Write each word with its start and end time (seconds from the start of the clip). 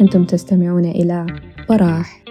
أنتم 0.00 0.24
تستمعون 0.24 0.84
إلى 0.84 1.26
براح 1.68 2.24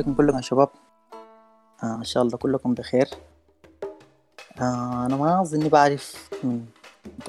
عليكم 0.00 0.14
كلكم 0.14 0.36
يا 0.36 0.42
شباب. 0.42 0.68
آه 1.84 1.94
إن 1.94 2.04
شاء 2.04 2.22
الله 2.22 2.36
كلكم 2.36 2.74
بخير. 2.74 3.08
آه 4.60 5.06
أنا 5.06 5.16
ما 5.16 5.40
اظني 5.40 5.68
بعرف 5.68 6.30
من 6.44 6.64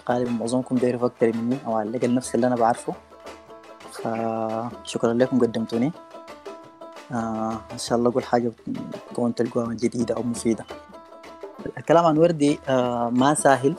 غالبا 0.09 0.31
معظمكم 0.31 0.75
بيعرفوا 0.75 1.07
أكتر 1.07 1.35
مني 1.35 1.57
أو 1.65 1.75
على 1.75 1.89
الأقل 1.89 2.15
نفس 2.15 2.35
اللي 2.35 2.47
أنا 2.47 2.55
بعرفه. 2.55 2.93
فشكرا 3.91 5.13
لكم 5.13 5.39
قدمتوني. 5.39 5.91
آه 7.11 7.61
إن 7.71 7.77
شاء 7.77 7.97
الله 7.97 8.09
أقول 8.09 8.23
حاجة 8.23 8.51
تكون 9.09 9.35
تلقوها 9.35 9.73
جديدة 9.73 10.15
أو 10.15 10.23
مفيدة. 10.23 10.65
الكلام 11.77 12.05
عن 12.05 12.17
وردي 12.17 12.59
آه 12.69 13.09
ما 13.09 13.33
سهل. 13.33 13.75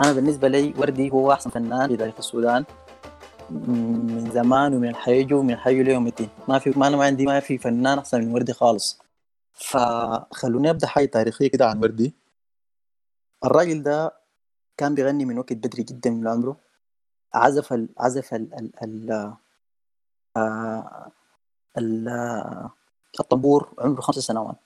أنا 0.00 0.12
بالنسبة 0.12 0.48
لي 0.48 0.74
وردي 0.78 1.10
هو 1.10 1.32
أحسن 1.32 1.50
فنان 1.50 1.88
في 1.88 1.96
تاريخ 1.96 2.14
السودان. 2.18 2.64
من 3.54 4.30
زمان 4.30 4.74
ومن 4.74 4.88
الحيجو 4.88 5.38
ومن 5.38 5.50
الحيجو 5.50 5.82
ليوم 5.82 6.06
الدين. 6.06 6.28
ما 6.48 6.58
في 6.58 6.70
ما 6.78 6.86
أنا 6.86 6.96
ما 6.96 7.04
عندي 7.04 7.26
ما 7.26 7.40
في 7.40 7.58
فنان 7.58 7.98
أحسن 7.98 8.20
من 8.20 8.32
وردي 8.34 8.52
خالص. 8.52 9.00
فخلوني 9.52 10.70
أبدأ 10.70 10.86
حاجة 10.86 11.06
تاريخية 11.06 11.50
كده 11.50 11.68
عن 11.68 11.82
وردي. 11.82 12.14
الراجل 13.44 13.82
ده 13.82 14.14
كان 14.76 14.94
بيغني 14.94 15.24
من 15.24 15.38
وقت 15.38 15.52
بدري 15.52 15.82
جدا 15.82 16.10
من 16.10 16.28
عمره. 16.28 16.56
عزف 17.34 17.72
ال 17.72 17.88
عزف 17.98 18.34
ال 18.34 18.54
ال 18.54 18.70
ال 18.82 19.36
آه 20.36 21.10
ال 21.78 22.08
الطنبور 23.20 23.74
عمره 23.78 24.00
خمس 24.00 24.18
سنوات. 24.18 24.56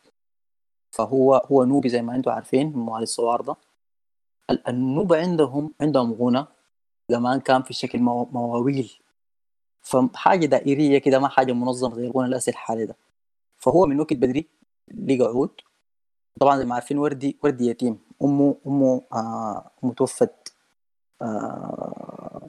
فهو 0.91 1.35
هو 1.35 1.65
نوبي 1.65 1.89
زي 1.89 2.03
ما 2.03 2.17
أنتم 2.17 2.31
عارفين 2.31 2.67
من 2.67 2.79
مواليد 2.79 3.03
الصوارده 3.03 3.57
النوبة 4.69 5.21
عندهم 5.21 5.75
عندهم 5.81 6.13
غنى. 6.13 6.47
زمان 7.11 7.41
كان 7.41 7.63
في 7.63 7.75
شكل 7.75 7.99
مواويل. 7.99 8.93
فحاجة 9.83 10.47
دائرية 10.47 10.99
كده 10.99 11.19
ما 11.19 11.29
حاجة 11.29 11.53
منظمة 11.53 11.95
زي 11.97 12.07
الغنى 12.07 12.27
الاسي 12.29 12.51
الحالي 12.51 12.87
ده. 12.87 12.97
فهو 13.59 13.87
من 13.87 14.01
وقت 14.01 14.13
بدري 14.13 14.47
لقى 14.95 15.25
عود. 15.25 15.51
طبعا 16.41 16.59
زي 16.59 16.65
ما 16.65 16.75
عارفين 16.75 16.99
وردي 16.99 17.37
وردي 17.43 17.67
يتيم. 17.67 17.99
أمه 18.23 18.57
أمه 18.67 19.03
آه 19.13 19.71
متوفت 19.83 20.53
آه 21.23 22.49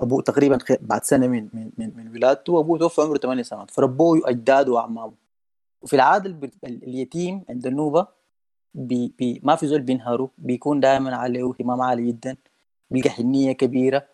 أبوه 0.00 0.22
تقريبا 0.22 0.58
بعد 0.80 1.04
سنة 1.04 1.26
من 1.26 1.48
من 1.52 1.70
من, 1.78 1.92
من 1.96 2.08
ولادته. 2.08 2.60
ابوه 2.60 2.78
توفى 2.78 3.00
عمره 3.00 3.18
8 3.18 3.42
سنوات. 3.42 3.70
فربوه 3.70 4.20
اجداده 4.24 4.72
وأعمامه. 4.72 5.12
وفي 5.82 5.96
العادة 5.96 6.50
اليتيم 6.64 7.42
عند 7.50 7.66
النوبة 7.66 8.06
بي 8.74 9.12
بي 9.18 9.40
ما 9.44 9.56
في 9.56 9.66
زول 9.66 9.80
بينهاره 9.80 10.30
بيكون 10.38 10.80
دائما 10.80 11.16
عليه 11.16 11.48
اهتمام 11.50 11.80
عالي 11.82 12.06
جدا. 12.12 12.36
بيلقى 12.90 13.10
حنية 13.10 13.52
كبيرة. 13.52 14.08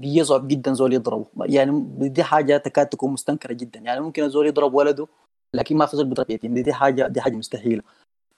بيصعب 0.00 0.48
جدا 0.48 0.72
زول 0.72 0.92
يضربه. 0.92 1.26
يعني 1.40 1.84
دي 2.08 2.22
حاجة 2.22 2.56
تكاد 2.56 2.88
تكون 2.88 3.12
مستنكرة 3.12 3.52
جدا. 3.52 3.80
يعني 3.80 4.00
ممكن 4.00 4.24
الزول 4.24 4.46
يضرب 4.46 4.74
ولده 4.74 5.08
لكن 5.54 5.76
ما 5.76 5.86
في 5.86 5.96
زول 5.96 6.06
بيضرب 6.06 6.30
يتيم. 6.30 6.54
دي, 6.54 6.62
دي 6.62 6.72
حاجة 6.72 7.06
دي 7.06 7.20
حاجة 7.20 7.36
مستحيلة. 7.36 7.82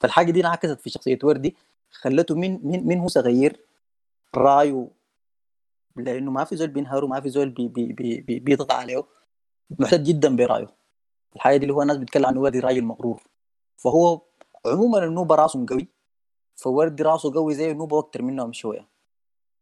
فالحاجة 0.00 0.30
دي 0.30 0.40
انعكست 0.40 0.80
في 0.80 0.90
شخصية 0.90 1.18
وردي. 1.24 1.56
خلته 1.90 2.34
من 2.34 2.60
من 2.66 2.86
من 2.86 2.98
هو 2.98 3.08
صغير 3.08 3.60
رأيه 4.36 4.88
لأنه 5.96 6.30
ما 6.30 6.44
في 6.44 6.56
زول 6.56 6.68
بينهاره 6.68 7.06
ما 7.06 7.20
في 7.20 7.28
زول 7.28 7.50
بي 7.50 7.68
بي 7.68 7.92
بي 7.92 8.20
بي 8.20 8.38
بيضغط 8.40 8.72
عليه. 8.72 9.04
محتاج 9.78 10.02
جدا 10.02 10.36
برأيه. 10.36 10.68
الحاجة 11.36 11.56
دي 11.56 11.62
اللي 11.62 11.74
هو 11.74 11.82
الناس 11.82 11.96
بتتكلم 11.96 12.26
عن 12.26 12.36
وردي 12.36 12.60
راجل 12.60 12.84
مغرور 12.84 13.22
فهو 13.76 14.20
عموما 14.66 15.04
النوبة 15.04 15.34
رأسه 15.34 15.66
قوي. 15.68 15.88
فوردي 16.56 17.02
رأسه 17.02 17.32
قوي 17.34 17.54
زي 17.54 17.70
النوبة 17.70 17.98
أكتر 17.98 18.22
منهم 18.22 18.52
شوية. 18.52 18.93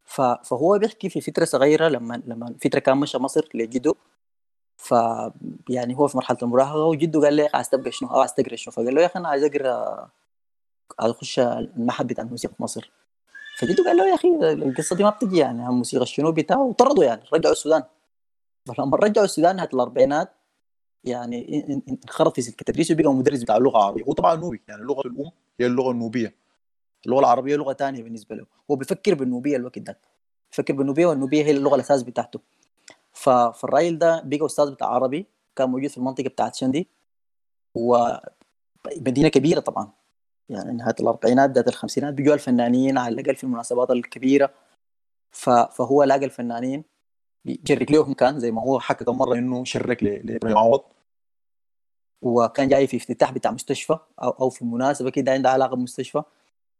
فهو 0.04 0.78
بيحكي 0.78 1.08
في 1.08 1.20
فترة 1.20 1.44
صغيرة 1.44 1.88
لما 1.88 2.22
لما 2.26 2.54
فترة 2.64 2.78
كان 2.78 2.96
مشى 2.98 3.18
مصر 3.18 3.48
لجده 3.54 3.94
ف 4.76 4.94
يعني 5.68 5.96
هو 5.96 6.06
في 6.08 6.16
مرحلة 6.16 6.38
المراهقة 6.42 6.84
وجده 6.84 7.20
قال 7.20 7.34
لي 7.34 7.48
عايز 7.54 7.68
تبقى 7.68 7.92
شنو؟ 7.92 8.08
أو 8.08 8.20
عايز 8.20 8.34
تقرا 8.34 8.56
شنو؟ 8.56 8.72
فقال 8.72 8.94
له 8.94 9.00
يا 9.00 9.06
أخي 9.06 9.18
أنا 9.18 9.28
عايز 9.28 9.44
أقرأ 9.44 10.08
عايز 11.00 11.12
أخش 11.12 11.38
المعهد 11.40 12.06
بتاع 12.06 12.24
الموسيقى 12.24 12.54
في 12.54 12.62
مصر. 12.62 12.90
فجده 13.58 13.84
قال 13.84 13.96
له 13.96 14.08
يا 14.08 14.14
أخي 14.14 14.28
القصة 14.52 14.96
دي 14.96 15.04
ما 15.04 15.10
بتجي 15.10 15.36
يعني 15.38 15.66
الموسيقى 15.68 16.02
الشنو 16.02 16.32
بتاعه 16.32 16.62
وطردوا 16.62 17.04
يعني 17.04 17.22
رجعوا 17.32 17.52
السودان. 17.52 17.82
فلما 18.68 18.96
رجعوا 18.96 19.24
السودان 19.24 19.56
نهايه 19.56 19.68
الأربعينات 19.74 20.32
يعني 21.04 21.66
انخرط 22.04 22.34
في 22.34 22.42
سلك 22.42 22.60
التدريس 22.60 22.90
وبقى 22.90 23.12
مدرس 23.12 23.42
بتاع 23.42 23.56
اللغة 23.56 23.76
العربيه 23.78 24.04
هو 24.04 24.12
طبعا 24.12 24.34
نوبي 24.34 24.62
يعني 24.68 24.82
لغة 24.82 25.06
الأم 25.06 25.30
هي 25.60 25.66
اللغة 25.66 25.90
النوبية. 25.90 26.34
اللغة 27.06 27.20
العربية 27.20 27.56
لغة 27.56 27.72
ثانية 27.72 28.02
بالنسبة 28.02 28.34
له. 28.36 28.46
هو 28.70 28.76
بيفكر 28.76 29.14
بالنوبية 29.14 29.56
الوقت 29.56 29.78
ده. 29.78 29.98
بيفكر 30.50 30.74
بالنوبية 30.74 31.06
والنوبية 31.06 31.44
هي 31.44 31.50
اللغة 31.50 31.74
الأساس 31.74 32.02
بتاعته. 32.02 32.40
فالراجل 33.12 33.98
ده 33.98 34.22
بقى 34.24 34.46
أستاذ 34.46 34.70
بتاع 34.70 34.88
عربي 34.88 35.26
كان 35.56 35.70
موجود 35.70 35.90
في 35.90 35.98
المنطقة 35.98 36.28
بتاعت 36.28 36.54
شندي. 36.54 36.88
ومدينه 37.74 39.28
كبيرة 39.28 39.60
طبعا. 39.60 39.92
يعني 40.48 40.72
نهاية 40.72 40.94
الأربعينات 41.00 41.50
بداية 41.50 41.68
الخمسينات 41.68 42.14
بيجوا 42.14 42.34
الفنانين 42.34 42.98
على 42.98 43.14
الأقل 43.14 43.36
في 43.36 43.44
المناسبات 43.44 43.90
الكبيرة. 43.90 44.54
فهو 45.30 46.02
لاقى 46.02 46.24
الفنانين 46.24 46.84
بيشرك 47.44 47.92
لهم 47.92 48.14
كان 48.14 48.40
زي 48.40 48.50
ما 48.50 48.62
هو 48.62 48.80
حكى 48.80 49.04
كم 49.04 49.18
مرة 49.18 49.34
إنه 49.34 49.64
شرك 49.64 50.02
لابراهيم 50.02 50.58
عوض. 50.58 50.82
وكان 52.22 52.68
جاي 52.68 52.86
في 52.86 52.96
افتتاح 52.96 53.32
بتاع 53.32 53.50
مستشفى 53.50 53.98
أو 54.22 54.30
أو 54.30 54.50
في 54.50 54.64
مناسبة 54.64 55.10
كده 55.10 55.32
عندها 55.32 55.50
علاقة 55.50 55.76
بمستشفى. 55.76 56.22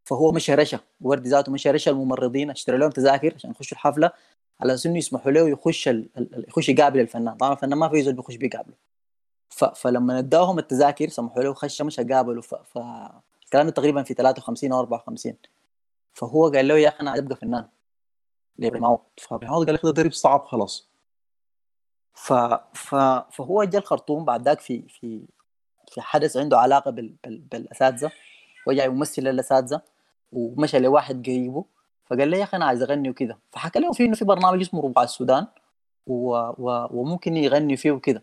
فهو 0.04 0.32
مشى 0.32 0.54
رشا 0.54 0.80
وردي 1.00 1.28
ذاته 1.28 1.52
مشى 1.52 1.70
رشا 1.70 1.90
الممرضين 1.90 2.50
اشترى 2.50 2.78
لهم 2.78 2.90
تذاكر 2.90 3.34
عشان 3.34 3.50
يخشوا 3.50 3.76
الحفلة 3.76 4.10
على 4.60 4.74
أساس 4.74 4.86
إنه 4.86 4.98
يسمحوا 4.98 5.32
له 5.32 5.48
يخش 5.48 5.88
ال... 5.88 6.08
يخش 6.48 6.68
يقابل 6.68 7.00
الفنان. 7.00 7.34
طبعا 7.36 7.52
الفنان 7.52 7.78
ما 7.78 7.88
في 7.88 8.02
زول 8.02 8.14
بيخش 8.14 8.36
بيقابله. 8.36 8.74
ف... 9.48 9.64
فلما 9.64 10.18
اداهم 10.18 10.58
التذاكر 10.58 11.08
سمحوا 11.08 11.42
له 11.42 11.54
خش 11.54 11.82
مش 11.82 12.00
قابله. 12.00 12.40
ف... 12.40 12.54
ف... 12.54 12.78
الكلام 13.44 13.66
ده 13.66 13.72
تقريبا 13.72 14.02
في 14.02 14.14
53 14.14 14.72
أو 14.72 14.80
54 14.80 15.34
فهو 16.12 16.48
قال 16.48 16.68
له 16.68 16.78
يا 16.78 16.88
أخي 16.88 17.00
أنا 17.00 17.10
عايز 17.10 17.22
أبقى 17.22 17.36
فنان. 17.36 17.68
لابراهيم 18.58 18.84
عوض 18.84 19.00
فابراهيم 19.18 19.54
عوض 19.54 19.66
قال 19.66 19.74
لك 19.74 19.84
ده 19.84 19.90
درب 19.90 20.12
صعب 20.12 20.44
خلاص. 20.44 20.88
ف... 22.14 22.32
ف... 22.74 22.94
فهو 23.30 23.64
جا 23.64 23.78
الخرطوم 23.78 24.24
بعد 24.24 24.42
ذاك 24.42 24.60
في 24.60 24.82
في 24.88 25.26
في 25.92 26.00
حدث 26.00 26.36
عنده 26.36 26.58
علاقة 26.58 26.90
بال... 26.90 27.14
بال... 27.24 27.38
بالأساتذة. 27.38 28.12
وجاي 28.66 28.86
يمثل 28.86 29.22
للأساتذة. 29.22 29.82
ومشى 30.32 30.78
لواحد 30.78 31.26
قريبه 31.26 31.64
فقال 32.04 32.28
لي 32.28 32.38
يا 32.38 32.42
أخي 32.42 32.56
أنا 32.56 32.64
عايز 32.64 32.82
أغني 32.82 33.10
وكده 33.10 33.38
فحكى 33.50 33.78
له 33.78 33.92
في 33.92 34.04
إنه 34.04 34.14
في 34.14 34.24
برنامج 34.24 34.60
اسمه 34.60 34.82
ربع 34.82 35.02
السودان 35.02 35.46
و... 36.06 36.34
و... 36.36 36.88
وممكن 36.90 37.36
يغني 37.36 37.76
فيه 37.76 37.92
وكده 37.92 38.22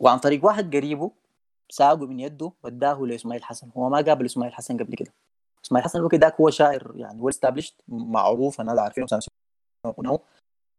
وعن 0.00 0.18
طريق 0.18 0.44
واحد 0.44 0.76
قريبه 0.76 1.10
ساقه 1.70 2.06
من 2.06 2.20
يده 2.20 2.52
وداه 2.64 3.00
لإسماعيل 3.00 3.44
حسن. 3.44 3.70
هو 3.76 3.88
ما 3.88 4.00
قابل 4.00 4.24
إسماعيل 4.24 4.54
حسن 4.54 4.76
قبل 4.76 4.94
كده. 4.94 5.12
إسماعيل 5.64 5.84
حسن 5.84 5.98
الوقت 5.98 6.14
ذاك 6.14 6.40
هو 6.40 6.50
شاعر 6.50 6.92
يعني 6.96 7.20
ويل 7.20 7.34
استابليشد 7.34 7.74
معروف 7.88 8.60
أنا 8.60 8.82
عارفينه 8.82 9.06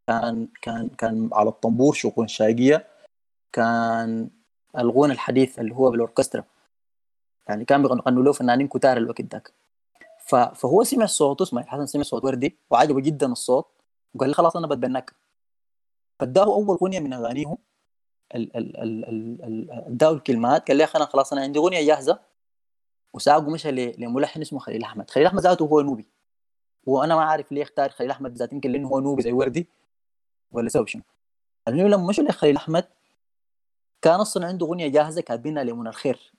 كان 0.08 0.48
كان 0.62 0.90
كان 0.90 1.30
على 1.34 1.50
الطنبور 1.50 1.94
شؤون 1.94 2.26
الشاقيه 2.26 2.88
كان 3.54 4.30
الغنى 4.78 5.14
الحديث 5.14 5.60
اللي 5.60 5.76
هو 5.76 5.92
بالأوركسترا. 5.92 6.44
يعني 7.48 7.66
كان 7.66 7.82
بيغنوا 7.82 8.24
له 8.24 8.34
فنانين 8.34 8.68
كتار 8.68 8.98
الوقت 8.98 9.22
ذاك. 9.22 9.54
فهو 10.30 10.84
سمع 10.84 11.06
صوته 11.06 11.44
اسماعيل 11.44 11.70
حسن 11.70 11.86
سمع 11.86 12.04
صوت 12.04 12.24
وردي 12.24 12.58
وعجبه 12.70 13.02
جدا 13.02 13.32
الصوت 13.32 13.68
وقال 14.16 14.30
لي 14.30 14.36
خلاص 14.36 14.56
أنا 14.56 14.68
بتبناك 14.68 15.16
فاداه 16.20 16.44
أول 16.44 16.78
اغنيه 16.82 17.00
من 17.00 17.14
أغانيهم 17.14 17.58
اداه 18.34 20.12
الكلمات 20.12 20.68
قال 20.68 20.78
لي 20.78 20.88
أنا 20.96 21.06
خلاص 21.06 21.34
أنا 21.34 21.42
عندي 21.42 21.60
اغنيه 21.60 21.88
جاهزة 21.88 22.20
وساقه 23.14 23.50
مشى 23.50 23.72
لملحن 23.72 24.42
اسمه 24.42 24.60
خليل 24.60 24.84
أحمد. 24.84 25.10
خليل 25.10 25.28
أحمد 25.28 25.42
ذاته 25.42 25.66
هو 25.66 25.82
نوبي. 25.82 26.08
وأنا 26.86 27.16
ما 27.16 27.22
عارف 27.22 27.52
ليه 27.52 27.64
اختار 27.64 27.90
خليل 27.90 28.12
أحمد 28.12 28.38
ذاته 28.38 28.54
يمكن 28.54 28.72
لأنه 28.72 28.88
هو 28.88 29.00
نوبي 29.00 29.22
زي 29.22 29.32
وردي 29.32 29.68
ولا 30.52 30.70
سوي 30.70 30.88
شنو. 30.88 31.02
المهم 31.68 31.88
لما 31.88 32.08
مشوا 32.08 32.24
لخليل 32.24 32.56
أحمد 32.56 32.86
كان 34.02 34.20
أصلا 34.20 34.48
عنده 34.48 34.66
اغنيه 34.66 34.88
جاهزة 34.88 35.22
كاتبينها 35.22 35.64
لمنى 35.64 35.90
الخير 35.90 36.34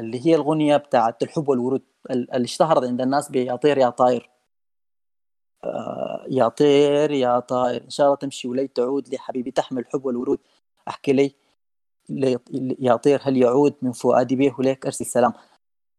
اللي 0.00 0.26
هي 0.26 0.34
الاغنيه 0.34 0.76
بتاعت 0.76 1.22
الحب 1.22 1.48
والورود. 1.48 1.82
اللي 2.10 2.44
اشتهرت 2.44 2.84
عند 2.84 3.00
الناس 3.00 3.30
بيا 3.30 3.56
طير 3.56 3.78
يا 3.78 3.88
طاير. 3.88 4.30
آه 5.64 6.24
يا 6.28 6.48
طير 6.48 7.10
يا 7.10 7.40
طاير. 7.40 7.84
إن 7.84 7.90
شاء 7.90 8.06
الله 8.06 8.16
تمشي 8.16 8.48
ولي 8.48 8.68
تعود 8.68 9.08
لي 9.08 9.18
حبيبي. 9.18 9.50
تحمل 9.50 9.82
الحب 9.82 10.04
والورود 10.04 10.38
احكي 10.88 11.12
لي 11.12 11.34
يا 12.78 12.96
طير 12.96 13.20
هل 13.22 13.36
يعود 13.36 13.74
من 13.82 13.92
فؤادي 13.92 14.36
به 14.36 14.54
ليك 14.58 14.86
أرسل 14.86 15.04
السلام. 15.04 15.32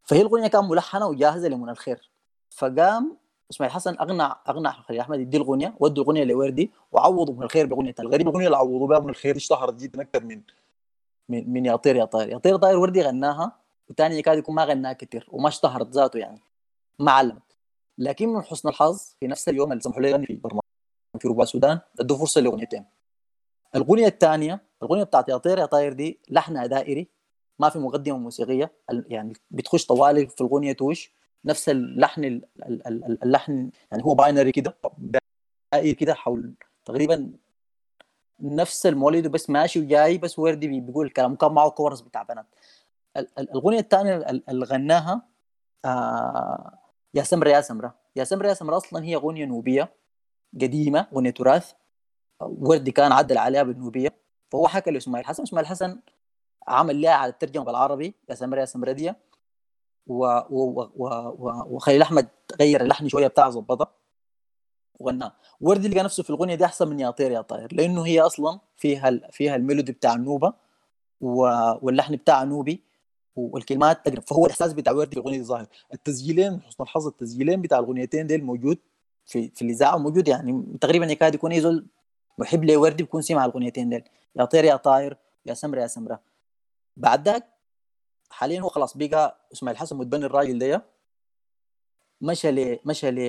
فهي 0.03 0.21
الاغنيه 0.21 0.47
كانت 0.47 0.63
ملحنة 0.63 1.07
وجاهزة 1.07 1.47
لمن 1.47 1.69
الخير. 1.69 2.09
فقام 2.49 3.17
إسماعيل 3.51 3.73
حسن 3.73 3.93
اقنع 3.93 4.41
اقنع 4.47 4.71
خليل 4.71 4.99
أحمد 4.99 5.19
يدي 5.19 5.37
الاغنيه 5.37 5.75
ودوا 5.79 6.03
الاغنيه 6.03 6.23
لوردي 6.23 6.71
وعوضوا 6.91 7.35
من 7.35 7.43
الخير 7.43 7.65
باغنيه 7.65 7.95
الغريب 7.99 8.27
الاغنيه 8.27 8.45
اللي 8.45 8.57
عوضوا 8.57 8.87
بها 8.87 8.99
من 8.99 9.09
الخير. 9.09 9.35
اشتهرت 9.35 9.73
جدا 9.73 10.01
أكثر 10.01 10.23
من 10.23 10.41
من 11.29 11.53
من 11.53 11.65
يا 11.65 11.75
طير 11.75 11.95
يا 11.95 12.05
طير 12.05 12.29
يا 12.29 12.37
طير 12.37 12.55
طاير 12.57 12.79
وردي 12.79 13.01
غناها. 13.01 13.66
وثاني 13.89 14.17
يكاد 14.17 14.37
يكون 14.37 14.55
ما 14.55 14.65
غناها 14.65 14.93
كثير 14.93 15.27
وما 15.31 15.47
اشتهرت 15.47 15.87
ذاته 15.87 16.19
يعني. 16.19 16.41
ما 16.99 17.11
علمت 17.11 17.55
لكن 17.97 18.29
من 18.29 18.41
حسن 18.41 18.69
الحظ 18.69 19.15
في 19.19 19.27
نفس 19.27 19.49
اليوم 19.49 19.71
اللي 19.71 19.81
سمحوا 19.83 20.01
لي 20.01 20.09
يغني 20.09 20.25
في 20.25 20.59
في 21.19 21.27
ربع 21.27 21.43
السودان 21.43 21.79
ادوا 21.99 22.17
فرصه 22.17 22.41
لاغنيتين 22.41 22.85
الأغنية 23.75 24.07
الثانية 24.07 24.61
الأغنية 24.83 25.03
بتاعت 25.03 25.29
يا 25.29 25.37
طير 25.37 25.57
يا 25.57 25.65
طاير 25.65 25.93
دي 25.93 26.19
لحنها 26.29 26.65
دائري 26.65 27.07
ما 27.59 27.69
في 27.69 27.79
مقدمه 27.79 28.17
موسيقية 28.17 28.71
يعني 28.89 29.33
بتخش 29.51 29.85
طوالي 29.85 30.27
في 30.27 30.41
الأغنية 30.41 30.73
توش 30.73 31.11
نفس 31.45 31.69
اللحن 31.69 32.41
اللحن 33.23 33.69
يعني 33.91 34.03
هو 34.03 34.15
باينري 34.15 34.51
كده 34.51 34.77
دائري 35.73 35.93
كده 35.93 36.13
حول 36.13 36.53
تقريبا 36.85 37.31
نفس 38.39 38.85
المولد 38.85 39.27
بس 39.27 39.49
ماشي 39.49 39.79
وجاي 39.79 40.17
بس 40.17 40.39
وردي 40.39 40.79
بيقول 40.79 41.05
الكلام 41.05 41.35
كان 41.35 41.51
معه 41.51 41.69
كورس 41.69 42.01
بتاع 42.01 42.23
بنات. 42.23 42.45
الأغنية 43.17 43.79
الثانية 43.79 44.15
اللي 44.49 44.65
غناها 44.65 45.21
آه 45.85 46.79
يا 47.13 47.23
سمره 47.23 47.49
يا 47.49 47.61
سمره 47.61 47.95
يا 48.15 48.23
سمره 48.23 48.47
يا 48.47 48.53
سمره 48.53 48.77
أصلا 48.77 49.03
هي 49.03 49.15
أغنية 49.15 49.45
نوبية 49.45 49.93
قديمة 50.61 51.07
أغنية 51.13 51.29
تراث. 51.31 51.71
وردي 52.41 52.91
كان 52.91 53.11
عدل 53.11 53.37
عليها 53.37 53.63
بالنوبية. 53.63 54.17
فهو 54.51 54.67
حكى 54.67 54.91
لإسماعيل 54.91 55.25
حسن. 55.25 55.43
إسماعيل 55.43 55.67
حسن 55.67 55.99
عمل 56.67 57.01
لها 57.01 57.11
على 57.11 57.31
الترجمة 57.31 57.63
بالعربي 57.63 58.15
يا 58.29 58.35
سمره 58.35 58.59
يا 58.59 58.65
سمره 58.65 58.91
دي. 58.91 59.13
و... 60.07 60.25
و... 60.49 60.91
و... 60.95 61.07
و... 61.37 61.63
وخليل 61.75 62.01
أحمد 62.01 62.27
غير 62.59 62.81
اللحن 62.81 63.07
شوية 63.07 63.27
بتاع 63.27 63.49
ظبطها. 63.49 63.93
وغناه 64.99 65.33
وردي 65.61 65.87
لقى 65.87 66.03
نفسه 66.03 66.23
في 66.23 66.29
الأغنية 66.29 66.55
دي 66.55 66.65
أحسن 66.65 66.87
من 66.87 66.99
يا 66.99 67.09
طير. 67.11 67.31
يا 67.31 67.41
طاير 67.41 67.73
لأنه 67.73 68.05
هي 68.05 68.21
أصلا 68.21 68.59
فيها. 68.77 69.11
فيها 69.31 69.55
الميلودي 69.55 69.91
بتاع 69.91 70.13
النوبه. 70.13 70.53
واللحن 71.21 72.15
بتاع 72.15 72.43
نوبي. 72.43 72.86
والكلمات 73.37 74.05
تقرب 74.05 74.23
فهو 74.27 74.45
الإحساس 74.45 74.73
بتاع 74.73 74.93
وردي 74.93 75.11
في 75.11 75.17
الأغنية 75.19 75.41
ظاهر 75.41 75.67
التسجيلين 75.93 76.61
حسن 76.61 76.83
الحظ 76.83 77.07
التسجيلين 77.07 77.61
بتاع 77.61 77.79
الأغنيتين 77.79 78.27
ديل 78.27 78.43
موجود 78.43 78.77
في 79.25 79.49
في 79.49 79.61
الاذاعه 79.61 79.97
موجود. 79.97 80.27
يعني 80.27 80.65
تقريبا 80.81 81.05
يكاد 81.05 81.35
يكون 81.35 81.51
يزول 81.51 81.85
محب 82.37 82.63
لوردي 82.63 83.03
بيكون 83.03 83.21
سمع 83.21 83.45
الأغنيتين 83.45 83.89
ديل. 83.89 84.03
يا 84.35 84.45
طير 84.45 84.63
يا 84.63 84.75
طاير 84.75 85.17
يا 85.45 85.53
سمرة 85.53 85.81
يا 85.81 85.87
سمرة. 85.87 86.19
بعد 86.97 87.29
ذاك 87.29 87.47
حاليا 88.29 88.61
هو 88.61 88.69
خلاص 88.69 88.97
بقى 88.97 89.47
إسماعيل 89.53 89.77
حسن 89.77 89.97
متبني 89.97 90.25
الراجل 90.25 90.59
ده 90.59 90.83
مشى 92.21 92.51
ل 92.51 92.79
مشى 92.85 93.11
ل 93.11 93.19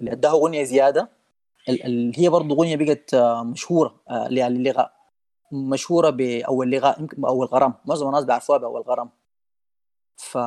ل 0.00 0.08
اداه 0.08 0.30
أغنية 0.30 0.64
زيادة. 0.64 1.08
اللي 1.68 2.12
هي 2.20 2.28
برضه 2.28 2.54
أغنية 2.54 2.76
بقت 2.76 3.14
مشهورة 3.44 4.00
للغاء 4.30 4.96
مشهورة 5.52 6.10
بأول 6.10 6.70
لغاء 6.70 7.06
أول 7.26 7.46
غرام. 7.46 7.74
معظم 7.84 8.06
الناس 8.08 8.24
بيعرفوها 8.24 8.58
بأول 8.58 8.82
غرام. 8.82 9.10
ف... 10.16 10.38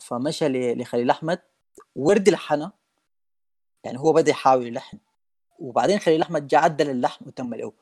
فمشى 0.00 0.48
لخليل 0.74 1.10
أحمد 1.10 1.38
ورد 1.96 2.28
لحنها 2.28 2.72
يعني 3.84 3.98
هو 3.98 4.12
بدأ 4.12 4.30
يحاول 4.30 4.66
يلحن 4.66 4.98
وبعدين 5.58 5.98
خليل 5.98 6.22
أحمد 6.22 6.46
جاء 6.46 6.60
عدل 6.60 6.90
اللحن 6.90 7.26
وتم 7.26 7.54
له 7.54 7.72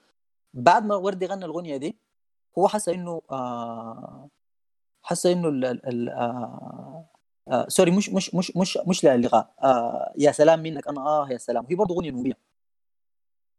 بعد 0.55 0.85
ما 0.87 0.95
وردي 0.95 1.27
غنى 1.27 1.45
الأغنية 1.45 1.77
دي 1.77 1.97
هو 2.59 2.69
حس 2.69 2.89
إنه 2.89 3.23
آه 3.31 4.29
حس 5.03 5.27
إنه 5.27 5.49
ال 5.49 5.65
ال 5.65 6.09
آه 6.09 7.05
آه 7.49 7.67
سوري 7.69 7.91
مش 7.91 8.11
مش 8.11 8.35
مش 8.35 8.57
مش 8.57 8.79
مش 8.87 9.05
للغاء. 9.05 9.55
آه 9.63 10.13
يا 10.19 10.33
سلام 10.33 10.61
منك 10.63 10.89
أنا 10.89 11.01
آه 11.01 11.29
يا 11.31 11.39
سلام. 11.39 11.67
هي 11.71 11.75
برضه 11.77 11.95
أغنية 11.95 12.11
نوبية. 12.11 12.39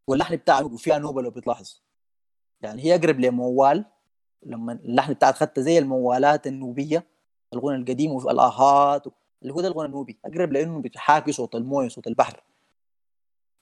واللحن 0.08 0.36
بتاعها 0.36 0.64
وفيها 0.64 0.98
نوبة 0.98 1.22
لو 1.22 1.30
بتلاحظ. 1.30 1.82
يعني 2.62 2.84
هي 2.84 2.96
أقرب 2.96 3.20
لموال 3.20 3.86
لما 4.44 4.74
اللحن 4.74 5.14
بتاعها 5.14 5.32
خدت 5.34 5.60
زي 5.60 5.78
الموالات 5.80 6.48
النوبية. 6.48 7.04
الغنى 7.54 7.76
القديم 7.76 8.12
والاهات 8.12 9.04
اللي 9.42 9.54
هو 9.54 9.62
ده 9.62 9.68
الغنى 9.68 9.86
النوبي 9.86 10.18
أقرب 10.26 10.52
لأنه 10.52 10.82
بتحاكي 10.82 11.32
صوت 11.32 11.56
الموية 11.56 11.88
صوت 11.88 12.08
البحر. 12.08 12.44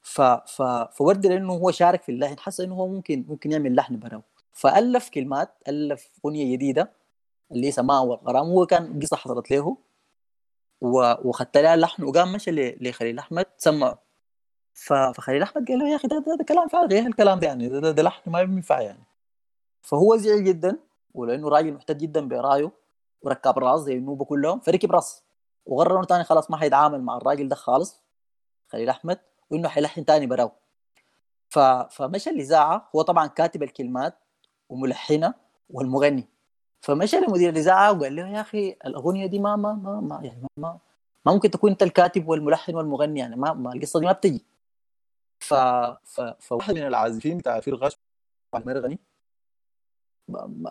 ف 0.01 0.21
ف 0.21 0.61
فورد 0.97 1.25
لأنه 1.25 1.53
هو 1.53 1.71
شارك 1.71 2.03
في 2.03 2.11
اللحن 2.11 2.39
حس 2.39 2.59
إنه 2.59 2.75
هو 2.75 2.87
ممكن 2.87 3.25
ممكن 3.29 3.51
يعمل 3.51 3.75
لحن 3.75 3.99
براو 3.99 4.21
فألف 4.51 5.09
كلمات 5.09 5.49
ألف 5.67 6.09
أغنية 6.25 6.55
جديدة 6.55 6.91
اللي 7.51 7.71
سماها 7.71 7.99
والغرام 7.99 8.45
هو 8.45 8.65
كان 8.65 8.99
قصة 8.99 9.17
حصلت 9.17 9.51
له 9.51 9.77
وخدت 10.81 11.57
لها 11.57 11.73
اللحن 11.73 12.03
وقام 12.03 12.33
مشى 12.33 12.51
لخليل 12.81 13.19
أحمد 13.19 13.45
سمعه 13.57 13.99
فخليل 14.73 15.41
أحمد 15.41 15.67
قال 15.67 15.79
له 15.79 15.89
يا 15.89 15.95
أخي 15.95 16.07
ده, 16.07 16.19
ده, 16.19 16.35
ده 16.35 16.43
كلام 16.43 16.67
فارغ 16.67 16.91
إيه 16.91 17.07
الكلام 17.07 17.39
ده 17.39 17.47
يعني 17.47 17.69
ده, 17.69 17.79
ده, 17.79 17.91
ده 17.91 18.03
لحن 18.03 18.31
ما 18.31 18.41
ينفع 18.41 18.81
يعني. 18.81 19.03
فهو 19.81 20.17
زعل 20.17 20.43
جدا 20.43 20.77
ولأنه 21.13 21.49
راجل 21.49 21.73
محتاج 21.73 21.97
جدا 21.97 22.27
برأيه. 22.27 22.71
وركب 23.23 23.59
راس 23.59 23.81
زي 23.81 23.97
النوبة 23.97 24.25
كلهم 24.25 24.59
فركب 24.59 24.91
راس. 24.91 25.23
وقرر 25.65 25.97
انه 25.97 26.05
ثاني 26.05 26.23
خلاص 26.23 26.51
ما 26.51 26.57
حيتعامل 26.57 27.01
مع 27.01 27.17
الراجل 27.17 27.47
ده 27.47 27.55
خالص 27.55 28.01
خليل 28.67 28.89
أحمد 28.89 29.19
وإنه 29.49 29.69
حيلحن 29.69 30.03
ثاني 30.03 30.27
براو. 30.27 30.51
ف... 31.49 31.59
فمشى 31.59 32.29
الإذاعة. 32.29 32.89
هو 32.95 33.01
طبعا 33.01 33.27
كاتب 33.27 33.63
الكلمات 33.63 34.17
وملحنة 34.69 35.33
والمغني. 35.69 36.27
فمشى 36.81 37.17
لمدير 37.17 37.49
الإذاعة 37.49 37.99
وقال 37.99 38.15
له 38.15 38.27
يا 38.27 38.41
أخي 38.41 38.77
الأغنية 38.85 39.25
دي 39.25 39.39
ما 39.39 39.55
ما 39.55 39.73
ما, 39.73 40.01
ما 40.01 40.19
يعني 40.23 40.47
ما, 40.57 40.79
ما 41.25 41.33
ممكن 41.33 41.51
تكون 41.51 41.71
أنت 41.71 41.83
الكاتب 41.83 42.27
والملحن 42.27 42.75
والمغني 42.75 43.19
يعني 43.19 43.35
ما, 43.35 43.53
ما 43.53 43.73
القصة 43.73 43.99
دي 43.99 44.05
ما 44.05 44.11
بتجي. 44.11 44.45
ف... 45.39 45.53
ف... 46.03 46.21
فواحد 46.39 46.73
من 46.73 46.87
العازفين 46.87 47.37
بتاع 47.37 47.59
فرقه 47.59 47.91
علي 48.53 48.65
مرغني 48.65 48.99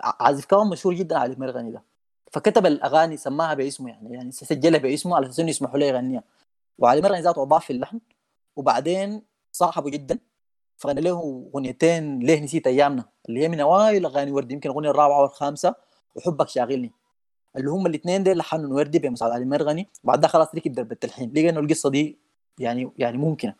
عازف 0.05 0.47
كمان 0.47 0.67
مشهور 0.67 0.95
جدا 0.95 1.19
علي 1.19 1.37
مرغني 1.39 1.71
ده. 1.71 1.83
فكتب 2.33 2.67
الأغاني 2.67 3.17
سماها 3.17 3.55
باسمه 3.55 3.91
يعني 3.91 4.15
يعني 4.15 4.33
سجلها 4.33 4.81
باسمه 4.81 5.17
على 5.17 5.27
أساس 5.27 5.41
إنه 5.41 5.51
يسمحوا 5.51 5.79
له 5.79 5.87
يغنيها. 5.87 6.23
وعلي 6.79 7.01
مرغني 7.01 7.21
ذاته 7.21 7.43
أضاف 7.43 7.65
في 7.65 7.73
اللحن 7.73 8.01
وبعدين 8.57 9.23
صاحبه 9.53 9.91
جدا 9.91 10.19
فغنى 10.77 11.01
له 11.01 11.49
أغنيتين 11.55 12.19
ليه 12.19 12.41
نسيت 12.41 12.67
أيامنا؟ 12.67 13.05
اللي 13.29 13.41
هي 13.41 13.49
من 13.49 13.61
أوائل 13.61 14.07
أغاني 14.07 14.31
وردي 14.33 14.55
يمكن 14.55 14.71
الاغنيه 14.71 14.91
الرابعة 14.91 15.23
والخامسة 15.23 15.75
وحبك 16.15 16.49
شاغلني. 16.49 16.93
اللي 17.57 17.71
هم 17.71 17.87
الاثنين 17.87 18.23
دول 18.23 18.39
لحنوا 18.39 18.75
وردي 18.77 18.99
بمساعدة 18.99 19.35
علي 19.35 19.45
مرغني 19.45 19.89
وبعد 20.05 20.21
ده 20.21 20.29
خلاص 20.29 20.55
ركب 20.55 20.73
درب 20.73 20.93
التلحين. 20.93 21.33
لقى 21.33 21.49
إنه 21.49 21.61
القصة 21.61 21.91
دي 21.91 22.19
يعني 22.59 22.93
يعني 22.99 23.19
ممكنة. 23.19 23.55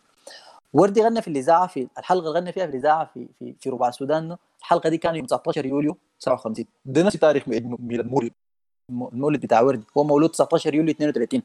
وردي 0.73 1.03
غنى 1.03 1.23
في 1.23 1.29
الإذاعة 1.29 1.67
في 1.67 1.89
الحلقة 1.99 2.29
اللي 2.29 2.41
غنى 2.41 2.53
فيها 2.53 2.67
في 2.67 2.71
الإذاعة 2.73 3.05
في 3.15 3.29
في 3.39 3.55
في 3.61 3.71
ربع 3.71 3.89
السودان. 3.89 4.37
الحلقة 4.61 4.89
دي 4.89 4.99
كان 4.99 5.17
يوم 5.17 5.27
19 5.27 5.67
يوليو 5.67 5.99
57 6.19 6.67
ده 6.85 7.03
نفس 7.03 7.17
تاريخ 7.17 7.49
ميلاد 7.49 8.07
مولد 8.07 8.33
المولد 9.13 9.41
بتاع 9.41 9.61
وردي 9.61 9.85
هو 9.99 10.05
مولود 10.05 10.31
19 10.31 10.75
يوليو 10.75 10.91
32 10.91 11.43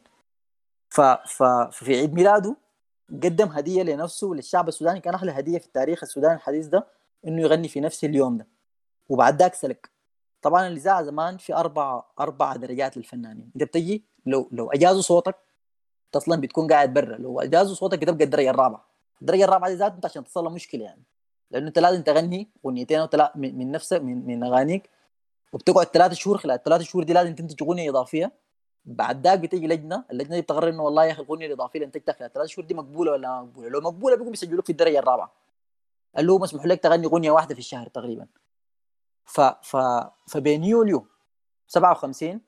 ف 0.89 1.01
ف 1.01 1.43
ففي 1.43 1.95
عيد 1.95 2.13
ميلاده 2.13 2.55
قدم 3.23 3.47
هدية 3.47 3.83
لنفسه 3.83 4.27
وللشعب 4.27 4.67
السوداني 4.67 4.99
كان 4.99 5.13
أحلى 5.13 5.31
هدية 5.31 5.57
في 5.57 5.65
التاريخ 5.65 6.03
السوداني 6.03 6.33
الحديث 6.33 6.65
ده 6.65 6.87
إنه 7.27 7.41
يغني 7.41 7.67
في 7.67 7.79
نفس 7.79 8.03
اليوم 8.03 8.37
ده. 8.37 8.47
وبعد 9.09 9.39
ذاك 9.39 9.53
سلك. 9.55 9.89
طبعا 10.41 10.67
الاذاعه 10.67 11.03
زمان 11.03 11.37
في 11.37 11.53
أربع 11.55 12.03
أربع 12.19 12.55
درجات 12.55 12.97
للفنانين. 12.97 13.51
أنت 13.55 13.63
بتجي 13.63 14.03
لو 14.25 14.49
لو 14.51 14.71
أجازوا 14.71 15.01
صوتك 15.01 15.35
أصلا 16.15 16.41
بتكون 16.41 16.67
قاعد 16.67 16.93
برا. 16.93 17.17
لو 17.17 17.41
أجازوا 17.41 17.75
صوتك 17.75 17.99
بتبقى 17.99 18.25
الدرجة 18.25 18.49
الرابعة. 18.49 18.87
الدرجة 19.21 19.43
الرابعة 19.43 19.69
دي 19.69 19.75
ذات 19.75 19.93
أنت 19.93 20.05
عشان 20.05 20.23
تصل 20.23 20.53
مشكلة 20.53 20.83
يعني. 20.83 21.03
لأنه 21.51 21.67
أنت 21.67 21.79
لازم 21.79 22.01
تغني 22.03 22.49
أغنيتين 22.65 22.99
أو 22.99 23.07
ثلاث 23.07 23.31
من 23.35 23.71
نفسك 23.71 24.01
من, 24.01 24.25
من 24.27 24.43
أغانيك 24.43 24.89
وبتقعد 25.53 25.85
ثلاث 25.85 26.13
شهور 26.13 26.37
خلال 26.37 26.55
الثلاث 26.55 26.81
شهور 26.81 27.03
دي 27.03 27.13
لازم 27.13 27.35
تنتج 27.35 27.63
أغنية 27.63 27.89
إضافية. 27.89 28.31
بعد 28.85 29.27
ذاك 29.27 29.39
بتيجي 29.39 29.67
لجنة 29.67 30.03
اللجنة 30.11 30.35
دي 30.35 30.41
بتقرر 30.41 30.69
إنه 30.69 30.83
والله 30.83 31.05
يا 31.05 31.11
أخي 31.11 31.21
الأغنية 31.21 31.47
الإضافية 31.47 31.79
اللي 31.79 31.85
انتجتها 31.85 32.13
خلال 32.13 32.27
الثلاث 32.27 32.47
شهور 32.47 32.67
دي 32.67 32.73
مقبولة 32.73 33.11
ولا 33.11 33.27
ما 33.29 33.41
مقبولة؟ 33.41 33.69
لو 33.69 33.81
مقبولة 33.81 34.15
بيقوم 34.15 34.33
يسجلوك 34.33 34.65
في 34.65 34.71
الدرجة 34.71 34.99
الرابعة. 34.99 35.31
اللي 36.17 36.31
هو 36.31 36.39
مسموح 36.39 36.65
لك 36.65 36.79
تغني 36.83 37.05
أغنية 37.05 37.31
واحدة 37.31 37.53
في 37.55 37.59
الشهر 37.59 37.87
تقريبا. 37.87 38.27
ف 39.25 39.41
ف 39.41 39.77
فبين 40.27 40.63
يوليو 40.63 41.07
57 41.67 42.41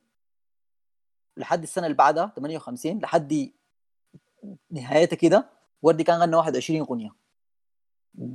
لحد 1.36 1.62
السنة 1.62 1.86
اللي 1.86 1.96
بعدها 1.96 2.32
58 2.36 2.98
لحد 2.98 3.50
نهايتها 4.70 5.16
كده 5.16 5.46
وردي 5.82 6.04
كان 6.04 6.20
غنى 6.20 6.36
21 6.36 6.80
أغنية. 6.80 7.10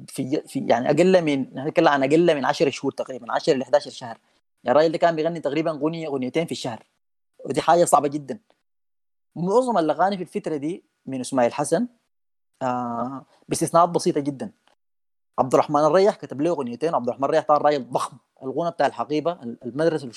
في 0.07 0.41
في 0.47 0.59
يعني 0.59 0.89
أقل 0.89 1.21
من 1.21 1.41
نتكلم 1.41 1.87
عن 1.87 2.03
أقل 2.03 2.35
من 2.35 2.45
10 2.45 2.69
شهور 2.69 2.91
تقريبا 2.91 3.33
10 3.33 3.53
ل 3.53 3.61
11 3.61 3.91
شهر. 3.91 4.17
يعني 4.65 4.77
الراجل 4.77 4.91
ده 4.91 4.97
كان 4.97 5.15
بيغني 5.15 5.39
تقريبا 5.39 5.71
اغنيه 5.71 6.07
أغنيتين 6.07 6.45
في 6.45 6.51
الشهر. 6.51 6.83
ودي 7.45 7.61
حاجة 7.61 7.85
صعبة 7.85 8.07
جدا. 8.07 8.39
معظم 9.35 9.77
الأغاني 9.77 10.17
في 10.17 10.23
الفترة 10.23 10.55
دي 10.55 10.83
من 11.05 11.19
إسماعيل 11.19 11.53
حسن 11.53 11.87
آه 12.61 13.25
باستثناءات 13.49 13.89
بسيطة 13.89 14.19
جدا. 14.19 14.51
عبد 15.39 15.53
الرحمن 15.53 15.79
الريح 15.85 16.15
كتب 16.15 16.41
له 16.41 16.49
أغنيتين. 16.49 16.95
عبد 16.95 17.07
الرحمن 17.07 17.25
الريح 17.25 17.45
طبعا 17.45 17.57
راجل 17.57 17.89
ضخم. 17.89 18.17
الغنى 18.43 18.71
بتاع 18.71 18.87
الحقيبة 18.87 19.31
المدرسة 19.65 20.09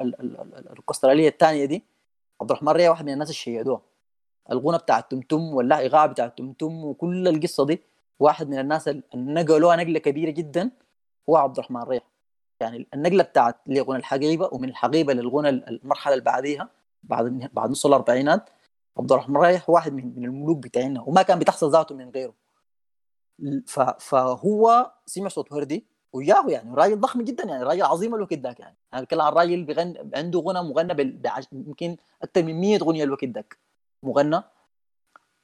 الأسترالية 0.00 1.28
الثانية 1.28 1.64
دي 1.64 1.84
عبد 2.40 2.50
الرحمن 2.50 2.72
ريا 2.72 2.90
واحد 2.90 3.04
من 3.04 3.12
الناس 3.12 3.28
اللي 3.28 3.34
شيدوها 3.34 3.80
الغنى 4.52 4.78
بتاع 4.78 4.98
التمتم 4.98 5.54
ولا 5.54 6.06
بتاع 6.06 6.24
التمتم 6.24 6.84
وكل 6.84 7.28
القصة 7.28 7.66
دي 7.66 7.82
واحد 8.20 8.48
من 8.48 8.58
الناس 8.58 8.88
اللي 8.88 9.02
نقلوها 9.14 9.76
نقلة 9.76 9.98
كبيرة 9.98 10.30
جدا 10.30 10.70
هو 11.28 11.36
عبد 11.36 11.58
الرحمن 11.58 11.82
ريح 11.82 12.02
يعني 12.60 12.86
النقله 12.94 13.22
بتاعت 13.22 13.56
لغنى 13.66 13.98
الحقيبة 13.98 14.48
ومن 14.52 14.68
الحقيبة 14.68 15.12
للغنى 15.12 15.48
المرحلة 15.48 16.14
اللي 16.14 16.24
بعديها 16.24 16.68
بعد 17.02 17.50
بعد 17.52 17.70
نص 17.70 17.86
الأربعينات 17.86 18.50
عبد 18.98 19.12
الرحمن 19.12 19.36
ريح 19.36 19.70
واحد 19.70 19.92
من 19.92 20.12
من 20.16 20.24
الملوك 20.24 20.58
بتاعنا 20.58 21.02
وما 21.02 21.22
كان 21.22 21.38
بتحصل 21.38 21.72
ذاته 21.72 21.94
من 21.94 22.10
غيره. 22.10 22.34
فهو 23.98 24.92
سمع 25.06 25.28
صوت 25.28 25.52
وردي 25.52 25.86
وياه 26.12 26.44
يعني 26.48 26.74
راجل 26.74 27.00
ضخم 27.00 27.22
جدا 27.22 27.44
يعني 27.44 27.62
راجل 27.62 27.82
عظيم 27.82 28.14
الوقت 28.14 28.32
ذاك 28.34 28.60
يعني 28.60 28.76
أنا 28.94 29.02
بتكلم 29.02 29.20
عن 29.20 29.32
راجل 29.32 29.64
بغن 29.64 30.10
عنده 30.14 30.40
غنى 30.40 30.62
مغنى. 30.62 31.20
يمكن 31.52 31.96
أكثر 32.22 32.42
من 32.42 32.60
100 32.60 32.78
أغنية 32.80 33.04
الوقت 33.04 33.24
ذاك 33.24 33.58
مغنى. 34.02 34.42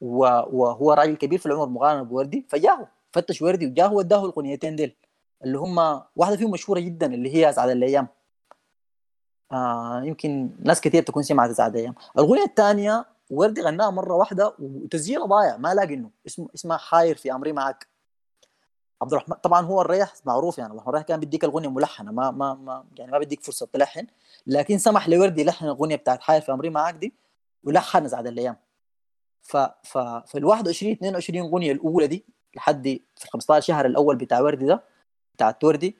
وهو 0.00 0.92
راجل 0.92 1.16
كبير 1.16 1.38
في 1.38 1.46
العمر 1.46 1.68
مقارنه 1.68 2.02
بوردي 2.02 2.46
فجاه 2.48 2.88
فتش 3.12 3.42
وردي 3.42 3.66
وجاه 3.66 3.92
وداه 3.92 4.24
الأغنيتين 4.24 4.76
ديل. 4.76 4.96
اللي 5.44 5.58
هم 5.58 6.02
واحدة 6.16 6.36
فيهم 6.36 6.50
مشهورة 6.50 6.80
جدا 6.80 7.14
اللي 7.14 7.34
هي 7.34 7.50
اسعد 7.50 7.68
الأيام. 7.70 8.08
آه 9.52 10.02
يمكن 10.04 10.50
ناس 10.60 10.80
كثير 10.80 11.02
تكون 11.02 11.22
سمعت 11.22 11.50
اسعد 11.50 11.74
الأيام. 11.76 11.94
الاغنيه 12.16 12.44
الثانية 12.44 13.06
وردي 13.30 13.62
غناها 13.62 13.90
مرة 13.90 14.14
واحدة 14.14 14.54
وتسجيلها 14.58 15.26
ضايع 15.26 15.56
ما 15.56 15.74
لاقي 15.74 15.94
إنه. 15.94 16.10
اسمه 16.26 16.48
اسمها 16.54 16.76
حاير 16.76 17.16
في 17.16 17.32
أمري 17.32 17.52
معك 17.52 17.88
عبد 19.02 19.12
الرحمن 19.12 19.36
طبعا 19.36 19.66
هو 19.66 19.80
الريح 19.80 20.14
معروف 20.24 20.58
يعني 20.58 20.72
الريح 20.72 21.02
كان 21.02 21.20
بيديك 21.20 21.44
الاغنيه 21.44 21.68
ملحنة 21.70 22.12
ما 22.12 22.30
ما 22.30 22.54
ما 22.54 22.84
يعني 22.98 23.12
ما 23.12 23.18
بيديك 23.18 23.42
فرصة 23.44 23.66
تلحن. 23.72 24.06
لكن 24.46 24.78
سمح 24.78 25.08
لوردي 25.08 25.40
يلحن 25.40 25.64
الاغنيه 25.64 25.96
بتاعت 25.96 26.20
حاير 26.20 26.40
في 26.40 26.52
أمري 26.52 26.70
معك 26.70 26.94
دي 26.94 27.14
ولحن 27.64 28.04
اسعد 28.04 28.26
الأيام. 28.26 28.56
ف 29.42 29.56
ف 29.82 29.98
فال 29.98 30.44
21 30.44 30.92
22 30.92 31.38
اغنيه 31.48 31.72
الأولى 31.72 32.06
دي 32.06 32.24
لحد 32.56 32.82
في 33.16 33.24
ال 33.24 33.30
15 33.30 33.66
شهر 33.66 33.86
الأول 33.86 34.16
بتاع 34.16 34.40
وردي 34.40 34.66
ده 34.66 34.82
بتاع 35.34 35.58
وردي 35.62 35.96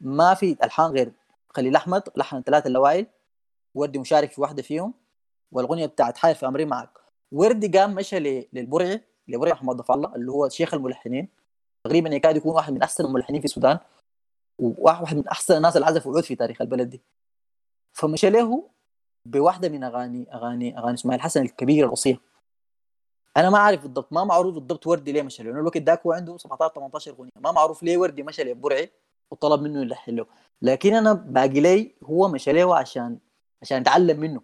ما 0.00 0.34
في 0.34 0.56
ألحان 0.64 0.90
غير 0.90 1.12
خليل 1.48 1.76
أحمد 1.76 2.02
لحن 2.16 2.42
ثلاثة 2.42 2.68
الاوائل 2.68 3.06
وردي 3.74 3.98
مشارك 3.98 4.32
في 4.32 4.40
واحدة 4.40 4.62
فيهم 4.62 4.94
والأغنية 5.52 5.86
بتاعت 5.86 6.16
حاير 6.16 6.34
في 6.34 6.46
أمري 6.46 6.64
معك. 6.64 6.90
وردي 7.32 7.78
قام 7.78 7.94
مشى 7.94 8.46
للبرعي 8.52 9.00
لبرعي 9.28 9.52
محمد 9.52 9.76
ضف 9.76 9.90
الله 9.90 10.14
اللي 10.16 10.32
هو 10.32 10.48
شيخ 10.48 10.74
الملحنين. 10.74 11.28
تقريبا 11.84 12.08
يكاد 12.10 12.36
يكون 12.36 12.54
واحد 12.54 12.72
من 12.72 12.82
أحسن 12.82 13.04
الملحنين 13.04 13.40
في 13.40 13.44
السودان 13.44 13.78
وواحد 14.58 15.16
من 15.16 15.28
أحسن 15.28 15.56
الناس 15.56 15.76
اللي 15.76 15.86
عزفوا 15.86 16.12
عود 16.12 16.24
في 16.24 16.34
تاريخ 16.34 16.62
البلد 16.62 16.90
دي. 16.90 17.02
فمشى 17.92 18.30
له 18.30 18.70
بواحدة 19.24 19.68
من 19.68 19.84
اغاني 19.84 20.34
اغاني 20.34 20.78
أغاني 20.78 20.94
إسماعيل 20.94 21.20
حسن 21.20 21.42
الكبيره 21.42 21.86
الوصية. 21.86 22.20
أنا 23.36 23.50
ما 23.50 23.58
اعرف 23.58 23.82
بالضبط 23.82 24.12
ما 24.12 24.24
معروف 24.24 24.54
بالضبط 24.54 24.86
وردي 24.86 25.12
ليه 25.12 25.22
مشى 25.22 25.42
له 25.42 25.50
الوقت 25.50 25.76
ذاك 25.76 26.06
هو 26.06 26.12
عنده 26.12 26.36
17 26.38 26.74
18 26.74 27.10
اغنيه 27.10 27.30
ما 27.36 27.52
معروف 27.52 27.82
ليه 27.82 27.96
وردي 27.98 28.22
مشى 28.22 28.44
لبرعي 28.44 28.92
وطلب 29.30 29.62
منه 29.62 29.82
يلحن 29.82 30.16
له. 30.16 30.26
لكن 30.62 30.94
أنا 30.94 31.12
باقي 31.12 31.60
لي 31.60 31.94
هو 32.04 32.28
مشى 32.28 32.52
له 32.52 32.76
عشان 32.76 33.18
عشان 33.62 33.80
يتعلم 33.80 34.20
منه. 34.20 34.42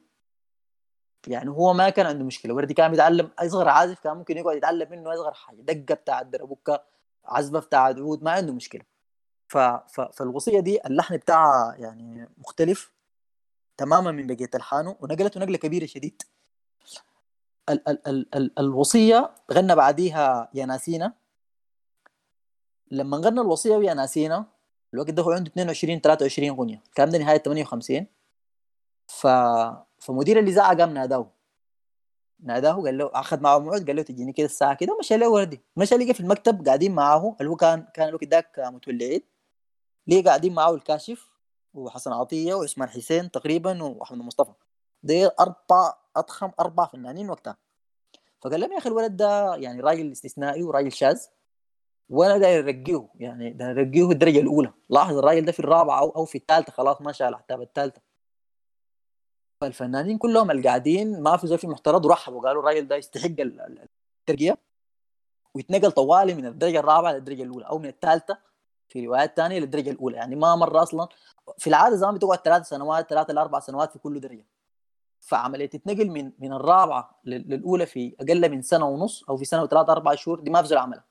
يعني 1.26 1.50
هو 1.50 1.72
ما 1.74 1.90
كان 1.90 2.06
عنده 2.06 2.24
مشكلة 2.24 2.54
وردي 2.54 2.74
كان 2.74 2.90
بيتعلم 2.90 3.30
أصغر 3.38 3.68
عازف 3.68 4.00
كان 4.00 4.16
ممكن 4.16 4.36
يقعد 4.36 4.56
يتعلم 4.56 4.90
منه 4.90 5.14
أصغر 5.14 5.32
حاجة 5.34 5.56
دقة 5.60 5.94
بتاع 5.94 6.20
الدربوكه 6.20 6.84
عزفه 7.24 7.58
بتاع 7.60 7.80
عود 7.80 8.22
ما 8.22 8.30
عنده 8.30 8.52
مشكلة. 8.52 8.82
ف... 9.48 9.58
ف... 9.58 10.00
فالوصية 10.00 10.60
دي 10.60 10.86
اللحن 10.86 11.16
بتاعها 11.16 11.74
يعني 11.78 12.28
مختلف 12.38 12.92
تماما 13.76 14.12
من 14.12 14.26
بقية 14.26 14.50
ألحانه 14.54 14.96
ونقلته 15.00 15.40
نقلة 15.40 15.58
كبيرة 15.58 15.86
شديد. 15.86 16.22
ال 17.68 17.88
ال 17.88 18.08
ال 18.08 18.34
ال 18.34 18.58
الوصية 18.58 19.34
غنى 19.52 19.74
بعديها 19.74 20.50
يا 20.54 20.66
ناسينا 20.66 21.12
لما 22.90 23.16
غنى 23.16 23.40
الوصية 23.40 23.76
ويا 23.76 23.94
ناسينا 23.94 24.46
الوقت 24.94 25.10
ده 25.10 25.22
هو 25.22 25.30
عنده 25.32 25.50
22 25.50 26.00
23 26.00 26.48
اغنيه 26.48 26.82
الكلام 26.88 27.08
ده 27.10 27.18
نهاية 27.18 27.38
58 27.38 28.06
ف 29.06 29.26
فمدير 29.98 30.38
الاذاعه 30.38 30.76
قام 30.78 30.94
ناداه. 30.94 31.30
ناداه 32.40 32.72
قال 32.82 32.98
له 32.98 33.10
أخذ 33.14 33.40
معه 33.40 33.58
موعد 33.58 33.86
قال 33.86 33.96
له 33.96 34.02
تجيني 34.02 34.32
كده 34.32 34.46
الساعة 34.46 34.74
كده. 34.74 34.98
مشى 34.98 35.16
له 35.16 35.28
وردي. 35.28 35.60
مشى 35.76 35.94
لقى 35.96 36.14
في 36.14 36.20
المكتب 36.20 36.66
قاعدين 36.66 36.94
معاه 36.94 37.36
اللي 37.40 37.50
هو 37.50 37.56
كان 37.56 37.86
كان 37.94 38.08
الوقت 38.08 38.24
ذاك 38.24 38.58
متولي 38.58 39.04
عيد 39.04 39.22
ليه 40.06 40.24
قاعدين 40.24 40.54
معاه 40.54 40.74
الكاشف 40.74 41.28
وحسن 41.74 42.12
عطية 42.12 42.54
وعثمان 42.54 42.88
حسين 42.88 43.30
تقريبا 43.30 43.82
وأحمد 43.82 44.18
مصطفى. 44.18 44.52
دي 45.02 45.30
أربع 45.40 45.94
أضخم 46.18 46.50
أربع 46.60 46.86
فنانين 46.86 47.30
وقتها 47.30 47.56
فقال 48.40 48.60
لهم 48.60 48.72
يا 48.72 48.78
أخي 48.78 48.88
الولد 48.88 49.16
ده 49.16 49.54
يعني 49.56 49.80
راجل 49.80 50.12
استثنائي 50.12 50.62
وراجل 50.62 50.92
شاذ 50.92 51.20
وأنا 52.08 52.38
داير 52.38 52.64
أرقيه 52.64 53.08
يعني 53.14 53.50
داير 53.50 53.80
أرقيه 53.80 54.10
الدرجة 54.10 54.40
الأولى. 54.40 54.72
لاحظ 54.90 55.16
الراجل 55.18 55.44
ده 55.44 55.52
في 55.52 55.60
الرابعة 55.60 56.00
أو 56.00 56.10
أو 56.10 56.24
في 56.24 56.38
الثالثة 56.38 56.72
خلاص 56.72 57.00
ما 57.02 57.12
شاء 57.12 57.28
العتابه 57.28 57.62
الثالثه 57.62 58.00
فالفنانين 59.60 60.18
كلهم 60.18 60.50
القاعدين 60.50 61.22
ما 61.22 61.36
في 61.36 61.46
زول 61.46 61.58
في 61.58 61.66
محترض 61.66 62.04
ورحبوا 62.04 62.42
قالوا 62.42 62.62
الراجل 62.62 62.88
ده 62.88 62.96
يستحق 62.96 63.34
الترقية 63.40 64.56
ويتنقل 65.54 65.92
طوالي 65.92 66.34
من 66.34 66.46
الدرجة 66.46 66.80
الرابعة 66.80 67.12
للدرجة 67.12 67.42
الأولى 67.42 67.66
أو 67.66 67.78
من 67.78 67.86
الثالثة 67.88 68.38
في 68.88 69.06
روايات 69.06 69.36
ثانية 69.36 69.58
للدرجة 69.58 69.90
الأولى. 69.90 70.16
يعني 70.16 70.36
ما 70.36 70.56
مره 70.56 70.82
أصلا 70.82 71.08
في 71.58 71.66
العادة 71.66 71.96
زمان 71.96 72.14
بتقعد 72.14 72.38
ثلاث 72.38 72.68
سنوات 72.68 73.10
ثلاثة 73.10 73.32
لاربع 73.32 73.60
سنوات 73.60 73.92
في 73.92 73.98
كل 73.98 74.20
درجة. 74.20 74.46
فعمليه 75.26 75.66
تتنقل 75.66 76.10
من 76.10 76.32
من 76.38 76.52
الرابعة 76.52 77.20
للأولى 77.24 77.86
في 77.86 78.16
أقل 78.20 78.50
من 78.50 78.62
سنة 78.62 78.86
ونص 78.86 79.24
أو 79.28 79.36
في 79.36 79.44
سنة 79.44 79.62
وثلاث 79.62 79.88
أربع 79.90 80.14
شهور 80.14 80.40
دي 80.40 80.50
ما 80.50 80.62
في 80.62 80.68
زول 80.68 80.78
عملها. 80.78 81.04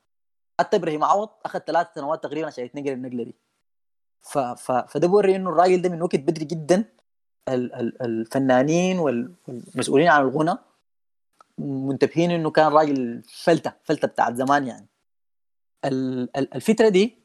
حتى 0.59 0.77
إبراهيم 0.77 1.03
عوض 1.03 1.29
أخذ 1.45 1.59
ثلاث 1.59 1.87
سنوات 1.95 2.23
تقريبا 2.23 2.47
عشان 2.47 2.65
يتنقل 2.65 2.89
النقلة 2.91 3.23
دي. 3.23 3.35
ف 4.21 4.37
ف 4.37 4.71
فده 4.71 5.07
بوري 5.07 5.35
إنه 5.35 5.49
الراجل 5.49 5.81
ده 5.81 5.89
من 5.89 6.01
وقت 6.01 6.15
بدري 6.15 6.45
جدا 6.45 6.85
الفنانين 8.01 8.99
والمسؤولين 8.99 10.07
عن 10.07 10.21
الغنى 10.21 10.57
منتبهين 11.57 12.31
إنه 12.31 12.51
كان 12.51 12.71
راجل 12.71 13.23
فلتة 13.43 13.73
فلتة 13.83 14.07
بتاعت 14.07 14.35
زمان 14.35 14.67
يعني. 14.67 14.87
الفترة 16.55 16.89
دي 16.89 17.17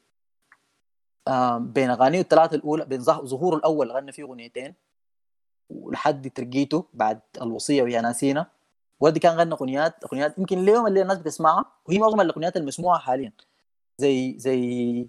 بين 1.59 1.91
أغانيه 1.91 2.21
الثلاثة 2.21 2.57
الأولى 2.57 2.85
بين 2.85 3.01
ظهوره 3.03 3.57
الأول 3.57 3.93
غنى 3.93 4.13
فيه 4.13 4.23
أغنيتين. 4.23 4.75
ولحد 5.71 6.31
ترقيته 6.31 6.85
بعد 6.95 7.21
الوصية 7.43 7.83
ويا 7.83 8.01
ناسينا. 8.01 8.47
ودي 9.01 9.21
كان 9.21 9.37
غنى 9.37 9.53
أغنيات 9.53 10.05
أغنيات 10.05 10.39
يمكن 10.39 10.59
اليوم 10.59 10.87
اللي 10.87 11.03
الناس 11.03 11.19
بتسمعها 11.19 11.65
وهي 11.87 11.99
معظم 11.99 12.21
الأغنيات 12.21 12.57
المسموعه 12.57 12.99
حاليا. 12.99 13.33
زي 13.99 14.39
زي 14.39 15.09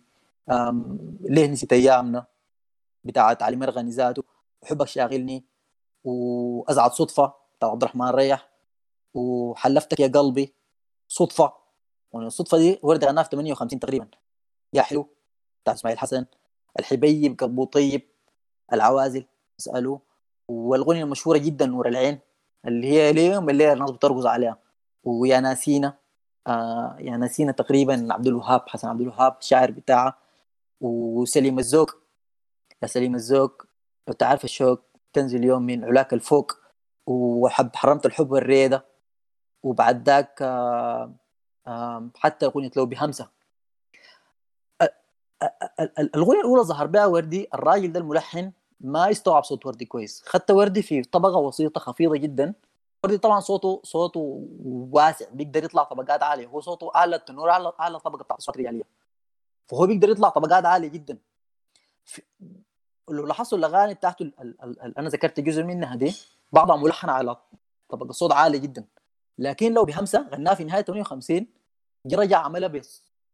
ليه 1.22 1.48
نسيت 1.48 1.74
أيامنا؟ 1.74 2.26
بتاعت 3.04 3.44
علي 3.44 3.56
مرغني 3.56 3.92
ذاته. 3.92 4.24
وحبك 4.62 4.88
شاغلني 4.88 5.44
وازعد 6.04 6.92
صدفة. 6.94 7.34
بتاع 7.58 7.70
عبد 7.70 7.84
الرحمن 7.84 8.08
ريح. 8.10 8.50
وحلفتك 9.14 10.00
يا 10.00 10.08
قلبي. 10.08 10.54
صدفة. 11.08 11.54
الصدفة 12.16 12.58
دي 12.58 12.80
ورد 12.84 13.06
غناها 13.06 13.24
في 13.24 13.30
58 13.30 13.80
تقريبا. 13.80 14.08
يا 14.74 14.82
حلو. 14.82 15.08
بتاع 15.64 15.74
إسماعيل 15.74 16.00
حسن. 16.00 16.26
الحبيب 16.80 17.40
قلبه 17.40 17.66
طيب. 17.66 18.02
العوازل. 18.74 19.26
اسالوا 19.60 19.98
والأغنية 20.52 21.04
المشهورة 21.04 21.38
جدا 21.38 21.66
نور 21.66 21.88
العين 21.88 22.20
اللي 22.68 22.88
هي 22.88 23.10
اليوم 23.10 23.50
اللي 23.50 23.74
الناس 23.74 23.92
بترقص 23.92 24.26
عليها. 24.26 24.58
ويا 25.04 25.40
ناسينا 25.40 25.94
آه 26.48 26.96
يا 27.00 27.18
ناسينا 27.18 27.52
تقريبا 27.52 28.08
عبد 28.12 28.28
الوهاب 28.28 28.70
حسن 28.70 28.88
عبد 28.88 29.02
الوهاب 29.02 29.38
الشاعر 29.42 29.72
بتاعها. 29.72 30.18
وسليم 30.82 31.60
الزوق 31.60 31.96
يا 32.84 32.88
سليم 32.88 33.16
الزوق 33.16 33.64
لو 34.08 34.14
تعرف 34.14 34.44
الشوق 34.44 34.82
تنزل 35.14 35.44
يوم 35.44 35.62
من 35.62 35.86
علاك 35.86 36.14
الفوق. 36.14 36.58
وحب 37.08 37.76
حرمت 37.76 38.06
الحب 38.06 38.32
والريده 38.32 38.86
وبعد 39.64 40.10
ذاك 40.10 40.42
آه 40.42 41.12
آه 41.68 42.10
حتى 42.16 42.46
أغنية 42.46 42.72
لو 42.78 42.86
بهمسة. 42.86 43.28
الأغنية 46.00 46.40
الأولى 46.40 46.64
ظهر 46.64 46.88
بها 46.88 47.06
وردي 47.06 47.48
الراجل 47.54 47.92
ده 47.92 48.00
الملحن. 48.00 48.52
ما 48.84 49.08
يستوعب 49.08 49.44
صوت 49.44 49.66
وردي 49.66 49.86
كويس. 49.86 50.24
خدت 50.26 50.52
وردي 50.52 50.82
في 50.82 51.04
طبقة 51.04 51.38
وسيطة 51.38 51.80
خفيضة 51.80 52.18
جدا. 52.18 52.54
وردي 53.04 53.18
طبعا 53.18 53.40
صوته 53.40 53.82
صوته 53.84 54.48
واسع 54.92 55.26
بيقدر 55.32 55.64
يطلع 55.64 55.84
طبقات 55.84 56.24
عالية. 56.24 56.48
هو 56.48 56.62
صوته 56.62 56.92
أعلى 56.96 57.16
التنور 57.16 57.50
أعلى 57.50 57.74
أعلى 57.80 58.00
طبقة 58.00 58.24
بتاعت 58.24 58.40
الصوت 58.40 58.56
الريالية. 58.56 58.84
فهو 59.68 59.88
بيقدر 59.88 60.10
يطلع 60.10 60.30
طبقات 60.30 60.66
عالية 60.66 60.88
جدا. 60.88 61.18
لو 63.10 63.26
لاحظتوا 63.26 63.58
الأغاني 63.58 63.94
بتاعته 63.94 64.24
ال 64.24 64.34
ال 64.42 64.82
ال 64.82 64.98
أنا 64.98 65.10
ذكرت 65.10 65.40
جزء 65.40 65.64
منها 65.64 65.96
دي 65.96 66.16
بعضها 66.52 66.76
ملحنه 66.76 67.12
على 67.12 67.38
طبقة 67.90 68.12
صوت 68.12 68.32
عالي 68.32 68.60
جدا. 68.60 68.86
لكن 69.38 69.74
لو 69.74 69.86
بهمسه 69.86 70.28
غناها 70.30 70.56
في 70.56 70.64
نهاية 70.64 70.82
58 70.82 71.48
جي 72.08 72.16
رجع 72.16 72.38
عملها 72.38 72.82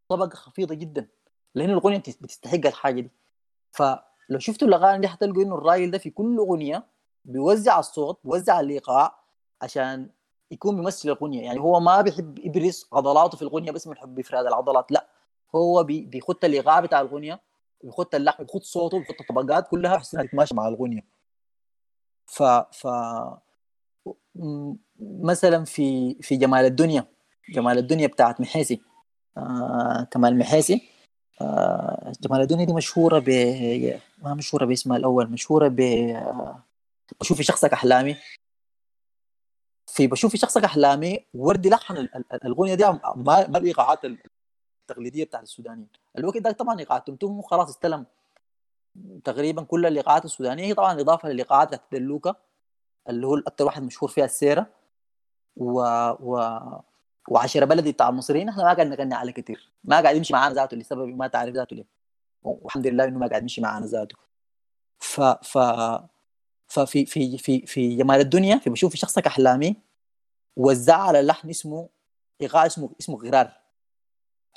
بطبقة 0.10 0.36
خفيضة 0.36 0.75
جدا. 0.75 1.08
لأن 1.56 1.70
الأغنية 1.70 1.98
بتستحق 1.98 2.66
الحاجة 2.66 3.01
دي. 3.01 3.12
ف 3.72 3.84
لو 4.29 4.39
شفتوا 4.39 4.67
الأغاني 4.67 5.01
دي 5.01 5.07
حتلقوا 5.07 5.43
إنه 5.43 5.55
الراجل 5.55 5.91
ده 5.91 5.98
في 5.98 6.10
كل 6.10 6.38
أغنية 6.38 6.86
بيوزع 7.25 7.79
الصوت 7.79 8.19
بيوزع 8.24 8.60
الايقاع 8.60 9.19
عشان 9.62 10.10
يكون 10.51 10.75
بيمثل 10.75 11.10
الأغنية. 11.10 11.43
يعني 11.43 11.60
هو 11.60 11.79
ما 11.79 12.01
بيحب 12.01 12.39
يبرز 12.39 12.88
عضلاته 12.93 13.36
في 13.38 13.41
الأغنية 13.41 13.72
بس 13.72 13.88
من 13.88 13.98
حب 13.98 14.19
افراد 14.19 14.46
العضلات 14.46 14.91
لا. 14.91 15.07
هو 15.55 15.84
بي 15.84 16.01
بيخط 16.01 16.46
الايقاع 16.46 16.79
بتاع 16.79 17.01
الأغنية 17.01 17.39
بيخط 17.84 18.15
اللحن 18.15 18.43
بيخط 18.43 18.63
صوته 18.63 19.00
بيخط 19.00 19.15
الطبقات 19.22 19.67
كلها 19.67 19.96
بحيث 19.96 20.13
إنها 20.15 20.25
تتماشى 20.25 20.55
مع 20.55 20.67
الأغنية. 20.67 21.05
ف 22.25 22.43
ف 22.43 22.88
مثلا 25.00 25.63
في 25.65 26.15
في 26.22 26.36
جمال 26.36 26.65
الدنيا 26.65 27.05
جمال 27.50 27.77
الدنيا 27.77 28.07
بتاعت 28.07 28.41
محيسي. 28.41 28.81
آه 29.38 30.07
كمال 30.12 30.38
محيسي. 30.38 30.89
جمال 32.22 32.41
الدنيا 32.41 32.65
دي 32.65 32.74
مشهورة 32.74 33.20
ب 33.20 33.29
ما 34.24 34.34
مشهورة 34.34 34.65
باسمها 34.65 34.98
الأول 34.98 35.29
مشهورة 35.29 35.67
ب 35.67 35.79
آه 35.79 36.63
بشوف 37.22 37.38
في 37.38 37.44
شخصك 37.44 37.74
أحلامي. 37.74 38.17
في 39.88 40.08
بشوف 40.08 40.32
في 40.32 40.38
شخصك 40.38 40.63
أحلامي 40.63 41.25
وردي 41.34 41.70
لحن 41.70 42.08
الأغنية 42.34 42.75
دي 42.75 42.84
ما 43.15 43.58
الإيقاعات 43.58 44.00
التقليدية 44.89 45.24
بتاعت 45.24 45.44
السودانيين. 45.44 45.88
الوقت 46.17 46.38
ده 46.38 46.51
طبعا 46.51 46.79
إيقاعات 46.79 47.08
تمتم 47.08 47.41
خلاص 47.41 47.70
استلم 47.70 48.06
تقريبا 49.24 49.63
كل 49.63 49.86
الإيقاعات 49.86 50.25
السودانية. 50.25 50.63
هي 50.63 50.74
طبعا 50.74 51.01
إضافة 51.01 51.29
للإيقاعات 51.29 51.67
بتاعت 51.67 51.82
دلوكا 51.91 52.36
اللي 53.10 53.27
هو 53.27 53.36
الأكثر 53.36 53.65
واحد 53.65 53.84
مشهور 53.84 54.10
فيها 54.10 54.25
السيرة. 54.25 54.67
و, 55.58 55.82
و... 56.20 56.60
وعشرة 57.27 57.65
بلدي 57.65 57.91
بتاع 57.91 58.10
المصريين 58.10 58.50
إحنا 58.50 58.63
ما 58.63 58.74
قاعد 58.74 58.88
نغني 58.88 59.13
على 59.15 59.31
كثير 59.31 59.72
ما 59.84 60.01
قاعد 60.01 60.15
يمشي 60.15 60.34
معانا 60.34 60.55
ذاته 60.55 60.77
لسبب 60.77 61.07
ما 61.07 61.27
تعرف 61.27 61.53
ذاته 61.55 61.75
ليه. 61.75 61.86
والحمد 62.43 62.88
لله 62.88 63.03
إنه 63.03 63.19
ما 63.19 63.27
قاعد 63.27 63.41
يمشي 63.41 63.62
معانا 63.62 63.86
ذاته. 63.86 64.15
ف 65.00 65.22
ف 65.22 65.57
ففي 66.67 67.05
في 67.05 67.38
في 67.38 67.65
في 67.65 67.96
جمال 67.96 68.19
الدنيا 68.19 68.57
في 68.57 68.69
بشوف 68.69 68.96
شخصك 68.96 69.27
أحلامي 69.27 69.75
وزع 70.55 70.96
على 70.98 71.22
لحن 71.22 71.50
اسمه 71.50 71.89
إيقاع 72.41 72.65
اسمه 72.65 72.89
اسمه 73.00 73.17
غرار. 73.17 73.51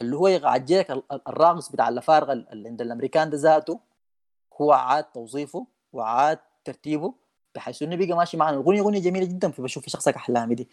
اللي 0.00 0.16
هو 0.16 0.26
إيقاع 0.26 0.56
جيك 0.56 0.90
الراقص 1.28 1.68
بتاع 1.72 1.88
الأفارقة 1.88 2.32
اللي 2.32 2.68
عند 2.68 2.80
الأمريكان 2.80 3.30
ده 3.30 3.36
ذاته 3.38 3.80
هو 4.60 4.72
عاد 4.72 5.04
توظيفه 5.04 5.66
وعاد 5.92 6.38
ترتيبه 6.64 7.14
بحيث 7.54 7.82
إنه 7.82 7.96
بقى 7.96 8.16
ماشي 8.16 8.36
معنا. 8.36 8.56
الأغنية 8.56 8.80
أغنية 8.80 9.00
جميلة 9.00 9.26
جدا 9.26 9.50
في 9.50 9.62
بشوف 9.62 9.88
شخصك 9.88 10.14
أحلامي 10.14 10.54
دي. 10.54 10.68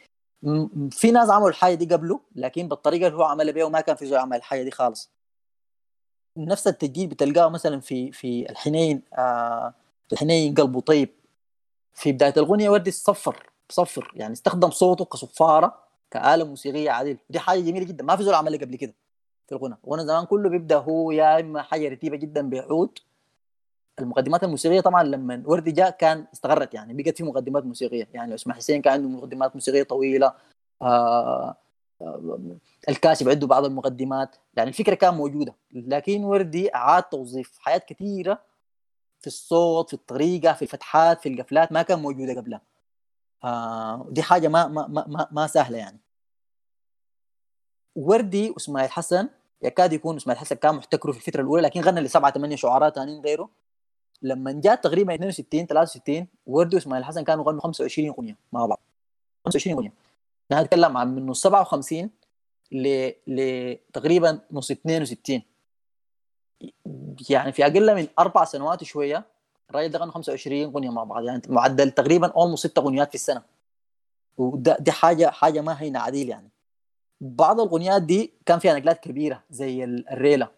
في 0.92 1.12
ناس 1.12 1.30
عملوا 1.30 1.50
الحاجة 1.50 1.76
دي 1.76 1.86
قبله 1.96 2.20
لكن 2.36 2.68
بالطريقة 2.68 3.08
اللي 3.08 3.18
هو 3.18 3.24
عملها 3.24 3.54
بيها 3.54 3.66
وما 3.66 3.82
كان 3.82 3.96
في 3.96 4.06
زول 4.06 4.18
عمل 4.18 4.38
الحاجة 4.38 4.64
دي 4.64 4.72
خالص. 4.72 5.12
نفس 6.38 6.68
التجديد 6.68 7.10
بتلقاه 7.10 7.50
مثلا 7.50 7.80
في 7.80 8.12
في 8.12 8.50
الحنين 8.50 9.02
آه 9.14 9.74
الحنين 10.14 10.56
قلبه 10.56 10.82
طيب. 10.82 11.10
في 11.94 12.12
بداية 12.12 12.34
الاغنيه 12.38 12.70
ودي 12.70 12.92
صفر 12.92 13.50
صفر. 13.70 14.12
يعني 14.16 14.34
استخدم 14.34 14.70
صوته 14.72 15.06
كصفارة 15.06 15.84
كآلة 16.12 16.44
موسيقية 16.46 16.92
عادل 16.92 17.18
دي 17.30 17.40
حاجة 17.40 17.60
جميلة 17.60 17.86
جدا. 17.86 18.04
ما 18.04 18.16
في 18.16 18.24
زول 18.24 18.34
عملها 18.34 18.60
قبل 18.60 18.76
كده 18.76 18.94
في 19.48 19.56
الغنى. 19.56 19.78
الغنى 19.88 20.06
زمان 20.06 20.26
كله 20.26 20.50
بيبدأ 20.50 20.78
هو 20.78 21.12
يا 21.12 21.40
إما 21.40 21.62
حاجة 21.62 21.90
رتيبة 21.90 22.18
جدا 22.18 22.50
بعود 22.50 23.00
المقدمات 24.00 24.44
الموسيقية 24.44 24.82
طبعا 24.82 25.04
لما 25.04 25.44
وردي 25.46 25.72
جاء 25.72 25.90
كان 25.90 26.26
استغرت 26.34 26.74
يعني 26.74 26.94
بقت 26.94 27.18
في 27.18 27.24
مقدمات 27.24 27.66
موسيقية. 27.66 28.08
يعني 28.14 28.36
اسمع 28.36 28.56
حسين 28.56 28.82
كان 28.82 28.94
عنده 28.94 29.08
مقدمات 29.08 29.56
موسيقية 29.56 29.84
طويلة. 29.84 30.34
آه 30.82 31.56
آه 32.02 32.58
الكاشف 32.90 33.28
عنده 33.28 33.48
بعض 33.48 33.66
المقدمات. 33.66 34.36
يعني 34.54 34.70
الفكرة 34.70 34.96
كان 34.96 35.14
موجودة. 35.14 35.56
لكن 35.72 36.24
وردي 36.24 36.76
أعاد 36.76 37.04
توظيف 37.04 37.58
حاجات 37.60 37.86
كثيرة 37.86 38.42
في 39.20 39.28
الصوت 39.28 39.88
في 39.90 39.94
الطريقة 39.94 40.54
في 40.54 40.62
الفتحات 40.62 41.22
في 41.22 41.30
القفلات 41.30 41.72
ما 41.72 41.82
كان 41.82 42.00
موجودة 42.00 42.34
قبلها. 42.34 42.62
آه 43.44 44.08
دي 44.10 44.22
حاجة 44.22 44.48
ما 44.48 44.68
ما 44.68 44.88
ما, 44.88 45.28
ما 45.32 45.48
سهلة 45.48 45.78
يعني. 45.78 46.00
وردي 47.96 48.50
وإسماعيل 48.50 48.90
حسن 48.90 49.30
يكاد 49.62 49.94
يكون 49.94 50.16
إسماعيل 50.16 50.40
حسن 50.40 50.56
كان 50.56 50.76
محتكره 50.76 51.12
في 51.12 51.18
الفترة 51.18 51.42
الأولى 51.42 51.62
لكن 51.62 51.82
غنى 51.82 52.02
لسبعة 52.02 52.32
ثمانية 52.32 52.56
شعراء 52.56 52.90
ثانيين 52.90 53.22
غيره. 53.22 53.50
لما 54.22 54.52
جاء 54.52 54.76
تقريبا 54.76 55.16
62 55.16 55.68
63 55.68 56.28
وردي 56.48 56.76
وإسماعيل 56.76 57.06
حسن 57.06 57.24
كانوا 57.24 57.44
غنوا 57.44 57.62
25 57.62 58.10
أغنية 58.10 58.36
مع 58.52 58.66
بعض. 58.66 58.80
25 59.46 59.76
أغنية. 59.78 59.94
يعني 60.50 60.64
نتكلم 60.64 60.98
عن 60.98 61.16
من 61.16 61.26
نص 61.26 61.42
57 61.42 62.10
ل 62.72 63.12
لتقريبا 63.28 64.40
نص 64.52 64.72
62 64.72 65.42
يعني 67.30 67.52
في 67.52 67.66
أقل 67.66 67.96
من 67.96 68.08
أربع 68.20 68.46
سنوات 68.46 68.84
شوية 68.84 69.26
الراجل 69.70 69.92
ده 69.92 70.00
غنوا 70.00 70.14
25 70.14 70.64
أغنية 70.64 70.90
مع 70.90 71.04
بعض. 71.04 71.24
يعني 71.24 71.42
معدل 71.50 71.92
تقريبا 71.92 72.28
اولموست 72.28 72.68
ست 72.68 72.78
أغنيات 72.78 73.10
في 73.10 73.16
السنة. 73.16 73.42
وده 74.38 74.78
دي 74.80 74.92
حاجة 74.92 75.30
حاجة 75.30 75.62
ما 75.62 75.82
هي 75.82 75.98
عديل 75.98 76.30
يعني. 76.30 76.50
بعض 77.22 77.60
الأغنيات 77.62 78.02
دي 78.02 78.34
كان 78.46 78.60
فيها 78.60 78.80
نقلات 78.80 79.00
كبيرة 79.00 79.44
زي 79.50 79.84
الريله 79.84 80.57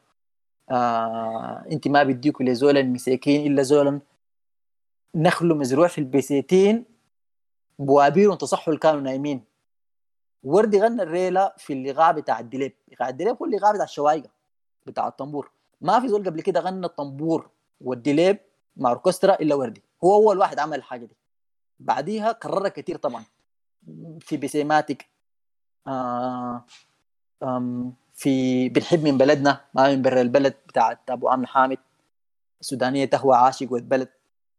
آه 0.71 1.65
انت 1.71 1.87
ما 1.87 2.03
بديكوا 2.03 2.45
لزولا 2.45 2.83
مساكين 2.83 3.51
إلا 3.51 3.63
زولا 3.63 3.99
نخله 5.15 5.55
مزروع 5.55 5.87
في 5.87 5.97
البسيتين 5.97 6.85
بوابير 7.79 8.35
تصحوا 8.35 8.75
كانوا 8.75 9.01
نايمين. 9.01 9.43
وردي 10.43 10.81
غنى 10.81 11.01
الريلة 11.01 11.51
في 11.57 11.73
اللقاء 11.73 12.13
بتاع 12.13 12.39
الدليب. 12.39 12.73
اللقاء 12.87 13.09
الدليب 13.09 13.37
هو 13.41 13.45
اللقاء 13.45 13.73
بتاع 13.73 13.83
الشوايقة 13.83 14.29
بتاع 14.85 15.07
الطنبور. 15.07 15.51
ما 15.81 15.99
في 15.99 16.07
زول 16.07 16.25
قبل 16.25 16.41
كده 16.41 16.59
غنى 16.59 16.85
الطنبور 16.85 17.49
والدليب 17.81 18.37
مع 18.77 18.89
أوركسترا 18.89 19.33
إلا 19.33 19.55
وردي. 19.55 19.83
هو 20.03 20.15
أول 20.15 20.37
واحد 20.37 20.59
عمل 20.59 20.77
الحاجة 20.77 21.05
دي. 21.05 21.15
بعديها 21.79 22.31
كررها 22.31 22.69
كثير 22.69 22.97
طبعا. 22.97 23.23
في 24.19 24.37
بسيماتيك 24.37 25.09
آه 25.87 26.65
في 28.19 28.69
بنحب 28.69 29.03
من 29.03 29.17
بلدنا 29.17 29.61
ما 29.73 29.95
من 29.95 30.01
برا 30.01 30.21
البلد 30.21 30.53
بتاعت 30.67 31.09
أبو 31.09 31.29
أمن 31.29 31.47
حامد 31.47 31.77
السودانية 32.61 33.05
تهوى 33.05 33.35
عاشق 33.35 33.71
والبلد. 33.71 34.09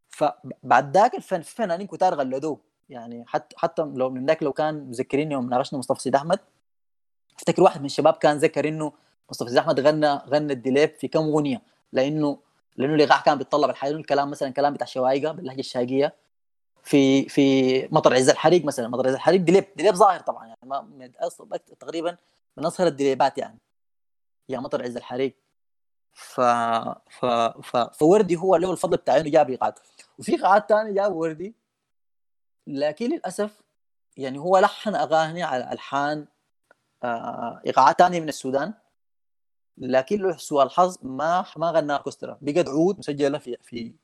فبعد 0.08 0.96
ذاك 0.96 1.14
الفن 1.14 1.40
فنانين 1.40 1.86
كتار 1.86 2.14
غلدوه. 2.14 2.60
يعني 2.88 3.24
حتى 3.26 3.56
حتى 3.58 3.82
لو 3.82 4.10
من 4.10 4.26
ذاك 4.26 4.42
لو 4.42 4.52
كان 4.52 4.74
مذكرين 4.74 5.32
يوم 5.32 5.48
ناقشنا 5.48 5.78
مصطفى 5.78 6.00
سيد 6.00 6.14
أحمد. 6.14 6.38
أفتكر 7.36 7.62
واحد 7.62 7.80
من 7.80 7.86
الشباب 7.86 8.14
كان 8.14 8.36
ذكر 8.36 8.68
إنه 8.68 8.92
مصطفى 9.30 9.48
سيد 9.48 9.58
أحمد 9.58 9.80
غنى 9.80 10.12
غنى 10.14 10.52
الدليب 10.52 10.94
في 10.94 11.08
كم 11.08 11.20
أغنية. 11.20 11.62
لأنه 11.92 12.38
لأنه 12.76 12.94
الايقاع 12.94 13.20
كان 13.20 13.38
بيتطلب 13.38 13.70
الحياة 13.70 13.90
الكلام 13.90 14.30
مثلا 14.30 14.50
كلام 14.50 14.74
بتاع 14.74 14.86
شوايقة 14.86 15.32
باللهجة 15.32 15.60
الشاقية. 15.60 16.14
في 16.84 17.28
في 17.28 17.88
مطر 17.92 18.14
عز 18.14 18.28
الحريق 18.28 18.64
مثلا 18.64 18.88
مطر 18.88 19.08
عز 19.08 19.14
الحريق 19.14 19.40
دليب 19.40 19.64
دليب 19.76 19.94
ظاهر 19.94 20.20
طبعا. 20.20 20.46
يعني 20.46 20.58
ما 20.64 21.10
تقريبا 21.80 22.16
من 22.56 22.66
أصغر 22.66 22.86
الدريبات 22.86 23.38
يعني. 23.38 23.58
يا 24.48 24.58
مطر 24.58 24.82
عز 24.82 24.96
الحريق. 24.96 25.36
ف... 26.12 26.40
ف... 27.10 27.24
ف... 27.62 27.76
فوردي 27.76 28.36
هو 28.36 28.56
له 28.56 28.72
الفضل 28.72 28.96
بتاع 28.96 29.16
إنه 29.16 29.30
جاب 29.30 29.50
إيقاعات. 29.50 29.80
وفي 30.18 30.32
إيقاعات 30.32 30.68
ثانية 30.68 30.92
جاب 30.92 31.14
وردي. 31.14 31.54
لكن 32.66 33.10
للأسف 33.10 33.62
يعني 34.16 34.38
هو 34.38 34.58
لحن 34.58 34.94
أغاني 34.94 35.42
على 35.42 35.72
ألحان 35.72 36.26
آه، 37.04 37.62
إيقاعات 37.66 37.98
ثانية 37.98 38.20
من 38.20 38.28
السودان. 38.28 38.74
لكن 39.78 40.22
له 40.22 40.36
سوء 40.36 40.62
الحظ 40.62 40.98
ما 41.02 41.44
ما 41.56 41.70
غنى 41.70 41.92
أوركسترا. 41.92 42.38
بقت 42.40 42.68
عود 42.68 42.98
مسجلة 42.98 43.38
في 43.38 43.56
في 43.62 43.94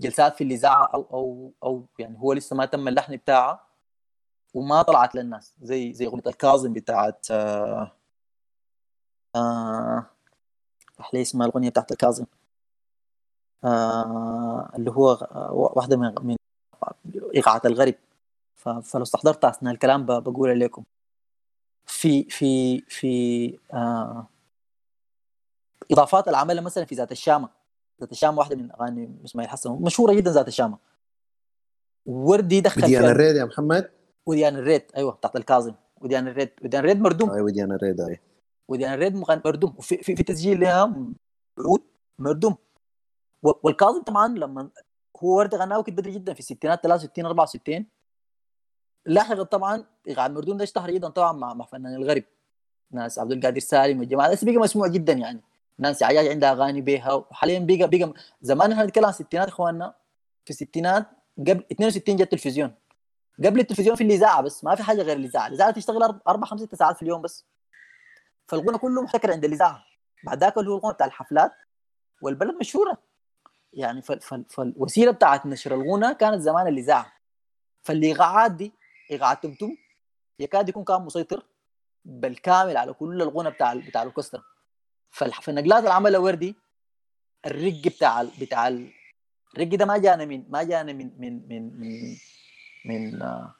جلسات 0.00 0.36
في 0.36 0.44
الاذاعه 0.44 0.90
أو 0.94 1.02
أو 1.12 1.52
أو 1.62 1.86
يعني 1.98 2.18
هو 2.18 2.32
لسه 2.32 2.56
ما 2.56 2.64
تم 2.64 2.88
اللحن 2.88 3.16
بتاعها 3.16 3.65
وما 4.54 4.82
طلعت 4.82 5.14
للناس 5.14 5.54
زي 5.62 5.92
زي 5.92 6.06
أغنية 6.06 6.22
الكاظم 6.26 6.72
بتاعت 6.72 7.26
آه 7.30 7.92
آه 9.36 10.06
لي 11.12 11.22
اسمها 11.22 11.46
الأغنية 11.46 11.70
بتاعت 11.70 11.92
الكاظم. 11.92 12.24
آه 13.64 14.72
اللي 14.76 14.90
هو 14.90 15.28
واحدة 15.76 15.96
من 15.96 16.14
من 16.22 16.36
ايقاعات 17.34 17.66
الغرب. 17.66 17.94
فلو 18.56 19.02
استحضرت 19.02 19.44
أثناء 19.44 19.74
الكلام 19.74 20.06
بقول 20.06 20.60
لكم 20.60 20.84
في 21.86 22.24
في 22.24 22.80
في 22.80 23.58
آه 23.72 24.26
إضافات 25.92 26.28
العمل 26.28 26.62
مثلا 26.62 26.84
في 26.84 26.94
ذات 26.94 27.12
الشامة. 27.12 27.48
ذات 28.00 28.12
الشامة 28.12 28.38
واحدة 28.38 28.56
من 28.56 28.72
أغاني 28.72 29.16
إسماعيل 29.24 29.50
حسن 29.50 29.72
مشهورة 29.72 30.12
جدا 30.14 30.30
ذات 30.30 30.48
الشامة. 30.48 30.78
وردي 32.06 32.60
دخل 32.60 32.82
بديان 32.82 33.04
الريد 33.04 33.36
يا 33.36 33.44
محمد. 33.44 33.95
وديان 34.26 34.56
الريد. 34.56 34.82
أيوه 34.96 35.12
بتاعت 35.12 35.36
الكاظم. 35.36 35.74
وديان 36.00 36.28
الريد. 36.28 36.50
وديان 36.64 36.84
الريد 36.84 37.00
مردوم. 37.00 37.30
أيوه 37.30 37.44
وديان 37.44 37.72
الريد 37.72 38.00
اي 38.00 38.20
وديان 38.68 38.92
الريد 38.92 39.14
مردوم. 39.46 39.74
وفي 39.78 39.96
في, 39.96 40.16
في 40.16 40.22
تسجيل 40.22 40.60
لها 40.60 40.94
عود 41.58 41.82
مردوم. 42.18 42.56
والكاظم 43.42 44.02
طبعا 44.02 44.28
لما 44.28 44.68
هو 45.22 45.36
ورد 45.38 45.54
غناه 45.54 45.78
وقت 45.78 45.90
بدري 45.90 46.12
جدا 46.12 46.34
في 46.34 46.40
الستينات 46.40 46.82
63 46.82 47.26
64 47.26 47.86
لاحقا 49.06 49.42
طبعا 49.42 49.84
ايقاع 50.08 50.26
المردوم 50.26 50.56
ده 50.56 50.64
اشتهر 50.64 50.90
جدا 50.90 51.08
طبعا 51.08 51.32
مع 51.32 51.54
مع 51.54 51.64
فنان 51.64 51.94
الغرب. 51.94 52.22
ناس 52.90 53.18
عبد 53.18 53.32
القادر 53.32 53.60
سالم 53.60 53.98
والجماعة. 54.00 54.30
بس 54.32 54.44
بقى 54.44 54.54
مسموع 54.56 54.86
جدا 54.88 55.12
يعني. 55.12 55.40
نانسي 55.78 56.04
عجاج 56.04 56.26
عندها 56.26 56.52
أغاني 56.52 56.80
بيها. 56.80 57.12
وحاليا 57.12 57.58
بقى 57.58 57.88
بقى 57.88 58.12
زمان 58.42 58.72
إحنا 58.72 58.84
نتكلم 58.84 59.04
عن 59.04 59.10
الستينات 59.10 59.48
إخواننا. 59.48 59.94
في 60.44 60.50
الستينات 60.50 61.06
قبل 61.38 61.64
62 61.72 62.16
جت 62.16 62.30
تلفزيون. 62.30 62.72
قبل 63.44 63.60
التلفزيون 63.60 63.96
في 63.96 64.04
الإذاعة 64.04 64.40
بس 64.42 64.64
ما 64.64 64.74
في 64.74 64.82
حاجة 64.82 65.02
غير 65.02 65.16
الإذاعة. 65.16 65.46
الإذاعة 65.46 65.70
تشتغل 65.70 66.20
أربع 66.28 66.46
خمس 66.46 66.60
ست 66.60 66.74
ساعات 66.74 66.96
في 66.96 67.02
اليوم 67.02 67.22
بس. 67.22 67.44
فالغنى 68.48 68.78
كله 68.78 69.02
محتكر 69.02 69.32
عند 69.32 69.44
الإذاعة. 69.44 69.84
بعد 70.24 70.38
ذاك 70.38 70.58
اللي 70.58 70.70
هو 70.70 70.76
الغنى 70.76 70.92
بتاع 70.92 71.06
الحفلات 71.06 71.52
والبلد 72.22 72.54
مشهورة. 72.54 72.98
يعني 73.72 74.02
فالوسيله 74.48 75.10
بتاعت 75.10 75.46
نشر 75.46 75.74
الغنى 75.74 76.14
كانت 76.14 76.40
زمان 76.40 76.66
الإذاعة. 76.66 77.12
فالايقاعات 77.82 78.52
دي 78.52 78.72
ايقاعات 79.10 79.42
تمتم 79.42 79.76
يكاد 80.38 80.68
يكون 80.68 80.84
كان 80.84 81.02
مسيطر 81.02 81.46
بالكامل 82.04 82.76
على 82.76 82.92
كل 82.92 83.22
الغنى 83.22 83.50
بتاع 83.50 83.74
بتاع 83.74 84.02
الأوركسترا. 84.02 84.42
فالنقلات 85.10 85.78
اللي 85.78 85.94
عملها 85.94 86.20
وردي 86.20 86.56
الرق 87.46 87.82
بتاع 87.86 88.22
بتاع 88.40 88.68
الرق 88.68 89.74
ده 89.74 89.84
ما 89.84 89.98
جانا 89.98 90.24
من 90.24 90.44
ما 90.50 90.62
جانا 90.62 90.92
من 90.92 91.10
من 91.18 91.48
من 91.48 91.80
من, 91.80 92.16
من 92.86 93.22
آه 93.22 93.54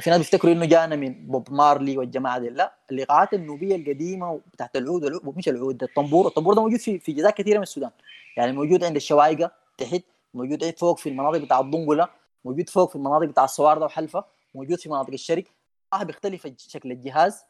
في 0.00 0.10
ناس 0.10 0.18
بيفتكروا 0.18 0.52
إنه 0.52 0.66
جانا 0.66 0.96
من 0.96 1.26
بوب 1.26 1.52
مارلي 1.52 1.98
والجماعة 1.98 2.38
دي 2.38 2.48
لا 2.48 2.74
الايقاعات 2.90 3.34
النوبية 3.34 3.76
القديمة 3.76 4.40
بتاعت 4.52 4.76
العود 4.76 5.20
مش 5.24 5.48
العود 5.48 5.82
الطنبور. 5.82 6.26
الطنبور 6.26 6.54
ده 6.54 6.62
موجود 6.62 6.78
في 6.78 6.98
في 6.98 7.12
جزاء 7.12 7.30
كثيرة 7.30 7.56
من 7.56 7.62
السودان. 7.62 7.90
يعني 8.36 8.52
موجود 8.52 8.84
عند 8.84 8.96
الشوايقه 8.96 9.52
تحت 9.78 10.02
موجود 10.34 10.78
فوق 10.78 10.98
في 10.98 11.08
المناطق 11.08 11.38
بتاع 11.38 11.60
الضنقله 11.60 12.08
موجود 12.44 12.70
فوق 12.70 12.90
في 12.90 12.96
المناطق 12.96 13.24
بتاع 13.24 13.44
الصوارده 13.44 13.84
وحلفة 13.84 14.24
موجود 14.54 14.78
في 14.78 14.88
مناطق 14.88 15.12
الشرق. 15.12 15.44
آه 15.92 16.02
بيختلف 16.02 16.48
شكل 16.56 16.92
الجهاز. 16.92 17.44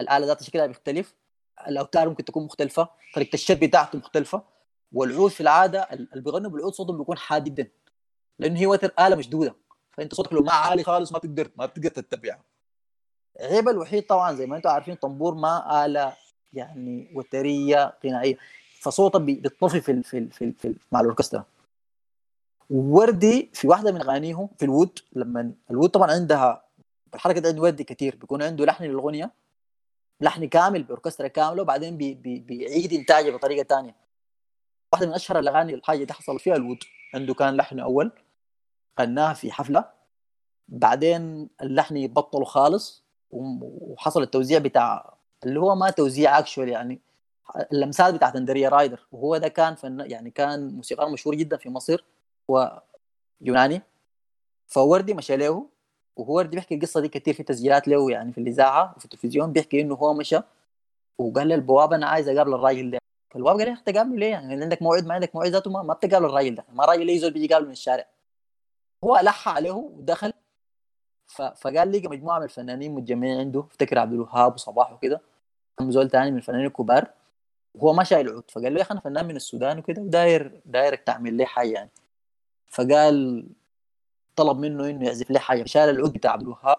الآلة 0.00 0.26
ذاتها 0.26 0.44
شكلها 0.44 0.66
بيختلف. 0.66 1.14
الأوتار 1.68 2.08
ممكن 2.08 2.24
تكون 2.24 2.44
مختلفة. 2.44 2.88
طريقة 3.14 3.34
الشد 3.34 3.64
بتاعته 3.64 3.98
مختلفة. 3.98 4.42
والعود 4.92 5.30
في 5.30 5.40
العادة 5.40 5.82
اللي 5.82 6.22
بيغنوا 6.22 6.50
بالعود 6.50 6.72
صوتهم 6.72 6.98
بيكون 6.98 7.18
حاد 7.18 7.44
جدا. 7.44 7.68
لأنه 8.38 8.60
هي 8.60 8.66
وتر 8.66 8.92
آلة 9.00 9.16
مشدودة. 9.16 9.54
فانت 9.96 10.14
صوتك 10.14 10.32
لو 10.32 10.42
ما 10.42 10.52
عالي 10.52 10.82
خالص 10.82 11.12
ما 11.12 11.18
تقدر 11.18 11.50
ما 11.56 11.66
تقدر 11.66 11.88
تتبعها 11.88 12.42
عيب 13.40 13.68
الوحيد 13.68 14.06
طبعا 14.06 14.32
زي 14.32 14.46
ما 14.46 14.56
أنتم 14.56 14.70
عارفين 14.70 14.94
طنبور 14.94 15.34
ما 15.34 15.84
آلة 15.86 16.16
يعني 16.52 17.10
وترية 17.14 17.94
غنائية. 18.06 18.38
فصوته 18.80 19.18
بيطفي 19.18 19.80
في 19.80 19.92
ال 19.92 20.04
في 20.04 20.18
ال 20.18 20.32
في, 20.32 20.44
ال 20.44 20.52
في 20.54 20.68
ال 20.68 20.76
مع 20.92 21.00
الأوركسترا. 21.00 21.44
وردي 22.70 23.50
في 23.52 23.68
واحدة 23.68 23.92
من 23.92 24.00
اغانيه 24.00 24.48
في 24.58 24.64
الوود 24.64 24.98
لما 25.12 25.52
الوود 25.70 25.90
طبعا 25.90 26.10
عندها 26.12 26.64
الحركة 27.14 27.40
دي 27.40 27.48
عند 27.48 27.58
وردي 27.58 27.84
كثير 27.84 28.16
بيكون 28.16 28.42
عنده 28.42 28.64
لحن 28.64 28.84
للأغنية 28.84 29.30
لحن 30.20 30.48
كامل 30.48 30.82
بأوركسترا 30.82 31.28
كاملة 31.28 31.62
وبعدين 31.62 31.96
بي 31.96 32.14
بي 32.14 32.38
بيعيد 32.38 32.92
إنتاجه 32.92 33.30
بطريقة 33.30 33.66
ثانية 33.66 33.96
واحدة 34.92 35.06
من 35.06 35.12
أشهر 35.14 35.38
الأغاني 35.38 35.74
الحاجة 35.74 36.04
دي 36.04 36.12
حصل 36.12 36.38
فيها 36.38 36.56
الود 36.56 36.78
عنده 37.14 37.34
كان 37.34 37.56
لحن 37.56 37.80
أول. 37.80 38.12
غناها 39.00 39.34
في 39.34 39.52
حفلة. 39.52 39.84
بعدين 40.68 41.48
اللحن 41.62 41.96
يبطلوا 41.96 42.44
خالص 42.44 43.04
وحصل 43.30 44.22
التوزيع 44.22 44.58
بتاع 44.58 45.14
اللي 45.44 45.60
هو 45.60 45.74
ما 45.74 45.90
توزيع 45.90 46.38
actual 46.38 46.68
يعني 46.68 47.00
اللمسات 47.72 48.14
بتاعت 48.14 48.36
اندريا 48.36 48.68
رايدر 48.68 49.06
وهو 49.12 49.36
ده 49.36 49.48
كان 49.48 49.74
فن 49.74 50.00
يعني 50.00 50.30
كان 50.30 50.74
موسيقار 50.74 51.08
مشهور 51.08 51.34
جدا 51.34 51.56
في 51.56 51.70
مصر 51.70 52.04
ويوناني 52.48 53.82
فوردي 54.66 55.14
مشى 55.14 55.36
له 55.36 55.66
وهو 56.16 56.44
بيحكي 56.44 56.74
القصة 56.74 57.00
دي 57.00 57.08
كثير 57.08 57.34
في 57.34 57.42
تسجيلات 57.42 57.88
له 57.88 58.10
يعني 58.10 58.32
في 58.32 58.38
الإذاعة 58.38 58.94
وفي 58.96 59.04
التلفزيون 59.04 59.52
بيحكي 59.52 59.80
إنه 59.80 59.94
هو 59.94 60.14
مشى 60.14 60.38
وقال 61.18 61.48
للبوابه 61.48 61.96
أنا 61.96 62.06
عايز 62.06 62.28
أقابل 62.28 62.54
الراجل 62.54 62.90
ده. 62.90 62.98
فالبوابة 63.30 63.64
قال 63.64 63.72
له 63.72 63.80
تقابله 63.86 64.16
ليه 64.16 64.30
يعني؟ 64.30 64.62
عندك 64.62 64.82
موعد؟ 64.82 65.06
ما 65.06 65.14
عندك 65.14 65.34
موعد 65.34 65.50
ذاته؟ 65.50 65.70
ما, 65.70 65.82
ما 65.82 65.94
بتقابل 65.94 66.26
الراجل 66.26 66.54
ده. 66.54 66.64
ما 66.72 66.84
راجل 66.84 67.10
يزول 67.10 67.30
بيجي 67.30 67.44
يقابله 67.44 67.66
من 67.66 67.72
الشارع؟ 67.72 68.06
هو 69.04 69.16
ألح 69.16 69.48
عليه 69.48 69.70
ودخل. 69.70 70.32
فقال 71.56 71.88
لي 71.88 72.08
مجموعة 72.08 72.38
من 72.38 72.44
الفنانين 72.44 72.94
متجمعين 72.94 73.38
عنده 73.38 73.60
افتكر 73.60 73.98
عبد 73.98 74.12
الوهاب 74.12 74.54
وصباح 74.54 74.92
وكده 74.92 75.20
زول 75.82 76.10
ثاني 76.10 76.30
من 76.30 76.36
الفنانين 76.36 76.66
الكبار 76.66 77.10
وهو 77.74 77.92
ما 77.92 78.04
شايل 78.04 78.28
عود. 78.28 78.50
فقال 78.50 78.74
له 78.74 78.78
يا 78.78 78.82
أخي 78.82 78.92
أنا 78.92 79.00
فنان 79.00 79.26
من 79.26 79.36
السودان 79.36 79.78
وكده 79.78 80.02
وداير 80.02 80.60
دايرك 80.66 81.02
تعمل 81.02 81.34
لي 81.34 81.46
حاجة 81.46 81.72
يعني. 81.72 81.90
فقال 82.66 83.46
طلب 84.36 84.58
منه 84.58 84.90
إنه 84.90 85.06
يعزف 85.06 85.30
لي 85.30 85.38
حاجة. 85.38 85.62
فشال 85.62 85.90
العود 85.90 86.12
بتاع 86.12 86.32
عبد 86.32 86.42
الوهاب 86.42 86.78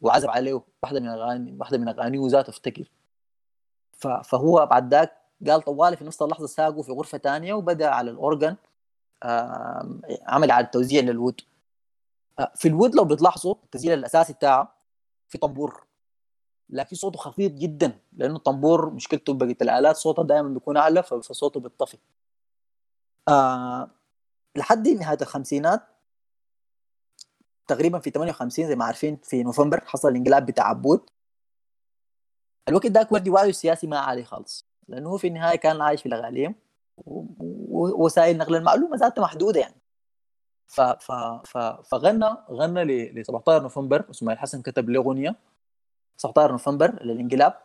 وعزف 0.00 0.28
عليه 0.28 0.62
واحدة 0.82 1.00
من 1.00 1.08
اغاني 1.08 1.56
واحدة 1.60 1.78
من 1.78 1.88
أغانيه 1.88 2.28
ذاته 2.28 2.50
افتكر. 2.50 2.90
فهو 4.24 4.66
بعد 4.66 4.94
ذاك 4.94 5.12
قال 5.46 5.62
طوالي 5.62 5.96
في 5.96 6.04
نفس 6.04 6.22
اللحظة 6.22 6.46
ساقه 6.46 6.82
في 6.82 6.92
غرفة 6.92 7.18
ثانية 7.18 7.54
وبدأ 7.54 7.88
على 7.88 8.10
الاورجن 8.10 8.56
عمل 10.26 10.50
على 10.50 10.66
التوزيع 10.66 11.02
للود. 11.02 11.40
آه، 12.38 12.52
في 12.54 12.68
الود 12.68 12.94
لو 12.94 13.04
بتلاحظوا 13.04 13.54
التسجيل 13.64 13.92
الأساسي 13.92 14.32
بتاعه 14.32 14.74
في 15.28 15.38
طنبور. 15.38 15.84
لكن 16.70 16.96
صوته 16.96 17.18
خفيف 17.18 17.52
جدا 17.52 17.98
لأنه 18.12 18.36
الطنبور 18.36 18.90
مشكلته 18.90 19.34
بقية 19.34 19.56
الآلات 19.62 19.96
صوتها 19.96 20.24
دائما 20.24 20.48
بيكون 20.48 20.76
أعلى 20.76 21.02
فصوته 21.02 21.60
بيطفي. 21.60 21.98
آه 23.28 23.90
لحد 24.56 24.88
نهاية 24.88 25.18
الخمسينات 25.22 25.82
تقريبا 27.66 27.98
في 27.98 28.10
58 28.10 28.68
زي 28.68 28.76
ما 28.76 28.84
عارفين 28.84 29.16
في 29.22 29.42
نوفمبر 29.42 29.80
حصل 29.86 30.08
الانقلاب 30.08 30.46
بتاع 30.46 30.68
عبود. 30.68 31.10
الوقت 32.68 32.86
ذاك 32.86 33.12
وردي 33.12 33.30
وعيه 33.30 33.50
السياسي 33.50 33.86
ما 33.86 33.98
عالي 33.98 34.24
خالص 34.24 34.66
لأنه 34.88 35.10
هو 35.10 35.18
في 35.18 35.26
النهاية 35.26 35.56
كان 35.56 35.80
عايش 35.80 36.00
في 36.02 36.06
الأغاليم 36.06 36.54
ووسائل 37.80 38.38
نقل 38.38 38.56
المعلومة 38.56 38.96
ذاتها 38.96 39.22
محدودة 39.22 39.60
يعني. 39.60 39.80
ف 40.66 40.80
ف 40.80 41.12
ف 41.44 41.58
فغنى 41.58 42.36
غنى 42.50 42.84
ل 42.84 43.26
17 43.26 43.62
نوفمبر 43.62 44.10
إسماعيل 44.10 44.38
حسن 44.38 44.62
كتب 44.62 44.90
له 44.90 45.00
اغنيه 45.00 45.36
19 46.18 46.52
نوفمبر 46.52 47.02
للإنقلاب. 47.04 47.60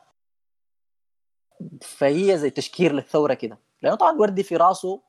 فهي 1.81 2.37
زي 2.37 2.49
تشكير 2.49 2.93
للثورة 2.93 3.33
كده. 3.33 3.57
لأنه 3.81 3.95
طبعا 3.95 4.11
وردي 4.17 4.43
في 4.43 4.55
رأسه 4.57 5.01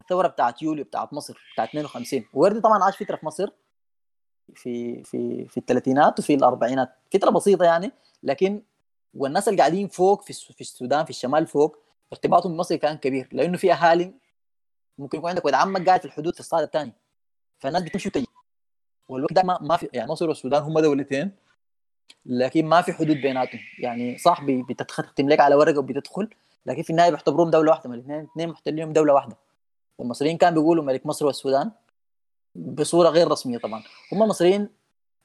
الثورة 0.00 0.28
بتاعت 0.28 0.62
يوليو 0.62 0.84
بتاعت 0.84 1.12
مصر 1.12 1.38
بتاعت 1.54 1.68
52 1.68 2.24
وردي 2.34 2.60
طبعا 2.60 2.84
عاش 2.84 3.02
فترة 3.02 3.16
في 3.16 3.26
مصر 3.26 3.50
في 4.54 5.04
في 5.04 5.48
في 5.48 5.56
الثلاثينات 5.56 6.18
وفي 6.18 6.34
الأربعينات. 6.34 6.88
فترة 7.12 7.30
بسيطة 7.30 7.64
يعني 7.64 7.92
لكن 8.22 8.62
والناس 9.14 9.48
اللي 9.48 9.58
قاعدين 9.58 9.88
فوق 9.88 10.22
في 10.22 10.32
في 10.32 10.60
السودان 10.60 11.04
في 11.04 11.10
الشمال 11.10 11.46
فوق 11.46 11.76
ارتباطهم 12.12 12.52
بمصر 12.52 12.76
كان 12.76 12.96
كبير. 12.96 13.28
لأنه 13.32 13.56
في 13.56 13.72
أهالي 13.72 14.14
ممكن 14.98 15.18
يكون 15.18 15.30
عندك 15.30 15.44
ولد 15.44 15.54
عمك 15.54 15.86
قاعد 15.86 16.00
في 16.00 16.06
الحدود 16.06 16.34
في 16.34 16.40
الصاد 16.40 16.62
الثاني 16.62 16.92
فالناس 17.58 17.82
بتمشي 17.82 18.08
وتجي. 18.08 18.26
والوقت 19.08 19.32
ده 19.32 19.42
ما, 19.42 19.58
ما 19.60 19.76
في 19.76 19.88
يعني 19.92 20.10
مصر 20.10 20.28
والسودان 20.28 20.62
هم 20.62 20.78
دولتين 20.80 21.30
لكن 22.26 22.66
ما 22.66 22.82
في 22.82 22.92
حدود 22.92 23.16
بيناتهم. 23.16 23.60
يعني 23.78 24.18
صح 24.18 24.44
بتختم 24.44 25.28
لك 25.28 25.40
على 25.40 25.54
ورقة 25.54 25.78
وبتدخل 25.78 26.28
لكن 26.66 26.82
في 26.82 26.90
النهاية 26.90 27.10
بيعتبروهم 27.10 27.50
دولة 27.50 27.70
واحدة. 27.70 27.94
الاثنين 27.94 28.20
اثنين 28.32 28.48
محتلين 28.48 28.92
دولة 28.92 29.14
واحدة. 29.14 29.36
المصريين 30.00 30.36
كانوا 30.36 30.62
بيقولوا 30.62 30.84
ملك 30.84 31.06
مصر 31.06 31.26
والسودان 31.26 31.70
بصورة 32.54 33.08
غير 33.08 33.28
رسمية 33.28 33.58
طبعا. 33.58 33.82
هم 34.12 34.22
المصريين 34.22 34.68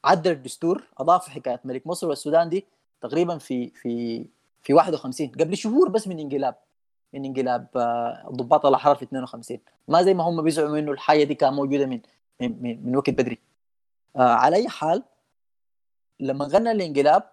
عدل 0.05 0.32
الدستور 0.32 0.84
أضافوا 0.97 1.34
حكايه 1.34 1.60
ملك 1.65 1.88
مصر 1.88 2.08
والسودان 2.08 2.49
دي 2.49 2.65
تقريبا 3.01 3.38
في 3.38 3.69
في 3.69 4.25
في 4.63 4.73
51 4.73 5.27
قبل 5.27 5.58
شهور 5.58 5.89
بس 5.89 6.08
من 6.08 6.19
انقلاب. 6.19 6.55
من 7.13 7.26
انقلاب 7.26 7.67
آه، 7.76 8.60
الاحرار 8.65 8.95
في 8.95 9.06
52 9.06 9.60
ما 9.88 10.02
زي 10.02 10.13
ما 10.13 10.24
هم 10.24 10.41
بيزعموا 10.41 10.80
إنه 10.80 10.91
الحاجة 10.91 11.24
دي 11.24 11.36
كانت 11.36 11.54
موجودة 11.54 11.86
من 11.86 12.02
من, 12.41 12.86
من 12.86 12.95
وقت 12.95 13.10
بدري. 13.10 13.39
آه 14.15 14.19
على 14.19 14.56
أي 14.56 14.69
حال 14.69 15.04
لما 16.19 16.45
غنى 16.45 16.72
الانقلاب 16.72 17.24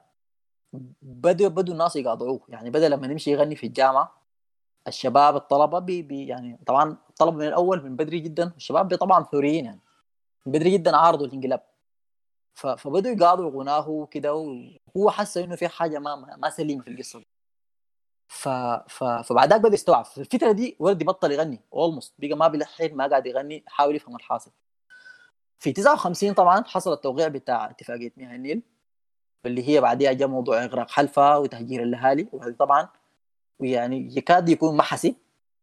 بدوا 1.02 1.48
بدوا 1.48 1.74
الناس 1.74 1.96
يقاطعوه. 1.96 2.40
يعني 2.48 2.70
بدأ 2.70 2.88
لما 2.88 3.06
نمشي 3.06 3.30
يغني 3.30 3.56
في 3.56 3.66
الجامعة 3.66 4.22
الشباب 4.88 5.36
الطلبة 5.36 5.78
بي, 5.78 6.02
بي 6.02 6.26
يعني 6.26 6.58
طبعا 6.66 6.96
الطلبه 7.10 7.36
من 7.36 7.46
الأول 7.46 7.84
من 7.84 7.96
بدري 7.96 8.20
جدا 8.20 8.52
الشباب 8.56 8.94
طبعا 8.96 9.24
ثوريين 9.24 9.64
يعني. 9.64 9.80
من 10.46 10.52
بدري 10.52 10.70
جدا 10.70 10.96
عارضوا 10.96 11.26
الانقلاب. 11.26 11.62
فبدوا 12.54 13.12
يقاضوا 13.12 13.50
غناه 13.50 13.88
وكده 13.88 14.34
وهو 14.34 15.10
حس 15.10 15.36
إنه 15.36 15.56
في 15.56 15.68
حاجة 15.68 15.98
ما 15.98 16.36
ما 16.36 16.50
سليمة 16.50 16.82
في 16.82 16.90
القصة 16.90 17.18
دي. 17.18 17.26
ف... 18.28 18.48
ف... 18.88 19.04
فبعد 19.04 19.50
ذاك 19.50 19.60
بدا 19.60 19.74
يستوعب. 19.74 20.04
في 20.04 20.18
الفترة 20.18 20.52
دي 20.52 20.76
وردي 20.78 21.04
بطل 21.04 21.32
يغني 21.32 21.60
اولموست 21.74 22.14
بقى 22.18 22.34
ما 22.36 22.48
بيلحن 22.48 22.94
ما 22.94 23.06
قاعد 23.06 23.26
يغني 23.26 23.64
حاول 23.66 23.96
يفهم 23.96 24.16
الحاصل. 24.16 24.50
في 25.58 25.72
59 25.72 26.32
طبعا 26.34 26.64
حصل 26.64 26.92
التوقيع 26.92 27.28
بتاع 27.28 27.70
اتفاقية 27.70 28.12
مياه 28.16 28.34
النيل 28.36 28.62
واللي 29.44 29.68
هي 29.68 29.80
بعدها 29.80 30.12
جاء 30.12 30.28
موضوع 30.28 30.64
إغراق 30.64 30.90
حلفا 30.90 31.36
وتهجير 31.36 31.82
الأهالي. 31.82 32.26
وهذه 32.32 32.52
طبعا 32.58 32.88
ويعني 33.60 34.16
يكاد 34.16 34.48
يكون 34.48 34.76
محسي 34.76 35.16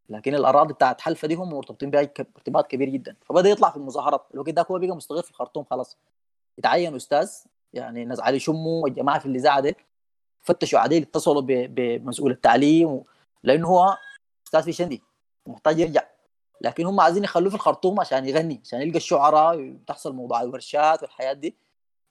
لكن 0.10 0.36
الأراضي 0.36 0.74
بتاعت 0.74 1.02
حلفا 1.02 1.28
دي 1.28 1.36
هم 1.36 1.50
مرتبطين 1.50 1.90
بها 1.90 2.02
ارتباط 2.38 2.68
كبير 2.68 2.90
جدا. 2.90 3.16
فبدأ 3.26 3.50
يطلع 3.50 3.70
في 3.70 3.78
المظاهرات. 3.78 4.26
الوقت 4.34 4.50
ده 4.50 4.66
هو 4.72 4.80
بقى 4.80 4.96
مستغل 4.96 5.24
في 5.24 5.30
الخرطوم 5.30 5.64
خلاص. 5.64 5.98
يتعين 6.58 6.96
أستاذ 6.96 7.32
يعني 7.74 8.06
ناس 8.06 8.20
علي 8.20 8.40
شمو 8.40 8.84
والجماعة 8.84 9.20
في 9.20 9.26
الاذاعه 9.26 9.60
دي 9.60 9.76
فتشوا 10.44 10.80
عليه 10.80 11.02
اتصلوا 11.02 11.42
بمسؤول 11.46 12.32
التعليم 12.32 13.04
لأنه 13.44 13.68
هو 13.68 13.98
أستاذ 14.48 14.64
في 14.64 14.74
شندي 14.74 15.04
محتاج 15.48 15.80
يرجع. 15.80 16.04
لكن 16.62 16.86
هم 16.86 17.00
عايزين 17.00 17.24
يخلوه 17.24 17.50
في 17.50 17.56
الخرطوم 17.56 18.00
عشان 18.00 18.26
يغني 18.28 18.62
عشان 18.66 18.82
يلقى 18.82 18.98
الشعراء 18.98 19.78
تحصل 19.88 20.14
موضوع 20.14 20.42
الورشات 20.42 21.02
والحياة 21.02 21.34
دي. 21.34 21.56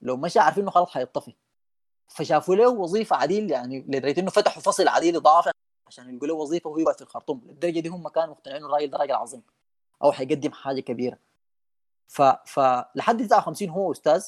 لو 0.02 0.16
مشى 0.16 0.38
عارفين 0.38 0.62
إنه 0.62 0.70
خلاص 0.70 0.90
حيطفي 0.90 1.34
فشافوا 2.08 2.54
له 2.54 2.68
وظيفة 2.68 3.16
عديل 3.16 3.50
يعني 3.50 3.80
لدرجة 3.88 4.20
إنه 4.20 4.30
فتحوا 4.30 4.62
فصل 4.62 4.88
عديل 4.88 5.16
إضافي 5.16 5.50
عشان 5.86 6.08
يلقوا 6.14 6.28
له 6.28 6.34
وظيفة 6.34 6.70
وهو 6.70 6.78
يقعد 6.78 6.94
في 6.96 7.02
الخرطوم. 7.02 7.42
للدرجة 7.46 7.80
دي 7.80 7.88
هم 7.88 8.08
كانوا 8.08 8.34
مقتنعين 8.34 8.64
الراجل 8.64 8.90
ده 8.90 8.98
راجل 8.98 9.14
عظيم 9.14 9.42
أو 10.02 10.12
حيقدم 10.12 10.52
حاجة 10.52 10.80
كبيرة. 10.80 11.18
ف 12.08 12.22
فلحد 12.22 13.26
59 13.26 13.68
هو 13.70 13.92
أستاذ 13.92 14.24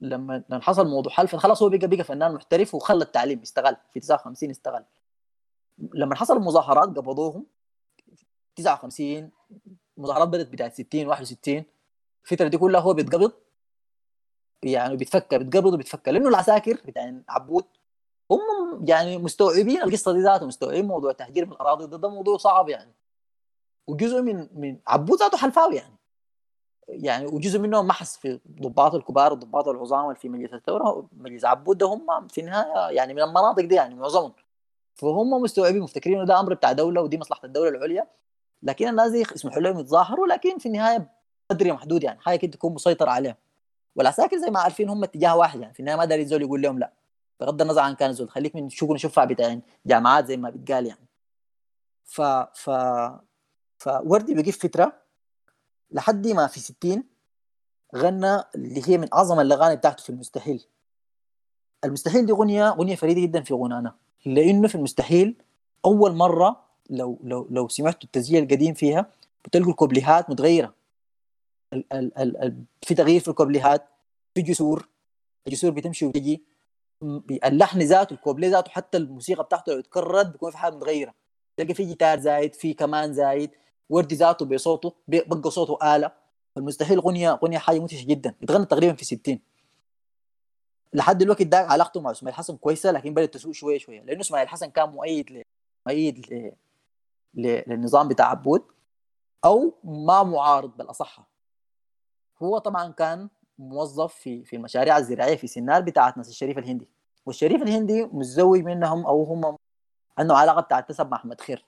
لما 0.00 0.44
حصل 0.52 0.88
موضوع 0.88 1.12
حلفة 1.12 1.38
خلاص 1.38 1.62
هو 1.62 1.68
بقى 1.68 1.86
بقى 1.86 2.04
فنان 2.04 2.34
محترف 2.34 2.74
وخلى 2.74 3.04
التعليم 3.04 3.40
استغل 3.40 3.76
في 3.92 4.00
59 4.00 4.50
استغل. 4.50 4.84
لما 5.94 6.14
حصل 6.14 6.36
المظاهرات 6.36 6.88
قبضوهم 6.88 7.46
59 8.56 9.30
مظاهرات 9.96 10.28
بدأت 10.28 10.48
بدايه 10.48 10.70
60 10.70 11.06
61 11.06 11.64
الفترة 12.24 12.48
دي 12.48 12.58
كلها 12.58 12.80
هو 12.80 12.94
بيتقبض. 12.94 13.32
يعني 14.62 14.96
بيتفكر 14.96 15.42
بيتقبض 15.42 15.74
وبيتفكر 15.74 16.10
لأنه 16.12 16.28
العساكر 16.28 16.80
بتاع 16.86 17.14
عبود 17.28 17.64
هم 18.30 18.40
يعني 18.88 19.18
مستوعبين 19.18 19.82
القصة 19.82 20.12
دي 20.12 20.18
ذاته 20.20 20.46
مستوعبين 20.46 20.86
موضوع 20.86 21.12
تهجير 21.12 21.46
من 21.46 21.52
الأراضي 21.52 21.86
ده, 21.86 21.96
ده 21.96 22.08
موضوع 22.08 22.36
صعب 22.36 22.68
يعني. 22.68 22.92
وجزء 23.86 24.22
من 24.22 24.48
من 24.54 24.78
عبود 24.86 25.18
ذاته 25.18 25.38
حلفاوي 25.38 25.76
يعني. 25.76 25.97
يعني 26.88 27.26
وجزء 27.26 27.58
منهم 27.58 27.86
محس 27.86 28.16
في 28.16 28.40
ضباط 28.60 28.94
الكبار 28.94 29.32
والضباط 29.32 29.68
العظام 29.68 30.14
في 30.14 30.28
مجلس 30.28 30.54
الثوره 30.54 31.08
مجلس 31.12 31.44
عبود 31.44 31.82
هم 31.82 32.28
في 32.28 32.40
النهاية 32.40 32.96
يعني 32.96 33.14
من 33.14 33.22
المناطق 33.22 33.64
دي 33.64 33.74
يعني 33.74 33.94
معظمهم. 33.94 34.32
فهم 34.94 35.30
مستوعبين 35.30 35.82
مفتكرين 35.82 36.16
إنه 36.16 36.26
ده 36.26 36.40
أمر 36.40 36.54
بتاع 36.54 36.72
دولة 36.72 37.02
ودي 37.02 37.18
مصلحة 37.18 37.40
الدولة 37.44 37.68
العليا. 37.68 38.06
لكن 38.62 38.88
الناس 38.88 39.10
دي 39.10 39.18
يسمحوا 39.18 39.62
لهم 39.62 39.78
يتظاهروا 39.78 40.26
لكن 40.26 40.58
في 40.58 40.66
النهاية 40.66 41.10
قدر 41.50 41.72
محدود 41.72 42.04
يعني. 42.04 42.20
حاجة 42.20 42.38
كده 42.38 42.50
تكون 42.50 42.74
مسيطر 42.74 43.08
عليهم. 43.08 43.34
والعساكر 43.96 44.36
زي 44.36 44.50
ما 44.50 44.60
عارفين 44.60 44.88
هم 44.88 45.04
اتجاه 45.04 45.36
واحد 45.36 45.60
يعني. 45.60 45.74
في 45.74 45.80
النهاية 45.80 45.98
ما 45.98 46.04
داري 46.04 46.22
الزول 46.22 46.42
يقول 46.42 46.62
لهم 46.62 46.78
لا. 46.78 46.92
بغض 47.40 47.62
النظر 47.62 47.80
عن 47.80 47.94
كان 47.94 48.12
زول 48.12 48.30
خليك 48.30 48.56
من 48.56 48.68
شغل 48.68 49.00
شفع 49.00 49.24
بتاع 49.24 49.58
جامعات 49.86 50.26
زي 50.26 50.36
ما 50.36 50.50
بيتقال 50.50 50.86
يعني. 50.86 51.08
ف 52.04 52.20
ف 52.54 52.70
فوردي 53.78 54.52
في 54.52 54.68
فترة 54.68 55.07
لحد 55.90 56.26
ما 56.26 56.46
في 56.46 56.60
60 56.60 57.04
غنى 57.96 58.42
اللي 58.54 58.82
هي 58.88 58.98
من 58.98 59.08
أعظم 59.14 59.40
الأغاني 59.40 59.76
بتاعته 59.76 60.02
في 60.02 60.10
المستحيل. 60.10 60.64
المستحيل 61.84 62.26
دي 62.26 62.32
أغنية 62.32 62.68
أغنية 62.68 62.96
فريدة 62.96 63.20
جدا 63.20 63.42
في 63.42 63.54
غنانا 63.54 63.94
لأنه 64.26 64.68
في 64.68 64.74
المستحيل 64.74 65.34
أول 65.84 66.14
مرة 66.14 66.64
لو 66.90 67.18
لو 67.24 67.46
لو 67.50 67.68
سمعتوا 67.68 68.00
التسجيل 68.04 68.42
القديم 68.42 68.74
فيها 68.74 69.10
بتلقوا 69.44 69.70
الكوبليهات 69.70 70.30
متغيرة. 70.30 70.74
ال 71.72 71.92
ال 71.92 72.18
ال 72.18 72.36
ال 72.42 72.64
في 72.82 72.94
تغيير 72.94 73.20
في 73.20 73.28
الكوبليهات. 73.28 73.88
في 74.34 74.42
جسور 74.42 74.88
الجسور 75.46 75.70
بتمشي 75.70 76.06
وتجي 76.06 76.42
اللحن 77.44 77.78
ذاته 77.82 78.14
الكوبليه 78.14 78.48
ذاته 78.48 78.70
حتى 78.70 78.98
الموسيقى 78.98 79.44
بتاعته 79.44 79.72
لو 79.72 79.78
اتكررت 79.78 80.26
بيكون 80.26 80.50
في 80.50 80.58
حاجة 80.58 80.74
متغيرة. 80.74 81.14
تلقى 81.56 81.74
في 81.74 81.84
جيتار 81.84 82.20
زايد 82.20 82.54
في 82.54 82.74
كمان 82.74 83.14
زايد. 83.14 83.50
وردي 83.90 84.14
ذاته 84.14 84.46
بصوته 84.46 84.94
بقى 85.08 85.50
صوته 85.50 85.96
آلة. 85.96 86.12
المستحيل 86.56 86.98
اغنيه 86.98 87.32
اغنيه 87.32 87.58
حاجة 87.58 87.78
مدهشه 87.78 88.06
جدا. 88.06 88.34
اتغنى 88.42 88.66
تقريبا 88.66 88.94
في 88.94 89.04
60 89.04 89.40
لحد 90.92 91.22
الوقت 91.22 91.42
ده 91.42 91.58
علاقته 91.58 92.00
مع 92.00 92.10
إسماعيل 92.10 92.36
حسن 92.36 92.56
كويسة 92.56 92.90
لكن 92.90 93.14
بدأت 93.14 93.34
تسوء 93.34 93.52
شوية 93.52 93.78
شوية. 93.78 94.00
لأنه 94.00 94.20
إسماعيل 94.20 94.48
حسن 94.48 94.66
كان 94.66 94.88
مؤيد 94.88 95.32
ل... 95.32 95.42
مؤيد 95.86 96.18
ل... 96.32 96.52
ل... 97.34 97.62
للنظام 97.66 98.08
بتاع 98.08 98.30
عبود 98.30 98.62
أو 99.44 99.74
ما 99.84 100.22
معارض 100.22 100.76
بالاصح 100.76 101.28
هو 102.42 102.58
طبعا 102.58 102.92
كان 102.92 103.28
موظف 103.58 104.14
في 104.14 104.44
في 104.44 104.56
المشاريع 104.56 104.98
الزراعية 104.98 105.36
في 105.36 105.46
سنار 105.46 105.80
بتاعت 105.82 106.16
ناس 106.16 106.28
الشريف 106.28 106.58
الهندي. 106.58 106.88
والشريف 107.26 107.62
الهندي 107.62 108.04
متزوج 108.04 108.60
منهم 108.60 109.06
أو 109.06 109.24
هم 109.24 109.56
عنده 110.18 110.36
علاقة 110.36 110.60
بتاعت 110.60 110.90
نسب 110.90 111.10
مع 111.10 111.16
أحمد 111.16 111.40
خير. 111.40 111.64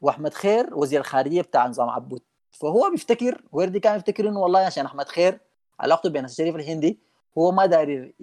وأحمد 0.00 0.34
خير 0.34 0.74
وزير 0.74 1.00
الخارجية 1.00 1.42
بتاع 1.42 1.66
نظام 1.66 1.88
عبود. 1.88 2.22
فهو 2.50 2.90
بيفتكر 2.90 3.42
وردي 3.52 3.80
كان 3.80 3.96
يفتكر 3.96 4.28
إنه 4.28 4.40
والله 4.40 4.60
عشان 4.60 4.84
أحمد 4.86 5.08
خير 5.08 5.40
علاقته 5.80 6.10
بين 6.10 6.24
الشريف 6.24 6.56
الهندي 6.56 7.00
هو 7.38 7.52
ما 7.52 7.66
داري 7.66 8.14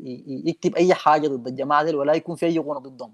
يكتب 0.46 0.76
أي 0.76 0.94
حاجة 0.94 1.28
ضد 1.28 1.48
الجماعة 1.48 1.84
دي 1.84 1.96
ولا 1.96 2.14
يكون 2.14 2.36
في 2.36 2.46
أي 2.46 2.60
غنى 2.60 2.80
ضدهم. 2.80 3.14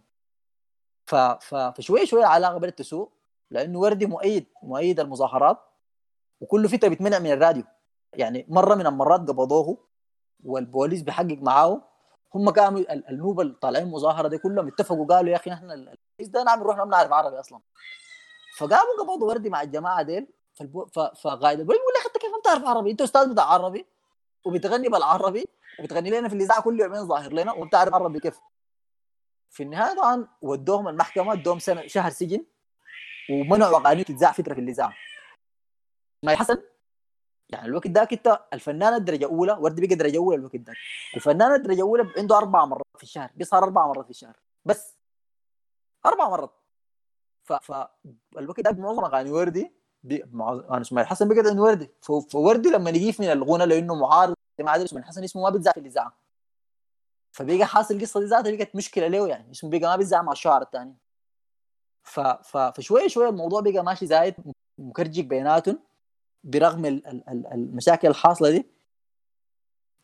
ف... 1.05 1.15
ف... 1.15 1.55
فشويه 1.55 2.05
شوية 2.05 2.21
العلاقة 2.21 2.57
بدأت 2.57 2.77
تسوء 2.77 3.09
لأنه 3.51 3.79
وردي 3.79 4.05
مؤيد 4.05 4.45
مؤيد 4.63 4.99
المظاهرات 4.99 5.57
وكل 6.41 6.69
فترة 6.69 6.87
بيتمنع 6.87 7.19
من 7.19 7.31
الراديو. 7.31 7.63
يعني 8.13 8.45
مرة 8.49 8.75
من 8.75 8.87
المرات 8.87 9.19
قبضوه 9.19 9.77
والبوليس 10.43 11.01
بيحقق 11.01 11.37
معاه 11.41 11.81
هم 12.35 12.49
كانوا 12.49 13.09
النوبه 13.09 13.41
اللي 13.43 13.53
طالعين 13.61 13.87
مظاهرة 13.87 14.27
دي 14.27 14.37
كلهم 14.37 14.67
اتفقوا 14.67 15.05
قالوا 15.05 15.31
يا 15.31 15.35
أخي 15.35 15.49
نحن 15.49 15.95
ده 16.19 16.43
نعمل 16.43 16.61
روحنا 16.61 16.83
ما 16.83 16.89
بنعرف 16.89 17.11
عربي 17.11 17.39
أصلا. 17.39 17.59
فقاموا 18.57 18.99
قبضوا 18.99 19.27
وردي 19.27 19.49
مع 19.49 19.61
الجماعة 19.61 20.01
ديل 20.01 20.27
فقائد 20.93 21.59
البوليس 21.59 21.81
بيقول 21.81 21.93
لي 21.93 21.99
أخي 21.99 22.07
أنت 22.07 22.17
كيف 22.17 22.31
ما 22.31 22.37
بتعرف 22.39 22.65
عربي؟ 22.65 22.91
أنت 22.91 23.01
أستاذ 23.01 23.33
بتاع 23.33 23.43
عربي؟ 23.43 23.85
وبتغني 24.45 24.89
بالعربي؟ 24.89 25.45
وبتغني 25.79 26.09
لنا 26.09 26.29
في 26.29 26.35
الإذاعة 26.35 26.61
كل 26.61 26.79
يومين 26.79 27.07
ظاهر 27.07 27.33
لنا 27.33 27.51
وبتعرف 27.53 27.93
عربي 27.93 28.19
كيف؟ 28.19 28.39
في 29.49 29.63
النهاية 29.63 29.95
طبعا 29.95 30.27
ودوهم 30.41 30.87
المحكمة 30.87 31.33
ادوهم 31.33 31.59
سنة 31.59 31.87
شهر 31.87 32.11
سجن 32.11 32.45
ومنعوا 33.31 33.77
اغاني 33.79 34.03
تتذاع 34.03 34.31
فترة 34.31 34.53
في 34.53 34.61
الإذاعة. 34.61 34.93
ما 36.25 36.35
حسن 36.35 36.57
يعني 37.49 37.67
الوقت 37.67 37.87
ذاك 37.87 38.13
انت 38.13 38.39
الفنان 38.53 38.93
الدرجة 38.93 39.25
أولى 39.25 39.53
ورد 39.59 39.81
بقى 39.81 39.95
درجة 39.95 40.17
أولى 40.17 40.37
الوقت 40.37 40.55
ذاك. 40.55 40.75
الفنان 41.15 41.53
الدرجة 41.53 41.81
أولى 41.81 42.13
عنده 42.17 42.37
أربع 42.37 42.65
مرات 42.65 42.85
في 42.97 43.03
الشهر 43.03 43.29
بيسهر 43.35 43.63
أربع 43.63 43.87
مرات 43.87 44.05
في 44.05 44.11
الشهر. 44.11 44.39
بس 44.65 44.97
أربع 46.05 46.29
مرات. 46.29 46.49
ف 46.49 46.60
فالوقت 47.43 48.59
ذاك 48.59 48.77
معظم 48.79 49.05
أغاني 49.05 49.31
وردي 49.31 49.71
أنا 50.05 50.81
اسماعيل 50.81 51.07
حسن 51.07 51.27
بقعد 51.29 51.47
عند 51.47 51.59
وردي. 51.59 51.89
فوردي 52.29 52.69
لما 52.69 52.89
يجيف 52.89 53.19
من 53.19 53.27
الغنى 53.27 53.65
لأنه 53.65 53.95
معارض 53.95 54.35
ما 54.59 54.71
عاد 54.71 54.81
اسماعيل 54.81 55.07
حسن 55.07 55.23
اسمه 55.23 55.43
ما 55.43 55.49
بيتذاع 55.49 55.73
في 55.73 55.79
الاذاعه 55.79 56.13
فبقى 57.31 57.65
حاصل 57.65 57.95
القصة 57.95 58.19
دي 58.19 58.25
ذاتها 58.25 58.55
بقت 58.55 58.75
مشكلة 58.75 59.07
له 59.07 59.27
يعني. 59.27 59.51
اسمه 59.51 59.69
بقى 59.69 59.79
ما 59.79 59.95
بيتذاع 59.95 60.21
مع 60.21 60.31
الشعر 60.31 60.61
الثاني 60.61 60.95
ف... 62.03 62.19
ف... 62.19 62.57
فشويه 62.57 63.07
شوية 63.07 63.29
الموضوع 63.29 63.61
بقى 63.61 63.83
ماشي 63.83 64.05
زايد 64.05 64.35
مكرجك 64.77 65.25
بيناتهم 65.25 65.79
برغم 66.43 66.85
المشاكل 67.27 68.07
الحاصلة 68.07 68.49
دي. 68.51 68.65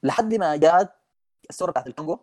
لحد 0.04 0.34
ما 0.36 0.56
جاءت 0.56 0.90
الثورة 1.50 1.72
بتاعت 1.72 1.88
الكونغو. 1.88 2.20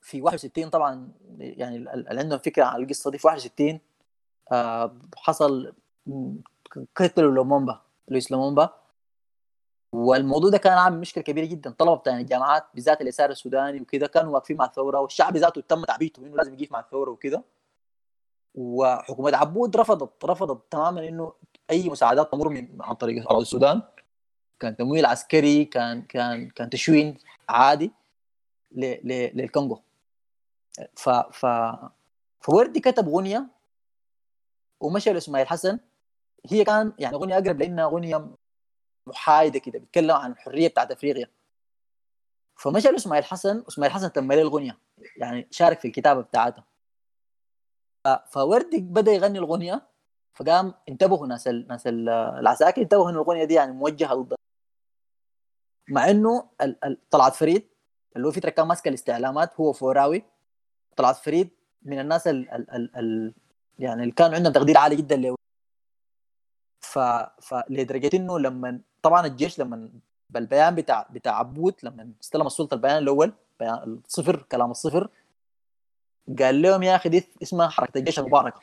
في 0.00 0.22
61 0.22 0.70
طبعا 0.70 1.12
يعني 1.38 1.76
اللي 1.76 2.20
عندهم 2.20 2.38
فكره 2.38 2.64
عن 2.64 2.82
القصة 2.82 3.10
دي 3.10 3.18
في 3.18 3.26
61 3.26 3.80
آه 4.52 4.96
حصل 5.16 5.72
قتلوا 6.96 7.32
لومومبا 7.32 7.80
لويس 8.08 8.30
لومومبا. 8.32 8.74
والموضوع 9.92 10.50
ده 10.50 10.58
كان 10.58 10.72
عامل 10.72 10.98
مشكلة 11.00 11.24
كبيرة 11.24 11.44
جدا. 11.46 11.70
طلبه 11.70 11.94
بتاع 11.94 12.18
الجامعات 12.18 12.64
بالذات 12.74 13.00
اليسار 13.00 13.30
السوداني 13.30 13.80
وكذا 13.80 14.06
كانوا 14.06 14.32
واقفين 14.34 14.56
مع 14.56 14.64
الثورة 14.64 15.00
والشعب 15.00 15.36
ذاته 15.36 15.60
تم 15.60 15.84
تعبيته 15.84 16.20
إنه 16.26 16.36
لازم 16.36 16.54
يقف 16.54 16.72
مع 16.72 16.80
الثورة 16.80 17.10
وكذا 17.10 17.42
وحكومة 18.54 19.36
عبود 19.36 19.76
رفضت 19.76 20.24
رفضت 20.24 20.72
تماما 20.72 21.08
إنه 21.08 21.32
أي 21.70 21.88
مساعدات 21.88 22.32
تمر 22.32 22.48
من 22.48 22.68
عن 22.80 22.94
طريق 22.94 23.26
اراضي 23.30 23.42
السودان. 23.42 23.82
كان 24.60 24.76
تمويل 24.76 25.06
عسكري 25.06 25.64
كان 25.64 26.02
كان 26.02 26.50
كان 26.50 26.70
تشوين 26.70 27.18
عادي 27.48 27.90
للكونغو. 28.72 29.82
ف 30.96 31.08
ف 31.10 31.46
فوردي 32.40 32.80
كتب 32.80 33.08
أغنية 33.08 33.46
ومشى 34.80 35.12
لإسماعيل 35.12 35.48
حسن. 35.48 35.78
هي 36.46 36.64
كان 36.64 36.92
يعني 36.98 37.16
أغنية 37.16 37.38
أقرب 37.38 37.58
لإنها 37.58 37.84
أغنية 37.84 38.30
محايدة 39.06 39.58
كده 39.58 39.78
بيتكلم 39.78 40.16
عن 40.16 40.32
الحرية 40.32 40.68
بتاعت 40.68 40.90
أفريقيا. 40.90 41.26
فمشى 42.56 42.88
لإسماعيل 42.88 43.24
حسن 43.24 43.58
وإسماعيل 43.58 43.92
حسن 43.94 44.12
تم 44.12 44.32
له 44.32 44.42
الأغنية 44.42 44.78
يعني 45.16 45.48
شارك 45.50 45.80
في 45.80 45.88
الكتابة 45.88 46.20
بتاعتها 46.20 46.64
فوردي 48.30 48.80
بدأ 48.80 49.12
يغني 49.12 49.38
الأغنية 49.38 49.86
فقام 50.34 50.74
انتبهوا 50.88 51.26
ناس 51.26 51.48
ال 51.48 51.68
ناس 51.68 51.86
ال 51.86 52.08
العساكر 52.08 52.82
انتبهوا 52.82 53.10
إن 53.10 53.14
الأغنية 53.14 53.44
دي 53.44 53.54
يعني 53.54 53.72
موجهة 53.72 54.14
ضد 54.14 54.34
مع 55.88 56.10
إنه 56.10 56.48
طلعت 57.10 57.34
فريد 57.34 57.68
اللي 58.16 58.26
هو 58.28 58.32
فتره 58.32 58.50
كان 58.50 58.66
ماسك 58.66 58.88
الاستعلامات 58.88 59.54
هو 59.60 59.72
فوراوي. 59.72 60.22
طلعت 61.00 61.16
فريد 61.16 61.50
من 61.82 61.98
الناس 62.00 62.28
ال 62.28 62.50
ال 62.50 62.70
ال 62.70 62.96
ال 62.96 63.34
يعني 63.78 64.02
اللي 64.02 64.12
كانوا 64.12 64.36
عندهم 64.36 64.52
تقدير 64.52 64.78
عالي 64.78 64.96
جدا 64.96 65.16
له 65.16 65.36
ف 66.80 66.98
فلدرجة 67.42 68.16
إنه 68.16 68.38
لما 68.38 68.80
طبعا 69.02 69.26
الجيش 69.26 69.58
لما 69.58 69.90
بالبيان 70.30 70.74
بتاع 70.74 71.06
بتاع 71.10 71.38
عبود 71.38 71.74
لما 71.82 72.12
استلم 72.22 72.46
السلطة 72.46 72.74
البيان 72.74 72.98
الأول 72.98 73.32
بيان 73.60 74.00
الصفر 74.04 74.42
كلام 74.42 74.70
الصفر 74.70 75.08
قال 76.38 76.62
لهم 76.62 76.82
يا 76.82 76.96
أخي 76.96 77.08
دي 77.08 77.28
اسمها 77.42 77.68
حركة 77.68 77.98
الجيش 77.98 78.18
المباركة. 78.18 78.60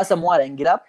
قسموها 0.00 0.36
الانقلاب 0.36 0.80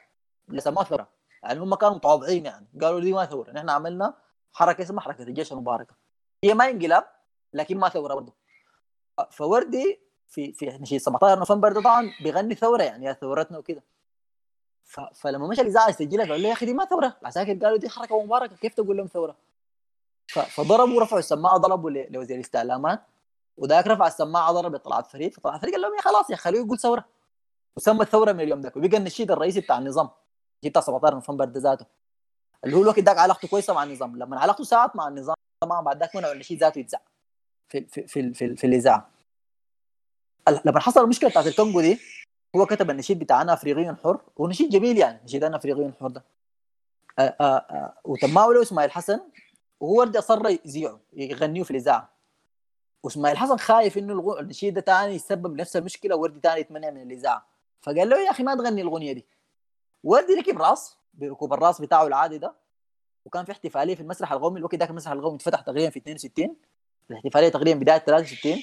سموها 0.57 0.83
ثورة. 0.85 1.07
يعني 1.43 1.59
هم 1.59 1.75
كانوا 1.75 1.95
متواضعين 1.95 2.45
يعني. 2.45 2.67
قالوا 2.81 2.99
دي 2.99 3.13
ما 3.13 3.25
ثورة 3.25 3.51
نحن 3.51 3.69
عملنا 3.69 4.13
حركة 4.53 4.81
اسمها 4.81 5.01
حركة 5.01 5.23
الجيش 5.23 5.51
المباركة. 5.51 5.95
هي 6.43 6.53
ما 6.53 6.69
انقلاب 6.69 7.03
لكن 7.53 7.77
ما 7.77 7.89
ثورة 7.89 8.13
برضه. 8.13 8.40
فوردي 9.31 9.99
في 10.27 10.53
في 10.53 10.65
نشيد 10.65 11.01
17 11.01 11.39
نوفمبر 11.39 11.81
طبعا 11.81 12.11
بيغني 12.23 12.55
ثورة 12.55 12.83
يعني 12.83 13.05
يا 13.05 13.13
ثورتنا 13.13 13.57
وكده. 13.57 13.83
فلما 15.13 15.47
مشى 15.47 15.61
الإذاعة 15.61 15.89
يسجلها 15.89 16.25
قالوا 16.25 16.37
له 16.37 16.47
يا 16.47 16.53
أخي 16.53 16.65
دي 16.65 16.73
ما 16.73 16.85
ثورة. 16.85 17.17
العساكر 17.21 17.53
قالوا 17.53 17.77
دي 17.77 17.89
حركة 17.89 18.23
مباركة 18.23 18.55
كيف 18.55 18.73
تقول 18.73 18.97
لهم 18.97 19.07
ثورة؟ 19.07 19.35
فضربوا 20.27 21.01
رفعوا 21.01 21.19
السماعة 21.19 21.57
ضربوا 21.57 21.89
لوزير 21.89 22.35
الإستعلامات. 22.35 23.01
وذاك 23.57 23.87
رفع 23.87 24.07
السماعة 24.07 24.51
ضرب 24.51 24.77
طلعت 24.77 25.07
فريد 25.07 25.33
فطلعت 25.33 25.61
فريد 25.61 25.73
قال 25.73 25.81
لهم 25.81 25.95
يا 25.95 26.01
خلاص 26.01 26.29
يا 26.29 26.35
خليه 26.35 26.59
يقول 26.59 26.79
ثورة. 26.79 27.05
وسمى 27.75 28.01
الثوره 28.01 28.31
من 28.31 28.41
اليوم 28.41 28.61
ذاك 28.61 28.77
وبقى 28.77 28.97
النشيد 28.97 29.31
الرئيسي 29.31 29.59
بتاع 29.59 29.77
النظام. 29.77 30.09
بتاع 30.63 30.81
17 30.81 31.15
نوفمبر 31.15 31.45
ده 31.45 31.59
ذاته. 31.59 31.85
اللي 32.65 32.75
هو 32.75 32.81
الوقت 32.81 32.99
ذاك 32.99 33.17
علاقته 33.17 33.47
كويسة 33.47 33.73
مع 33.73 33.83
النظام. 33.83 34.17
لما 34.17 34.39
علاقته 34.39 34.63
ساعت 34.63 34.95
مع 34.95 35.07
النظام 35.07 35.35
طبعا 35.63 35.81
بعد 35.81 35.99
ذاك 35.99 36.15
منعوا 36.15 36.33
النشيد 36.33 36.59
ذاته 36.59 36.79
يتذاع 36.79 37.01
في 37.71 37.81
في 37.85 38.07
في, 38.07 38.33
في, 38.33 38.55
في 38.55 38.67
الاذاعه 38.67 39.09
لما 40.65 40.79
حصل 40.79 41.03
المشكلة 41.03 41.29
بتاعت 41.29 41.47
الكونغو 41.47 41.81
دي 41.81 41.99
هو 42.55 42.65
كتب 42.65 42.89
النشيد 42.89 43.19
بتاع 43.19 43.41
أنا 43.41 43.53
افريقي 43.53 43.95
حر 44.03 44.21
ونشيد 44.37 44.69
جميل 44.69 44.97
يعني 44.97 45.23
نشيد 45.23 45.43
أنا 45.43 45.57
افريقي 45.57 45.91
حر 45.99 46.07
ده. 46.07 46.23
وتماوله 48.05 48.55
له 48.55 48.61
إسماعيل 48.61 48.91
حسن 48.91 49.19
وهو 49.79 49.99
ورد 49.99 50.17
أصر 50.17 50.49
يذيعه 50.49 50.99
يغنيه 51.13 51.63
في 51.63 51.71
الاذاعه 51.71 52.09
وإسماعيل 53.03 53.37
حسن 53.37 53.57
خايف 53.57 53.97
إنه 53.97 54.39
النشيد 54.39 54.73
ده 54.73 54.81
تاني 54.81 55.15
يسبب 55.15 55.55
نفس 55.55 55.75
المشكلة 55.77 56.15
وردي 56.15 56.39
تاني 56.39 56.59
يتمنع 56.59 56.89
من 56.89 57.01
الاذاعه 57.01 57.45
فقال 57.81 58.09
له 58.09 58.17
يا 58.25 58.31
أخي 58.31 58.43
ما 58.43 58.55
تغني 58.55 58.81
الأغنية 58.81 59.13
دي. 59.13 59.25
وردي 60.03 60.33
ركب 60.33 60.61
راس 60.61 60.97
بركوب 61.13 61.53
الراس 61.53 61.81
بتاعه 61.81 62.07
العادي 62.07 62.37
ده 62.37 62.53
وكان 63.25 63.45
في 63.45 63.51
احتفالية 63.51 63.95
في 63.95 64.01
المسرح 64.01 64.31
القومي. 64.31 64.59
الوقت 64.59 64.75
ذاك 64.75 64.89
المسرح 64.89 65.11
القومي 65.13 65.35
اتفتح 65.35 65.61
تقريبا 65.61 65.89
في 65.89 65.99
62 65.99 66.55
الاحتفاليه 67.11 67.49
تقريبا 67.49 67.79
بداية 67.79 67.97
63 67.97 68.61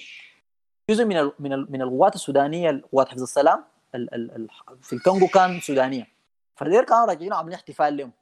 جزء 0.90 1.04
من 1.04 1.16
ال 1.16 1.32
من 1.38 1.52
ال 1.52 1.72
من 1.72 1.82
القوات 1.82 2.14
السودانية 2.14 2.82
قوات 2.92 3.08
حفظ 3.08 3.22
السلام 3.22 3.64
ال 3.94 4.14
ال 4.14 4.30
ال 4.36 4.48
في 4.82 4.92
الكونغو 4.92 5.26
كان 5.26 5.60
سودانية. 5.60 6.08
فدير 6.56 6.84
كانوا 6.84 7.04
راجعين 7.06 7.32
عاملين 7.32 7.54
احتفال 7.54 7.96
لهم 7.96 8.12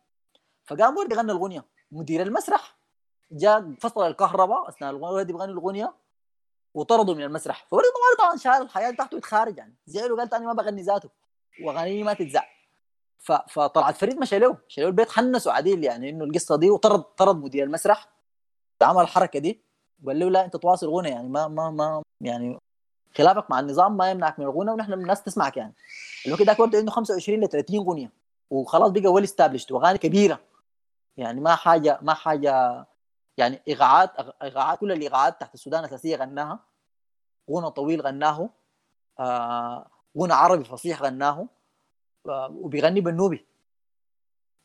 فقام 0.64 0.96
ورد 0.96 1.14
غنى 1.14 1.32
الاغنيه 1.32 1.64
مدير 1.92 2.22
المسرح 2.22 2.76
جاء 3.30 3.74
فصل 3.80 4.06
الكهرباء 4.06 4.68
أثناء 4.68 4.90
الولد 4.90 5.26
بيغني 5.26 5.52
الاغنيه 5.52 5.94
وطردوا 6.74 7.14
من 7.14 7.22
المسرح. 7.22 7.66
فورد 7.70 7.84
طبعا 7.84 8.28
طبعا 8.28 8.36
شال 8.36 8.66
الحياة 8.66 8.90
بتاعته 8.90 9.16
يتخارج 9.16 9.58
يعني. 9.58 9.74
زعل 9.86 10.12
وقال 10.12 10.28
ثاني 10.28 10.46
ما 10.46 10.52
بغني 10.52 10.82
ذاته. 10.82 11.10
وأغانيه 11.62 12.04
ما 12.04 12.12
تتذاع 12.12 12.48
فطلعت 13.48 13.96
فريد 13.96 14.18
مشى 14.18 14.38
له 14.38 14.58
له 14.78 14.86
البيت 14.86 15.10
حنسوا 15.10 15.52
عديل 15.52 15.84
يعني 15.84 16.10
إنه 16.10 16.24
القصة 16.24 16.56
دي 16.56 16.70
وطرد 16.70 17.02
طرد 17.02 17.36
مدير 17.36 17.64
المسرح. 17.64 18.08
عمل 18.82 19.02
الحركة 19.02 19.38
دي. 19.38 19.65
وقال 20.04 20.18
له 20.18 20.30
لا 20.30 20.44
انت 20.44 20.56
تواصل 20.56 20.88
غنى 20.88 21.08
يعني 21.08 21.28
ما 21.28 21.48
ما 21.48 21.70
ما 21.70 22.02
يعني 22.20 22.58
خلافك 23.16 23.50
مع 23.50 23.60
النظام 23.60 23.96
ما 23.96 24.10
يمنعك 24.10 24.38
من 24.38 24.44
الغنى 24.44 24.70
ونحن 24.70 24.92
الناس 24.92 25.22
تسمعك 25.22 25.56
يعني. 25.56 25.74
الوقت 26.26 26.42
ذاك 26.42 26.60
ورد 26.60 26.76
عنده 26.76 26.90
25 26.90 27.40
ل 27.44 27.48
30 27.48 27.80
غنية 27.80 28.10
وخلاص 28.50 28.90
بقى 28.90 29.12
ويل 29.12 29.24
استابلشت 29.24 29.72
وأغاني 29.72 29.98
كبيرة. 29.98 30.40
يعني 31.16 31.40
ما 31.40 31.54
حاجة 31.54 31.98
ما 32.02 32.14
حاجة 32.14 32.86
يعني 33.36 33.60
ايقاعات 33.68 34.10
ايقاعات 34.42 34.78
كل 34.78 34.92
الايقاعات 34.92 35.40
تحت 35.40 35.54
السودان 35.54 35.80
الاساسيه 35.80 36.16
غناها. 36.16 36.60
غنى 37.50 37.70
طويل 37.70 38.00
غناه. 38.00 38.50
آه 39.20 39.86
غنى 40.18 40.32
عربي 40.32 40.64
فصيح 40.64 41.02
غناه. 41.02 41.46
آه 42.28 42.56
وبيغني 42.60 43.00
بالنوبي. 43.00 43.46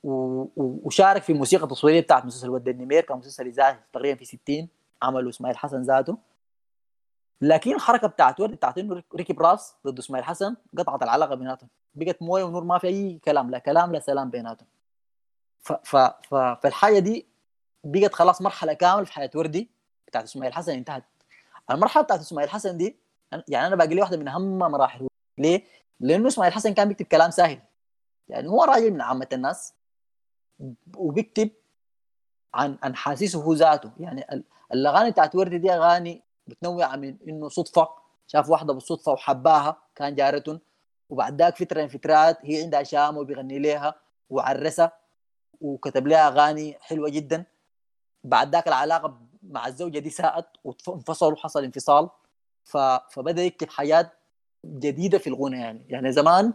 وشارك 0.04 1.22
في 1.22 1.32
الموسيقى 1.32 1.63
التصويريه 1.63 2.02
بتاعت 2.02 2.26
مسلسل 2.26 2.50
ود 2.50 2.67
النمير 2.67 3.04
كان 3.04 3.17
مسلسل 3.17 3.48
اذاعي 3.48 3.80
تقريبا 3.94 4.20
في 4.20 4.26
60 4.26 4.67
عمله 5.02 5.30
إسماعيل 5.30 5.58
حسن 5.58 5.82
ذاته. 5.82 6.18
لكن 7.42 7.76
الحركه 7.76 8.08
بتاعت 8.08 8.40
ورد 8.40 8.52
بتاعت 8.52 8.78
إنه 8.78 9.04
ركب 9.16 9.42
راس 9.42 9.76
ضد 9.88 10.00
إسماعيل 10.00 10.26
حسن 10.26 10.56
قطعت 10.78 11.04
العلاقه 11.04 11.36
بيناتهم. 11.36 11.70
بقت 11.94 12.22
موية 12.22 12.44
ونور 12.44 12.64
ما 12.64 12.78
في 12.78 12.88
أي 12.88 13.20
كلام 13.20 13.52
لا 13.52 13.60
كلام 13.60 13.92
لا 13.92 14.00
سلام 14.00 14.30
بيناتهم. 14.30 14.68
ف 15.60 15.74
ف 15.74 15.96
ف 15.98 16.36
فالحاجه 16.36 17.00
دي 17.00 17.28
بقت 17.84 18.14
خلاص 18.14 18.42
مرحلة 18.42 18.74
كاملة 18.74 19.06
في 19.06 19.14
حياة 19.14 19.32
وردي 19.36 19.70
بتاعت 20.08 20.24
إسماعيل 20.24 20.54
حسن 20.54 20.72
انتهت. 20.74 21.04
المرحلة 21.72 22.04
بتاعت 22.04 22.20
إسماعيل 22.20 22.50
حسن 22.50 22.78
دي 22.78 23.00
يعني 23.48 23.68
أنا 23.68 23.76
باقي 23.76 23.96
لي 23.96 24.02
واحدة 24.02 24.18
من 24.18 24.28
أهم 24.28 24.58
مراحل. 24.60 25.08
ليه؟ 25.38 25.64
لأنه 26.00 26.28
إسماعيل 26.28 26.54
حسن 26.54 26.74
كان 26.74 26.88
بيكتب 26.88 27.06
كلام 27.06 27.32
سهل. 27.32 27.62
يعني 28.28 28.48
هو 28.48 28.64
راجل 28.64 28.92
من 28.92 29.02
عامة 29.02 29.28
الناس 29.34 29.74
وبيكتب 30.96 31.50
عن 32.54 32.78
عن 32.84 32.96
حاسيسه 32.96 33.44
هو 33.44 33.54
ذاته. 33.54 33.92
يعني 34.00 34.44
الأغاني 34.73 35.12
بتاعت 35.12 35.36
وردي 35.36 35.57
دي 35.57 35.71
أغاني 35.71 36.23
متنوعه 36.47 36.95
من 36.95 37.17
إنه 37.27 37.49
صدفة. 37.49 37.89
شاف 38.27 38.49
واحدة 38.49 38.73
بالصدفة 38.73 39.12
وحباها 39.12 39.77
كان 39.95 40.15
جارته 40.15 40.60
وبعد 41.10 41.41
ذاك 41.41 41.57
فترة 41.57 41.81
من 41.81 41.88
فترات 41.88 42.38
هي 42.41 42.63
عندها 42.63 42.84
شام 42.84 43.17
وبيغني 43.17 43.60
لها 43.60 43.95
وعرسها 44.29 44.91
وكتب 45.62 46.07
لها 46.07 46.27
أغاني 46.27 46.77
حلوة 46.81 47.10
جدا. 47.10 47.45
بعد 48.23 48.51
ذاك 48.51 48.67
العلاقة 48.67 49.21
مع 49.43 49.67
الزوجة 49.67 49.99
دي 49.99 50.10
ساءت 50.10 50.47
وانفصلوا 50.63 51.38
حصل 51.38 51.63
انفصال. 51.63 52.10
ف... 52.63 52.77
فبدأ 53.12 53.43
يكتب 53.43 53.69
حاجات 53.69 54.12
جديدة 54.65 55.17
في 55.17 55.27
الغنى 55.27 55.60
يعني. 55.60 55.86
يعني 55.89 56.12
زمان 56.12 56.53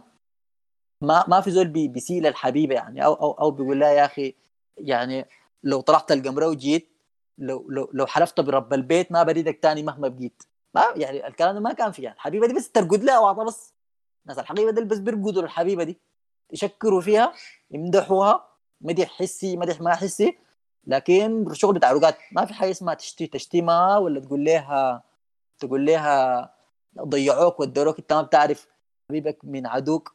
ما 1.01 1.25
ما 1.27 1.41
في 1.41 1.51
زول 1.51 1.67
بي 1.67 1.87
بيسيل 1.87 2.27
الحبيبه 2.27 2.75
يعني. 2.75 3.05
أو 3.05 3.13
أو 3.13 3.31
أو 3.31 3.51
بيقول 3.51 3.79
لها 3.79 3.91
يا 3.91 4.05
أخي 4.05 4.35
يعني 4.77 5.25
لو 5.63 5.81
طلعت 5.81 6.11
القمرة 6.11 6.47
وجيت 6.47 6.96
لو 7.37 7.65
لو 7.69 7.89
لو 7.93 8.05
حلفت 8.05 8.39
برب 8.39 8.73
البيت 8.73 9.11
ما 9.11 9.23
بريدك 9.23 9.59
تاني 9.61 9.83
مهما 9.83 10.07
بقيت. 10.07 10.43
ما 10.75 10.83
يعني 10.95 11.27
الكلام 11.27 11.53
ده 11.53 11.59
ما 11.59 11.73
كان 11.73 11.91
فيه 11.91 12.03
يعني. 12.03 12.15
الحبيبة 12.15 12.47
دي 12.47 12.53
بس 12.53 12.71
ترقد 12.71 13.03
لها 13.03 13.19
واعطى 13.19 13.45
بس. 13.45 13.73
الناس 14.25 14.39
الحقيبه 14.39 14.71
دي 14.71 14.83
بس 14.83 14.97
بيرقدوا 14.97 15.43
الحبيبه 15.43 15.83
دي. 15.83 15.97
يشكروا 16.53 17.01
فيها 17.01 17.33
يمدحوها. 17.71 18.47
مدح 18.81 19.07
حسي 19.07 19.57
مدح 19.57 19.81
ما 19.81 19.95
حسي. 19.95 20.37
لكن 20.87 21.47
الشغل 21.51 21.73
بتاع 21.73 21.91
رقات 21.91 22.17
ما 22.31 22.45
في 22.45 22.53
حاجة 22.53 22.71
اسمها 22.71 22.93
تشتي 22.93 23.27
تشتيمها 23.27 23.97
ولا 23.97 24.19
تقول 24.19 24.43
لها 24.43 25.03
تقول 25.59 25.85
لها 25.85 26.53
ضيعوك 27.01 27.59
ودروك. 27.59 27.99
انت 27.99 28.13
ما 28.13 28.21
بتعرف 28.21 28.67
حبيبك 29.09 29.37
من 29.43 29.67
عدوك. 29.67 30.13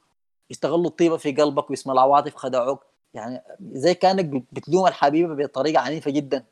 يستغلوا 0.51 0.87
الطيبة 0.87 1.17
في 1.17 1.33
قلبك 1.33 1.71
واسم 1.71 1.91
العواطف 1.91 2.35
خدعوك. 2.35 2.87
يعني 3.15 3.43
زي 3.61 3.95
كأنك 3.95 4.25
بتلوم 4.53 4.87
الحبيبة 4.87 5.35
بطريقة 5.35 5.81
عنيفة 5.81 6.11
جدا. 6.11 6.45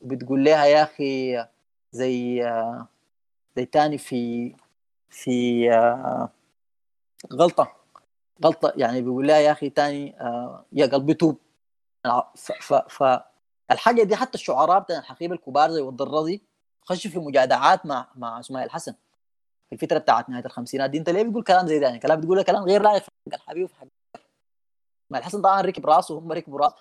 وبتقول 0.00 0.44
لها 0.44 0.64
يا 0.64 0.82
أخي 0.82 1.44
زي 1.92 2.42
زي 3.56 3.64
تاني 3.64 3.98
في 3.98 4.54
في 5.10 5.70
غلطة 7.32 7.72
غلطة 8.44 8.72
يعني 8.76 9.02
بيقول 9.02 9.26
لها 9.28 9.38
يا 9.38 9.52
أخي 9.52 9.70
تاني 9.70 10.16
يا 10.72 10.86
قلبي 10.86 11.14
توب. 11.14 11.38
فالحاجه 12.88 14.02
دي 14.02 14.16
حتى 14.16 14.34
الشعراء 14.34 14.78
بتاع 14.80 14.98
الحقيبة 14.98 15.34
الكبار 15.34 15.70
زي 15.70 15.80
والضرزي 15.80 16.40
خشوا 16.82 17.10
في 17.10 17.18
مجادعات 17.18 17.86
مع 17.86 18.08
مع 18.16 18.40
إسماعيل 18.40 18.70
حسن 18.70 18.94
في 19.68 19.72
الفترة 19.72 19.98
بتاعت 19.98 20.28
نهاية 20.28 20.44
الخمسينات 20.44 20.90
دي. 20.90 20.98
أنت 20.98 21.10
ليه 21.10 21.22
بتقول 21.22 21.44
كلام 21.44 21.66
زي 21.66 21.78
ده؟ 21.78 21.86
يعني 21.86 21.98
كلام 21.98 22.20
بتقول 22.20 22.42
كلام 22.42 22.62
غير 22.64 22.82
لائق 22.82 23.02
حق 23.02 23.34
الحبيب 23.34 23.64
وفي 23.64 23.74
حق 23.74 23.86
إسماعيل 25.06 25.24
حسن 25.24 25.42
طبعا 25.42 25.60
ركب 25.60 25.86
راسه 25.86 26.14
وهم 26.14 26.32
ركبوا 26.32 26.58
راس 26.58 26.72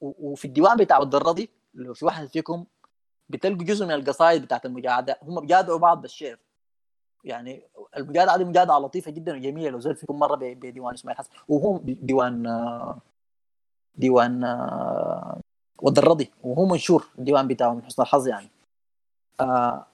وفي 0.00 0.44
الديوان 0.44 0.76
بتاع 0.76 0.98
الضرزي 0.98 1.48
لو 1.74 1.94
في 1.94 2.04
واحد 2.04 2.26
فيكم 2.26 2.64
بتلقوا 3.28 3.64
جزء 3.64 3.86
من 3.86 3.92
القصائد 3.92 4.42
بتاعت 4.42 4.66
المجادعه 4.66 5.16
هم 5.22 5.40
بيجادعوا 5.40 5.78
بعض 5.78 6.02
بالشعر 6.02 6.36
يعني 7.24 7.62
المجادعه 7.96 8.36
دي 8.36 8.44
مجادعه 8.44 8.78
لطيفة 8.78 9.10
جدا 9.10 9.36
وجميلة 9.36 9.70
لو 9.70 9.80
زال 9.80 9.96
فيكم 9.96 10.18
مرة 10.18 10.36
بديوان 10.36 10.94
اسماعيل 10.94 11.18
حسن 11.18 11.30
وهو 11.48 11.78
ديوان 11.84 12.42
ديوان 13.94 14.44
والدرضي 15.82 16.30
وهو 16.44 16.66
منشور 16.66 17.06
الديوان 17.18 17.48
بتاعه 17.48 17.74
من 17.74 17.82
حسن 17.84 18.02
الحظ 18.02 18.28
يعني. 18.28 18.50
آه 19.40 19.86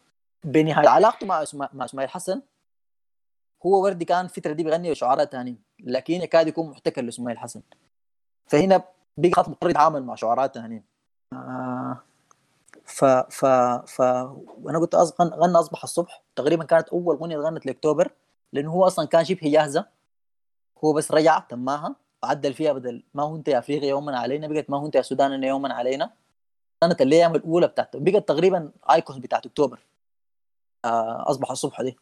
بنهاية 0.44 0.88
علاقته 0.88 1.26
مع 1.26 1.44
مع 1.72 1.84
إسماعيل 1.84 2.10
حسن 2.10 2.42
هو 3.66 3.82
وردي 3.84 4.04
كان 4.04 4.24
الفترة 4.24 4.52
دي 4.52 4.62
بيغني 4.64 4.94
شعراء 4.94 5.24
ثانيين 5.24 5.58
لكن 5.80 6.14
يكاد 6.14 6.48
يكون 6.48 6.70
محتكر 6.70 7.02
لإسماعيل 7.02 7.38
حسن. 7.38 7.62
فهنا 8.46 8.82
بقى 9.16 9.30
خلاص 9.34 9.48
مضطر 9.48 9.70
يتعامل 9.70 10.02
مع 10.02 10.14
شعراء 10.14 10.46
ثانيين 10.46 10.78
آه 10.82 10.93
ف 12.84 13.04
ف 13.04 13.44
ف 13.86 14.00
وأنا 14.62 14.78
قلت 14.78 14.94
أصغن 14.94 15.28
غنى 15.28 15.58
أصبح 15.58 15.82
الصبح. 15.82 16.22
تقريبا 16.36 16.64
كانت 16.64 16.88
أول 16.88 17.16
اغنيه 17.16 17.36
غنت 17.36 17.66
لأكتوبر 17.66 18.12
لأنه 18.52 18.70
هو 18.72 18.86
أصلا 18.86 19.06
كان 19.06 19.24
شبه 19.24 19.50
جاهزة. 19.50 19.86
هو 20.84 20.92
بس 20.92 21.12
رجع 21.12 21.38
تماها 21.38 21.96
وعدل 22.22 22.54
فيها 22.54 22.72
بدل 22.72 23.02
ما 23.14 23.22
هو 23.22 23.36
انت 23.36 23.48
يا 23.48 23.58
أفريقيا 23.58 23.88
يوما 23.88 24.18
علينا 24.18 24.48
بقت 24.48 24.70
ما 24.70 24.78
هو 24.78 24.86
انت 24.86 24.94
يا 24.94 25.02
سودان 25.02 25.44
يوما 25.44 25.74
علينا. 25.74 26.10
كانت 26.80 27.02
الأيام 27.02 27.34
الأولى 27.34 27.66
بتاعته. 27.66 27.98
بقت 28.02 28.28
تقريبا 28.28 28.72
ايكون 28.90 29.20
بتاعت 29.20 29.46
أكتوبر. 29.46 29.80
آه 30.84 31.30
أصبح 31.30 31.50
الصبح 31.50 31.82
دي. 31.82 31.96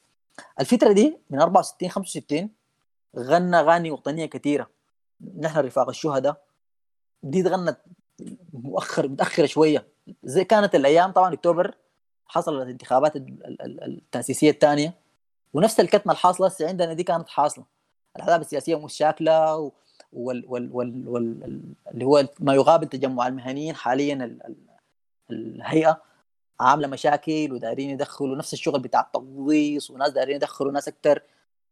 الفترة 0.61 0.93
دي 0.93 1.19
من 1.31 1.41
64 1.41 1.91
65 1.91 2.51
غنى 3.19 3.57
أغاني 3.57 3.91
وطنية 3.91 4.27
كثيرة. 4.27 4.71
نحن 5.39 5.59
رفاق 5.59 5.89
الشهداء. 5.89 6.43
دي 7.23 7.43
غنت 7.43 7.79
مؤخر 8.53 9.09
متأخرة 9.09 9.47
شوية. 9.47 9.87
زي 10.25 10.45
كانت 10.45 10.75
الأيام 10.75 11.11
طبعا 11.13 11.33
أكتوبر 11.35 11.75
حصلت 12.27 12.63
الانتخابات 12.63 13.13
التأسيسية 13.17 14.51
الثانية 14.51 14.95
ونفس 15.55 15.81
الكتمة 15.81 16.13
الحاصله 16.13 16.53
عندنا 16.61 16.93
دي 16.93 17.03
كانت 17.03 17.29
حاصلة. 17.29 17.65
الأحزاب 18.17 18.41
السياسية 18.41 18.85
مش 18.85 18.93
شاكلة 18.95 19.57
وال 20.13 20.45
وال 20.49 20.71
وال 20.73 21.09
وال 21.09 21.63
اللي 21.95 22.05
هو 22.05 22.29
ما 22.41 22.55
يقابل 22.55 22.87
تجمع 22.87 23.27
المهنيين 23.27 23.75
حاليا 23.75 24.15
ال 24.15 24.47
ال 24.47 24.57
الهيئة 25.31 26.03
عاملة 26.61 26.89
مشاكل 26.89 27.53
ودايرين 27.53 27.91
يدخلوا 27.91 28.37
نفس 28.37 28.53
الشغل 28.53 28.81
بتاع 28.81 29.01
التقضيص 29.01 29.91
وناس 29.91 30.11
دايرين 30.11 30.37
يدخلوا 30.37 30.73
ناس 30.73 30.89
أكثر 30.89 31.23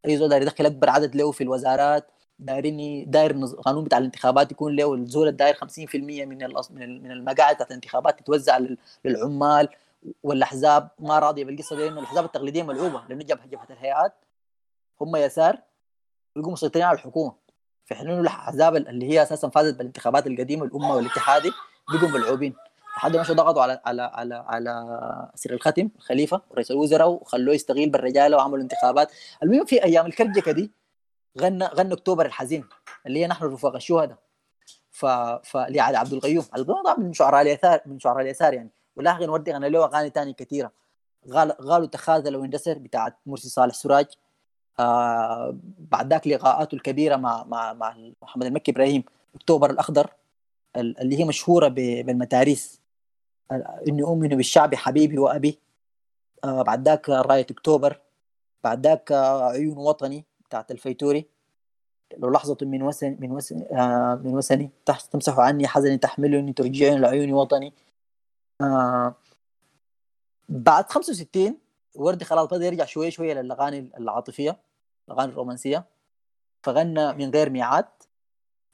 أي 0.06 0.16
زول 0.16 0.32
يدخل 0.32 0.66
أكبر 0.66 0.90
عدد 0.90 1.16
له 1.16 1.30
في 1.32 1.44
الوزارات. 1.44 2.10
دايرين 2.40 3.10
داير 3.10 3.30
القانون 3.30 3.84
بتاع 3.84 3.98
الانتخابات 3.98 4.52
يكون 4.52 4.76
له 4.76 4.94
الزول 4.94 5.28
الداير 5.28 5.54
50% 5.54 5.94
من 5.94 6.38
من 6.76 7.12
المقاعد 7.12 7.54
بتاعت 7.54 7.70
الانتخابات 7.70 8.20
تتوزع 8.20 8.58
للعمال 9.04 9.68
والأحزاب. 10.22 10.88
ما 10.98 11.18
راضية 11.18 11.44
بالقصة 11.44 11.76
دي 11.76 11.88
انه 11.88 12.00
الأحزاب 12.00 12.24
التقليدية 12.24 12.62
ملعوبة 12.62 13.02
لأنه 13.08 13.24
جبهه 13.24 13.46
جبهة 13.46 13.66
الهيئات. 13.70 14.12
هم 15.00 15.16
يسار 15.16 15.58
يقوموا 16.36 16.52
مسيطرين 16.52 16.84
على 16.86 16.94
الحكومة. 16.94 17.32
في 17.84 17.94
حين 17.94 18.10
إنه 18.10 18.20
الأحزاب 18.20 18.76
اللي 18.76 19.10
هي 19.10 19.22
أساسا 19.22 19.48
فازت 19.48 19.78
بالانتخابات 19.78 20.26
القديمة 20.26 20.64
الأمة 20.64 20.94
والاتحادي 20.94 21.52
بقوا 21.92 22.08
ملعوبين. 22.08 22.54
لحد 22.96 23.16
ما 23.16 23.22
ضغطوا 23.22 23.62
على 23.62 23.80
على 23.84 24.02
على 24.02 24.34
على 24.34 25.30
سير 25.34 25.54
الختم 25.54 25.88
الخليفة 25.96 26.42
ورئيس 26.50 26.70
الوزراء 26.70 27.08
وخلوه 27.08 27.54
يستغيل 27.54 27.90
بالرجاله 27.90 28.36
وعملوا 28.36 28.62
انتخابات. 28.62 29.12
المهم 29.42 29.64
في 29.64 29.84
أيام 29.84 30.06
الكرجكة 30.06 30.52
دي 30.52 30.70
غنى 31.38 31.64
غنى 31.64 31.94
أكتوبر 31.94 32.26
الحزين 32.26 32.64
اللي 33.06 33.20
هي 33.20 33.26
نحن 33.26 33.44
رفاق 33.44 33.74
الشهداء 33.74 34.18
ف 34.90 35.06
فلعلي 35.42 35.96
عبد 35.98 36.12
القيوم. 36.12 36.42
طبعا 36.42 36.98
من 36.98 37.12
شعراء 37.12 37.42
اليسار 37.42 37.80
من 37.86 37.98
شعراء 37.98 38.22
اليسار 38.22 38.54
يعني. 38.54 38.70
ولاحقا 38.96 39.26
نودي 39.26 39.52
غنى 39.52 39.68
له 39.68 39.84
أغاني 39.84 40.10
ثانية 40.10 40.32
كثيرة. 40.32 40.72
قالوا 41.32 41.86
تخاذل 41.86 42.36
واندسر 42.36 42.78
بتاعت 42.78 43.16
مرسي 43.26 43.48
صالح 43.48 43.74
سراج. 43.74 44.06
آه 44.80 45.56
بعد 45.78 46.12
ذاك 46.12 46.26
لقاءاته 46.26 46.74
الكبيرة 46.74 47.16
مع 47.16 47.44
مع 47.44 47.72
مع 47.72 47.96
محمد 48.22 48.46
المكي 48.46 48.70
إبراهيم 48.70 49.04
أكتوبر 49.34 49.70
الأخضر 49.70 50.10
اللي 50.76 51.18
هي 51.18 51.24
مشهورة 51.24 51.68
بالمتاريس. 51.68 52.80
إني 53.88 54.02
أؤمن 54.02 54.28
بالشعب 54.28 54.74
حبيبي 54.74 55.18
وأبي. 55.18 55.58
آه 56.44 56.62
بعد 56.62 56.88
ذاك 56.88 57.08
رايه 57.08 57.46
أكتوبر. 57.50 58.00
بعد 58.64 58.86
ذاك 58.86 59.12
عيون 59.12 59.78
وطني. 59.78 60.24
بتاعت 60.50 60.70
الفيتوري. 60.70 61.26
لو 62.18 62.30
لحظة 62.30 62.56
من 62.62 62.82
وسن 62.82 63.16
من 63.20 63.32
وسن 63.32 63.62
آه 63.72 64.14
من 64.24 64.34
وسني 64.34 64.70
تمسح 65.12 65.38
عني 65.38 65.66
حزني 65.68 65.98
تحملني 65.98 66.52
ترجعني 66.52 66.98
لعيوني 66.98 67.32
وطني. 67.32 67.72
آه 68.60 69.14
بعد 70.48 70.90
65 70.90 71.58
وردي 71.96 72.24
خلاص 72.24 72.48
بدأ 72.48 72.66
يرجع 72.66 72.84
شوي 72.84 73.10
شوية 73.10 73.34
للأغاني 73.34 73.90
العاطفية 73.98 74.60
الأغاني 75.08 75.32
الرومانسية. 75.32 75.84
فغنى 76.62 77.12
من 77.12 77.30
غير 77.30 77.50
ميعاد 77.50 77.88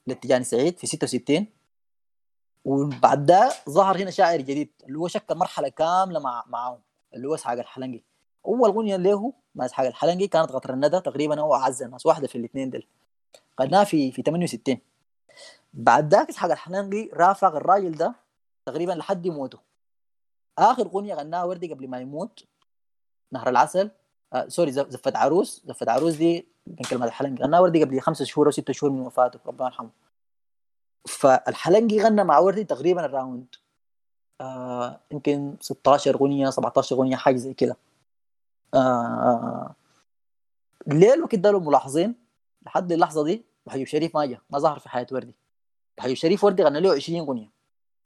لتجاني 0.07 0.43
سعيد 0.43 0.77
في 0.77 0.87
66 0.87 1.47
وبعد 2.65 3.25
ده 3.25 3.49
ظهر 3.69 3.97
هنا 3.97 4.11
شاعر 4.11 4.41
جديد 4.41 4.69
اللي 4.87 4.99
هو 4.99 5.07
شكل 5.07 5.35
مرحلة 5.35 5.69
كاملة 5.69 6.19
مع 6.19 6.43
معاهم 6.47 6.79
اللي 7.13 7.27
هو 7.27 7.35
اسحاق 7.35 7.59
الحلنجي. 7.59 8.03
اول 8.47 8.69
اغنيه 8.69 8.95
له 8.95 9.33
مع 9.55 9.65
اسحاق 9.65 9.85
الحلنجي 9.87 10.27
كانت 10.27 10.51
قطر 10.51 10.73
الندى 10.73 10.99
تقريبا 11.01 11.41
هو 11.41 11.55
اعز 11.55 11.83
الناس 11.83 12.05
واحدة 12.05 12.27
في 12.27 12.37
الاثنين 12.37 12.69
دول 12.69 12.87
غناها 13.61 13.83
في 13.83 14.11
في 14.11 14.21
68 14.21 14.77
بعد 15.73 16.13
ذاك 16.13 16.29
اسحاق 16.29 16.51
الحلنجي 16.51 17.11
رافق 17.13 17.55
الراجل 17.55 17.91
ده 17.91 18.15
تقريبا 18.65 18.91
لحد 18.91 19.27
موته. 19.27 19.59
آخر 20.57 20.85
اغنيه 20.85 21.15
غناها 21.15 21.43
وردي 21.43 21.73
قبل 21.73 21.87
ما 21.87 21.99
يموت 21.99 22.43
نهر 23.31 23.49
العسل. 23.49 23.91
آه 24.33 24.47
sorry 24.47 24.71
زفت 24.71 25.15
عروس. 25.15 25.61
زفت 25.65 25.89
عروس 25.89 26.15
دي 26.15 26.47
من 26.67 26.75
كلمات 26.75 27.05
الحلنقي 27.05 27.43
غناها 27.43 27.59
وردي 27.59 27.83
قبل 27.83 28.01
خمسة 28.01 28.25
شهور 28.25 28.47
أو 28.47 28.51
ستة 28.51 28.73
شهور 28.73 28.91
من 28.91 29.01
وفاته 29.01 29.39
ربنا 29.45 29.67
يرحمه. 29.67 29.89
فالحلنقي 31.07 32.03
غنى 32.03 32.23
مع 32.23 32.39
وردي 32.39 32.63
تقريبا 32.63 33.05
around. 33.05 33.55
آه 34.41 34.99
يمكن 35.11 35.55
16 35.61 36.15
اغنيه 36.15 36.49
17 36.49 36.95
اغنيه 36.95 37.15
حاجة 37.15 37.35
زي 37.35 37.53
كده. 37.53 37.77
آه 38.73 39.75
ليه 40.87 41.13
الوقت 41.13 41.35
ده 41.35 41.59
ملاحظين 41.59 42.15
لحد 42.65 42.91
اللحظة 42.91 43.23
دي 43.23 43.45
محجوب 43.65 43.87
شريف 43.87 44.15
ما 44.15 44.25
جا 44.25 44.39
ما 44.49 44.59
ظهر 44.59 44.79
في 44.79 44.89
حياة 44.89 45.07
وردي. 45.11 45.35
محجوب 45.99 46.15
شريف 46.15 46.43
وردي 46.43 46.63
غنى 46.63 46.79
له 46.79 46.93
20 46.95 47.19
أغنية. 47.19 47.51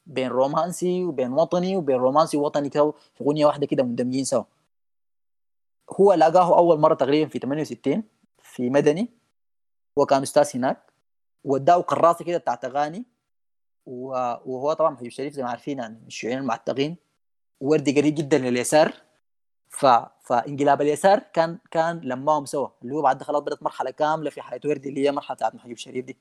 بين 0.05 0.28
رومانسي 0.28 1.03
وبين 1.03 1.34
وطني 1.34 1.78
وبين 1.78 1.95
رومانسي 1.95 2.38
ووطني 2.38 2.70
كده 2.70 2.93
في 3.14 3.24
أغنية 3.24 3.45
واحدة 3.45 3.66
كده 3.66 3.84
مندمجين 3.84 4.26
سوا. 4.26 4.43
هو 5.99 6.14
لقاه 6.14 6.57
أول 6.57 6.80
مرة 6.80 6.93
تقريبا 6.93 7.30
في 7.30 7.39
68 7.39 8.03
في 8.43 8.70
مدني. 8.70 9.09
هو 9.97 10.05
كان 10.05 10.22
أستاذ 10.22 10.49
هناك. 10.55 10.93
وداه 11.43 11.82
كراسة 11.82 12.26
كده 12.26 12.38
بتاعت 12.38 12.66
أغاني. 12.66 13.05
وهو 13.86 14.74
طبعا 14.74 14.89
محيوب 14.91 15.12
شريف 15.12 15.34
زي 15.34 15.43
ما 15.43 15.49
عارفين 15.49 15.80
يعني 15.80 16.03
الشيوعيين 16.07 16.41
المعتقين. 16.41 16.97
وردي 17.59 17.99
قريب 18.01 18.16
جدا 18.16 18.38
لليسار. 18.38 18.93
ف... 19.72 19.86
فانقلاب 20.22 20.82
اليسار 20.82 21.19
كان 21.19 21.59
كان 21.72 21.99
لماهم 21.99 22.45
سوا. 22.45 22.67
اللي 22.84 22.95
هو 22.95 23.01
بعد 23.01 23.24
خلاص 23.24 23.41
بدات 23.41 23.63
مرحلة 23.63 23.91
كاملة 23.91 24.30
في 24.30 24.41
حياة 24.41 24.61
وردي 24.65 24.89
اللي 24.89 25.05
هي 25.07 25.11
مرحلة 25.11 25.36
بتاعت 25.36 25.55
محيوب 25.55 25.78
شريف 25.78 26.05
دي. 26.05 26.17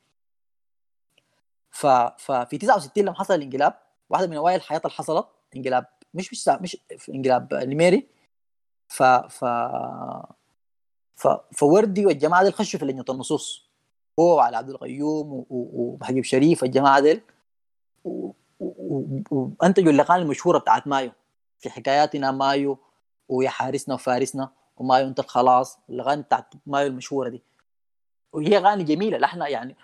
ف... 1.70 1.86
ففي 2.18 2.58
69 2.58 3.04
لما 3.04 3.14
حصل 3.14 3.34
الانقلاب 3.34 3.74
واحدة 4.10 4.26
من 4.26 4.36
أوائل 4.36 4.56
الحياة 4.56 4.78
اللي 4.78 4.90
حصلت 4.90 5.26
انقلاب 5.56 5.86
مش 6.14 6.32
مش 6.32 6.48
مش 6.48 6.76
في 6.98 7.12
انقلاب 7.12 7.54
نميري 7.54 8.08
ف 8.88 9.02
ف 9.02 9.44
ف 11.16 11.28
فوردي 11.56 12.06
والجماعة 12.06 12.44
دي 12.44 12.50
خشوا 12.52 12.78
في 12.80 12.84
لجنة 12.86 13.04
النصوص. 13.10 13.70
هو 14.20 14.36
وعلى 14.36 14.56
عبد 14.56 14.70
القيوم 14.70 15.46
ومحجوب 15.50 16.24
شريف 16.24 16.64
الجماعه 16.64 17.00
ديل 17.00 17.22
وأنتجوا 19.30 19.92
الاغاني 19.92 20.22
المشهورة 20.22 20.58
بتاعت 20.58 20.86
مايو. 20.86 21.12
في 21.58 21.70
حكاياتنا 21.70 22.30
مايو 22.30 22.78
ويا 23.30 23.48
حارسنا 23.48 23.94
وفارسنا 23.94 24.50
ومايو 24.76 25.06
انت 25.06 25.20
الخلاص 25.20 25.78
الاغاني 25.90 26.22
بتاعت 26.22 26.54
مايو 26.66 26.86
المشهورة 26.86 27.28
دي. 27.28 27.42
وهي 28.32 28.56
اغاني 28.56 28.84
جميلة 28.84 29.18
لحنا 29.18 29.48
يعني 29.48 29.76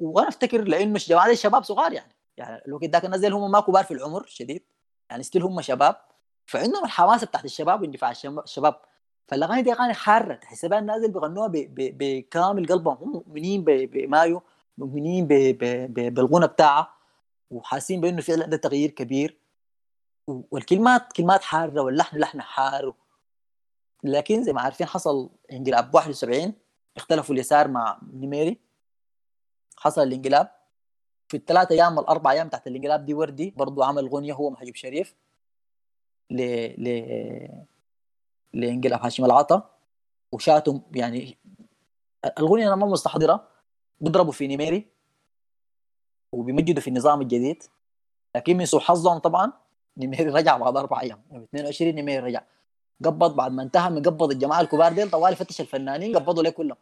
وأنا 0.00 0.28
أفتكر 0.28 0.62
لإنه 0.62 0.98
جماعة 0.98 1.30
الشباب 1.30 1.64
صغار 1.64 1.92
يعني. 1.92 2.12
يعني 2.36 2.62
الوقت 2.66 2.84
ذاك 2.84 3.04
الناس 3.04 3.24
هم 3.24 3.50
ما 3.50 3.60
كبار 3.60 3.84
في 3.84 3.94
العمر 3.94 4.26
شديد. 4.26 4.62
يعني 5.10 5.22
ستيل 5.22 5.42
هم 5.42 5.60
شباب. 5.60 5.96
فعندهم 6.46 6.84
الحماسه 6.84 7.26
بتاعت 7.26 7.44
الشباب 7.44 7.82
واندفاع 7.82 8.10
الشباب. 8.10 8.80
فالأغاني 9.28 9.62
دي 9.62 9.72
أغاني 9.72 9.94
حارة. 9.94 10.34
تحس 10.34 10.64
بها 10.64 10.78
الناس 10.78 11.06
بيغنوها 11.06 11.50
بكامل 11.52 12.66
قلبهم. 12.66 12.96
هم 12.96 13.12
مؤمنين 13.12 13.64
بمايو 13.64 14.42
مؤمنين 14.78 15.26
بالغنى 15.88 16.46
بتاعها. 16.46 16.92
وحاسين 17.50 18.00
بإنه 18.00 18.20
فعلا 18.20 18.46
ده 18.46 18.56
تغيير 18.56 18.90
كبير. 18.90 19.36
والكلمات 20.26 21.12
كلمات 21.12 21.42
حارة 21.42 21.80
واللحن 21.80 22.18
لحن 22.18 22.40
حار 22.42 22.94
لكن 24.04 24.42
زي 24.42 24.52
ما 24.52 24.60
عارفين 24.60 24.86
حصل 24.86 25.30
انقلاب 25.52 25.94
71 25.94 26.52
اختلفوا 26.96 27.34
اليسار 27.34 27.68
مع 27.68 27.98
نميري. 28.12 28.60
حصل 29.76 30.02
الانقلاب. 30.02 30.50
في 31.28 31.36
الثلاث 31.36 31.72
أيام 31.72 31.96
والأربع 31.98 32.32
أيام 32.32 32.48
تحت 32.48 32.66
الانقلاب 32.66 33.04
دي 33.04 33.14
وردي 33.14 33.50
برضو 33.50 33.82
عمل 33.82 34.06
اغنيه 34.06 34.32
هو 34.32 34.50
محجوب 34.50 34.74
شريف 34.74 35.14
ل 36.30 36.42
ل 36.84 36.88
لانقلاب 38.52 39.00
هاشم 39.00 39.24
العطا. 39.24 39.70
وشاتم 40.32 40.80
يعني 40.94 41.38
الاغنيه 42.24 42.66
أنا 42.66 42.76
ما 42.76 42.86
مستحضرة. 42.86 43.48
بيضربوا 44.00 44.32
في 44.32 44.46
نميري. 44.46 44.86
وبيمجدوا 46.32 46.82
في 46.82 46.88
النظام 46.88 47.20
الجديد. 47.20 47.62
لكن 48.36 48.56
من 48.56 48.66
سوء 48.66 48.80
حظهم 48.80 49.18
طبعا. 49.18 49.52
نميري 49.98 50.30
رجع 50.30 50.56
بعد 50.56 50.76
أربع 50.76 51.00
أيام. 51.00 51.20
يعني 51.30 51.44
22 51.44 51.94
نميري 51.94 52.26
رجع. 52.26 52.42
قبض 53.04 53.36
بعد 53.36 53.52
ما 53.52 53.62
انتهى 53.62 53.90
من 53.90 54.02
قبض 54.02 54.30
الجماعة 54.30 54.60
الكبار 54.60 54.92
ديل 54.92 55.10
طوال 55.10 55.36
فتش 55.36 55.60
الفنانين 55.60 56.16
قبضوا 56.16 56.42
ليه 56.42 56.50
كلهم. 56.50 56.76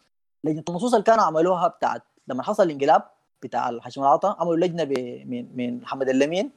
لجنة 0.44 0.64
النصوص 0.68 0.94
اللي 0.94 1.04
كانوا 1.04 1.24
عملوها 1.24 1.68
بتاعت 1.68 2.02
لما 2.28 2.42
حصل 2.42 2.62
الانقلاب 2.62 3.02
بتاع 3.42 3.80
حشم 3.80 4.02
العطا 4.02 4.36
عملوا 4.38 4.56
لجنة 4.56 4.84
من 5.24 5.56
من 5.56 5.80
محمد 5.80 6.08
اللمين. 6.08 6.50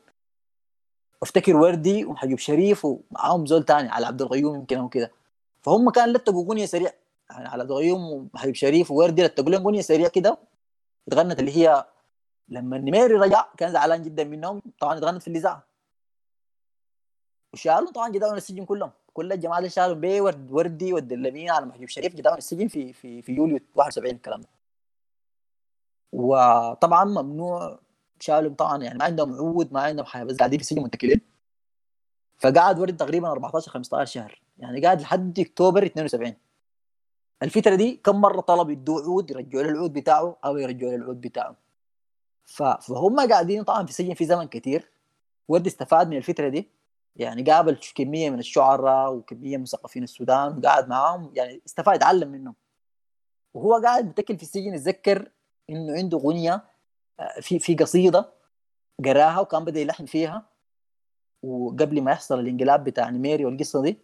وافتكر 1.21 1.55
وردي 1.55 2.05
وحجوب 2.05 2.37
شريف 2.37 2.85
ومعاهم 2.85 3.45
زول 3.45 3.63
تاني 3.63 3.89
على 3.89 4.05
عبد 4.05 4.21
الغيوم 4.21 4.55
يمكن 4.55 4.77
أو 4.77 4.89
كده. 4.89 5.11
فهم 5.61 5.89
كان 5.89 6.13
لتقوا 6.13 6.45
اغنيه 6.45 6.65
سريع 6.65 6.91
يعني 7.29 7.47
على 7.47 7.61
عبد 7.61 7.71
الغيوم 7.71 8.29
وحبيب 8.33 8.55
شريف 8.55 8.91
ووردي 8.91 9.23
لتقوا 9.23 9.49
لهم 9.49 9.61
اغنيه 9.61 9.81
سريع 9.81 10.07
كده. 10.07 10.37
اتغنت 11.07 11.39
اللي 11.39 11.57
هي 11.57 11.85
لما 12.49 12.77
النميري 12.77 13.13
رجع 13.13 13.45
كان 13.57 13.71
زعلان 13.71 14.01
جدا 14.01 14.23
منهم. 14.23 14.61
طبعا 14.79 14.97
اتغنت 14.97 15.21
في 15.21 15.27
الاذاعه 15.27 15.66
وشالوا 17.57 17.91
طبعا 17.91 18.09
جداول 18.09 18.37
السجن 18.37 18.65
كلهم. 18.65 18.91
كل 19.13 19.31
الجماعة 19.33 19.57
اللي 19.57 19.69
شالوا 19.69 19.95
بيه 19.95 20.21
ورد 20.21 20.51
وردي 20.51 20.93
والدلمين 20.93 21.49
على 21.49 21.65
محجوب 21.65 21.87
شريف. 21.87 22.15
قدام 22.15 22.37
السجن 22.37 22.67
في 22.67 22.93
في 22.93 23.21
في 23.21 23.31
يوليو 23.31 23.59
71 23.75 24.15
الكلام 24.15 24.41
ده. 24.41 24.47
وطبعا 26.11 27.03
ممنوع 27.05 27.79
شالوا 28.19 28.53
طبعا. 28.53 28.83
يعني 28.83 28.97
ما 28.99 29.05
عندهم 29.05 29.33
عود 29.33 29.73
ما 29.73 29.81
عندهم 29.81 30.05
حاجة 30.05 30.23
بس 30.23 30.37
قاعدين 30.37 30.59
في 30.59 30.63
السجن 30.63 30.81
متكلين 30.81 31.21
فقعد 32.37 32.79
ورد 32.79 32.97
تقريبا 32.97 33.27
14 33.31 33.71
15 33.71 34.11
شهر. 34.11 34.41
يعني 34.59 34.81
قاعد 34.81 35.01
لحد 35.01 35.39
أكتوبر 35.39 35.85
72 35.85 36.33
الفترة 37.43 37.75
دي 37.75 38.01
كم 38.03 38.21
مرة 38.21 38.41
طلب 38.41 38.69
يدوا 38.69 39.01
عود 39.01 39.31
يرجعوا 39.31 39.63
له 39.63 39.69
العود 39.69 39.93
بتاعه 39.93 40.37
أو 40.45 40.57
يرجعوا 40.57 40.91
له 40.91 40.97
العود 40.97 41.21
بتاعه. 41.21 41.55
فهم 42.45 43.29
قاعدين 43.29 43.63
طبعا 43.63 43.83
في 43.83 43.89
السجن 43.89 44.13
في 44.13 44.25
زمن 44.25 44.47
كثير 44.47 44.91
ورد 45.47 45.67
استفاد 45.67 46.09
من 46.09 46.17
الفترة 46.17 46.49
دي. 46.49 46.76
يعني 47.17 47.43
قابل 47.43 47.77
كمية 47.95 48.29
من 48.29 48.39
الشعراء 48.39 49.13
وكمية 49.13 49.57
من 49.57 49.63
مثقفين 49.63 50.03
السودان 50.03 50.57
وقعد 50.57 50.89
معاهم 50.89 51.31
يعني 51.35 51.61
استفاد 51.65 51.95
يتعلم 51.95 52.29
منهم. 52.29 52.55
وهو 53.53 53.81
قاعد 53.83 54.05
متكل 54.05 54.37
في 54.37 54.43
السجن 54.43 54.73
يتذكر 54.73 55.31
إنه 55.69 55.93
عنده 55.93 56.17
اغنيه 56.17 56.65
آه، 57.19 57.39
في 57.41 57.59
في 57.59 57.75
قصيدة 57.75 58.29
قراها 59.05 59.39
وكان 59.39 59.65
بدأ 59.65 59.79
يلحن 59.79 60.05
فيها. 60.05 60.45
وقبل 61.43 62.01
ما 62.01 62.11
يحصل 62.11 62.39
الانقلاب 62.39 62.83
بتاع 62.83 63.09
نميري 63.09 63.45
والقصة 63.45 63.81
دي 63.81 63.97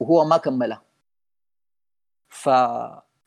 وهو 0.00 0.24
ما 0.24 0.36
كملها. 0.36 0.82
ف 2.28 2.48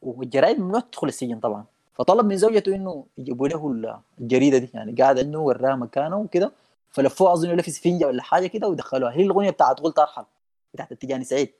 والجرائد 0.01 0.59
ممنوع 0.59 0.79
تدخل 0.79 1.07
السجن 1.07 1.39
طبعا. 1.39 1.65
فطلب 1.93 2.25
من 2.25 2.37
زوجته 2.37 2.75
إنه 2.75 3.05
يجيبوا 3.17 3.47
له 3.47 4.01
الجريدة 4.19 4.57
دي 4.57 4.69
يعني 4.73 4.91
قاعد 4.91 5.19
انه 5.19 5.39
وراها 5.39 5.75
مكانه 5.75 6.17
وكده. 6.17 6.51
فلفوه 6.93 7.33
أظن 7.33 7.61
في 7.61 7.71
سفنجه 7.71 8.07
ولا 8.07 8.23
حاجة 8.23 8.47
كده 8.47 8.67
ودخلوها. 8.67 9.11
هي 9.11 9.23
الأغنية 9.23 9.49
بتاعت 9.49 9.79
قلت 9.79 9.99
ارحل 9.99 10.25
بتاعت 10.73 10.91
التجاني 10.91 11.23
سعيد. 11.23 11.53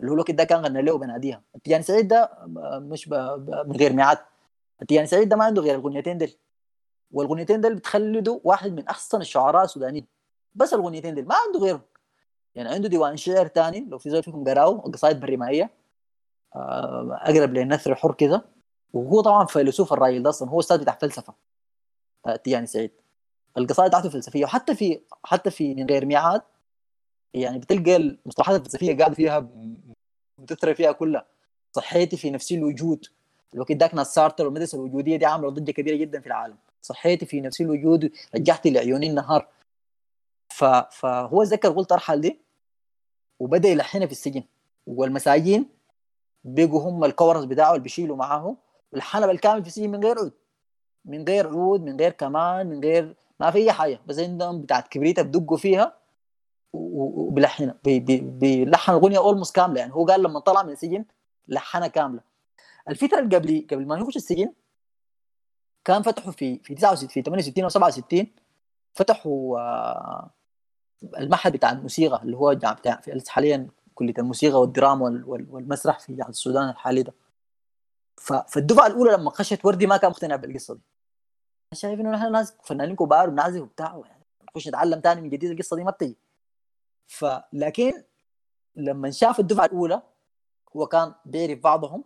اللي 0.00 0.10
هو 0.10 0.14
الوقت 0.14 0.30
ده 0.30 0.44
كان 0.44 0.64
غنى 0.64 0.82
له 0.82 0.98
بناديها 0.98 1.42
التجاني 1.56 1.82
سعيد 1.82 2.08
ده 2.08 2.30
مش 2.78 3.08
ب... 3.08 3.14
ب... 3.14 3.50
من 3.68 3.76
غير 3.76 3.92
ميعاد. 3.92 4.18
التجاني 4.82 5.06
سعيد 5.06 5.28
ده 5.28 5.36
ما 5.36 5.44
عنده 5.44 5.62
غير 5.62 5.74
الأغنيتين 5.74 6.18
دول 6.18 6.30
والأغنيتين 7.12 7.60
دول 7.60 7.74
بتخلدوا 7.74 8.40
واحد 8.44 8.72
من 8.72 8.88
أحسن 8.88 9.20
الشعراء 9.20 9.64
السودانيين. 9.64 10.06
بس 10.54 10.74
الأغنيتين 10.74 11.14
دول 11.14 11.24
ما 11.24 11.34
عنده 11.46 11.60
غيرهم. 11.60 11.82
يعني 12.54 12.68
عنده 12.68 12.88
ديوان 12.88 13.16
شعر 13.16 13.48
ثاني 13.48 13.86
لو 13.88 13.98
في 13.98 14.10
زول 14.10 14.22
فيكم 14.22 14.44
قراو 14.44 14.78
قصائد 14.78 15.20
بالرمائيه 15.20 15.70
آه، 16.56 17.18
أقرب 17.22 17.54
للنثر 17.54 17.92
الحر 17.92 18.14
كده. 18.14 18.44
وهو 18.92 19.20
طبعا 19.20 19.46
فيلسوف 19.46 19.92
الراجل 19.92 20.22
ده 20.22 20.30
أصلا 20.30 20.48
هو 20.48 20.60
أستاذ 20.60 20.80
بتاع 20.80 20.98
فلسفة. 21.00 21.34
تياني 22.44 22.66
سعيد. 22.66 22.90
القصائد 23.60 23.88
بتاعته 23.88 24.08
فلسفية. 24.08 24.44
وحتى 24.44 24.74
في 24.74 25.00
حتى 25.24 25.50
في 25.50 25.74
من 25.74 25.86
غير 25.86 26.06
ميعاد 26.06 26.42
يعني 27.34 27.58
بتلقى 27.58 27.96
المصطلحات 27.96 28.60
الفلسفية 28.60 28.98
قاعد 28.98 29.14
فيها 29.14 29.48
متثرى 30.38 30.74
فيها 30.74 30.92
كلها. 30.92 31.26
صحيتي 31.72 32.16
في 32.16 32.30
نفسي 32.30 32.54
الوجود. 32.54 33.06
الوقت 33.54 33.72
ذاك 33.72 33.94
ناس 33.94 34.14
سارتر 34.14 34.44
والمدرسة 34.44 34.78
الوجودية 34.78 35.16
دي 35.16 35.26
عامله 35.26 35.50
ضجة 35.50 35.70
كبيرة 35.70 35.96
جدا 35.96 36.20
في 36.20 36.26
العالم. 36.26 36.56
صحيتي 36.82 37.26
في 37.26 37.40
نفسي 37.40 37.62
الوجود 37.64 38.12
رجعتي 38.34 38.70
لعيوني 38.70 39.10
النهار. 39.10 39.48
ف... 40.48 40.64
فهو 40.64 41.42
ذكر 41.42 41.70
قلت 41.70 41.92
أرحل 41.92 42.20
دي 42.20 42.40
وبدأ 43.40 43.68
يلحنها 43.68 44.06
في 44.06 44.12
السجن. 44.12 44.42
والمساجين 44.86 45.66
بيجوا 46.44 46.80
هم 46.80 47.04
الكورس 47.04 47.44
بتاعه 47.44 47.70
اللي 47.70 47.82
بيشيلوا 47.82 48.16
معاه 48.16 48.56
والحنب 48.92 49.30
الكامل 49.30 49.62
في 49.62 49.68
السجن 49.68 49.90
من 49.90 50.04
غير 50.04 50.18
عود. 50.18 50.32
من 51.04 51.24
غير 51.24 51.48
عود 51.48 51.82
من 51.82 51.96
غير 52.00 52.10
كمان 52.12 52.66
من 52.66 52.80
غير 52.80 53.16
ما 53.40 53.50
في 53.50 53.58
أي 53.58 53.72
حاجة. 53.72 54.00
بس 54.06 54.18
عندهم 54.18 54.62
بتاعت 54.62 54.88
كبريته 54.88 55.22
بدقوا 55.22 55.56
فيها 55.56 55.96
وبلحنها. 56.72 57.74
بيلحن 57.84 58.92
الأغنية 58.92 59.18
اولموست 59.18 59.56
كاملة 59.56 59.80
يعني. 59.80 59.94
هو 59.94 60.06
قال 60.06 60.22
لما 60.22 60.40
طلع 60.40 60.62
من 60.62 60.72
السجن 60.72 61.04
لحنها 61.48 61.88
كاملة. 61.88 62.20
الفترة 62.88 63.18
اللي 63.18 63.36
قبل 63.36 63.66
قبل 63.70 63.86
ما 63.86 63.98
يخش 63.98 64.16
السجن 64.16 64.52
كان 65.84 66.02
فتحوا 66.02 66.32
في 66.32 66.58
في 66.58 66.74
69 66.74 67.08
في 67.08 67.22
68 67.22 67.64
أو 67.64 67.68
67 67.68 68.26
فتحوا 68.94 69.60
آه، 69.60 70.30
المعهد 71.18 71.52
بتاع 71.52 71.70
الموسيقى 71.72 72.22
اللي 72.22 72.36
هو 72.36 72.54
بتاع 72.54 73.00
حاليا 73.28 73.68
كلية 73.94 74.14
الموسيقى 74.18 74.60
والدراما 74.60 75.24
والمسرح 75.26 75.98
في 75.98 76.24
السودان 76.28 76.68
الحالي 76.68 77.02
ده. 77.02 77.14
فالدفعة 78.48 78.86
الأولى 78.86 79.12
لما 79.12 79.30
خشت 79.30 79.64
وردي 79.64 79.86
ما 79.86 79.96
كان 79.96 80.10
مقتنع 80.10 80.36
بالقصة 80.36 80.74
دي. 80.74 80.80
شايف 81.74 82.00
إنه 82.00 82.10
نحن 82.10 82.32
ناس 82.32 82.54
فنانين 82.64 82.96
كبار 82.96 83.28
وبنعزف 83.28 83.60
وبتاع 83.62 84.02
يعني 84.06 84.24
نخش 84.48 84.68
نتعلم 84.68 85.00
تاني 85.00 85.20
من 85.20 85.30
جديد 85.30 85.50
القصة 85.50 85.76
دي 85.76 85.84
ما 85.84 85.90
بتجي 85.90 86.16
فلكن 87.06 87.92
لما 88.76 89.10
شاف 89.10 89.40
الدفعة 89.40 89.64
الأولى 89.64 90.02
هو 90.76 90.86
كان 90.86 91.14
بيعرف 91.24 91.58
بعضهم. 91.58 92.04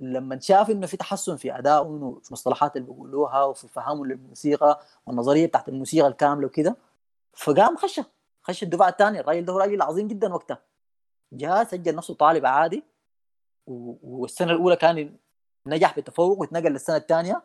لما 0.00 0.40
شاف 0.40 0.70
إنه 0.70 0.86
في 0.86 0.96
تحسن 0.96 1.36
في 1.36 1.58
ادائه 1.58 1.80
وفي 1.80 2.28
المصطلحات 2.28 2.76
اللي 2.76 2.86
بيقولوها 2.86 3.44
وفي 3.44 3.68
فهمه 3.68 4.06
للموسيقى 4.06 4.80
والنظرية 5.06 5.46
بتاعت 5.46 5.68
الموسيقى 5.68 6.08
الكاملة 6.08 6.46
وكده 6.46 6.76
فقام 7.32 7.76
خش 7.76 8.00
خش 8.42 8.62
الدفعة 8.62 8.88
الثانية 8.88 9.20
الراجل 9.20 9.44
ده 9.44 9.52
راجل 9.52 9.82
عظيم 9.82 10.08
جدا 10.08 10.34
وقتها. 10.34 10.62
جاء 11.32 11.64
سجل 11.64 11.94
نفسه 11.96 12.14
طالب 12.14 12.46
عادي 12.46 12.82
والسنة 13.66 14.52
الأولى 14.52 14.76
كان 14.76 15.16
نجح 15.66 15.94
بالتفوق 15.96 16.40
واتنقل 16.40 16.72
للسنة 16.72 16.96
الثانية. 16.96 17.42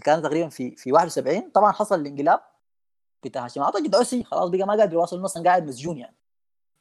كان 0.00 0.22
تقريبا 0.22 0.48
في 0.48 0.76
في 0.76 0.92
71 0.92 1.50
طبعا 1.50 1.72
حصل 1.72 2.00
الانقلاب 2.00 2.40
بتاع 3.24 3.44
هاشم 3.44 3.62
اعتقد 3.62 3.94
عسي 3.94 4.24
خلاص 4.24 4.48
بقى 4.50 4.66
ما 4.66 4.74
قادر 4.74 4.92
يواصل 4.92 5.24
أصلا 5.24 5.44
قاعد 5.44 5.66
مسجون 5.66 5.98
يعني. 5.98 6.16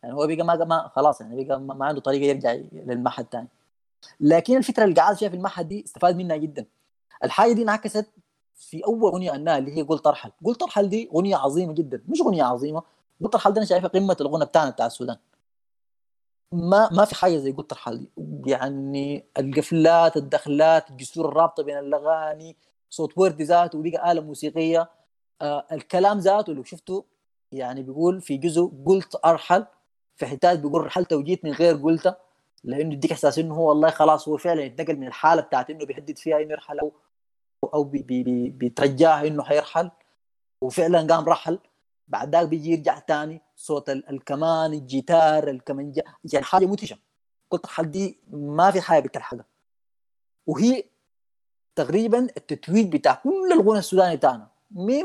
يعني 0.03 0.15
هو 0.15 0.27
بقى 0.27 0.43
ما, 0.43 0.65
ما 0.65 0.91
خلاص 0.95 1.21
يعني 1.21 1.43
بقى 1.43 1.59
ما 1.59 1.85
عنده 1.85 2.01
طريقة 2.01 2.23
يرجع 2.25 2.51
للمعهد 2.71 3.27
ثاني 3.31 3.47
لكن 4.19 4.57
الفترة 4.57 4.83
اللي 4.83 4.95
قعد 5.01 5.15
فيها 5.17 5.29
في 5.29 5.35
المعهد 5.35 5.67
دي 5.67 5.83
استفاد 5.85 6.15
منها 6.15 6.37
جدا. 6.37 6.65
الحاجة 7.23 7.53
دي 7.53 7.63
انعكست 7.63 8.05
في 8.55 8.85
أول 8.85 9.11
أغنية 9.11 9.31
غناها 9.31 9.57
اللي 9.57 9.77
هي 9.77 9.81
قلت 9.81 10.07
ارحل 10.07 10.31
قلت 10.45 10.63
ارحل 10.63 10.89
دي 10.89 11.09
أغنية 11.15 11.35
عظيمة 11.35 11.73
جدا. 11.73 12.03
مش 12.07 12.21
أغنية 12.21 12.43
عظيمة. 12.43 12.83
قلت 13.23 13.35
ارحل 13.35 13.53
دي 13.53 13.59
أنا 13.59 13.65
شايفها 13.67 13.87
قمة 13.89 14.17
الغنى 14.21 14.45
بتاعنا 14.45 14.69
بتاع 14.69 14.85
السودان. 14.85 15.17
ما 16.51 16.89
ما 16.91 17.05
في 17.05 17.15
حاجة 17.15 17.37
زي 17.37 17.51
قلت 17.51 17.71
ارحل 17.71 17.97
دي. 17.99 18.09
يعني 18.51 19.25
القفلات 19.37 20.17
الدخلات 20.17 20.89
الجسور 20.91 21.29
الرابطة 21.29 21.63
بين 21.63 21.77
الأغاني 21.77 22.55
صوت 22.91 23.17
وردي 23.17 23.43
ذاته 23.43 23.79
وبقى 23.79 24.11
آلة 24.11 24.21
موسيقية. 24.21 24.89
آه 25.41 25.67
الكلام 25.71 26.19
ذاته 26.19 26.53
لو 26.53 26.63
شفته 26.63 27.05
يعني 27.51 27.83
بيقول 27.83 28.21
في 28.21 28.37
جزء 28.37 28.71
قلت 28.85 29.19
أرحل 29.25 29.65
في 30.15 30.25
حتات 30.25 30.59
بيقول 30.59 30.85
رحلت 30.85 31.13
وجيت 31.13 31.45
من 31.45 31.51
غير 31.51 31.75
قلته 31.75 32.15
لأنه 32.63 32.93
يديك 32.93 33.11
إحساس 33.11 33.39
إنه 33.39 33.55
هو 33.55 33.69
والله 33.69 33.89
خلاص 33.89 34.27
هو 34.27 34.37
فعلا 34.37 34.61
يتنقل 34.61 34.95
من 34.97 35.07
الحالة 35.07 35.41
بتاعت 35.41 35.69
إنه 35.69 35.85
بيهدد 35.85 36.17
فيها 36.17 36.41
إنه 36.41 36.51
يرحل 36.51 36.79
أو 36.79 36.93
أو 37.73 37.83
بي 37.83 38.01
بي 38.03 38.23
بي 38.23 38.49
بيترجاها 38.49 39.27
إنه 39.27 39.43
حيرحل 39.43 39.91
وفعلا 40.61 41.15
قام 41.15 41.25
رحل. 41.29 41.59
بعد 42.07 42.35
ذاك 42.35 42.47
بيجي 42.47 42.71
يرجع 42.71 42.99
ثاني 42.99 43.41
صوت 43.55 43.89
الكمان 43.89 44.73
الجيتار 44.73 45.49
الكمانجا 45.49 46.03
يعني 46.33 46.45
حاجة 46.45 46.65
مدهشه 46.65 46.97
قلت 47.49 47.65
الحل 47.65 47.91
دي 47.91 48.19
ما 48.31 48.71
في 48.71 48.81
حاجة 48.81 49.03
بتلحقها. 49.07 49.45
وهي 50.47 50.83
تقريبا 51.75 52.19
التتويج 52.37 52.93
بتاع 52.95 53.13
كل 53.13 53.51
الغنى 53.51 53.79
السوداني 53.79 54.15
بتاعنا 54.15 54.47
من 54.71 55.03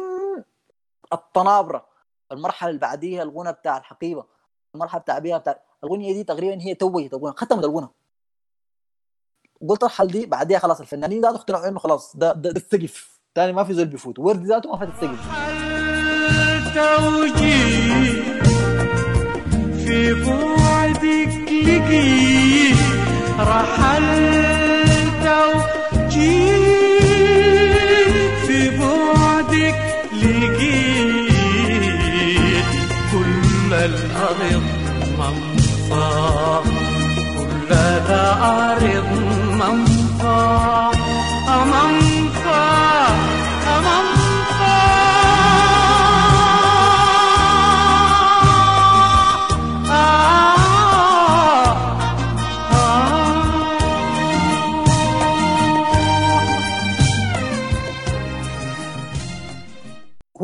الطنابرة 1.12 1.86
المرحلة 2.32 2.68
اللي 2.70 2.80
بعديها 2.80 3.22
الغنى 3.22 3.52
بتاع 3.52 3.76
الحقيبة 3.76 4.24
المرحلة 4.74 5.00
بتاع 5.00 5.18
بيها 5.18 5.38
بتاع 5.38 5.60
الاغنيه 5.84 6.12
دي 6.12 6.24
تقريبا 6.24 6.62
هي 6.62 6.74
توجت 6.74 7.14
الغنى 7.14 7.34
ختمت 7.36 7.64
الغنى. 7.64 7.88
قلت 9.68 9.84
الحل 9.84 10.06
دي 10.06 10.26
بعديها 10.26 10.58
خلاص 10.58 10.80
الفنانين 10.80 11.22
ذاته 11.22 11.36
اقتنعوا 11.36 11.68
إنه 11.68 11.78
خلاص 11.78 12.16
ده 12.16 12.32
ده, 12.32 12.50
ده 12.50 12.56
السقف. 12.56 13.20
ثاني 13.34 13.52
ما 13.52 13.64
في 13.64 13.74
زول 13.74 13.84
بيفوت. 13.86 14.18
ورد 14.18 14.44
ذاته 14.46 14.70
ما 14.70 14.78
فات 14.78 14.88
السقف. 14.88 15.20
في 19.86 20.14
بعدك 20.24 21.32
لقيت 21.52 22.76
رحلت 23.38 24.75
وجيت 26.16 27.76
في 28.46 28.70
بعدك 28.78 29.78
لقيت 30.12 31.30
كل 33.12 33.70
الأرض 33.74 34.62
منفى. 35.18 36.60
منفى. 39.60 40.95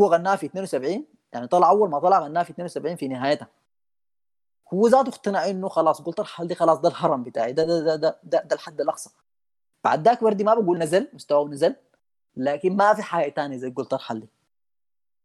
هو 0.03 0.07
غناها 0.13 0.35
في 0.35 0.45
72 0.45 1.05
يعني 1.33 1.47
طلع 1.47 1.69
أول 1.69 1.89
ما 1.89 1.99
طلع 1.99 2.19
غناها 2.19 2.43
في 2.43 2.49
72 2.51 2.95
في 2.95 3.07
نهايتها. 3.07 3.47
هو 4.73 4.87
ذاته 4.87 5.09
اقتنع 5.09 5.49
إنه 5.49 5.69
خلاص 5.69 6.01
قلت 6.01 6.19
الحل 6.19 6.47
دي 6.47 6.55
خلاص 6.55 6.79
ده 6.79 6.89
الهرم 6.89 7.23
بتاعي 7.23 7.53
ده 7.53 7.63
ده 7.63 7.79
ده 7.79 7.95
ده, 7.95 8.19
ده, 8.23 8.41
ده 8.41 8.55
الحد 8.55 8.81
الأقصى. 8.81 9.09
بعد 9.83 10.07
ذاك 10.07 10.21
وردي 10.23 10.43
ما 10.43 10.53
بقول 10.53 10.77
نزل 10.77 11.07
مستواه 11.13 11.47
نزل 11.47 11.75
لكن 12.37 12.75
ما 12.75 12.93
في 12.93 13.03
حاجة 13.03 13.29
ثانية 13.31 13.57
زي 13.57 13.69
قلت 13.69 13.93
الحل 13.93 14.19
دي. 14.19 14.29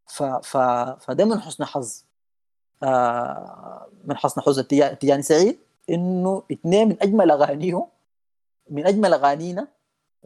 ف 0.06 0.22
ف 0.22 0.56
فده 1.00 1.24
من 1.24 1.40
حسن 1.40 1.64
حظ 1.64 2.04
آه 2.82 3.88
من 4.04 4.16
حسن 4.16 4.40
حظ 4.40 4.60
تيجاني 4.60 5.22
سعيد 5.22 5.58
إنه 5.90 6.42
اثنين 6.52 6.88
من 6.88 6.96
أجمل 7.02 7.30
أغانيه 7.30 7.86
من 8.70 8.86
أجمل 8.86 9.14
أغانينا 9.14 9.68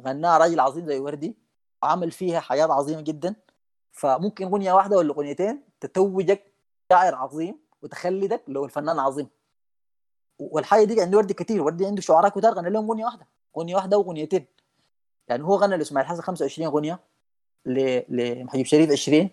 غناها 0.00 0.38
راجل 0.38 0.60
عظيم 0.60 0.86
زي 0.86 0.98
وردي 0.98 1.34
وعمل 1.82 2.10
فيها 2.10 2.40
حياه 2.40 2.66
عظيمة 2.72 3.00
جدا. 3.00 3.34
فممكن 3.92 4.44
أغنية 4.44 4.72
واحدة 4.72 4.96
ولا 4.96 5.10
أغنيتين 5.14 5.62
تتوجك 5.80 6.42
شاعر 6.92 7.14
عظيم 7.14 7.58
وتخلدك 7.82 8.42
لو 8.48 8.64
الفنان 8.64 8.98
عظيم. 8.98 9.28
والحاجة 10.38 10.84
دي 10.84 11.00
عند 11.00 11.14
وردي 11.14 11.34
كثير 11.34 11.62
وردي 11.62 11.86
عنده 11.86 12.00
شعراء 12.02 12.30
كتار 12.30 12.52
غنى 12.54 12.70
لهم 12.70 12.90
أغنية 12.90 13.04
واحدة 13.04 13.26
أغنية 13.56 13.74
واحدة 13.74 13.98
وأغنيتين. 13.98 14.46
يعني 15.28 15.42
هو 15.44 15.56
غنى 15.56 15.76
لإسماعيل 15.76 16.08
حسن 16.08 16.22
25 16.22 16.68
أغنية 16.68 17.00
لمحيب 18.08 18.66
شريف 18.66 18.90
20 18.90 19.30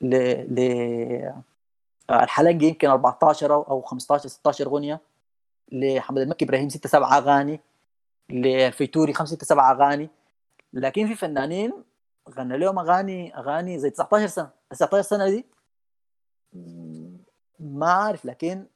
ل 0.00 0.14
ل 0.54 1.34
الحلنجي 2.10 2.66
يمكن 2.66 2.88
14 2.88 3.54
أو 3.54 3.82
15 3.82 4.28
16 4.28 4.66
أغنية 4.66 5.00
لحمد 5.72 6.18
المكي 6.18 6.44
إبراهيم 6.44 6.68
6 6.68 6.88
7 6.88 7.18
أغاني 7.18 7.60
لفيتوري 8.30 9.12
5 9.12 9.36
6 9.36 9.44
7 9.46 9.72
أغاني. 9.72 10.10
لكن 10.72 11.06
في 11.06 11.14
فنانين 11.14 11.72
غنى 12.28 12.58
لهم 12.58 12.78
أغاني 12.78 13.36
أغاني 13.38 13.78
زي 13.78 13.90
19 13.90 14.26
سنة. 14.26 14.50
19 14.70 15.02
سنة 15.08 15.30
دي؟ 15.30 15.46
ما 17.60 17.92
عارف 17.92 18.24
لكن 18.24 18.66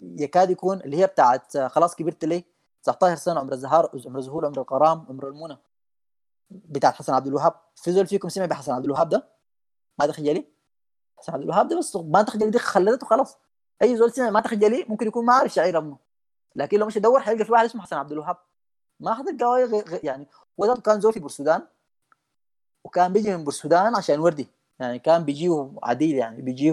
يكاد 0.00 0.50
يكون 0.50 0.80
اللي 0.80 0.96
هي 0.96 1.06
بتاعت 1.06 1.58
خلاص 1.58 1.94
كبرت 1.94 2.24
لي 2.24 2.44
19 2.82 3.16
سنة 3.16 3.40
عمر 3.40 3.52
الزهار 3.52 3.90
عمر 4.06 4.18
الزهور 4.18 4.46
عمر 4.46 4.58
الغرام 4.58 5.06
عمر 5.08 5.28
المنى. 5.28 5.58
بتاعت 6.50 6.94
حسن 6.94 7.14
عبد 7.14 7.26
الوهاب. 7.26 7.54
في 7.76 7.92
زول 7.92 8.06
فيكم 8.06 8.28
سمع 8.28 8.46
بحسن 8.46 8.72
عبد 8.72 8.84
الوهاب 8.84 9.08
ده؟ 9.08 9.28
ما 9.98 10.06
تخجلي 10.06 10.46
حسن 11.18 11.32
عبد 11.32 11.42
الوهاب 11.42 11.68
ده 11.68 11.78
بس 11.78 11.96
ما 11.96 12.22
تخجلي 12.22 12.50
دي 12.50 12.58
خلدته 12.58 13.06
خلاص. 13.06 13.38
أي 13.82 13.96
زول 13.96 14.12
سمع 14.12 14.30
ما 14.30 14.40
تخجلي 14.40 14.84
ممكن 14.88 15.06
يكون 15.06 15.24
ما 15.24 15.32
عارف 15.32 15.52
شعير 15.52 15.78
ابنه 15.78 15.98
لكن 16.56 16.78
لو 16.78 16.86
مش 16.86 16.96
يدور 16.96 17.20
حيلقى 17.20 17.44
في 17.44 17.52
واحد 17.52 17.64
اسمه 17.64 17.82
حسن 17.82 17.96
عبد 17.96 18.12
الوهاب. 18.12 18.36
ما 19.00 19.14
حتلقى 19.14 19.82
يعني 20.02 20.26
وذاته 20.56 20.82
كان 20.82 21.00
زول 21.00 21.12
في 21.12 21.20
بورسودان 21.20 21.62
وكان 22.84 23.12
بيجي 23.12 23.36
من 23.36 23.44
بورسودان 23.44 23.96
عشان 23.96 24.20
وردي. 24.20 24.48
يعني 24.80 24.98
كان 24.98 25.24
بيجيه 25.24 25.70
عديل 25.82 26.14
يعني 26.16 26.42
بيجيه 26.42 26.70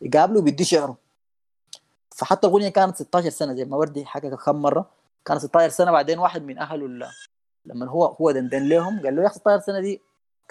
يقابله 0.00 0.38
وبيدي 0.38 0.64
شعره. 0.64 0.96
فحتى 2.16 2.46
الأغنية 2.46 2.68
كانت 2.68 2.96
16 2.96 3.30
سنة 3.30 3.54
زي 3.54 3.64
ما 3.64 3.76
وردي 3.76 4.06
حكى 4.06 4.30
كم 4.30 4.56
مرة. 4.62 4.90
كانت 5.24 5.40
16 5.40 5.68
سنة 5.72 5.90
بعدين 5.92 6.18
واحد 6.18 6.42
من 6.42 6.58
اهله 6.58 7.08
لما 7.66 7.86
هو 7.86 8.04
هو 8.04 8.30
دندن 8.30 8.68
لهم 8.68 9.02
قال 9.02 9.16
له 9.16 9.22
يا 9.22 9.26
أخي 9.26 9.34
16 9.34 9.64
سنة 9.64 9.80
دي 9.80 10.00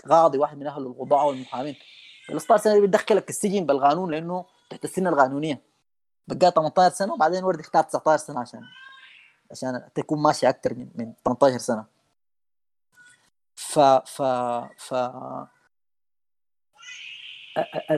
قاضي 0.10 0.38
واحد 0.38 0.58
من 0.58 0.68
أهل 0.68 0.82
القضاء 0.82 1.28
والمحامين. 1.28 1.76
قال 2.30 2.42
16 2.42 2.64
سنة 2.64 2.74
دي 2.74 2.82
بتدخلك 2.82 3.30
السجن 3.30 3.66
بالقانون 3.66 4.12
لأنه 4.12 4.46
تحت 4.70 4.86
السن 4.86 5.08
القانونية. 5.08 5.62
بقى 6.28 6.52
18 6.52 6.96
سنة 6.96 7.14
وبعدين 7.14 7.44
وردي 7.44 7.62
اختار 7.62 7.84
19 7.84 8.24
سنة 8.24 8.40
عشان 8.40 8.62
عشان 9.52 9.82
تكون 9.96 10.20
ماشي 10.22 10.50
أكثر 10.50 10.74
من 10.74 10.88
من 10.96 11.14
18 11.26 11.58
سنة. 11.58 11.86
ف 13.56 13.80
ف 13.80 14.22
ف 14.78 14.94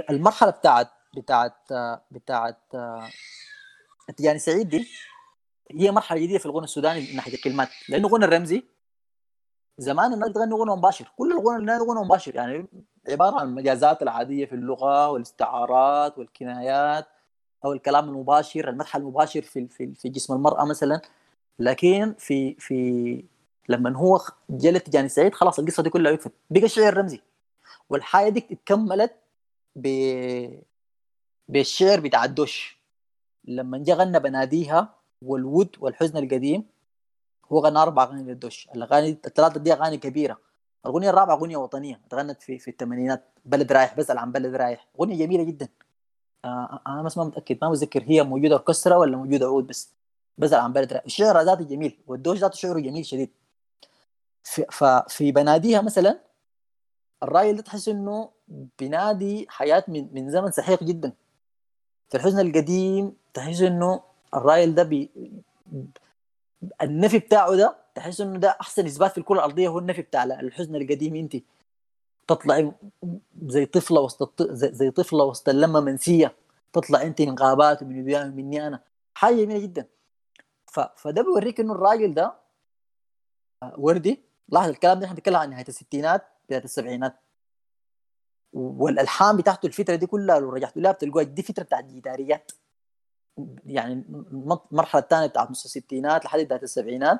المرحلة 0.09 0.49
بتاعت 0.49 0.87
بتاعت 1.17 1.73
بتاعت 2.11 2.57
يعني 4.19 4.39
سعيد 4.39 4.69
دي 4.69 4.87
هي 5.71 5.91
مرحلة 5.91 6.19
جديدة 6.19 6.39
في 6.39 6.45
الغنى 6.45 6.63
السوداني 6.63 7.09
من 7.09 7.15
ناحية 7.15 7.33
الكلمات 7.33 7.69
لأنه 7.89 8.07
غنى 8.07 8.25
الرمزي 8.25 8.63
زمان 9.77 10.13
الناس 10.13 10.31
تغني 10.33 10.53
غنى 10.53 10.71
مباشر 10.71 11.11
كل 11.17 11.31
الغنى 11.31 11.57
الناس 11.57 11.81
غنى 11.81 11.99
مباشر 12.05 12.35
يعني 12.35 12.67
عبارة 13.09 13.39
عن 13.39 13.47
المجازات 13.47 14.01
العادية 14.01 14.45
في 14.45 14.55
اللغة 14.55 15.09
والاستعارات 15.09 16.17
والكنايات 16.17 17.07
أو 17.65 17.73
الكلام 17.73 18.09
المباشر 18.09 18.69
المدح 18.69 18.95
المباشر 18.95 19.41
في 19.41 19.67
في 19.67 19.93
في 19.95 20.09
جسم 20.09 20.33
المرأة 20.33 20.65
مثلا 20.65 21.01
لكن 21.59 22.15
في 22.19 22.55
في 22.59 23.25
لما 23.70 23.97
هو 23.97 24.22
جلت 24.49 24.88
تجاني 24.88 25.09
سعيد 25.09 25.34
خلاص 25.34 25.59
القصة 25.59 25.84
دي 25.84 25.89
كلها 25.89 26.11
وقفت. 26.11 26.32
بقى 26.49 26.63
الشعر 26.63 26.97
رمزي. 26.97 27.22
والحاجة 27.89 28.30
دي 28.30 28.45
اتكملت 28.51 29.16
ب 29.76 29.88
بالشعر 31.47 31.99
بتاع 31.99 32.26
الدش 32.26 32.78
لما 33.45 33.78
جا 33.78 33.93
غنى 33.93 34.20
بناديها 34.20 34.95
والود 35.22 35.76
والحزن 35.80 36.18
القديم 36.18 36.66
هو 37.51 37.59
غنى 37.59 37.78
أربع 37.80 38.03
أغاني 38.03 38.24
للدش 38.24 38.70
الأغاني 38.76 39.09
الثلاثه 39.26 39.59
دي 39.59 39.74
أغاني 39.74 39.97
كبيرة. 39.97 40.38
الأغنية 40.86 41.09
الرابعة 41.09 41.36
أغنية 41.36 41.57
وطنية 41.57 42.01
تغنت 42.09 42.41
في 42.41 42.59
في 42.59 42.72
الثمانينات 42.72 43.24
بلد 43.45 43.72
رايح 43.72 43.97
بسأل 43.97 44.18
عن 44.18 44.32
بلد 44.32 44.55
رايح. 44.55 44.88
أغنية 44.99 45.26
جميلة 45.26 45.43
جدا. 45.43 45.68
آه 46.45 46.82
أنا 46.88 47.03
بس 47.03 47.18
ما 47.18 47.24
متأكد 47.24 47.57
ما 47.61 47.70
متذكر 47.70 48.03
هي 48.07 48.24
موجودة 48.24 48.55
أوركسترا 48.55 48.95
ولا 48.95 49.18
موجودة 49.18 49.45
عود 49.45 49.68
بس. 49.68 49.93
بسأل 50.38 50.59
عن 50.59 50.74
بلد 50.74 50.93
رايح. 50.93 51.05
الشعر 51.05 51.41
ذاته 51.41 51.63
جميل 51.63 51.97
والدوش 52.07 52.38
ذاته 52.38 52.55
شعره 52.55 52.80
جميل 52.80 53.05
شديد. 53.05 53.30
ففي 54.71 55.31
بناديها 55.31 55.81
مثلا 55.81 56.19
الراجل 57.23 57.55
ده 57.55 57.61
تحس 57.61 57.87
إنه 57.87 58.29
بينادي 58.79 59.45
حياة 59.49 59.83
من 59.87 60.09
من 60.13 60.31
زمن 60.31 60.51
سحيق 60.51 60.83
جدا. 60.83 61.13
في 62.09 62.17
الحزن 62.17 62.39
القديم 62.39 63.15
تحس 63.33 63.61
إنه 63.61 64.03
الراجل 64.33 64.75
ده 64.75 64.83
بي 64.83 65.11
النفي 66.81 67.19
بتاعه 67.19 67.55
ده 67.55 67.75
تحس 67.95 68.21
إنه 68.21 68.39
ده 68.39 68.57
أحسن 68.61 68.85
إثبات 68.85 69.11
في 69.11 69.17
الكرة 69.17 69.35
الأرضية 69.35 69.67
هو 69.67 69.79
النفي 69.79 70.01
بتاع 70.01 70.23
الحزن 70.23 70.75
القديم 70.75 71.15
أنت. 71.15 71.35
تطلعي 72.27 72.71
زي 73.47 73.65
طفلة 73.65 74.01
وسط 74.01 74.41
زي, 74.51 74.91
طفلة 74.91 75.23
وسط 75.23 75.49
اللمة 75.49 75.79
منسية. 75.79 76.35
تطلع 76.73 77.01
أنت 77.01 77.21
من 77.21 77.39
غابات 77.39 77.81
ومن 77.83 78.01
وديان 78.01 78.29
ومني 78.29 78.67
أنا 78.67 78.79
حاجة 79.13 79.35
جميلة 79.35 79.59
جدا. 79.59 79.85
ف... 80.67 80.79
فده 80.79 81.21
بيوريك 81.21 81.59
إنه 81.59 81.73
الراجل 81.73 82.13
ده 82.13 82.33
وردي 83.77 84.21
لاحظ 84.49 84.69
الكلام 84.69 84.99
ده 84.99 85.05
إحنا 85.05 85.15
بنتكلم 85.15 85.35
عن 85.35 85.49
نهاية 85.49 85.65
الستينات 85.67 86.25
بداية 86.47 86.63
السبعينات. 86.63 87.15
والألحان 88.53 89.37
بتاعته 89.37 89.65
الفترة 89.67 89.95
دي 89.95 90.05
كلها 90.07 90.39
لو 90.39 90.49
رجعت 90.49 90.77
لها 90.77 90.91
بتلقوها 90.91 91.23
دي 91.23 91.41
فترة 91.41 91.63
بتاعت 91.63 91.83
جيتاريات 91.85 92.51
يعني 93.65 93.93
المرحله 94.71 95.01
الثانية 95.01 95.27
بتاعت 95.27 95.51
نص 95.51 95.65
الستينات 95.65 96.25
لحد 96.25 96.39
بداية 96.39 96.61
السبعينات. 96.63 97.19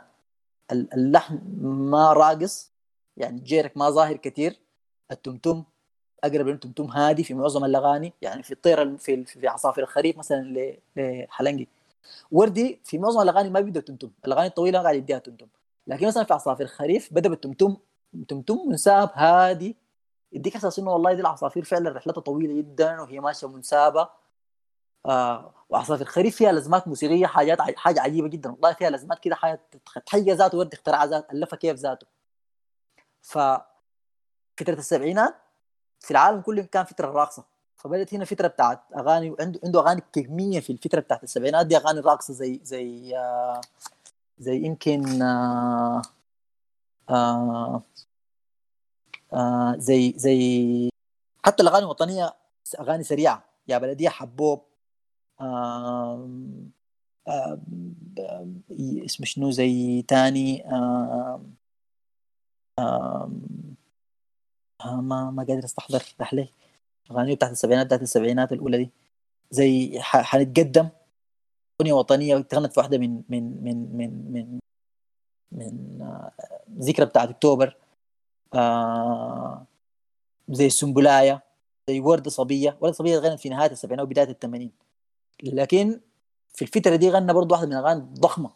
اللحن 0.72 1.40
ما 1.62 2.14
راقص 2.14 2.72
يعني 3.18 3.40
جيرك 3.40 3.78
ما 3.78 3.90
ظاهر 3.90 4.18
كثير 4.18 4.60
التمتم 5.12 5.64
أقرب 6.24 6.48
للتمتم 6.48 6.84
هادي 6.86 7.24
في 7.24 7.34
معظم 7.34 7.66
الأغاني 7.66 8.14
يعني 8.22 8.44
في 8.44 8.52
الطير 8.52 8.98
في 8.98 9.26
في 9.26 9.48
عصافير 9.48 9.84
الخريف 9.84 10.18
مثلا 10.18 10.78
لحلنجي 10.96 11.68
وردي 12.32 12.80
في 12.84 12.98
معظم 12.98 13.22
الأغاني 13.22 13.50
ما 13.50 13.60
بيبدا 13.60 13.80
تمتم 13.80 14.12
الأغاني 14.26 14.48
الطويلة 14.48 14.82
قاعد 14.82 14.96
يديها 14.96 15.20
تمتم. 15.20 15.48
لكن 15.88 16.08
مثلا 16.08 16.24
في 16.24 16.34
عصافير 16.34 16.66
الخريف 16.66 17.14
بدا 17.14 17.30
بالتمتم 17.30 17.78
تمتم 18.28 18.58
منساب 18.70 19.10
هادي. 19.14 19.78
يديك 20.32 20.56
إحساس 20.56 20.80
إنه 20.80 20.92
والله 20.92 21.14
دي 21.14 21.22
العصافير 21.22 21.64
فعلا 21.64 21.90
رحلتها 21.90 22.22
طويلة 22.22 22.58
جدا 22.58 23.02
وهي 23.02 23.20
ماشية 23.20 23.48
منسابة. 23.48 24.10
آه 25.06 25.54
وعصافير 25.70 26.08
الخريف 26.08 26.36
فيها 26.36 26.52
لازمات 26.52 26.88
موسيقية 26.88 27.26
حاجات 27.26 27.62
حاجة 27.62 28.02
عجيبة 28.02 28.28
جدا. 28.28 28.52
والله 28.52 28.74
فيها 28.74 28.90
لازمات 28.90 29.20
كده 29.20 29.36
حاجة 29.36 29.62
تحيه 30.06 30.34
ذاته 30.34 30.58
ورد 30.58 30.74
اختراع 30.74 31.04
ذات 31.06 31.34
ألفها 31.34 31.58
كيف 31.58 31.78
ذاته. 31.80 32.08
ف 33.22 33.38
فترة 34.58 34.74
السبعينات 34.74 35.36
في 36.00 36.12
العالم 36.12 36.42
كله 36.42 36.64
كان 36.64 36.86
فترة 36.86 37.08
راقصة. 37.12 37.46
فبدأت 37.76 38.14
هنا 38.14 38.26
فترة 38.26 38.48
بتاعت 38.48 38.82
أغاني 38.98 39.36
عنده 39.40 39.60
عنده 39.64 39.80
أغاني 39.80 40.02
كمية 40.14 40.60
في 40.60 40.70
الفترة 40.74 41.00
بتاعت 41.00 41.24
السبعينات 41.24 41.66
دي 41.66 41.78
أغاني 41.78 42.00
راقصة 42.00 42.34
زي 42.34 42.60
زي 42.64 43.18
آه 43.18 43.62
زي 44.40 44.58
يمكن 44.66 45.22
آه 45.22 46.02
آه 47.10 47.84
آه 49.34 49.76
زي 49.78 50.14
زي 50.18 50.90
حتى 51.46 51.64
الأغاني 51.64 51.84
الوطنية 51.84 52.34
أغاني 52.80 53.04
سريعة 53.04 53.44
يا 53.68 53.78
بلدية 53.78 54.10
حبوب 54.10 54.62
آه 55.42 56.30
آه 57.28 57.60
شنو 59.06 59.52
زي 59.52 60.02
تاني؟ 60.02 60.66
آه 60.66 61.42
آه 62.80 63.32
ما 64.86 65.32
ما 65.32 65.44
قادر 65.44 65.66
أستحضر 65.66 66.04
رحلي 66.22 66.50
أغاني 67.12 67.36
بتاعت 67.36 67.52
السبعينات 67.52 67.86
بتاعت 67.86 68.02
السبعينات 68.02 68.52
الأولى 68.52 68.78
دي. 68.78 68.90
زي 69.52 70.00
حنتقدم. 70.02 70.90
أغنية 71.82 71.94
وطنية 71.94 72.38
تغنت 72.38 72.74
في 72.74 72.80
واحدة 72.80 72.98
من 72.98 73.22
من 73.30 73.64
من 73.64 73.98
من 73.98 74.32
من 74.32 74.60
من 75.52 76.02
آه 76.02 76.32
ذكرى 76.80 77.06
بتاعت 77.06 77.30
أكتوبر. 77.30 77.78
آه 78.54 79.66
زي 80.50 80.66
السنبلايه 80.66 81.44
زي 81.90 82.00
وردة 82.00 82.30
صبية. 82.30 82.78
وردة 82.82 82.94
صبية 82.94 83.18
غنت 83.18 83.40
في 83.40 83.50
نهاية 83.50 83.72
السبعينات 83.72 84.06
وبدايه 84.06 84.30
الثمانين. 84.30 84.72
لكن 85.44 86.02
في 86.54 86.62
الفترة 86.62 86.96
دي 86.96 87.10
غنى 87.10 87.34
برضه 87.34 87.54
واحدة 87.56 87.68
من 87.68 87.74
الأغاني 87.74 88.00
الضخمة 88.00 88.52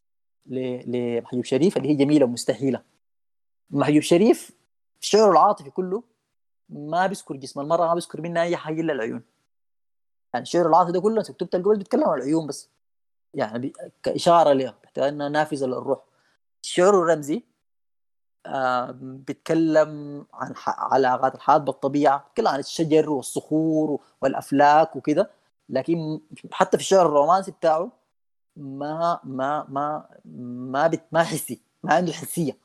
لمحجوب 0.45 1.45
شريف 1.45 1.77
اللي 1.77 1.89
هي 1.89 1.95
جميلة 1.95 2.25
ومستحيلة. 2.25 2.83
محجوب 3.69 4.01
شريف 4.01 4.51
الشعر 5.01 5.31
العاطفي 5.31 5.69
كله 5.69 6.03
ما 6.69 7.07
بيذكر 7.07 7.35
جسم 7.35 7.59
المرأة 7.59 7.87
ما 7.87 7.93
بيذكر 7.93 8.21
منها 8.21 8.43
أي 8.43 8.57
حاجة 8.57 8.81
إلا 8.81 8.93
العيون. 8.93 9.23
يعني 10.33 10.43
الشعر 10.43 10.67
العاطفي 10.67 10.91
ده 10.91 11.01
كله 11.01 11.21
كتبت 11.23 11.55
القبل 11.55 11.77
بيتكلم 11.77 12.03
عن 12.03 12.17
العيون 12.17 12.47
بس. 12.47 12.69
يعني 13.33 13.73
كإشارة 14.03 14.53
لها 14.53 14.75
أنها 14.97 15.29
نافذة 15.29 15.65
للروح. 15.65 15.99
الشعر 16.63 16.89
الرمزي 16.89 17.43
آه 18.45 18.91
بيتكلم 19.01 20.25
عن 20.33 20.53
علاقات 20.67 21.35
الحياة 21.35 21.57
بالطبيعة 21.57 22.23
بيتكلم 22.27 22.47
عن 22.47 22.59
الشجر 22.59 23.09
والصخور 23.09 24.01
والأفلاك 24.21 24.95
وكده 24.95 25.31
لكن 25.69 26.19
حتى 26.51 26.77
في 26.77 26.83
الشعر 26.83 27.05
الرومانسي 27.05 27.51
بتاعه 27.51 27.91
ما 28.55 29.19
ما 29.23 29.65
ما 29.69 30.09
ما 30.71 30.87
بت 30.87 31.03
ما 31.11 31.23
حسي 31.23 31.61
ما 31.83 31.93
عنده 31.93 32.13
حسية. 32.13 32.57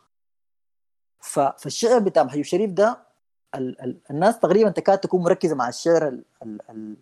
فالشعر 1.57 1.99
بتاع 1.99 2.23
محيو 2.23 2.43
شريف 2.43 2.71
ده 2.71 2.99
ال 3.55 3.81
ال 3.81 4.01
الناس 4.11 4.39
تقريبا 4.39 4.71
تكاد 4.71 4.99
تكون 4.99 5.23
مركزة 5.23 5.55
مع 5.55 5.69
الشعر 5.69 6.09
ال 6.09 6.25
ال 6.43 6.71
ال 6.71 6.97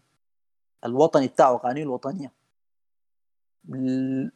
الوطني 0.84 1.28
بتاعه 1.28 1.58
قوانين 1.58 1.82
الوطنية. 1.82 2.32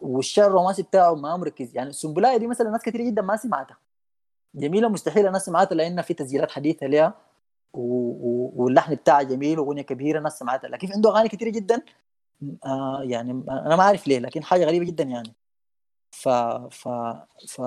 والشعر 0.00 0.46
الرومانسي 0.46 0.82
بتاعه 0.82 1.14
ما 1.14 1.36
مركز. 1.36 1.76
يعني 1.76 1.90
السنبلايه 1.90 2.36
دي 2.36 2.46
مثلا 2.46 2.70
ناس 2.70 2.82
كثير 2.82 3.02
جدا 3.02 3.22
ما 3.22 3.36
سمعتها. 3.36 3.78
جميلة 4.54 4.88
مستحيل 4.88 5.26
الناس 5.26 5.44
سمعتها 5.46 5.74
لانها 5.74 6.02
في 6.02 6.14
تسجيلات 6.14 6.50
حديثة 6.50 6.86
لها 6.86 7.14
واللحن 7.72 8.94
بتاعها 8.94 9.22
جميل 9.22 9.58
وأغنية 9.58 9.82
كبيرة 9.82 10.18
الناس 10.18 10.38
سمعتها. 10.38 10.68
لكن 10.68 10.92
عنده 10.92 11.10
أغاني 11.10 11.28
كثيره 11.28 11.50
جدا 11.50 11.82
آه 12.66 13.00
يعني 13.02 13.30
أنا 13.48 13.76
ما 13.76 13.82
أعرف 13.82 14.06
ليه 14.08 14.18
لكن 14.18 14.42
حاجة 14.42 14.64
غريبة 14.64 14.84
جدا 14.84 15.04
يعني. 15.04 15.34
ف 16.10 16.28
ف 16.70 16.88
ف 17.48 17.60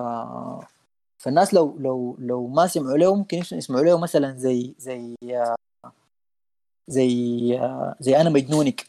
فالناس 1.18 1.54
لو 1.54 1.78
لو 1.80 2.16
لو 2.20 2.48
ما 2.48 2.68
سمعوا 2.68 2.98
له 2.98 3.16
ممكن 3.16 3.38
يسمعوا 3.38 3.84
له 3.84 4.00
مثلا 4.00 4.38
زي 4.38 4.76
زي 4.78 5.16
زي 6.88 7.60
زي 8.00 8.18
أنا 8.22 8.30
مجنونك. 8.30 8.88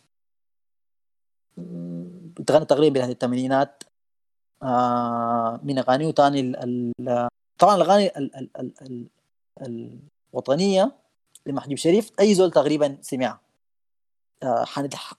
بتغني 2.39 2.65
تقريبا 2.65 3.01
بدايه 3.01 3.13
الثمانينات. 3.13 3.85
آه 4.63 5.61
من 5.63 5.79
اغاني 5.79 6.07
وثاني 6.07 6.53
طبعا 7.59 7.77
الأغاني 7.77 8.07
ال 8.19 8.37
ال 8.37 8.51
ال 8.59 9.09
ال 9.63 9.99
الوطنية 10.35 10.93
لمحجوب 11.47 11.77
شريف 11.77 12.13
أي 12.21 12.35
زول 12.35 12.51
تقريبا 12.51 12.99
سمعها 13.01 13.41
آه 14.43 14.65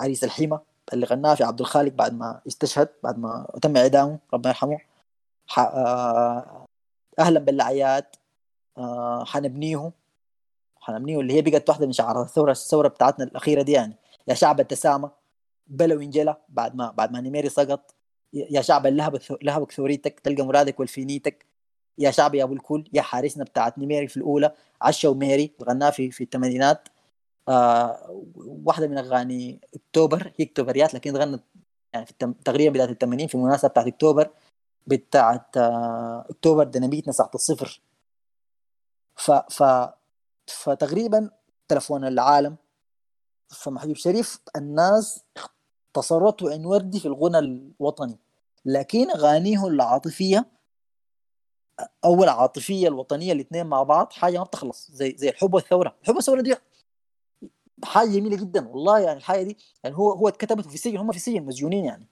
عريس 0.02 0.24
الحيمة 0.24 0.60
اللي 0.94 1.06
غناها 1.06 1.36
في 1.36 1.44
عبد 1.44 1.60
الخالق 1.60 1.94
بعد 1.94 2.14
ما 2.14 2.42
استشهد 2.48 2.90
بعد 3.04 3.20
ما 3.20 3.48
تم 3.62 3.78
إعدامه 3.78 4.20
ربنا 4.34 4.50
يرحمه. 4.50 4.80
آه 5.58 6.66
أهلا 7.20 7.40
بالأعياد. 7.40 8.06
آه 8.78 9.24
حنبنيه. 9.26 9.92
حنبنيه 10.82 11.20
اللي 11.20 11.34
هي 11.34 11.42
بقت 11.42 11.70
واحدة 11.70 11.86
من 11.86 11.92
شعارات 11.92 12.26
الثورة 12.28 12.52
الثورة 12.52 12.88
بتاعتنا 12.88 13.26
الأخيرة 13.26 13.62
دي 13.62 13.72
يعني 13.72 13.96
يا 14.28 14.34
شعب 14.34 14.60
التسامى 14.60 15.10
بلو 15.68 16.02
انجلى 16.02 16.38
بعد 16.50 16.76
ما 16.76 16.92
بعد 16.92 17.12
ما 17.12 17.22
نيميري 17.22 17.50
سقط. 17.50 17.96
يا 18.34 18.62
شعب 18.62 18.88
اللهب 18.88 19.20
لهبك 19.42 19.72
ثوريتك 19.72 20.20
تلقى 20.20 20.44
مرادك 20.44 20.80
والفينيتك. 20.80 21.46
يا 21.98 22.12
شعب 22.12 22.36
يا 22.36 22.44
أبو 22.44 22.54
الكل 22.54 22.90
يا 22.94 23.02
حارسنا 23.02 23.44
بتاعت 23.44 23.78
نيميري 23.78 24.08
في 24.08 24.18
الأولى 24.18 24.56
عشا 24.82 25.10
وميري 25.10 25.56
غناها 25.64 25.92
في 25.92 26.12
في 26.12 26.24
الثمانينات. 26.24 26.88
آه 27.50 28.24
واحدة 28.66 28.88
من 28.88 28.98
أغاني 28.98 29.62
أكتوبر 29.76 30.32
هي 30.40 30.46
أكتوبريات 30.46 30.94
لكن 30.94 31.18
غنت 31.18 31.44
يعني 31.94 32.06
في 32.06 32.12
التم... 32.12 32.34
تقريبا 32.34 32.74
بداية 32.74 32.90
الثمانين 32.90 33.28
في 33.28 33.36
المناسبه 33.36 33.70
بتاعت 33.70 33.88
أكتوبر 33.88 34.30
بتاعت 34.88 35.58
آه 35.58 36.26
أكتوبر 36.30 36.64
ديناميتنا 36.64 37.14
ساعه 37.14 37.32
الصفر. 37.36 37.82
ف 39.16 39.32
ف 39.32 39.64
فتقريبا 40.48 41.30
تلفون 41.68 42.06
العالم. 42.08 42.56
فمحجوب 43.52 43.96
شريف 43.96 44.40
الناس 44.56 45.24
اختصرته 45.96 46.54
عن 46.54 46.66
وردي 46.66 47.00
في 47.00 47.06
الغنى 47.06 47.40
الوطني 47.40 48.20
لكن 48.66 49.10
اغانيه 49.12 49.68
العاطفية 49.68 50.46
أو 52.06 52.24
العاطفيه 52.24 52.88
الوطنية 52.88 53.34
الاثنين 53.34 53.66
مع 53.66 53.84
بعض 53.84 54.14
حاجة 54.14 54.38
ما 54.38 54.44
بتخلص 54.44 54.92
زي 54.92 55.16
زي 55.18 55.30
الحب 55.30 55.54
والثورة 55.54 55.96
الحب 56.02 56.16
والثورة 56.16 56.42
دي 56.42 56.56
حاجة 57.84 58.10
جميلة 58.10 58.38
جدا 58.38 58.68
والله 58.70 59.00
يعني 59.00 59.18
الحاجة 59.18 59.44
دي 59.44 59.58
يعني 59.84 59.98
هو 59.98 60.12
هو 60.12 60.28
اتكتبت 60.28 60.68
في 60.68 60.74
السجن 60.74 60.98
هم 60.98 61.12
في 61.12 61.18
السجن 61.18 61.44
مسجونين 61.46 61.86
يعني. 61.86 62.08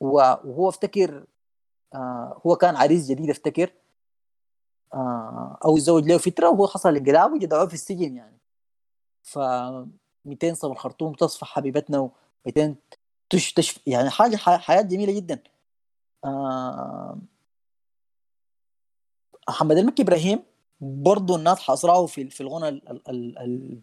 وهو 0.00 0.68
افتكر 0.68 1.26
آه 1.94 2.42
هو 2.46 2.56
كان 2.56 2.76
عريس 2.76 3.06
جديد 3.10 3.30
افتكر 3.30 3.72
آه 4.94 5.58
أو 5.64 5.76
الزوج 5.76 6.04
له 6.08 6.18
فترة 6.18 6.50
وهو 6.50 6.66
حصل 6.66 6.96
انقلاب 6.96 7.32
وجدعوه 7.32 7.66
في 7.68 7.74
السجن 7.74 8.16
يعني. 8.16 8.38
ف 9.22 9.38
200 10.28 10.54
صبر 10.54 10.72
الخرطوم 10.72 11.12
تصفى 11.14 11.44
حبيبتنا 11.44 12.10
و200 12.48 12.70
تش 13.30 13.52
تشف 13.52 13.78
يعني 13.86 14.10
حاجة 14.10 14.36
حياه 14.36 14.82
جميلة 14.82 15.12
جدا. 15.12 15.42
آه 16.24 17.18
محمد 19.48 19.76
المكي 19.78 20.02
إبراهيم 20.02 20.42
برضه 20.80 21.36
الناس 21.36 21.58
حاصراه 21.60 22.06
في 22.06 22.30
في 22.30 22.40
الغنى 22.40 22.68
ال 22.68 23.08
ال 23.08 23.38
ال 23.38 23.80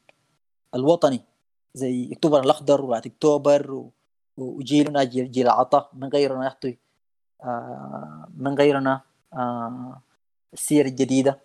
الوطني 0.75 1.21
زي 1.73 2.09
أكتوبر 2.13 2.43
الأخضر 2.43 2.81
وبعد 2.81 3.05
أكتوبر 3.05 3.89
وجيلنا 4.37 5.03
جيل, 5.03 5.31
جيل 5.31 5.45
العطاء 5.45 5.89
من 5.93 6.07
غيرنا 6.09 6.47
يخطي 6.47 6.77
آه 7.43 8.27
من 8.37 8.55
غيرنا 8.55 9.01
آه 9.33 10.01
السير 10.53 10.85
الجديدة. 10.85 11.39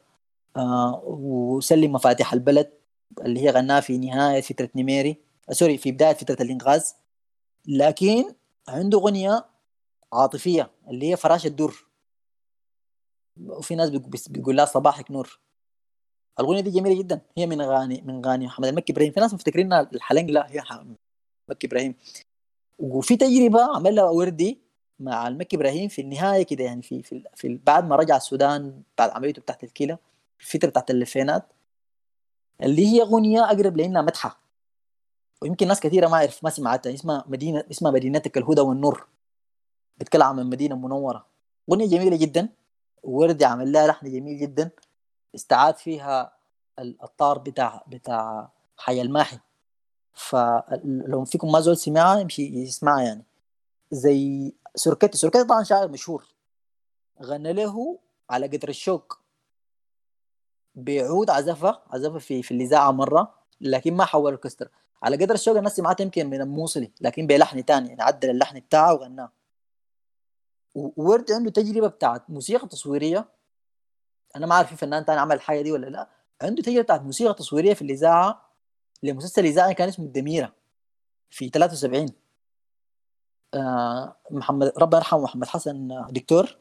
آه 0.57 1.03
وسلم 1.05 1.93
مفاتيح 1.93 2.33
البلد. 2.33 2.71
اللي 3.19 3.41
هي 3.41 3.51
غناها 3.51 3.81
في 3.81 3.99
نهاية 3.99 4.41
فترة 4.41 4.71
نميري 4.77 5.17
آه 5.51 5.53
sorry 5.53 5.79
في 5.79 5.93
بداية 5.93 6.15
فترة 6.15 6.43
الإنقاذ 6.43 6.95
لكن 7.67 8.25
عنده 8.69 8.99
أغنية 8.99 9.47
عاطفية 10.13 10.71
اللي 10.89 11.11
هي 11.11 11.17
فراش 11.17 11.47
الدر. 11.47 11.75
وفي 13.47 13.75
ناس 13.75 13.91
بيقول 14.29 14.57
لها 14.57 14.65
صباحك 14.65 15.11
نور. 15.11 15.41
الأغنية 16.41 16.61
دي 16.61 16.71
جميلة 16.71 16.99
جدا. 16.99 17.21
هي 17.39 17.47
من 17.47 17.61
اغاني 17.61 18.03
من 18.03 18.25
اغاني 18.25 18.47
محمد 18.47 18.69
المكي 18.69 18.93
إبراهيم. 18.93 19.13
في 19.13 19.21
ناس 19.21 19.35
مفتكرينها 19.35 19.81
الحلنج 19.81 20.31
لا 20.31 20.51
هي 20.51 20.63
مكي 21.49 21.67
إبراهيم. 21.67 21.95
وفي 22.79 23.17
تجربة 23.17 23.77
عملها 23.77 24.05
وردي 24.05 24.61
مع 25.01 25.29
المكي 25.29 25.57
إبراهيم 25.57 25.89
في 25.89 26.01
النهاية 26.03 26.43
كده 26.43 26.65
يعني 26.65 26.83
في 26.83 27.03
في, 27.03 27.25
في 27.35 27.61
بعد 27.67 27.85
ما 27.85 27.97
رجع 27.97 28.17
السودان 28.17 28.83
بعد 28.99 29.11
عمليته 29.11 29.43
بتاعت 29.43 29.65
الكلى 29.65 29.99
في 30.39 30.55
الفترة 30.55 30.71
بتاعت 30.71 30.91
الألفينات. 30.91 31.53
اللي 32.63 32.87
هي 32.87 33.03
أغنية 33.03 33.45
أقرب 33.45 33.77
لإنها 33.77 34.03
مدحة. 34.03 34.41
ويمكن 35.43 35.69
ناس 35.69 35.81
كثيرة 35.81 36.09
ما 36.09 36.21
يعرف 36.21 36.45
ما 36.45 36.51
سمعتها. 36.51 36.95
اسمها 36.95 37.25
مدينه 37.27 37.65
اسمها 37.71 37.93
مدينتك 37.93 38.39
الهدى 38.39 38.61
والنور. 38.61 39.07
بتكلم 39.99 40.23
عن 40.23 40.39
المدينة 40.39 40.75
المنورة. 40.75 41.27
أغنية 41.71 41.87
جميلة 41.87 42.17
جدا. 42.17 42.49
وردي 43.03 43.45
عمل 43.45 43.73
لها 43.73 43.87
لحن 43.87 44.13
جميل 44.13 44.39
جدا. 44.39 44.71
استعاد 45.35 45.77
فيها 45.77 46.37
الطار 46.79 47.39
بتاع 47.39 47.85
بتاع 47.87 48.53
حي 48.77 49.03
الماحي. 49.03 49.39
فلو 50.15 51.25
فيكم 51.25 51.53
ما 51.53 51.61
زول 51.61 51.77
سمعها 51.77 52.21
يمشي 52.21 52.43
يسمعها 52.43 53.03
يعني. 53.03 53.25
زي 53.91 54.53
سركتي 54.75 55.19
سركتي 55.19 55.45
طبعا 55.45 55.63
شاعر 55.63 55.89
مشهور. 55.89 56.25
غنى 57.23 57.53
له 57.53 57.99
على 58.31 58.47
قدر 58.47 58.69
الشوك. 58.69 59.20
بيعود 60.75 61.31
عزفها 61.31 61.83
عزفها 61.91 62.19
في 62.19 62.43
في 62.43 62.55
الإذاعة 62.55 62.91
مرة 62.91 63.35
لكن 63.61 63.95
ما 63.95 64.05
حول 64.05 64.35
الكستر 64.35 64.71
على 65.03 65.17
قدر 65.17 65.35
الشوق 65.35 65.57
الناس 65.57 65.77
سمعتها 65.77 66.05
يمكن 66.05 66.31
من 66.31 66.41
الموصلي 66.41 66.93
لكن 67.01 67.27
بلحن 67.27 67.65
تاني 67.65 67.89
يعني 67.89 68.03
عدل 68.03 68.31
اللحن 68.31 68.61
بتاعه 68.61 68.95
وغناه. 68.95 69.33
وورد 70.75 71.33
عنده 71.33 71.51
تجربة 71.51 71.89
بتاعت 71.89 72.31
موسيقى 72.31 72.69
تصويرية. 72.69 73.29
أنا 74.37 74.47
ما 74.47 74.55
عارف 74.55 74.69
في 74.69 74.77
فنان 74.77 75.05
تاني 75.05 75.21
عمل 75.21 75.37
الحاجة 75.37 75.63
دي 75.63 75.73
ولا 75.73 75.87
لأ. 75.87 76.09
عنده 76.43 76.63
تجربة 76.63 76.83
بتاعت 76.83 77.03
موسيقى 77.03 77.35
تصويرية 77.35 77.75
في 77.75 77.83
الإذاعة 77.83 78.51
لمسلسل 79.03 79.45
إذاعي 79.45 79.75
كان 79.75 79.89
اسمه 79.89 80.07
الدميرة 80.07 80.53
في 81.31 81.49
73 81.49 82.07
آه 83.55 84.17
محمد 84.31 84.73
ربنا 84.79 84.99
يرحمه 84.99 85.23
محمد 85.23 85.47
حسن 85.47 86.05
دكتور. 86.11 86.59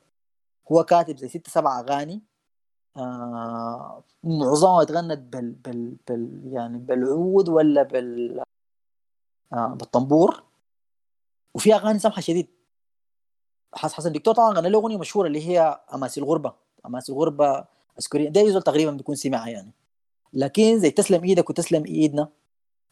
هو 0.72 0.84
كاتب 0.84 1.18
زي 1.18 1.28
ست 1.28 1.49
سبع 1.49 1.80
أغاني. 1.80 2.22
آه 2.98 4.04
معظمها 4.24 4.82
اتغنت 4.82 5.20
بال, 5.20 5.52
بال, 5.52 5.96
بال 6.08 6.42
يعني 6.54 6.78
بالعود 6.78 7.50
ولا 7.50 7.84
بال 7.84 8.44
آه 9.54 9.68
بالطنبور. 9.68 10.44
وفي 11.54 11.76
أغاني 11.76 12.00
سمحه 12.00 12.22
شديد. 12.22 12.48
حسن 13.74 14.12
دكتور 14.12 14.34
طبعا 14.34 14.54
غنى 14.54 14.70
له 14.70 14.80
أغنية 14.80 14.98
مشهورة 14.98 15.28
اللي 15.28 15.48
هي 15.48 15.82
آماسي 15.94 16.20
الغربة. 16.22 16.54
آماسي 16.86 17.12
الغربة 17.12 17.66
اسكوريا 18.00 18.30
ده 18.30 18.42
يزول 18.42 18.62
تقريبا 18.62 18.92
بيكون 18.92 19.16
سمعها 19.16 19.50
يعني. 19.50 19.72
لكن 20.34 20.80
زي 20.80 20.92
تسلم 20.92 21.24
إيدك 21.24 21.50
وتسلم 21.50 21.86
إيدنا 21.86 22.30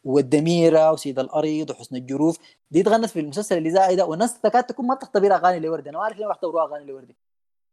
والدميرة 0.04 0.92
وسيد 0.92 1.20
الأرض 1.20 1.70
وحسن 1.70 1.96
الجروف. 1.96 2.38
دي 2.72 2.84
تغنت 2.84 3.06
في 3.10 3.20
المسلسل 3.20 3.58
الاذاعي 3.58 3.96
ده. 3.96 4.06
والناس 4.06 4.42
تكاد 4.42 4.64
تكون 4.64 4.88
ما 4.88 4.96
تعتبرها 4.96 5.38
أغاني 5.38 5.60
لوردي. 5.60 5.90
أنا 5.90 5.98
ما 5.98 6.04
أعرف 6.04 6.18
ليه 6.18 6.26
ما 6.26 6.32
يعتبروها 6.32 6.66
أغاني 6.66 6.86
لوردي. 6.86 7.16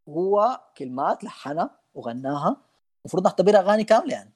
هو 0.09 0.61
كلمات 0.79 1.25
لحنها 1.25 1.71
وغناها. 1.95 2.57
المفروض 3.05 3.25
نعتبرها 3.25 3.61
أغاني 3.61 3.85
كاملة 3.85 4.13
يعني. 4.13 4.33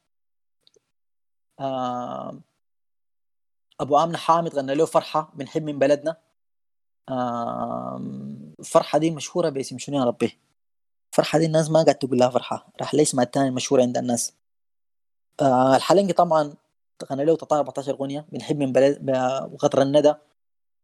آه 1.60 2.40
أبو 3.80 3.98
امنه 3.98 4.18
حامد 4.18 4.54
غنى 4.54 4.74
له 4.74 4.86
فرحة 4.86 5.32
بنحب 5.34 5.62
من 5.62 5.78
بلدنا. 5.78 6.16
آه 7.08 7.96
الفرحة 8.60 8.98
دي 8.98 9.10
مشهورة 9.10 9.48
باسم 9.48 9.78
شنو 9.78 9.98
يا 9.98 10.04
ربي؟ 10.04 10.38
فرحه 11.12 11.38
دي 11.38 11.46
الناس 11.46 11.70
ما 11.70 11.82
قاعد 11.82 11.94
تقول 11.94 12.18
لها 12.18 12.30
فرحة. 12.30 12.72
راح 12.80 12.94
لي 12.94 13.02
اسمها 13.02 13.24
الثاني 13.24 13.48
المشهور 13.48 13.80
عند 13.80 13.96
الناس؟ 13.96 14.32
آه 15.40 15.76
الحلنجي 15.76 16.12
طبعا 16.12 16.54
غنى 17.12 17.24
له 17.24 17.38
14 17.52 17.92
أغنية 17.94 18.26
بنحب 18.32 18.56
من 18.56 18.72
بلد 18.72 19.10
وقطر 19.52 19.82
الندى. 19.82 20.14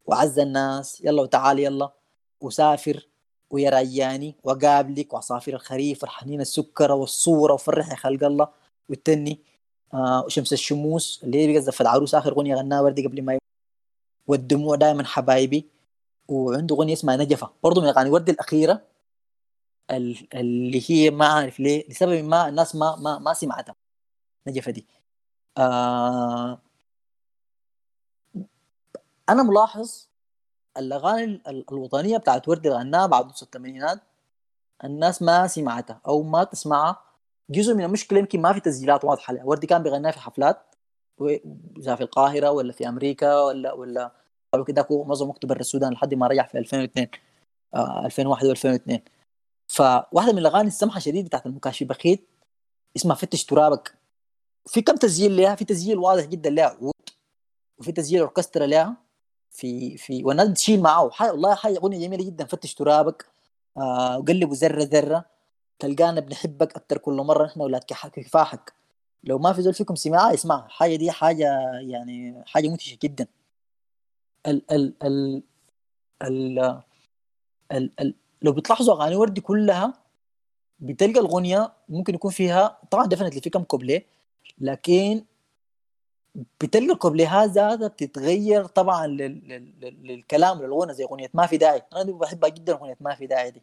وعز 0.07 0.39
الناس. 0.39 1.01
يلا 1.05 1.23
وتعال 1.23 1.59
يلا. 1.59 1.93
وسافر. 2.41 3.09
ويا 3.55 3.71
رياني 3.71 4.35
وقابلك 4.45 5.13
وعصافير 5.15 5.55
الخريف 5.55 6.05
الحنين 6.05 6.41
السكرة 6.41 6.95
والصورة 6.95 7.53
وفرح 7.55 7.95
خلق 7.95 8.25
الله. 8.25 8.49
والتني 8.91 9.41
آه 9.95 10.25
وشمس 10.25 10.53
الشموس 10.53 11.21
اللي 11.25 11.43
هي 11.43 11.47
بيقصد 11.47 11.71
في 11.71 11.81
العروس 11.81 12.15
آخر 12.15 12.33
أغنية 12.33 12.55
غناها 12.57 12.81
وردي 12.81 13.07
قبل 13.07 13.23
ما 13.23 13.39
والدموع 14.27 14.77
دائما 14.77 15.05
حبايبي. 15.05 15.69
وعنده 16.29 16.77
أغنية 16.77 16.93
اسمها 16.93 17.17
نجفة. 17.17 17.51
برضه 17.63 17.81
من 17.83 17.89
أغاني 17.89 18.11
وردي 18.11 18.33
الأخيرة 18.33 18.83
اللي 19.91 20.83
هي 20.91 21.11
ما 21.11 21.27
عارف 21.27 21.61
ليه 21.61 21.89
لسبب 21.89 22.25
ما 22.25 22.49
الناس 22.49 22.75
ما 22.77 22.97
ما 22.97 23.19
ما 23.19 23.35
سمعتها. 23.35 23.75
نجفة 24.47 24.71
دي. 24.73 24.87
آه 25.59 26.61
أنا 29.29 29.43
ملاحظ 29.43 30.09
الأغاني 30.79 31.43
الوطنية 31.49 32.17
بتاعت 32.17 32.49
وردي 32.49 32.69
غناها 32.69 33.07
بعد 33.07 33.29
الثمانينات 33.29 34.01
الناس 34.85 35.23
ما 35.23 35.47
سمعتها 35.47 36.01
أو 36.07 36.23
ما 36.23 36.45
تسمعها. 36.45 37.01
جزء 37.51 37.75
من 37.75 37.85
المشكلة 37.85 38.19
يمكن 38.19 38.41
ما 38.43 38.53
في 38.53 38.61
تسجيلات 38.61 39.05
واضحة 39.05 39.33
لها. 39.35 39.45
وردي 39.45 39.67
كان 39.67 39.83
بيغناها 39.83 40.13
في 40.13 40.19
حفلات 40.21 40.75
إذا 41.79 41.95
في 41.95 42.01
القاهرة 42.03 42.51
ولا 42.51 42.73
في 42.73 42.89
أمريكا 42.89 43.37
ولا 43.43 43.73
ولا 43.73 44.13
قبل 44.55 44.65
كده 44.65 44.87
معظم 44.91 45.33
برا 45.45 45.61
السودان 45.61 45.93
لحد 45.93 46.15
ما 46.15 46.27
رجع 46.27 46.47
في 46.47 46.59
2002 46.59 47.09
آه 47.75 48.07
2001 48.07 48.47
و2002 48.47 48.99
فواحدة 49.67 50.33
من 50.33 50.39
الأغاني 50.39 50.69
السمحة 50.69 51.01
شديد 51.01 51.25
بتاعت 51.25 51.47
المكاشي 51.47 51.85
بخيت 51.85 52.29
اسمها 52.97 53.17
فتش 53.17 53.45
ترابك. 53.45 53.99
في 54.67 54.83
كم 54.83 54.97
تسجيل 54.97 55.37
لها؟ 55.37 55.55
في 55.55 55.65
تسجيل 55.65 55.99
واضح 55.99 56.25
جدا 56.25 56.51
لها 56.51 56.65
عود 56.65 56.93
وفي 57.79 57.93
تسجيل 57.93 58.21
أوركسترا 58.21 58.67
لها. 58.67 59.04
في 59.55 59.97
في 59.97 60.25
والناس 60.25 60.49
بتشيل 60.49 60.83
معاه. 60.83 61.11
والله 61.21 61.55
حاجة 61.55 61.79
أغنية 61.79 61.99
جميلة 62.07 62.25
جدا 62.25 62.45
فتش 62.45 62.75
ترابك 62.75 63.27
آه 63.77 64.19
وقلبوا 64.19 64.55
ذره 64.55 64.83
ذره 64.85 65.25
تلقانا 65.79 66.21
بنحبك 66.21 66.77
أكثر 66.77 66.99
كل 66.99 67.15
مرة 67.15 67.47
نحن 67.47 67.61
أولاد 67.61 67.85
كفاحك. 68.13 68.73
لو 69.25 69.39
ما 69.39 69.53
في 69.53 69.63
زول 69.63 69.75
فيكم 69.75 69.95
سمعها 69.95 70.33
يسمعها 70.33 70.67
الحاجة 70.67 70.97
دي 70.97 71.11
حاجة 71.11 71.47
يعني 71.81 72.43
حاجة 72.47 72.69
مدهشه 72.69 72.99
جدا. 73.03 73.27
ال 74.47 74.63
ال 74.73 74.95
ال 75.03 75.43
ال 76.23 76.59
ال 77.73 77.91
ال 78.01 78.15
لو 78.43 78.53
بتلاحظوا 78.53 78.95
أغاني 78.95 79.17
وردي 79.17 79.41
كلها 79.41 79.93
بتلقى 80.81 81.21
الأغنية 81.21 81.73
ممكن 81.89 82.15
يكون 82.15 82.31
فيها 82.31 82.79
طبعا 82.91 83.07
definitely 83.07 83.41
في 83.41 83.51
كم 83.51 83.63
كوبليه 83.63 84.07
لكن 84.59 85.25
بتلقى 86.35 86.93
الكوبليهات 86.93 87.51
ذاتها 87.51 87.89
بتتغير 87.89 88.67
طبعا 88.67 89.07
للكلام 89.07 90.63
للغنى 90.63 90.95
زي 90.95 91.05
أغنية 91.05 91.31
ما 91.35 91.47
في 91.47 91.57
داعي 91.57 91.83
أنا 91.93 92.13
بحبها 92.13 92.49
جدا 92.49 92.73
أغنية 92.73 92.97
ما 93.01 93.15
في 93.15 93.27
داعي 93.27 93.51
دي. 93.51 93.63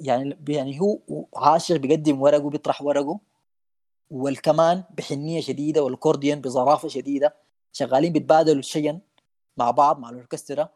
يعني 0.00 0.38
يعني 0.48 0.80
هو 0.80 0.98
عاشق 1.36 1.76
بيقدم 1.76 2.22
ورقه 2.22 2.50
بيطرح 2.50 2.82
ورقه 2.82 3.20
والكمان 4.10 4.84
بحنية 4.90 5.40
شديدة 5.40 5.82
والكورديون 5.82 6.40
بظرافه 6.40 6.88
شديدة. 6.88 7.34
شغالين 7.72 8.12
بيتبادلوا 8.12 8.58
الشين 8.58 9.00
مع 9.56 9.70
بعض 9.70 9.98
مع 9.98 10.10
الأوركسترا. 10.10 10.68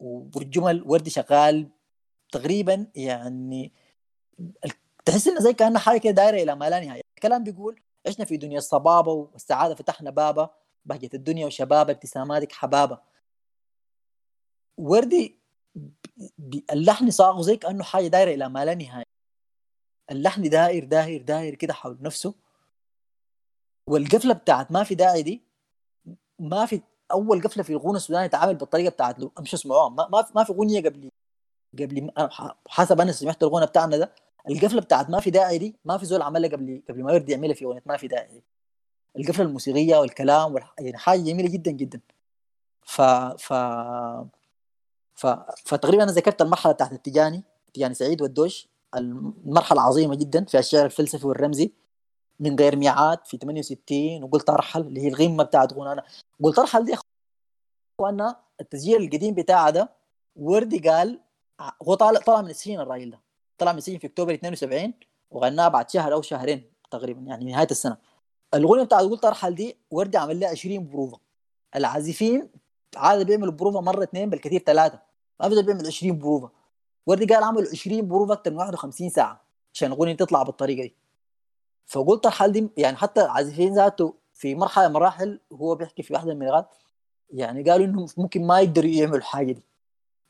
والجمل 0.00 0.82
وردي 0.86 1.10
شغال 1.10 1.68
تقريبا 2.32 2.86
يعني 2.94 3.72
تحس 5.04 5.28
إنه 5.28 5.40
زي 5.40 5.52
كانها 5.52 5.80
حاجة 5.80 5.98
كده 5.98 6.12
دايرة 6.12 6.42
إلى 6.42 6.54
ما 6.54 6.70
لا 6.70 6.80
نهاية. 6.80 7.02
الكلام 7.16 7.44
بيقول 7.44 7.80
عشنا 8.06 8.24
في 8.24 8.36
دنيا 8.36 8.58
الصبابة 8.58 9.12
والسعادة 9.12 9.74
فتحنا 9.74 10.10
بابا 10.10 10.50
بهجه 10.84 11.10
الدنيا 11.14 11.46
وشبابة 11.46 11.92
ابتساماتك 11.92 12.52
حبابة. 12.52 12.98
وردي 14.78 15.38
اللحن 16.72 17.10
صاغه 17.10 17.42
زي 17.42 17.56
كأنه 17.56 17.84
حاجة 17.84 18.06
دايرة 18.06 18.34
إلى 18.34 18.48
ما 18.48 18.64
لا 18.64 18.74
نهاية. 18.74 19.04
اللحن 20.10 20.42
داير 20.42 20.84
داير 20.84 21.22
داير 21.22 21.54
كده 21.54 21.74
حول 21.74 21.98
نفسه. 22.02 22.34
والقفلة 23.86 24.34
بتاعت 24.34 24.72
ما 24.72 24.84
في 24.84 24.94
داعي 24.94 25.22
دي 25.22 25.42
ما 26.38 26.66
في 26.66 26.82
أول 27.12 27.42
قفلة 27.42 27.62
في 27.62 27.72
الغنى 27.72 27.96
السوداني 27.96 28.28
تعامل 28.28 28.54
بالطريقة 28.54 28.90
بتاعت 28.90 29.18
له 29.18 29.30
امشي 29.38 29.56
اسمعوها 29.56 29.88
ما, 29.88 30.26
ما 30.34 30.44
في 30.44 30.52
اغنيه 30.52 30.80
قبل 30.80 31.10
قبل 31.78 32.10
حسب 32.68 33.00
أنا 33.00 33.12
سمعت 33.12 33.42
الغنى 33.42 33.66
بتاعنا 33.66 33.96
ده. 33.96 34.14
القفله 34.48 34.80
بتاعت 34.80 35.10
ما 35.10 35.20
في 35.20 35.30
داعي 35.30 35.58
دي 35.58 35.76
ما 35.84 35.98
في 35.98 36.06
زول 36.06 36.22
عملها 36.22 36.50
قبل 36.50 36.82
قبل 36.88 37.02
ما 37.02 37.12
يرضي 37.12 37.32
يعملها 37.32 37.54
في 37.54 37.64
أغنية 37.64 37.82
ما 37.86 37.96
في 37.96 38.08
داعي 38.08 38.28
دي. 38.28 38.42
القفله 39.18 39.44
الموسيقية 39.46 39.96
والكلام 39.96 40.54
والح... 40.54 40.74
يعني 40.78 40.98
حاجة 40.98 41.20
جميلة 41.20 41.48
جدا 41.48 41.70
جدا. 41.70 42.00
ف 42.82 43.00
ف 43.38 43.52
ف 45.14 45.26
فتقريبا 45.64 46.02
أنا 46.02 46.12
ذكرت 46.12 46.42
المرحلة 46.42 46.72
بتاعت 46.72 46.92
التجاني 46.92 47.42
تجاني 47.74 47.94
سعيد 47.94 48.22
والدوش 48.22 48.68
المرحلة 48.96 49.80
عظيمة 49.82 50.14
جدا 50.14 50.44
في 50.44 50.58
الشعر 50.58 50.84
الفلسفي 50.86 51.26
والرمزي. 51.26 51.72
من 52.40 52.56
غير 52.58 52.76
ميعاد 52.76 53.18
في 53.26 53.36
68 53.36 54.22
وقلت 54.24 54.50
أرحل 54.50 54.80
اللي 54.80 55.00
هي 55.00 55.08
الغمة 55.08 55.44
بتاعت 55.44 55.72
غنانا 55.72 56.04
قلت 56.42 56.58
أرحل 56.58 56.84
دي 56.84 56.94
اخوانا 57.98 58.36
التسجيل 58.60 59.02
القديم 59.02 59.34
بتاعه 59.34 59.70
ده 59.70 59.90
وردي 60.36 60.78
قال 60.88 61.20
هو 61.82 61.94
طالع 61.94 62.20
طلع 62.20 62.42
من 62.42 62.50
السجن 62.50 62.80
الراجل 62.80 63.10
ده. 63.10 63.20
طلع 63.58 63.72
من 63.72 63.78
السجن 63.78 63.98
في 63.98 64.06
أكتوبر 64.06 64.34
72 64.34 64.94
وغناها 65.30 65.68
بعد 65.68 65.90
شهر 65.90 66.12
أو 66.12 66.22
شهرين 66.22 66.72
تقريبا 66.90 67.20
يعني 67.20 67.52
نهاية 67.52 67.68
السنة. 67.70 67.96
الأغنية 68.54 68.82
بتاعت 68.82 69.04
قلت 69.04 69.24
ارحل 69.24 69.54
دي 69.54 69.76
وردي 69.90 70.18
عمل 70.18 70.40
لها 70.40 70.48
20 70.48 70.88
بروفة. 70.88 71.18
العازفين 71.76 72.48
عاده 72.96 73.24
بيعملوا 73.24 73.52
بروفه 73.52 73.80
مرة 73.80 74.02
اثنين 74.02 74.30
بالكثير 74.30 74.60
ثلاثة 74.60 74.98
ما 75.40 75.48
بيقدر 75.48 75.62
بيعمل 75.66 75.86
20 75.86 76.18
بروفة. 76.18 76.50
وردي 77.06 77.34
قال 77.34 77.44
عملوا 77.44 77.70
20 77.72 78.08
بروفة 78.08 78.34
أكثر 78.34 78.50
من 78.50 78.56
51 78.56 79.10
ساعة 79.10 79.44
عشان 79.74 79.92
الأغنية 79.92 80.16
تطلع 80.16 80.42
بالطريقة 80.42 80.82
دي. 80.82 80.94
فقلت 81.86 82.26
الحال 82.26 82.52
دي 82.52 82.68
يعني 82.76 82.96
حتى 82.96 83.20
العازفين 83.20 83.74
ذاته 83.74 84.14
في 84.32 84.54
مرحلة 84.54 84.88
مراحل 84.88 85.40
هو 85.52 85.74
بيحكي 85.74 86.02
في 86.02 86.12
واحدة 86.14 86.34
من 86.34 86.42
المرات 86.42 86.74
يعني 87.30 87.70
قالوا 87.70 87.86
انهم 87.86 88.06
ممكن 88.16 88.46
ما 88.46 88.60
يقدروا 88.60 88.90
يعملوا 88.90 89.16
الحاجة 89.16 89.52
دي 89.52 89.62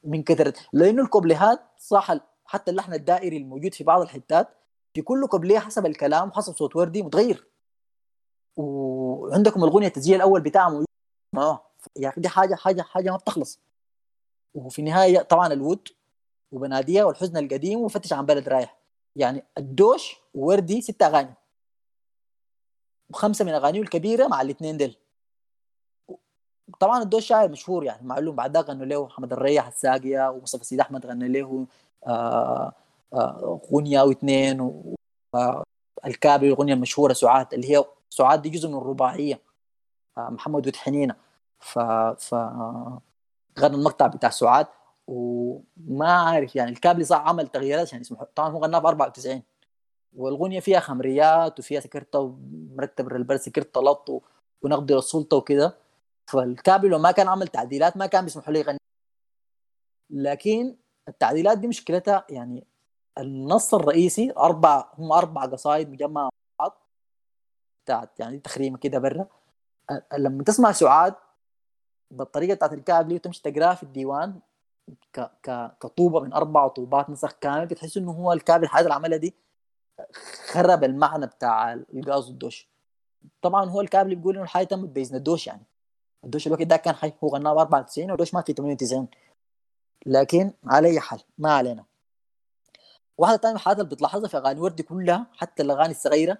من 0.05 0.23
كثرة. 0.23 0.55
لأنه 0.73 1.03
الكوبليهات 1.03 1.61
صح 1.79 2.11
حتى 2.53 2.71
اللحن 2.71 2.95
الدائري 2.95 3.37
الموجود 3.37 3.75
في 3.75 3.85
بعض 3.85 4.01
الحتات 4.01 4.49
في 4.95 5.03
كل 5.03 5.27
كوبليه 5.27 5.59
حسب 5.59 5.87
الكلام 5.87 6.29
وحسب 6.29 6.55
صوت 6.55 6.77
وردي 6.77 7.03
متغير. 7.03 7.49
وعندكم 8.57 9.65
الاغنيه 9.65 9.87
التسجيل 9.87 10.17
الأول 10.17 10.41
بتاعه 10.41 10.69
موجود. 10.71 10.87
آه 11.37 11.71
يا 11.97 12.09
أخي 12.09 12.21
دي 12.21 12.29
حاجة 12.29 12.55
حاجة 12.55 12.83
حاجة 12.83 13.11
ما 13.11 13.17
بتخلص. 13.17 13.61
وفي 14.55 14.79
النهاية 14.79 15.23
طبعا 15.23 15.53
الود 15.53 15.89
وبنادية 16.53 17.05
والحزن 17.05 17.37
القديم 17.37 17.81
وفتش 17.81 18.13
عن 18.13 18.27
بلد 18.27 18.49
رايح. 18.49 18.79
يعني 19.17 19.45
الدوش 19.59 20.17
ووردي 20.35 20.81
ست 20.81 21.03
أغاني. 21.03 21.35
وخمسة 23.11 23.45
من 23.45 23.53
أغانيه 23.53 23.81
الكبيرة 23.81 24.27
مع 24.27 24.41
الاثنين 24.41 24.77
دول 24.77 24.97
طبعا 26.81 27.03
الدوش 27.03 27.27
شاعر 27.27 27.49
مشهور 27.49 27.85
يعني 27.85 28.07
معلوم 28.07 28.37
بعد 28.37 28.57
غنوا 28.57 28.87
له 28.87 29.05
محمد 29.05 29.33
الريح 29.33 29.67
الساقية 29.67 30.31
ومصطفى 30.31 30.65
سيد 30.65 30.81
احمد 30.81 31.07
غنى 31.07 31.29
له 31.29 31.67
آه، 32.07 32.73
آه، 33.15 33.61
اغنيه 33.73 34.01
أو 34.01 34.11
اثنين 34.11 34.61
والكابري 36.05 36.49
الاغنيه 36.53 36.75
المشهورة 36.75 37.13
سعاد 37.13 37.55
اللي 37.55 37.77
هي 37.77 37.85
سعاد 38.11 38.43
دي 38.43 38.51
جزء 38.51 38.69
من 38.69 38.75
الرباعية 38.79 39.41
آه، 40.19 40.29
محمد 40.31 40.67
ود 40.67 40.77
حنينة. 40.77 41.15
ف 41.61 41.79
ف 42.19 42.35
غنى 43.61 43.75
المقطع 43.77 44.07
بتاع 44.07 44.31
سعاد 44.31 44.67
وما 45.07 46.13
عارف 46.13 46.57
يعني 46.57 46.71
الكابلي 46.71 47.05
صح 47.05 47.17
عمل 47.29 47.49
تغييرات 47.49 47.93
يعني 47.93 48.03
اسمه 48.03 48.27
طبعا 48.35 48.51
هو 48.51 48.59
غناه 48.65 48.79
ب 48.79 48.87
94 48.87 49.43
والاغنيه 50.17 50.61
فيها 50.61 50.81
خمريات 50.81 51.59
وفيها 51.59 51.81
سكرتة 51.81 52.19
ومرتب 52.19 53.13
البرد 53.13 53.39
سكرتة 53.39 53.81
لط 53.83 54.23
ونقد 54.63 54.93
للسلطة 54.93 55.37
وكده. 55.37 55.77
فالكابلي 56.27 56.89
لو 56.91 56.99
ما 56.99 57.11
كان 57.11 57.29
عمل 57.29 57.49
تعديلات 57.49 57.97
ما 57.97 58.07
كان 58.07 58.25
بيسمحوا 58.25 58.53
له 58.53 58.59
يغني. 58.61 58.79
لكن 60.11 60.77
التعديلات 61.09 61.59
دي 61.59 61.67
مشكلتها 61.67 62.27
يعني 62.31 62.67
النص 63.19 63.75
الرئيسي 63.75 64.33
أربع 64.37 64.89
هم 64.99 65.13
أربع 65.13 65.45
قصائد 65.45 65.91
مجمعة 65.91 66.31
بعض. 66.59 66.87
بتاعت 67.85 68.21
يعني 68.21 68.39
تخريمة 68.39 68.79
كده 68.79 68.99
برا. 68.99 69.27
لما 70.19 70.45
تسمع 70.45 70.73
سعاد 70.73 71.15
بالطريقة 72.11 72.55
بتاعت 72.55 72.73
الكعب 72.73 73.09
لي 73.09 73.15
وتمشي 73.15 73.43
تقراه 73.43 73.75
في 73.75 73.83
الديوان 73.83 74.41
ك 75.13 75.21
ك 75.21 75.77
كطوبة 75.81 76.21
من 76.21 76.33
أربع 76.33 76.69
طوبات 76.69 77.11
نسخ 77.11 77.33
كامل 77.33 77.67
بتحس 77.67 77.97
إنه 77.97 78.13
هو 78.13 78.33
الكعب 78.33 78.63
الحاجة 78.63 78.97
اللي 78.97 79.19
دي 79.19 79.35
خرب 80.47 80.85
المعنى 80.85 81.27
بتاع 81.27 81.73
الغاز 81.73 82.29
والدوش 82.29 82.69
طبعا 83.43 83.71
هو 83.71 83.81
الكعب 83.81 84.05
اللي 84.05 84.17
بيقول 84.17 84.35
إنه 84.35 84.45
الحاجة 84.45 84.65
تمت 84.65 84.89
بإذن 84.89 85.17
الدوش 85.17 85.47
يعني. 85.47 85.63
الدوش 86.25 86.47
الوقت 86.47 86.63
ده 86.63 86.77
كان 86.77 86.95
حي 86.95 87.13
هو 87.25 87.29
غناه 87.29 87.53
ب 87.55 87.59
94 87.59 88.11
والدوش 88.11 88.35
مات 88.35 88.47
في 88.47 88.53
98 88.53 89.09
لكن 90.07 90.53
على 90.65 90.89
أي 90.89 91.01
حال 91.01 91.21
ما 91.39 91.53
علينا. 91.53 91.85
واحدة 93.19 93.37
ثانية 93.37 93.53
من 93.53 93.57
الحاجات 93.57 93.79
اللي 93.79 93.91
بتلاحظها 93.91 94.29
في 94.29 94.37
أغاني 94.37 94.61
وردي 94.61 94.83
كلها 94.83 95.27
حتى 95.37 95.63
الأغاني 95.63 95.91
الصغيرة 95.91 96.39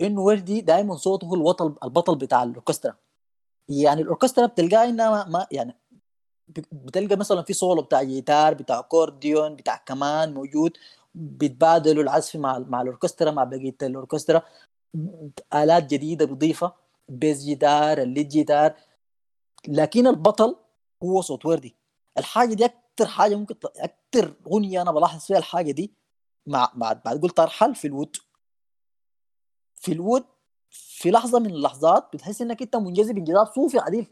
انه 0.00 0.20
وردي 0.20 0.60
دائما 0.60 0.96
صوته 0.96 1.26
هو 1.26 1.34
البطل 1.34 1.74
البطل 1.84 2.16
بتاع 2.16 2.42
الأوركسترا. 2.42 2.94
يعني 3.68 4.02
الأوركسترا 4.02 4.46
بتلقاه 4.46 4.84
انها 4.84 5.24
ما 5.24 5.46
يعني 5.52 5.76
بتلقى 6.72 7.16
مثلا 7.16 7.42
في 7.42 7.52
صولو 7.52 7.82
بتاع 7.82 8.02
جيتار 8.02 8.54
بتاع 8.54 8.78
أكورديون 8.78 9.56
بتاع 9.56 9.76
كمان 9.76 10.34
موجود 10.34 10.76
بيتبادلوا 11.14 12.02
العزف 12.02 12.36
مع 12.36 12.58
مع 12.58 12.82
الأوركسترا 12.82 13.30
مع 13.30 13.44
بقية 13.44 13.76
الأوركسترا. 13.82 14.42
آلات 15.54 15.86
جديدة 15.86 16.24
بضيفه 16.24 16.72
bass 17.08 17.44
guitar 17.44 17.98
ال 17.98 18.04
lead 18.04 18.28
guitar. 18.28 18.74
لكن 19.68 20.06
البطل 20.06 20.56
هو 21.02 21.20
صوت 21.20 21.46
وردي. 21.46 21.76
الحاجة 22.18 22.54
دي 22.54 22.64
أكثر 22.64 23.06
حاجة 23.06 23.34
ممكن 23.36 23.54
أكثر 23.76 24.34
أغنية 24.46 24.82
أنا 24.82 24.92
بلاحظ 24.92 25.24
فيها 25.24 25.38
الحاجة 25.38 25.70
دي 25.70 25.94
مع 26.46 26.72
بعد 26.74 27.02
بعد 27.02 27.22
قلت 27.22 27.40
أرحل 27.40 27.74
في 27.74 27.86
الود. 27.86 28.16
في 29.76 29.92
الود 29.92 30.24
في 30.70 31.10
لحظة 31.10 31.38
من 31.38 31.50
اللحظات 31.50 32.08
بتحس 32.12 32.42
إنك 32.42 32.62
أنت 32.62 32.76
منجذب 32.76 33.18
انجذاب 33.18 33.46
صوفي 33.46 33.78
عديل. 33.78 34.06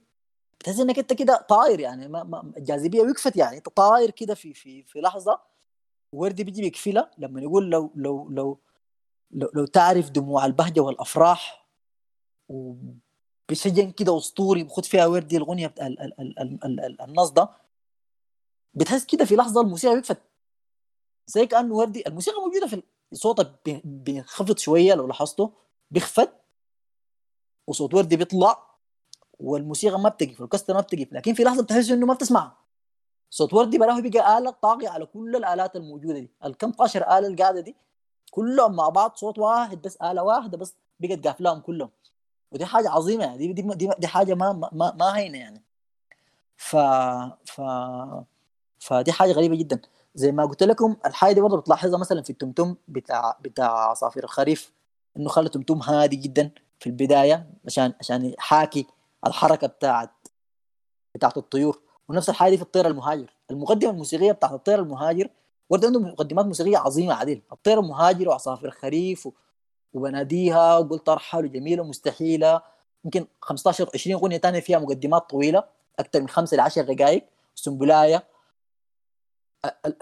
بتحس 0.61 0.81
إنك 0.81 0.99
أنت 0.99 1.13
كده 1.13 1.47
طاير 1.49 1.81
يعني 1.81 2.09
ما 2.09 2.25
ما 2.25 2.53
الجاذبية 2.57 3.01
وقفت 3.03 3.37
يعني 3.37 3.57
أنت 3.57 3.69
طاير 3.69 4.11
كده 4.11 4.35
في 4.35 4.55
في 4.55 4.83
في 4.83 5.01
لحظة. 5.01 5.41
وردي 6.13 6.45
بيجي 6.45 6.63
بيكفلها 6.63 7.11
لما 7.19 7.41
يقول 7.41 7.71
لو 7.71 7.93
لو 7.95 8.29
لو 8.29 8.61
لو, 9.31 9.51
لو 9.55 9.67
تعرف 9.67 10.11
دموع 10.11 10.47
البهجة 10.47 10.81
والأفراح. 10.81 11.67
وبسجن 13.51 13.91
كده 13.91 14.17
اسطوري 14.19 14.63
بخد 14.65 14.85
فيها 14.85 15.07
وردي 15.07 15.37
الاغنيه 15.37 15.67
بتاع 15.67 15.87
النص 17.05 17.31
ده 17.31 17.49
بتحس 18.75 19.05
كده 19.07 19.25
في 19.25 19.37
لحظة 19.37 19.61
الموسيقى 19.61 19.95
وقفت 19.95 20.19
زي 21.27 21.47
كانه 21.47 21.75
وردي 21.75 22.07
الموسيقى 22.07 22.41
موجودة 22.41 22.67
في 22.67 22.83
صوتها 23.13 23.55
بينخفض 23.85 24.59
شوية 24.59 24.95
لو 24.95 25.07
لاحظته 25.07 25.53
بيخفت 25.91 26.33
وصوت 27.67 27.95
وردي 27.95 28.17
بيطلع 28.17 28.71
والموسيقى 29.39 30.01
ما 30.01 30.09
بتقف 30.09 30.41
والكستر 30.41 30.75
ما 30.75 30.81
بتقف 30.81 31.13
لكن 31.13 31.35
في 31.35 31.45
لحظة 31.45 31.63
بتحس 31.63 31.91
إنه 31.91 32.07
ما 32.07 32.15
بتسمعها 32.15 32.57
صوت 33.31 33.55
وردي 33.55 33.79
براه 33.79 34.01
بقى 34.01 34.39
آلة 34.39 34.51
طاغية 34.51 34.89
على 34.89 35.07
كل 35.07 35.37
الآلات 35.37 35.77
الموجودة 35.77 36.19
دي 36.19 36.31
الكم 36.45 36.73
طاشر 36.73 37.19
آلة 37.19 37.27
القاعدة 37.27 37.61
دي 37.61 37.77
كلهم 38.31 38.77
مع 38.77 38.89
بعض 38.89 39.17
صوت 39.17 39.39
واحد 39.39 39.83
بس 39.83 39.97
آلة 39.97 40.23
واحدة 40.23 40.59
بس 40.59 40.75
بقت 41.01 41.27
قافلاهم 41.27 41.61
كلهم. 41.61 41.91
ودي 42.53 42.67
حاجة 42.67 42.91
عظيمة 42.91 43.25
يعني 43.25 43.39
دي, 43.39 43.53
دي, 43.53 43.63
دي, 43.75 43.91
دي 43.99 44.07
حاجة 44.07 44.35
ما 44.35 44.53
ما 44.73 44.93
ما 44.99 45.17
هينة 45.17 45.39
يعني. 45.39 45.63
ف 46.57 46.77
ف 47.45 47.61
فدي 48.79 49.13
حاجة 49.13 49.33
غريبة 49.33 49.57
جدا. 49.57 49.81
زي 50.15 50.33
ما 50.33 50.45
قلت 50.45 50.63
لكم 50.63 50.97
الحاجة 51.07 51.33
دي 51.35 51.41
برضه 51.41 51.57
بتلاحظها 51.57 51.99
مثلا 51.99 52.23
في 52.23 52.31
التمتم 52.31 52.77
بتاع 52.89 53.37
بتاع 53.41 53.91
عصافير 53.91 54.25
الخريف 54.25 54.73
إنه 55.17 55.29
خلى 55.29 55.47
التمتم 55.47 55.79
هادي 55.79 56.17
جدا 56.17 56.51
في 56.81 56.87
البداية 56.87 57.51
عشان 57.67 57.93
عشان 58.01 58.25
يحاكي 58.25 58.87
الحركة 59.27 59.67
بتاعت 59.67 60.11
بتاعت 61.15 61.37
الطيور. 61.37 61.81
ونفس 62.09 62.29
الحاجة 62.31 62.51
دي 62.51 62.57
في 62.57 62.63
الطير 62.63 62.87
المهاجر. 62.87 63.35
المقدمة 63.51 63.91
الموسيقية 63.91 64.33
بتاعت 64.33 64.53
الطير 64.53 64.79
المهاجر 64.79 65.29
ورد 65.71 65.85
عنده 65.85 66.01
مقدمات 66.01 66.47
موسيقية 66.47 66.79
عظيمة 66.79 67.15
عديل 67.15 67.43
الطير 67.53 67.81
المهاجر 67.81 68.29
وعصافير 68.29 68.69
الخريف 68.69 69.27
و... 69.27 69.33
وبناديها 69.95 70.79
وقلت 70.79 71.09
ارحل 71.09 71.45
وجميله 71.45 71.83
ومستحيلة. 71.83 72.63
يمكن 73.05 73.27
15 73.41 73.91
20 73.95 74.17
أغنية 74.21 74.39
ثانية 74.39 74.61
فيها 74.61 74.79
مقدمات 74.79 75.31
طويلة 75.31 75.65
أكثر 75.99 76.21
من 76.21 76.29
خمسة 76.29 76.57
ل 76.57 76.61
10 76.61 76.83
دقائق 76.83 77.25
simply 77.55 78.25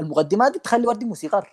المقدمات 0.01 0.53
دي 0.53 0.59
تخلي 0.59 0.86
وردي 0.86 1.05
موسيقار. 1.05 1.53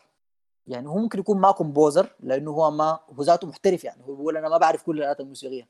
يعني 0.68 0.88
هو 0.90 0.98
ممكن 0.98 1.20
يكون 1.20 1.38
ما 1.42 1.52
composer 1.52 2.16
لأنه 2.20 2.52
هو 2.52 2.72
ما 2.72 3.00
هو 3.20 3.24
ذاته 3.24 3.48
محترف 3.48 3.84
يعني. 3.84 4.04
هو 4.08 4.16
بيقول 4.16 4.38
أنا 4.38 4.50
ما 4.50 4.58
بعرف 4.58 4.84
كل 4.84 4.98
الآلات 4.98 5.20
الموسيقية 5.20 5.68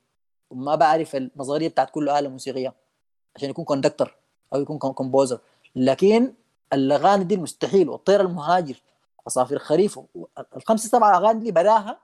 وما 0.50 0.74
بعرف 0.74 1.16
النظريه 1.16 1.68
بتاعت 1.68 1.90
كل 1.90 2.08
آلة 2.08 2.28
موسيقية 2.28 2.74
عشان 3.36 3.50
يكون 3.50 3.64
conductor 3.64 4.14
أو 4.54 4.60
يكون 4.60 4.78
composer 4.78 5.38
لكن 5.76 6.34
الأغاني 6.72 7.24
دي 7.24 7.34
المستحيل 7.34 7.88
والطير 7.88 8.20
المهاجر 8.20 8.82
عصافير 9.26 9.58
خريف 9.58 10.00
الخمسة 10.56 10.88
سبعة 10.88 11.16
أغاني 11.18 11.40
دي 11.40 11.52
براها 11.52 11.98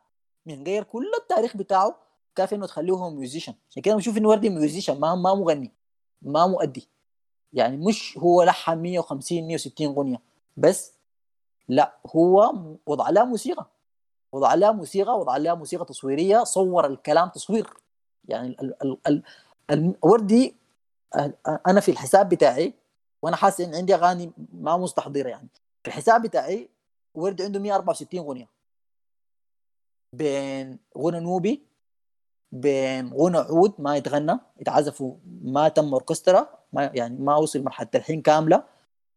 من 0.47 0.63
غير 0.65 0.83
كل 0.83 1.11
التاريخ 1.23 1.57
بتاعه 1.57 1.97
كافي 2.35 2.55
إنه 2.55 2.67
تخليهم 2.67 3.17
musician 3.17 3.55
عشان 3.71 3.83
كده 3.83 3.97
بشوف 3.97 4.17
انه 4.17 4.29
وردي 4.29 4.51
musician 4.51 5.01
ما 5.01 5.15
ما 5.15 5.35
مغني 5.35 5.73
ما 6.23 6.47
مؤدي. 6.47 6.89
يعني 7.53 7.77
مش 7.77 8.19
هو 8.19 8.43
لحن 8.43 8.79
150 8.79 9.47
160 9.47 9.87
أغنية. 9.87 10.21
بس 10.57 10.93
لا 11.69 11.97
هو 12.17 12.55
وضع 12.87 13.11
لها 13.11 13.25
موسيقى. 13.25 13.67
وضع 14.33 14.55
لها 14.55 14.73
موسيقى 14.73 15.19
وضع 15.19 15.37
لها 15.37 15.55
موسيقى 15.55 15.85
تصويرية 15.85 16.45
صور 16.45 16.87
الكلام 16.87 17.29
تصوير. 17.29 17.71
يعني 18.29 18.49
ال 18.49 18.83
ال 18.83 18.99
ال 19.07 19.23
الوردي 19.71 20.55
أنا 21.67 21.81
في 21.81 21.91
الحساب 21.91 22.29
بتاعي 22.29 22.75
وأنا 23.23 23.37
حاسس 23.37 23.61
إن 23.61 23.75
عندي 23.75 23.95
أغاني 23.95 24.33
ما 24.53 24.77
مستحضرة 24.77 25.29
يعني. 25.29 25.49
في 25.83 25.89
الحساب 25.89 26.23
بتاعي 26.23 26.69
ورد 27.15 27.43
عنده 27.43 27.61
164 27.61 28.21
أغنية. 28.21 28.49
بين 30.13 30.79
غنى 30.99 31.21
نوبي 31.21 31.63
بين 32.53 33.13
غنى 33.15 33.39
عود 33.39 33.75
ما 33.79 33.97
يتغنى 33.97 34.39
يتعزفوا 34.61 35.15
ما 35.43 35.69
تم 35.69 35.93
أوركسترا 35.93 36.49
ما 36.73 36.91
يعني 36.95 37.19
ما 37.19 37.37
وصل 37.37 37.63
مرحلة 37.65 37.89
الحين 37.95 38.23
كاملة. 38.23 38.65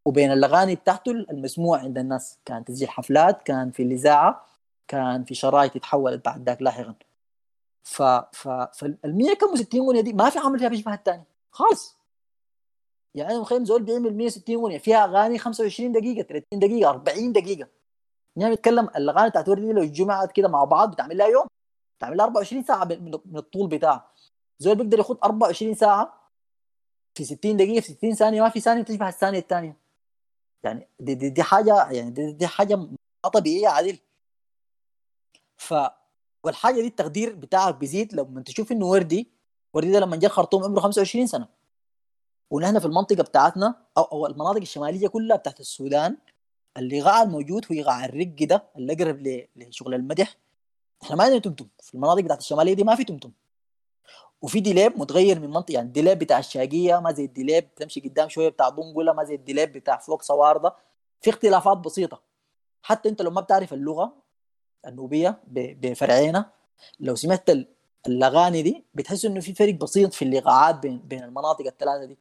وبين 0.07 0.31
الأغاني 0.31 0.75
بتاعته 0.75 1.11
المسموع 1.11 1.79
عند 1.79 1.97
الناس 1.97 2.39
كان 2.45 2.65
تسجيل 2.65 2.89
حفلات 2.89 3.43
كان 3.43 3.71
في 3.71 3.83
الإذاعة 3.83 4.45
كان 4.87 5.23
في 5.23 5.35
شرايط 5.35 5.75
اتحولت 5.75 6.25
بعد 6.25 6.49
ذاك 6.49 6.61
لاحقا. 6.61 6.95
ف 7.83 8.01
ف 8.33 8.47
فال 8.47 8.97
100 9.05 9.33
كم 9.33 9.55
60 9.55 9.81
اغنيه 9.81 10.01
دي 10.01 10.13
ما 10.13 10.29
في 10.29 10.39
عمل 10.39 10.59
فيها 10.59 10.67
بيشبه 10.67 10.93
الثاني 10.93 11.23
خالص. 11.51 11.97
يعني 13.15 13.39
متخيل 13.39 13.63
زول 13.65 13.83
بيعمل 13.83 14.13
160 14.17 14.55
اغنيه 14.55 14.77
فيها 14.77 15.05
أغاني 15.05 15.37
25 15.37 15.91
دقيقة 15.91 16.27
30 16.27 16.59
دقيقة 16.59 16.89
40 16.89 17.31
دقيقة. 17.31 17.67
يعني 18.35 18.49
بيتكلم 18.49 18.89
الأغاني 18.95 19.29
بتاعت 19.29 19.49
وردي 19.49 19.73
لو 19.73 19.83
جمعت 19.83 20.31
كده 20.31 20.47
مع 20.47 20.63
بعض 20.63 20.91
بتعمل 20.91 21.17
لها 21.17 21.27
يوم 21.27 21.47
بتعمل 21.97 22.17
لها 22.17 22.25
24 22.25 22.63
ساعة 22.63 22.83
من 22.85 23.37
الطول 23.37 23.67
بتاعها. 23.69 24.11
زول 24.59 24.75
بيقدر 24.75 24.97
ياخذ 24.97 25.17
24 25.23 25.73
ساعة 25.75 26.31
في 27.15 27.23
60 27.23 27.57
دقيقة 27.57 27.81
في 27.81 27.87
60 27.93 28.13
ثانية 28.13 28.41
ما 28.41 28.49
في 28.49 28.59
ثانية 28.59 28.81
تشبه 28.83 29.07
الثانية 29.09 29.39
الثانية. 29.39 29.77
يعني 30.63 30.87
دي, 30.99 31.15
دي, 31.15 31.29
دي 31.29 31.43
حاجة 31.43 31.91
يعني 31.91 32.11
دي, 32.11 32.31
دي 32.31 32.47
حاجة 32.47 32.87
طبيعية 33.33 33.67
عديل 33.67 33.99
ف 35.57 35.73
والحاجة 36.43 36.75
دي 36.75 36.87
التقدير 36.87 37.35
بتاعك 37.35 37.75
بيزيد 37.75 38.13
لما 38.13 38.41
تشوف 38.41 38.71
إنه 38.71 38.85
وردي 38.85 39.29
وردي 39.73 39.91
ده 39.91 39.99
لما 39.99 40.15
جاء 40.15 40.31
الخرطوم 40.31 40.63
عمره 40.63 40.79
25 40.79 41.27
سنة. 41.27 41.47
ونحن 42.51 42.79
في 42.79 42.85
المنطقة 42.85 43.23
بتاعتنا 43.23 43.75
أو, 43.97 44.03
أو 44.03 44.25
المناطق 44.25 44.61
الشمالية 44.61 45.07
كلها 45.07 45.37
بتاعت 45.37 45.59
السودان 45.59 46.17
الايقاع 46.77 47.21
الموجود 47.21 47.65
هو 47.65 47.71
ايقاع 47.77 48.05
الرق 48.05 48.35
ده 48.41 48.63
اللي 48.77 48.93
اقرب 48.93 49.45
لشغل 49.55 49.93
المدح 49.93 50.37
إحنا 51.03 51.15
ما 51.15 51.23
عندنا 51.23 51.39
تمتم. 51.39 51.67
في 51.81 51.93
المناطق 51.95 52.21
بتاعت 52.21 52.39
الشمالية 52.39 52.73
دي 52.73 52.83
ما 52.83 52.95
في 52.95 53.03
تمتم. 53.03 53.31
وفي 54.41 54.59
ديليب 54.59 54.99
متغير 54.99 55.39
من 55.39 55.49
منطقة 55.49 55.73
يعني 55.73 55.87
الديليب 55.87 56.19
بتاع 56.19 56.39
الشايقية 56.39 56.99
ما 56.99 57.11
زي 57.11 57.25
الديليب 57.25 57.75
تمشي 57.75 57.99
قدام 57.99 58.29
شوية 58.29 58.49
بتاع 58.49 58.69
دنقلا 58.69 59.13
ما 59.13 59.23
زي 59.23 59.35
الديليب 59.35 59.71
بتاع 59.71 59.97
فوق 59.97 60.21
صوارده 60.21 60.75
في 61.21 61.29
اختلافات 61.29 61.77
بسيطة. 61.77 62.21
حتى 62.81 63.09
أنت 63.09 63.21
لو 63.21 63.31
ما 63.31 63.41
بتعرف 63.41 63.73
اللغة 63.73 64.13
النوبية 64.87 65.39
بفرعينها 65.47 66.51
لو 66.99 67.15
سمعت 67.15 67.49
الأغاني 68.07 68.61
دي 68.61 68.83
بتحس 68.93 69.25
إنه 69.25 69.39
في 69.39 69.53
فرق 69.53 69.73
بسيط 69.73 70.13
في 70.13 70.25
الايقاعات 70.25 70.75
بين 70.75 70.99
بين 70.99 71.23
المناطق 71.23 71.65
الثلاثه 71.65 72.05
دي. 72.05 72.17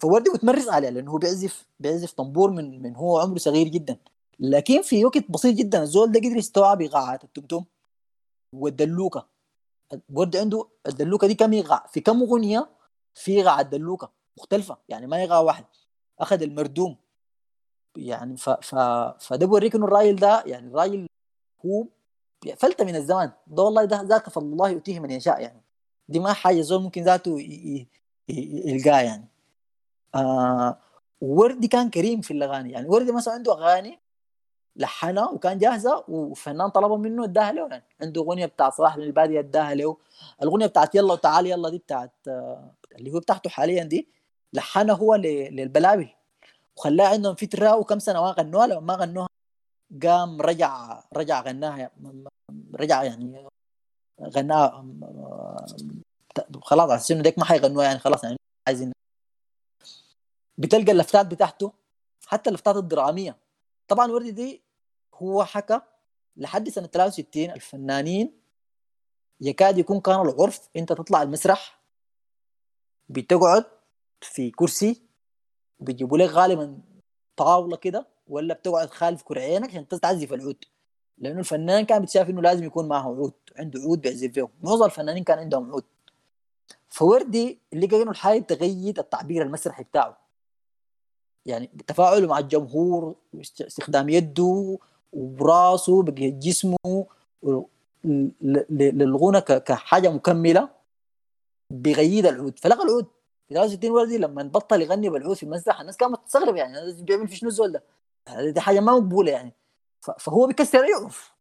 فوردي 0.00 0.30
متمرس 0.30 0.68
عليها 0.68 0.90
لأنه 0.90 1.10
هو 1.10 1.18
بيعزف 1.18 1.66
بيعزف 1.80 2.12
طنبور 2.12 2.50
من 2.50 2.82
من 2.82 2.96
هو 2.96 3.18
عمره 3.18 3.38
صغير 3.38 3.68
جدا. 3.68 3.96
لكن 4.40 4.82
في 4.82 5.04
وقت 5.04 5.30
بسيط 5.30 5.56
جدا 5.56 5.82
الزول 5.82 6.12
ده 6.12 6.20
قدر 6.20 6.36
يستوعب 6.36 6.80
إيقاعات 6.80 7.24
التمتم 7.24 7.64
والدلوكة. 8.52 9.26
وردي 10.14 10.38
عنده 10.38 10.68
الدلوكة 10.86 11.26
دي 11.26 11.34
كم 11.34 11.52
إيقاع؟ 11.52 11.86
في 11.92 12.00
كم 12.00 12.22
أغنية 12.22 12.70
في 13.14 13.32
إيقاع 13.32 13.60
الدلوكة؟ 13.60 14.10
مختلفة 14.38 14.78
يعني 14.88 15.06
ما 15.06 15.16
إيقاع 15.16 15.38
واحد. 15.40 15.64
أخذ 16.20 16.42
المردوم. 16.42 16.96
يعني 17.96 18.36
ف 18.36 18.50
ف 18.50 18.74
فده 19.20 19.46
بوريك 19.46 19.74
إنه 19.74 19.84
الراجل 19.84 20.16
ده 20.16 20.42
يعني 20.46 20.68
الراجل 20.68 21.06
هو 21.66 21.86
فلتة 22.56 22.84
من 22.84 22.96
الزمان. 22.96 23.32
ده 23.46 23.62
والله 23.62 23.84
ده 23.84 24.02
ذاك 24.02 24.28
فضل 24.30 24.46
الله 24.46 24.68
يؤتيه 24.68 25.00
من 25.00 25.10
يشاء 25.10 25.40
يعني. 25.40 25.62
دي 26.08 26.18
ما 26.18 26.32
حاجة 26.32 26.60
زول 26.60 26.82
ممكن 26.82 27.02
ذاته 27.02 27.38
يلقاه 28.28 29.00
يعني. 29.00 29.28
آه 30.14 30.78
وردي 31.20 31.68
كان 31.68 31.90
كريم 31.90 32.20
في 32.20 32.30
الأغاني. 32.30 32.72
يعني 32.72 32.88
وردي 32.88 33.12
مثلا 33.12 33.34
عنده 33.34 33.52
أغاني 33.52 34.00
لحنها 34.76 35.28
وكان 35.30 35.58
جاهزة 35.58 36.04
وفنان 36.08 36.68
طلبها 36.68 36.96
منه 36.96 37.24
اداها 37.24 37.52
له 37.52 37.68
يعني 37.68 37.84
عنده 38.02 38.20
أغنية 38.22 38.46
بتاعت 38.46 38.72
صلاح 38.74 38.96
بن 38.96 39.02
البادية 39.02 39.40
اداها 39.40 39.74
له 39.74 39.96
الأغنية 40.42 40.66
بتاعت 40.66 40.94
يلا 40.94 41.12
وتعالي 41.12 41.50
يلا 41.50 41.68
دي 41.70 41.78
بتاعت 41.78 42.12
آه، 42.28 42.74
اللي 42.98 43.12
هو 43.12 43.18
بتاعته 43.20 43.50
حاليا 43.50 43.84
دي 43.84 44.08
لحنها 44.52 44.94
هو 44.94 45.14
للبلابل. 45.14 46.08
وخلاها 46.76 47.08
عندهم 47.08 47.34
فتره 47.34 47.76
وكم 47.76 47.98
سنة 47.98 48.20
ما 48.22 48.30
غنوها. 48.30 48.66
لما 48.66 48.80
ما 48.80 48.94
غنوها 48.94 49.28
قام 50.02 50.42
رجع 50.42 51.02
رجع 51.16 51.42
غناها. 51.42 51.90
رجع 52.74 53.02
يعني 53.04 53.48
غناها. 54.22 54.86
آه، 55.02 55.66
خلاص 56.62 56.90
على 56.90 57.00
إنه 57.10 57.22
ديك 57.22 57.38
ما 57.38 57.44
حيغنوها. 57.44 57.84
يعني 57.86 57.98
خلاص 57.98 58.24
يعني 58.24 58.36
عايزين 58.68 58.92
بتلقى 60.58 60.92
اللفتات 60.92 61.26
بتاعته 61.26 61.72
حتى 62.26 62.50
اللفتات 62.50 62.76
الدرامية. 62.76 63.36
طبعا 63.88 64.12
وردي 64.12 64.30
دي 64.30 64.62
هو 65.14 65.44
حكى 65.44 65.80
لحد 66.36 66.68
سنة 66.68 66.86
63 66.86 67.50
الفنانين 67.50 68.32
يكاد 69.40 69.78
يكون 69.78 70.00
كان 70.00 70.20
العرف 70.20 70.68
إنت 70.76 70.92
تطلع 70.92 71.22
المسرح 71.22 71.80
بتقعد 73.08 73.64
في 74.20 74.50
كرسي 74.50 75.02
بيجيبوا 75.80 76.18
لك 76.18 76.30
غالبا 76.30 76.78
طاولة 77.36 77.76
كده 77.76 78.06
ولا 78.28 78.54
بتقعد 78.54 78.90
خالف 78.90 79.22
كرعينك 79.22 79.68
عشان 79.70 79.88
تعزف 79.88 80.32
العود. 80.32 80.64
لأنه 81.18 81.40
الفنان 81.40 81.84
كان 81.84 82.02
بتشاف 82.02 82.30
إنه 82.30 82.42
لازم 82.42 82.64
يكون 82.64 82.88
معه 82.88 83.02
عود 83.02 83.32
عنده 83.58 83.80
عود 83.80 84.00
بيعزف 84.00 84.32
فيه 84.32 84.48
معظم 84.62 84.84
الفنانين 84.84 85.24
كان 85.24 85.38
عندهم 85.38 85.70
عود. 85.72 85.84
فوردي 86.88 87.58
لقى 87.72 88.02
إنه 88.02 88.10
الحاجة 88.10 88.38
تغيد 88.40 88.98
التعبير 88.98 89.42
المسرحي 89.42 89.82
بتاعه. 89.84 90.25
يعني 91.46 91.66
تفاعله 91.86 92.26
مع 92.28 92.38
الجمهور 92.38 93.14
استخدام 93.40 94.08
يده 94.08 94.78
وراسه 95.12 96.02
بقى 96.02 96.30
جسمه 96.30 97.06
للغنى 98.04 99.40
ك- 99.40 99.62
كحاجة 99.64 100.08
مكملة 100.08 100.68
بيغيد 101.70 102.26
العود. 102.26 102.58
فلغى 102.58 102.82
العود. 102.82 103.06
في 103.48 103.54
63 103.54 103.90
وردي 103.90 104.18
لما 104.18 104.42
بطل 104.42 104.82
يغني 104.82 105.10
بالعود 105.10 105.36
في 105.36 105.42
المسرح 105.42 105.80
الناس 105.80 105.96
كانت 105.96 106.16
تستغرب 106.26 106.56
يعني 106.56 106.92
بيعمل 107.02 107.28
في 107.28 107.36
شنو 107.36 107.48
الزول 107.48 107.72
ده 107.72 107.82
دي 108.50 108.60
حاجة 108.60 108.80
ما 108.80 108.92
مقبولة 108.92 109.32
يعني. 109.32 109.52
فهو 110.18 110.46
بيكسر 110.46 110.78
اي 110.84 110.92
عرف 111.04 111.32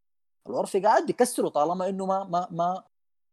العرف 0.50 0.78
قاعد 0.78 1.06
بيكسره 1.06 1.50
طالما 1.50 1.90
إنه 1.90 2.06
ما 2.06 2.24
ما 2.24 2.48
ما 2.52 2.84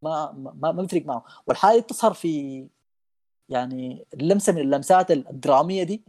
ما 0.02 0.32
ما, 0.32 0.72
ما 0.72 0.82
بيفرق 0.82 1.06
معه. 1.06 1.24
والحاجة 1.46 1.76
دي 1.76 1.82
تظهر 1.82 2.12
في 2.12 2.66
يعني 3.48 4.06
لمسه 4.14 4.52
من 4.52 4.58
اللمسات 4.60 5.10
الدرامية 5.10 5.82
دي 5.82 6.02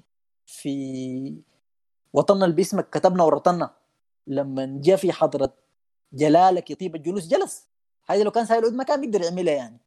في 0.46 1.42
وطننا 2.14 2.46
اللي 2.46 2.56
باسمك 2.56 2.90
كتبنا 2.90 3.24
ورطنا. 3.24 3.74
لما 4.28 4.80
جاء 4.82 4.96
في 4.98 5.12
حضرة 5.12 5.54
جلالك 6.14 6.72
يطيب 6.72 6.96
الجلوس 6.96 7.28
جلس. 7.28 7.68
هذه 8.06 8.24
لو 8.24 8.32
كان 8.32 8.46
سايل 8.46 8.60
العود 8.60 8.74
ما 8.74 8.84
كان 8.84 9.02
بيقدر 9.02 9.22
يعملها 9.22 9.54
يعني. 9.54 9.80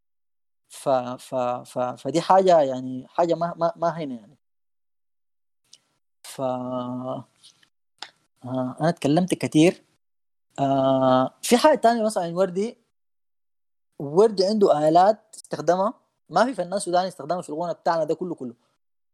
ف 0.69 0.89
ف 0.89 1.35
ف 1.35 1.79
فدي 1.79 2.21
حاجة 2.21 2.61
يعني 2.61 3.07
حاجة 3.09 3.35
ما 3.35 3.55
ما, 3.57 3.73
ما 3.77 3.89
هنا 3.89 4.15
يعني. 4.15 4.37
ف 6.23 6.41
آه 6.41 7.25
أنا 8.81 8.91
تكلمت 8.91 9.35
كثير. 9.35 9.83
آه 10.59 11.35
في 11.43 11.57
حاجة 11.57 11.75
تانية 11.79 12.03
مثلا 12.05 12.37
وردي. 12.37 12.79
وردي 13.99 14.47
عنده 14.47 14.89
آلات 14.89 15.35
استخدمها. 15.35 15.95
ما 16.31 16.45
في 16.45 16.55
فنان 16.55 16.79
سوداني 16.79 17.09
استخدمها 17.09 17.43
في 17.43 17.49
الغنى 17.49 17.75
بتاعنا 17.75 18.05
ده 18.05 18.15
كله 18.15 18.35
كله. 18.35 18.55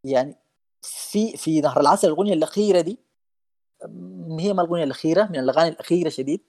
يعني 0.04 0.36
في 0.82 1.36
في 1.36 1.60
نهر 1.60 1.80
العسل 1.80 2.08
الاغنيه 2.08 2.32
الأخيرة 2.32 2.80
دي 2.80 2.98
هي 4.40 4.52
ما 4.52 4.62
الاغنيه 4.62 4.84
الأخيرة 4.84 5.24
من 5.24 5.38
الأغاني 5.38 5.68
الأخيرة 5.68 6.08
شديد 6.08 6.40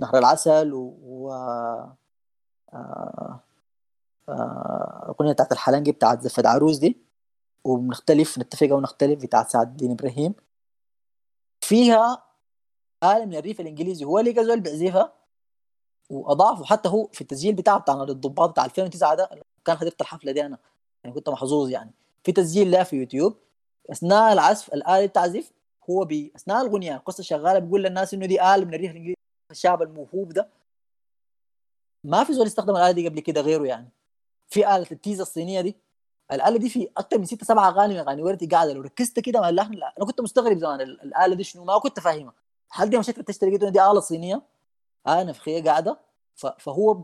نهر 0.00 0.18
العسل 0.18 0.70
و. 0.74 1.30
آه... 1.32 1.96
آه... 4.28 5.04
الأغنية 5.04 5.32
بتاعت 5.32 5.52
الحلنجي 5.52 5.92
بتاعت 5.92 6.20
زفت 6.22 6.46
عروس 6.46 6.78
دي 6.78 6.96
وبنختلف 7.64 8.38
نتفق 8.38 8.66
أو 8.70 8.80
نختلف 8.80 9.22
بتاعت 9.22 9.50
سعد 9.50 9.68
الدين 9.70 9.90
إبراهيم 9.90 10.34
فيها 11.60 12.22
آلة 13.04 13.24
من 13.24 13.34
الريف 13.34 13.60
الإنجليزي 13.60 14.04
هو 14.04 14.18
اللي 14.18 14.44
زول 14.44 14.60
بيعزفها 14.60 15.12
واضاف 16.10 16.60
وحتى 16.60 16.88
هو 16.88 17.06
في 17.12 17.20
التسجيل 17.20 17.54
بتاعه 17.54 17.78
بتاع 17.78 18.02
الضباط 18.02 18.50
بتاع 18.50 18.64
2009 18.64 19.14
ده 19.14 19.30
كان 19.64 19.76
حضرت 19.76 20.00
الحفلة 20.00 20.32
دي 20.32 20.46
أنا 20.46 20.58
يعني 21.04 21.14
كنت 21.14 21.28
محظوظ 21.28 21.70
يعني 21.70 21.90
في 22.24 22.32
تسجيل 22.32 22.70
له 22.70 22.82
في 22.82 22.96
يوتيوب 22.96 23.36
أثناء 23.92 24.32
العزف 24.32 24.74
الاله 24.74 25.06
بتعزف 25.06 25.52
هو 25.90 26.04
بي. 26.04 26.32
أثناء 26.36 26.62
الاغنيه 26.66 26.96
القصة 26.96 27.22
شغالة 27.22 27.58
بيقول 27.58 27.82
للناس 27.82 28.14
إنه 28.14 28.26
دي 28.26 28.42
اله 28.42 28.64
من 28.64 28.74
الريف 28.74 28.90
الإنجليزي 28.90 29.16
الشعب 29.50 29.82
الموهوب 29.82 30.28
ده. 30.32 30.48
ما 32.04 32.24
في 32.24 32.32
زول 32.32 32.46
استخدم 32.46 32.76
الاله 32.76 32.90
دي 32.90 33.08
قبل 33.08 33.20
كده 33.20 33.40
غيره 33.40 33.64
يعني. 33.64 33.88
في 34.48 34.76
آلة 34.76 34.86
التيزه 34.92 35.22
الصينية 35.22 35.60
دي. 35.60 35.76
الآلة 36.32 36.58
دي 36.58 36.68
في 36.68 36.88
أكثر 36.96 37.18
من 37.18 37.24
ستة 37.24 37.46
سبعة 37.46 37.68
أغاني 37.68 37.94
من 37.94 38.00
أغاني 38.00 38.22
وردي 38.22 38.46
قاعدة. 38.46 38.72
لو 38.72 38.80
ركزت 38.80 39.20
كده 39.20 39.40
مع 39.40 39.48
اللحن 39.48 39.74
أنا 39.74 40.06
كنت 40.06 40.20
مستغرب 40.20 40.58
زمان 40.58 40.80
ال- 40.80 41.02
الآلة 41.02 41.34
دي 41.34 41.44
شنو 41.44 41.64
ما 41.64 41.78
كنت 41.78 42.00
فاهمها. 42.00 42.32
هل 42.72 42.90
دي 42.90 42.96
لقيت 42.96 43.42
إنه 43.42 43.68
دي 43.70 43.82
آلة 43.82 44.00
صينية 44.00 44.42
آلة 45.08 45.22
نفخية 45.22 45.62
قاعدة. 45.64 45.98
فهو 46.58 47.02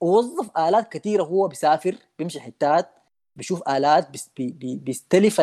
وظف 0.00 0.58
آلات 0.58 0.92
كثيره 0.92 1.22
هو 1.24 1.48
بيسافر 1.48 1.96
بيمشي 2.18 2.40
حتات 2.40 2.90
بيشوف 3.36 3.68
آلات 3.68 4.10
بيس- 4.10 4.30
بي- 4.36 4.52
بي- 4.52 4.76
بيستلف. 4.76 5.40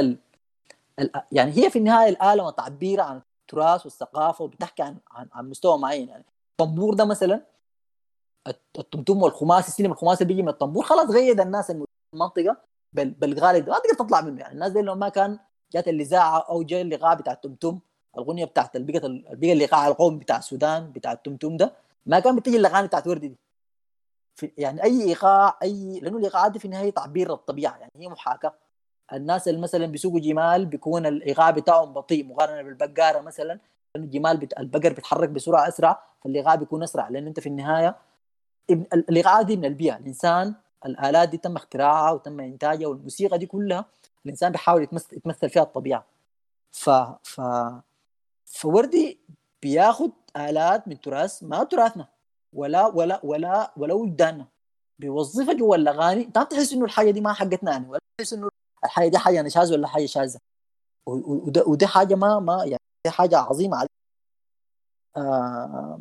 يعني 1.32 1.52
هي 1.58 1.70
في 1.70 1.80
النهاية 1.80 2.10
الآلة 2.10 2.52
تعبير 2.52 3.02
عن 3.02 3.22
التراث 3.42 3.86
والثقافة 3.86 4.44
وبتحكي 4.44 4.84
عن 4.84 4.98
عن, 5.12 5.28
عن 5.34 5.50
مستوى 5.50 5.78
معين 5.78 6.10
يعني. 6.10 6.26
الطنبور 6.52 6.94
ده 6.94 7.06
مثلا 7.06 7.46
الت- 8.48 8.80
التمتم 8.80 9.22
والخماس 9.24 9.68
السلم 9.68 9.92
الخماسي 9.92 10.26
بيجي 10.26 10.42
من 10.42 10.50
الطنبور 10.50 10.84
خلاص 10.84 11.10
غيد 11.10 11.40
الناس 11.40 11.72
الم- 11.72 11.86
المنطقة 12.14 12.58
بال... 12.94 13.10
بالغالب 13.12 13.70
ما 13.70 13.80
تقدر 13.80 14.06
تطلع 14.06 14.22
منه 14.22 14.42
يعني. 14.42 14.54
الناس 14.54 14.72
دي 14.72 14.82
لو 14.82 14.96
ما 14.96 15.10
كان 15.10 15.40
جات 15.74 15.88
الاذاعه 15.88 16.40
أو 16.40 16.64
جاء 16.64 16.82
اللقاء 16.82 17.16
بتاع 17.16 17.34
التمتم 17.34 17.80
الاغنيه 18.16 18.46
بتاعت 18.46 18.76
البقى 18.76 19.08
البقى 19.08 19.54
اللقاء 19.54 19.92
القومي 19.92 20.18
بتاع 20.20 20.38
السودان 20.38 20.92
بتاع 20.92 21.12
التمتم 21.12 21.58
ده 21.58 21.74
ما 22.06 22.20
كان 22.20 22.36
بتجي 22.36 22.58
الاغاني 22.58 22.88
بتاعت 22.88 23.08
وردي 23.08 23.28
دي. 23.28 23.38
يعني 24.58 24.84
أي 24.84 25.02
إيقاع 25.04 25.58
أي 25.64 26.00
لأنه 26.00 26.18
الايقاعات 26.18 26.52
دي 26.52 26.60
في 26.60 26.66
النهاية 26.66 26.90
تعبير 26.92 27.34
الطبيعه 27.34 27.78
يعني 27.78 27.92
هي 27.96 28.08
محاكاة. 28.08 28.54
الناس 29.14 29.48
اللي 29.48 29.62
مثلا 29.62 29.86
بيسوقوا 29.86 30.20
جمال 30.20 30.66
بيكون 30.66 31.06
الايقاع 31.06 31.50
بتاعهم 31.52 31.94
بطيء 31.94 32.26
مقارنة 32.26 32.62
بالبقارة 32.62 33.20
مثلا 33.22 33.60
الجمال 33.96 34.38
بت... 34.38 34.60
البقر 34.60 34.94
بيتحرك 34.94 35.30
بسرعة 35.30 35.68
أسرع 35.68 36.04
فالايقاع 36.24 36.56
بيكون 36.56 36.84
أسرع. 36.84 37.10
لأن 37.10 37.28
أنت 37.28 37.40
في 37.40 37.50
النهاية 37.50 37.96
ابن- 38.70 38.86
ال- 38.94 39.10
الايقاعات 39.10 39.46
دي 39.46 39.58
من 39.58 39.66
البيئة. 39.66 39.98
الإنسان 39.98 40.56
الآلات 40.86 41.30
دي 41.30 41.38
تم 41.38 41.56
اختراعها 41.56 42.12
وتم 42.12 42.40
إنتاجها 42.40 42.88
والموسيقى 42.88 43.38
دي 43.38 43.46
كلها 43.46 43.86
الإنسان 44.26 44.52
بيحاول 44.52 44.84
يتمثل, 44.84 45.18
يتمثل 45.18 45.50
فيها 45.50 45.64
الطبيعة. 45.64 46.06
ف 46.72 46.90
ف 47.24 47.42
فوردي 48.46 49.20
بياخد 49.62 50.12
آلات 50.38 50.88
من 50.88 51.02
تراث 51.02 51.44
ما 51.44 51.64
تراثنا 51.64 52.08
ولا 52.54 52.86
ولا 52.86 53.20
ولا 53.24 53.72
ولا 53.78 53.94
وجداننا 53.94 54.46
بيوظفها 55.00 55.54
جوا 55.54 55.76
الأغاني. 55.76 56.22
انت 56.26 56.38
ما 56.38 56.44
بتحس 56.44 56.74
إنه 56.74 56.86
الحاجة 56.86 57.12
دي 57.12 57.22
ما 57.22 57.34
حقتنا 57.34 57.72
يعني 57.72 57.90
ولا 57.90 58.00
بتحس 58.18 58.34
إنه 58.34 58.50
الحاجة 58.86 59.08
دي 59.10 59.18
حاجة 59.18 59.42
نشاز 59.42 59.72
ولا 59.72 59.88
حاجة 59.88 60.06
شاذة؟ 60.06 60.40
و- 61.08 61.12
و- 61.14 61.44
وده, 61.48 61.64
وده 61.68 61.88
حاجة 61.88 62.16
ما 62.16 62.40
ما 62.40 62.64
يعني 62.66 62.82
دي 63.06 63.12
حاجة 63.12 63.38
عظيمة 63.38 63.78
على 63.78 63.90
آه 65.18 66.00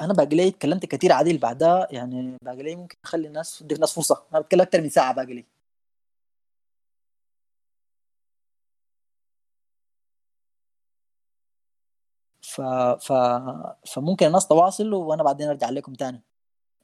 أنا 0.00 0.12
باقي 0.14 0.36
لي 0.36 0.48
اتكلمت 0.48 0.86
كثير 0.86 1.12
عديل 1.12 1.38
بعدها 1.38 1.88
يعني 1.90 2.38
باقي 2.42 2.62
لي 2.62 2.76
ممكن 2.76 2.96
أخلي 3.04 3.28
الناس 3.28 3.62
ادي 3.62 3.74
الناس 3.74 3.94
فرصة. 3.94 4.22
أنا 4.32 4.40
بتكلم 4.40 4.60
أكثر 4.60 4.80
من 4.80 4.88
ساعة 4.90 5.14
باقي 5.14 5.34
لي. 5.34 5.46
ف... 12.42 12.60
ف... 13.06 13.12
فممكن 13.92 14.26
الناس 14.26 14.48
تواصل 14.48 14.92
وأنا 14.94 15.22
بعدين 15.22 15.48
أرجع 15.48 15.70
لكم 15.70 15.94
تاني. 15.94 16.22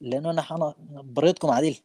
لأنه 0.01 0.31
أنا 0.31 0.47
أنا 0.53 0.75
بريتكم 1.03 1.51
عديل. 1.51 1.83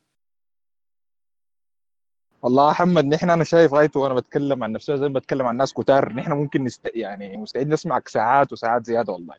والله 2.43 2.65
يا 2.67 2.71
محمد 2.71 3.05
نحن 3.05 3.29
أنا 3.29 3.43
شايف 3.43 3.73
غايته 3.73 3.99
وأنا 3.99 4.13
بتكلم 4.13 4.63
عن 4.63 4.71
نفسي 4.71 4.97
زي 4.97 5.09
ما 5.09 5.19
بتكلم 5.19 5.45
عن 5.45 5.57
ناس 5.57 5.73
كتار. 5.73 6.13
نحن 6.13 6.31
ممكن 6.31 6.63
نست... 6.63 6.91
يعني 6.95 7.37
مستعد 7.37 7.67
نسمعك 7.67 8.07
ساعات 8.07 8.53
وساعات 8.53 8.85
زيادة 8.85 9.13
والله. 9.13 9.35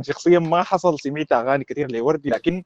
شخصيا 0.00 0.38
ما 0.38 0.62
حصل 0.62 1.00
سمعت 1.00 1.32
أغاني 1.32 1.64
كثير 1.64 1.92
لوردي 1.92 2.30
لكن 2.30 2.64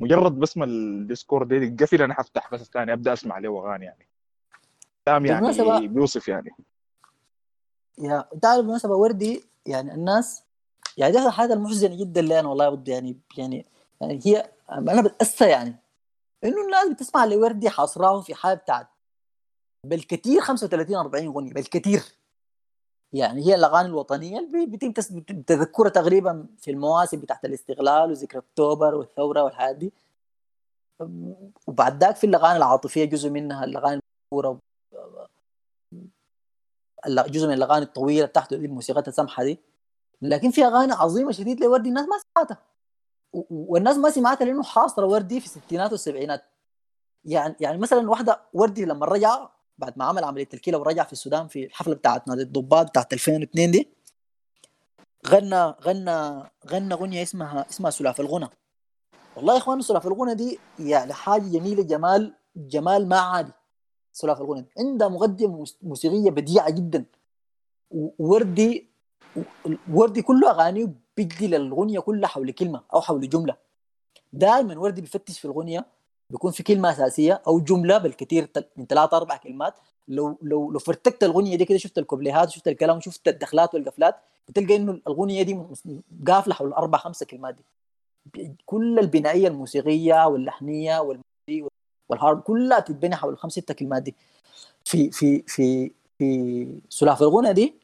مجرد 0.00 0.38
بسمع 0.38 0.64
الديسكورد 0.64 1.54
دي 1.54 1.84
قفل 1.84 2.02
أنا 2.02 2.14
حفتح 2.14 2.54
بس 2.54 2.62
ثاني 2.62 2.92
أبدأ 2.92 3.12
أسمع 3.12 3.38
له 3.38 3.60
أغاني 3.60 3.84
يعني. 3.84 4.08
كلام 5.04 5.26
يعني 5.26 5.88
بيوصف 5.88 6.28
يعني. 6.28 6.50
يا 7.98 8.28
تعرف 8.42 8.58
بالمناسبة 8.58 8.94
وردي 8.94 9.44
يعني 9.66 9.94
الناس 9.94 10.42
يعني 10.96 11.12
دي 11.12 11.26
الحاجة 11.26 11.52
المحزنة 11.52 12.00
جدا 12.00 12.22
لي 12.22 12.40
أنا 12.40 12.48
والله 12.48 12.68
بد 12.68 12.88
يعني 12.88 13.16
يعني 13.38 13.66
يعني 14.00 14.20
هي 14.24 14.50
أنا 14.72 15.02
بتأسى 15.02 15.48
يعني. 15.48 15.76
إنه 16.44 16.64
الناس 16.64 16.88
بتسمع 16.88 17.24
لوردي 17.24 17.70
حاصراه 17.70 18.20
في 18.20 18.34
حاله 18.34 18.54
بتاعت 18.54 18.88
بالكثير 19.88 20.40
35 20.40 20.96
40 20.96 21.26
اغنيه 21.26 21.52
بالكثير. 21.52 22.02
يعني 23.12 23.46
هي 23.46 23.54
الأغاني 23.54 23.88
الوطنية 23.88 24.38
اللي 24.38 24.66
بيتم 24.66 24.92
تذكرها 25.42 25.88
تقريبا 25.88 26.46
في 26.58 26.70
المواسم 26.70 27.20
بتاعت 27.20 27.44
الاستغلال 27.44 28.10
وذكرى 28.10 28.38
أكتوبر 28.38 28.94
والثورة 28.94 29.42
والحاجات 29.42 29.76
دي. 29.76 29.92
وبعد 31.66 32.04
ذاك 32.04 32.16
في 32.16 32.24
الأغاني 32.26 32.56
العاطفية 32.56 33.04
جزء 33.04 33.30
منها 33.30 33.64
الأغاني 33.64 34.00
المشهورة. 34.32 34.58
جزء 37.08 37.46
من 37.46 37.52
الأغاني 37.52 37.84
الطويلة 37.84 38.26
بتاعته 38.26 38.56
دي 38.56 38.66
الموسيقى 38.66 39.00
السمحه 39.08 39.44
دي. 39.44 39.58
لكن 40.22 40.50
في 40.50 40.64
أغاني 40.64 40.92
عظيمة 40.92 41.32
شديد 41.32 41.60
لوردي 41.60 41.88
الناس 41.88 42.06
ما 42.08 42.16
سمعتها. 42.34 42.58
والناس 43.50 43.96
ما 43.96 44.10
سمعتها 44.10 44.44
لأنه 44.44 44.62
حاصرة 44.62 45.06
وردي 45.06 45.40
في 45.40 45.46
الستينات 45.46 45.92
والسبعينات. 45.92 46.44
يعني 47.24 47.56
يعني 47.60 47.78
مثلا 47.78 48.10
واحدة 48.10 48.40
وردي 48.52 48.84
لما 48.84 49.06
رجع 49.06 49.48
بعد 49.78 49.98
ما 49.98 50.04
عمل 50.04 50.24
عملية 50.24 50.48
الكلى 50.54 50.76
ورجع 50.76 51.04
في 51.04 51.12
السودان 51.12 51.48
في 51.48 51.64
الحفلة 51.64 51.94
بتاعت 51.94 52.28
نادي 52.28 52.42
الضباط 52.42 52.88
بتاعت 52.88 53.12
2002 53.12 53.70
دي 53.70 53.88
غنى 55.28 55.64
غنى 55.64 56.42
غنى 56.70 56.94
أغنية 56.94 57.22
اسمها 57.22 57.66
اسمها 57.70 57.90
سلاف 57.90 58.20
الغنى. 58.20 58.48
والله 59.36 59.52
يا 59.54 59.58
إخوان 59.58 59.80
سلاف 59.80 60.06
الغنى 60.06 60.34
دي 60.34 60.58
يعني 60.78 61.12
حاجة 61.12 61.42
جميلة 61.42 61.82
جمال 61.82 62.34
جمال 62.56 63.08
ما 63.08 63.18
عادي. 63.18 63.52
سلاف 64.12 64.40
الغنى 64.40 64.60
دي 64.60 64.68
عندها 64.78 65.08
مقدمه 65.08 65.56
موس- 65.56 65.76
موسيقية 65.82 66.30
بديعة 66.30 66.70
جدا. 66.70 67.04
وردي 68.18 68.88
وردي 69.92 70.22
كله 70.22 70.50
اغانيه 70.50 70.92
بيدي 71.16 71.46
للاغنيه 71.46 72.00
كلها 72.00 72.28
حول 72.28 72.50
كلمة 72.50 72.82
أو 72.94 73.00
حول 73.00 73.28
جملة. 73.28 73.56
دائما 74.32 74.78
وردي 74.78 75.00
بيفتش 75.00 75.38
في 75.38 75.44
الاغنيه 75.44 75.86
بيكون 76.30 76.52
في 76.52 76.62
كلمة 76.62 76.90
أساسية 76.90 77.42
أو 77.46 77.60
جملة 77.60 77.98
بالكثير 77.98 78.48
من 78.76 78.86
ثلاثة 78.86 79.16
أربع 79.16 79.36
كلمات. 79.36 79.74
لو 80.08 80.38
لو 80.42 80.70
لو 80.70 80.78
فرتكت 80.78 81.24
الأغنية 81.24 81.56
دي 81.56 81.64
كده 81.64 81.78
شفت 81.78 81.98
الكوبليهات 81.98 82.48
وشفت 82.48 82.68
الكلام 82.68 82.96
وشفت 82.96 83.28
الدخلات 83.28 83.74
والقفلات 83.74 84.16
بتلقى 84.48 84.76
إنه 84.76 84.92
الأغنية 84.92 85.42
دي 85.42 85.58
قافلة 86.26 86.54
حول 86.54 86.72
أربع 86.72 86.98
خمسة 86.98 87.26
كلمات 87.26 87.54
دي. 87.54 88.52
كل 88.66 88.98
البنائية 88.98 89.48
الموسيقية 89.48 90.26
واللحنية 90.26 90.98
وال 90.98 91.16
melody 91.16 91.70
والهارب 92.08 92.40
كلها 92.40 92.80
تتبني 92.80 93.16
حول 93.16 93.32
الخمس 93.32 93.52
ست 93.52 93.72
كلمات 93.72 94.02
دي. 94.02 94.14
في 94.84 95.10
في 95.10 95.42
في 95.46 95.92
في 96.18 96.80
سلاف 96.88 97.22
الغنى 97.22 97.52
دي 97.52 97.74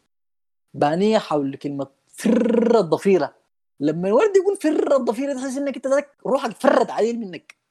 بانيه 0.74 1.18
حول 1.18 1.56
كلمة 1.56 1.86
فر 2.08 2.78
الضفيره 2.78 3.34
لما 3.80 4.08
الورد 4.08 4.36
يقول 4.36 4.56
فر 4.56 4.96
الضفيره 4.96 5.34
تحس 5.34 5.56
إنك 5.56 5.76
أنت 5.76 6.06
روحك 6.26 6.50
فرت 6.56 6.90
عديل 6.90 7.20
منك. 7.20 7.61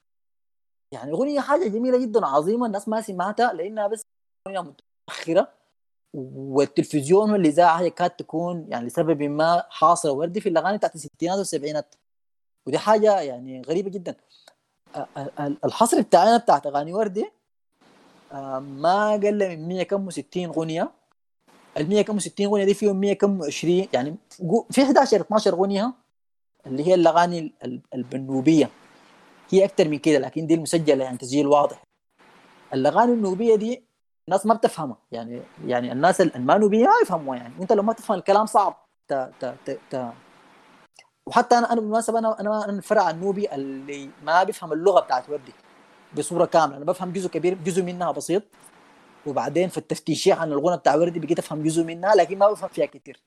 يعني 0.92 1.12
أغنية 1.12 1.40
حاجة 1.40 1.68
جميلة 1.68 1.98
جدا 1.98 2.26
عظيمة 2.26 2.66
الناس 2.66 2.88
ما 2.88 3.00
سمعتها 3.00 3.52
لأنها 3.52 3.86
بس 3.86 4.02
أغنية 4.48 4.60
متأخرة 5.08 5.48
والتلفزيون 6.14 7.30
والاذاعه 7.32 7.88
كانت 7.88 8.18
تكون 8.18 8.66
يعني 8.68 8.86
لسبب 8.86 9.22
ما 9.22 9.62
حاصرة. 9.70 10.10
وردي 10.10 10.40
في 10.40 10.48
الأغاني 10.48 10.76
بتاعت 10.78 10.94
الستينات 10.94 11.38
والسبعينات 11.38 11.94
ودي 12.66 12.78
حاجة 12.78 13.20
يعني 13.20 13.62
غريبة 13.62 13.90
جدا. 13.90 14.14
ال- 14.96 15.30
ال- 15.40 15.56
الحصر 15.64 16.00
بتاعنا 16.00 16.36
بتاعت 16.36 16.66
أغاني 16.66 16.92
وردي 16.94 17.30
ما 18.60 19.12
قل 19.12 19.48
من 19.56 19.68
100 19.68 19.82
كم 19.82 20.10
و60 20.10 20.22
أغنية. 20.36 20.90
ال 21.76 21.88
100 21.88 22.02
كم 22.02 22.20
و60 22.20 22.40
أغنية 22.40 22.64
دي 22.64 22.74
فيهم 22.74 22.96
100 22.96 23.12
كم 23.14 23.42
و20 23.42 23.64
يعني 23.92 24.16
في 24.70 24.82
11 24.82 25.20
12 25.20 25.52
أغنية 25.52 25.92
اللي 26.66 26.86
هي 26.86 26.94
الأغاني 26.94 27.38
ال- 27.38 27.52
ال- 27.64 27.80
البنوبية. 27.94 28.70
هي 29.52 29.64
أكثر 29.64 29.88
من 29.88 29.98
كده 29.98 30.18
لكن 30.18 30.46
دي 30.46 30.54
المسجلة 30.54 31.04
يعني 31.04 31.18
تسجيل 31.18 31.46
واضح. 31.46 31.84
الأغاني 32.74 33.12
النوبية 33.12 33.54
دي 33.56 33.84
الناس 34.28 34.46
ما 34.46 34.54
بتفهمها. 34.54 34.96
يعني 35.12 35.42
يعني 35.66 35.92
الناس 35.92 36.20
المانوبيه 36.20 36.84
ما 36.84 36.92
يفهموها 37.02 37.38
يعني. 37.38 37.54
وانت 37.58 37.72
لو 37.72 37.82
ما 37.82 37.92
تفهم 37.92 38.18
الكلام 38.18 38.46
صعب. 38.46 38.86
ت 39.08 39.12
ت 39.40 39.54
ت 39.66 39.78
ت 39.90 40.12
وحتى 41.26 41.58
أنا 41.58 41.72
أنا 41.72 41.80
بالمناسبة 41.80 42.18
أنا 42.18 42.40
أنا 42.40 42.64
الفرع 42.64 43.10
النوبي 43.10 43.54
اللي 43.54 44.10
ما 44.24 44.42
بيفهم 44.44 44.72
اللغة 44.72 45.00
بتاعت 45.00 45.30
وردي 45.30 45.52
بصورة 46.16 46.44
كاملة. 46.44 46.76
أنا 46.76 46.84
بفهم 46.84 47.12
جزء 47.12 47.28
كبير 47.28 47.54
جزء 47.54 47.82
منها 47.82 48.12
بسيط. 48.12 48.42
وبعدين 49.26 49.68
في 49.68 49.78
التفتيش 49.78 50.28
عن 50.28 50.52
الغنى 50.52 50.76
بتاع 50.76 50.94
وردي 50.96 51.20
بقيت 51.20 51.38
أفهم 51.38 51.62
جزء 51.62 51.84
منها 51.84 52.14
لكن 52.14 52.38
ما 52.38 52.50
بفهم 52.50 52.68
فيها 52.68 52.86
كتير. 52.86 53.20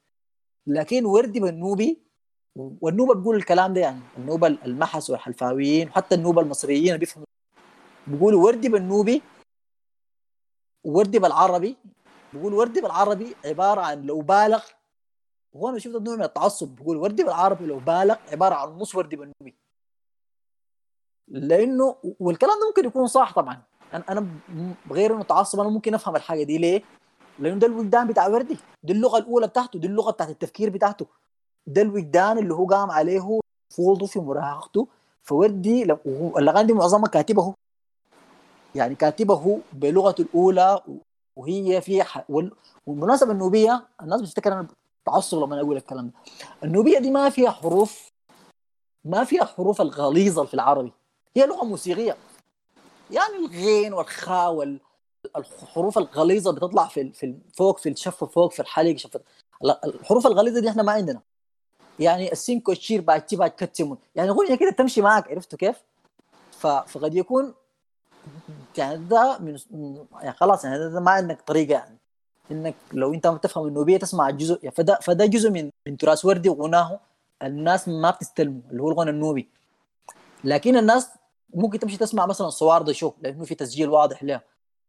لكن 0.67 1.05
وردي 1.05 1.39
بالنوبي 1.39 2.04
والنوبة 2.55 3.15
بيقول 3.15 3.35
الكلام 3.35 3.73
ده 3.73 3.81
يعني 3.81 3.99
النوبة 4.17 4.47
المحس 4.47 5.09
والحلفاويين 5.09 5.89
وحتى 5.89 6.15
النوبة 6.15 6.41
المصريين 6.41 6.97
بيفهموا. 6.97 7.27
بيقولوا 8.07 8.43
وردي 8.43 8.69
بالنوبي 8.69 9.21
وردي 10.83 11.19
بالعربي. 11.19 11.77
بيقول 12.33 12.53
وردي 12.53 12.81
بالعربي 12.81 13.35
عبارة 13.45 13.81
عن 13.81 14.01
لو 14.01 14.21
بالغ 14.21 14.63
وهو 15.53 15.69
أنا 15.69 15.79
شفت 15.79 15.95
نوع 15.95 16.15
من 16.15 16.23
التعصب. 16.23 16.67
بيقول 16.67 16.97
وردي 16.97 17.23
بالعربي 17.23 17.65
لو 17.65 17.79
بالغ 17.79 18.15
عبارة 18.31 18.55
عن 18.55 18.69
نص 18.69 18.95
وردي 18.95 19.15
بالنوبي. 19.15 19.55
لأنه 21.27 21.95
والكلام 22.19 22.59
ده 22.59 22.67
ممكن 22.67 22.85
يكون 22.85 23.07
صح 23.07 23.33
طبعا. 23.33 23.61
أنا 23.93 24.03
أنا 24.09 24.27
غير 24.91 25.13
إنه 25.15 25.23
تعصب 25.23 25.59
أنا 25.59 25.69
ممكن 25.69 25.93
أفهم 25.93 26.15
الحاجة 26.15 26.43
دي 26.43 26.57
ليه؟ 26.57 26.81
لأنه 27.39 27.59
ده 27.59 27.67
الوجدان 27.67 28.07
بتاع 28.07 28.27
وردي. 28.27 28.57
دي 28.83 28.93
اللغة 28.93 29.17
الأولى 29.17 29.47
بتاعته 29.47 29.79
دي 29.79 29.87
اللغة 29.87 30.11
بتاعت 30.11 30.29
التفكير 30.29 30.69
بتاعته. 30.69 31.05
ده 31.67 31.81
الوجدان 31.81 32.37
اللي 32.37 32.53
هو 32.53 32.65
قام 32.65 32.91
عليه 32.91 33.39
طفولته 33.69 34.05
في 34.05 34.19
مراهقته. 34.19 34.87
وهو- 36.05 36.37
الاغاني 36.37 36.67
دي 36.67 36.73
معظمها 36.73 37.07
كاتبه 37.09 37.53
يعني 38.75 38.95
كاتبه 38.95 39.59
بلغته 39.73 40.21
الأولى 40.21 40.81
وهي. 41.35 41.81
وال- 42.29 42.51
والمناسبه 42.87 43.31
النوبية 43.31 43.87
الناس 44.01 44.21
بتفتكر 44.21 44.53
أنا 44.53 44.67
تعصب 45.05 45.39
لما 45.43 45.61
أقول 45.61 45.77
الكلام 45.77 46.05
ده. 46.07 46.13
النوبية 46.63 46.99
دي 46.99 47.11
ما 47.11 47.29
فيها 47.29 47.51
حروف 47.51 48.11
ما 49.05 49.23
فيها 49.23 49.45
حروف 49.45 49.81
الغليظة 49.81 50.45
في 50.45 50.53
العربي. 50.53 50.91
هي 51.37 51.45
لغة 51.45 51.63
موسيقية. 51.65 52.17
يعني 53.11 53.35
الغين 53.35 53.93
والخاء 53.93 54.53
وال 54.53 54.79
الحروف 55.37 55.97
الغليظة 55.97 56.51
بتطلع 56.51 56.87
في 56.87 57.11
في 57.11 57.35
فوق 57.53 57.77
في 57.77 57.89
الشفه 57.89 58.25
فوق 58.25 58.51
في 58.51 58.59
الحلق 58.59 58.95
الحروف 59.85 60.27
الغليظة 60.27 60.59
دي 60.61 60.69
إحنا 60.69 60.83
ما 60.83 60.91
عندنا. 60.91 61.21
يعني 61.99 62.31
السينكو 62.31 62.71
الشير 62.71 63.01
باتشي 63.01 63.35
بعد 63.35 63.49
كتسمون 63.49 63.97
يعني 64.15 64.29
اغنيه 64.29 64.55
كده 64.55 64.71
تمشي 64.71 65.01
معك 65.01 65.31
عرفتوا 65.31 65.57
كيف؟ 65.57 65.75
فقد 66.59 67.15
يكون 67.15 67.53
يعني 68.77 68.97
ده 68.97 69.37
من 69.39 69.57
يعني 70.21 70.33
خلاص 70.33 70.65
يعني 70.65 70.77
ده, 70.89 70.99
ما 70.99 71.11
عندك 71.11 71.41
طريقة 71.41 71.71
يعني. 71.71 71.97
إنك 72.51 72.75
لو 72.93 73.13
أنت 73.13 73.27
ما 73.27 73.37
تفهم 73.37 73.67
النوبيه 73.67 73.97
تسمع 73.97 74.29
الجزء 74.29 74.59
يعني 74.63 74.75
فده 74.75 74.99
فده 75.01 75.25
جزء 75.25 75.49
من 75.49 75.71
من 75.87 75.97
تراث 75.97 76.25
وردي 76.25 76.49
وغناه. 76.49 76.99
الناس 77.43 77.87
ما 77.87 78.11
بتستلمه 78.11 78.61
اللي 78.71 78.83
هو 78.83 78.91
الغنى 78.91 79.09
النوبي. 79.09 79.49
لكن 80.43 80.77
الناس 80.77 81.09
ممكن 81.53 81.79
تمشي 81.79 81.97
تسمع 81.97 82.25
مثلا 82.25 82.49
صوار 82.49 82.81
ده 82.81 82.93
شو 82.93 83.13
لأنه 83.21 83.43
في 83.45 83.55
تسجيل 83.55 83.89
واضح 83.89 84.23
له 84.23 84.41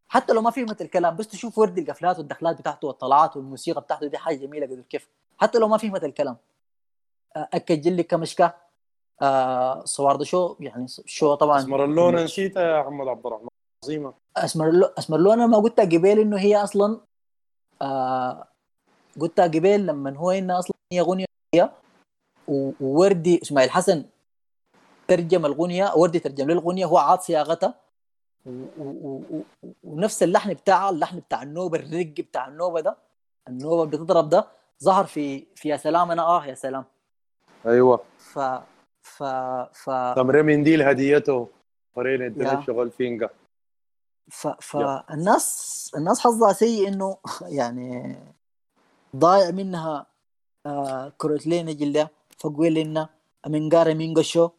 حتى 0.09 0.33
لو 0.33 0.41
ما 0.41 0.51
فهمت 0.51 0.83
الكلام 0.83 1.17
بس 1.17 1.29
تشوف 1.29 1.59
وردي 1.59 1.81
القفلات 1.81 2.19
والدخلات 2.19 2.59
بتاعته 2.59 2.89
والطلعات 2.89 3.37
والموسيقى 3.37 3.81
بتاعته 3.81 4.07
دي 4.07 4.19
حاجة 4.19 4.37
جميلة 4.37 4.83
كيف. 4.91 5.09
حتى 5.39 5.59
لو 5.59 5.69
ما 5.69 5.77
فهمت 5.79 6.05
الكلام. 6.05 6.37
أكد 7.37 7.81
جلي 7.81 8.03
كمشكا. 8.03 8.53
آه 9.23 9.85
صوار 9.85 10.17
ده 10.17 10.25
شو؟ 10.25 10.57
يعني 10.61 10.87
شو 10.89 11.35
طبعا؟ 11.35 11.59
اسمر 11.59 11.85
اللون 11.85 12.15
نسيتها 12.15 12.63
يا 12.63 12.83
محمد 12.83 13.09
عبد 13.09 13.27
الرحمن. 13.27 13.49
عظيمة. 13.85 14.15
اسمر 14.37 14.71
لو 14.71 14.87
اسمر 14.99 15.19
لو 15.19 15.33
أنا 15.33 15.47
ما 15.47 15.59
قلتها 15.59 15.85
قبل 15.85 16.19
إنه 16.21 16.39
هي 16.39 16.57
أصلا 16.57 17.01
آه 17.83 18.49
قلتها 19.21 19.45
قبل 19.47 19.87
لما 19.87 20.17
هو 20.17 20.31
انها 20.31 20.59
أصلا 20.59 20.77
هي 20.93 21.01
اغنيه 21.01 21.27
ووردي 22.49 23.43
إسماعيل 23.43 23.71
حسن 23.71 24.05
ترجم 25.09 25.47
الاغنيه 25.47 25.93
وردي 25.97 26.19
ترجم 26.19 26.47
له 26.47 26.53
الاغنيه 26.53 26.85
هو 26.85 26.99
عاد 26.99 27.21
صياغتها. 27.21 27.75
ونفس 29.85 30.23
اللحن 30.23 30.55
بتاعها 30.55 30.91
اللحن 30.91 31.19
بتاع 31.21 31.43
النوبة 31.43 31.79
الرق 31.79 32.15
بتاع 32.21 32.49
النوبة 32.49 32.81
ده 32.81 32.97
النوبة 33.49 33.85
بتضرب 33.85 34.29
ده 34.29 34.47
ظهر 34.85 35.05
في 35.05 35.47
في 35.55 35.69
يا 35.69 35.77
سلام 35.77 36.11
أنا 36.11 36.23
آه 36.23 36.47
يا 36.47 36.55
سلام. 36.55 36.85
أيوه. 37.67 38.01
ف 38.19 38.39
ف 39.03 39.23
ف 39.73 39.91
تمرين 40.17 40.45
منديل 40.45 40.83
هديته 40.83 41.49
فرين. 41.97 42.23
ادينا 42.23 42.65
شغل 42.67 42.91
فينجا؟ 42.91 43.31
ف 44.31 44.47
فالناس 44.49 45.47
الناس 45.97 46.21
حظها 46.21 46.53
سيء 46.53 46.89
إنه 46.89 47.17
يعني 47.43 48.17
ضايع 49.17 49.51
منها 49.51 50.07
آه 50.67 51.13
كروتلين 51.19 51.77
جلة 51.77 52.09
فقويلنا 52.39 53.09
منقارة 53.47 53.95
مينغشو 53.95 54.51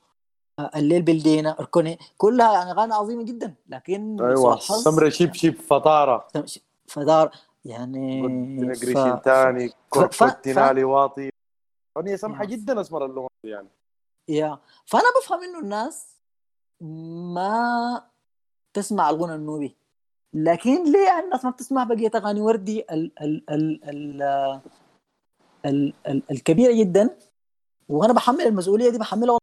آه 0.59 0.71
الليل 0.75 1.01
بالدينا 1.01 1.59
أركوني 1.59 1.99
كلها 2.17 2.53
يعني 2.53 2.71
أغاني 2.71 2.93
عظيمة 2.93 3.23
جدا. 3.23 3.53
لكن 3.69 4.21
أيوه. 4.21 4.59
سمرة 4.59 5.09
شيب 5.09 5.33
شيب 5.33 5.55
فطارة. 5.55 6.27
فدار 6.87 7.31
يعني 7.65 8.23
ف... 8.77 8.97
ف- 9.97 10.23
ف- 10.23 10.23
تنالي 10.23 10.83
واطي 10.83 11.29
اغنيه 11.97 12.15
سمحه 12.15 12.43
يا. 12.43 12.49
جدا 12.49 12.81
أسمر 12.81 13.05
اللون 13.05 13.27
يعني. 13.43 13.67
يا. 14.29 14.59
فأنا 14.85 15.03
بفهم 15.21 15.43
إنه 15.43 15.59
الناس 15.59 16.07
ما 17.33 18.07
تسمع 18.73 19.09
الغنى 19.09 19.35
النوبي. 19.35 19.75
لكن 20.33 20.91
ليه 20.91 21.19
الناس 21.19 21.45
ما 21.45 21.51
بتسمع 21.51 21.83
بقية 21.83 22.11
أغاني 22.15 22.41
وردي 22.41 22.79
ال 22.91 23.21
ال 23.21 23.49
ال 23.49 23.83
ال 23.89 24.21
ال 25.65 25.93
ال 26.07 26.23
الكبيرة 26.31 26.79
جدا؟ 26.79 27.17
وأنا 27.89 28.13
بحمل 28.13 28.41
المسؤولية 28.41 28.89
دي 28.89 28.97
بحملها 28.97 29.37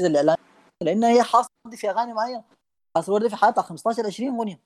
الاعلام 0.00 0.36
لأن 0.82 1.04
هي 1.04 1.22
حاصلة 1.22 1.48
في 1.76 1.90
أغاني 1.90 2.14
معينة. 2.14 2.44
حاصلة 2.96 3.14
وردي 3.14 3.28
في 3.28 3.36
حياتها 3.36 3.62
15 3.62 4.06
20 4.06 4.36
اغنيه 4.36 4.60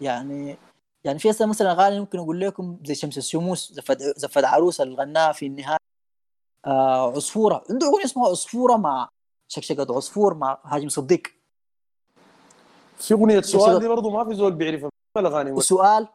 يعني 0.00 0.58
يعني 1.04 1.18
في 1.18 1.28
مثلا 1.40 1.72
أغاني 1.72 2.00
ممكن 2.00 2.18
أقول 2.18 2.40
لكم 2.40 2.78
زي 2.84 2.94
شمس 2.94 3.18
الشموس 3.18 3.72
زفت 3.72 4.02
زفت 4.02 4.44
عروسه 4.44 4.84
اللي 4.84 4.94
غناها 4.96 5.32
في 5.32 5.46
النهاية. 5.46 5.83
آه 6.66 7.12
عصفورة. 7.12 7.64
عنده 7.70 7.86
أغنية 7.86 8.04
اسمها 8.04 8.28
عصفورة 8.28 8.76
مع 8.76 9.08
شكشكة 9.48 9.96
عصفور 9.96 10.34
مع 10.34 10.58
هاجم 10.64 10.88
صديق. 10.88 11.22
في 12.98 13.14
أغنية 13.14 13.40
سؤال 13.40 13.78
دي 13.80 13.88
برضه 13.88 14.10
ما 14.10 14.24
في 14.24 14.34
زول 14.34 14.52
بيعرفها 14.52 14.90
الاغاني. 15.18 15.52
وسؤال 15.52 16.08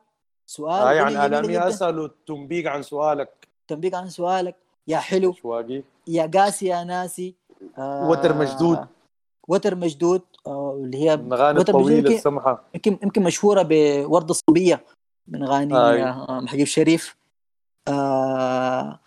سؤال 0.50 0.88
آه 0.88 0.92
يعني 0.94 1.26
الامي 1.26 1.48
جداً. 1.48 1.68
اسال 1.68 2.06
التنبيق 2.06 2.72
عن 2.72 2.82
سؤالك. 2.84 3.48
تنبيك 3.68 3.94
عن 3.94 4.10
سؤالك. 4.10 4.56
يا 4.88 4.98
حلو. 4.98 5.34
شواقي 5.34 5.84
يا 6.08 6.32
قاسي 6.34 6.66
يا 6.66 6.84
ناسي. 6.84 7.36
آه 7.78 8.10
وتر 8.10 8.34
مشدود. 8.38 8.88
وتر 9.48 9.76
مشدود. 9.76 10.22
آه 10.48 10.74
اللي 10.84 10.98
هي 10.98 11.14
الاغاني 11.14 11.60
الطويله 11.60 11.98
يمكن- 11.98 12.14
السمحة. 12.16 12.64
يمكن 12.76 13.00
يمكن 13.04 13.24
مشهورة 13.24 13.62
بورده 13.70 14.32
الصبيه 14.32 14.84
من 15.28 15.44
اغاني. 15.44 15.76
آه 15.78 16.40
محجوب 16.40 16.66
شريف. 16.68 17.16
آه 17.88 19.00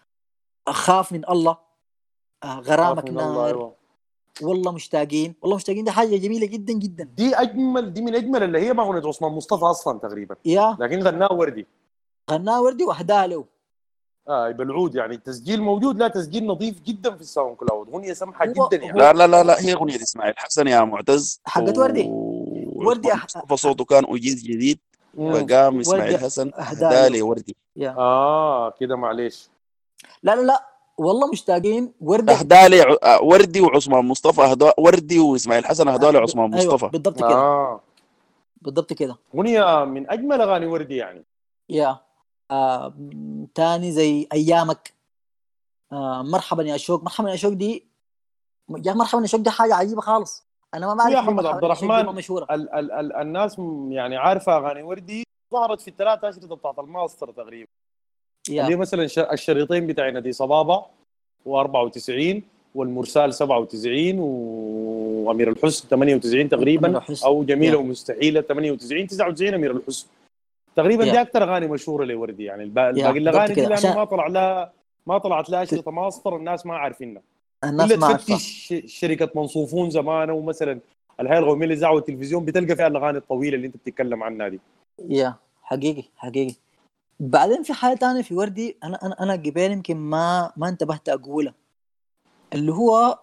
أخاف 0.69 1.13
من 1.13 1.23
الله 1.31 1.57
آه 2.45 2.59
غرامك 2.61 3.05
من 3.11 3.21
الله، 3.21 3.33
نار. 3.33 3.47
أيوة. 3.47 3.75
والله 4.43 4.73
مشتاقين. 4.73 5.35
والله 5.43 5.57
مشتاقين. 5.57 5.85
دي 5.85 5.91
حاجة 5.91 6.17
جميلة 6.17 6.47
جدا 6.47 6.73
جدا. 6.73 7.05
دي 7.17 7.35
أجمل 7.37 7.93
دي 7.93 8.03
من 8.03 8.15
أجمل 8.15 8.43
اللي 8.43 8.59
هي 8.61 8.73
ما 8.73 8.83
اغنيه 8.83 9.09
عثمان 9.09 9.33
مصطفى 9.33 9.65
أصلا 9.65 9.99
تقريبا. 9.99 10.37
يا. 10.45 10.77
لكن 10.81 11.03
غناه 11.03 11.33
وردي. 11.33 11.67
غناها 12.31 12.59
وردي 12.59 12.85
واهداها 12.85 13.27
له. 13.27 13.45
آه 14.29 14.51
بالعود 14.51 14.95
يعني. 14.95 15.15
التسجيل 15.15 15.63
موجود؟ 15.63 15.99
لا 15.99 16.09
تسجيل 16.09 16.47
نظيف 16.47 16.81
جدا 16.81 17.15
في 17.15 17.21
ال 17.21 17.57
SoundCloud. 17.57 17.89
اغنيه 17.89 18.13
سمحة 18.13 18.47
جدا 18.47 18.77
يعني. 18.85 18.99
لا 18.99 19.13
لا 19.13 19.27
لا 19.27 19.45
لا 19.45 19.61
هي 19.61 19.73
أغنية 19.75 19.97
إسماعيل 19.97 20.35
حسن 20.37 20.67
يا 20.67 20.81
معتز. 20.85 21.41
حقت 21.45 21.79
وردي. 21.79 22.03
و- 22.09 22.73
وردي 22.75 23.09
أح- 23.13 23.25
مصطفى 23.25 23.57
صوته 23.57 23.85
كان 23.85 24.05
أجيز 24.09 24.43
جديد. 24.43 24.79
وقام 25.17 25.81
إسماعيل 25.81 26.19
حسن 26.19 26.51
اهدى 26.55 26.81
له. 26.81 27.09
لي 27.09 27.23
وردي 27.23 27.57
يا. 27.77 27.91
آه 27.99 28.71
كده 28.71 28.97
معلش 28.97 29.49
لا 30.23 30.37
لا 30.37 30.43
لا 30.43 30.67
والله 30.99 31.31
مشتاقين. 31.31 31.93
وردي 32.01 32.33
اهدى 32.33 32.69
لي 32.69 32.81
ع- 32.81 32.97
آه، 33.03 33.23
وردي 33.23 33.61
وعثمان 33.61 34.05
مصطفى 34.05 34.41
اهدى 34.43 34.71
وردي 34.79 35.19
وإسماعيل 35.19 35.65
حسن 35.67 35.89
اهدى 35.89 36.11
لي 36.11 36.19
عثمان 36.19 36.55
أيوه 36.55 36.75
مصطفى 36.75 36.91
بالضبط 36.91 37.19
كده. 37.19 37.29
آه. 37.29 37.81
بالضبط 38.63 38.93
كده. 38.93 39.17
أغنية 39.35 39.85
من 39.85 40.11
أجمل 40.11 40.41
أغاني 40.41 40.67
وردي 40.67 40.97
يعني. 40.97 41.25
يا 41.69 41.99
آه 42.51 42.95
تاني 43.55 43.93
زي 43.93 44.29
أيامك. 44.33 44.93
آه 45.93 46.23
مرحبا 46.23 46.63
يا 46.63 46.77
شوق 46.77 47.03
مرحبا 47.05 47.31
يا 47.31 47.37
شوق 47.37 47.53
دي 47.53 47.87
يا 48.87 48.93
مرحبا 48.93 49.23
يا 49.23 49.27
شوق 49.27 49.41
دي 49.41 49.51
حاجة 49.51 49.75
عجيبة 49.75 50.01
خالص. 50.01 50.45
أنا 50.75 50.87
ما 50.87 50.95
بعرف 50.95 51.13
يا 51.15 51.21
محمد 51.21 51.47
عبد 51.47 51.65
الرحمن 51.65 52.07
مشهورة. 52.07 52.47
ال 52.51 52.75
ال 52.75 52.93
ال 52.93 53.13
الناس 53.17 53.57
يعني 53.89 54.17
عارفة 54.17 54.57
أغاني 54.57 54.83
وردي. 54.83 55.25
ظهرت 55.53 55.81
في 55.81 55.89
الثلاث 55.89 56.25
اشرطه 56.25 56.57
بتاعت 56.57 56.79
الماستر 56.79 57.31
تقريبا. 57.33 57.71
اللي 58.49 58.77
مثلا 58.77 59.09
الشريطين 59.33 59.87
بتاع 59.87 60.11
نادي 60.11 60.33
صبابة 60.33 60.83
و94 61.49 62.41
والمرسال 62.75 63.35
97 63.35 64.19
وأمير 64.19 65.49
الحسن 65.51 65.89
98 65.89 66.41
أمير 66.41 66.49
تقريبا. 66.49 67.03
أو 67.25 67.45
جميلة 67.45 67.73
يا. 67.73 67.79
ومستحيلة 67.79 68.41
98 68.41 69.07
99 69.07 69.55
أمير 69.55 69.71
الحسن 69.71 70.07
تقريبا 70.77 71.05
يا. 71.05 71.13
دي 71.13 71.21
أكثر 71.21 71.43
أغاني 71.43 71.67
مشهورة 71.67 72.05
لوردي 72.05 72.45
يعني 72.45 72.63
الباقي 72.63 72.93
باقي 72.93 73.19
الأغاني 73.19 73.55
دي. 73.55 73.61
لأنه 73.61 73.75
عشان- 73.75 73.95
ما 73.95 74.05
طلع 74.05 74.27
لها 74.27 74.73
ما 75.07 75.19
طلعت 75.19 75.51
لها 75.51 75.63
أشرطة 75.63 75.91
ماستر 75.91 76.37
الناس 76.37 76.67
ما 76.67 76.75
عارفينها 76.77 77.23
الناس 77.65 77.93
ما 77.93 78.13
تفتش 78.13 78.75
شركة 78.87 79.29
منصوفون 79.35 79.91
زمان 79.91 80.31
ومثلا 80.31 80.79
الهيئه 81.21 81.39
القوميه 81.39 81.67
للاذاعه 81.67 81.93
والتلفزيون 81.95 82.45
بتلقى 82.45 82.77
فيها 82.77 82.87
الأغاني 82.87 83.19
الطويلة 83.19 83.57
اللي 83.57 83.67
أنت 83.67 83.77
بتتكلم 83.77 84.23
عنها 84.23 84.49
دي 84.49 84.61
يا 85.09 85.35
حقيقي 85.63 86.03
حقيقي 86.17 86.55
بعدين 87.23 87.63
في 87.63 87.73
حاجة 87.73 87.97
تانية 87.97 88.23
في 88.23 88.35
وردي 88.35 88.79
أنا 88.85 89.07
أنا 89.07 89.23
أنا 89.23 89.37
قبل 89.37 89.71
يمكن 89.71 89.97
ما 89.97 90.53
ما 90.57 90.69
انتبهت 90.69 91.09
اقولها 91.09 91.55
اللي 92.53 92.73
هو 92.73 93.19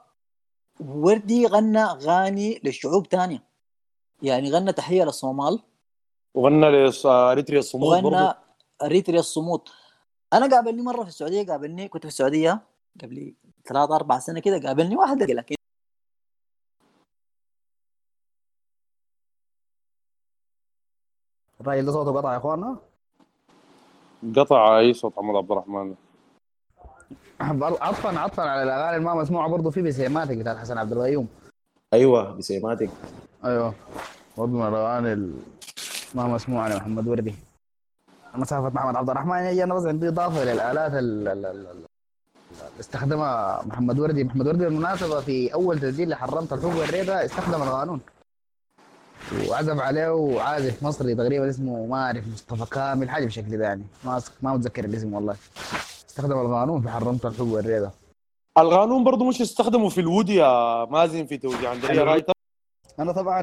وردي 0.79 1.47
غنى 1.47 1.79
أغاني 1.79 2.61
لشعوب 2.63 3.09
تانية. 3.09 3.43
يعني 4.21 4.51
غنى 4.51 4.73
تحية 4.73 5.03
للصومال. 5.03 5.59
وغنى 6.33 6.91
لاريتريا 7.03 7.59
الصمود 7.59 8.03
وغنى 8.03 8.33
أريتريا 8.83 9.19
الصمود. 9.19 9.61
أنا 10.33 10.55
قابلني 10.55 10.81
مرة 10.81 11.03
في 11.03 11.09
السعودية 11.09 11.47
قابلني 11.47 11.87
كنت 11.87 12.01
في 12.03 12.07
السعودية 12.07 12.61
قبل 13.03 13.35
ثلاثة 13.65 13.95
أربع 13.95 14.19
سنة 14.19 14.39
كده 14.39 14.59
قابلني 14.67 14.95
واحد 14.95 15.23
لكن 15.23 15.55
الراجل 21.61 21.85
ده 21.85 21.91
صوته 21.91 22.11
قطع 22.17 22.33
يا 22.33 22.37
اخوانا 22.37 22.77
قطع 24.35 24.79
أي 24.79 24.93
صوت 24.93 25.13
محمد 25.17 25.35
عبد 25.35 25.51
الرحمن. 25.51 25.95
عطفا 27.81 28.19
عطفا 28.19 28.41
على 28.43 28.63
الأغاني 28.63 29.03
ما 29.05 29.13
مسموعة 29.13 29.49
برضه 29.49 29.69
في 29.71 29.81
بسيماتك 29.81 30.37
بتاعت 30.37 30.57
حسن 30.57 30.77
عبد 30.77 30.91
الغيوم 30.91 31.27
أيوه 31.93 32.31
بسيماتك. 32.31 32.89
أيوه. 33.45 33.73
برضه 34.37 34.51
من 34.51 34.67
الأغاني 34.67 35.31
ما 36.15 36.23
مسموعة 36.27 36.67
لمحمد 36.69 37.07
وردي. 37.07 37.35
مسافة 38.35 38.69
محمد 38.69 38.95
عبد 38.95 39.09
الرحمن 39.09 39.37
يجي 39.37 39.63
أنا 39.63 39.73
بس 39.75 39.85
عندي 39.85 40.07
إضافة 40.07 40.43
للالات 40.43 40.93
ال- 40.93 41.27
ال- 41.27 41.27
ال- 41.27 41.45
ال- 41.45 41.67
اللي 41.71 41.87
استخدمها 42.79 43.61
محمد 43.65 43.99
وردي. 43.99 44.23
محمد 44.23 44.47
وردي 44.47 44.65
بالمناسبة 44.65 45.19
في 45.19 45.53
أول 45.53 45.79
تسجيل 45.79 46.09
لحرمت 46.09 46.53
الحب 46.53 46.75
والريبه 46.75 47.25
استخدم 47.25 47.63
القانون. 47.63 47.99
وعزف 49.49 49.79
عليه 49.79 50.13
وعازف 50.13 50.83
مصري 50.83 51.15
تقريبا 51.15 51.49
اسمه 51.49 51.85
ما 51.85 52.05
أعرف 52.05 52.23
مصطفى 52.33 52.69
كامل 52.75 53.09
حاجة 53.09 53.23
بالشكل 53.23 53.57
ده 53.57 53.63
يعني. 53.65 53.83
ما 54.05 54.21
ما 54.41 54.53
متذكر 54.53 54.85
الاسم 54.85 55.13
والله. 55.13 55.35
استخدم 56.09 56.39
القانون 56.39 56.81
في 56.81 56.89
حرمت 56.89 57.25
الحب 57.25 57.47
والريبه 57.51 57.91
القانون 58.57 59.03
برضه 59.03 59.25
مش 59.25 59.41
استخدموا 59.41 59.89
في 59.89 60.01
الود 60.01 60.29
يا 60.29 60.85
مازن 60.85 61.25
في 61.25 61.37
توجيه 61.37 61.67
عندلية 61.69 62.03
رايتر 62.03 62.33
أنا 62.99 63.11
طبعا 63.11 63.41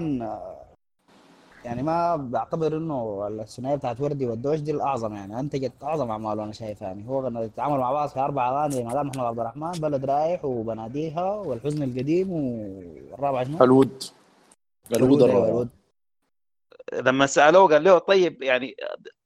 يعني 1.65 1.83
ما 1.83 2.17
بعتبر 2.17 2.77
إنه 2.77 3.27
الثنائية 3.29 3.77
بتاعت 3.77 4.01
وردي 4.01 4.27
والدوش 4.27 4.59
دي 4.61 4.71
الأعظم 4.71 5.15
يعني. 5.15 5.41
أنتجت 5.41 5.73
أعظم 5.83 6.11
أعماله 6.11 6.45
أنا 6.45 6.53
شايف 6.53 6.81
يعني. 6.83 7.09
هو 7.09 7.23
كانوا 7.23 7.43
يتعاملوا 7.45 7.79
مع 7.79 7.93
بعض 7.93 8.09
في 8.09 8.21
أربع 8.21 8.51
أغاني 8.51 8.85
مع 8.85 9.03
محمد 9.03 9.19
عبد 9.25 9.39
الرحمن 9.39 9.71
بلد 9.71 10.05
رايح 10.05 10.45
وبناديها 10.45 11.25
والحزن 11.35 11.83
القديم 11.83 12.31
والرابعه 12.33 13.45
شنو؟ 13.45 13.65
الود. 13.65 14.05
الود. 14.93 15.69
لما 16.93 17.27
سألوه 17.27 17.69
قال 17.73 17.85
له 17.85 17.99
طيب 17.99 18.43
يعني 18.43 18.77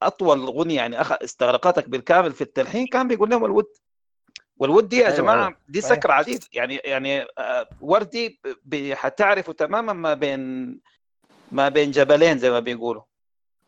أطول 0.02 0.40
غنية 0.50 0.76
يعني 0.76 1.00
أخ... 1.00 1.12
استغرقتك 1.12 1.88
بالكامل 1.88 2.32
في 2.32 2.40
التلحين 2.40 2.86
كان 2.86 3.08
بيقول 3.08 3.30
لهم 3.30 3.44
الود 3.44 3.66
والود 4.56 4.88
دي 4.88 4.96
يا 4.96 5.06
أيوة، 5.06 5.16
جماعة 5.18 5.46
أيوة. 5.46 5.56
دي. 5.68 5.80
سكر 5.80 6.10
عديد 6.10 6.44
يعني 6.52 6.76
يعني 6.76 7.22
آه، 7.38 7.68
وردي 7.80 8.40
ب- 8.64 8.92
حتعرفوا 8.94 9.54
تماما 9.54 9.92
ما 9.92 10.14
بين 10.14 10.40
ما 11.52 11.68
بين 11.68 11.90
جبلين 11.90 12.38
زي 12.38 12.50
ما 12.50 12.60
بيقولوا 12.60 13.02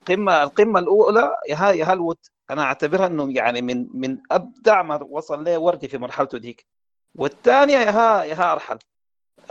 قمه 0.07 0.43
القمة 0.43 0.81
الأولى 0.81 1.37
يا 1.49 1.71
يا 1.71 1.93
الود 1.93 2.17
أنا 2.51 2.63
أعتبرها 2.63 3.07
إنه 3.07 3.33
يعني 3.35 3.63
من 3.63 3.89
من 3.95 4.19
أبدع 4.31 4.83
ما 4.83 5.03
وصل 5.03 5.45
له 5.45 5.59
وردي 5.59 5.89
في 5.89 5.99
مرحلته 5.99 6.39
ديك 6.39 6.67
والثانية 7.15 7.77
يا 7.79 8.25
يا 8.25 8.53
أرحل 8.53 8.75
آه، 8.75 8.79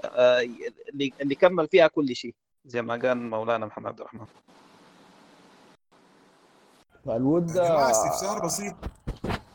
اللي 0.06 1.14
اللي 1.22 1.36
كمل 1.36 1.68
فيها 1.68 1.88
كل 1.88 2.15
شيء 2.15 2.36
زي 2.65 2.82
ما 2.82 2.95
قال 2.95 3.18
مولانا 3.18 3.65
محمد 3.65 3.88
عبد 3.88 3.99
الرحمن. 3.99 4.26
فالود 7.06 7.57
آه، 7.57 7.91
استفسار 7.91 8.45
بسيط. 8.45 8.76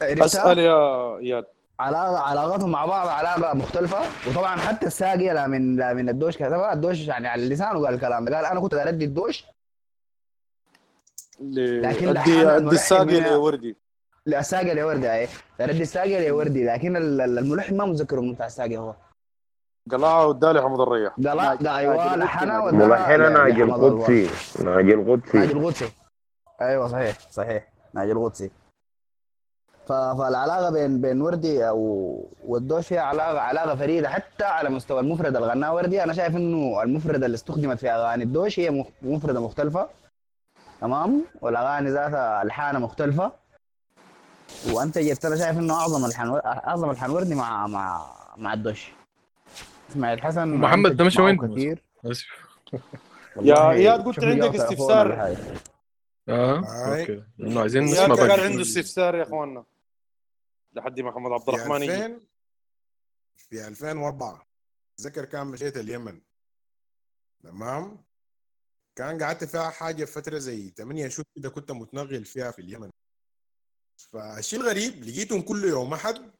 أسأل 0.02 0.58
يا 0.58 1.16
اياد 1.18 1.44
علاقة 1.80 2.18
علاقتهم 2.18 2.70
مع 2.70 2.86
بعض 2.86 3.08
علاقة 3.08 3.54
مختلفة. 3.54 4.00
وطبعا 4.30 4.56
حتى 4.56 4.86
الساقية 4.86 5.32
لا 5.32 5.46
من 5.46 5.76
لا 5.76 5.94
من 5.94 6.08
الدوش 6.08 6.36
كتبها 6.36 6.72
الدوش 6.72 6.98
يعني 7.08 7.28
على 7.28 7.44
اللسان 7.44 7.76
وقال 7.76 7.94
الكلام 7.94 8.24
ده. 8.24 8.36
قال 8.36 8.44
أنا 8.46 8.60
كنت 8.60 8.74
ادي 8.74 9.04
الدوش. 9.04 9.44
لكن 11.40 12.08
ادي 12.08 12.20
أدي 12.20 12.56
الملحن 12.56 12.68
الساقي 12.74 13.18
هنا- 13.20 13.28
لوردي 13.28 13.76
لا 14.26 14.40
الساقية 14.40 14.72
لوردي 14.72 15.12
أي. 15.12 15.28
ادي 15.60 15.82
الساقية 15.82 16.28
لوردي 16.28 16.64
لكن 16.66 16.96
ال- 16.96 17.20
ال- 17.20 17.38
الملحن 17.38 17.76
ما 17.76 17.84
متذكره 17.84 18.20
من 18.20 18.32
بتاع 18.34 18.46
الساقية 18.46 18.78
هو. 18.78 18.94
قلعه 19.92 20.26
ودالي 20.26 20.62
حمد 20.62 20.80
الريح 20.80 21.12
قال 21.26 21.40
قال 21.40 21.66
أيوه 21.66 22.16
لحنها 22.16 22.60
وداها 22.60 22.86
ملحنة 22.88 23.28
ل- 23.28 23.32
ناجي 23.32 23.62
لحمد 23.64 23.84
الله. 23.84 23.88
القدسي. 23.88 24.30
ناجي 24.64 24.94
ناجي 24.94 24.94
القدسي. 24.94 25.44
القدسي 25.44 25.92
أيوه 26.62 26.88
صحيح 26.88 27.18
صحيح. 27.30 27.68
ناجي 27.94 28.12
القدسي. 28.12 28.50
فالعلاقة 29.86 30.70
بين 30.70 31.00
بين 31.00 31.20
وردي 31.20 31.68
أو 31.68 31.78
والدوش 32.44 32.92
هي 32.92 32.98
علاقه 32.98 33.40
علاقة 33.40 33.74
فريدة 33.76 34.08
حتى 34.08 34.44
على 34.44 34.70
مستوى 34.70 35.00
المفرد 35.00 35.36
اللي 35.36 35.48
غناه 35.48 35.74
وردي 35.74 36.02
أنا 36.02 36.12
شايف 36.12 36.36
إنه 36.36 36.82
المفرده 36.82 37.26
اللي 37.26 37.34
استخدمت 37.34 37.78
في 37.78 37.90
أغاني 37.90 38.24
الدوش 38.24 38.60
هي 38.60 38.70
مف- 38.70 38.86
مفردة 39.02 39.40
مختلفة. 39.40 39.88
تمام؟ 40.80 41.24
والأغاني 41.40 41.90
ذاتها 41.90 42.42
الحانه 42.42 42.78
مختلفة. 42.78 43.32
وانتجت 44.72 45.24
أنا 45.24 45.36
شايف 45.36 45.58
إنه 45.58 45.74
أعظم 45.74 46.04
الحان 46.04 46.40
أعظم 46.44 46.90
الحان 46.90 47.10
وردي 47.10 47.34
مع 47.34 47.66
مع 47.66 48.06
مع 48.36 48.52
الدوش 48.52 48.92
اسماعيل 49.96 50.22
حسن 50.22 50.48
محمد 50.48 50.96
ده 50.96 51.04
معه 51.04 51.24
وين؟ 51.24 51.36
كثير 51.36 51.82
اسف 52.04 52.26
والله 53.36 53.70
إياد 53.70 54.04
قلت 54.04 54.24
عندك 54.24 54.54
استفسار. 54.54 55.36
آه. 56.28 56.58
أوكي. 57.00 57.24
إنه 57.40 57.60
عايزين 57.60 57.82
يا 57.82 57.88
نسمع 57.88 58.14
قال 58.14 58.28
باقي 58.28 58.44
عنده 58.44 58.62
استفسار 58.62 59.14
يا 59.14 59.22
إخواننا. 59.22 59.64
لحد 60.72 61.00
ما 61.00 61.10
محمد 61.10 61.32
عبد 61.32 61.48
الرحمن 61.48 61.82
يجي. 61.82 62.06
2000 62.06 62.20
في 63.36 63.66
2004 63.68 64.46
اتذكر 64.98 65.24
كان 65.24 65.46
مشيت 65.46 65.76
اليمن. 65.76 66.20
تمام؟ 67.42 68.04
كان 68.96 69.22
قعدت 69.22 69.44
فيها 69.44 69.70
حاجة 69.70 70.04
فترة 70.04 70.38
زي 70.38 70.70
8 70.70 71.08
شهور 71.08 71.26
كده 71.36 71.48
كنت 71.48 71.72
متنقل 71.72 72.24
فيها 72.24 72.50
في 72.50 72.58
اليمن. 72.58 72.90
فالشيء 73.96 74.60
الغريب 74.60 75.04
لقيتهم 75.04 75.42
كل 75.42 75.64
يوم 75.64 75.94
أحد 75.94 76.30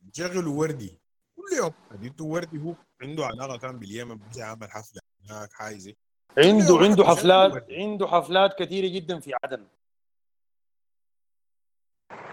بيشغلوا 0.00 0.60
وردي. 0.60 1.03
كل 1.50 1.56
يوم 1.56 1.72
لقيته 2.00 2.24
وردي 2.24 2.58
هو 2.58 2.74
عنده 3.02 3.26
علاقة 3.26 3.58
كان 3.58 3.78
باليمن 3.78 4.14
بيجي 4.16 4.42
عمل 4.42 4.70
حفلة 4.70 5.00
هناك 5.30 5.52
حاجة 5.52 5.94
عنده 6.38 6.76
عنده 6.78 7.04
حفلات 7.04 7.64
عنده 7.70 8.06
حفلات 8.06 8.58
كثيرة 8.58 8.88
جدا 8.94 9.20
في 9.20 9.30
عدن. 9.44 9.64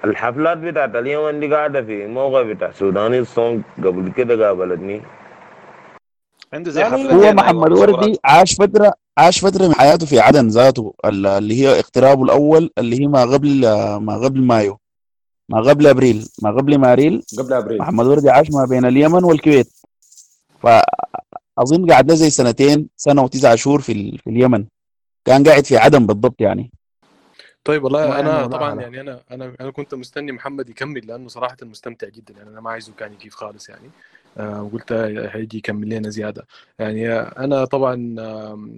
الحفلات 0.06 0.58
بتاعت 0.58 0.96
اليمن 0.96 1.40
دي 1.40 1.56
قاعدة 1.56 1.82
في 1.84 2.08
موقع 2.08 2.42
بتاع 2.42 2.72
سوداني 2.72 3.20
الصونج 3.20 3.64
قبل 3.78 4.12
كده 4.12 4.48
قابلتني. 4.48 5.02
عنده 6.54 6.72
زي 6.72 6.82
لا. 6.82 7.14
هو 7.14 7.34
محمد. 7.34 7.72
وردي 7.72 8.20
عاش 8.26 8.56
فترة 8.56 8.94
عاش 9.18 9.46
فترة 9.46 9.68
من 9.68 9.74
حياته 9.74 10.06
في 10.06 10.20
عدن 10.20 10.48
ذاته 10.48 10.94
ال- 11.06 11.26
اللي 11.28 11.62
هي 11.62 11.80
اقترابه 11.80 12.24
الأول 12.24 12.72
اللي 12.78 13.02
هي 13.02 13.08
ما 13.08 13.22
قبل 13.22 13.62
ما 13.98 14.18
قبل 14.24 14.42
مايو. 14.42 14.78
ما 15.52 15.62
قبل 15.62 15.88
أبريل 15.88 16.28
ما 16.44 16.52
قبل 16.52 16.78
ماريل 16.78 17.24
قبل 17.38 17.54
أبريل. 17.54 17.78
محمد 17.80 18.06
وردي 18.06 18.30
عاش 18.30 18.52
ما 18.52 18.66
بين 18.66 18.86
اليمن 18.86 19.24
والكويت. 19.24 19.74
فأظن 20.60 21.92
قعد 21.92 22.08
له 22.10 22.16
زي 22.16 22.30
سنتين 22.30 22.90
سنة 22.98 23.22
وتسعة 23.24 23.56
شهور 23.56 23.82
في, 23.82 23.92
ال- 23.92 24.18
في 24.18 24.30
اليمن. 24.30 24.66
كان 25.26 25.44
قاعد 25.44 25.66
في 25.66 25.78
عدن 25.78 26.06
بالضبط 26.06 26.42
يعني. 26.42 26.72
طيب 27.64 27.82
ما 27.82 27.86
والله 27.86 28.20
أنا 28.20 28.32
عنده 28.34 28.48
طبعا 28.48 28.74
مداخلة. 28.76 28.82
يعني 28.82 29.02
أنا 29.02 29.22
أنا 29.32 29.56
أنا 29.62 29.72
كنت 29.72 29.96
مستني 29.96 30.32
محمد 30.32 30.70
يكمل 30.70 31.08
لأنه 31.08 31.28
صراحة 31.28 31.58
مستمتع 31.62 32.08
جدا. 32.08 32.34
يعني 32.38 32.50
أنا 32.50 32.62
ما 32.62 32.70
عايزه 32.72 32.94
كان 32.98 33.14
يجيب 33.14 33.32
خالص 33.32 33.70
يعني. 33.70 33.90
آه 34.38 34.64
وقلت 34.64 34.92
هيجي 35.34 35.58
يكمل 35.58 35.90
لنا 35.90 36.10
زيادة. 36.10 36.48
يعني 36.80 37.10
آه، 37.10 37.34
أنا 37.38 37.66
طبعا 37.66 38.16
آه، 38.20 38.70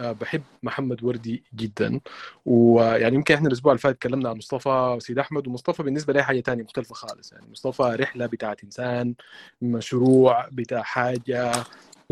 بحب 0.00 0.42
محمد 0.62 1.04
وردي 1.04 1.42
جدا. 1.54 2.00
ويعني 2.46 3.14
يمكن 3.14 3.34
إحنا 3.34 3.48
الأسبوع 3.48 3.72
اللي 3.72 3.80
فات 3.80 3.94
تكلمنا 3.94 4.28
عن 4.28 4.36
مصطفى 4.36 4.98
سيد 5.00 5.18
أحمد 5.18 5.46
ومصطفى 5.48 5.82
بالنسبة 5.82 6.12
لي 6.12 6.22
حاجة 6.22 6.40
تانية 6.40 6.62
مختلفة 6.62 6.94
خالص. 6.94 7.32
يعني 7.32 7.46
مصطفى 7.50 7.82
رحلة 7.82 8.26
بتاعت 8.26 8.64
إنسان 8.64 9.14
مشروع 9.62 10.48
بتاع 10.52 10.82
حاجة 10.82 11.52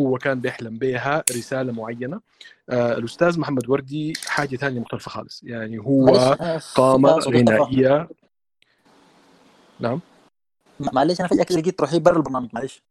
هو 0.00 0.18
كان 0.18 0.40
بيحلم 0.40 0.78
بها 0.78 1.24
رسالة 1.30 1.72
معينة. 1.72 2.20
آه 2.70 2.92
الأستاذ 2.98 3.40
محمد 3.40 3.68
وردي 3.68 4.12
حاجة 4.26 4.56
تانية 4.56 4.80
مختلفة 4.80 5.10
خالص. 5.10 5.42
يعني 5.42 5.78
هو 5.78 6.36
في- 6.36 6.60
قامة. 6.74 7.10
غنائية. 7.18 8.08
نعم. 9.80 10.00
معلش 10.80 11.20
أنا 11.20 11.28
فجاه 11.28 11.56
لقيت 11.58 11.80
روحي 11.80 11.98
برا 11.98 12.16
البرنامج 12.16 12.48
معلش. 12.52 12.82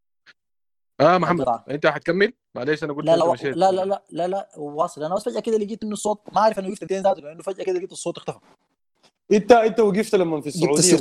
آه 1.01 1.17
محمد. 1.17 1.45
أنت 1.69 1.87
حتكمل 1.87 2.33
معلش 2.55 2.83
أنا 2.83 2.93
قلت 2.93 3.05
لا 3.05 3.15
لا 3.15 3.31
مشيت. 3.31 3.57
لا 3.57 3.71
لا 3.71 3.85
لا 3.85 4.01
لا 4.11 4.27
لا 4.27 4.49
واصل. 4.57 5.03
أنا 5.03 5.15
بس 5.15 5.23
فجأة 5.23 5.39
كده 5.39 5.57
لقيت 5.57 5.83
إنه 5.83 5.93
الصوت 5.93 6.19
ما 6.33 6.41
أعرف 6.41 6.59
إنه 6.59 6.67
وقفت 6.67 6.83
دقيقتين 6.83 7.03
ذاته 7.03 7.21
لأنه 7.21 7.41
فجأة 7.43 7.63
كده 7.63 7.77
لقيت 7.77 7.91
الصوت 7.91 8.17
اختفى. 8.17 8.37
أنت 9.31 9.51
أنت 9.51 9.79
وقفت 9.79 10.15
لما 10.15 10.41
في 10.41 10.47
السعودية 10.47 10.97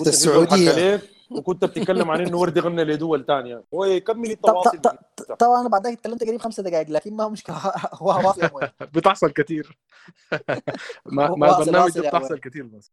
كنت 0.47 0.53
ليك 0.53 1.01
وكنت 1.31 1.65
بتتكلم 1.65 2.11
عن 2.11 2.21
إنه 2.21 2.37
وردي 2.39 2.61
غنى 2.61 2.85
لدول 2.85 3.27
ثانية 3.27 3.63
هو 3.75 4.01
كمل 4.01 4.25
طب- 4.27 4.31
التواصل 4.31 4.79
طب- 4.79 4.99
طب- 5.29 5.35
طبعا 5.37 5.61
أنا 5.61 5.69
بعد 5.69 5.87
ذلك 5.87 5.99
اتكلمت 5.99 6.25
قريب 6.25 6.41
خمسة 6.41 6.63
دقائق 6.63 6.91
لكن 6.91 7.15
ما 7.17 7.25
هو 7.25 7.31
مشكلة. 7.31 7.57
هو 8.03 8.07
واصل. 8.09 8.49
بتحصل 8.95 9.31
كثير 9.31 9.79
مع 11.07 11.35
مع 11.35 11.49
واصل- 11.49 11.61
البرنامج 11.63 11.99
بتحصل. 11.99 12.39
كثير 12.39 12.63
بس. 12.65 12.91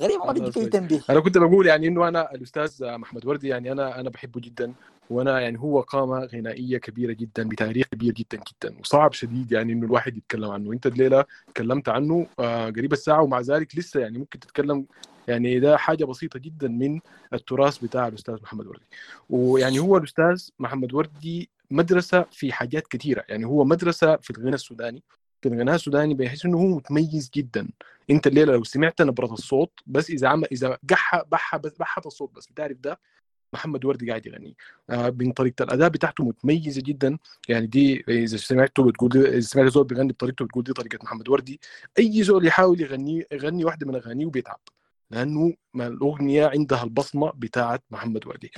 غريب 0.00 0.18
ما 0.20 0.32
بدي 0.32 0.60
اي. 0.60 0.66
تنبيه 0.66 1.00
أنا 1.10 1.20
كنت 1.20 1.38
بقول 1.38 1.66
يعني 1.66 1.86
إنه 1.88 2.08
أنا 2.08 2.34
الأستاذ 2.34 2.84
محمد 2.96 3.26
وردي 3.26 3.48
يعني 3.48 3.72
أنا 3.72 4.00
أنا 4.00 4.10
بحبه 4.10 4.40
جدا. 4.40 4.74
وأنا 5.10 5.40
يعني 5.40 5.58
هو 5.58 5.80
قامه 5.80 6.24
غنائيه 6.24 6.78
كبيره 6.78 7.12
جدا 7.12 7.48
بتاريخ 7.48 7.86
كبير 7.86 8.12
جدا 8.12 8.36
جدا 8.50 8.76
وصعب 8.80 9.12
شديد 9.12 9.52
يعني 9.52 9.72
انه 9.72 9.86
الواحد 9.86 10.16
يتكلم 10.16 10.50
عنه 10.50 10.72
انت 10.72 10.86
الليلة 10.86 11.24
تكلمت 11.54 11.88
عنه 11.88 12.26
آه، 12.38 12.70
قريب 12.70 12.92
الساعة 12.92 13.22
ومع 13.22 13.40
ذلك 13.40 13.78
لسه 13.78 14.00
يعني 14.00 14.18
ممكن 14.18 14.40
تتكلم 14.40 14.86
يعني 15.28 15.60
ده 15.60 15.76
حاجة 15.76 16.04
بسيطه 16.04 16.38
جدا 16.38 16.68
من 16.68 17.00
التراث 17.34 17.78
بتاع 17.78 18.08
الاستاذ 18.08 18.34
محمد 18.42 18.66
وردي 18.66 18.86
ويعني 19.30 19.78
هو 19.78 19.96
الاستاذ 19.96 20.48
محمد 20.58 20.94
وردي 20.94 21.50
مدرسه 21.70 22.26
في 22.32 22.52
حاجات 22.52 22.86
كثيره 22.86 23.24
يعني 23.28 23.46
هو 23.46 23.64
مدرسه 23.64 24.16
في 24.16 24.30
الغناء 24.30 24.54
السوداني 24.54 25.02
في 25.42 25.48
الغناء 25.48 25.74
السوداني 25.74 26.14
بحيث 26.14 26.46
انه 26.46 26.58
هو 26.58 26.66
متميز 26.66 27.30
جدا 27.34 27.68
انت 28.10 28.26
الليلة 28.26 28.52
لو 28.52 28.64
سمعت 28.64 29.02
نبره 29.02 29.32
الصوت 29.32 29.72
بس 29.86 30.10
اذا 30.10 30.28
عمل 30.28 30.48
اذا 30.52 30.78
قح 30.90 31.22
بح 31.32 31.56
بس 31.56 31.76
بحت 31.78 32.06
الصوت 32.06 32.34
بس 32.36 32.46
بتعرف 32.46 32.76
ده 32.78 32.98
محمد 33.52 33.84
وردي 33.84 34.08
قاعد 34.10 34.26
يغني. 34.26 34.56
آه 34.90 35.10
من 35.10 35.32
طريقة 35.32 35.62
الأداء 35.62 35.88
بتاعته 35.88 36.24
متميزة 36.24 36.82
جدا. 36.84 37.18
يعني 37.48 37.66
دي 37.66 38.04
إذا 38.08 38.36
سمعته 38.36 38.82
بتقول 38.82 39.16
إذا 39.16 39.40
سمعت 39.40 39.72
زول 39.72 39.84
بيغني 39.84 40.12
بطريقته 40.12 40.44
بتقول 40.44 40.64
دي 40.64 40.72
طريقة 40.72 40.98
محمد 41.02 41.28
وردي. 41.28 41.60
أي 41.98 42.22
زول 42.22 42.46
يحاول 42.46 42.80
يغني 42.80 43.26
يغني 43.32 43.64
واحدة 43.64 43.86
من 43.86 43.94
أغانيه 43.94 44.26
وبيتعب 44.26 44.60
لأنه 45.10 45.54
الأغنية 45.76 46.46
عندها 46.46 46.84
البصمة 46.84 47.32
بتاعت 47.36 47.82
محمد 47.90 48.26
وردي. 48.26 48.50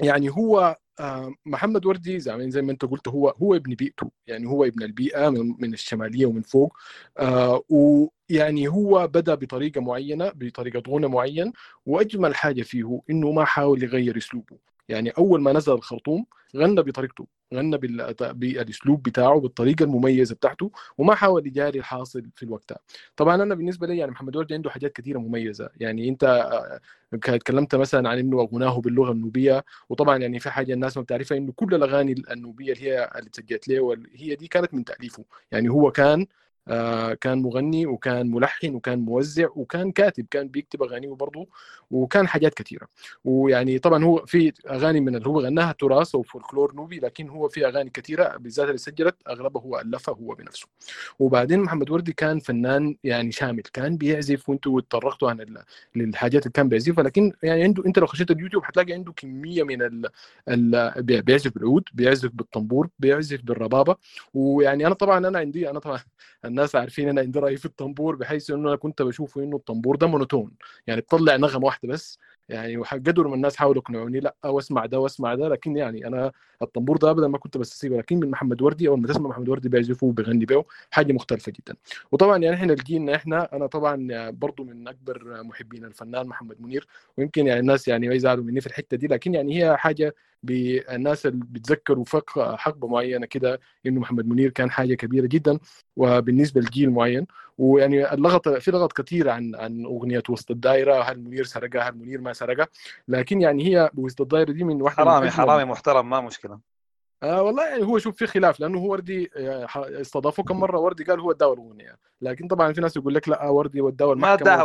يعني 0.00 0.30
هو 0.30 0.76
آه، 1.00 1.34
محمد 1.46 1.86
وردي 1.86 2.20
زي 2.20 2.62
ما 2.62 2.72
انت 2.72 2.84
قلت 2.84 3.08
هو 3.08 3.28
هو 3.28 3.54
ابن 3.54 3.74
بيئته. 3.74 4.10
يعني 4.26 4.46
هو 4.48 4.64
ابن 4.64 4.82
البيئة 4.82 5.28
من, 5.30 5.54
من 5.58 5.72
الشمالية 5.74 6.26
ومن 6.26 6.42
فوق. 6.42 6.76
آه، 7.18 7.62
ويعني 7.68 8.68
هو 8.68 9.06
بدأ 9.08 9.34
بطريقة 9.34 9.80
معينة 9.80 10.32
بطريقة 10.34 10.82
غنى 10.90 11.08
معين. 11.08 11.52
وأجمل 11.86 12.34
حاجة 12.34 12.62
فيه 12.62 13.00
إنه 13.10 13.32
ما 13.32 13.44
حاول 13.44 13.82
يغير 13.82 14.16
أسلوبه. 14.16 14.58
يعني 14.88 15.10
أول 15.10 15.40
ما 15.42 15.52
نزل 15.52 15.72
الخرطوم 15.72 16.26
غنى 16.56 16.82
بطريقته. 16.82 17.26
غنى 17.54 17.78
بال- 17.78 18.14
بالأسلوب 18.34 19.02
بتاعه 19.02 19.40
بالطريقة 19.40 19.82
المميزة 19.84 20.34
بتاعته 20.34 20.70
وما 20.98 21.14
حاول 21.14 21.46
يجاري 21.46 21.78
الحاصل 21.78 22.22
في 22.36 22.42
الوقت. 22.42 22.72
طبعا 23.16 23.34
أنا 23.42 23.54
بالنسبة 23.54 23.86
لي 23.86 23.98
يعني 23.98 24.10
محمد 24.10 24.36
وردي 24.36 24.54
عنده 24.54 24.70
حاجات 24.70 24.92
كثيره 24.92 25.18
مميزة 25.18 25.70
يعني 25.80 26.08
أنت 26.08 26.24
آه، 26.24 26.80
اتكلمت 27.14 27.74
مثلا 27.74 28.08
عن 28.08 28.18
إنه 28.18 28.42
غناه 28.44 28.80
باللغة 28.80 29.12
النوبية 29.12 29.64
وطبعا 29.88 30.18
يعني 30.18 30.40
في 30.40 30.50
حاجة 30.50 30.72
الناس 30.74 30.96
ما 30.96 31.02
بتعرفها 31.02 31.38
إنه 31.38 31.52
كل 31.52 31.74
الأغاني 31.74 32.12
النوبية 32.30 32.72
اللي 32.72 32.84
هي 32.90 33.10
اللي 33.16 33.30
تسجلت 33.30 33.68
له 33.68 33.96
هي 34.14 34.34
دي 34.34 34.48
كانت 34.48 34.74
من 34.74 34.84
تأليفه 34.84 35.24
يعني 35.52 35.68
هو 35.68 35.90
كان 35.92 36.26
كان 37.20 37.42
مغني 37.42 37.86
وكان 37.86 38.30
ملحن 38.30 38.74
وكان 38.74 38.98
موزع 38.98 39.48
وكان 39.56 39.92
كاتب 39.92 40.26
كان 40.30 40.48
بيكتب 40.48 40.82
اغانيه 40.82 41.08
برضه 41.14 41.46
وكان 41.90 42.28
حاجات 42.28 42.54
كثيره 42.54 42.88
ويعني 43.24 43.78
طبعا 43.78 44.04
هو 44.04 44.26
في 44.26 44.52
أغاني 44.70 45.00
من 45.00 45.16
اللي 45.16 45.28
هو 45.28 45.40
غناها 45.40 45.72
تراث 45.72 46.14
أو 46.14 46.22
فولكلور 46.22 46.74
نوبي 46.74 46.98
لكن 47.00 47.28
هو 47.28 47.48
في 47.48 47.66
أغاني 47.66 47.90
كثيره 47.90 48.36
بالذات 48.36 48.66
اللي 48.66 48.78
سجلت 48.78 49.16
أغلبها 49.28 49.62
هو 49.62 49.80
ألفها 49.80 50.14
هو 50.14 50.34
بنفسه. 50.34 50.66
وبعدين 51.18 51.60
محمد 51.60 51.90
وردي 51.90 52.12
كان 52.12 52.38
فنان 52.40 52.96
يعني 53.04 53.32
شامل 53.32 53.62
كان 53.62 53.96
بيعزف 53.96 54.48
وأنتوا 54.48 54.80
اتطرقتوا 54.80 55.30
عن 55.30 55.46
للحاجات 55.96 56.42
اللي 56.42 56.52
كان 56.52 56.68
بيعزفها 56.68 57.04
لكن 57.04 57.32
يعني 57.42 57.62
عنده 57.62 57.86
أنت 57.86 57.98
لو 57.98 58.06
خشيت 58.06 58.30
اليوتيوب 58.30 58.62
هتلاقي 58.66 58.92
عنده 58.92 59.12
كمية 59.12 59.62
من 59.62 59.82
ال... 59.82 60.06
ال... 60.48 60.92
بي- 61.02 61.20
بيعزف 61.22 61.54
بالعود 61.54 61.84
بيعزف 61.92 62.30
بالطنبور 62.34 62.88
بيعزف 62.98 63.42
بالربابة. 63.42 63.96
ويعني 64.34 64.86
أنا 64.86 64.94
طبعا 64.94 65.18
أنا 65.28 65.38
عندي 65.38 65.70
أنا 65.70 65.78
طبعا 65.78 66.00
الناس 66.58 66.76
عارفين 66.76 67.08
أنا 67.08 67.20
عندي 67.20 67.38
رأي 67.38 67.56
في 67.56 67.66
الطنبور 67.66 68.16
بحيث 68.16 68.50
إنه 68.50 68.68
أنا 68.68 68.76
كنت 68.76 69.02
بشوفه 69.02 69.42
إنه 69.42 69.56
الطنبور 69.56 69.96
ده 69.96 70.06
monotone. 70.06 70.50
يعني 70.86 71.00
بتطلع 71.00 71.36
نغمة 71.36 71.64
واحدة 71.66 71.88
بس. 71.88 72.18
يعني 72.48 72.76
قدر 72.76 73.28
من 73.28 73.34
الناس 73.34 73.56
حاولوا 73.56 73.82
يقنعوني 73.82 74.20
لأ 74.20 74.34
واسمع 74.44 74.86
ده 74.86 75.00
واسمع 75.00 75.34
ده. 75.34 75.48
لكن 75.48 75.76
يعني 75.76 76.06
أنا 76.06 76.32
الطنبور 76.62 76.96
ده 76.96 77.10
ابدا 77.10 77.28
ما 77.28 77.38
كنت 77.38 77.58
بستسيبه 77.58 77.96
لكن 77.98 78.16
من 78.20 78.30
محمد 78.30 78.62
وردي 78.62 78.88
اول 78.88 79.00
ما 79.00 79.08
تسمع 79.08 79.28
محمد 79.28 79.48
وردي 79.48 79.68
بيعزفه 79.68 80.06
وبيغني 80.06 80.44
به 80.44 80.64
حاجة 80.90 81.12
مختلفة 81.12 81.52
جدا. 81.52 81.76
وطبعا 82.12 82.38
يعني 82.38 82.56
إحنا 82.56 82.72
لقينا 82.72 83.14
إحنا 83.14 83.56
أنا 83.56 83.66
طبعا 83.66 84.30
برضو 84.30 84.64
من 84.64 84.88
أكبر 84.88 85.42
محبين 85.44 85.84
الفنان 85.84 86.26
محمد 86.26 86.60
منير. 86.60 86.86
ويمكن 87.18 87.46
يعني 87.46 87.60
الناس 87.60 87.88
يعني 87.88 88.08
ما 88.08 88.14
يزعلوا 88.14 88.44
مني 88.44 88.60
في 88.60 88.66
الحتة 88.66 88.96
دي. 88.96 89.06
لكن 89.06 89.34
يعني 89.34 89.64
هي 89.64 89.76
حاجة 89.76 90.14
بالناس 90.42 91.26
اللي 91.26 91.44
بيتذكروا 91.44 92.04
فق 92.04 92.54
حقبة 92.56 92.88
معينة 92.88 93.26
كده 93.26 93.60
إنه 93.86 94.00
محمد 94.00 94.26
منير 94.26 94.50
كان 94.50 94.70
حاجة 94.70 94.94
كبيرة 94.94 95.26
جدا 95.26 95.58
وبالنسبة 95.96 96.60
لجيل 96.60 96.90
معين. 96.90 97.26
ويعني 97.58 98.12
اللغط 98.14 98.48
في 98.48 98.70
لغط 98.70 98.92
كثير 98.92 99.30
عن 99.30 99.54
عن 99.54 99.84
أغنية 99.84 100.22
وسط 100.28 100.50
الدائره 100.50 101.02
هل 101.02 101.20
منير 101.20 101.44
سرقها 101.44 101.88
هل 101.88 101.98
منير 101.98 102.20
ما 102.20 102.32
سرقها. 102.32 102.66
لكن 103.08 103.40
يعني 103.40 103.64
هي 103.66 103.90
وسط 103.96 104.20
الدائره 104.20 104.52
دي 104.52 104.64
من 104.64 104.82
واحدة 104.82 105.04
حرامي 105.04 105.30
حرامي 105.30 105.64
محترم 105.64 106.10
ما 106.10 106.20
مشكلة. 106.20 106.60
آه 107.22 107.42
والله 107.42 107.68
يعني 107.68 107.82
هو 107.82 107.98
شوف 107.98 108.16
في 108.16 108.26
خلاف 108.26 108.60
لأنه 108.60 108.78
هو 108.78 108.90
وردي 108.90 109.30
آه، 109.36 109.66
استضافوه 109.76 110.44
كم 110.44 110.60
مرة. 110.60 110.78
وردي 110.78 111.04
قال 111.04 111.20
هو 111.20 111.30
اداه 111.30 111.52
الأغنية. 111.52 111.96
لكن 112.20 112.48
طبعا 112.48 112.72
في 112.72 112.80
ناس 112.80 112.96
يقول 112.96 113.14
لك 113.14 113.28
لا 113.28 113.48
وردي 113.48 113.80
وداه 113.80 114.14
ما 114.14 114.32
اداها. 114.32 114.62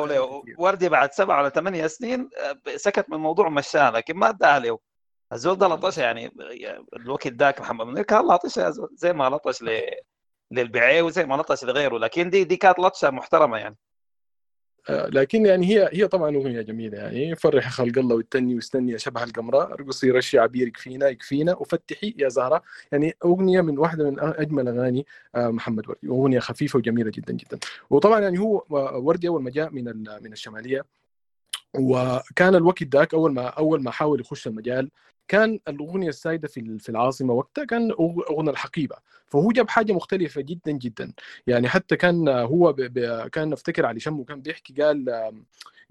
وردي 0.57 0.89
بعد 0.89 1.11
سبع 1.11 1.39
ولا 1.39 1.49
ثمانية 1.49 1.87
سنين 1.87 2.29
آه، 2.39 2.75
سكت 2.75 3.09
من 3.09 3.15
الموضوع 3.15 3.47
ومشاه 3.47 3.89
لكن 3.89 4.17
ما 4.17 4.29
اداها 4.29 4.59
له 4.59 4.79
الزول 5.33 5.57
ده 5.57 5.67
لطش 5.67 5.97
يعني 5.97 6.31
الوقت 6.95 7.27
ذاك 7.27 7.61
محمد 7.61 7.85
منير 7.85 8.03
كان 8.03 8.27
لطش 8.27 8.59
زي 8.93 9.13
ما 9.13 9.29
لطش 9.29 9.63
ل 9.63 9.81
للبعير 10.51 11.03
وزي 11.03 11.25
ما 11.25 11.35
لطش 11.35 11.63
لغيره 11.63 11.97
لكن 11.97 12.29
دي 12.29 12.43
دي 12.43 12.55
كانت 12.55 12.79
لطشة 12.79 13.09
محترمة 13.09 13.57
يعني. 13.57 13.77
آه، 14.89 15.07
لكن 15.07 15.45
يعني 15.45 15.65
هي 15.67 15.89
هي 15.93 16.07
طبعا 16.07 16.35
اغنيه 16.35 16.61
جميلة 16.61 16.97
يعني 16.97 17.35
فرح 17.35 17.69
خلق 17.69 17.97
الله 17.97 18.15
والتني 18.15 18.55
واستني 18.55 18.91
يا 18.91 18.97
شبه 18.97 19.23
القمراء 19.23 19.73
ارقصي 19.73 20.11
رشي 20.11 20.39
عبير 20.39 20.67
يكفينا 20.67 21.07
يكفينا 21.07 21.55
وفتحي 21.55 22.15
يا 22.17 22.29
زهرة. 22.29 22.61
يعني 22.91 23.15
أغنية 23.25 23.61
من 23.61 23.77
واحدة 23.77 24.09
من 24.09 24.19
أجمل 24.19 24.67
أغاني 24.67 25.05
آه، 25.35 25.47
محمد 25.47 25.89
وردي. 25.89 26.07
أغنية 26.07 26.39
خفيفة 26.39 26.77
وجميلة 26.77 27.11
جدا 27.11 27.33
جدا. 27.33 27.59
وطبعا 27.89 28.19
يعني 28.19 28.39
هو 28.39 28.63
وردي 28.69 29.27
أول 29.27 29.43
ما 29.43 29.49
جاء 29.49 29.69
من 29.69 29.83
من 30.21 30.33
الشمالية 30.33 30.85
وكان 31.73 32.55
الوقت 32.55 32.83
ذاك 32.83 33.13
أول 33.13 33.33
ما 33.33 33.47
أول 33.47 33.83
ما 33.83 33.91
حاول 33.91 34.21
يخش 34.21 34.47
المجال 34.47 34.89
كان 35.27 35.59
الأغنية 35.67 36.09
السائده 36.09 36.47
في 36.47 36.77
في 36.79 36.89
العاصمة 36.89 37.33
وقتها 37.33 37.65
كان 37.65 37.91
اغنى 38.29 38.49
الحقيبة. 38.49 38.95
فهو 39.27 39.51
جاب 39.51 39.69
حاجة 39.69 39.93
مختلفة 39.93 40.41
جدا 40.41 40.71
جدا. 40.71 41.13
يعني 41.47 41.69
حتى 41.69 41.95
كان 41.95 42.29
هو 42.29 42.73
ب... 42.73 42.81
ب... 42.81 43.27
كان 43.27 43.53
أفتكر 43.53 43.85
علي 43.85 43.99
شمو 43.99 44.23
كان 44.25 44.41
بيحكي 44.41 44.73
قال 44.83 45.09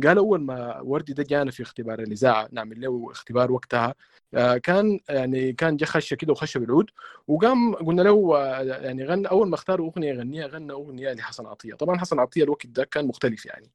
قال 0.07 0.19
أول 0.19 0.41
ما 0.41 0.81
وردي 0.81 1.13
ده 1.13 1.23
جانا 1.23 1.51
في 1.51 1.63
اختبار 1.63 1.99
الإذاعة 2.01 2.49
نعمل 2.53 2.81
له 2.81 3.09
اختبار 3.11 3.53
وقتها 3.53 3.95
آه، 4.35 4.57
كان 4.57 5.01
يعني 5.09 5.53
كان 5.53 5.77
جا 5.77 5.87
خشه 5.87 6.15
كده 6.15 6.33
وخشه 6.33 6.59
بالعود 6.59 6.91
وقام 7.29 7.75
قلنا 7.75 8.03
له 8.03 8.37
آه، 8.37 8.63
يعني 8.63 9.05
غنى 9.05 9.29
أول 9.29 9.49
ما 9.49 9.55
اختاروا 9.55 9.91
أغنية 9.91 10.09
يغنيها 10.09 10.47
غنى 10.47 10.73
أغنية 10.73 11.13
لحسن 11.13 11.47
عطية. 11.47 11.75
طبعا 11.75 11.99
حسن 11.99 12.19
عطية 12.19 12.45
الوقت 12.45 12.67
ده 12.67 12.85
كان 12.85 13.07
مختلف 13.07 13.47
يعني. 13.47 13.67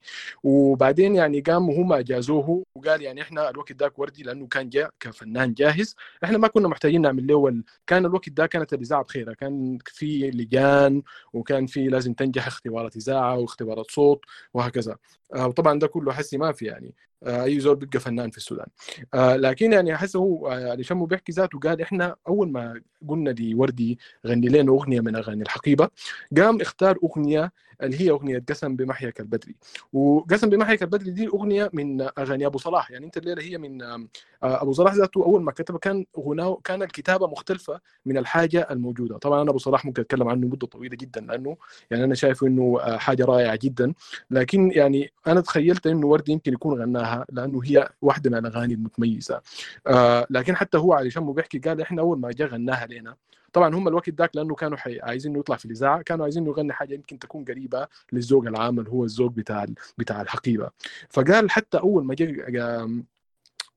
وبعدين 0.44 1.16
يعني 1.16 1.40
قام 1.42 1.70
هم 1.70 1.94
اجازوه 1.94 2.64
وقال 2.76 3.02
يعني 3.02 3.22
إحنا 3.22 3.50
الوقت 3.50 3.72
ذاك 3.72 4.00
وردي 4.00 4.24
لأنه 4.24 4.48
كان 4.48 4.70
جاء 4.70 4.92
كفنان 5.00 5.47
جاهز. 5.53 5.95
إحنا 6.24 6.38
ما 6.38 6.48
كنا 6.48 6.68
محتاجين 6.68 7.02
نعمل 7.02 7.28
له. 7.28 7.64
كان 7.88 8.06
الوقت 8.06 8.30
ده 8.30 8.48
كانت 8.48 8.74
الإذاعة 8.74 9.03
بخيرها 9.03 9.34
كان 9.34 9.78
في 9.86 10.32
لجان 10.32 11.02
وكان 11.34 11.65
في 11.65 11.88
لازم 11.88 12.14
تنجح 12.14 12.48
اختبارات 12.48 12.95
إذاعة 12.95 13.38
واختبارات 13.38 13.91
صوت 13.91 14.22
وهكذا. 14.53 14.98
آه، 15.36 15.48
وطبعا 15.48 15.80
ده 15.80 15.88
كله 15.88 16.14
حسي 16.14 16.38
ما 16.38 16.52
في 16.52 16.65
يعني. 16.65 16.94
أي 17.23 17.60
زول 17.60 17.76
بيبقى 17.76 17.99
فنان 17.99 18.30
في 18.30 18.38
السودان. 18.38 18.68
آه، 19.14 19.35
لكن 19.35 19.73
يعني 19.73 19.95
أحس 19.95 20.15
هو 20.15 20.48
آه، 20.52 20.72
علي 20.72 20.84
شمو 20.84 21.06
بيحكي 21.06 21.31
ذاته 21.31 21.60
قال 21.60 21.81
إحنا 21.81 22.15
أول 22.27 22.52
ما 22.52 22.81
قلنا 23.07 23.30
لوردي 23.30 23.99
غني 24.27 24.48
لنا 24.48 24.72
أغنية 24.72 25.02
من 25.02 25.15
أغاني 25.15 25.41
الحقيبة 25.44 25.89
قام 26.38 26.61
اختار 26.61 26.98
أغنية 27.03 27.52
اللي 27.84 28.02
هي 28.02 28.10
أغنية 28.10 28.44
قسم 28.49 28.76
بمحيك 28.76 29.19
البدري 29.19 29.56
وقسم 29.94 30.49
بمحيك 30.49 30.84
البدري 30.84 31.11
دي 31.11 31.27
أغنية 31.27 31.69
من 31.73 32.02
أغاني 32.02 32.45
أبو 32.45 32.57
صلاح. 32.57 32.91
يعني 32.91 33.06
أنت 33.06 33.18
الليلة 33.18 33.41
هي 33.41 33.57
من 33.57 33.81
آه، 33.81 34.07
أبو 34.41 34.72
صلاح 34.73 34.94
ذاته 34.94 35.23
أول 35.23 35.41
ما 35.44 35.52
كتبها 35.52 35.80
كان 35.80 36.06
غناه 36.19 36.57
كان 36.64 36.84
الكتابة 36.84 37.27
مختلفة 37.27 37.80
من 38.06 38.18
الحاجة 38.18 38.68
الموجودة. 38.72 39.18
طبعا 39.18 39.41
أنا 39.41 39.49
أبو 39.49 39.57
صلاح 39.57 39.85
ممكن 39.85 40.02
أتكلم 40.02 40.27
عنه 40.27 40.48
مدة 40.48 40.68
طويلة 40.68 40.95
جدا 40.98 41.22
لأنه 41.22 41.57
يعني 41.91 42.03
أنا 42.03 42.15
شايف 42.15 42.44
إنه 42.44 42.80
آه، 42.81 42.98
حاجة 42.98 43.26
رائعة 43.26 43.60
جدا. 43.61 43.94
لكن 44.31 44.72
يعني 44.72 45.11
أنا 45.27 45.41
تخيلت 45.41 45.88
إنه 45.88 46.07
وردي 46.07 46.31
يمكن 46.31 46.53
يكون 46.53 46.81
غناها. 46.81 47.07
لأنه 47.32 47.62
هي 47.64 47.90
واحدة 48.02 48.30
من 48.30 48.38
الأغاني 48.38 48.74
المتميزة. 48.74 49.42
آه 49.88 50.28
لكن 50.30 50.56
حتى 50.56 50.78
هو 50.78 50.94
علي 50.94 51.10
شمو 51.10 51.32
بيحكي 51.34 51.60
قال 51.60 51.82
إحنا 51.82 52.02
أول 52.02 52.20
ما 52.20 52.32
جاء 52.32 52.48
غناها 52.48 52.88
لنا. 52.88 53.16
طبعا 53.54 53.76
هم 53.76 53.88
الوقت 53.88 54.10
ذاك 54.10 54.36
لأنه 54.36 54.56
كانوا 54.56 54.78
حي... 54.78 55.00
عايزين 55.00 55.36
يطلع 55.36 55.56
في 55.56 55.66
الإذاعة 55.66 56.02
كانوا 56.02 56.24
عايزين 56.24 56.46
يغني 56.48 56.74
حاجة 56.74 56.94
يمكن 56.94 57.20
تكون 57.20 57.46
قريبة 57.46 57.88
للذوق 58.14 58.46
العام 58.46 58.80
اللي 58.80 58.90
هو 58.90 59.04
الذوق 59.04 59.32
بتاع 59.32 59.66
بتاع 59.98 60.22
الحقيبة. 60.22 60.70
فقال 61.10 61.52
حتى 61.52 61.78
أول 61.80 62.06
ما 62.06 62.16
جاء 62.16 62.90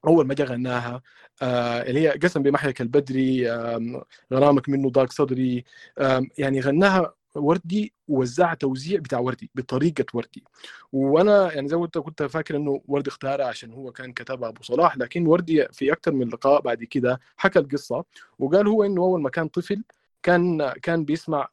أول 0.07 0.27
ما 0.27 0.35
جاء 0.35 0.47
غناها 0.47 1.03
آه 1.43 1.83
اللي 1.83 2.01
هي 2.01 2.09
قسم 2.11 2.43
بمحيك 2.43 2.81
البدري 2.81 3.51
آم، 3.51 4.03
غرامك 4.33 4.69
منه 4.69 4.91
ضاق 4.91 5.13
صدري 5.13 5.65
آم، 5.99 6.29
يعني 6.39 6.61
غناها 6.61 7.15
وردي 7.35 7.93
ووزعها 8.09 8.55
توزيع 8.55 9.01
بتاع 9.01 9.19
وردي 9.19 9.51
بطريقة 9.55 10.05
وردي. 10.15 10.45
وأنا 10.93 11.53
يعني 11.53 11.69
زي 11.69 11.77
ما 11.77 11.83
قلت 11.83 11.99
كنت 11.99 12.23
فاكر 12.23 12.57
إنه 12.57 12.83
وردي 12.89 13.11
اختارها 13.11 13.47
عشان 13.47 13.73
هو 13.73 13.93
كان 13.93 14.13
كتبها 14.13 14.49
أبو 14.49 14.63
صلاح 14.63 14.97
لكن 14.99 15.27
وردي 15.27 15.67
في 15.73 15.93
أكثر 15.93 16.13
من 16.13 16.29
لقاء 16.29 16.61
بعد 16.61 16.85
كده 16.85 17.21
حكى 17.37 17.59
القصة. 17.59 18.05
وقال 18.39 18.69
هو 18.69 18.85
إنه 18.85 19.03
أول 19.03 19.23
ما 19.23 19.31
كان 19.31 19.49
طفل 19.49 19.85
كان 20.23 20.73
كان 20.83 21.05
بيسمع 21.05 21.49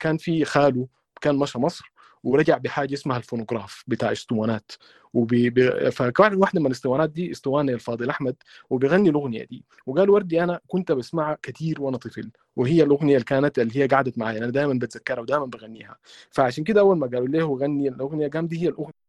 كان 0.00 0.16
في 0.18 0.44
خاله 0.44 0.88
كان 1.20 1.36
مشى 1.36 1.58
مصر. 1.58 1.92
ورجع 2.24 2.58
بحاجة 2.58 2.94
اسمها 2.94 3.16
الفونوغراف 3.16 3.84
بتاع 3.86 4.12
اسطوانات. 4.12 4.72
وبي... 5.14 5.50
بي... 5.50 5.90
فكان 5.90 6.34
واحدة 6.34 6.60
من 6.60 6.66
الاسطوانات 6.66 7.10
دي 7.10 7.30
اسطوانه 7.30 7.72
الفاضل 7.72 8.10
أحمد 8.10 8.36
وبيغني 8.70 9.08
الأغنية 9.08 9.44
دي. 9.44 9.64
وقال 9.86 10.10
وردي 10.10 10.42
أنا 10.44 10.60
كنت 10.68 10.92
بسمعها 10.92 11.38
كثير 11.42 11.82
وأنا 11.82 11.96
طفل 11.96 12.30
وهي 12.56 12.82
الأغنية 12.82 13.14
اللي 13.14 13.24
كانت 13.24 13.58
اللي 13.58 13.78
هي 13.78 13.86
قعدت 13.86 14.18
معي 14.18 14.38
أنا 14.38 14.50
دائما 14.50 14.74
بتذكرها 14.74 15.20
ودائما 15.20 15.44
بغنيها. 15.46 15.96
فعشان 16.30 16.64
كده 16.64 16.80
أول 16.80 16.98
ما 16.98 17.06
قالوا 17.06 17.28
له 17.28 17.56
غني 17.56 17.88
الأغنية 17.88 18.28
قام 18.28 18.46
دي 18.46 18.62
هي 18.62 18.68
الأغنية. 18.68 19.04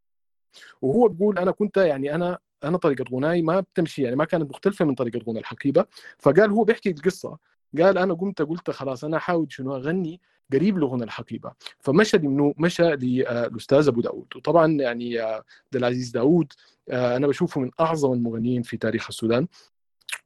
وهو 0.82 1.08
بيقول 1.08 1.38
أنا 1.40 1.52
كنت 1.52 1.78
يعني 1.78 2.16
أنا 2.16 2.40
أنا 2.64 2.78
طريقة 2.78 3.06
غناي 3.16 3.42
ما 3.42 3.60
بتمشي 3.60 4.02
يعني 4.02 4.16
ما 4.16 4.26
كانت 4.26 4.50
مختلفة 4.50 4.86
من 4.86 4.96
طريقة 4.96 5.20
غنى 5.30 5.40
الحقيبة. 5.40 5.86
فقال 6.20 6.52
هو 6.52 6.64
بيحكي 6.64 6.90
القصة. 6.90 7.38
قال 7.82 7.98
أنا 7.98 8.14
قمت 8.14 8.42
قلت 8.42 8.72
خلاص 8.72 9.04
أنا 9.04 9.18
احاول 9.18 9.52
شنو 9.52 9.76
أغني 9.76 10.22
قريب 10.54 10.78
لغنى 10.78 11.04
الحقيبة. 11.04 11.52
فمشى 11.80 12.18
لمنو 12.18 12.54
مشى 12.58 12.84
للاستاذ 12.84 13.88
أبو 13.88 14.02
داود. 14.02 14.28
وطبعا 14.36 14.72
يعني 14.72 15.22
آه، 15.22 15.36
عبد 15.36 15.76
العزيز 15.76 16.10
داود 16.12 16.54
آه، 16.90 17.18
أنا 17.18 17.28
بشوفه 17.28 17.62
من 17.62 17.72
أعظم 17.80 18.14
المغنيين 18.14 18.62
في 18.62 18.78
تاريخ 18.78 19.08
السودان. 19.10 19.48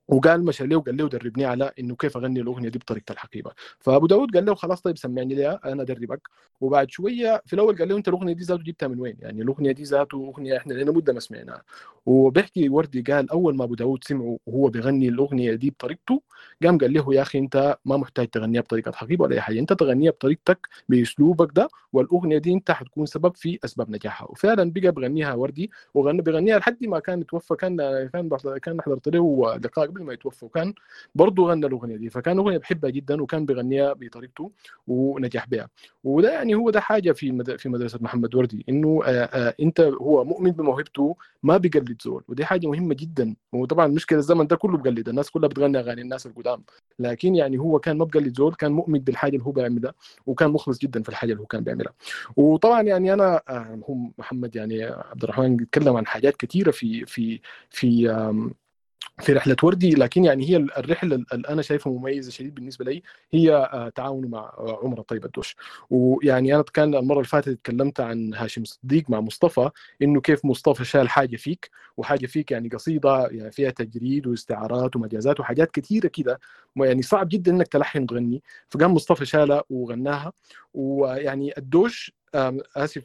وقال 0.09 0.45
مشى 0.45 0.65
له 0.67 0.75
وقال 0.77 0.97
له 0.97 1.09
دربني 1.09 1.45
على 1.45 1.71
إنه 1.79 1.95
كيف 1.95 2.17
أغني 2.17 2.41
الأغنية 2.41 2.69
دي 2.69 2.79
بطريقة 2.79 3.11
الحقيبة. 3.11 3.51
فأبو 3.79 4.07
داود 4.07 4.33
قال 4.35 4.45
له 4.45 4.55
خلاص 4.55 4.81
طيب 4.81 4.97
سمعني 4.97 5.35
لها 5.35 5.59
أنا 5.65 5.81
أدربك. 5.83 6.21
وبعد 6.61 6.91
شوية 6.91 7.41
في 7.45 7.53
الأول 7.53 7.77
قال 7.77 7.87
له 7.89 7.97
أنت 7.97 8.07
الأغنية 8.07 8.33
دي 8.33 8.43
ذاته 8.43 8.63
جبتها 8.63 8.87
من 8.87 8.99
وين؟ 8.99 9.15
يعني 9.19 9.41
الأغنية 9.41 9.71
دي 9.71 9.83
ذاته 9.83 10.15
أغنية 10.35 10.57
إحنا 10.57 10.73
لنا 10.73 10.91
مدة 10.91 11.13
ما 11.13 11.19
سمعناها. 11.19 11.63
وبيحكي 12.05 12.69
وردي 12.69 13.01
قال 13.01 13.29
أول 13.31 13.55
ما 13.55 13.63
أبو 13.63 13.75
داود 13.75 14.03
سمعه 14.03 14.37
وهو 14.45 14.67
بيغني 14.69 15.07
الأغنية 15.09 15.53
دي 15.55 15.69
بطريقته 15.69 16.21
قام 16.63 16.77
قال 16.77 16.93
له 16.93 17.13
يا 17.15 17.21
أخي 17.21 17.39
أنت 17.39 17.77
ما 17.85 17.97
محتاج 17.97 18.27
تغنيها 18.27 18.61
بطريقة 18.61 18.91
حقيبه 18.91 19.23
ولا 19.25 19.35
أي 19.35 19.41
حاجة. 19.41 19.59
أنت 19.59 19.73
تغنيها 19.73 20.11
بطريقتك 20.11 20.67
بأسلوبك 20.89 21.51
ده 21.55 21.67
والأغنية 21.93 22.37
دي 22.37 22.53
أنت 22.53 22.71
حتكون 22.71 23.05
سبب 23.05 23.35
في 23.35 23.59
أسباب 23.65 23.89
نجاحها. 23.91 24.27
وفعلا 24.31 24.71
بقى 24.75 24.91
بغنيها 24.91 25.33
وردي 25.33 25.71
وغنى 25.93 26.21
بغنيها 26.21 26.59
لحد 26.59 26.85
ما 26.85 26.99
كان 26.99 27.25
توفى 27.25 27.55
كان 27.55 27.77
كان 28.13 28.29
كان 28.63 28.81
حضرت 28.81 29.07
له 29.07 29.55
لقاء 29.55 29.98
قبل 29.99 30.07
ما 30.07 30.13
يتوفى 30.13 30.45
وكان 30.45 30.73
برضه 31.15 31.43
غنى 31.51 31.65
الأغنية 31.65 31.97
دي 31.97 32.09
فكان 32.09 32.37
أغنية 32.37 32.57
بحبها 32.57 32.89
جدا 32.89 33.21
وكان 33.21 33.45
بغنيها 33.45 33.93
بطريقته 33.93 34.51
ونجح 34.87 35.47
بها. 35.47 35.69
وده 36.03 36.33
يعني 36.33 36.55
هو 36.55 36.69
ده 36.69 36.79
حاجة 36.79 37.11
في. 37.11 37.29
في 37.57 37.69
مدرسة 37.69 37.99
محمد 38.01 38.35
وردي 38.35 38.65
إنه 38.69 39.01
آه 39.05 39.09
آه 39.09 39.55
أنت 39.61 39.81
هو 39.81 40.23
مؤمن 40.25 40.51
بموهبته 40.51 41.15
ما 41.43 41.57
بيقلد 41.57 42.01
زول 42.01 42.23
ودي 42.27 42.45
حاجة 42.45 42.67
مهمة 42.67 42.95
جدا. 42.95 43.35
وطبعا 43.53 43.87
مشكله 43.87 44.19
الزمن 44.19 44.47
ده 44.47 44.55
كله 44.55 44.77
بقلد 44.77 45.09
الناس 45.09 45.29
كلها 45.29 45.49
بتغني 45.49 45.79
أغاني 45.79 46.01
الناس 46.01 46.25
القدام. 46.25 46.63
لكن 46.99 47.35
يعني 47.35 47.57
هو 47.57 47.79
كان 47.79 47.97
ما 47.97 48.05
بقلد 48.05 48.37
زول 48.37 48.53
كان 48.55 48.71
مؤمن 48.71 48.99
بالحاجة 48.99 49.33
اللي 49.33 49.45
هو 49.45 49.51
بيعملها 49.51 49.93
وكان 50.25 50.49
مخلص 50.49 50.77
جدا 50.79 51.03
في 51.03 51.09
الحاجة 51.09 51.31
اللي 51.31 51.41
هو 51.41 51.45
كان 51.45 51.63
بيعملها. 51.63 51.93
وطبعا 52.37 52.81
يعني 52.81 53.13
أنا 53.13 53.41
آه، 53.49 53.79
هو 53.89 53.95
محمد 54.17 54.55
يعني 54.55 54.83
عبد 54.83 55.23
الرحمن 55.23 55.57
بيتكلم 55.57 55.97
عن 55.97 56.07
حاجات 56.07 56.35
كثيره 56.35 56.71
في 56.71 57.05
في 57.05 57.39
في 57.69 58.09
في 59.21 59.33
رحلة 59.33 59.55
وردي 59.63 59.89
لكن 59.89 60.25
يعني 60.25 60.49
هي 60.49 60.55
الرحلة 60.55 61.15
اللي 61.33 61.47
أنا 61.49 61.61
شايفها 61.61 61.93
مميزة 61.93 62.31
شديد 62.31 62.55
بالنسبة 62.55 62.85
لي 62.85 63.03
هي 63.31 63.55
آه، 63.55 63.89
تعاونه 63.89 64.27
مع 64.27 64.39
آه، 64.39 64.79
عمر 64.83 64.99
الطيب 64.99 65.25
الدوش. 65.25 65.55
ويعني 65.89 66.55
أنا 66.55 66.63
كان 66.73 66.95
المرة 66.95 67.17
اللي 67.17 67.27
فاتت 67.27 67.47
اتكلمت 67.47 67.99
عن 67.99 68.33
هاشم 68.33 68.63
صديق 68.63 69.09
مع 69.09 69.19
مصطفى 69.19 69.69
إنه 70.01 70.21
كيف 70.21 70.45
مصطفى 70.45 70.85
شال 70.85 71.09
حاجة 71.09 71.35
فيك 71.35 71.69
وحاجة 71.97 72.25
فيك 72.25 72.51
يعني 72.51 72.69
قصيدة 72.69 73.27
يعني 73.27 73.51
فيها 73.51 73.69
تجريد 73.71 74.27
واستعارات 74.27 74.95
ومجازات 74.95 75.39
وحاجات 75.39 75.71
كثيره 75.71 76.07
كده 76.07 76.39
يعني 76.75 77.01
صعب 77.01 77.29
جدا 77.29 77.51
إنك 77.51 77.67
تلحن 77.67 78.03
وتغني 78.03 78.43
فقام 78.69 78.93
مصطفى 78.93 79.25
شالها 79.25 79.63
وغناها. 79.69 80.33
ويعني 80.73 81.57
الدوش 81.57 82.11
آسف 82.75 83.03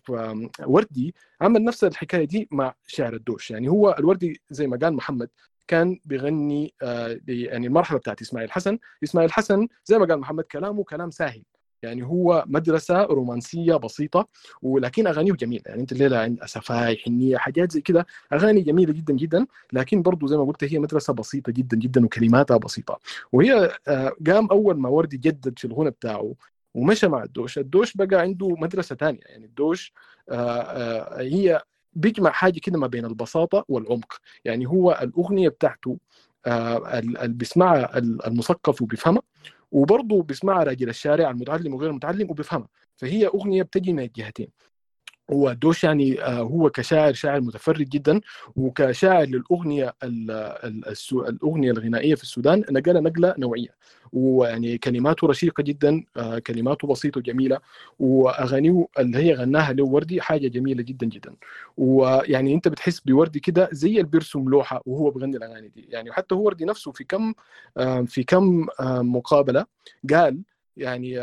وردي 0.66 1.14
عمل 1.40 1.64
نفس 1.64 1.84
الحكاية 1.84 2.24
دي 2.24 2.48
مع 2.50 2.74
شعر 2.86 3.14
الدوش. 3.14 3.50
يعني 3.50 3.68
هو 3.68 3.96
الوردي 3.98 4.40
زي 4.50 4.66
ما 4.66 4.76
قال 4.76 4.94
محمد 4.94 5.28
كان 5.68 6.00
بيغني 6.04 6.74
آه، 6.82 7.20
يعني 7.28 7.66
المرحلة 7.66 7.98
بتاعت 7.98 8.20
إسماعيل 8.20 8.52
حسن. 8.52 8.78
إسماعيل 9.04 9.32
حسن 9.32 9.68
زي 9.84 9.98
ما 9.98 10.06
قال 10.06 10.18
محمد 10.18 10.44
كلامه 10.44 10.84
كلام 10.84 11.10
ساهل. 11.10 11.42
يعني 11.82 12.02
هو 12.02 12.44
مدرسة 12.46 13.02
رومانسية 13.02 13.74
بسيطة 13.76 14.28
ولكن 14.62 15.06
أغانيه 15.06 15.32
جميلة. 15.32 15.62
يعني 15.66 15.80
أنت 15.80 15.92
الليلة 15.92 16.18
عند 16.18 16.44
سفاي 16.44 16.96
حنية 16.96 17.36
حاجات 17.36 17.72
زي 17.72 17.80
كده. 17.80 18.06
أغاني 18.32 18.60
جميلة 18.60 18.92
جدا 18.92 19.14
جدا. 19.14 19.46
لكن 19.72 20.02
برضو 20.02 20.26
زي 20.26 20.36
ما 20.36 20.44
قلت 20.44 20.64
هي 20.64 20.78
مدرسة 20.78 21.12
بسيطة 21.12 21.52
جدا 21.52 21.76
جدا 21.76 22.04
وكلماتها 22.04 22.56
بسيطة. 22.56 23.00
وهي 23.32 23.70
آه، 23.88 24.12
قام 24.26 24.46
أول 24.50 24.78
ما 24.78 24.88
وردي 24.88 25.16
جدد 25.16 25.58
في 25.58 25.64
الغنى 25.64 25.90
بتاعه 25.90 26.34
ومشى 26.74 27.08
مع 27.08 27.22
الدوش. 27.22 27.58
الدوش 27.58 27.96
بقى 27.96 28.20
عنده 28.20 28.48
مدرسة 28.48 28.96
ثانية 28.96 29.20
يعني 29.26 29.44
الدوش 29.44 29.92
آه، 30.30 31.20
هي 31.20 31.62
بيجمع 31.96 32.30
حاجة 32.30 32.58
كده 32.60 32.78
ما 32.78 32.86
بين 32.86 33.04
البساطة 33.04 33.64
والعمق. 33.68 34.12
يعني 34.44 34.66
هو 34.66 34.98
الأغنية 35.02 35.48
بتاعته 35.48 35.98
آه، 36.46 36.98
ال- 36.98 37.18
اللي 37.18 37.34
بيسمعها 37.36 37.98
ال- 37.98 38.26
المثقف 38.26 38.82
وبيفهمها 38.82 39.22
وبرضه 39.72 40.22
بيسمعها 40.22 40.64
راجل 40.64 40.88
الشارع 40.88 41.30
المتعلم 41.30 41.74
وغير 41.74 41.90
المتعلم 41.90 42.30
وبيفهمها. 42.30 42.68
فهي 42.96 43.26
أغنية 43.26 43.62
بتجي 43.62 43.92
من 43.92 44.02
الجهتين. 44.02 44.48
هو 45.30 45.52
دوش 45.52 45.84
يعني 45.84 46.22
آه، 46.22 46.38
هو 46.38 46.70
كشاعر 46.70 47.12
شاعر 47.12 47.40
متفرد 47.40 47.88
جدا 47.88 48.20
وكشاعر 48.56 49.26
للأغنية 49.26 49.94
الأغنية 50.04 51.70
الغنائية 51.70 52.14
في 52.14 52.22
السودان 52.22 52.64
نقل 52.70 53.02
نقلة 53.02 53.34
نوعية. 53.38 53.74
ويعني 54.12 54.78
كلماته 54.78 55.26
رشيقة 55.26 55.62
جدا 55.62 56.04
آه، 56.16 56.38
كلماته 56.38 56.88
بسيطة 56.88 57.18
وجميلة 57.18 57.58
وأغانيه 57.98 58.86
اللي 58.98 59.18
هي 59.18 59.34
غناها 59.34 59.72
له 59.72 59.84
وردي 59.84 60.20
حاجة 60.20 60.48
جميلة 60.48 60.82
جدا 60.82 61.06
جدا. 61.06 61.34
ويعني 61.76 62.54
أنت 62.54 62.68
بتحس 62.68 63.00
بوردي 63.00 63.40
كده 63.40 63.68
زي 63.72 63.90
اللي 63.90 64.02
بيرسم 64.02 64.48
لوحة 64.48 64.82
وهو 64.86 65.10
بيغني 65.10 65.36
الأغاني 65.36 65.68
دي. 65.68 65.86
يعني 65.88 66.12
حتى 66.12 66.34
هو 66.34 66.42
وردي 66.42 66.64
نفسه 66.64 66.92
في 66.92 67.04
كم 67.04 67.34
آه، 67.76 68.02
في 68.02 68.24
كم 68.24 68.66
مقابلة 69.00 69.66
قال 70.10 70.42
يعني 70.76 71.18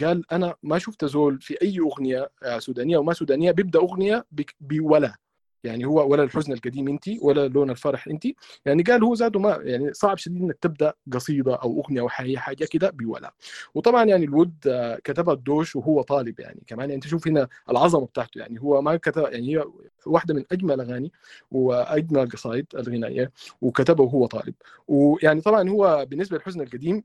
قال 0.00 0.32
أنا 0.32 0.54
ما 0.62 0.78
شفت 0.78 1.04
زول 1.04 1.40
في 1.40 1.62
أي 1.62 1.78
أغنية 1.80 2.30
آه، 2.42 2.58
سودانية 2.58 2.96
وما 2.98 3.12
سودانية 3.12 3.50
بيبدأ 3.50 3.78
أغنية 3.78 4.26
بولا. 4.60 5.21
يعني 5.64 5.84
هو 5.84 6.10
ولا 6.12 6.22
الحزن 6.22 6.52
القديم 6.52 6.88
انت 6.88 7.04
ولا 7.22 7.48
لون 7.48 7.70
الفرح 7.70 8.08
انت. 8.08 8.24
يعني 8.66 8.82
قال 8.82 9.04
هو 9.04 9.14
ذاته 9.14 9.40
ما 9.40 9.58
يعني 9.62 9.92
صعب 9.94 10.18
شديد 10.18 10.42
إنك 10.42 10.58
تبدأ 10.60 10.92
قصيدة 11.12 11.54
أو 11.54 11.80
أغنية 11.80 12.00
أو 12.00 12.08
حاجة 12.08 12.36
حاجة 12.36 12.64
كده 12.64 12.90
بولا. 12.90 13.34
وطبعا 13.74 14.04
يعني 14.04 14.24
الود 14.24 14.54
آه، 14.66 14.96
كتبها 15.04 15.34
الدوش 15.34 15.76
وهو 15.76 16.02
طالب 16.02 16.40
يعني. 16.40 16.62
كمان 16.66 16.80
يعني 16.82 16.94
أنت 16.94 17.06
شوف 17.06 17.28
هنا 17.28 17.48
العظمة 17.70 18.06
بتاعته 18.06 18.38
يعني. 18.38 18.60
هو 18.60 18.82
ما 18.82 18.96
كتب 18.96 19.22
يعني 19.22 19.56
هي 19.56 19.64
واحدة 20.06 20.34
من 20.34 20.44
أجمل 20.52 20.74
الاغاني 20.74 21.12
وأجمل 21.50 22.18
القصائد 22.22 22.66
الغنائية 22.74 23.32
وكتبه 23.60 24.04
وهو 24.04 24.26
طالب. 24.26 24.54
ويعني 24.88 25.40
طبعا 25.40 25.68
هو 25.68 26.06
بالنسبة 26.10 26.36
للحزن 26.36 26.60
القديم 26.60 27.02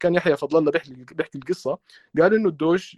كان 0.00 0.14
يحيى 0.14 0.36
فضل 0.36 0.58
الله 0.58 0.72
بيحكي 1.16 1.38
القصة. 1.38 1.78
قال 2.20 2.34
إنه 2.34 2.48
الدوش 2.48 2.96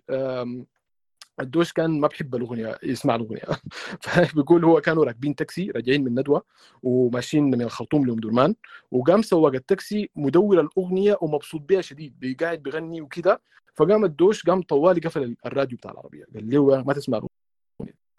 الدوش 1.40 1.72
كان 1.72 2.00
ما 2.00 2.08
بحب 2.08 2.34
الأغنية 2.34 2.78
يسمع 2.82 3.14
الأغنية. 3.14 3.42
فبيقول 4.02 4.64
هو 4.64 4.80
كانوا 4.80 5.04
راكبين 5.04 5.34
تاكسي 5.34 5.70
راجعين 5.70 6.04
من 6.04 6.20
ندوة 6.20 6.42
وماشيين 6.82 7.44
من 7.44 7.62
الخرطوم 7.62 8.06
لأم 8.06 8.16
درمان 8.20 8.54
وقام 8.90 9.22
سواق 9.22 9.54
التاكسي 9.54 10.10
مدور 10.16 10.60
الأغنية 10.60 11.18
ومبسوط 11.20 11.60
بها 11.60 11.80
شديد 11.80 12.36
قاعد 12.42 12.62
بيغني 12.62 13.00
وكده. 13.00 13.40
فقام 13.74 14.04
الدوش 14.04 14.42
قام 14.46 14.62
طوالي 14.62 15.00
قفل 15.00 15.36
الراديو 15.46 15.78
بتاع 15.78 15.90
العربية 15.90 16.24
قال 16.34 16.50
له 16.50 16.82
ما 16.82 16.92
تسمع 16.92 17.18
الأغنية. 17.18 17.45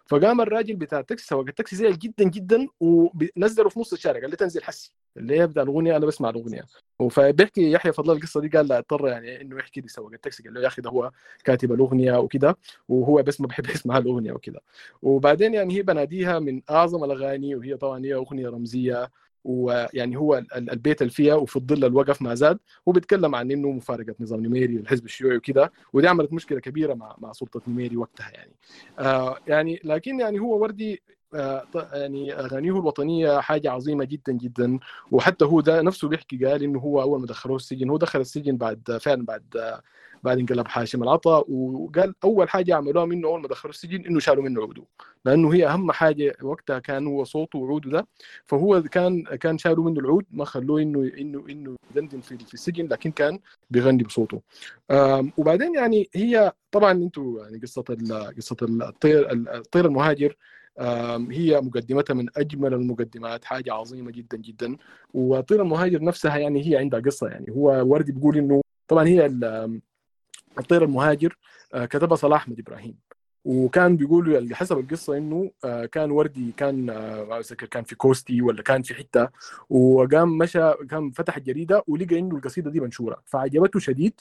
فقام 0.10 0.42
الراجل 0.42 0.76
بتاع 0.76 1.00
التاكسي 1.00 1.26
سواق 1.28 1.46
التاكسي 1.48 1.76
زعل 1.76 2.00
جدا 2.00 2.24
جدا 2.24 2.68
ونزله 2.80 3.70
في 3.70 3.80
نص 3.80 3.94
الشارع 3.94 4.20
قال 4.20 4.30
له 4.30 4.36
تنزل 4.36 4.64
حسي. 4.64 4.94
اللي 5.18 5.40
هي 5.40 5.48
بتاع 5.48 5.64
الأغنية 5.64 5.98
أنا 5.98 6.06
بسمع 6.06 6.30
الأغنية. 6.30 6.66
فبيحكي 7.12 7.72
يحيى 7.72 7.92
فضل 7.94 8.16
القصة 8.16 8.42
دي 8.42 8.48
قال 8.48 8.68
لا 8.68 8.78
اضطر 8.78 9.08
يعني 9.08 9.42
إنه 9.42 9.58
يحكي 9.58 9.82
لي 9.82 9.88
سواق 9.88 10.14
التاكسي. 10.14 10.44
قال 10.44 10.54
له 10.54 10.62
يا 10.62 10.68
أخي 10.68 10.82
ده 10.82 10.90
هو 10.90 11.12
كاتب 11.44 11.72
الأغنية 11.72 12.18
وكده 12.20 12.58
وهو 12.90 13.24
بس 13.24 13.42
ما 13.42 13.48
بحب 13.48 13.66
يسمع 13.76 13.98
الأغنية 13.98 14.32
وكده. 14.32 14.62
وبعدين 15.02 15.54
يعني 15.54 15.74
هي 15.78 15.82
بناديها 15.82 16.40
من 16.40 16.62
أعظم 16.70 17.04
الأغاني 17.04 17.56
وهي 17.56 17.78
طبعا 17.78 18.06
هي 18.06 18.14
أغنية 18.14 18.50
رمزية. 18.50 19.12
ويعني 19.48 20.18
هو 20.18 20.38
ال- 20.38 20.54
ال- 20.54 20.72
البيت 20.72 21.02
اللي 21.02 21.12
فيها 21.14 21.36
وفي 21.36 21.56
الظل 21.56 21.86
الوقف 21.86 22.22
ما 22.22 22.36
زاد 22.36 22.60
هو 22.88 22.92
بيتكلم 22.92 23.36
عن 23.36 23.52
إنه 23.52 23.72
مفارقة 23.72 24.16
نظام 24.20 24.46
نميري 24.46 24.74
للحزب 24.74 25.06
الشيوعي 25.06 25.38
وكده 25.38 25.72
ودي 25.94 26.08
عملت 26.08 26.34
مشكلة 26.34 26.60
كبيرة 26.60 26.94
مع 26.94 27.16
مع 27.20 27.32
سلطة 27.32 27.62
نميري 27.68 27.98
وقتها 27.98 28.30
يعني. 28.34 28.52
آه 29.00 29.38
يعني 29.48 29.80
لكن 29.84 30.20
يعني 30.20 30.40
هو 30.40 30.62
وردي 30.62 31.02
آه 31.36 31.64
يعني 31.94 32.34
أغانيه 32.34 32.72
الوطنية 32.72 33.40
حاجة 33.40 33.72
عظيمة 33.72 34.06
جدا 34.06 34.34
جدا. 34.34 34.80
وحتى 35.12 35.46
هو 35.46 35.62
ده 35.62 35.82
نفسه 35.82 36.08
بيحكي 36.08 36.46
قال 36.46 36.64
إنه 36.64 36.80
هو 36.80 37.02
أول 37.02 37.20
ما 37.20 37.26
دخلوه 37.28 37.56
السجن 37.56 37.90
هو 37.90 37.98
دخل 37.98 38.20
السجن 38.22 38.58
بعد 38.58 38.98
فعلا 39.02 39.26
بعد 39.26 39.80
بعد 40.24 40.40
انقلاب 40.40 40.68
حاشم 40.68 41.04
العطا 41.04 41.44
وقال 41.50 42.14
أول 42.24 42.50
حاجة 42.50 42.76
عملوها 42.76 43.06
منه 43.06 43.28
أول 43.28 43.42
ما 43.42 43.48
دخلوه 43.48 43.74
السجن 43.74 44.06
إنه 44.06 44.20
شالوا 44.20 44.44
منه 44.44 44.62
عوده 44.62 44.84
لأنه 45.26 45.54
هي 45.54 45.68
أهم 45.68 45.92
حاجة 45.92 46.38
وقتها 46.42 46.80
كان 46.80 47.08
هو 47.08 47.24
صوته 47.24 47.60
وعوده 47.60 47.90
ده. 47.92 48.08
فهو 48.46 48.82
كان 48.82 49.24
كان 49.24 49.58
شالوا 49.58 49.84
منه 49.84 50.00
العود 50.00 50.26
ما 50.32 50.46
خلوه 50.46 50.82
إنه 50.82 51.12
إنه 51.18 51.44
إنه 51.50 51.76
يدندن 51.92 52.22
في 52.22 52.54
السجن 52.54 52.88
لكن 52.88 53.12
كان 53.12 53.40
بيغني 53.70 54.04
بصوته. 54.04 54.42
وبعدين 55.38 55.76
يعني 55.76 56.10
هي 56.16 56.52
طبعا 56.72 56.92
أنتوا 56.92 57.44
يعني 57.44 57.58
قصة 57.58 57.84
قصة 58.38 58.58
الطير 58.62 59.32
الطير 59.32 59.86
المهاجر 59.86 60.38
هي 61.32 61.62
مقدمتها 61.62 62.14
من 62.14 62.28
أجمل 62.38 62.74
المقدمات 62.74 63.46
حاجة 63.46 63.74
عظيمة 63.74 64.12
جدا 64.12 64.38
جدا. 64.38 64.78
وطير 65.14 65.62
المهاجر 65.62 66.04
نفسها 66.04 66.38
يعني 66.38 66.72
هي 66.72 66.78
عندها 66.78 67.00
قصة 67.00 67.28
يعني. 67.28 67.52
هو 67.52 67.86
وردي 67.86 68.12
بيقول 68.12 68.38
إنه 68.38 68.62
طبعا 68.88 69.08
هي 69.08 69.26
الطير 70.60 70.84
المهاجر 70.84 71.38
آه، 71.74 71.86
كتبها 71.86 72.16
صلاح 72.16 72.42
أحمد 72.42 72.60
إبراهيم. 72.60 72.96
وكان 73.46 73.98
بيقولوا 73.98 74.38
اللي 74.38 74.56
حسب 74.56 74.80
القصة 74.80 75.18
إنه 75.18 75.52
آه، 75.66 75.86
كان 75.86 76.12
وردي 76.12 76.52
كان 76.58 76.90
آه، 76.90 77.42
كان 77.72 77.84
في 77.84 77.96
كوستي 77.96 78.42
ولا 78.42 78.62
كان 78.64 78.82
في 78.82 78.94
حتة. 78.94 79.30
وقام 79.70 80.38
مشى 80.38 80.74
كان 80.90 81.12
فتح 81.12 81.38
الجريدة 81.38 81.84
ولقى 81.88 82.20
إنه 82.20 82.36
القصيدة 82.36 82.72
دي 82.72 82.80
منشورة. 82.80 83.22
فعجبته 83.26 83.80
شديد 83.80 84.14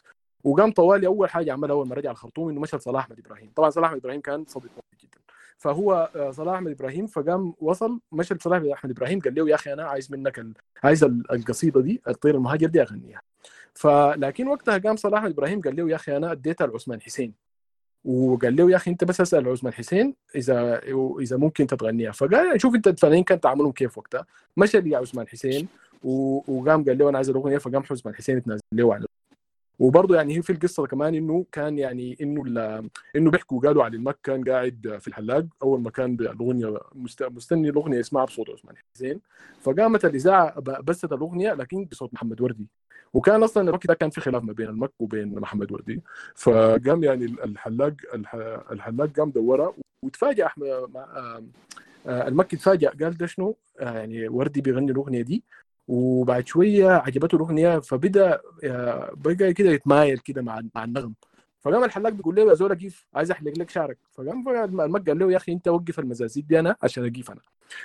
وقام 0.45 0.73
طوالي 0.73 1.07
أول 1.07 1.31
حاجة 1.31 1.53
عملها 1.53 1.75
أول 1.75 1.89
ما 1.89 1.95
رجع 1.95 2.11
الخرطوم 2.11 2.49
إنه 2.49 2.61
مشى 2.61 2.77
لصلاح 2.77 3.05
أحمد 3.05 3.19
إبراهيم. 3.19 3.51
طبعا 3.57 3.71
صلاح 3.71 3.89
أحمد 3.89 4.01
إبراهيم 4.01 4.21
كان 4.21 4.45
صديق 4.49 4.71
جدا. 5.03 5.19
فهو 5.59 6.11
صلاح 6.31 6.55
أحمد 6.55 6.71
إبراهيم 6.71 7.07
فقام 7.07 7.55
وصل 7.61 8.01
مشى 8.13 8.35
لصلاح 8.35 8.63
أحمد 8.73 8.91
إبراهيم 8.91 9.21
قال 9.21 9.35
له 9.35 9.49
يا 9.49 9.55
أخي 9.55 9.73
أنا 9.73 9.85
عايز 9.85 10.13
منك. 10.13 10.47
عايز 10.85 11.05
ال- 11.05 11.33
القصيدة 11.33 11.81
دي 11.81 12.03
الطير 12.09 12.35
المهاجر 12.35 12.67
دي 12.67 12.83
أغنيها. 12.83 13.23
فلكن 13.77 14.49
وقتها 14.49 14.79
قام 14.79 14.97
صلاح 14.97 15.25
إبراهيم 15.25 15.61
قال 15.61 15.77
له 15.77 15.91
يا 15.91 15.95
أخي 15.97 16.17
أنا 16.17 16.33
اديتها 16.33 16.67
لعثمان 16.67 17.01
حسين. 17.01 17.35
وقال 18.05 18.57
له 18.57 18.71
يا 18.71 18.77
أخي 18.77 18.91
أنت 18.91 19.05
بس 19.05 19.21
اسأل 19.21 19.49
عثمان 19.49 19.73
حسين 19.73 20.15
إذا 20.37 20.81
إذا 21.21 21.37
ممكن 21.37 21.67
تتغنيها 21.67 22.13
فقال 22.13 22.47
يعني 22.47 22.59
شوف 22.59 22.75
أنت 22.75 22.89
الفنانين 22.89 23.25
كان 23.25 23.41
تعاملهم 23.41 23.73
كيف 23.73 23.99
وقتها. 23.99 24.27
مشى 24.57 24.81
لي 24.81 24.97
عثمان 24.97 25.29
حسين 25.29 25.69
وقام 26.03 26.85
قال 26.85 26.99
له 26.99 27.09
أنا 27.09 27.19
عايز 27.19 27.31
الأغنية. 27.31 27.59
فقام 27.59 27.83
عثمان 27.91 28.15
حسين 28.15 28.43
تنازل 28.43 28.63
له 28.73 28.95
عن 28.95 29.05
وبرضه 29.79 30.17
يعني 30.17 30.37
هي 30.37 30.43
في 30.43 30.51
القصة 30.53 30.87
كمان 30.87 31.15
إنه 31.15 31.47
كان 31.53 31.79
يعني 31.79 32.17
إنه 32.21 32.43
إنه 33.17 33.31
بيحكوا 33.31 33.61
قالوا 33.61 33.85
علي 33.85 33.97
المك 33.97 34.19
كان 34.23 34.45
قاعد 34.45 34.97
في 35.01 35.09
الحلاق. 35.09 35.45
أول 35.63 35.81
ما 35.81 35.91
كان 35.91 36.15
الأغنية 36.21 36.81
مست- 36.95 37.23
مستني 37.23 37.69
الأغنية 37.69 37.99
يسمعها 37.99 38.25
بصوت 38.25 38.51
عثمان 38.51 38.75
حسين. 38.95 39.21
فقامت 39.61 40.05
الإذاعة 40.05 40.61
بثت 40.61 41.13
الأغنية 41.13 41.53
لكن 41.53 41.85
بصوت 41.85 42.15
محمد 42.15 42.41
وردي. 42.41 42.67
وكان 43.17 43.43
أصلا 43.43 43.63
الوقت 43.69 43.87
ده 43.87 43.95
كان 43.95 44.11
في 44.11 44.21
خلاف 44.21 44.43
ما 44.45 44.53
بين 44.53 44.69
المك 44.69 44.93
وبين 44.99 45.35
محمد 45.41 45.73
وردي. 45.73 46.03
فقام 46.35 47.05
يعني 47.05 47.25
الحلاق 47.25 47.95
الح- 48.15 48.35
الحلاق 48.71 49.09
قام 49.17 49.31
دورها 49.31 49.73
وتفاجئ 50.03 50.47
أحمد 50.47 50.67
آه، 50.67 51.43
آه، 52.07 52.29
المكي 52.29 52.57
تفاجئ 52.57 52.89
قال 52.89 53.17
ده 53.17 53.27
شنو؟ 53.27 53.57
آه، 53.81 53.99
يعني 53.99 54.29
وردي 54.29 54.61
بيغني 54.61 54.93
الأغنية 54.93 55.23
دي 55.23 55.45
وبعد 55.89 56.47
شوية 56.47 56.89
عجبته 56.91 57.37
الأغنية 57.37 57.79
فبدأ 57.79 58.41
بقى 59.13 59.53
كده 59.53 59.71
يتمايل 59.71 60.19
كده 60.19 60.43
مع 60.43 60.61
مع 60.75 60.85
النغم. 60.85 61.15
فقام 61.61 61.85
الحلاق 61.85 62.13
بيقول 62.13 62.35
له 62.35 62.43
يا 62.43 62.55
زول 62.55 62.75
كيف 62.75 63.07
عايز 63.15 63.31
أحلق 63.31 63.53
لك 63.59 63.71
شعرك. 63.71 63.99
فقام 64.13 64.49
المك 64.81 65.09
قال 65.09 65.19
له 65.19 65.33
يا 65.33 65.37
أخي 65.37 65.53
أنت 65.53 65.69
وقف 65.69 65.99
المزازيك 65.99 66.45
دي 66.45 66.59
أنا 66.61 66.77
عشان 66.83 67.05
اجيف 67.05 67.31
أنا. 67.31 67.41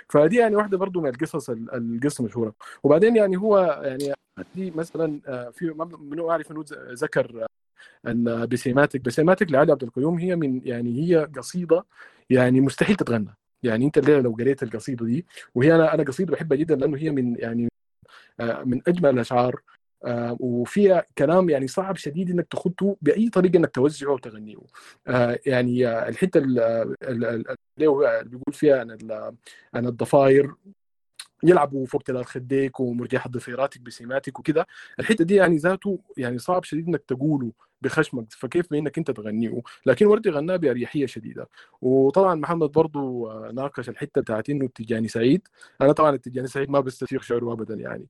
فدي 0.10 0.36
يعني 0.38 0.56
واحدة 0.56 0.78
برضو 0.78 1.02
من 1.02 1.10
القصص 1.10 1.49
ال- 1.49 1.74
القصة 1.74 2.24
مشهورة. 2.24 2.53
وبعدين 2.84 3.16
يعني 3.16 3.38
هو 3.38 3.82
يعني 3.84 4.14
دي 4.56 4.72
مثلا 4.72 5.22
آه، 5.28 5.49
في 5.49 5.66
منو 5.99 6.32
أعرف 6.32 6.52
إنه 6.52 6.66
ذكر 6.94 7.48
ال- 8.08 8.48
بسيماتك 8.48 9.02
بسيماتك 9.02 9.52
لعلي 9.52 9.72
عبد 9.72 9.84
القيوم 9.84 10.18
هي 10.20 10.36
من 10.36 10.62
يعني 10.66 11.02
هي 11.02 11.26
قصيدة 11.38 11.86
يعني 12.30 12.62
مستحيل 12.62 12.95
تتغنى. 12.95 13.36
يعني 13.64 13.86
أنت 13.86 13.99
لو 14.10 14.32
قريت 14.32 14.64
القصيدة 14.64 15.06
دي؟ 15.06 15.26
وهي 15.56 15.76
أنا 15.76 15.94
أنا 15.94 16.03
قصيدة 16.03 16.32
بحبها 16.34 16.58
جدا 16.58 16.76
لأنه 16.76 16.98
هي 16.98 17.12
من 17.12 17.36
يعني 17.40 17.70
آه، 18.40 18.64
من 18.64 18.82
أجمل 18.88 19.10
الأشعار. 19.10 19.62
آه، 20.03 20.38
وفيها 20.40 21.06
كلام 21.18 21.49
يعني 21.49 21.68
صعب 21.68 21.95
شديد 21.95 22.30
إنك 22.30 22.48
تخطه 22.48 22.95
بأي 23.02 23.30
طريقة 23.30 23.57
إنك 23.57 23.72
توزعه 23.72 24.14
وتغنيه. 24.14 24.57
آه، 25.07 25.40
يعني 25.45 25.88
آه، 25.88 26.10
الحتة 26.10 26.38
ال- 26.38 26.60
ال- 26.60 27.26
ال- 27.26 27.56
اللي 27.78 28.23
بيقول 28.23 28.53
فيها 28.53 28.82
ال- 28.82 29.36
عن 29.73 29.88
الضفاير 29.88 30.53
يلعبوا 31.44 31.86
فوق 31.86 32.02
تلال 32.02 32.26
خديك 32.26 32.80
ومرجح 32.80 33.28
ضفيراتك 33.28 33.82
بسماتك 33.82 34.40
وكده. 34.40 34.68
الحتة 34.99 35.23
دي 35.26 35.36
يعني 35.36 35.57
ذاته 35.57 35.99
يعني 36.18 36.38
صعب 36.38 36.64
شديد 36.64 36.88
إنك 36.88 37.03
تقوله 37.07 37.52
بخشمك 37.82 38.26
فكيف 38.34 38.72
بانك 38.72 38.98
أنت 38.98 39.11
تغنيه؟ 39.11 39.61
لكن 39.86 40.06
وردي 40.06 40.30
غناه 40.30 40.56
بأريحية 40.56 41.06
شديدة. 41.06 41.49
وطبعا 41.82 42.36
محمد 42.36 42.72
برضو 42.72 43.28
آه، 43.30 43.52
ناقش 43.52 43.90
الحتة 43.90 44.22
بتاعت 44.22 44.49
إنه 44.49 44.65
التجاني 44.65 45.07
سعيد. 45.07 45.48
أنا 45.82 45.91
طبعا 45.91 46.15
التجاني 46.15 46.48
سعيد 46.48 46.69
ما 46.69 46.80
بستسيغ 46.80 47.22
شعره 47.22 47.53
ابدا 47.53 47.76
يعني. 47.76 48.07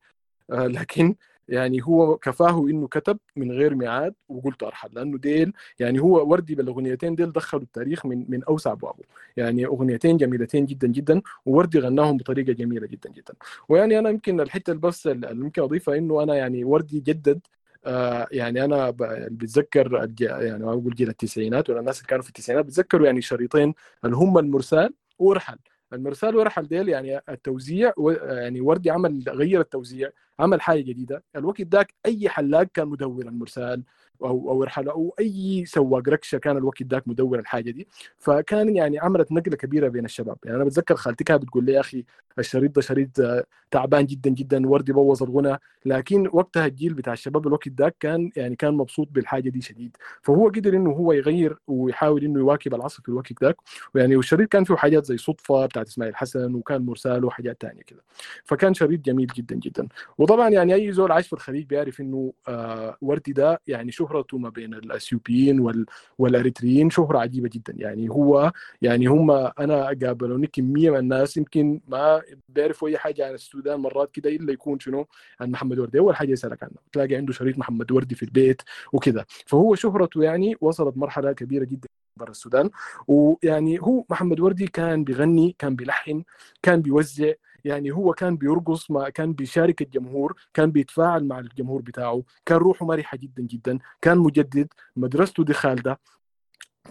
آه، 0.51 0.68
لكن 0.68 1.15
يعني 1.49 1.81
هو 1.84 2.18
كفاه 2.18 2.68
إنه 2.69 2.88
كتب 2.88 3.19
من 3.35 3.51
غير 3.51 3.76
ميعاد 3.76 4.13
وقلت 4.30 4.63
أرحل 4.63 4.89
لأنه 4.93 5.18
ديل 5.18 5.53
يعني 5.80 5.99
هو 5.99 6.30
وردي 6.31 6.55
بالأغنيتين 6.55 7.15
ديل 7.15 7.31
دخلوا 7.31 7.63
التاريخ 7.63 8.05
من 8.05 8.26
من 8.30 8.43
أوسع 8.43 8.72
أبوابه. 8.72 9.03
يعني 9.38 9.65
أغنيتين 9.65 10.18
جميلتين 10.18 10.65
جدا 10.65 10.88
جدا 10.88 11.22
ووردي 11.45 11.80
غناهم 11.80 12.18
بطريقة 12.18 12.53
جميلة 12.53 12.88
جدا 12.88 13.09
جدا. 13.09 13.34
ويعني 13.69 13.99
أنا 13.99 14.09
يمكن 14.09 14.41
الحتة 14.41 14.73
بس 14.73 15.07
اللي 15.07 15.34
ممكن 15.34 15.61
أضيفها 15.61 15.97
إنه 15.97 16.23
أنا 16.23 16.35
يعني 16.35 16.63
وردي 16.63 16.99
جدد 16.99 17.39
آه 17.85 18.27
يعني 18.31 18.65
أنا 18.65 18.89
بتذكر 19.31 20.09
يعني 20.19 20.65
ما 20.65 20.76
بقول 20.76 20.95
جيل 20.95 21.09
التسعينات 21.09 21.69
ولا 21.69 21.80
الناس 21.80 21.97
اللي 21.97 22.07
كانوا 22.07 22.23
في 22.23 22.30
التسعينات 22.30 22.65
بتذكروا 22.65 23.05
يعني 23.05 23.22
شريطين 23.22 23.73
اللي 24.05 24.15
هم 24.15 24.38
المرسال 24.38 24.93
وأرحل. 25.19 25.57
المرسال 25.93 26.35
ورحل 26.35 26.68
ديل 26.68 26.89
يعني 26.89 27.22
التوزيع 27.30 27.93
يعني 28.22 28.61
وردي 28.61 28.89
عمل 28.91 29.23
غير 29.30 29.61
التوزيع 29.61 30.09
عمل 30.39 30.61
حاجة 30.61 30.81
جديدة. 30.81 31.23
الوقت 31.35 31.61
ذاك 31.61 31.93
أي 32.05 32.30
حلاق 32.30 32.63
كان 32.63 32.88
مدور 32.88 33.26
المرسال. 33.26 33.84
أو 34.23 34.49
أو 34.52 34.64
رحل 34.64 34.89
أو 34.89 35.15
أي 35.19 35.65
سواق 35.65 36.10
ركشة 36.10 36.38
كان 36.38 36.57
الوقت 36.57 36.84
ذاك 36.84 37.07
مدور 37.07 37.39
الحاجة 37.39 37.72
دي. 37.72 37.88
فكان 38.19 38.76
يعني 38.76 38.99
عملت 38.99 39.31
نقلة 39.31 39.56
كبيرة 39.56 39.88
بين 39.88 40.06
الشباب. 40.06 40.38
يعني 40.45 40.57
أنا 40.57 40.65
بتذكر 40.65 40.95
خالتي 40.95 41.23
كانت 41.23 41.41
بتقول 41.43 41.65
لي 41.65 41.73
يا 41.73 41.80
أخي 41.80 42.06
الشريط 42.39 42.76
ده 42.76 42.81
شريط 42.81 43.19
آه، 43.19 43.43
تعبان 43.72 44.06
جدا 44.06 44.30
جدا 44.30 44.68
وردي 44.68 44.93
بوظ 44.93 45.23
الغنى. 45.23 45.57
لكن 45.85 46.30
وقتها 46.34 46.65
الجيل 46.65 46.93
بتاع 46.93 47.14
الشباب 47.14 47.48
الوقت 47.48 47.68
ذاك 47.68 47.95
كان 47.99 48.31
يعني 48.35 48.56
كان 48.56 48.73
مبسوط 48.73 49.07
بالحاجة 49.11 49.49
دي 49.49 49.61
شديد. 49.61 49.98
فهو 50.22 50.48
قدر 50.49 50.73
إنه 50.76 50.91
هو 50.91 51.14
يغير 51.14 51.57
ويحاول 51.68 52.23
إنه 52.23 52.39
يواكب 52.39 52.73
العصر 52.76 53.02
في 53.03 53.10
الوقت 53.10 53.43
ذاك. 53.43 53.56
ويعني 53.95 54.15
والشريط 54.15 54.49
كان 54.49 54.64
فيه 54.64 54.76
حاجات 54.76 55.06
زي 55.06 55.18
صدفة 55.18 55.65
بتاعت 55.65 55.88
إسماعيل 55.88 56.15
حسن 56.15 56.56
وكان 56.56 56.81
مرسال 56.85 57.26
وحاجات 57.26 57.61
تانية 57.61 57.81
كده. 57.81 58.03
فكان 58.43 58.73
شريط 58.73 58.99
جميل 58.99 59.27
جدا 59.27 59.56
جدا. 59.56 59.88
وطبعا 60.18 60.49
يعني 60.49 60.73
أي 60.73 60.91
زول 60.91 61.11
عايش 61.11 61.27
في 61.27 61.34
الخليج 61.34 61.65
بيعرف 61.65 62.02
إنه 62.02 62.34
آه 62.48 62.98
وردي 63.02 63.34
ده 63.34 63.61
يعني 63.68 63.91
شهرته 64.11 64.38
ما 64.38 64.49
بين 64.49 64.73
الأثيوبيين 64.73 65.59
وال 65.59 65.85
والإريتريين 66.17 66.89
شهرة 66.89 67.19
عجيبة 67.19 67.49
جدا. 67.53 67.73
يعني 67.77 68.09
هو 68.09 68.51
يعني 68.81 69.05
هم 69.05 69.31
أنا 69.31 69.85
قابلوني 69.85 70.47
كميه 70.47 70.89
من 70.89 70.97
الناس 70.97 71.38
يمكن 71.38 71.81
ما 71.88 72.21
بيعرفوا 72.49 72.88
أي 72.88 72.97
حاجة 72.97 73.27
عن 73.27 73.33
السودان 73.33 73.79
مرات 73.79 74.11
كده 74.11 74.29
إلا 74.29 74.53
يكون 74.53 74.79
شنو؟ 74.79 75.07
عن 75.41 75.51
محمد 75.51 75.79
وردي. 75.79 75.99
أول 75.99 76.15
حاجة 76.15 76.31
يسألك 76.31 76.63
عنه. 76.63 76.75
تلاقي 76.91 77.15
عنده 77.15 77.33
شريط 77.33 77.57
محمد 77.57 77.91
وردي 77.91 78.15
في 78.15 78.23
البيت 78.23 78.61
وكده. 78.93 79.25
فهو 79.45 79.75
شهرته 79.75 80.23
يعني 80.23 80.55
وصلت 80.61 80.97
مرحلة 80.97 81.31
كبيرة 81.31 81.63
جدا 81.63 81.88
برا 82.17 82.31
السودان. 82.31 82.69
ويعني 83.07 83.79
هو 83.81 84.03
محمد 84.09 84.39
وردي 84.39 84.67
كان 84.67 85.03
بيغني 85.03 85.55
كان 85.59 85.75
بيلحن 85.75 86.23
كان 86.61 86.81
بيوزع 86.81 87.31
يعني 87.65 87.91
هو 87.91 88.13
كان 88.13 88.38
بيرقص 88.38 88.91
ما 88.91 89.09
كان 89.09 89.33
بيشارك 89.33 89.81
الجمهور 89.81 90.35
كان 90.53 90.71
بيتفاعل 90.71 91.23
مع 91.23 91.39
الجمهور 91.39 91.81
بتاعه 91.81 92.23
كان 92.45 92.57
روحه 92.57 92.85
مرحة 92.85 93.17
جدا 93.17 93.43
جدا. 93.43 93.79
كان 94.01 94.17
مجدد 94.17 94.67
مدرسته 94.95 95.43
دي 95.43 95.53
خالدة. 95.53 95.99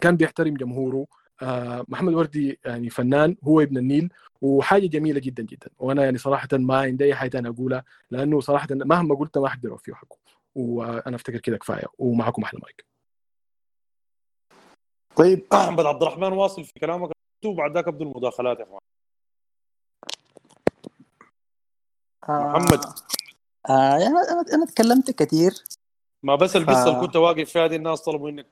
كان 0.01 0.17
بيحترم 0.17 0.55
جمهوره. 0.55 1.07
آه 1.43 1.85
محمد 1.89 2.15
وردي 2.15 2.61
يعني 2.65 2.91
فنان 2.91 3.37
هو 3.45 3.61
ابن 3.61 3.79
النيل 3.79 4.13
وحاجة 4.41 4.87
جميلة 4.87 5.21
جدا 5.21 5.43
جدا. 5.43 5.71
وأنا 5.79 6.05
يعني 6.05 6.19
صراحة 6.19 6.49
ما 6.53 6.77
عندي 6.79 7.05
أي 7.05 7.15
حاجة 7.15 7.39
أنا 7.39 7.49
أقولها 7.49 7.85
لأنه 8.11 8.41
صراحة 8.41 8.69
مهما 8.71 9.15
قلت 9.15 9.39
ما 9.39 9.47
أقدر 9.49 9.71
اوفيه 9.71 9.95
حقه 9.95 10.17
وأنا 10.55 11.17
أفتكر 11.17 11.39
كده 11.39 11.57
كفاية. 11.59 11.87
ومعكم 11.99 12.43
أحلى 12.43 12.61
مايك. 12.63 12.85
طيب 15.17 15.47
احمد 15.53 15.87
عبد 15.87 16.03
الرحمن 16.03 16.33
واصل 16.33 16.65
في 16.65 16.73
كلامك. 16.81 17.11
وبعد 17.47 17.75
ذاك 17.75 17.89
ابدو 17.89 18.05
المداخلات 18.05 18.59
يا 18.59 18.65
إخوان. 18.65 18.81
محمد. 22.29 22.85
آه 23.71 23.99
يعني 23.99 24.07
أنا 24.07 24.45
أنا 24.55 24.67
تكلمت 24.67 25.11
كثير. 25.11 25.55
ما 26.23 26.35
بس 26.37 26.57
القصة 26.57 26.85
ف- 26.85 26.89
اللي 26.89 27.01
كنت 27.01 27.17
واقف 27.17 27.51
فيها 27.51 27.67
دي 27.67 27.77
الناس 27.77 28.01
طلبوا 28.03 28.31
إنك 28.31 28.47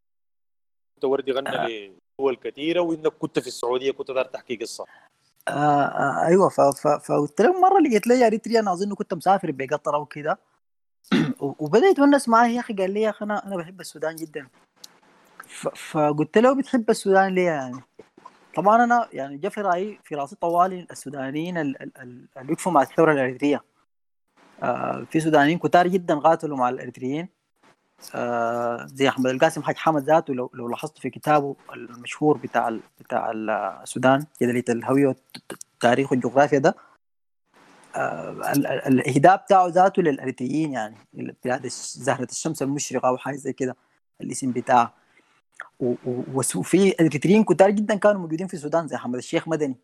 كنت 0.95 1.05
وردي 1.05 1.33
غنى 1.33 1.51
لدول 2.21 2.37
كثيرة 2.37 2.81
وإنك 2.81 3.13
كنت 3.13 3.39
في 3.39 3.47
السعودية 3.47 3.91
كنت 3.93 4.11
دار 4.11 4.25
تحكي 4.25 4.57
قصة. 4.57 4.85
آه 5.49 5.53
آه 5.85 6.27
أيوه 6.27 6.49
فقلت 6.99 7.41
له 7.41 7.61
مرة 7.61 7.79
لقيت 7.81 8.07
لي 8.07 8.27
اريتريا 8.27 8.61
أنا 8.61 8.73
أظن 8.73 8.95
كنت 8.95 9.15
مسافر 9.15 9.51
بقطر 9.51 9.95
أو 9.95 10.07
كده. 10.07 10.39
وبدا 11.41 11.87
يتونس 11.87 12.29
معي 12.29 12.55
يا 12.55 12.61
أخي 12.61 12.75
قال 12.75 12.91
لي 12.95 13.01
يا 13.03 13.11
أخي 13.11 13.25
أنا 13.25 13.47
أنا 13.47 13.57
بحب 13.57 13.81
السودان 13.81 14.17
جدا. 14.17 14.49
فقلت 15.91 16.39
له 16.39 16.55
بتحب 16.55 16.91
السودان 16.91 17.35
ليه 17.35 17.47
يعني؟ 17.47 17.81
طبعا 18.59 18.85
أنا 18.85 19.09
يعني 19.13 19.37
جا 19.37 19.49
في 19.49 19.61
رأيي 19.61 19.99
في 20.05 20.15
راسي 20.15 20.37
طوالي 20.37 20.87
السودانيين 20.91 21.59
ال- 21.59 21.83
ال- 21.83 21.99
ال- 21.99 22.29
اللي 22.37 22.53
وقفوا 22.53 22.73
مع 22.73 22.83
الثورة 22.83 23.13
الإريترية. 23.13 23.65
آه 24.63 25.07
في 25.11 25.21
سودانيين 25.21 25.59
كتار 25.59 25.89
جدا 25.89 26.15
قاتلوا 26.19 26.57
مع 26.57 26.69
الإريتريين. 26.69 27.29
آه 28.15 28.87
زي 28.87 29.09
أحمد 29.09 29.27
القاسم 29.27 29.63
حاج 29.63 29.77
حامد 29.77 30.03
ذاته 30.03 30.35
لو 30.35 30.51
لو 30.55 30.69
لاحظت 30.69 30.99
في 30.99 31.11
كتابه 31.11 31.57
المشهور 31.75 32.39
بتاع 32.39 32.69
ال- 32.69 32.81
بتاع 33.01 33.31
السودان 33.31 34.27
جدلية 34.43 34.65
الهوية 34.69 35.07
والتاريخ 35.07 36.13
والجغرافيا 36.13 36.59
ده. 36.59 36.75
آه 37.97 38.31
ال- 38.31 38.67
ال- 38.67 38.87
الإهداء 39.01 39.37
بتاعه 39.37 39.67
ذاته 39.69 40.03
للإريتريين 40.03 40.73
يعني 40.73 40.97
بلاد 41.45 41.67
زهرة 41.77 42.29
الشمس 42.31 42.63
المشرقة 42.63 43.09
أو 43.09 43.17
حاجة 43.17 43.37
زي 43.37 43.53
كده 43.53 43.77
الاسم 44.21 44.51
بتاعه. 44.53 44.95
وفي 46.35 46.95
اريتريين 47.01 47.45
كتار 47.45 47.71
جدا 47.71 47.95
كانوا 47.95 48.21
موجودين 48.21 48.47
في 48.47 48.55
السودان 48.55 48.89
زي 48.89 48.97
حمد 48.97 49.15
الشيخ 49.17 49.49
مدني. 49.49 49.77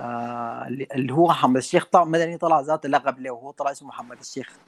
آه 0.00 0.66
اللي 0.68 1.12
هو 1.12 1.26
محمد 1.26 1.56
الشيخ 1.56 1.86
طلع 1.92 2.04
مدني 2.04 2.38
طلع 2.38 2.60
ذاته 2.60 2.88
لقب 2.88 3.20
له 3.20 3.30
وهو 3.30 3.50
طلع 3.50 3.70
اسمه 3.70 3.88
محمد 3.88 4.18
الشيخ. 4.20 4.58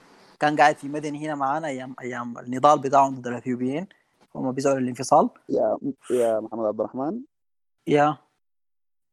كان 0.40 0.56
قاعد 0.56 0.76
في 0.76 0.88
مدني 0.88 1.26
هنا 1.26 1.34
معانا 1.34 1.68
أيام 1.68 1.94
أيام 2.00 2.38
النضال 2.38 2.78
بتاعهم 2.78 3.14
ضد 3.14 3.26
الأثيوبيين. 3.26 3.86
هم 4.34 4.52
بيزعلوا 4.52 4.78
الانفصال 4.78 5.30
يا 5.48 5.78
يا 6.10 6.40
محمد 6.40 6.66
عبد 6.66 6.80
الرحمن. 6.80 7.20
يا. 7.86 8.16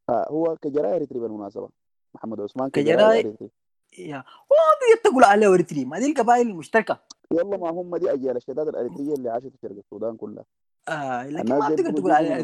آه 0.09 0.27
هو 0.29 0.57
كجراء 0.61 0.95
أريتري 0.95 1.19
بالمناسبة. 1.19 1.69
محمد 2.15 2.41
عثمان 2.41 2.69
كجراء- 2.69 3.09
أريتري. 3.09 3.49
يا. 3.97 4.23
وما 4.49 5.01
تقول 5.03 5.23
عليه 5.23 5.53
أريتري. 5.53 5.85
ما 5.85 5.99
دي 5.99 6.11
القبائل 6.11 6.47
المشتركة. 6.47 6.99
يلا 7.31 7.57
ما 7.57 7.69
هم 7.69 7.97
دي 7.97 8.13
أجيال 8.13 8.37
الشداد 8.37 8.67
الأريترية 8.67 9.13
اللي 9.13 9.29
عاشت 9.29 9.47
في 9.47 9.57
شرق 9.61 9.75
السودان 9.77 10.17
كلها. 10.17 10.45
آه 10.89 11.27
لكن 11.27 11.49
ما 11.59 11.69
بيكونوا 11.69 11.91
تقول 11.99 12.11
عليه 12.11 12.35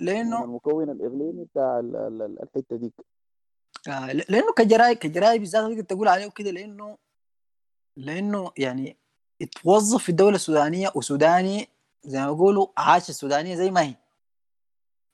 لأنه 0.00 0.44
المكون 0.44 0.90
الاقليمي 0.90 1.44
بتاع 1.44 1.78
ال- 1.78 1.96
ال- 1.96 2.22
ال- 2.22 2.42
الحتة 2.42 2.76
ديك. 2.76 2.92
آه 3.88 4.12
لأنه 4.12 4.52
كجراي 4.56 4.94
كجراي 4.94 5.38
بالذات 5.38 5.64
تقدر 5.70 5.82
تقول 5.82 6.08
عليه 6.08 6.30
كده 6.30 6.50
لأنه 6.50 6.98
لأنه 7.96 8.50
يعني 8.58 8.96
اتوظف 9.42 10.02
في 10.02 10.08
الدولة 10.08 10.34
السودانية 10.34 10.92
وسوداني 10.94 11.68
زي 12.04 12.18
ما 12.20 12.32
بيقولوا 12.32 12.66
عاش 12.78 13.08
السودانية 13.10 13.54
زي 13.56 13.70
ما 13.70 13.82
هي. 13.82 13.94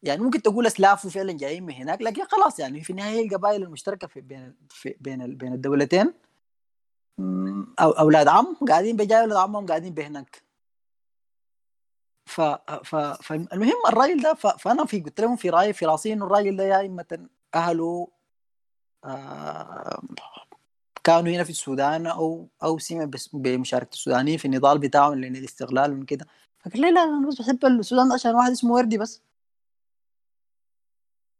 يعني 0.02 0.22
ممكن 0.22 0.42
تقول 0.42 0.66
أسلافه 0.66 1.08
فعلا 1.08 1.32
جايين 1.32 1.62
من 1.66 1.72
هناك 1.72 2.02
لكن 2.02 2.24
خلاص 2.24 2.58
يعني 2.60 2.84
في 2.84 2.90
النهاية 2.90 3.14
هي 3.14 3.24
القبائل 3.26 3.62
المشتركة 3.62 4.06
في 4.08 4.20
بين 4.20 4.54
في 4.70 4.94
بين 5.00 5.36
بين 5.36 5.52
الدولتين. 5.52 6.12
أو 7.80 7.90
أولاد 7.90 8.28
عم 8.28 8.56
قاعدين 8.68 8.96
بجاي 8.96 9.20
أولاد 9.20 9.36
عمهم 9.38 9.66
قاعدين 9.66 9.94
بهناك. 9.94 10.42
ف 12.28 12.40
ف 12.84 12.96
فالمهم 12.96 13.86
الراجل 13.88 14.22
ده 14.22 14.34
ف... 14.34 14.46
فأنا 14.46 14.84
في 14.84 15.00
قلت 15.00 15.20
لهم 15.20 15.36
في 15.36 15.50
رأيي 15.50 15.72
في 15.72 15.86
رأسي 15.86 16.12
إنه 16.12 16.26
الراجل 16.26 16.56
ده 16.56 16.64
يا 16.64 16.86
إما 16.86 17.04
أهله 17.54 18.08
آه 19.04 20.02
كانوا 21.04 21.32
هنا 21.32 21.44
في 21.44 21.50
السودان 21.50 22.06
أو 22.06 22.48
أو 22.62 22.78
سمع 22.78 23.10
بمشاركة 23.32 23.92
السودانيين 23.92 24.38
في 24.38 24.44
النضال 24.44 24.78
بتاعهم 24.78 25.14
لأن 25.20 25.36
الاستغلال 25.36 25.92
ومن 25.92 26.04
كده. 26.04 26.26
فقال 26.60 26.80
لي 26.80 26.90
لا 26.90 27.04
أنا 27.04 27.28
بس 27.28 27.42
بحب 27.42 27.64
السودان 27.64 28.12
عشان 28.12 28.34
واحد 28.34 28.50
اسمه 28.50 28.72
وردي 28.74 28.98
بس. 28.98 29.22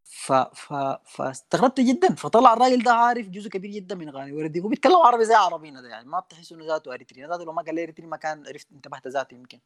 ف 0.05 0.33
ف 0.33 0.73
فاستغربت 1.07 1.81
جدا. 1.81 2.15
فطلع 2.15 2.53
الراجل 2.53 2.83
ده 2.83 2.93
عارف 2.93 3.29
جزء 3.29 3.49
كبير 3.49 3.71
جدا 3.71 3.95
من 3.95 4.09
اغاني 4.09 4.33
وردي. 4.33 4.61
هو 4.61 4.69
بيتكلم 4.69 4.97
عربي 4.97 5.25
زي 5.25 5.35
عربينا 5.35 5.81
ده 5.83 5.89
يعني 5.89 6.09
ما 6.09 6.21
بتحس 6.21 6.53
إنه 6.53 6.67
ذاته 6.67 6.95
إريتري. 6.95 7.27
ذاته 7.27 7.45
لو 7.45 7.53
ما 7.53 7.63
قال 7.63 7.75
لي 7.75 7.83
إريتري 7.83 8.07
ما 8.07 8.17
كان 8.17 8.47
عرفت 8.47 8.67
انتبهت 8.73 9.09
ذاتي 9.09 9.35
يمكن. 9.35 9.59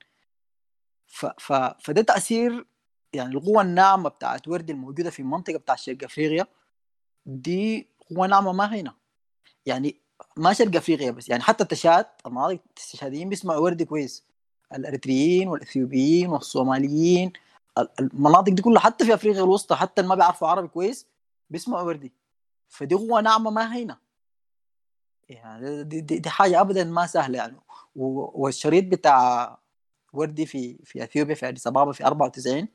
ف 1.13 1.27
ف 1.27 1.53
فده 1.53 2.03
تأثير 2.03 2.67
يعني 3.13 3.35
القوة 3.35 3.63
الناعمة 3.63 4.09
بتاعت 4.09 4.49
وردي 4.49 4.73
الموجودة 4.73 5.11
في 5.11 5.21
المنطقة 5.21 5.59
بتاع 5.59 5.75
شرق 5.75 6.05
أفريقيا 6.05 6.47
دي 7.27 7.89
قوة 8.11 8.27
ناعمة 8.27 8.53
ما 8.53 8.75
هنا. 8.81 8.95
يعني 9.67 9.97
ما 10.37 10.53
شرق 10.53 10.77
أفريقيا 10.77 11.11
بس 11.11 11.29
يعني 11.29 11.43
حتى 11.43 11.63
التشاد 11.65 12.07
المناطق 12.27 12.61
التشاديين 12.69 13.29
بيسمعوا 13.29 13.61
وردي 13.61 13.85
كويس. 13.85 14.25
الإريتريين 14.75 15.49
والإثيوبيين 15.49 16.29
والصوماليين 16.31 17.33
ال- 17.79 17.89
المناطق 18.01 18.53
دي 18.53 18.63
كلها 18.63 18.81
حتى 18.81 19.05
في 19.05 19.15
أفريقيا 19.15 19.43
الوسطى 19.45 19.77
حتى 19.77 20.01
اللي 20.01 20.09
ما 20.09 20.15
بيعرفوا 20.15 20.49
عربي 20.49 20.69
كويس 20.69 21.07
بيسمعوا 21.51 21.83
وردي. 21.87 22.13
فدي 22.69 22.95
قوة 22.95 23.21
ناعمة 23.21 23.51
ما 23.51 23.75
هينه 23.75 23.97
يعني 25.29 25.85
دي, 25.85 26.01
دي, 26.01 26.19
دي 26.19 26.31
حاجة 26.31 26.61
ابدا 26.61 26.85
ما 26.85 27.07
سهلة 27.07 27.39
يعني. 27.39 27.57
والشريط 27.97 28.85
بتاع 28.85 29.59
وردي 30.13 30.47
في 30.47 30.79
في 30.85 31.05
إثيوبيا 31.05 31.35
في 31.35 31.49
أديس 31.49 31.67
أبابا 31.67 31.93
في 31.93 32.07
94 32.07 32.69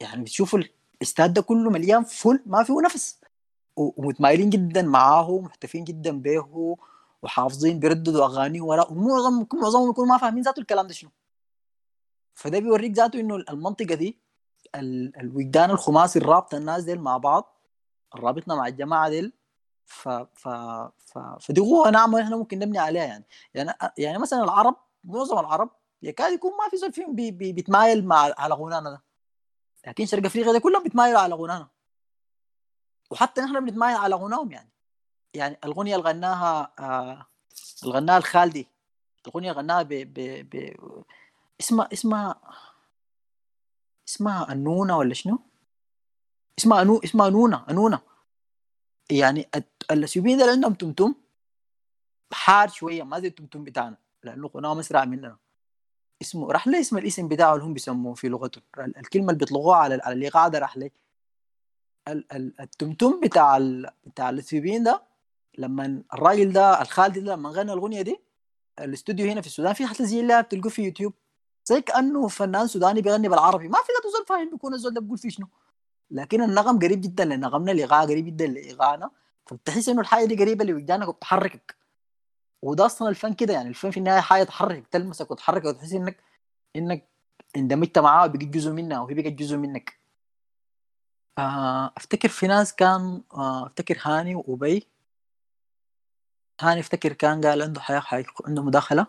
يعني 0.00 0.22
بتشوفوا 0.22 0.58
الاستاد 0.96 1.32
ده 1.34 1.42
كله 1.42 1.70
مليان 1.70 2.04
فل 2.04 2.42
ما 2.46 2.62
فيه 2.64 2.80
نفس. 2.84 3.20
ومتمايلين 3.76 4.50
جدا 4.50 4.82
معاه 4.82 5.30
ومحتفين 5.30 5.84
جدا 5.84 6.20
به 6.20 6.76
وحافظين 7.22 7.78
بيرددوا 7.80 8.24
أغاني 8.24 8.60
وردي 8.60 8.86
ومعظم 8.90 9.46
معظمهم 9.54 9.90
يكونوا 9.90 10.08
ما 10.12 10.18
فاهمين 10.18 10.42
ذاته 10.42 10.60
الكلام 10.60 10.86
ده 10.86 10.92
شنو. 10.92 11.10
فده 12.34 12.58
بيوريك 12.58 12.92
ذاته 12.92 13.20
إنه 13.20 13.36
المنطقة 13.36 13.94
دي 13.94 14.18
ال- 14.74 15.16
الوجدان 15.20 15.70
الخماسي 15.70 16.18
الرابطة 16.18 16.56
الناس 16.58 16.84
ديل 16.84 17.00
مع 17.00 17.16
بعض 17.16 17.58
الرابطنا 18.14 18.54
مع 18.54 18.66
الجماعة 18.66 19.08
ديل. 19.10 19.32
ف 19.84 20.08
ف 20.08 20.48
ف 20.98 21.18
فدي 21.40 21.60
قوة 21.60 21.90
ناعمة 21.90 22.22
إحنا 22.22 22.36
ممكن 22.36 22.58
نبني 22.58 22.78
عليها 22.78 23.04
يعني. 23.04 23.24
يعني 23.54 23.72
يعني 23.98 24.18
مثلا 24.18 24.44
العرب 24.44 24.76
معظم 25.04 25.38
العرب 25.38 25.70
يكاد 26.02 26.32
يكون 26.32 26.52
ما 26.52 26.68
في 26.70 26.76
زول 26.76 26.92
فيهم 26.92 27.14
بي 27.14 27.30
بي 27.30 27.52
بيتمايل 27.52 28.06
مع 28.06 28.34
على 28.38 28.54
غنانا 28.54 28.90
ده. 28.90 29.02
لكن 29.86 30.06
شرق 30.06 30.24
أفريقيا 30.24 30.52
ده 30.52 30.58
كلهم 30.58 30.82
بيتمايلوا 30.82 31.20
على 31.20 31.34
غنانا. 31.34 31.68
وحتى 33.10 33.40
نحن 33.40 33.64
بنتمايل 33.64 33.96
على 33.96 34.14
غناهم 34.14 34.52
يعني. 34.52 34.70
يعني 35.34 35.58
الاغنيه 35.64 35.96
اللي 35.96 36.08
غناها 36.08 36.72
آه 36.78 37.26
اللي 37.82 37.94
غناها 37.94 38.18
الخالدي. 38.18 38.68
الاغنيه 39.26 39.52
غناها 39.52 39.82
ب 39.82 39.88
ب 39.88 40.48
ب 40.50 40.76
اسمها 41.60 41.88
اسمها 41.92 42.40
اسمها 44.08 44.52
أنونا 44.52 44.96
ولا 44.96 45.14
شنو؟ 45.14 45.38
اسمها 46.58 46.82
أنو 46.82 47.00
اسمها 47.04 47.30
نونا 47.30 47.66
أنونا. 47.70 48.00
يعني 49.10 49.48
الأثيوبيين 49.90 50.40
اللي 50.40 50.52
عندهم 50.52 50.74
تمتم 50.74 51.14
حار 52.32 52.68
شوية 52.68 53.02
ما 53.02 53.20
زي 53.20 53.28
التمتم 53.28 53.64
بتاعنا 53.64 53.96
لأنه 54.22 54.48
غناهم 54.48 54.78
أسرع 54.78 55.04
مننا. 55.04 55.36
اسمه 56.22 56.52
رحله 56.52 56.80
اسم 56.80 56.98
الاسم 56.98 57.28
بتاعه 57.28 57.54
اللي 57.54 57.64
هم 57.64 57.72
بيسموه 57.74 58.14
في 58.14 58.28
لغتهم 58.28 58.62
ال- 58.78 58.98
الكلمة 58.98 59.26
اللي 59.28 59.38
بيطلقوها 59.38 59.76
على 59.76 60.00
على 60.04 60.14
الايقاع 60.14 60.48
ده 60.48 60.58
رحله 60.58 60.90
ال- 62.08 62.32
ال- 62.32 62.60
التمتم 62.60 63.20
بتاع 63.20 63.56
ال... 63.56 63.90
بتاع 64.06 64.30
الاثيوبيين 64.30 64.82
ده 64.84 65.02
لما 65.58 66.02
الراجل 66.14 66.52
ده 66.52 66.82
الخالدي 66.82 67.20
ده 67.20 67.32
لما 67.34 67.50
غنى 67.50 67.72
الأغنية 67.72 68.02
دي 68.02 68.20
الاستوديو 68.80 69.30
هنا 69.30 69.40
في 69.40 69.46
السودان 69.46 69.72
في 69.72 70.04
زي 70.04 70.22
لها 70.22 70.40
بتلقوه 70.40 70.70
في 70.70 70.82
يوتيوب. 70.82 71.12
زي 71.64 71.80
كأنه 71.80 72.28
فنان 72.28 72.66
سوداني 72.66 73.00
بيغني 73.02 73.28
بالعربي. 73.28 73.68
ما 73.68 73.78
في 73.78 74.08
زول 74.12 74.26
فاهم 74.26 74.50
بيكون 74.50 74.74
الزول 74.74 74.94
ده 74.94 75.00
بيقول 75.00 75.18
فيه 75.18 75.28
شنو. 75.28 75.46
لكن 76.10 76.42
النغم 76.42 76.78
قريب 76.78 77.00
جدا 77.00 77.24
لنغمنا 77.24 77.72
الايقاع 77.72 78.02
قريب 78.02 78.24
جدا 78.26 78.46
لايقاعنا 78.46 79.10
فبتحس 79.46 79.88
إنه 79.88 80.00
الحاجة 80.00 80.24
دي 80.24 80.36
قريبة 80.36 80.64
لوجدانك 80.64 81.08
وبتحركك. 81.08 81.76
وده 82.62 82.86
أصلا 82.86 83.08
الفن 83.08 83.34
كده 83.34 83.52
يعني 83.54 83.68
الفن 83.68 83.90
في 83.90 83.96
النهاية 83.96 84.20
حاجة 84.20 84.44
تحركك 84.44 84.86
تلمسك 84.86 85.30
وتحركك 85.30 85.64
وتحس 85.64 85.92
إنك 85.92 86.16
إنك 86.76 87.08
اندمجت 87.56 87.98
معاه 87.98 88.24
وبقيت 88.26 88.48
جزء 88.48 88.70
منها 88.70 89.00
وهي 89.00 89.14
بقت 89.14 89.32
جزء 89.32 89.56
منك. 89.56 89.98
آه، 91.38 91.92
أفتكر 91.96 92.28
في 92.28 92.46
ناس 92.46 92.74
كان 92.74 93.22
آه، 93.34 93.66
أفتكر 93.66 93.98
هاني 94.02 94.34
وأبي. 94.34 94.88
هاني 96.60 96.80
أفتكر 96.80 97.12
كان 97.12 97.40
قال 97.46 97.62
عنده 97.62 97.80
حياة 97.80 98.00
حي... 98.00 98.24
عنده 98.46 98.62
مداخلة. 98.62 99.06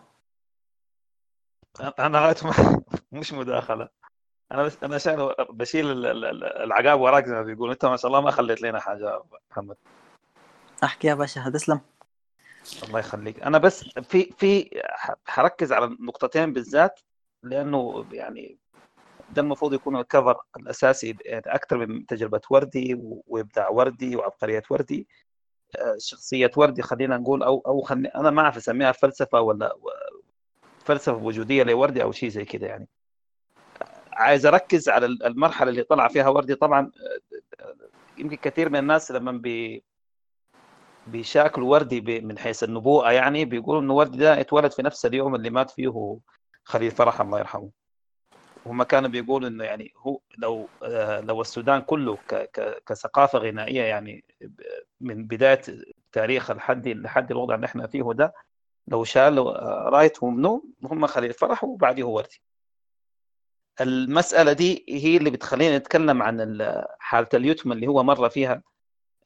أنا 1.98 2.20
غاية 2.20 2.36
ما- 2.44 2.82
مش 3.20 3.32
مداخلة. 3.32 3.88
أنا 4.52 4.62
بس 4.62 4.82
أنا 4.82 4.94
عشان 4.94 5.16
بشيل 5.50 5.90
ال- 5.90 6.06
ال- 6.06 6.24
ال- 6.24 6.44
العقاب 6.44 7.00
وراك 7.00 7.26
زي 7.26 7.34
ما 7.34 7.42
بيقولوا 7.42 7.74
أنت 7.74 7.84
ما 7.84 7.96
شاء 7.96 8.06
الله 8.06 8.20
ما 8.20 8.30
خليت 8.30 8.62
لنا 8.62 8.80
حاجة 8.80 9.04
يا 9.10 9.22
محمد. 9.50 9.76
أحكي 10.84 11.06
يا 11.06 11.14
باشا 11.14 11.48
هتسلم 11.48 11.80
الله 12.88 12.98
يخليك. 12.98 13.42
أنا 13.42 13.58
بس 13.58 13.84
في 13.84 14.32
في 14.38 14.82
حركز 15.26 15.72
على 15.72 15.84
النقطتين 15.84 16.52
بالذات 16.52 17.00
لأنه 17.42 18.06
يعني 18.12 18.58
ده 19.30 19.42
المفروض 19.42 19.74
يكون 19.74 19.96
الكفر 19.96 20.36
الأساسي 20.56 21.16
أكثر 21.30 21.86
من 21.86 22.06
تجربة 22.06 22.40
وردي 22.50 22.96
وإبداع 23.26 23.68
وردي 23.68 24.16
وعبقرية 24.16 24.62
وردي. 24.70 25.08
آه، 25.78 25.96
شخصية 25.98 26.50
وردي 26.56 26.82
خلينا 26.82 27.16
نقول 27.16 27.42
أو 27.42 27.62
أو 27.66 27.80
خلي 27.80 28.08
أنا 28.08 28.30
ما 28.30 28.42
أعرف 28.42 28.56
أسميها 28.56 28.92
فلسفة 28.92 29.40
ولا 29.40 29.76
فلسفة 30.84 31.16
وجودية 31.16 31.62
لوردي 31.62 32.02
أو 32.02 32.12
شيء 32.12 32.28
زي 32.28 32.44
كده 32.44 32.66
يعني. 32.66 32.88
عايز 34.12 34.46
أركز 34.46 34.88
على 34.88 35.06
المرحلة 35.06 35.70
اللي 35.70 35.82
طلع 35.82 36.08
فيها 36.08 36.28
وردي 36.28 36.54
طبعا 36.54 36.90
آه، 37.60 37.74
يمكن 38.18 38.36
كثير 38.36 38.68
من 38.68 38.78
الناس 38.78 39.10
لما 39.10 39.32
بي 39.32 39.84
بيشاكلوا 41.06 41.70
وردي 41.70 42.20
من 42.20 42.38
حيث 42.38 42.64
النبوءة 42.64 43.10
يعني 43.12 43.44
بيقولوا 43.44 43.80
إنه 43.82 43.94
وردي 43.94 44.18
ده 44.18 44.40
اتولد 44.40 44.72
في 44.72 44.82
نفس 44.82 45.06
اليوم 45.06 45.34
اللي 45.34 45.50
مات 45.50 45.70
فيه 45.70 46.18
خليل 46.64 46.90
فرح 46.90 47.20
الله 47.20 47.38
يرحمه. 47.38 47.70
هم 48.66 48.82
كانوا 48.82 49.08
بيقولوا 49.10 49.48
إنه 49.48 49.64
يعني 49.64 49.92
هو 49.96 50.20
لو 50.38 50.68
آه، 50.82 51.20
لو 51.20 51.40
السودان 51.40 51.80
كله 51.80 52.18
كثقافة 52.86 53.38
غنائية 53.38 53.82
يعني 53.82 54.24
من 55.00 55.24
بداية 55.26 55.60
تاريخ 56.12 56.50
لحد 56.50 56.88
لحد 56.88 57.30
الوضع 57.30 57.54
اللي 57.54 57.66
إحنا 57.66 57.86
فيه 57.86 58.02
ده 58.12 58.34
لو 58.88 59.04
شالوا 59.04 59.50
آه، 59.62 59.88
رايتهم 59.88 60.40
نوم 60.40 60.62
هم 60.84 61.06
خليل 61.06 61.32
فرح 61.32 61.64
وبعديه 61.64 62.04
وردي. 62.04 62.40
المسألة 63.80 64.52
دي 64.52 64.84
هي 64.88 65.16
اللي 65.16 65.30
بتخلينا 65.30 65.78
نتكلم 65.78 66.22
عن 66.22 66.40
ال- 66.40 66.84
حالة 66.98 67.28
اليتم 67.34 67.72
اللي 67.72 67.86
هو 67.86 68.02
مر 68.02 68.28
فيها 68.28 68.62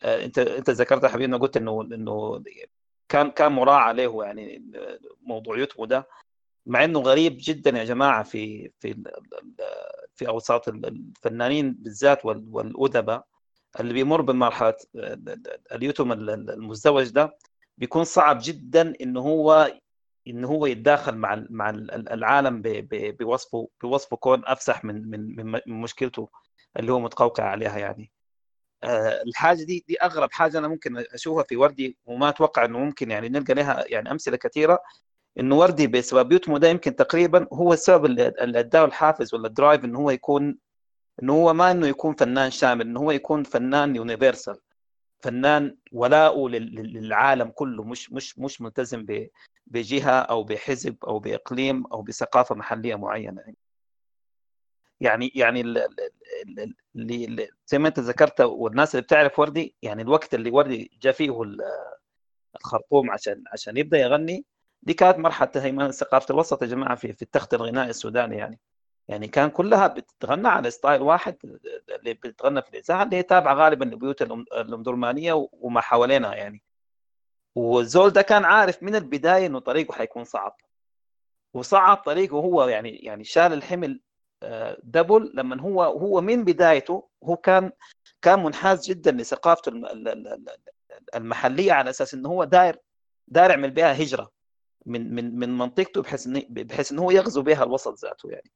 انت 0.03 0.39
انت 0.39 0.71
ذكرت 0.71 1.05
يا 1.05 1.09
حبيبنا 1.09 1.37
قلت 1.37 1.57
إنه 1.57 1.83
إنه 1.83 2.43
كان 3.09 3.31
كان 3.31 3.53
مراعى 3.53 3.95
له 3.95 4.25
يعني 4.25 4.65
موضوع 5.23 5.59
يتمه 5.59 5.87
ده 5.87 6.09
مع 6.67 6.85
إنه 6.85 7.01
غريب 7.01 7.37
جدا 7.41 7.79
يا 7.79 7.85
جماعة 7.85 8.23
في 8.23 8.71
في 8.81 9.03
في 10.15 10.29
أوساط 10.29 10.69
ال- 10.69 10.87
الفنانين 10.87 11.73
بالذات 11.73 12.25
وال- 12.25 12.49
والأدباء 12.51 13.25
اللي 13.81 13.93
بيمر 13.93 14.21
بمرحلة 14.23 14.75
اليتم 15.73 16.13
ال- 16.13 16.31
ال- 16.31 16.51
المزدوج 16.51 17.09
ده 17.09 17.37
بيكون 17.79 18.05
صعب 18.05 18.39
جدا 18.43 18.93
انه 19.01 19.21
هو 19.21 19.73
إن 20.29 20.45
هو 20.45 20.67
يتداخل 20.67 21.17
مع 21.17 21.45
مع 21.51 21.71
ال- 21.71 22.09
العالم 22.13 22.63
بوصفه 22.65 23.69
بوصفه 23.83 24.17
كون 24.17 24.43
أفسح 24.47 24.85
من 24.85 25.11
من 25.11 25.37
من 25.47 25.81
مشكلته 25.81 26.29
اللي 26.79 26.93
هو 26.93 27.01
متقوقع 27.01 27.45
عليها 27.45 27.79
يعني. 27.79 28.03
آه، 28.03 28.18
الحاجة 28.85 29.65
دي 29.65 29.85
دي 29.89 29.97
أغرب 30.03 30.33
حاجة 30.33 30.59
أنا 30.59 30.69
ممكن 30.69 30.99
أشوفها 30.99 31.43
في 31.45 31.57
وردي 31.57 31.97
وما 32.07 32.29
أتوقع 32.29 32.65
إنه 32.65 32.79
ممكن 32.79 33.11
يعني 33.11 33.29
نلقى 33.29 33.55
لها 33.55 33.85
يعني 33.89 34.11
أمثلة 34.11 34.37
كثيرة 34.37 34.83
إنه 35.41 35.59
وردي 35.59 35.87
بسبب 35.87 36.33
يتمه 36.33 36.59
ده 36.59 36.69
يمكن 36.69 36.97
تقريبا 36.97 37.47
هو 37.53 37.73
السبب 37.73 38.05
اللي 38.05 38.33
أداه 38.61 38.85
الحافز 38.85 39.35
ولا 39.35 39.47
الدرايف 39.49 39.85
إنه 39.85 39.99
هو 39.99 40.11
يكون 40.11 40.59
إنه 41.23 41.33
هو 41.33 41.53
ما 41.55 41.71
إنه 41.71 41.87
يكون 41.87 42.15
فنان 42.15 42.51
شامل 42.51 42.87
إنه 42.87 43.01
هو 43.01 43.11
يكون 43.11 43.43
فنان 43.43 43.97
يونيفرسال 43.97 44.59
فنان 45.21 45.77
ولاؤه 45.93 46.49
لل- 46.51 46.75
لل- 46.75 46.93
للعالم 46.93 47.49
كله 47.49 47.85
مش 47.85 48.13
مش 48.13 48.39
مش 48.39 48.61
ملتزم 48.61 49.07
بجهة 49.67 50.11
أو 50.21 50.45
بحزب 50.45 50.97
أو 51.05 51.19
بإقليم 51.19 51.87
أو 51.87 52.03
بثقافة 52.03 52.55
محلية 52.55 52.95
معينة. 52.95 53.41
يعني 53.41 53.57
يعني 55.01 55.61
ال- 55.61 55.87
اللي 56.97 57.49
زي 57.67 57.79
ما 57.79 57.89
انت 57.89 57.99
ذكرت 58.01 58.41
والناس 58.41 58.95
اللي 58.95 59.03
بتعرف 59.03 59.39
وردي 59.39 59.75
يعني 59.83 60.03
الوقت 60.03 60.35
اللي 60.35 60.51
وردي 60.51 60.91
جاء 61.03 61.13
فيه 61.13 61.43
ال- 61.43 61.61
الخرطوم 62.61 63.11
عشان 63.11 63.45
عشان 63.53 63.77
يبدأ 63.77 63.99
يغني 63.99 64.45
دي 64.83 64.95
كانت 64.95 65.19
مرحلة 65.19 65.51
هيمنه 65.57 65.91
ثقافة 65.91 66.33
الوسط 66.35 66.63
يا 66.63 66.67
جماعة 66.69 66.95
في 66.95 67.13
في 67.13 67.23
التخت 67.23 67.55
الغنائي 67.55 67.91
السوداني 67.91 68.37
يعني. 68.37 68.59
يعني 69.09 69.29
كان 69.29 69.51
كلها 69.51 69.87
بتتغنى 69.87 70.49
على 70.49 70.71
ستايل 70.71 71.03
واحد 71.03 71.37
اللي 71.99 72.15
بتتغنى 72.15 72.63
في 72.63 72.69
الإذاعة 72.71 73.03
اللي 73.03 73.17
هي 73.17 73.23
تابعة 73.23 73.55
غالبا 73.55 73.85
لبيوت 73.85 74.23
الامدرمانيه 74.23 75.49
وما 75.53 75.81
حوالينها 75.81 76.35
يعني. 76.35 76.63
والزول 77.55 78.11
ده 78.11 78.23
كان 78.23 78.45
عارف 78.45 78.83
من 78.83 78.95
البداية 78.97 79.47
إنه 79.47 79.59
طريقه 79.59 79.93
حيكون 79.93 80.25
صعب. 80.25 80.57
وصعب 81.55 81.97
طريقه 81.97 82.35
هو 82.37 82.65
يعني 82.69 82.91
يعني 82.97 83.25
شال 83.25 83.53
الحمل 83.53 84.01
double 84.83 85.33
لما 85.35 85.61
هو 85.61 85.83
هو 85.83 86.21
من 86.21 86.45
بدايته 86.45 87.09
هو 87.25 87.37
كان 87.37 87.71
كان 88.23 88.43
منحاز 88.43 88.89
جدا 88.89 89.13
لثقافته 89.13 89.69
الم- 89.69 89.85
ال- 89.87 90.09
ال- 90.09 90.29
ال- 90.29 90.49
المحلية 91.15 91.73
على 91.73 91.91
أساس 91.91 92.15
إنه 92.15 92.29
هو 92.29 92.45
داير 92.45 92.77
داير 93.29 93.51
يعمل 93.51 93.71
بها 93.71 94.03
هجرة 94.03 94.31
من 94.87 95.15
من 95.15 95.39
من 95.39 95.59
منطقته 95.59 96.03
بحيث 96.03 96.27
إنه 96.27 96.43
بحيث 96.49 96.93
إنه 96.93 97.03
هو 97.03 97.11
يغزو 97.11 97.43
بها 97.43 97.65
الوسط 97.65 97.99
ذاته 98.05 98.31
يعني. 98.31 98.51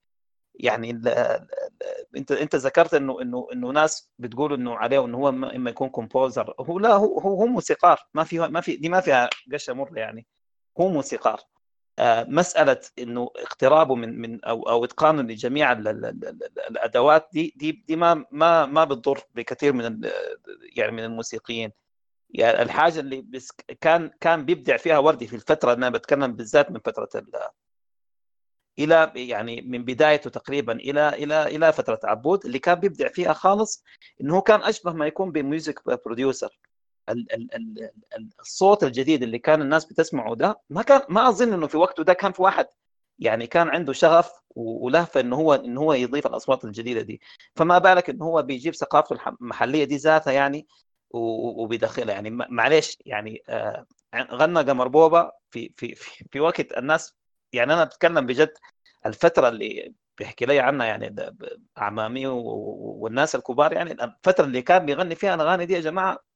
يعني 0.55 0.91
ال- 0.91 1.09
ال- 1.09 1.49
ال- 1.83 2.17
أنت 2.17 2.33
أنت 2.33 2.57
ذكرت 2.57 2.95
إنه 2.95 3.21
إنه 3.23 3.47
إنه 3.53 3.71
ناس 3.71 4.11
بتقول 4.19 4.53
إنه 4.53 4.75
عليه 4.75 5.05
إنه 5.05 5.19
هو 5.19 5.33
ما- 5.33 5.57
إما 5.57 5.71
يكون 5.71 5.89
composer 5.89 6.55
هو 6.61 6.79
لا 6.79 6.93
هو 6.93 7.19
هو 7.21 7.47
موسيقار. 7.47 8.01
ما 8.15 8.25
في 8.25 8.39
ما 8.39 8.61
في 8.61 8.77
دي 8.77 8.89
ما 8.89 9.01
فيها 9.01 9.29
قشة 9.53 9.73
مرة 9.73 9.99
يعني. 9.99 10.27
هو 10.81 10.89
موسيقار. 10.89 11.41
مسألة 12.29 12.81
إنه 12.99 13.31
اقترابه 13.37 13.95
من 13.95 14.21
من 14.21 14.45
أو 14.45 14.63
أو 14.69 14.85
إتقانه 14.85 15.23
لجميع 15.23 15.73
ال- 15.73 15.89
ال- 15.89 16.05
ال- 16.05 16.25
ال- 16.29 16.59
الأدوات 16.71 17.29
دي 17.33 17.55
دي 17.57 17.73
دي 17.73 17.97
ما 17.97 18.25
ما 18.31 18.67
ما 18.67 18.85
بتضر 18.85 19.21
بكثير 19.35 19.73
من 19.73 20.01
يعني 20.77 20.93
من 20.93 21.05
الموسيقيين. 21.05 21.73
يعني 22.31 22.63
الحاجة 22.63 23.01
اللي 23.01 23.21
بس 23.23 23.53
كان 23.81 24.11
كان 24.21 24.45
بيبدع 24.45 24.77
فيها 24.77 24.99
وردي 24.99 25.27
في 25.27 25.37
الفترة 25.37 25.73
أنا 25.73 25.91
بتكلم 25.91 26.33
بالذات 26.33 26.71
من 26.71 26.81
فترة 26.85 27.09
ال- 27.15 27.49
إلى 28.79 29.13
يعني 29.17 29.61
من 29.63 29.85
بدايته 29.85 30.31
تقريبا 30.31 30.73
إلى 30.73 31.09
إلى 31.09 31.43
إلى 31.47 31.73
فترة 31.73 32.01
عبود 32.05 32.45
اللي 32.47 32.59
كان 32.59 32.75
بيبدع 32.75 33.09
فيها 33.09 33.33
خالص 33.33 33.85
إنه 34.21 34.37
هو 34.37 34.43
كان 34.43 34.63
أشبه 34.63 34.93
ما 34.93 35.07
يكون 35.07 35.33
ب 35.33 35.41
music 35.41 35.81
producer. 36.05 36.59
الصوت 38.41 38.85
الجديد 38.85 39.23
اللي 39.23 39.39
كان 39.39 39.63
الناس 39.63 39.85
بتسمعه 39.85 40.35
ده 40.35 40.61
ما 40.71 40.83
كان 40.83 41.01
ما 41.09 41.29
أظن 41.29 41.53
إنه 41.53 41.67
في 41.67 41.77
وقته 41.77 42.05
ده 42.05 42.13
كان 42.13 42.33
في 42.33 42.43
واحد 42.43 42.67
يعني 43.19 43.47
كان 43.47 43.69
عنده 43.69 43.93
شغف 43.93 44.33
ولهفة 44.57 45.21
إنه 45.21 45.37
هو 45.37 45.55
إنه 45.55 45.81
هو 45.81 45.93
يضيف 45.93 46.27
الأصوات 46.27 46.65
الجديدة 46.65 47.01
دي. 47.03 47.21
فما 47.57 47.79
بالك 47.79 48.11
إنه 48.11 48.25
هو 48.25 48.43
بيجيب 48.43 48.75
ثقافته 48.75 49.19
المحليه 49.41 49.85
دي 49.85 49.97
ذاتها 49.97 50.33
يعني 50.33 50.67
وبيدخلها. 51.11 52.15
يعني 52.15 52.31
معلش 52.31 52.99
يعني 53.07 53.43
آه، 53.49 53.87
غنى 54.15 54.61
قمر 54.61 54.89
بوبا 54.89 55.33
في 55.51 55.73
في 55.77 55.95
في, 55.95 56.25
في 56.33 56.41
وقت 56.41 56.73
الناس 56.79 57.15
يعني 57.53 57.73
أنا 57.75 57.85
بتكلم 57.85 58.27
بجد 58.27 58.53
الفترة 59.07 59.49
اللي 59.49 59.95
بيحكي 60.19 60.47
لي 60.47 60.61
عنها 60.61 60.87
يعني 60.87 61.17
اعمامي 61.79 62.27
والناس 62.27 63.35
الكبار 63.35 63.73
يعني 63.73 63.93
الفترة 63.93 64.45
اللي 64.45 64.63
كان 64.63 64.87
بيغني 64.87 65.15
فيها 65.15 65.35
الأغاني 65.35 65.67
دي 65.67 65.75
يا 65.75 65.81
جماعة 65.81 66.32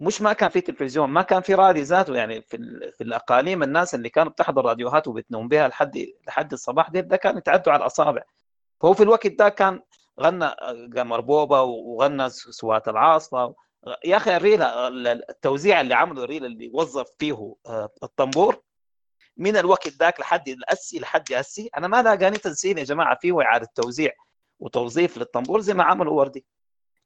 مش 0.00 0.22
ما 0.22 0.32
كان 0.32 0.50
في 0.50 0.60
تلفزيون 0.60 1.10
ما 1.10 1.22
كان 1.22 1.42
في 1.42 1.54
راديو 1.54 1.82
ذاته. 1.82 2.14
يعني 2.14 2.42
في 2.42 2.56
في 2.98 3.04
الأقاليم 3.04 3.62
الناس 3.62 3.94
اللي 3.94 4.08
كانوا 4.08 4.32
بتحضر 4.32 4.64
راديوهات 4.64 5.08
وبتنوم 5.08 5.48
بها 5.48 5.68
لحد 5.68 6.06
لحد 6.26 6.52
الصباح 6.52 6.90
دي 6.90 7.00
ده 7.00 7.16
كان 7.16 7.38
يتعدوا 7.38 7.72
على 7.72 7.80
الأصابع. 7.80 8.22
فهو 8.80 8.94
في 8.94 9.02
الوقت 9.02 9.26
ده 9.26 9.48
كان 9.48 9.80
غنى 10.20 10.46
قمر 10.96 11.20
بوبا 11.20 11.60
وغنى 11.60 12.30
سوات 12.30 12.88
العاصفة. 12.88 13.54
يا 14.04 14.16
أخي 14.16 14.36
الريل 14.36 14.62
التوزيع 15.06 15.80
اللي 15.80 15.94
عمله 15.94 16.24
الريل 16.24 16.44
اللي 16.44 16.70
وظف 16.74 17.06
فيه 17.18 17.54
آه، 17.66 17.88
الطنبور 18.02 18.62
من 19.36 19.56
الوقت 19.56 19.88
ذاك 19.88 20.20
لحد 20.20 20.48
الأسي 20.48 20.98
لحد 20.98 21.32
أسي 21.32 21.70
أنا 21.76 21.88
ما 21.88 22.02
لاقاني 22.02 22.38
تنسيق 22.38 22.78
يا 22.78 22.84
جماعة 22.84 23.18
فيه 23.20 23.40
اعاده 23.42 23.68
توزيع 23.74 24.10
وتوظيف 24.60 25.18
للطنبور 25.18 25.60
زي 25.60 25.74
ما 25.74 25.84
عملوا 25.84 26.12
وردي. 26.18 26.44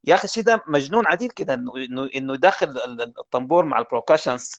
يا 0.06 0.14
أخي 0.14 0.24
الشيء 0.24 0.42
ده 0.42 0.64
مجنون 0.66 1.06
عديل 1.06 1.30
كده 1.30 1.54
إنه 1.54 1.72
إنه 2.16 2.34
يدخل 2.34 2.66
ال- 2.70 3.02
ال- 3.02 3.18
الطنبور 3.18 3.64
مع 3.64 3.78
ال 3.78 3.84
percussions 3.84 4.52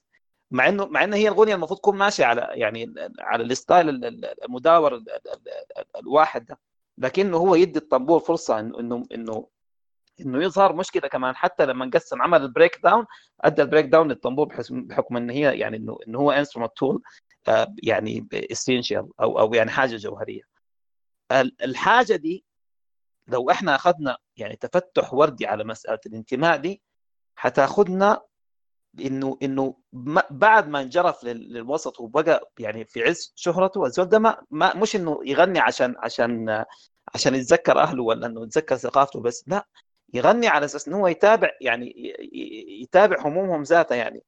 مع 0.52 0.68
إنه 0.70 0.86
مع 0.86 1.04
إنه 1.04 1.16
هي 1.16 1.28
الأغنية 1.28 1.56
المفروض 1.56 1.80
تكون 1.80 1.98
ماشية 1.98 2.26
على 2.26 2.48
يعني 2.52 2.94
على 3.20 3.44
ال 3.44 3.51
style 3.51 3.90
ال- 3.90 4.06
ال- 4.06 4.44
المداور 4.44 4.96
ال- 4.96 5.10
ال- 5.12 5.50
ال- 5.78 5.98
الواحد 6.02 6.46
ده. 6.46 6.60
لكنه 6.98 7.38
هو 7.38 7.56
يدي 7.56 7.80
الطنبور 7.80 8.20
فرصة 8.20 8.60
إنه 8.60 9.04
إنه 9.12 9.48
إنه 10.22 10.44
يظهر 10.44 10.74
مشكلة 10.76 11.08
كمان. 11.08 11.36
حتى 11.36 11.66
لما 11.66 11.90
قسم 11.94 12.22
عمل 12.22 12.42
ال 12.42 12.80
breakdown 12.84 13.06
أدى 13.42 13.62
ال 13.62 13.86
breakdown 13.86 14.08
للطنبور 14.08 14.48
بحكم 14.70 15.18
إن 15.18 15.30
هي 15.30 15.58
يعني 15.60 15.78
إنه 15.78 15.98
إنه 16.08 16.20
هو 16.20 16.32
instrument 16.32 16.72
tool 16.78 17.02
يعني 17.84 18.28
essential 18.34 19.10
أو 19.20 19.40
أو 19.40 19.54
يعني 19.54 19.72
حاجة 19.72 19.96
جوهرية. 19.96 20.42
ال- 21.32 21.56
الحاجة 21.64 22.16
دي 22.16 22.46
لو 23.28 23.52
إحنا 23.52 23.76
أخذنا 23.76 24.18
يعني 24.38 24.56
تفتح 24.56 25.14
وردي 25.14 25.46
على 25.48 25.64
مسألة 25.64 26.00
الانتماء 26.06 26.58
دي 26.58 26.82
حتاخذنا 27.36 28.22
إنه 29.00 29.38
إنه 29.44 29.76
بعد 30.30 30.70
ما 30.70 30.82
انجرف 30.82 31.24
لل- 31.24 31.54
للوسط 31.54 32.00
وبقى 32.00 32.52
يعني 32.60 32.86
في 32.86 33.04
عز 33.04 33.34
شهرته 33.36 33.86
الزول 33.86 34.06
ده 34.06 34.20
ما, 34.20 34.38
ما 34.52 34.76
مش 34.76 34.96
إنه 34.96 35.20
يغني 35.26 35.60
عشان 35.60 35.96
عشان 36.00 36.66
عشان 37.14 37.36
يتذكر 37.36 37.80
أهله 37.80 38.04
ولا 38.04 38.28
إنه 38.28 38.44
يتذكر 38.44 38.76
ثقافته 38.78 39.20
بس 39.22 39.44
لا 39.48 39.68
يغني 40.14 40.48
على 40.48 40.66
أساس 40.66 40.88
إنه 40.88 40.98
هو 41.00 41.08
يتابع 41.08 41.50
يعني 41.62 41.94
يتابع 42.82 43.22
همومهم 43.28 43.64
ذاتها 43.64 43.96
يعني. 43.96 44.24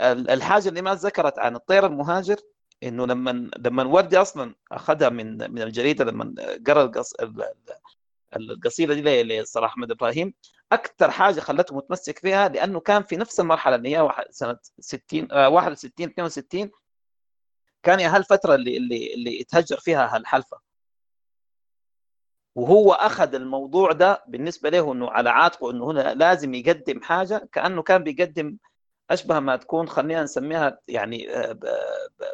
ال- 0.00 0.30
الحاجة 0.30 0.68
اللي 0.68 0.82
ما 0.82 0.94
ذكرت 0.94 1.38
عن 1.38 1.56
الطير 1.56 1.86
المهاجر 1.86 2.36
إنه 2.82 3.06
لما 3.06 3.50
لما 3.58 3.84
وردي 3.84 4.16
أصلا 4.18 4.54
أخذها 4.72 5.08
من 5.08 5.52
من 5.52 5.62
الجريدة 5.62 6.04
لما 6.04 6.34
قرأ 6.66 6.92
القصيدة 8.36 8.94
دي 8.94 9.22
لصلاح 9.22 9.70
أحمد 9.70 9.90
إبراهيم. 9.90 10.34
أكثر 10.72 11.10
حاجة 11.10 11.40
خلته 11.40 11.76
متمسك 11.76 12.18
فيها 12.18 12.48
لأنه 12.48 12.80
كان 12.80 13.02
في 13.02 13.16
نفس 13.16 13.40
المرحلة 13.40 13.76
اللي 13.76 13.96
هي 13.96 14.10
سنة 14.30 14.56
60 14.80 15.28
آه، 15.32 15.48
61 15.48 16.08
62 16.08 16.70
كان 17.82 18.00
يا 18.00 18.16
هالفترة 18.16 18.54
اللي 18.54 18.76
اللي 18.76 19.14
اللي 19.14 19.40
اتهجر 19.40 19.76
فيها 19.80 20.16
هالحلفة. 20.16 20.58
وهو 22.54 22.92
أخذ 22.92 23.34
الموضوع 23.34 23.92
ده 23.92 24.24
بالنسبة 24.28 24.70
له 24.70 24.92
إنه 24.92 25.10
على 25.10 25.30
عاتقه 25.30 25.70
إنه 25.70 25.90
هنا 25.90 26.14
لازم 26.14 26.54
يقدم 26.54 27.02
حاجة 27.02 27.48
كأنه 27.52 27.82
كان 27.82 28.02
بيقدم 28.02 28.56
أشبه 29.10 29.40
ما 29.40 29.56
تكون 29.56 29.88
خلينا 29.88 30.22
نسميها 30.22 30.78
يعني 30.88 31.30
آه، 31.36 31.58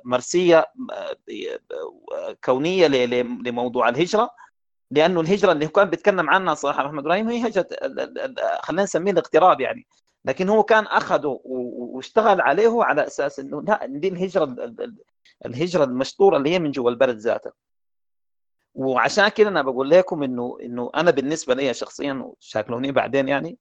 مرسية 0.04 0.58
آه، 0.92 1.16
ب- 1.28 2.36
كونية 2.44 2.86
لموضوع 2.86 3.88
الهجرة. 3.88 4.30
لأنه 4.90 5.20
الهجرة 5.20 5.52
اللي 5.52 5.66
كان 5.69 5.90
بيتكلم 5.90 6.31
عنها 6.31 6.55
صلاح 6.55 6.78
محمد 6.81 6.98
إبراهيم 6.98 7.28
هي 7.28 7.48
هجرة 7.48 7.69
خلينا 8.62 8.82
نسميه 8.82 9.12
الاغتراب 9.12 9.61
يعني. 9.61 9.86
لكن 10.24 10.48
هو 10.48 10.62
كان 10.62 10.85
أخذه 10.85 11.40
واشتغل 11.44 12.40
عليه 12.40 12.85
على 12.85 13.06
أساس 13.06 13.39
إنه 13.40 13.62
لا 13.62 13.86
دي 13.86 14.09
الهجرة 14.09 14.44
ال- 14.44 14.61
ال- 14.61 14.81
ال- 14.82 14.97
الهجرة 15.47 15.85
المشطورة 15.85 16.36
اللي 16.36 16.51
هي 16.51 16.59
من 16.59 16.70
جوا 16.70 16.90
البلد 16.90 17.16
ذاته. 17.19 17.51
وعشان 18.74 19.28
كده 19.28 19.48
أنا 19.48 19.62
بقول 19.62 19.90
لكم 19.90 20.23
إنه 20.23 20.59
إنه 20.62 20.90
أنا 20.94 21.11
بالنسبة 21.11 21.55
لي 21.55 21.74
شخصيا 21.74 22.12
وشاكلوني 22.12 22.93
بعدين 22.93 23.28
يعني 23.28 23.59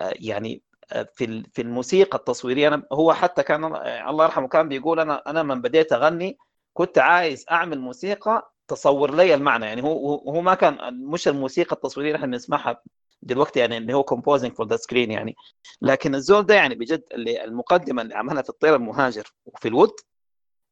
آه، 0.00 0.12
يعني 0.16 0.62
آه، 0.92 1.08
في 1.14 1.42
في 1.52 1.62
الموسيقى 1.62 2.18
التصويرية 2.18 2.68
أنا 2.68 2.82
هو 2.92 3.12
حتى 3.12 3.42
كان 3.42 3.64
آه، 3.64 4.10
الله 4.10 4.24
يرحمه 4.24 4.48
كان 4.48 4.68
بيقول 4.68 5.00
أنا 5.00 5.22
أنا 5.26 5.42
من 5.42 5.60
بديت 5.60 5.92
أغني 5.92 6.38
كنت 6.74 6.98
عايز 6.98 7.44
أعمل 7.50 7.80
موسيقى 7.80 8.49
تصور 8.70 9.14
لي 9.14 9.34
المعنى. 9.34 9.66
يعني 9.66 9.82
هو 9.82 10.14
هو 10.14 10.40
ما 10.40 10.54
كان 10.54 11.04
مش 11.04 11.28
الموسيقى 11.28 11.76
التصويرية 11.76 12.10
اللي 12.10 12.16
إحنا 12.16 12.26
بنسمعها 12.32 12.82
دلوقتي 13.22 13.60
يعني 13.60 13.76
اللي 13.76 13.94
هو 13.94 14.04
composing 14.04 14.50
for 14.50 14.66
the 14.68 14.76
screen 14.78 15.10
يعني. 15.10 15.36
لكن 15.82 16.14
الزول 16.14 16.46
ده 16.46 16.54
يعني 16.54 16.74
بجد 16.74 17.04
اللي 17.12 17.44
المقدمة 17.44 18.02
اللي 18.02 18.14
عملها 18.14 18.42
في 18.42 18.48
الطير 18.50 18.74
المهاجر 18.76 19.32
وفي 19.46 19.68
الود 19.68 19.90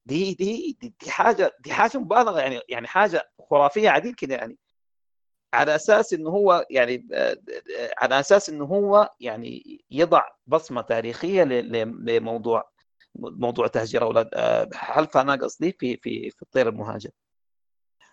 دي 0.06 0.34
دي 0.34 0.76
دي, 0.80 0.94
دي 1.02 1.10
حاجة 1.10 1.52
دي 1.60 1.72
حاجة 1.72 1.98
مبالغة 1.98 2.40
يعني 2.40 2.60
يعني 2.68 2.86
حاجة 2.86 3.30
خرافية 3.50 3.90
عديل 3.90 4.14
كده 4.14 4.34
يعني. 4.34 4.58
على 5.54 5.74
أساس 5.74 6.12
إنه 6.12 6.30
هو 6.30 6.66
يعني 6.70 7.06
آه، 7.12 7.32
آه، 7.78 7.90
على 7.98 8.20
أساس 8.20 8.50
إنه 8.50 8.64
هو 8.64 9.10
يعني 9.20 9.80
يضع 9.90 10.22
بصمة 10.46 10.80
تاريخية 10.82 11.44
لموضوع 11.44 12.70
موضوع 13.14 13.66
تهجير 13.66 14.02
أولاد. 14.02 14.28
آه، 14.34 14.68
حلفه 14.74 15.20
أنا 15.20 15.34
قصدي 15.34 15.72
في 15.72 15.96
في 15.96 16.30
في 16.30 16.42
الطير 16.42 16.68
المهاجر؟ 16.68 17.10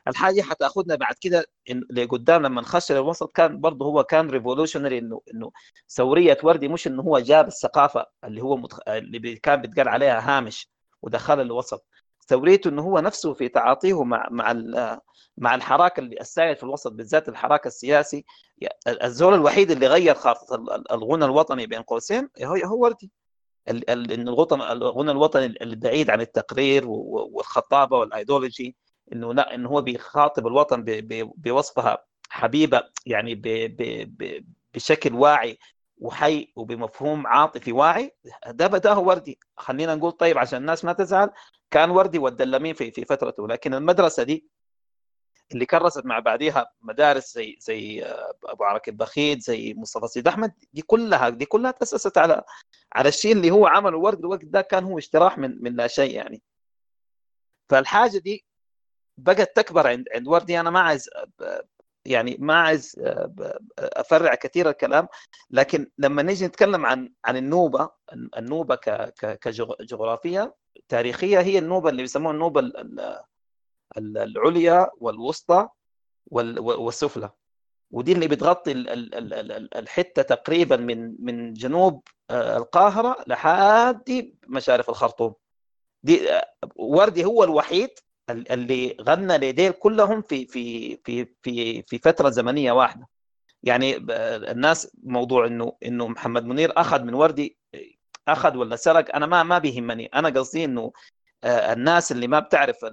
الحاجة 0.08 0.42
حتأخذنا 0.42 0.96
بعد 0.96 1.16
كده 1.22 1.46
لقدام 1.92 2.42
لما 2.46 2.62
نخش 2.62 2.92
للوسط 2.92 3.32
كان 3.36 3.62
برضه 3.62 3.86
هو 3.86 4.04
كان 4.04 4.30
ريفولوشنري 4.30 4.98
انه 4.98 5.22
إنه 5.34 5.52
ثورية 5.90 6.38
وردي 6.44 6.68
مش 6.68 6.88
إنه 6.88 7.02
هو 7.04 7.20
جاب 7.20 7.48
الثقافة 7.48 8.06
اللي 8.24 8.42
هو 8.42 8.58
متخ... 8.58 8.80
اللي 8.88 9.36
كان 9.36 9.62
بيتقال 9.62 9.88
عليها 9.88 10.38
هامش 10.38 10.70
ودخلها 11.02 11.42
الوسط. 11.44 11.86
ثوريته 12.28 12.70
إنه 12.70 12.82
هو 12.82 13.00
نفسه 13.00 13.34
في 13.34 13.48
تعاطيه 13.50 14.04
مع 14.04 14.28
مع 14.32 15.00
مع 15.38 15.56
الحراك 15.56 16.00
اللي 16.00 16.20
السائد 16.22 16.58
في 16.58 16.64
الوسط 16.64 16.92
بالذات 16.92 17.30
الحراك 17.30 17.68
السياسي. 17.68 18.26
الزول 18.88 19.34
الوحيد 19.34 19.72
اللي 19.72 19.88
غير 19.88 20.16
خارطه 20.16 20.56
ال- 20.56 20.72
ال- 20.72 20.92
الغنى 20.92 21.26
الوطني 21.26 21.68
بين 21.68 21.82
قوسين 21.82 22.30
هو 22.44 22.82
وردي. 22.84 23.12
إنه 23.70 24.48
الغنى 24.52 25.12
الوطني 25.12 25.46
البعيد 25.46 26.10
عن 26.10 26.22
التقرير 26.22 26.84
والخطابة 26.88 27.98
والايديولوجي 27.98 28.76
إنه 29.14 29.34
لا 29.34 29.56
إنه 29.56 29.70
هو 29.70 29.82
بيخاطب 29.82 30.48
الوطن 30.48 30.84
بوصفها 31.38 32.06
حبيبة 32.30 32.84
يعني 33.06 33.36
ب- 33.36 33.42
ب- 33.78 34.18
ب- 34.24 34.46
بشكل 34.74 35.14
واعي 35.14 35.58
وحي 35.98 36.52
وبمفهوم 36.56 37.28
عاطفي 37.28 37.72
واعي. 37.72 38.16
ده 38.48 38.68
بدأه 38.68 39.00
وردي. 39.00 39.40
خلينا 39.58 39.96
نقول 39.96 40.12
طيب 40.12 40.38
عشان 40.38 40.60
الناس 40.62 40.86
ما 40.86 40.94
تزعل 40.94 41.30
كان 41.72 41.90
وردي 41.90 42.20
والدلمين 42.20 42.74
في 42.74 42.92
في 42.92 43.06
فترته. 43.06 43.48
لكن 43.48 43.74
المدرسة 43.74 44.24
دي 44.24 44.48
اللي 45.52 45.66
كرست 45.66 46.06
مع 46.06 46.20
بعديها 46.20 46.66
مدارس 46.82 47.34
زي 47.34 47.56
زي 47.60 48.04
أبو 48.46 48.64
عرك 48.64 48.90
البخيت 48.90 49.42
زي 49.42 49.74
مصطفى 49.78 50.08
سيد 50.08 50.28
أحمد 50.28 50.54
دي 50.74 50.82
كلها 50.82 51.30
دي 51.30 51.46
كلها 51.46 51.72
تأسست 51.72 52.18
على 52.18 52.44
على 52.94 53.10
الشيء 53.10 53.32
اللي 53.34 53.52
هو 53.52 53.68
عمله. 53.68 53.98
ورد 53.98 54.20
الوقت 54.20 54.46
ده 54.46 54.62
كان 54.62 54.84
هو 54.84 54.98
اشتراح 54.98 55.38
من 55.38 55.64
من 55.64 55.76
لا 55.76 55.88
شيء 55.88 56.16
يعني. 56.16 56.42
فالحاجة 57.70 58.18
دي 58.18 58.45
بقت 59.18 59.56
تكبر 59.56 59.88
عند 59.88 60.06
عند 60.16 60.28
وردي. 60.28 60.60
أنا 60.60 60.70
ما 60.70 60.80
عايز 60.80 61.10
يعني 62.06 62.38
ما 62.40 62.56
عايز 62.62 62.96
أفرع 63.80 64.36
كثير 64.36 64.70
الكلام 64.70 65.08
لكن 65.50 65.92
لما 65.98 66.22
نيجي 66.22 66.46
نتكلم 66.48 66.86
عن 66.86 67.14
عن 67.26 67.38
النوبة 67.38 67.90
النوبة 68.38 68.76
كجغرافيه 69.56 70.56
تاريخية 70.90 71.40
هي 71.40 71.60
النوبة 71.60 71.90
اللي 71.90 72.02
بيسموها 72.02 72.34
النوبة 72.34 72.60
ال- 72.60 72.78
ال- 72.78 73.20
ال- 73.98 74.18
العليا 74.18 74.90
والوسطى 74.98 75.68
وال- 76.28 76.60
والسفلى. 76.60 77.30
ودي 77.92 78.12
اللي 78.12 78.28
بتغطي 78.28 78.72
ال- 78.72 78.90
ال- 78.90 79.16
ال- 79.16 79.34
ال- 79.34 79.52
ال- 79.52 79.78
الحتة 79.78 80.22
تقريبا 80.22 80.78
من 80.78 81.16
من 81.26 81.54
جنوب 81.54 82.04
القاهرة 82.32 83.18
لحد 83.28 84.32
مشارف 84.48 84.90
الخرطوم. 84.90 85.34
دي 86.04 86.28
وردي 86.76 87.26
هو 87.26 87.44
الوحيد 87.44 87.90
ال- 87.90 87.96
اللي 88.30 88.98
غنى 89.02 89.38
لديل 89.38 89.72
كلهم 89.72 90.22
في 90.22 90.46
في 90.48 90.98
في 91.06 91.26
في 91.44 91.82
في 91.82 91.98
فترة 92.00 92.30
زمنية 92.30 92.72
واحدة. 92.72 93.08
يعني 93.64 93.98
الناس 94.52 94.92
موضوع 95.04 95.48
إنه 95.48 95.78
إنه 95.86 96.08
محمد 96.08 96.46
منير 96.46 96.74
أخذ 96.78 97.04
من 97.04 97.14
وردي 97.14 97.58
أخذ 98.28 98.58
ولا 98.58 98.76
سرق 98.76 99.16
أنا 99.16 99.26
ما 99.26 99.44
ما 99.44 99.58
بيهمني. 99.58 100.06
أنا 100.06 100.30
قصدي 100.30 100.66
إنه 100.66 100.92
آه، 101.44 101.74
الناس 101.74 102.12
اللي 102.12 102.28
ما 102.28 102.40
بتعرف 102.40 102.86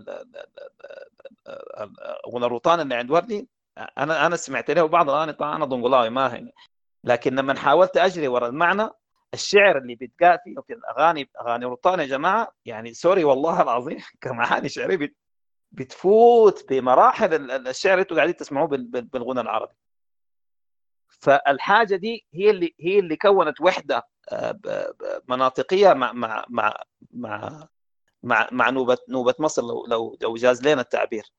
الروطان 2.36 2.80
اللي 2.80 2.94
عند 2.94 3.10
وردي 3.10 3.48
أنا 3.98 4.26
أنا 4.26 4.36
سمعت 4.36 4.70
له 4.70 4.86
بعض 4.86 5.10
الاغاني 5.10 5.32
طبعا 5.32 5.56
أنا 5.56 5.64
ضنقلاوي 5.64 6.10
ما 6.10 6.34
هي 6.34 6.52
لكن 7.04 7.34
لما 7.34 7.54
حاولت 7.58 7.96
أجري 7.96 8.28
ورا 8.28 8.48
المعنى 8.48 8.88
الشعر 9.34 9.78
اللي 9.78 9.94
بيتقال 9.94 10.38
فيه 10.44 10.54
في 10.66 10.72
الأغاني 10.72 11.30
أغاني 11.40 11.64
روطان 11.64 12.00
يا 12.00 12.06
جماعة 12.06 12.52
يعني 12.64 12.94
سوري 12.94 13.24
والله 13.24 13.62
العظيم 13.62 13.98
كمعاني 14.22 14.68
شعريه 14.68 14.96
بتفوت 15.72 16.68
بمراحل 16.72 17.34
ال- 17.34 17.50
ال- 17.50 17.68
الشعر 17.68 17.92
اللي 17.92 18.02
أنتوا 18.02 18.16
قاعدين 18.16 18.36
تسمعوه 18.36 18.66
بال- 18.68 18.84
بال- 18.84 19.04
بالغنى 19.04 19.40
العربي. 19.40 19.74
فالحاجة 21.08 21.96
دي 21.96 22.26
هي 22.34 22.50
اللي 22.50 22.74
هي 22.80 22.98
اللي 22.98 23.16
كونت 23.16 23.60
وحدة 23.60 24.06
آه، 24.32 24.58
مناطقية 25.28 25.92
مع 25.92 26.12
مع 26.12 26.44
مع 26.48 26.74
مع 27.12 27.68
مع, 28.22 28.48
مع 28.52 28.70
نوبه 28.70 28.98
نوبة 29.08 29.34
مصر 29.38 29.62
لو 29.62 29.86
لو 29.86 30.16
لو 30.22 30.34
جاز 30.34 30.62
لنا 30.68 30.80
التعبير. 30.80 31.32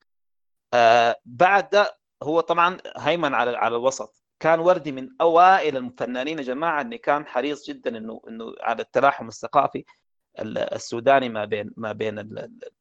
آه 0.74 1.16
بعد 1.26 1.70
ده 1.70 1.98
هو 2.24 2.40
طبعا 2.40 2.78
هيمن 2.98 3.34
على 3.34 3.58
على 3.58 3.76
الوسط. 3.76 4.24
كان 4.40 4.60
وردي 4.60 4.92
من 4.92 5.10
أوائل 5.22 5.78
الفنانين 5.78 6.38
يا 6.40 6.44
جماعة 6.44 6.82
اللي 6.82 6.98
كان 6.98 7.26
حريص 7.26 7.68
جدا 7.68 7.98
انه 7.98 8.22
إنه 8.28 8.54
على 8.62 8.82
التلاحم 8.82 9.28
الثقافي. 9.28 9.80
ال- 9.80 9.86
السوداني 10.40 11.30
ما 11.30 11.46
بين 11.46 11.72
ما 11.78 11.92
بين 11.92 12.30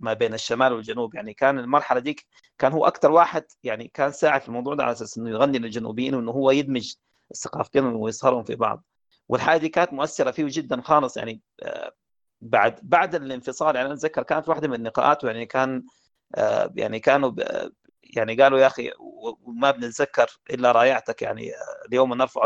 ما 0.00 0.12
بين 0.12 0.34
الشمال 0.34 0.72
والجنوب. 0.72 1.14
يعني 1.14 1.34
كان 1.34 1.58
المرحلة 1.58 2.00
ديك 2.00 2.26
كان 2.58 2.72
هو 2.72 2.86
أكثر 2.86 3.10
واحد 3.10 3.44
يعني 3.64 3.88
كان 3.94 4.12
ساعد 4.12 4.40
في 4.42 4.48
الموضوع 4.48 4.74
ده 4.74 4.82
على 4.84 4.92
أساس 4.92 5.18
إنه 5.18 5.30
يغني 5.30 5.58
للجنوبيين 5.58 6.14
وإنه 6.14 6.32
هو 6.32 6.50
يدمج 6.50 6.94
الثقافتين 7.30 7.84
ويصهرهم 7.84 8.44
في 8.44 8.54
بعض. 8.54 8.84
والحاجة 9.28 9.60
دي 9.60 9.68
كانت 9.68 9.92
مؤثرة 9.92 10.30
فيه 10.30 10.46
جدا 10.48 10.80
خالص. 10.80 11.16
يعني 11.16 11.40
آه، 11.62 11.92
بعد 12.40 12.80
بعد 12.82 13.14
الانفصال 13.14 13.76
يعني 13.76 13.86
أنا 13.86 13.94
أتذكر 13.94 14.22
كانت 14.22 14.48
واحدة 14.48 14.68
من 14.68 14.82
لقاءاته 14.86 15.26
يعني 15.26 15.46
كان 15.46 15.84
آه، 16.34 16.72
يعني 16.76 17.00
كانوا 17.00 17.32
يعني 18.02 18.34
قالوا 18.36 18.58
يا 18.58 18.66
أخي 18.66 18.90
وما 19.42 19.70
بنتذكر 19.70 20.40
إلا 20.50 20.72
رايعتك 20.72 21.22
يعني 21.22 21.50
آه، 21.54 21.86
اليوم 21.88 22.14
نرفع 22.14 22.42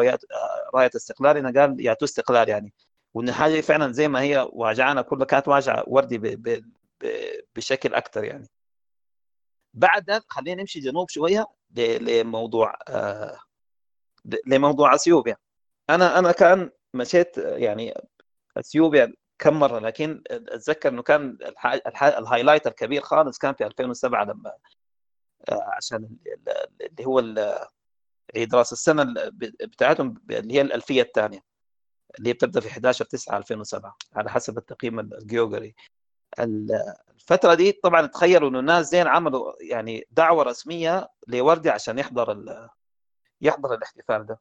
راية 0.74 0.90
استقلالنا. 0.96 1.60
قال 1.60 1.80
يا 1.80 1.96
استقلال 2.02 2.48
يعني. 2.48 2.72
وإن 3.16 3.28
الحاجة 3.28 3.60
فعلا 3.60 3.92
زي 3.92 4.08
ما 4.08 4.20
هي 4.20 4.48
واجعنا 4.52 5.02
كلها 5.02 5.24
كانت 5.24 5.48
واجعة 5.48 5.84
وردي 5.86 6.18
ب- 6.18 6.26
ب- 6.42 6.64
ب- 7.00 7.40
بشكل 7.56 7.94
أكثر 7.94 8.24
يعني. 8.24 8.48
بعد 9.74 10.22
خلينا 10.28 10.60
نمشي 10.60 10.80
جنوب 10.80 11.10
شوية 11.10 11.46
لموضوع 11.76 12.78
آه، 12.88 13.38
لموضوع 14.46 14.94
أثيوبيا. 14.94 15.36
أنا 15.90 16.18
أنا 16.18 16.32
كان 16.32 16.70
مشيت 16.94 17.38
آه، 17.38 17.56
يعني 17.56 17.94
أثيوبيا 18.56 19.12
كم 19.38 19.58
مرة 19.60 19.78
لكن 19.78 20.22
أتذكر 20.30 20.88
إنه 20.88 21.02
كان 21.02 21.38
الهايلايت 21.96 22.66
الكبير 22.66 23.02
خالص 23.02 23.38
كان 23.38 23.54
في 23.54 23.66
2007 23.66 24.24
لما 24.24 24.52
آه، 25.48 25.70
عشان 25.76 25.96
ال- 26.26 26.48
ال- 26.48 26.86
اللي 26.86 27.06
هو 27.06 27.18
عيد 28.36 28.54
راس 28.54 28.72
السنة 28.72 29.02
ال- 29.02 29.30
بتاعتهم 29.66 30.14
اللي 30.30 30.54
هي 30.54 30.60
الألفية 30.60 31.02
الثانية. 31.02 31.40
اللي 32.18 32.32
بتبدأ 32.32 32.60
في 32.60 32.68
11 32.70 33.04
9 33.04 33.38
2007 33.38 33.96
على 34.16 34.30
حسب 34.30 34.58
التقييم 34.58 35.00
الجيوغري 35.00 35.74
ال- 36.38 36.94
الفترة 37.14 37.54
دي 37.54 37.72
طبعا 37.72 38.06
تخيلوا 38.06 38.48
إنه 38.48 38.58
الناس 38.58 38.90
زين 38.90 39.06
عملوا 39.06 39.52
يعني 39.60 40.06
دعوة 40.10 40.42
رسمية 40.44 41.08
لوردي 41.28 41.70
عشان 41.70 41.98
يحضر 41.98 42.68
يحضر 43.40 43.74
الاحتفال 43.74 44.26
ده. 44.26 44.40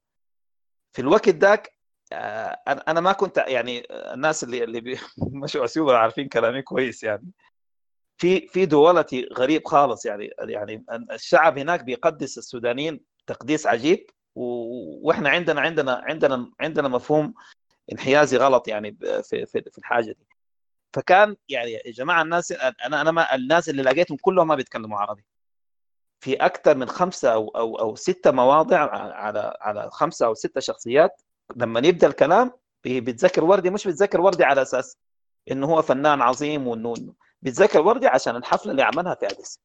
في 0.93 1.01
الوقت 1.01 1.29
ذاك 1.29 1.71
آه، 2.13 2.59
أنا 2.87 3.01
ما 3.01 3.11
كنت 3.11 3.37
يعني 3.37 3.83
الناس 3.91 4.43
اللي 4.43 4.63
اللي 4.63 4.97
مشوا 5.17 5.65
اثيوبيا 5.65 5.95
عارفين 5.97 6.27
كلامي 6.27 6.61
كويس 6.61 7.03
يعني. 7.03 7.31
في 8.17 8.47
في 8.47 8.65
دوالتي 8.65 9.27
غريب 9.37 9.67
خالص 9.67 10.05
يعني 10.05 10.29
يعني 10.39 10.85
الشعب 11.11 11.57
هناك 11.57 11.83
بيقدس 11.83 12.37
السودانيين 12.37 12.99
تقديس 13.27 13.67
عجيب 13.67 14.09
وإحنا 14.35 15.29
عندنا 15.29 15.61
عندنا 15.61 16.01
عندنا 16.05 16.51
عندنا 16.59 16.87
مفهوم 16.87 17.33
انحيازي 17.91 18.37
غلط 18.37 18.67
يعني 18.67 18.97
في 19.23 19.45
في 19.45 19.61
في 19.71 19.77
الحاجة 19.77 20.05
دي. 20.11 20.27
فكان 20.93 21.35
يعني 21.49 21.71
يا 21.71 21.91
جماعة 21.91 22.21
الناس 22.21 22.51
أنا 22.51 23.01
أنا 23.01 23.11
ما 23.11 23.35
الناس 23.35 23.69
اللي 23.69 23.83
لقيتهم 23.83 24.17
كلهم 24.21 24.47
ما 24.47 24.55
بيتكلموا 24.55 24.99
عربي. 24.99 25.25
في 26.19 26.33
أكثر 26.35 26.77
من 26.77 26.87
خمسة 26.87 27.33
أو 27.33 27.47
أو 27.49 27.79
أو 27.79 27.95
ستة 27.95 28.31
مواضع 28.31 28.79
على 29.15 29.57
على 29.61 29.89
خمسة 29.91 30.25
أو 30.25 30.33
ستة 30.33 30.61
شخصيات 30.61 31.21
لما 31.55 31.79
يبدأ 31.87 32.07
الكلام 32.07 32.51
بي- 32.83 32.99
بيتذكر 33.01 33.43
وردي 33.43 33.69
مش 33.69 33.87
بيتذكر 33.87 34.21
وردي 34.21 34.43
على 34.43 34.61
أساس 34.61 34.97
إنه 35.51 35.67
هو 35.67 35.81
فنان 35.81 36.21
عظيم 36.21 36.67
وانه 36.67 36.93
بيتذكر 37.41 37.81
وردي 37.81 38.07
عشان 38.07 38.35
الحفلة 38.35 38.71
اللي 38.71 38.83
عملها 38.83 39.15
في 39.15 39.25
أديس. 39.25 39.59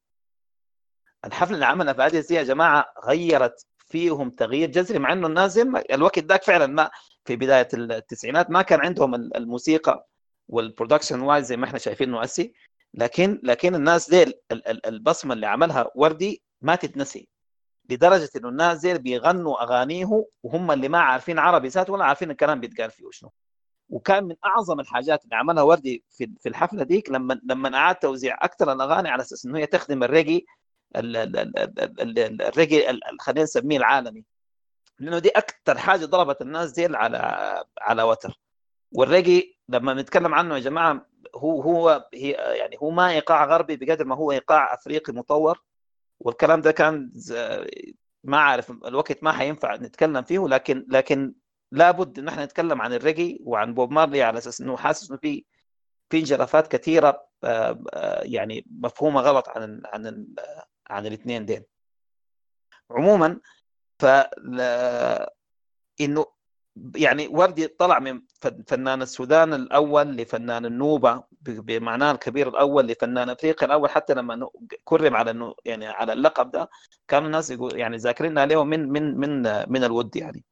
الحفلة 1.24 1.54
اللي 1.54 1.66
عملها 1.66 1.92
في 1.92 2.06
أديس 2.06 2.26
دي 2.28 2.34
يا 2.34 2.42
جماعة 2.42 2.92
غيرت 3.04 3.66
فيهم 3.78 4.30
تغيير 4.30 4.70
جذري 4.70 4.98
مع 4.98 5.12
إنه 5.12 5.26
الناس 5.26 5.58
الوقت 5.90 6.18
ذاك 6.18 6.42
فعلا 6.44 6.66
ما 6.66 6.90
في 7.30 7.36
بداية 7.36 7.68
التسعينات 7.74 8.50
ما 8.50 8.62
كان 8.62 8.80
عندهم 8.80 9.14
ال- 9.14 9.36
الموسيقى 9.36 10.06
وال 10.48 10.60
production 10.60 11.20
wise 11.20 11.46
زي 11.46 11.56
ما 11.56 11.64
إحنا 11.64 11.78
شايفين 11.78 12.10
مؤسي 12.10 12.52
لكن 12.94 13.40
لكن 13.42 13.74
الناس 13.74 14.10
دي 14.10 14.22
ال- 14.22 14.34
ال- 14.52 14.86
البصمة 14.86 15.34
اللي 15.34 15.46
عملها 15.46 15.90
وردي 15.94 16.42
ما 16.62 16.74
تتنسي. 16.74 17.28
لدرجة 17.90 18.30
إنه 18.36 18.48
الناس 18.48 18.78
دي 18.80 18.98
بيغنوا 18.98 19.62
اغانيه 19.62 20.24
وهم 20.42 20.70
اللي 20.70 20.88
ما 20.88 20.98
عارفين 20.98 21.38
عربي 21.38 21.68
ذات 21.68 21.90
ولا 21.90 22.04
عارفين 22.04 22.30
الكلام 22.30 22.60
بيتقال 22.60 22.90
فيه 22.90 23.04
وشنو. 23.04 23.30
وكان 23.90 24.24
من 24.24 24.34
أعظم 24.44 24.80
الحاجات 24.80 25.24
اللي 25.24 25.36
عملها 25.36 25.62
وردي 25.62 26.04
في 26.10 26.30
في 26.40 26.48
الحفلة 26.48 26.82
ديك 26.84 27.10
لما 27.10 27.40
لما 27.44 27.76
أعاد 27.76 27.94
توزيع 27.96 28.38
أكثر 28.42 28.72
الأغاني 28.72 29.08
على 29.08 29.22
أساس 29.22 29.46
إنه 29.46 29.58
هي 29.58 29.66
تخدم 29.66 30.02
الريجي 30.04 30.46
ال- 30.96 31.16
ال- 31.16 31.36
ال- 31.36 31.58
ال- 31.58 32.00
ال- 32.00 32.18
ال- 32.18 32.42
الريجي 32.42 32.90
ال- 32.90 33.04
ال- 33.08 33.20
خلينا 33.20 33.42
نسميه 33.42 33.76
العالمي. 33.78 34.24
لأنه 35.00 35.18
دي 35.18 35.28
أكثر 35.28 35.78
حاجة 35.78 36.04
ضربت 36.04 36.42
الناس 36.42 36.72
دي 36.72 36.86
على 36.96 37.18
على 37.80 38.02
وتر. 38.02 38.40
والريجي 38.92 39.58
لما 39.68 39.94
نتكلم 39.94 40.34
عنه 40.34 40.54
يا 40.54 40.60
جماعة 40.60 41.06
هو 41.36 41.62
هو 41.62 42.08
هي 42.14 42.30
يعني 42.30 42.76
هو 42.82 42.90
ما 42.90 43.10
إيقاع 43.10 43.44
غربي 43.44 43.76
بقدر 43.76 44.04
ما 44.04 44.16
هو 44.16 44.32
إيقاع 44.32 44.74
أفريقي 44.74 45.12
مطور. 45.12 45.62
والكلام 46.20 46.60
ده 46.60 46.72
كان 46.72 47.12
ما 48.24 48.36
أعرف 48.36 48.70
الوقت 48.70 49.22
ما 49.22 49.32
حينفع 49.32 49.76
نتكلم 49.76 50.22
فيه 50.22 50.48
لكن 50.48 50.86
لكن 50.88 51.34
لابد 51.72 52.18
إن 52.18 52.28
إحنا 52.28 52.44
نتكلم 52.44 52.82
عن 52.82 52.92
الريجي 52.92 53.40
وعن 53.44 53.74
بوب 53.74 53.90
مارلي 53.92 54.22
على 54.22 54.38
أساس 54.38 54.60
إنه 54.60 54.76
حاسس 54.76 55.10
إنه 55.10 55.18
في 55.18 55.44
في 56.10 56.18
انجرافات 56.18 56.68
كثيرة 56.68 57.26
آه، 57.44 57.82
آه، 57.94 58.22
يعني 58.22 58.66
مفهومة 58.70 59.20
غلط 59.20 59.48
عن 59.48 59.82
عن 59.84 60.26
عن 60.90 61.06
الاثنين 61.06 61.46
دين 61.46 61.64
عموما 62.90 63.40
ف 64.00 64.04
إنه 66.00 66.26
يعني 66.96 67.28
وردي 67.28 67.66
طلع 67.66 67.98
من 67.98 68.22
فن- 68.40 68.62
فنان 68.66 69.02
السودان 69.02 69.54
الأول 69.54 70.16
لفنان 70.16 70.66
النوبة 70.66 71.22
بمعناه 71.42 72.12
الكبير 72.12 72.48
الأول 72.48 72.86
لفنان 72.86 73.30
افريقيا 73.30 73.66
الأول 73.66 73.90
حتى 73.90 74.14
لما 74.14 74.48
كرم 74.84 75.16
على 75.16 75.54
يعني 75.64 75.86
على 75.86 76.12
اللقب 76.12 76.50
ده 76.50 76.70
كانوا 77.08 77.26
الناس 77.26 77.50
يقول 77.50 77.78
يعني 77.78 77.96
ذاكرين 77.96 78.38
عليه 78.38 78.64
من 78.64 78.88
من 78.88 79.16
من 79.18 79.42
من 79.72 79.84
الود 79.84 80.16
يعني. 80.16 80.44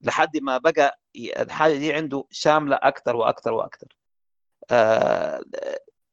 لحد 0.00 0.36
ما 0.36 0.58
بقى 0.58 1.00
الحاجة 1.16 1.74
دي 1.78 1.92
عنده 1.92 2.24
شاملة 2.30 2.76
أكثر 2.82 3.16
وأكثر 3.16 3.52
وأكثر 3.52 3.86
آه، 4.70 5.40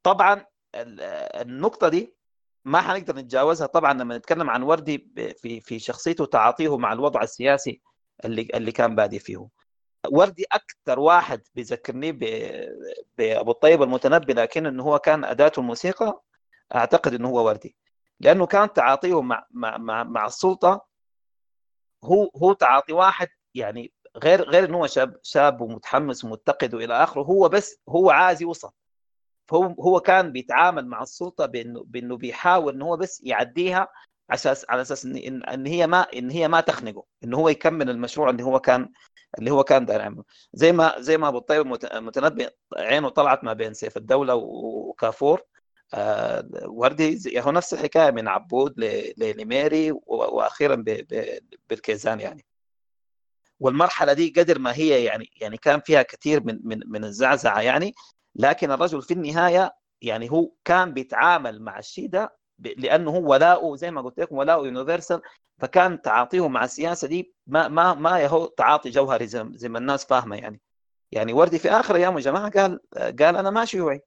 طبعا 0.04 0.46
ال- 0.76 1.02
النقطة 1.42 1.90
دي 1.90 2.16
ما 2.66 2.82
حنقدر 2.82 3.16
نتجاوزها. 3.16 3.68
طبعا 3.68 3.94
لما 3.94 4.18
نتكلم 4.18 4.50
عن 4.50 4.64
وردي 4.64 5.08
في 5.38 5.62
في 5.62 5.80
شخصيته 5.80 6.24
وتعاطيه 6.24 6.78
مع 6.78 6.94
الوضع 6.94 7.22
السياسي 7.22 7.82
اللي 8.26 8.48
اللي 8.54 8.72
كان 8.72 8.96
بادي 8.96 9.20
فيه. 9.20 9.48
وردي 10.12 10.46
أكثر 10.52 11.00
واحد 11.00 11.42
بيذكرني 11.56 12.12
بابو 13.18 13.52
الطيب 13.52 13.84
المتنبي 13.84 14.34
لكن 14.34 14.66
إنه 14.66 14.84
هو 14.84 15.00
كان 15.00 15.24
اداته 15.26 15.60
الموسيقى 15.60 16.22
أعتقد 16.76 17.14
إنه 17.14 17.30
هو 17.30 17.46
وردي. 17.48 17.76
لأنه 18.20 18.46
كان 18.46 18.74
تعاطيه 18.74 19.22
مع 19.22 19.46
مع 19.52 19.78
مع, 19.78 20.04
مع 20.04 20.26
السلطة. 20.26 20.86
هو 22.04 22.32
هو 22.38 22.54
تعاطي 22.54 22.94
واحد 22.94 23.28
يعني 23.56 23.94
غير 24.18 24.50
غير 24.50 24.66
إنه 24.66 24.78
هو 24.78 24.88
شاب 24.88 25.20
شاب 25.24 25.62
ومتحمس 25.62 26.24
ومتقد 26.26 26.74
وإلى 26.74 27.04
آخره. 27.04 27.22
هو 27.22 27.50
بس 27.50 27.80
هو 27.90 28.10
عايز 28.10 28.42
يوصل. 28.42 28.72
فهو 29.48 29.64
هو 29.80 30.00
كان 30.00 30.32
بيتعامل 30.32 30.88
مع 30.88 31.04
السلطة 31.04 31.46
بانه 31.46 31.84
بإنه 31.88 32.18
بيحاول 32.18 32.74
انه 32.74 32.86
هو 32.86 32.98
بس 32.98 33.22
يعديها 33.24 33.88
أساس 34.32 34.66
على 34.70 34.82
أساس 34.82 35.06
ان 35.06 35.44
ان 35.44 35.66
هي 35.68 35.88
ما 35.88 36.02
إن 36.02 36.30
هي 36.32 36.48
ما 36.48 36.62
تخنقه 36.62 37.04
إن 37.24 37.34
هو 37.34 37.50
يكمل 37.50 37.90
المشروع 37.90 38.30
اللي 38.30 38.44
هو 38.44 38.60
كان 38.60 38.90
اللي 39.40 39.52
هو 39.52 39.64
كان 39.64 39.86
داير 39.86 40.00
يعمله. 40.02 40.24
زي 40.54 40.72
ما 40.72 40.96
زي 41.00 41.18
ما 41.18 41.28
أبو 41.28 41.38
الطيب 41.38 41.66
مت- 41.66 41.96
متنبي 41.96 42.48
عينه 42.78 43.10
طلعت 43.10 43.44
ما 43.44 43.54
بين 43.54 43.74
سيف 43.74 43.98
الدولة 43.98 44.36
وكافور. 44.36 45.42
آه، 45.94 46.50
وردي 46.66 47.40
هو 47.42 47.52
نفس 47.52 47.74
الحكاية 47.74 48.12
من 48.12 48.28
عبود 48.28 48.74
ل- 48.80 49.14
لنميري 49.18 49.92
و- 49.92 50.00
وأخيرا 50.08 50.84
بالكيزان 51.70 52.20
يعني. 52.20 52.46
والمرحلة 53.60 54.14
دي 54.14 54.34
قدر 54.38 54.60
ما 54.60 54.74
هي 54.76 55.04
يعني 55.04 55.30
يعني 55.42 55.58
كان 55.58 55.80
فيها 55.80 56.02
كثير 56.02 56.44
من 56.44 56.60
من 56.64 56.80
من 56.86 57.04
الزعزعة 57.04 57.62
يعني. 57.62 57.94
لكن 58.36 58.72
الرجل 58.72 59.02
في 59.02 59.14
النهاية 59.14 59.76
يعني 60.02 60.32
هو 60.32 60.52
كان 60.66 60.94
بيتعامل 60.94 61.62
مع 61.62 61.80
الشيء 61.80 62.10
ده 62.10 62.38
لأنه 62.60 63.12
هو 63.12 63.32
ولاؤه 63.32 63.76
زي 63.76 63.92
ما 63.92 64.02
قلت 64.02 64.20
لكم 64.20 64.36
ولاؤه 64.38 64.66
يونيفرسال 64.66 65.22
فكان 65.60 66.02
تعاطيه 66.02 66.48
مع 66.48 66.64
السياسة 66.64 67.08
دي 67.08 67.34
ما 67.48 67.68
ما 67.68 67.94
ما 67.94 68.20
يهو 68.20 68.46
تعاطي 68.46 68.90
جوهري 68.90 69.28
زي, 69.28 69.70
ما 69.70 69.80
الناس 69.80 70.06
فاهمة 70.06 70.36
يعني. 70.36 70.62
يعني 71.12 71.34
وردي 71.34 71.60
في 71.60 71.70
آخر 71.72 71.96
أيامه 71.96 72.16
يا 72.16 72.22
جماعة 72.22 72.50
قال 72.52 72.80
قال 72.96 73.38
أنا 73.38 73.50
ما 73.50 73.66
شيوعي. 73.66 74.02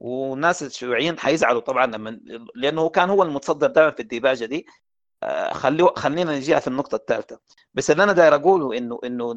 والناس 0.00 0.62
الشيوعيين 0.62 1.18
حيزعلوا 1.18 1.60
طبعا 1.60 1.86
لما 1.86 2.20
لأنه 2.54 2.88
كان 2.88 3.10
هو 3.10 3.22
المتصدر 3.22 3.66
دائما 3.66 3.90
في 3.90 4.00
الديباجة 4.00 4.44
دي. 4.44 4.66
آه، 5.22 5.52
خلينا 5.96 6.36
نجيها 6.36 6.58
في 6.60 6.68
النقطة 6.68 6.96
الثالثة. 6.96 7.40
بس 7.74 7.90
اللي 7.90 8.02
أنا 8.04 8.12
داير 8.12 8.34
أقوله 8.34 8.78
إنه 8.78 9.00
إنه 9.04 9.34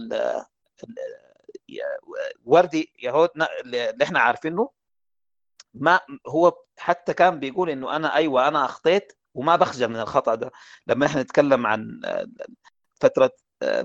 وردي 2.46 2.94
يهود 3.04 3.30
اللي 3.66 4.04
إحنا 4.04 4.20
عارفينه 4.20 4.70
ما 5.74 6.00
هو 6.28 6.54
حتى 6.78 7.14
كان 7.14 7.40
بيقول 7.40 7.70
إنه 7.70 7.96
أنا 7.96 8.16
أيوه 8.16 8.48
أنا 8.48 8.66
أخطيت 8.66 9.14
وما 9.34 9.56
بخجل 9.56 9.88
من 9.88 9.96
الخطأ 10.00 10.36
ده. 10.36 10.52
لما 10.88 11.06
إحنا 11.06 11.22
نتكلم 11.22 11.68
عن 11.68 12.02
فترة 13.02 13.32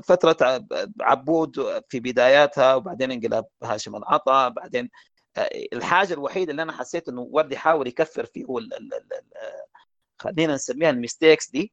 فترة 0.04 0.64
عبود 1.00 1.82
في 1.88 2.00
بداياتها 2.00 2.74
وبعدين 2.74 3.10
انقلاب 3.12 3.46
هاشم 3.62 3.96
العطا 3.96 4.48
بعدين 4.48 4.90
الحاجة 5.72 6.12
الوحيدة 6.14 6.50
اللي 6.50 6.62
أنا 6.62 6.72
حسيت 6.72 7.08
إنه 7.08 7.20
وردي 7.30 7.56
حاول 7.56 7.86
يكفر 7.88 8.26
فيه 8.26 8.58
ال- 8.58 8.92
خلينا 10.18 10.54
نسميها 10.54 10.90
الميستيكس 10.90 11.50
دي 11.50 11.72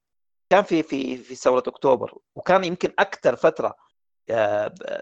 كان 0.50 0.64
في 0.64 0.84
في 0.84 1.18
في 1.18 1.36
ثورة 1.36 1.64
أكتوبر 1.68 2.18
وكان 2.36 2.64
يمكن 2.64 2.94
أكثر 3.00 3.36
فترة 3.36 3.68
آه، 3.68 3.76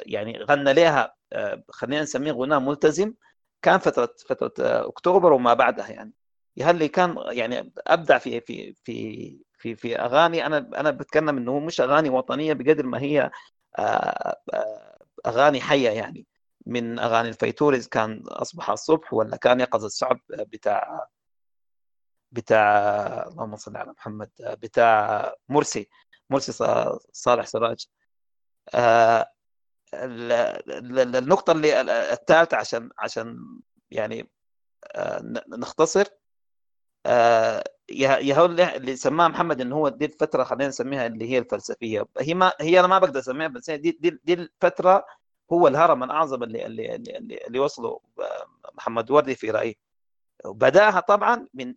يعني 0.06 0.38
غنى 0.44 0.74
لها 0.74 1.16
آه، 1.34 1.64
خلينا 1.70 2.02
نسميه 2.02 2.32
غناء 2.32 2.60
ملتزم. 2.60 3.14
كان 3.62 3.80
فترة 3.80 4.16
فترة 4.30 4.54
آه، 4.66 4.88
أكتوبر 4.88 5.34
وما 5.34 5.54
بعدها 5.54 5.90
يعني. 5.90 6.14
يهلي 6.58 6.88
كان 6.88 7.16
يعني 7.30 7.74
أبدع 7.88 8.18
في 8.18 8.42
في 8.42 8.74
في 8.84 9.40
في 9.58 9.76
في 9.76 9.96
أغاني 10.00 10.46
أنا 10.46 10.58
أنا 10.58 10.92
بتكلم 10.92 11.38
إنه 11.38 11.60
مش 11.60 11.82
أغاني 11.82 12.10
وطنية 12.10 12.54
بقدر 12.54 12.86
ما 12.86 13.00
هي 13.02 13.32
آه، 13.80 14.38
آه، 14.54 14.98
أغاني 15.26 15.62
حية 15.62 15.90
يعني. 15.90 16.28
من 16.66 17.00
أغاني 17.00 17.30
الفيتوريز 17.30 17.88
كان 17.88 18.24
أصبح 18.28 18.70
الصبح 18.70 19.14
ولا 19.14 19.38
كان 19.38 19.60
يقظ 19.60 19.86
الشعب 19.86 20.20
بتاع 20.30 21.08
بتاع 22.32 22.68
اللهم 23.28 23.56
صل 23.56 23.78
على 23.78 23.92
محمد 23.92 24.30
بتاع 24.40 25.34
مرسي 25.50 25.90
مرسي 26.30 26.52
صالح 27.12 27.46
سراج. 27.46 27.86
آه، 27.90 28.01
النقطة 29.94 31.52
اللي 31.52 31.82
الثالثة 32.14 32.58
عشان 32.58 32.90
عشان 33.00 33.38
يعني 33.92 34.30
آه، 34.96 35.22
نختصر 35.50 36.06
آه، 37.06 37.64
يا 37.90 38.46
اللي 38.46 38.96
سماها 38.96 39.28
محمد 39.28 39.62
إنه 39.62 39.76
هو 39.76 39.90
دي 39.90 40.06
الفترة 40.06 40.44
خلينا 40.44 40.68
نسميها 40.68 41.08
اللي 41.08 41.30
هي 41.32 41.38
الفلسفية. 41.38 42.06
هي 42.20 42.34
ما 42.34 42.54
هي 42.62 42.80
أنا 42.80 42.88
ما 42.88 43.00
بقدر 43.00 43.20
أسميها 43.20 43.48
بس 43.48 43.70
دي 43.70 43.92
دي, 43.92 44.20
دي 44.24 44.34
الفترة 44.34 45.06
هو 45.54 45.68
الهرم 45.68 46.04
الأعظم 46.04 46.44
اللي 46.44 46.66
اللي 46.66 46.96
اللي, 46.96 47.38
اللي, 47.48 47.60
وصله 47.60 48.00
آه، 48.20 48.46
محمد 48.74 49.12
وردي 49.12 49.36
في 49.36 49.52
رأيي. 49.52 49.78
بداها 50.46 51.00
طبعا 51.00 51.48
من 51.54 51.76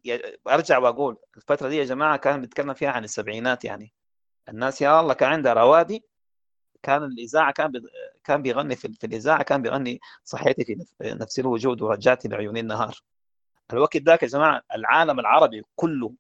أرجع 0.49 0.79
وأقول 0.79 1.17
الفترة 1.37 1.69
دي 1.69 1.77
يا 1.77 1.85
جماعة 1.85 2.17
كان 2.17 2.41
بيتكلم 2.41 2.75
فيها 2.75 2.91
عن 2.91 3.05
السبعينات 3.05 3.65
يعني. 3.65 3.93
الناس 4.49 4.83
يا 4.83 5.01
الله 5.01 5.15
كان 5.15 5.31
عندها 5.33 5.53
روادي 5.55 6.05
كان 6.85 7.05
الإذاعة 7.05 7.53
كان. 7.53 7.73
كان 8.25 8.43
بيغني 8.43 8.77
في, 8.77 8.89
الإذاعة 9.05 9.43
كان 9.43 9.63
بيغني 9.63 10.01
صحيتي 10.25 10.65
في 10.65 10.75
نف- 10.75 11.03
نفس 11.23 11.39
الوجود 11.39 11.83
ورجعتي 11.83 12.29
لعيون 12.29 12.57
النهار 12.57 13.01
الوقت 13.73 13.97
ذاك 13.97 14.23
يا 14.23 14.29
جماعة 14.29 14.63
العالم 14.75 15.21
العربي 15.21 15.63
كله 15.77 16.15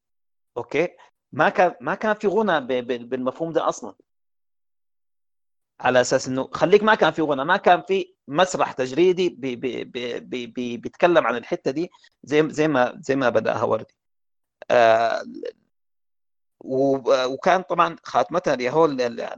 أوكي 0.56 0.88
ما 1.32 1.48
كان 1.48 1.74
ما 1.80 1.94
كان 1.94 2.14
في 2.14 2.26
غنى. 2.26 2.60
بالمفهوم 3.02 3.52
ده 3.52 3.68
أصلا 3.68 3.94
على 5.80 6.00
أساس 6.00 6.28
إنه 6.28 6.48
خليك 6.52 6.82
ما 6.82 6.94
كان 6.94 7.12
في 7.12 7.22
غنى 7.22 7.44
ما 7.44 7.56
كان 7.56 7.82
في 7.82 8.14
مسرح 8.28 8.72
تجريدي 8.72 9.28
بي... 9.28 9.56
بي... 9.56 9.84
بي... 9.84 10.20
بي... 10.20 10.46
بي... 10.46 10.76
بيتكلم 10.76 11.26
عن 11.26 11.36
الحتة 11.36 11.70
دي 11.70 11.90
زي 12.24 12.48
زي 12.50 12.68
ما 12.68 12.98
زي 13.00 13.16
ما 13.16 13.28
بدأها 13.28 13.62
وردي 13.64 13.94
آه 14.70 15.22
وكان 17.26 17.62
طبعا 17.62 17.96
خاتمتها 18.02 18.56
اللي 18.86 19.34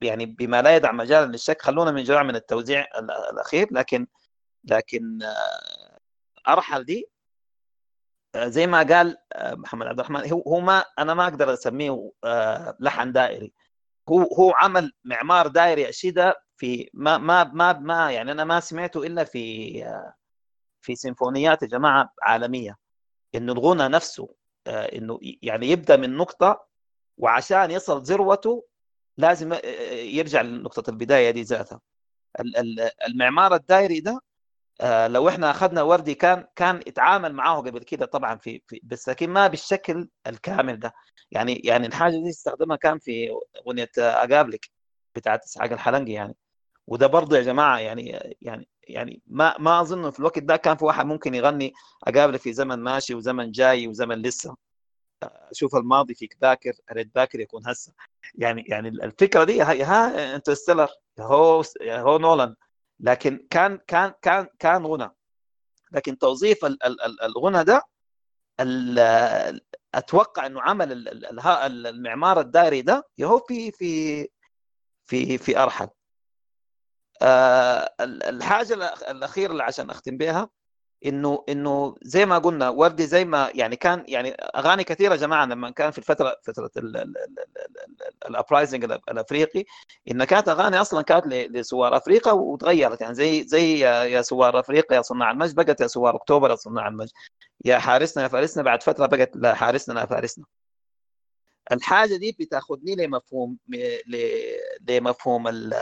يعني 0.00 0.26
بما 0.26 0.62
لا 0.62 0.76
يدع 0.76 0.92
مجالا 0.92 1.26
للشك 1.26 1.62
خلونا 1.62 1.90
من 1.90 2.02
جماعة 2.04 2.22
من 2.22 2.36
التوزيع 2.36 2.80
ال- 2.98 3.10
الأخير. 3.10 3.68
لكن 3.72 4.06
لكن 4.64 5.22
آه، 5.22 5.98
أرحل 6.48 6.84
دي 6.84 7.08
آه، 8.34 8.46
زي 8.48 8.66
ما 8.66 8.82
قال 8.82 9.16
آه، 9.32 9.54
محمد 9.54 9.86
عبد 9.86 9.98
الرحمن 10.00 10.32
هو 10.32 10.40
هو 10.40 10.60
ما 10.60 10.84
أنا 10.98 11.14
ما 11.14 11.24
أقدر 11.24 11.52
أسميه 11.52 12.10
لحن 12.80 13.12
دائري. 13.12 13.52
هو 14.08 14.22
هو 14.22 14.52
عمل 14.56 14.92
معمار 15.04 15.46
دائري 15.46 15.88
أشيدة 15.88 16.34
في 16.56 16.90
ما 16.94 17.18
ما 17.18 17.44
ما 17.44 17.72
ما 17.72 18.10
يعني 18.12 18.32
أنا 18.32 18.44
ما 18.44 18.60
سمعته 18.60 19.06
إلا 19.06 19.24
في 19.24 19.72
في 20.80 20.94
سيمفونيات 20.96 21.62
يا 21.62 21.68
جماعة 21.68 22.12
عالمية. 22.22 22.76
انه 23.34 23.52
الغنى 23.52 23.88
نفسه 23.88 24.34
إنه 24.66 25.18
يعني 25.42 25.66
يبدأ 25.70 25.96
من 25.96 26.16
نقطة 26.16 26.66
وعشان 27.18 27.70
يصل 27.70 28.02
ذروته 28.02 28.64
لازم 29.18 29.52
آه، 29.52 29.58
يرجع 29.92 30.42
لنقطة 30.42 30.90
البداية 30.90 31.30
دي 31.30 31.42
ذاتها. 31.42 31.80
ال- 32.40 32.56
ال- 32.56 32.90
المعمار 33.08 33.54
الدائري 33.54 34.00
ده 34.00 34.20
آه، 34.80 35.08
لو 35.08 35.28
إحنا 35.28 35.50
أخذنا 35.50 35.82
وردي 35.82 36.14
كان 36.14 36.46
كان 36.56 36.76
اتعامل 36.88 37.32
معاه 37.34 37.56
قبل 37.60 37.78
كده 37.84 38.06
طبعا 38.06 38.36
في, 38.38 38.62
في 38.68 38.80
بس 38.84 39.08
لكن 39.08 39.30
ما 39.30 39.46
بالشكل 39.48 40.08
الكامل 40.26 40.78
ده. 40.80 40.92
يعني 41.30 41.54
يعني 41.64 41.86
الحاجة 41.86 42.12
دي 42.12 42.30
استخدمها 42.30 42.76
كان 42.76 42.98
في 42.98 43.28
أغنية 43.66 43.90
آه، 43.98 44.02
أقابلك 44.02 44.70
بتاعت 45.16 45.44
إسحاق 45.44 45.72
الحلنجي 45.72 46.12
يعني. 46.12 46.36
وده 46.86 47.06
برضه 47.06 47.36
يا 47.36 47.42
جماعة 47.42 47.78
يعني 47.78 48.36
يعني 48.42 48.68
يعني 48.88 49.22
ما 49.26 49.58
ما 49.58 49.80
أظن 49.80 50.10
في 50.10 50.18
الوقت 50.20 50.38
ده 50.38 50.56
كان 50.56 50.76
في 50.76 50.84
واحد 50.84 51.06
ممكن 51.06 51.34
يغني 51.34 51.72
أقابلك 52.08 52.40
في 52.40 52.52
زمن 52.52 52.78
ماشي 52.78 53.14
وزمن 53.14 53.50
جاي 53.50 53.88
وزمن 53.88 54.22
لسه. 54.22 54.56
أشوف 55.22 55.76
الماضي 55.76 56.14
فيك 56.14 56.36
ذاكر 56.42 56.72
أريد 56.90 57.12
باكر 57.12 57.40
يكون 57.40 57.62
هسه. 57.68 57.92
يعني 58.34 58.64
يعني 58.68 58.88
الفكرة 58.88 59.44
دي 59.44 59.62
ها, 59.62 59.84
ها 59.84 60.34
انترستيلر 60.36 60.88
هو 61.20 61.62
هو 61.82 62.18
نولان. 62.18 62.54
لكن 63.00 63.46
كان 63.50 63.78
كان 63.86 64.12
كان 64.22 64.46
كان 64.58 64.86
غنى. 64.86 65.10
لكن 65.92 66.18
توظيف 66.18 66.64
ال- 66.64 66.82
ال- 66.86 67.00
ال- 67.02 67.22
الغنى 67.22 67.64
ده 67.64 67.82
أتوقع 69.94 70.46
إنه 70.46 70.62
عمل 70.62 71.08
المعمار 71.86 72.40
الدائري 72.40 72.82
ده 72.82 73.08
هو 73.22 73.38
في 73.38 73.70
في 73.72 74.28
في 75.06 75.38
في 75.38 75.58
أرحل. 75.58 75.88
ال- 77.22 78.22
الحاجة 78.22 78.74
الأخيرة 79.10 79.52
اللي 79.52 79.62
عشان 79.62 79.90
أختم 79.90 80.16
بها 80.16 80.50
إنه 81.06 81.44
إنه 81.48 81.96
زي 82.02 82.26
ما 82.26 82.38
قلنا 82.38 82.68
وردي 82.68 83.06
زي 83.06 83.24
ما 83.24 83.50
يعني 83.54 83.76
كان 83.76 84.04
يعني 84.08 84.30
أغاني 84.30 84.84
كثيرة 84.84 85.16
جماعة 85.16 85.46
لما 85.46 85.70
كان 85.70 85.90
في 85.90 85.98
الفترة 85.98 86.36
فترة 86.42 86.70
ال 88.28 88.34
uprising 88.34 88.84
الأفريقي 88.84 89.64
انها 90.10 90.26
كانت 90.26 90.48
أغاني 90.48 90.80
أصلا 90.80 91.02
كانت 91.02 91.26
لثوار 91.26 91.96
أفريقيا 91.96 92.32
وتغيرت. 92.32 93.00
يعني 93.00 93.14
زي 93.14 93.44
زي 93.44 93.80
يا 93.80 94.22
ثوار 94.22 94.60
أفريقيا 94.60 94.96
يا 94.96 95.02
صناع 95.02 95.30
المجد 95.30 95.54
بقت 95.54 95.80
يا 95.80 95.86
ثوار 95.86 96.16
أكتوبر 96.16 96.50
يا 96.50 96.54
صناع 96.56 96.88
المجد. 96.88 97.10
يا 97.64 97.78
حارسنا 97.78 98.22
يا 98.22 98.28
فارسنا 98.28 98.62
بعد 98.62 98.82
فترة 98.82 99.06
بقت 99.06 99.30
لا 99.36 99.54
حارسنا 99.54 100.00
يا 100.00 100.06
فارسنا. 100.06 100.44
الحاجة 101.72 102.16
دي 102.16 102.36
بتاخذني 102.40 102.96
لمفهوم 102.96 103.58
لمفهوم 104.88 105.48
ال 105.48 105.74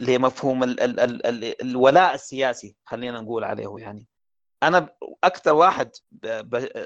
لمفهوم 0.00 0.62
ال 0.64 0.80
ال 0.80 1.00
ال 1.00 1.26
ال 1.26 1.62
الولاء 1.62 2.14
السياسي 2.14 2.76
خلينا 2.84 3.20
نقول 3.20 3.44
عليه 3.44 3.74
يعني. 3.78 4.06
أنا 4.62 4.88
أكثر 5.24 5.54
واحد 5.54 5.90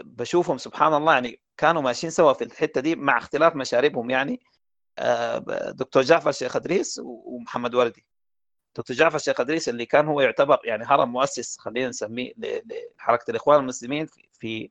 بشوفهم 0.04 0.58
سبحان 0.58 0.94
الله 0.94 1.12
يعني 1.12 1.40
كانوا 1.56 1.82
ماشيين 1.82 2.10
سوا 2.10 2.32
في 2.32 2.44
الحتة 2.44 2.80
دي 2.80 2.96
مع 2.96 3.18
اختلاف 3.18 3.56
مشاربهم 3.56 4.10
يعني. 4.10 4.40
آه، 4.98 5.38
دكتور 5.70 6.02
جعفر 6.02 6.32
شيخ 6.32 6.56
أدريس 6.56 7.00
ومحمد 7.04 7.74
وردي. 7.74 8.06
دكتور 8.76 8.96
جعفر 8.96 9.18
شيخ 9.18 9.40
أدريس 9.40 9.68
اللي 9.68 9.86
كان 9.86 10.06
هو 10.06 10.20
يعتبر 10.20 10.58
يعني 10.64 10.84
هرم 10.84 11.12
مؤسس 11.12 11.58
خلينا 11.58 11.88
نسميه 11.88 12.32
لحركة 12.98 13.30
الإخوان 13.30 13.60
المسلمين 13.60 14.06
في 14.32 14.70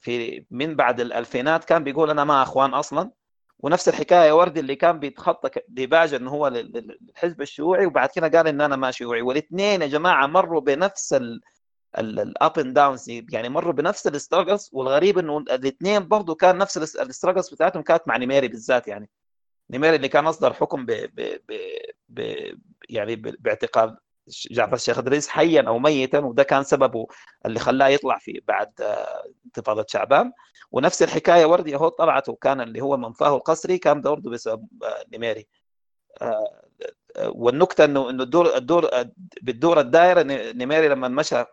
في 0.00 0.44
من 0.50 0.76
بعد 0.76 1.00
الألفينات 1.00 1.64
كان 1.64 1.84
بيقول 1.84 2.10
أنا 2.10 2.24
ما 2.24 2.42
أخوان 2.42 2.74
أصلا. 2.74 3.10
ونفس 3.58 3.88
الحكاية 3.88 4.32
وردي 4.32 4.60
اللي 4.60 4.76
كان 4.76 4.98
بيتخطى 4.98 5.50
ديباجة 5.68 6.16
إنه 6.16 6.30
هو 6.30 6.48
لل- 6.48 6.72
لل- 6.72 6.98
للحزب 7.00 7.42
الشيوعي 7.42 7.86
وبعد 7.86 8.08
كده 8.08 8.28
قال 8.28 8.48
إن 8.48 8.60
أنا 8.60 8.76
ما 8.76 8.90
شيوعي. 8.90 9.22
والإثنين 9.22 9.82
يا 9.82 9.86
جماعة 9.86 10.26
مروا 10.26 10.60
بنفس 10.60 11.16
ال 11.98 12.18
up 12.18 12.58
and 12.58 12.74
downs 12.74 13.10
يعني 13.10 13.48
مروا 13.48 13.72
بنفس 13.72 14.06
ال 14.06 14.12
struggles 14.12 14.70
والغريب 14.72 15.18
إنه 15.18 15.38
الإثنين 15.38 16.08
برضه 16.08 16.34
كان 16.34 16.58
نفس 16.58 16.96
ال 16.96 17.01
struggles 17.01 17.48
بتاعتهم 17.54 17.82
كانت 17.82 18.02
مع 18.08 18.16
نيميري 18.16 18.48
بالذات 18.48 18.88
يعني. 18.88 19.10
نيميري 19.70 19.96
اللي 19.96 20.08
كان 20.08 20.26
أصدر 20.26 20.52
حكم 20.52 20.86
ب 20.86 20.90
ب 20.90 21.38
ب 21.48 21.54
ب 22.08 22.20
يعني 22.88 23.16
باعتقال 23.16 23.96
جعفر 24.28 24.74
الشيخ 24.74 24.98
إدريس 24.98 25.28
حيا 25.28 25.62
أو 25.68 25.78
ميتا 25.78 26.18
وده 26.18 26.42
كان 26.42 26.62
سببه 26.64 27.06
اللي 27.46 27.60
خلاه 27.60 27.88
يطلع 27.88 28.18
في 28.18 28.42
بعد 28.48 28.80
آه، 28.80 29.24
انتفاضة 29.46 29.84
شعبان. 29.88 30.32
ونفس 30.70 31.02
الحكاية 31.02 31.44
وردي 31.44 31.74
أهو 31.76 31.88
طلعت 31.88 32.28
وكان 32.28 32.60
اللي 32.60 32.80
هو 32.80 32.96
منفاه 32.96 33.36
القسري 33.36 33.78
كان 33.78 34.00
برضه 34.00 34.30
بسبب 34.30 34.68
آه، 34.84 35.04
نيميري 35.12 35.46
آه، 36.22 36.54
والنكتة 37.26 37.84
إنه 37.84 38.10
إنه 38.10 38.22
الدور 38.22 38.56
الدور 38.56 38.90
بالدور 39.42 39.80
الدائرة 39.80 40.22
ن- 40.22 40.58
نيميري 40.58 40.88
لما 40.88 41.08
مشى 41.08 41.44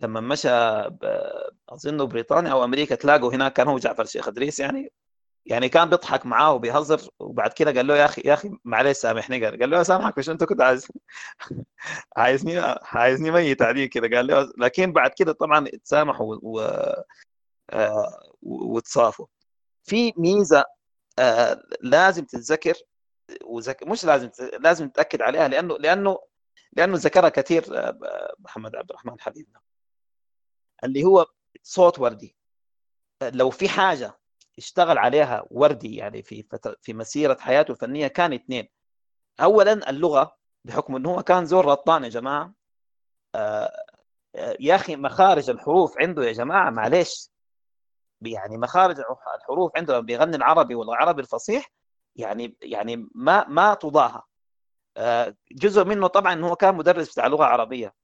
لما 0.00 0.20
مشى 0.20 0.48
أظنه 1.68 2.04
بريطانيا 2.04 2.52
أو 2.52 2.64
أمريكا 2.64 2.94
تلاقوا 2.94 3.32
هناك 3.34 3.52
كان 3.52 3.68
هو 3.68 3.78
جعفر 3.78 4.02
الشيخ 4.02 4.28
إدريس 4.28 4.60
يعني. 4.60 4.92
يعني 5.46 5.68
كان 5.68 5.90
بيضحك 5.90 6.26
معاه 6.26 6.52
وبيهزر 6.52 7.08
وبعد 7.18 7.52
كده 7.52 7.72
قال 7.72 7.86
له 7.86 7.96
يا 7.96 8.04
أخي 8.04 8.22
يا 8.24 8.34
أخي 8.34 8.50
معلش 8.64 8.98
سامحني 8.98 9.46
قال 9.46 9.70
له 9.70 9.82
سامحك 9.82 10.18
مش 10.18 10.30
انت 10.30 10.44
كنت 10.44 10.60
عايز 10.60 10.88
عايزني 12.16 12.58
عايزني 12.82 13.30
ميت 13.30 13.62
عليك 13.62 13.90
كده 13.92 14.16
قال 14.16 14.26
له 14.26 14.52
لكن 14.58 14.92
بعد 14.92 15.10
كده 15.18 15.32
طبعا 15.32 15.66
اتسامحوا 15.68 16.36
و... 16.42 16.60
آه، 17.70 18.32
وتصافوا 18.42 19.26
في 19.84 20.12
ميزة 20.16 20.64
آه، 21.18 21.62
لازم 21.80 22.24
تتذكر 22.24 22.74
وزك... 23.44 23.82
مش 23.82 24.04
لازم 24.04 24.30
لازم 24.60 24.88
تاكد 24.88 25.22
عليها 25.22 25.48
لأنه 25.48 25.76
لأنه 25.78 26.18
لأنه 26.72 26.96
ذكرها 26.96 27.28
كثير 27.28 27.64
آه، 27.78 28.34
محمد 28.38 28.76
عبد 28.76 28.90
الرحمن 28.90 29.20
حبيبنا 29.20 29.60
اللي 30.84 31.04
هو 31.04 31.26
صوت 31.62 31.98
وردي. 31.98 32.36
لو 33.22 33.50
في 33.50 33.68
حاجة 33.68 34.18
اشتغل 34.58 34.98
عليها 34.98 35.44
وردي 35.50 35.96
يعني 35.96 36.22
في 36.22 36.42
فترة 36.42 36.76
في 36.82 36.94
مسيرة 36.94 37.36
حياته 37.40 37.72
الفنية 37.72 38.06
كان 38.06 38.32
اثنين. 38.32 38.68
اولا 39.40 39.90
اللغة 39.90 40.36
بحكم 40.64 40.96
إنه 40.96 41.10
هو 41.10 41.22
كان 41.22 41.46
زور 41.46 41.64
رطان 41.66 42.04
يا 42.04 42.08
جماعة. 42.08 42.52
آه، 43.34 43.84
آه، 44.36 44.56
يا 44.60 44.74
أخي 44.74 44.96
مخارج 44.96 45.50
الحروف 45.50 45.94
عنده 45.98 46.24
يا 46.24 46.32
جماعة 46.32 46.70
معلش 46.70 47.30
يعني 48.22 48.58
مخارج 48.58 48.96
الحروف 49.36 49.72
عنده 49.76 49.94
لما 49.94 50.02
بيغني 50.06 50.36
العربي 50.36 50.74
ولا 50.74 50.92
العربي 50.92 51.22
الفصيح 51.22 51.72
يعني 52.16 52.56
يعني 52.62 53.08
ما 53.14 53.48
ما 53.48 53.74
تضاهى. 53.74 54.22
آه، 54.96 55.34
جزء 55.52 55.84
منه 55.84 56.06
طبعا 56.06 56.44
هو 56.44 56.56
كان 56.56 56.74
مدرس 56.74 57.12
بتاع 57.12 57.26
لغة 57.26 57.44
عربية. 57.44 57.94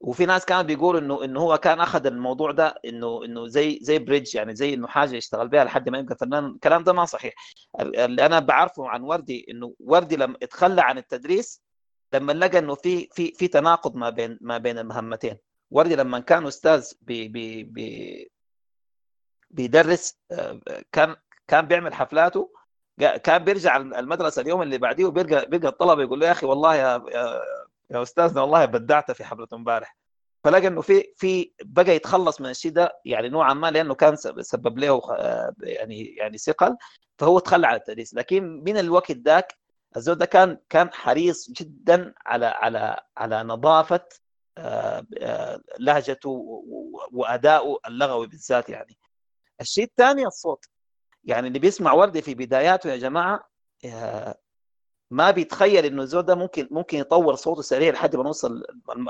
وفي 0.00 0.26
ناس 0.26 0.44
كانوا 0.44 0.62
بيقولوا 0.62 1.00
انه 1.00 1.24
إنه 1.24 1.40
هو 1.40 1.58
كان 1.58 1.80
أخذ 1.80 2.06
الموضوع 2.06 2.50
ده 2.50 2.74
انه 2.84 3.24
إنه 3.24 3.46
زي 3.46 3.78
زي 3.82 3.98
بريدج 3.98 4.34
يعني 4.34 4.54
زي 4.54 4.74
إنه 4.74 4.86
حاجة 4.88 5.16
يشتغل 5.16 5.48
بها 5.48 5.64
لحد 5.64 5.88
ما 5.88 5.98
يبقى 5.98 6.16
فنان 6.16 6.46
الكلام 6.46 6.84
ده 6.84 6.92
ما 6.92 7.04
صحيح. 7.04 7.34
اللي 7.80 8.26
أنا 8.26 8.38
بعرفه 8.40 8.88
عن 8.88 9.02
وردي 9.02 9.46
إنه 9.50 9.74
وردي 9.80 10.16
لما 10.16 10.36
اتخلى 10.42 10.80
عن 10.82 10.98
التدريس 10.98 11.62
لما 12.14 12.32
لقى 12.32 12.58
إنه 12.58 12.74
في 12.74 13.08
في 13.12 13.32
في 13.32 13.48
تناقض 13.48 13.96
ما 13.96 14.10
بين 14.10 14.38
ما 14.40 14.58
بين 14.58 14.78
المهمتين. 14.78 15.38
وردي 15.70 15.96
لما 15.96 16.18
كان 16.20 16.46
أستاذ 16.46 16.92
بي 17.02 17.28
بي 17.28 17.62
بي 17.64 18.30
بيدرس 19.50 20.18
آه، 20.32 20.60
كان 20.92 21.16
كان 21.48 21.66
بيعمل 21.66 21.94
حفلاته. 21.94 22.52
كان 23.24 23.44
بيرجع 23.44 23.76
المدرسة 23.76 24.42
اليوم 24.42 24.62
اللي 24.62 24.78
بعديه 24.78 25.04
وبيلقى 25.04 25.46
بيلقى 25.50 25.68
الطلبة 25.68 26.02
يقول 26.02 26.20
له 26.20 26.26
يا 26.26 26.32
أخي 26.32 26.46
والله 26.46 26.74
يا 26.76 27.02
يا, 27.90 28.02
أستاذنا 28.02 28.40
والله 28.40 28.64
بدعت 28.64 29.10
في 29.10 29.24
حفلة 29.24 29.46
امبارح. 29.52 29.96
فلقى 30.44 30.66
إنه 30.66 30.80
في 30.80 31.04
في 31.16 31.52
بقى 31.64 31.96
يتخلص 31.96 32.40
من 32.40 32.50
الشيء 32.50 32.72
ده 32.72 33.00
يعني 33.04 33.28
نوعا 33.28 33.54
ما 33.54 33.70
لأنه 33.70 33.94
كان 33.94 34.16
سب- 34.16 34.42
سبب 34.42 34.78
له 34.78 35.00
آه، 35.16 35.54
يعني 35.62 36.04
يعني 36.04 36.38
ثقل 36.38 36.76
فهو 37.18 37.38
تخلى 37.38 37.66
عن 37.66 37.74
التدريس. 37.74 38.14
لكن 38.14 38.62
من 38.64 38.76
الوقت 38.78 39.12
ذاك 39.12 39.58
الزول 39.96 40.14
ده 40.14 40.26
كان 40.26 40.58
كان 40.68 40.92
حريص 40.92 41.50
جدا 41.50 42.14
على 42.26 42.46
على 42.46 42.96
على 43.16 43.42
نظافة 43.42 44.00
آه، 44.58 45.06
آه، 45.18 45.60
لهجته 45.78 46.30
وادائه 47.12 47.78
اللغوي 47.86 48.26
بالذات 48.26 48.68
يعني. 48.68 48.98
الشيء 49.60 49.84
الثاني 49.84 50.26
الصوت. 50.26 50.64
يعني 51.24 51.48
اللي 51.48 51.58
بيسمع 51.58 51.92
وردي 51.92 52.22
في 52.22 52.34
بداياته 52.34 52.90
يا 52.90 52.96
جماعة 52.96 53.48
ما 55.10 55.30
بيتخيل 55.30 55.84
إنه 55.84 56.02
الزول 56.02 56.22
ده 56.22 56.34
ممكن 56.34 56.68
ممكن 56.70 56.98
يطور 56.98 57.34
صوته 57.34 57.62
سريع 57.62 57.92
لحد 57.92 58.16
ما 58.16 58.22
نوصل 58.22 58.62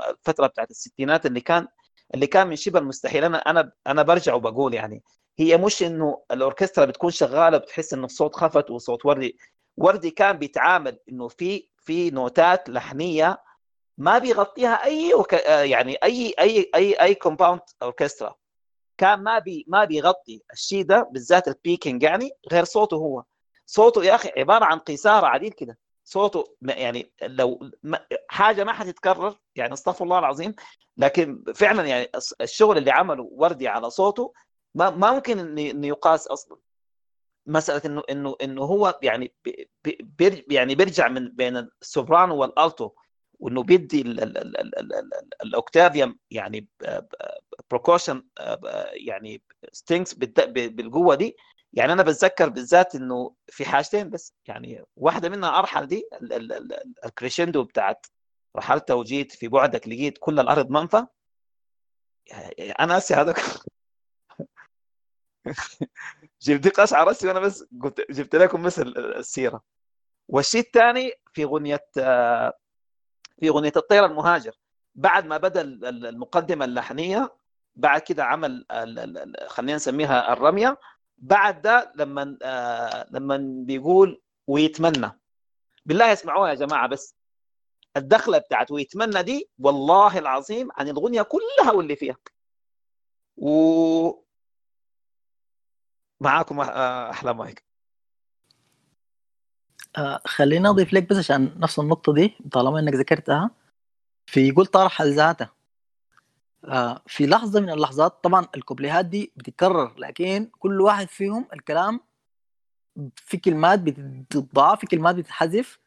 الفترة 0.09 0.47
بتاعت 0.47 0.71
الستينات 0.71 1.25
اللي 1.25 1.41
كان 1.41 1.67
اللي 2.13 2.27
كان 2.27 2.47
من 2.47 2.55
شبه 2.55 2.79
المستحيل. 2.79 3.23
أنا 3.23 3.37
أنا 3.37 3.71
أنا 3.87 4.03
برجع 4.03 4.33
وبقول 4.33 4.73
يعني 4.73 5.03
هي 5.39 5.57
مش 5.57 5.83
إنه 5.83 6.23
الأوركسترا 6.31 6.85
بتكون 6.85 7.11
شغالة 7.11 7.57
بتحس 7.57 7.93
إنه 7.93 8.05
الصوت 8.05 8.35
خفت 8.35 8.71
وصوت 8.71 9.05
وردي. 9.05 9.37
وردي 9.77 10.09
كان 10.11 10.37
بيتعامل 10.37 10.99
إنه 11.09 11.27
في 11.27 11.67
في 11.77 12.09
نوتات 12.11 12.69
لحنية 12.69 13.41
ما 13.97 14.17
بيغطيها 14.17 14.83
أي 14.83 15.13
وك... 15.13 15.33
يعني 15.47 15.95
اي 16.03 16.33
اي 16.39 16.71
اي 16.75 16.93
أي 16.93 17.15
compound 17.15 17.61
اوركسترا 17.81 18.35
كان 18.97 19.23
ما 19.23 19.39
بي 19.39 19.65
ما 19.67 19.85
بيغطي 19.85 20.41
الشيء 20.53 20.83
ده 20.85 21.09
بالذات 21.11 21.47
ال 21.47 21.54
backing 21.54 22.03
يعني 22.03 22.31
غير 22.51 22.63
صوته 22.63 22.95
هو. 22.97 23.23
صوته 23.65 24.03
يا 24.03 24.15
أخي 24.15 24.29
عبارة 24.37 24.65
عن 24.65 24.79
قيثاره 24.79 25.27
عديل 25.27 25.51
كده. 25.51 25.77
صوته 26.11 26.55
يعني 26.61 27.11
لو 27.21 27.71
حاجة 28.27 28.63
ما 28.63 28.73
حتتكرر 28.73 29.35
يعني 29.55 29.73
أستغفر 29.73 30.03
الله 30.03 30.19
العظيم 30.19 30.55
لكن 30.97 31.43
فعلا 31.55 31.85
يعني 31.87 32.09
الشغل 32.41 32.77
اللي 32.77 32.91
عمله 32.91 33.29
وردي 33.31 33.67
على 33.67 33.89
صوته 33.89 34.33
ما 34.75 34.89
ما 34.89 35.11
ممكن 35.11 35.39
انه 35.39 35.87
يقاس 35.87 36.27
أصلا. 36.27 36.57
مسألة 37.47 37.81
انه 37.85 38.03
انه 38.09 38.35
إنه 38.43 38.61
هو 38.61 38.99
يعني 39.03 39.33
بي 39.83 40.45
يعني 40.49 40.75
بيرجع 40.75 41.07
من 41.07 41.29
بين 41.29 41.57
السوبرانو 41.81 42.35
وال 42.37 42.54
alto 42.54 42.89
وإنه 43.39 43.63
بيدي 43.63 44.01
ال- 44.01 44.23
ال- 44.23 44.37
ال- 44.37 44.59
ال- 44.59 44.79
ال- 44.79 44.93
ال- 44.93 45.29
الاوكتافيوم 45.43 46.19
يعني 46.31 46.67
percussion 47.71 48.23
يعني 48.93 49.41
strings 49.71 50.13
بالقوة 50.13 51.15
دي. 51.15 51.35
يعني 51.73 51.93
أنا 51.93 52.03
بتذكر 52.03 52.49
بالذات 52.49 52.95
إنه 52.95 53.35
في 53.47 53.65
حاجتين 53.65 54.09
بس 54.09 54.33
يعني 54.47 54.83
واحدة 54.95 55.29
منها 55.29 55.59
أرحل 55.59 55.87
دي 55.87 56.07
ال- 56.13 56.33
ال- 56.33 56.53
ال- 56.53 56.93
ال 57.05 57.11
crescendo 57.11 57.63
بتاعت 57.63 58.05
رحلت 58.55 58.91
وجيت 58.91 59.31
في 59.31 59.47
بعدك 59.47 59.87
لقيت 59.87 60.17
كل 60.19 60.39
الأرض 60.39 60.69
منفى. 60.69 61.05
يعني 62.27 62.71
أنا 62.71 62.97
هسه 62.97 63.21
هذا 63.21 63.33
جبت 66.41 66.79
قشعر 66.79 67.07
رأسي 67.07 67.27
وأنا 67.27 67.39
بس 67.39 67.65
قلت 67.83 68.11
جبت 68.11 68.35
لكم 68.35 68.63
بس 68.63 68.79
ال- 68.79 69.17
السيرة. 69.17 69.63
والشيء 70.27 70.61
الثاني 70.61 71.11
في 71.33 71.45
غنيه 71.45 71.85
آه، 71.97 72.53
في 73.39 73.49
غنيه 73.49 73.71
الطير 73.75 74.05
المهاجر. 74.05 74.55
بعد 74.95 75.25
ما 75.25 75.37
بدأ 75.37 75.61
ال- 75.61 75.85
ال- 75.85 76.05
المقدمة 76.05 76.65
اللحنية 76.65 77.35
بعد 77.75 78.01
كده 78.01 78.23
عمل 78.25 78.65
خلينا 79.47 79.75
نسميها 79.75 80.33
الرمية. 80.33 80.77
بعد 81.21 81.61
ده 81.61 81.91
لما 81.95 82.37
آه، 82.43 83.07
لما 83.11 83.37
بيقول 83.65 84.21
ويتمنى. 84.47 85.11
بالله 85.85 86.13
اسمعوها 86.13 86.49
يا 86.49 86.55
جماعة 86.55 86.87
بس. 86.87 87.15
الدخلة 87.97 88.37
بتاعت 88.37 88.71
ويتمنى 88.71 89.23
دي 89.23 89.49
والله 89.59 90.17
العظيم 90.19 90.69
عن 90.77 90.87
الاغنيه 90.89 91.21
كلها 91.21 91.71
واللي 91.71 91.95
فيها. 91.95 92.15
و 93.37 94.21
معاكم 96.19 96.59
آه، 96.59 97.09
أحلى 97.09 97.33
مايك. 97.33 97.63
آه 99.97 100.21
خليني 100.25 100.67
أضيف 100.69 100.93
لك 100.93 101.09
بس 101.09 101.17
عشان 101.17 101.59
نفس 101.59 101.79
النقطة 101.79 102.13
دي 102.13 102.37
طالما 102.51 102.79
إنك 102.79 102.93
ذكرتها. 102.93 103.51
في 104.25 104.51
قول 104.51 104.65
طرح 104.65 105.01
ذاته 105.01 105.49
في 107.07 107.27
لحظة 107.27 107.59
من 107.59 107.69
اللحظات 107.69 108.23
طبعا 108.23 108.47
الكوبليهات 108.55 109.05
دي 109.05 109.31
بتتكرر 109.35 109.93
لكن 109.97 110.49
كل 110.59 110.81
واحد 110.81 111.07
فيهم 111.07 111.47
الكلام 111.53 111.99
في 113.15 113.37
كلمات 113.37 113.79
بتتضاع 113.79 114.75
في 114.75 114.87
كلمات 114.87 115.15
بتتحذف 115.15 115.79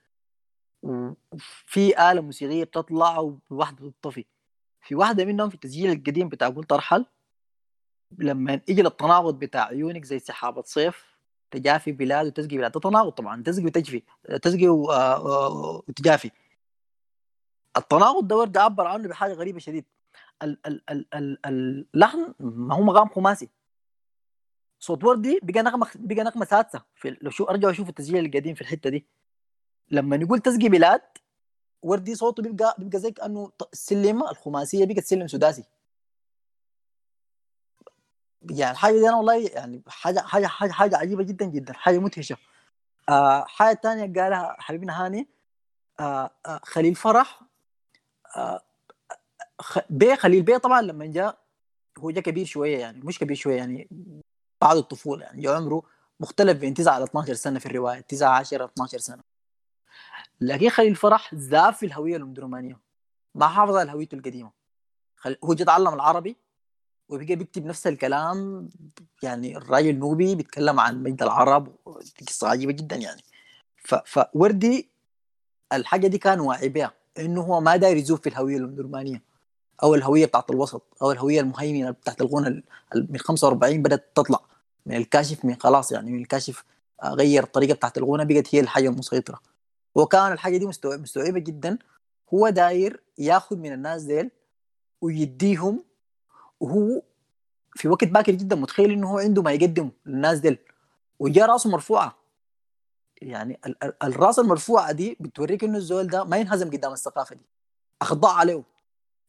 وفي 0.83 2.11
آلة 2.11 2.21
موسيقية 2.21 2.65
بتطلع 2.65 3.19
وواحدة 3.51 3.89
بتطفي. 3.89 4.25
في 4.81 4.95
واحدة 4.95 5.25
منهم 5.25 5.49
في 5.49 5.55
التسجيل 5.55 5.91
القديم 5.93 6.29
بتاع 6.29 6.49
قول 6.49 6.65
ترحل 6.65 7.07
لما 8.19 8.61
يجي 8.69 8.83
للتناقض 8.83 9.39
بتاع 9.39 9.65
عيونك 9.65 10.05
زي 10.05 10.19
سحابة 10.19 10.63
صيف 10.63 11.17
تجافي 11.51 11.93
بلاد 11.93 12.27
وتسقي 12.27 12.57
بلاد. 12.59 12.71
تناقض 12.73 13.13
طبعا 13.13 13.43
تسقي 13.43 13.65
وتجفي 13.65 14.03
تسقي 14.43 14.69
و- 14.69 14.93
آه، 14.93 15.83
وتجافي. 15.89 16.31
التناقض 17.77 18.29
ده 18.29 18.37
ورد 18.37 18.57
عبر 18.57 18.87
عنه 18.87 19.09
بحاجة 19.09 19.33
غريبة 19.33 19.59
شديد. 19.59 19.85
اللحن 20.43 22.35
ما 22.40 22.74
هو 22.74 22.82
مقام 22.82 23.09
خماسي. 23.09 23.51
صوت 24.78 25.05
وردي 25.05 25.40
بقى 25.43 25.62
نغمة 25.62 25.90
بقى 25.94 26.24
نغمة 26.24 26.44
سادسة 26.44 26.85
في 26.94 27.16
لو 27.23 27.31
شو 27.31 27.44
أرجع 27.44 27.70
أشوف 27.70 27.89
التسجيل 27.89 28.24
القديم 28.27 28.55
في 28.55 28.61
الحتة 28.61 28.90
دي. 28.90 29.06
لما 29.90 30.16
نقول 30.16 30.39
تسقي 30.40 30.69
بلاد 30.69 31.01
وردي 31.82 32.15
صوته 32.15 32.43
بيبقى 32.43 32.74
بيبقى 32.78 32.98
زي 32.98 33.11
كأنه 33.11 33.52
السلم 33.73 34.23
الخماسية 34.23 34.86
بقت 34.86 35.05
سلم 35.05 35.27
سداسي. 35.28 35.65
يعني 38.51 38.70
الحاجة 38.73 38.93
دي 38.94 39.09
أنا 39.09 39.16
والله 39.16 39.48
يعني 39.48 39.82
حاجة 39.89 40.20
حاجة 40.20 40.47
حاجة, 40.47 40.73
حاجة 40.73 40.97
عجيبة 40.97 41.23
جدا 41.23 41.47
جدا 41.47 41.73
حاجة 41.73 41.98
مدهشه 41.98 42.36
آه 43.09 43.44
حاجة 43.44 43.77
ثانية 43.82 44.23
قالها 44.23 44.56
حبيبنا 44.59 45.05
هاني. 45.06 45.28
آه 46.01 46.31
آه 46.47 46.61
خليل 46.65 46.94
فرح. 46.94 47.40
آه 48.36 48.61
خ... 49.61 49.79
بيه 49.91 50.15
خليل 50.15 50.43
بيه 50.43 50.57
طبعا 50.57 50.83
لما 50.83 51.07
جاء 51.07 51.39
هو 51.99 52.11
جاء 52.11 52.23
كبير 52.25 52.47
شوية 52.47 52.79
يعني 52.79 53.01
مش 53.01 53.19
كبير 53.19 53.37
شوية 53.37 53.57
يعني 53.57 53.89
بعد 54.61 54.77
الطفولة 54.77 55.23
يعني 55.25 55.43
جاء 55.43 55.55
عمره 55.57 55.83
مختلف 56.21 56.59
بين 56.59 56.75
9 56.75 56.95
على 56.95 57.05
12 57.05 57.35
سنة 57.35 57.59
في 57.59 57.67
الرواية 57.67 58.01
9 58.01 58.39
10 58.39 58.65
12 58.65 58.99
سنة 58.99 59.23
لكن 60.41 60.69
خليل 60.69 60.97
فرح 60.97 61.35
زاف 61.35 61.79
في 61.79 61.87
الهوية 61.87 62.17
الامدرمانيه 62.17 62.81
ما 63.35 63.49
حافظ 63.49 63.77
على 63.77 63.93
هويته 63.93 64.15
القديمة. 64.15 64.51
هو 65.45 65.55
جا 65.55 65.65
تعلم 65.65 65.95
العربي 65.95 66.37
وبقى 67.09 67.37
بيكتب 67.37 67.65
نفس 67.67 67.87
الكلام 67.87 68.69
يعني 69.23 69.57
الراجل 69.57 69.99
نوبي 69.99 70.35
بيتكلم 70.35 70.81
عن 70.81 71.03
مجد 71.03 71.23
العرب 71.23 71.77
قصة 72.29 72.49
عجيبة 72.49 72.73
جدا 72.73 72.97
يعني. 72.97 73.23
فوردي 74.07 74.91
الحاجة 75.73 76.07
دي 76.07 76.19
كان 76.19 76.41
واعي 76.41 76.69
بها 76.69 76.93
إنه 77.19 77.41
هو 77.43 77.61
ما 77.61 77.77
داير 77.77 77.97
يزوف 77.97 78.21
في 78.21 78.29
الهوية 78.29 78.57
الامدرمانيه 78.57 79.23
أو 79.83 79.95
الهوية 79.95 80.27
بتاعت 80.27 80.51
الوسط 80.51 80.83
أو 81.03 81.13
الهوية 81.13 81.41
المهيمنة 81.41 81.91
بتاعت 81.91 82.21
الغنى 82.21 82.49
ال- 82.49 82.63
ال- 82.95 83.07
من 83.13 83.19
45 83.19 83.83
بدأت 83.83 84.11
تطلع. 84.15 84.41
من 84.87 84.97
الكاشف 84.97 85.45
من 85.45 85.57
خلاص 85.61 85.93
يعني 85.93 86.11
من 86.11 86.19
الكاشف 86.21 86.65
آه، 87.03 87.09
غير 87.09 87.43
الطريقة 87.43 87.75
بتاعت 87.75 87.99
الغنى 87.99 88.25
بقت 88.35 88.55
هي 88.55 88.61
الحاجة 88.61 88.89
المسيطرة. 88.89 89.41
وكان 89.95 90.33
الحاجة 90.33 90.57
دي 90.57 90.67
مستوعب 90.67 91.01
مستوعبة 91.01 91.39
جدا. 91.41 91.79
هو 92.35 92.49
داير 92.49 93.03
ياخذ 93.19 93.57
من 93.57 93.73
الناس 93.73 94.03
ديل 94.03 94.31
ويديهم 95.01 95.85
وهو 96.61 97.03
في 97.77 97.89
وقت 97.89 98.05
باكر 98.05 98.33
جدا 98.33 98.57
متخيل 98.57 98.91
إنه 98.91 99.11
هو 99.11 99.19
عنده 99.19 99.43
ما 99.43 99.53
يقدمه 99.53 99.91
للناس 100.07 100.39
ديل. 100.39 100.59
وجاء 101.19 101.47
راسه 101.51 101.71
مرفوعة. 101.71 102.17
يعني 103.23 103.59
ال- 103.67 103.85
ال- 103.85 104.03
الراس 104.03 104.39
المرفوعة 104.39 104.93
دي 104.93 105.17
بتوريك 105.21 105.65
إنه 105.65 105.79
الزول 105.79 106.07
ده 106.07 106.25
ما 106.25 106.37
ينهزم 106.37 106.71
قدام 106.71 106.93
الثقافة 106.93 107.35
دي. 107.37 107.47
أخضع 108.03 108.33
عليه 108.33 108.63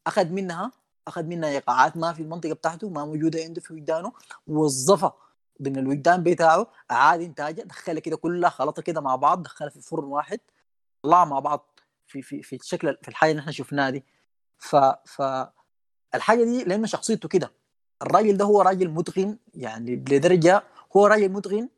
أخذ 0.07 0.25
منها 0.29 0.71
أخذ 1.07 1.23
منها 1.23 1.49
ايقاعات 1.49 1.97
ما 1.97 2.13
في 2.13 2.21
المنطقة 2.21 2.53
بتاعته 2.53 2.89
ما 2.89 3.05
موجودة 3.05 3.43
عنده 3.43 3.61
في 3.61 3.73
وجدانه 3.73 4.13
وظفها 4.47 5.13
ضمن 5.61 5.77
الوجدان 5.79 6.23
بتاعه. 6.23 6.67
اعاد 6.91 7.21
انتاجها 7.21 7.63
دخلها 7.65 7.99
كده 7.99 8.17
كلها 8.17 8.49
خلطها 8.49 8.81
كده 8.81 9.01
مع 9.01 9.15
بعض 9.15 9.43
دخلها 9.43 9.69
في 9.69 9.81
فرن 9.81 10.03
واحد 10.03 10.39
طلعها 11.03 11.25
مع 11.25 11.39
بعض 11.39 11.79
في 12.07 12.21
في 12.21 12.43
في 12.43 12.55
الشكل 12.55 12.97
في 13.01 13.07
الحاجة 13.07 13.31
اللي 13.31 13.39
إحنا 13.39 13.51
شفناها 13.51 13.89
دي. 13.89 14.03
ف 14.57 14.75
ف 15.05 15.21
الحاجة 16.15 16.43
دي 16.43 16.63
لأنه 16.63 16.87
شخصيته 16.87 17.29
كده. 17.29 17.51
الراجل 18.01 18.37
ده 18.37 18.45
هو 18.45 18.61
راجل 18.61 18.89
متقن 18.89 19.37
يعني 19.53 19.95
لدرجة 19.95 20.63
هو 20.97 21.07
راجل 21.07 21.29
متقن. 21.29 21.69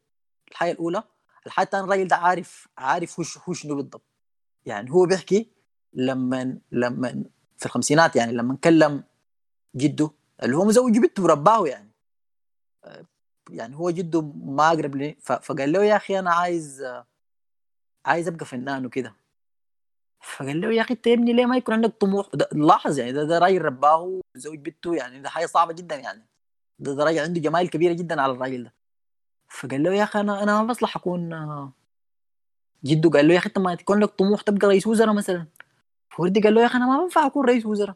الحاجة 0.52 0.72
الأولى. 0.72 1.04
الحاجة 1.48 1.66
الثانية 1.66 1.86
الراجل 1.86 2.08
ده 2.08 2.16
عارف 2.16 2.68
عارف 2.78 3.20
هو 3.48 3.54
شنو 3.54 3.76
بالضبط. 3.76 4.02
يعني 4.66 4.92
هو 4.92 5.06
بيحكي 5.06 5.52
لما 5.94 6.58
لما 6.72 7.24
في 7.58 7.66
الخمسينات 7.66 8.16
يعني 8.16 8.32
لما 8.32 8.58
كلم 8.64 9.04
جده 9.76 10.12
اللي 10.44 10.58
هو 10.58 10.66
مزوج 10.66 10.98
بنته 10.98 11.24
ورباه 11.24 11.68
يعني. 11.68 11.92
يعني 13.50 13.76
هو 13.76 13.90
جده 13.90 14.22
ما 14.36 14.68
أقرب 14.68 14.96
لي 14.96 15.18
فقال 15.22 15.72
له 15.72 15.84
يا 15.84 15.96
أخي 15.96 16.20
أنا 16.20 16.34
عايز 16.34 16.86
عايز 18.06 18.28
أبقى 18.28 18.46
فنان 18.46 18.86
وكده. 18.86 19.16
فقال 20.22 20.62
له 20.62 20.74
يا 20.74 20.82
أخي 20.82 20.94
أنت 20.94 21.08
يا 21.08 21.14
ابني 21.14 21.34
ليه 21.34 21.46
ما 21.46 21.58
يكون 21.58 21.74
عندك 21.76 21.90
طموح؟ 22.00 22.30
لاحظ 22.52 23.00
يعني 23.00 23.12
ده, 23.12 23.24
ده 23.24 23.40
راجل 23.40 23.62
رباه 23.62 24.22
وزوج 24.36 24.58
بنته 24.60 24.96
يعني 24.96 25.22
ده 25.22 25.30
حاجة 25.30 25.46
صعبة 25.46 25.74
جدا 25.74 25.96
يعني. 25.96 26.26
ده, 26.80 26.94
ده 26.94 27.04
راجل 27.04 27.20
عنده 27.20 27.40
جمال 27.42 27.70
كبيرة 27.70 27.94
جدا 27.94 28.22
على 28.22 28.32
الراجل 28.32 28.64
ده. 28.64 28.74
فقال 29.50 29.84
له 29.84 29.94
يا 29.94 30.04
أخي 30.04 30.20
أنا 30.20 30.44
أنا 30.44 30.62
ما 30.62 30.68
بصلح 30.68 30.96
أكون 30.98 31.30
جده 32.84 33.10
قال 33.10 33.28
له 33.28 33.34
يا 33.34 33.40
أخي 33.40 33.48
أنت 33.50 33.58
ما 33.60 33.76
تكون 33.76 34.00
لك 34.00 34.10
طموح 34.10 34.42
تبقى 34.42 34.68
رئيس 34.68 34.88
وزراء 34.88 35.14
مثلا. 35.14 35.46
فوردي 36.18 36.40
قال 36.40 36.56
له 36.56 36.62
يا 36.62 36.66
أخي 36.66 36.78
أنا 36.78 36.86
ما 36.86 37.04
بنفع 37.04 37.26
أكون 37.26 37.46
رئيس 37.46 37.66
وزراء. 37.66 37.96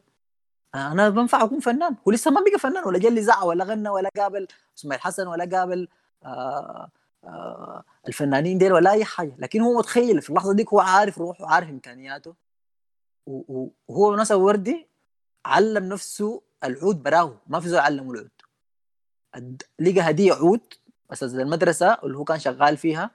أنا 0.75 1.09
بنفع 1.09 1.43
أكون 1.43 1.59
فنان. 1.59 1.95
هو 2.07 2.11
لسه 2.11 2.31
ما 2.31 2.41
بقى 2.41 2.59
فنان 2.59 2.83
ولا 2.87 2.99
جلي 2.99 3.21
زعق 3.21 3.45
ولا 3.45 3.63
غنى 3.63 3.89
ولا 3.89 4.09
قابل 4.17 4.47
إسماعيل 4.77 5.01
حسن 5.01 5.27
ولا 5.27 5.57
قابل 5.57 5.87
آه 6.23 6.89
آه 7.23 7.83
الفنانين 8.07 8.57
ديل 8.57 8.73
ولا 8.73 8.91
أي 8.91 9.05
حاجة. 9.05 9.35
لكن 9.37 9.61
هو 9.61 9.77
متخيل 9.77 10.21
في 10.21 10.29
اللحظة 10.29 10.53
ديك 10.53 10.69
هو 10.73 10.79
عارف 10.79 11.17
روحه 11.17 11.43
وعارف 11.43 11.69
إمكانياته. 11.69 12.35
وهو 13.25 14.15
نفسه 14.15 14.37
وردي 14.37 14.87
علم 15.45 15.83
نفسه 15.85 16.41
العود 16.63 17.03
براه. 17.03 17.37
ما 17.47 17.59
في 17.59 17.69
زول 17.69 17.79
علمه 17.79 18.11
العود. 18.11 18.31
لقى 19.79 20.01
هدية 20.01 20.33
عود 20.33 20.73
أساتذة 21.13 21.33
المدرسة 21.33 21.97
اللي 22.03 22.17
هو 22.17 22.23
كان 22.23 22.39
شغال 22.39 22.77
فيها. 22.77 23.11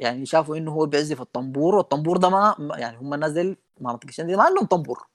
يعني 0.00 0.26
شافوا 0.26 0.56
إنه 0.56 0.72
هو 0.72 0.86
بيعزف 0.86 1.20
الطنبور 1.20 1.74
والطنبور 1.74 2.16
ده 2.16 2.28
ما 2.28 2.54
يعني 2.78 2.96
هم 2.98 3.14
دي 3.14 3.56
مناطق 3.80 4.06
الشمال 4.08 4.26
دي 4.28 4.36
ما 4.36 4.42
عندهم 4.44 4.66
طنبور. 4.66 5.06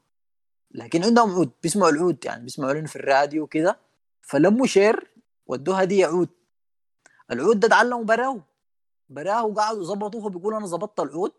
لكن 0.72 1.04
عندهم 1.04 1.32
عود 1.32 1.50
بيسمعوا 1.64 1.92
العود 1.92 2.26
يعني 2.26 2.44
بيسمعوا 2.44 2.74
لنا 2.74 2.88
في 2.88 2.96
الراديو 2.96 3.44
وكده. 3.44 3.78
فلموا 4.22 4.66
share 4.66 5.12
ودوه 5.48 5.80
هديه 5.82 6.06
عود. 6.08 6.30
العود 7.32 7.60
ده 7.60 7.68
اتعلموا 7.68 8.04
براه 8.04 8.40
براه 9.10 9.46
وقعدوا 9.46 9.84
ظبطوه 9.84 10.30
بيقول 10.30 10.54
أنا 10.54 10.66
ظبطت 10.66 11.00
العود. 11.00 11.32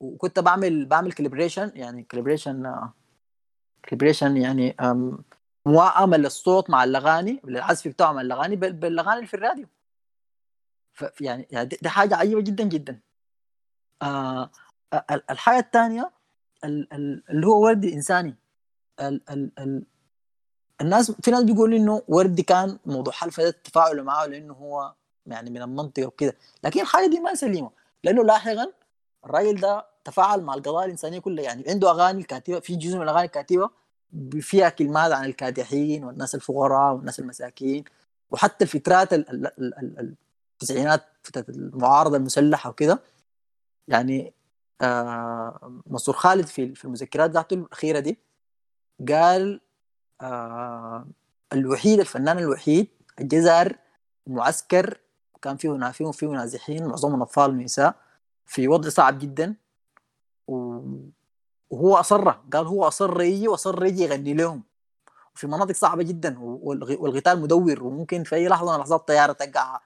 وكنت 0.00 0.38
بعمل 0.40 0.86
بعمل 0.86 1.12
calibration 1.12 1.72
يعني 1.74 2.02
calibration 2.02 2.74
calibration 3.82 4.36
يعني 4.36 4.76
موائمه 5.66 6.16
للصوت 6.16 6.70
مع 6.70 6.84
الأغاني 6.84 7.40
للعزف 7.44 7.88
بتاعه 7.88 8.12
مع 8.12 8.20
الأغاني 8.20 8.56
بال- 8.56 8.72
بالأغاني 8.72 9.16
اللي 9.16 9.26
في 9.26 9.34
الراديو. 9.34 9.66
يعني 11.20 11.48
يعني 11.50 11.68
دي 11.82 11.88
حاجة 11.88 12.16
عجيبة 12.16 12.40
جدا 12.40 12.64
جدا. 12.64 13.00
آه 14.02 14.50
ال- 15.10 15.30
الحاجة 15.30 15.58
الثانية 15.58 16.10
اللي 16.64 17.46
هو 17.46 17.64
وردي 17.64 17.94
إنساني. 17.94 18.34
ال 19.00 19.22
ال 19.30 19.50
ال 19.58 19.82
الناس 20.80 21.10
في 21.10 21.30
ناس 21.30 21.42
بيقولوا 21.42 21.78
إنه 21.78 22.02
وردي 22.08 22.42
كان 22.42 22.78
موضوع 22.86 23.12
حلفة 23.12 23.42
ده 23.42 23.48
التفاعل 23.48 24.02
معه 24.02 24.26
لإنه 24.26 24.54
هو 24.54 24.94
يعني 25.26 25.50
من 25.50 25.62
المنطقة 25.62 26.06
وكده. 26.06 26.36
لكن 26.64 26.80
الحاجة 26.80 27.06
دي 27.10 27.20
ما 27.20 27.34
سليمة. 27.34 27.70
لأنه 28.04 28.24
لاحقا 28.24 28.72
الراجل 29.24 29.60
ده 29.60 29.86
تفاعل 30.04 30.40
مع 30.42 30.54
القضايا 30.54 30.84
الإنسانية 30.86 31.18
كلها. 31.18 31.44
يعني 31.44 31.64
عنده 31.68 31.90
أغاني 31.90 32.20
الكاتبه 32.20 32.60
في 32.60 32.76
جزء 32.76 32.96
من 32.96 33.02
الأغاني 33.02 33.24
الكاتبة 33.26 33.70
فيها 34.40 34.68
كلمات 34.68 35.12
عن 35.12 35.24
الكادحين 35.24 36.04
والناس 36.04 36.34
الفقراء 36.34 36.94
والناس 36.94 37.20
المساكين. 37.20 37.84
وحتى 38.30 38.64
الفترات 38.64 39.12
ال- 39.12 39.30
ال- 39.30 39.46
ال- 39.58 39.98
ال- 39.98 40.14
التسعينات 40.62 41.04
فتره 41.22 41.44
المعارضة 41.48 42.16
المسلحة 42.16 42.70
وكده. 42.70 43.02
يعني 43.88 44.34
آه 44.80 45.80
منصور 45.86 46.14
خالد 46.14 46.46
في 46.46 46.74
في 46.74 46.84
المذكرات 46.84 47.30
بتاعته 47.30 47.54
الأخيرة 47.54 47.98
دي 47.98 48.18
قال 49.08 49.60
آه 50.20 51.06
الوحيد 51.52 52.00
الفنان 52.00 52.38
الوحيد 52.38 52.88
الجزائر 53.20 53.76
معسكر 54.26 55.00
كان 55.42 55.56
فيه 55.56 55.68
نافين 55.70 56.06
وفيه 56.06 56.26
نازحين 56.26 56.86
معظمهم 56.86 57.22
أطفال 57.22 57.50
ونساء 57.50 57.94
في 58.46 58.68
وضع 58.68 58.88
صعب 58.88 59.18
جدا. 59.18 59.54
وهو 60.46 61.96
اصر 61.96 62.30
قال 62.30 62.66
هو 62.66 62.88
أصر 62.88 63.20
يجي 63.20 63.48
وأصر 63.48 63.84
يجي 63.84 64.02
يغني 64.02 64.34
لهم. 64.34 64.62
في 65.34 65.46
مناطق 65.46 65.74
صعبة 65.74 66.02
جدا 66.02 66.38
والق- 66.38 67.00
والقتال 67.00 67.40
مدور 67.40 67.82
وممكن 67.84 68.24
في 68.24 68.34
أي 68.34 68.48
لحظة 68.48 68.68
من 68.68 68.74
اللحظات 68.74 69.08
طيارة 69.08 69.32
تقع 69.32 69.80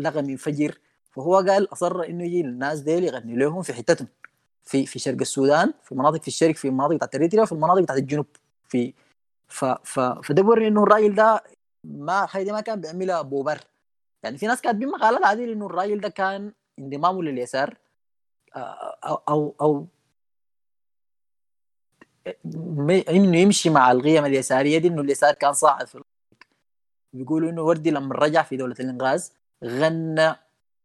لغم 0.00 0.30
ينفجر 0.30 0.78
فهو 1.10 1.36
قال 1.36 1.72
أصر 1.72 2.02
إنه 2.02 2.24
يجي 2.24 2.42
للناس 2.42 2.80
ديل 2.80 3.04
يغني 3.04 3.36
لهم 3.36 3.62
في 3.62 3.72
حتتهم 3.74 4.08
في 4.64 4.86
في 4.86 4.98
شرق 4.98 5.20
السودان 5.20 5.74
في 5.82 5.94
مناطق 5.94 6.22
في 6.22 6.28
الشرق 6.28 6.54
في 6.54 6.70
مناطق 6.70 6.94
بتاعت 6.94 7.14
إريتريا 7.14 7.42
وفي 7.42 7.52
المناطق 7.52 7.82
بتاعت 7.82 7.98
الجنوب 7.98 8.26
في 8.68 8.94
ف 9.48 9.64
ف 9.64 10.00
فده 10.00 10.42
بيوري 10.42 10.68
إنه 10.68 10.82
الراجل 10.82 11.14
ده 11.14 11.44
ما 11.84 12.24
الحاجة 12.24 12.52
ما 12.52 12.60
كان 12.60 12.80
بيعملها 12.80 13.22
بوبر 13.22 13.60
يعني 14.22 14.38
في 14.38 14.46
ناس 14.46 14.60
كاتبين 14.60 14.88
مقالات 14.88 15.24
عادي 15.24 15.52
إنه 15.52 15.66
الراجل 15.66 16.00
ده 16.00 16.08
كان 16.08 16.52
انضمامه 16.78 17.22
لليسار 17.22 17.76
آه، 18.56 18.98
أو 19.04 19.14
أو, 19.28 19.54
أو 19.60 19.86
إنه 23.08 23.38
يمشي 23.38 23.70
مع 23.70 23.92
القيم 23.92 24.24
اليسارية 24.24 24.78
دي 24.78 24.88
إنه 24.88 25.02
اليسار 25.02 25.34
كان 25.34 25.52
صاعد 25.52 25.86
في 25.86 26.02
بيقولوا 27.12 27.50
إنه 27.50 27.62
وردي 27.62 27.90
لما 27.90 28.14
رجع 28.14 28.42
في 28.42 28.56
دولة 28.56 28.74
الإنقاذ 28.80 29.32
غنى 29.64 30.34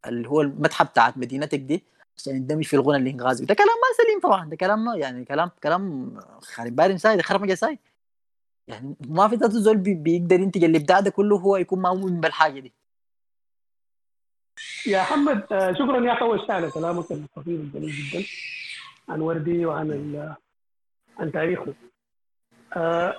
اللي 0.08 0.30
هو 0.30 0.42
المتحف 0.42 0.90
بتاعت 0.90 1.18
مدينتك 1.18 1.60
دي 1.60 1.84
عشان 2.18 2.36
يندمج 2.36 2.64
في 2.64 2.76
الغنى 2.76 2.98
الإنقاذي 3.10 3.46
ده 3.46 3.54
كلام 3.56 3.68
ما 3.68 4.04
سليم 4.06 4.20
طبعا 4.20 4.50
ده 4.50 4.56
كلام 4.56 4.88
يعني 4.96 5.26
كلام 5.26 5.52
كلام 5.64 6.14
خارم 6.42 6.76
بارم 6.76 6.98
ساي 6.98 7.16
ده 7.18 7.24
خرم 7.24 7.56
ساي. 7.56 7.80
يعني 8.68 8.96
ما 9.08 9.28
في 9.28 9.36
ذاته 9.36 9.60
زول 9.60 9.78
بي- 9.78 9.94
بيقدر 9.94 10.40
ينتج 10.40 10.64
الإبداع 10.64 11.00
ده 11.00 11.10
كله 11.10 11.38
هو 11.38 11.58
يكون 11.58 11.82
مؤمن 11.82 12.20
بالحاجة 12.22 12.60
دي. 12.60 12.74
يا 14.88 15.02
محمد 15.02 15.44
آه، 15.54 15.74
شكرا 15.74 16.06
يا 16.06 16.38
شيء 16.38 16.52
على 16.52 16.72
كلامك 16.72 17.12
الخفيف 17.12 17.48
الجميل 17.60 17.92
جدا. 17.92 18.26
عن 19.10 19.22
وردي 19.22 19.66
وعن 19.66 20.36
عن 21.20 21.32
تاريخه. 21.32 21.74
آه 22.74 23.16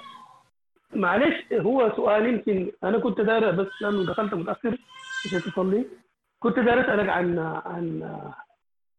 معلش 0.94 1.52
هو 1.52 1.92
سؤال 1.96 2.26
يمكن 2.26 2.72
أنا 2.84 2.98
كنت 2.98 3.20
داير 3.20 3.50
بس 3.50 3.66
لأنه 3.80 4.06
دخلت 4.06 4.34
متأخر. 4.34 4.78
مشيت 5.26 5.48
تصلي. 5.48 5.86
كنت 6.38 6.58
داير 6.58 6.80
أسألك 6.80 7.08
عن 7.08 7.38
عن 7.38 7.86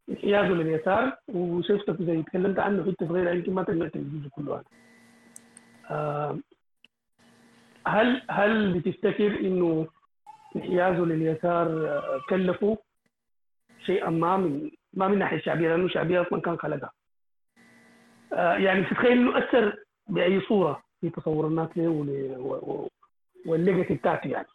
انحيازه 0.09 0.47
لليسار 0.47 1.17
وشفتك 1.27 2.01
زي 2.01 2.23
تكلمت 2.23 2.59
عنه 2.59 2.91
حتة 2.91 3.07
صغيره 3.07 3.31
يمكن 3.31 3.53
ما 3.53 3.63
تقدر 3.63 3.91
الجزء 3.95 4.29
كله. 4.29 4.63
آه 5.89 6.39
هل 7.87 8.21
هل 8.29 8.73
بتفتكر 8.73 9.39
إنه 9.39 9.87
انحيازه 10.55 11.05
لليسار 11.05 11.67
كلفه 12.29 12.77
شيئا؟ 13.85 14.09
ما 14.09 14.37
من 14.37 14.71
ما 14.93 15.07
من 15.07 15.19
ناحية 15.19 15.37
الشعبيه 15.37 15.69
لأنه 15.69 15.85
الشعبيه 15.85 16.21
أصلا 16.21 16.41
كان 16.41 16.57
خلقها. 16.57 16.91
آه، 18.33 18.57
يعني 18.57 18.81
بتتخيل 18.81 19.11
إنه 19.11 19.37
أثر 19.37 19.83
بأي 20.07 20.41
صورة 20.41 20.83
في 21.01 21.09
تصور 21.09 21.47
الناس 21.47 21.69
له 21.75 21.89
والليجاسي 23.45 23.93
بتاعته 23.93 24.27
يعني. 24.27 24.47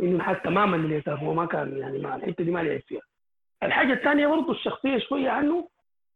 إنه 0.00 0.16
انحاز 0.16 0.36
تماما 0.44 0.76
لليسار 0.76 1.18
هو 1.18 1.34
ما 1.34 1.46
كان 1.46 1.78
يعني 1.78 1.98
ما 1.98 2.16
الحتة 2.16 2.44
دي 2.44 2.50
ما 2.50 2.60
لعب 2.62 2.80
فيها 2.80 3.02
الحاجة 3.62 3.92
الثانية 3.92 4.26
برضه 4.26 4.52
الشخصية 4.52 4.98
شوية 4.98 5.30
عنه 5.30 5.68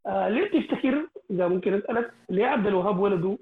آه 0.07 0.29
ليه 0.29 0.61
تفتكر؟ 0.61 1.09
إذا 1.31 1.49
ممكن 1.49 1.75
أسألك 1.75 2.15
ليه 2.31 2.47
عبد 2.47 2.67
الوهاب 2.67 2.99
ولده 2.99 3.39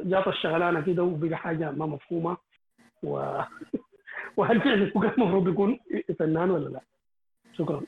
جات 0.00 0.26
الشغلانة 0.26 0.80
كده 0.80 1.02
وبقى 1.02 1.36
حاجة 1.36 1.70
ما 1.70 1.86
مفهومة؟ 1.86 2.36
و... 3.02 3.40
وهل 4.36 4.60
فعلا 4.60 4.92
هو 4.96 5.00
كان 5.00 5.12
المفروض 5.18 5.48
يكون 5.48 5.78
فنان 6.18 6.50
ولا 6.50 6.68
لا؟ 6.68 6.80
شكرا. 7.52 7.82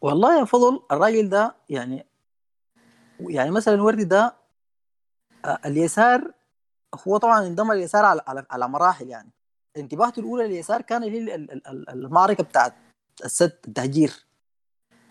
والله 0.00 0.38
يا 0.38 0.44
فضل 0.44 0.82
الراجل 0.92 1.28
ده 1.28 1.54
يعني 1.68 2.06
يعني 3.20 3.50
مثلا 3.50 3.82
وردي 3.82 4.04
ده 4.04 4.34
آه، 5.44 5.58
اليسار 5.66 6.32
هو 7.08 7.16
طبعا 7.16 7.46
انضم 7.46 7.72
اليسار 7.72 8.04
على 8.04 8.22
على, 8.26 8.46
على 8.50 8.68
مراحل 8.68 9.08
يعني. 9.08 9.30
انتباهته 9.76 10.20
الأولى 10.20 10.46
لليسار 10.48 10.82
كان 10.82 11.02
المعركة 11.88 12.44
بتاعت 12.44 12.74
السد 13.24 13.58
التهجير. 13.68 14.12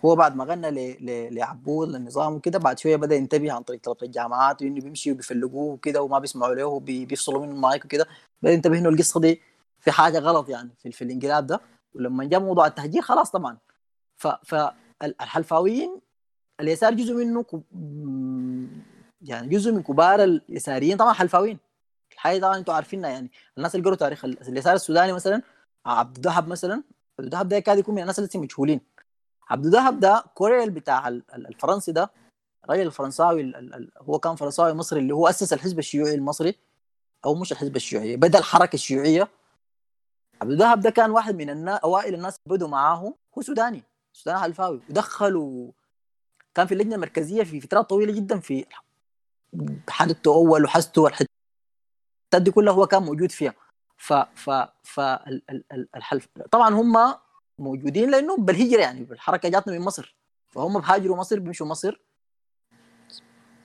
هو 0.06 0.16
بعد 0.16 0.36
ما 0.36 0.44
غنى 0.44 1.00
لعبود 1.30 1.90
للنظام 1.90 2.34
وكده 2.34 2.60
بعد 2.60 2.80
شوية 2.80 2.96
بدأ 2.96 3.16
ينتبه 3.16 3.52
عن 3.52 3.62
طريق 3.64 3.82
طلبه 3.82 3.98
الجامعات 4.04 4.62
وإنه 4.62 4.82
بيمشي 4.82 5.12
وبيفلقوه 5.12 5.74
وكده 5.74 6.02
وما 6.02 6.20
بيسمعوا 6.20 6.56
له 6.56 6.66
وبيفصلوا 6.66 7.42
منه 7.46 7.52
المايك 7.52 7.86
وكده. 7.86 8.08
بدأ 8.42 8.54
ينتبه 8.54 8.78
إنه 8.80 8.90
القصة 8.90 9.20
دي 9.20 9.42
في 9.80 9.92
حاجة 9.92 10.20
غلط 10.20 10.50
يعني 10.50 10.70
في, 10.80 10.92
في 10.92 11.04
الانقلاب 11.04 11.48
ده. 11.48 11.62
ولما 11.96 12.24
جاء 12.26 12.40
موضوع 12.40 12.68
التهجير 12.68 13.02
خلاص 13.02 13.32
طبعا. 13.32 13.58
فالحلفاويين 14.44 16.02
اليسار 16.60 16.94
جزء 16.94 17.14
منه 17.14 17.44
كب... 17.44 17.64
يعني 19.22 19.48
جزء 19.48 19.72
من 19.72 19.84
كبار 19.84 20.24
اليساريين 20.24 20.98
طبعا 20.98 21.14
حلفاويين. 21.14 21.58
الحاجة 22.24 22.40
طبعا 22.42 22.58
أنتم 22.58 22.74
عارفينها 22.74 23.10
يعني. 23.10 23.32
الناس 23.58 23.76
اللي 23.76 23.86
قروا 23.86 23.98
تاريخ 23.98 24.26
ال- 24.26 24.48
اليسار 24.48 24.74
السوداني 24.76 25.14
مثلا 25.14 25.42
عبد 25.86 26.16
الدهب 26.16 26.48
مثلا 26.48 26.74
عبد 27.20 27.24
الدهب 27.26 27.48
ده 27.48 27.60
كاد 27.60 27.78
يكون 27.78 27.96
من 27.96 28.02
الناس 28.02 28.20
اللي 28.20 28.30
مجهولين. 28.36 28.82
عبد 29.50 29.66
الدهب 29.66 30.00
ده 30.00 30.24
كوريل 30.36 30.70
بتاع 30.70 31.08
ال- 31.08 31.24
ال- 31.36 31.48
الفرنسي 31.48 31.92
ده 31.92 32.12
الراجل 32.64 32.82
الفرنساوي 32.88 33.42
ال- 33.42 33.56
ال- 33.56 33.74
ال- 33.74 33.92
هو 34.02 34.20
كان 34.20 34.36
فرنساوي 34.36 34.74
مصري 34.74 35.00
اللي 35.00 35.14
هو 35.14 35.28
أسس 35.28 35.54
الحزب 35.54 35.80
الشيوعي 35.80 36.16
المصري 36.16 36.56
أو 37.26 37.36
مش 37.36 37.52
الحزب 37.52 37.76
الشيوعي 37.76 38.16
بدأ 38.16 38.40
الحركة 38.40 38.74
الشيوعية. 38.76 39.28
عبد 40.42 40.52
الدهب 40.52 40.80
ده 40.80 40.90
كان 40.90 41.12
واحد 41.12 41.36
من 41.36 41.50
الناس 41.50 41.80
أوائل 41.80 42.14
الناس 42.14 42.36
اللي 42.48 42.58
بدوا 42.58 42.68
معاه 42.68 43.14
هو 43.38 43.42
سوداني 43.42 43.84
سوداني 44.14 44.40
حلفاوي. 44.42 44.82
ودخلوا 44.90 45.72
كان 46.56 46.68
في 46.68 46.74
اللجنة 46.74 46.96
المركزية 46.96 47.44
في 47.44 47.62
فترات 47.62 47.90
طويلة 47.90 48.14
جدا 48.14 48.40
في 48.40 48.66
حدثته 49.90 50.34
أول 50.34 50.64
وحسته 50.66 51.02
والحتات 52.34 52.42
دي 52.42 52.52
كلها 52.52 52.74
هو 52.74 52.88
كان 52.88 53.04
موجود 53.04 53.32
فيها. 53.32 53.54
ف 53.98 54.14
ف 54.14 54.50
ف 54.84 55.00
طبعا 56.52 56.74
هم 56.74 57.16
موجودين 57.60 58.12
لأنه 58.12 58.38
بالهجرة 58.38 58.82
يعني 58.82 59.08
الحركه 59.12 59.50
جاتنا 59.50 59.74
من 59.74 59.82
مصر. 59.82 60.16
فهم 60.50 60.80
بهاجروا 60.80 61.18
مصر 61.18 61.40
بيمشوا 61.40 61.68
مصر. 61.68 62.00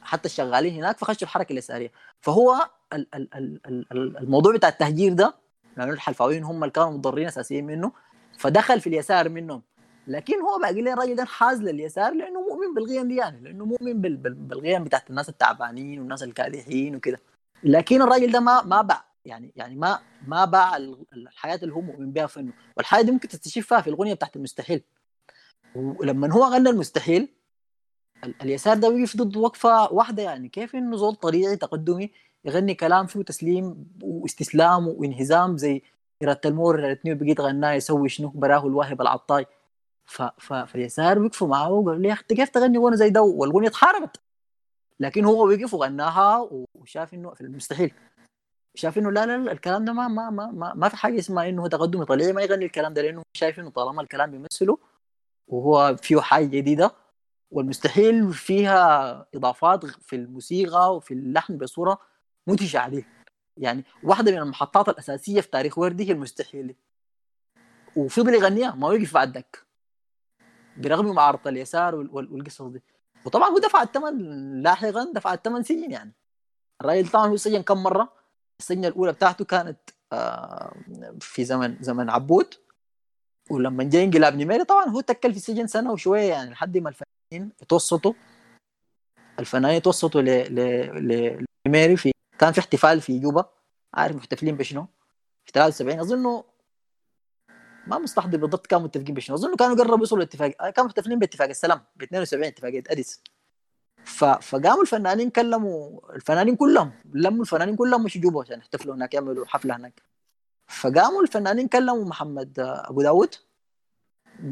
حتى 0.03 0.27
الشغالين 0.29 0.75
هناك 0.75 0.99
فخشوا 0.99 1.23
الحركة 1.23 1.53
اليساريه 1.53 1.93
فهو 2.21 2.69
ال 2.93 3.07
ال 3.15 3.35
ال 3.35 3.61
ال 3.67 3.87
ال- 3.93 4.17
الموضوع 4.19 4.53
بتاع 4.53 4.69
التهجير 4.69 5.13
ده 5.13 5.35
لأنه 5.77 5.93
الحلفاويين 5.93 6.45
هم 6.45 6.65
اللي 6.65 6.73
كانوا 6.73 6.91
مضرين 6.91 7.27
أساسيين 7.27 7.67
منه 7.67 7.93
فدخل 8.39 8.81
في 8.81 8.87
اليسار 8.87 9.29
منهم. 9.29 9.63
لكن 10.07 10.41
هو 10.41 10.59
باقي 10.59 10.83
لي 10.83 10.93
الراجل 10.93 11.15
ده 11.17 11.23
انحاز 11.23 11.63
لليسار 11.63 12.13
لأنه 12.15 12.41
مؤمن 12.41 12.75
بالقيم 12.75 13.09
دي 13.09 13.17
يعني 13.17 13.41
لأنه 13.41 13.65
مؤمن 13.65 14.01
بال- 14.01 14.17
بال- 14.17 14.35
بالقيم 14.35 14.85
بتاعت 14.85 15.11
الناس 15.11 15.29
التعبانين 15.29 15.99
والناس 16.01 16.23
الكادحين 16.23 16.97
وكده. 16.97 17.21
لكن 17.65 18.03
الراجل 18.03 18.33
ده 18.33 18.41
ما 18.41 18.63
ما 18.63 18.83
باع. 18.83 19.05
يعني 19.25 19.53
يعني 19.57 19.77
ما 19.77 19.99
ما 20.27 20.45
باع 20.45 20.77
ال- 20.77 21.05
الحياة 21.13 21.59
اللي 21.63 21.75
هو 21.75 21.81
مؤمن 21.81 22.13
بها 22.13 22.27
فنه 22.27 22.53
والحياة 22.77 23.03
دي 23.03 23.11
ممكن 23.13 23.29
تستشفها 23.29 23.81
في 23.81 23.91
الاغنيه 23.91 24.15
بتاعت 24.15 24.37
المستحيل. 24.37 24.83
ولما 25.75 26.33
هو 26.33 26.45
غنى 26.45 26.69
المستحيل 26.71 27.29
ال- 28.25 28.35
اليسار 28.43 28.77
ده 28.77 28.89
وقف 28.89 29.17
ضد 29.17 29.37
وقفة 29.37 29.93
واحدة. 29.93 30.23
يعني 30.23 30.49
كيف 30.49 30.75
إنه 30.77 30.97
زول 30.97 31.15
طبيعي 31.15 31.57
تقدمي 31.57 32.11
يغني 32.45 32.75
كلام 32.75 33.07
فيه 33.07 33.23
تسليم 33.23 33.87
واستسلام 34.03 34.89
وانهزام 34.89 35.57
زي 35.57 35.83
إرادة 36.23 36.41
المور 36.47 36.81
رتني 36.81 37.15
بقيت 37.15 37.41
غناه 37.41 37.73
يسوي 37.73 38.09
شنو؟ 38.09 38.29
براه 38.29 38.67
الواهب 38.67 39.01
العطاي. 39.01 39.47
ف... 40.07 40.23
ف... 40.23 40.53
فاليسار 40.53 41.19
وقفوا 41.19 41.49
معاه 41.49 41.71
وقالوا 41.71 42.03
لي 42.03 42.09
يا 42.09 42.13
أخي 42.13 42.25
كيف 42.29 42.49
تغني 42.49 42.79
وأنا 42.79 42.97
زي 42.97 43.11
ده؟ 43.11 43.23
والاغنيه 43.23 43.69
اتحاربت. 43.69 44.21
لكن 45.01 45.25
هو 45.25 45.49
وقف 45.49 45.75
وغناها 45.75 46.49
وشاف 46.75 47.15
إنه 47.15 47.35
في 47.35 47.41
المستحيل. 47.41 47.95
شاف 48.75 48.99
إنه 48.99 49.11
لا 49.13 49.27
لا, 49.27 49.37
لا 49.39 49.53
الكلام 49.53 49.85
ده 49.85 49.93
ما 49.93 50.09
ما 50.09 50.31
ما 50.31 50.47
ما, 50.47 50.75
ما 50.75 50.89
في 50.89 50.97
حاجة 50.97 51.19
اسمها 51.19 51.49
إنه 51.49 51.63
هو 51.63 51.67
تقدمي 51.67 52.05
طبيعي 52.05 52.33
ما 52.33 52.43
يغني 52.43 52.65
الكلام 52.65 52.95
ده 52.95 53.03
لأنه 53.03 53.23
شايف 53.37 53.61
إنه 53.61 53.71
طالما 53.71 54.03
الكلام 54.03 54.31
بيمثله 54.31 54.79
وهو 55.49 55.97
فيه 56.03 56.21
حاجة 56.21 56.45
جديدة 56.47 56.91
والمستحيل 57.51 58.33
فيها 58.33 59.27
إضافات 59.35 59.87
في 59.87 60.17
الموسيقى 60.17 60.97
وفي 60.97 61.15
اللحن 61.15 61.59
بصورة 61.59 61.99
مدهشه 62.47 62.79
عليه. 62.79 63.09
يعني 63.57 63.85
واحدة 64.03 64.33
من 64.33 64.39
المحطات 64.39 64.89
الأساسية 64.89 65.41
في 65.41 65.49
تاريخ 65.49 65.79
وردي 65.79 66.09
هي 66.09 66.13
المستحيل. 66.13 66.75
وفضل 67.97 68.35
يغنيها 68.35 68.75
ما 68.75 68.89
وقف 68.89 69.15
بعد 69.15 69.35
ذاك 69.35 69.67
برغم 70.77 71.15
معارضه 71.15 71.51
اليسار 71.51 71.95
وال- 71.95 72.11
وال- 72.11 72.33
والقصص 72.33 72.63
دي. 72.63 72.83
وطبعا 73.25 73.49
هو 73.49 73.59
دفع 73.59 73.83
الثمن 73.83 74.63
لاحقا 74.63 75.13
دفع 75.15 75.35
الثمن 75.35 75.63
سجن 75.63 75.91
يعني. 75.91 76.13
الراجل 76.81 77.09
طبعا 77.09 77.27
هو 77.27 77.37
سجن 77.37 77.63
كم 77.63 77.83
مرة؟ 77.83 78.13
السجنه 78.61 78.89
الأولى 78.89 79.13
بتاعته 79.13 79.45
كانت 79.45 79.79
آه، 80.13 80.73
في 81.21 81.45
زمن 81.45 81.77
زمن 81.81 82.11
عبود. 82.11 82.55
ولما 83.51 83.85
جاء 83.85 84.05
انقلاب 84.05 84.35
نميري 84.35 84.65
طبعا 84.65 84.85
هو 84.89 85.01
تكل 85.01 85.31
في 85.31 85.37
السجن 85.37 85.67
سنة 85.67 85.93
وشوية 85.93 86.29
يعني 86.29 86.51
لحد 86.51 86.79
ما 86.79 86.89
الفنانين 86.89 87.53
اتوسطوا 87.63 88.13
الفنانين 89.39 89.77
اتوسطوا 89.77 90.21
ل 90.21 90.55
ل 90.55 91.47
لنميري 91.67 91.97
في 91.97 92.13
كان 92.39 92.53
في 92.53 92.61
احتفال 92.61 93.01
في 93.01 93.19
جوبا. 93.19 93.51
عارف 93.95 94.17
محتفلين 94.17 94.57
بشنو؟ 94.57 94.87
في 95.45 95.53
73 95.55 96.01
أظنه 96.01 96.45
ما 97.89 97.99
مستحضر 97.99 98.39
بالضبط 98.39 98.67
كانوا 98.67 98.85
متفقين 98.85 99.15
بشنو. 99.15 99.37
أظن 99.37 99.57
كانوا 99.57 99.77
قربوا 99.77 99.99
يوصلوا 99.99 100.21
لاتفاق 100.21 100.55
آه، 100.61 100.71
كانوا 100.71 100.89
محتفلين 100.89 101.19
باتفاق 101.19 101.49
السلام 101.49 101.81
ب 101.97 102.03
72 102.03 102.45
اتفاقيه 102.45 102.83
أديس. 102.91 103.23
ف... 104.05 104.25
فقاموا 104.25 104.83
الفنانين 104.83 105.31
كلموا 105.31 106.01
الفنانين 106.17 106.57
كلهم 106.57 106.93
لموا 107.15 107.41
الفنانين 107.41 107.77
كلهم 107.77 108.05
مشوا 108.05 108.21
جوبا 108.21 108.41
عشان 108.41 108.59
يحتفلوا 108.59 108.95
هناك 108.95 109.15
يعملوا 109.15 109.47
حفلة 109.47 109.77
هناك. 109.77 110.03
فقاموا 110.67 111.23
الفنانين 111.23 111.69
كلموا 111.69 112.05
محمد 112.05 112.61
آه، 112.61 112.91
أبو 112.91 113.03
داود. 113.03 113.35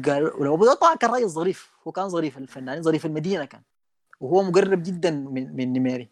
قال 0.05 0.23
ولو 0.23 0.55
أبو 0.55 0.65
داود 0.65 0.77
طبعا 0.77 0.95
كان 0.95 1.09
راجل 1.09 1.29
ظريف 1.29 1.71
هو 1.87 1.91
كان 1.91 2.09
ظريف 2.09 2.37
الفنانين 2.37 2.83
ظريف 2.83 3.05
المدينة 3.05 3.45
كان. 3.45 3.61
وهو 4.19 4.43
مقرب 4.43 4.83
جدا 4.83 5.11
من 5.11 5.55
من 5.55 5.73
نميري 5.73 6.09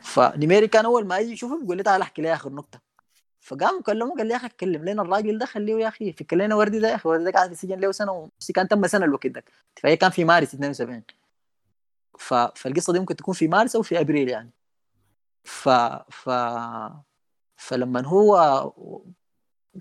فنميري 0.00 0.68
كان 0.68 0.84
أول 0.84 1.06
ما 1.06 1.18
يجي 1.18 1.32
يشوفه 1.32 1.60
بيقول 1.60 1.76
لي 1.76 1.82
تعال 1.82 2.02
أحكي 2.02 2.22
لي 2.22 2.34
آخر 2.34 2.52
نكته 2.52 2.87
فقام 3.48 3.80
كلمه 3.82 4.14
قال 4.16 4.26
لي 4.26 4.32
يا 4.32 4.36
أخي 4.36 4.46
اتكلم 4.46 4.84
لنا 4.84 5.02
الراجل 5.02 5.38
ده 5.38 5.46
خليه 5.46 5.74
يا 5.74 5.88
أخي 5.88 6.12
فك 6.12 6.34
لنا 6.34 6.54
وردي 6.54 6.78
ده 6.78 6.88
يا 6.88 6.94
أخي 6.94 7.08
وردي 7.08 7.24
ده 7.24 7.30
قاعد 7.30 7.46
في 7.46 7.52
السجن 7.52 7.80
له 7.80 7.92
سنة 7.92 8.12
ونص 8.12 8.50
كان 8.54 8.68
تم 8.68 8.86
سنة 8.86 9.04
الوقت 9.04 9.26
ده. 9.26 9.44
فهي 9.82 9.96
كان 9.96 10.10
في 10.10 10.24
مارس 10.24 10.54
72 10.54 11.02
ف... 12.18 12.34
فالقصة 12.34 12.92
دي 12.92 12.98
ممكن 12.98 13.16
تكون 13.16 13.34
في 13.34 13.48
مارس 13.48 13.76
أو 13.76 13.82
في 13.82 14.00
أبريل 14.00 14.28
يعني. 14.28 14.50
ف 15.44 15.68
ف 16.10 16.30
فلما 17.56 18.06
هو 18.06 18.36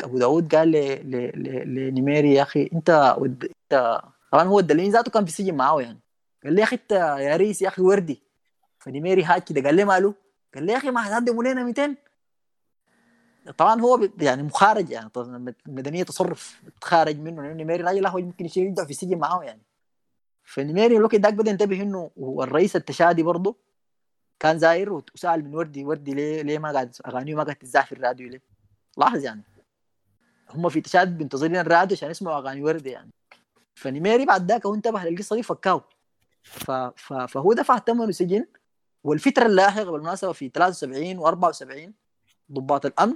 أبو 0.03 0.17
داود 0.17 0.55
قال 0.55 0.71
ل... 0.71 0.75
ل... 1.11 1.31
ل... 1.43 1.75
لنميري 1.75 2.33
يا 2.33 2.41
أخي 2.41 2.69
أنت 2.73 3.15
ود... 3.17 3.43
أنت 3.43 4.01
طبعا 4.31 4.43
هو 4.43 4.59
الدليل 4.59 4.91
ذاته 4.91 5.11
كان 5.11 5.25
في 5.25 5.31
السجن 5.31 5.55
معاه 5.55 5.81
يعني. 5.81 5.99
قال 6.43 6.53
لي 6.53 6.59
يا 6.59 6.65
أخي 6.65 6.75
أنت 6.75 6.91
يا 7.19 7.35
ريس 7.35 7.61
يا 7.61 7.67
أخي 7.67 7.81
وردي. 7.81 8.23
فنميري 8.79 9.23
هاج 9.23 9.41
كده 9.41 9.61
قال 9.61 9.75
لي 9.75 9.85
ماله؟ 9.85 10.13
قال 10.55 10.63
لي 10.63 10.71
يا 10.73 10.77
أخي 10.77 10.91
ما 10.91 11.07
هتقدموا 11.07 11.43
لنا 11.43 11.63
200 11.63 11.95
طبعا 13.51 13.81
هو 13.81 14.09
يعني 14.19 14.43
مخارج 14.43 14.89
يعني 14.89 15.09
مدنية 15.65 16.03
تصرف 16.03 16.61
خارج 16.83 17.19
منه 17.19 17.41
لأن 17.41 17.57
نميري 17.57 17.83
راجل 17.83 18.07
هو 18.07 18.19
ممكن 18.19 18.45
يشيل 18.45 18.67
يرجع 18.67 18.85
في 18.85 18.91
السجن 18.91 19.17
معاه 19.17 19.43
يعني. 19.43 19.61
فنميري 20.43 20.97
الوقت 20.97 21.15
ذاك 21.15 21.33
بدأ 21.33 21.51
ينتبه 21.51 21.81
إنه 21.81 22.11
هو 22.19 22.43
الرئيس 22.43 22.75
التشادي 22.75 23.23
برضه 23.23 23.55
كان 24.39 24.59
زاير 24.59 24.93
وسأل 24.93 25.45
من 25.45 25.55
وردي 25.55 25.85
وردي 25.85 26.13
ليه 26.13 26.41
ليه 26.41 26.59
ما 26.59 26.71
قاعد 26.71 26.95
أغانيه 27.07 27.35
ما 27.35 27.43
قاعد 27.43 27.55
تتذاع 27.55 27.83
في 27.83 27.91
الراديو 27.91 28.29
ليه؟ 28.29 28.41
لاحظ 28.97 29.23
يعني. 29.23 29.43
هم 30.49 30.69
في 30.69 30.81
تشاد 30.81 31.21
منتظرين 31.21 31.55
الراديو 31.55 31.97
عشان 31.97 32.11
يسمعوا 32.11 32.37
أغاني 32.37 32.61
وردي 32.61 32.89
يعني. 32.89 33.11
فنميري 33.75 34.25
بعد 34.25 34.51
ذاك 34.51 34.65
هو 34.65 34.75
انتبه 34.75 35.03
للقصة 35.03 35.35
دي 35.35 35.43
فكاو. 35.43 35.81
ف... 36.43 36.71
ف... 36.71 37.13
فهو 37.13 37.53
دفع 37.53 37.79
ثمنه 37.79 38.11
سجن 38.11 38.45
والفترة 39.03 39.45
اللاحقة 39.45 39.91
بالمناسبة 39.91 40.31
في 40.31 40.49
73 40.49 41.19
و74 41.19 41.91
ضباط 42.51 42.85
الأمن 42.85 43.15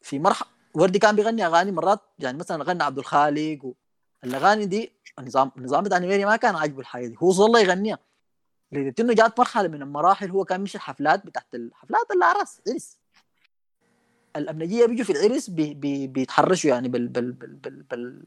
في 0.00 0.18
مرحله 0.18 0.48
وردي 0.74 0.98
كان 0.98 1.16
بيغني 1.16 1.46
أغاني 1.46 1.72
مرات 1.72 2.00
يعني 2.18 2.38
مثلا 2.38 2.64
غنى 2.64 2.82
عبد 2.82 2.98
الخالق 2.98 3.64
و... 3.64 3.72
الاغاني 4.24 4.66
دي 4.66 4.92
النظام 5.18 5.52
النظام 5.56 5.84
بتاع 5.84 5.98
نميري 5.98 6.24
ما 6.24 6.36
كان 6.36 6.56
عاجبه 6.56 6.80
الحاجة 6.80 7.06
دي. 7.06 7.16
هو 7.18 7.42
والله 7.42 7.60
يغنيها. 7.60 7.98
لدرجه 8.72 8.94
انه 9.00 9.14
جات 9.14 9.38
مرحلة 9.38 9.68
من 9.68 9.82
المراحل 9.82 10.30
هو 10.30 10.44
كان 10.44 10.60
يمشي 10.60 10.78
الحفلات 10.78 11.26
بتاعت 11.26 11.54
الحفلات 11.54 12.10
الاعراس 12.10 12.60
عرس. 12.68 12.98
الأمنية 14.36 14.86
بيجوا 14.86 15.04
في 15.04 15.12
العرس 15.12 15.50
بي 15.50 15.74
بي 15.74 16.06
بيتحرشوا 16.06 16.70
يعني 16.70 16.88
بال 16.88 17.08
بال 17.08 17.32
بال 17.32 17.56
بال 17.56 17.82
بال 17.82 18.22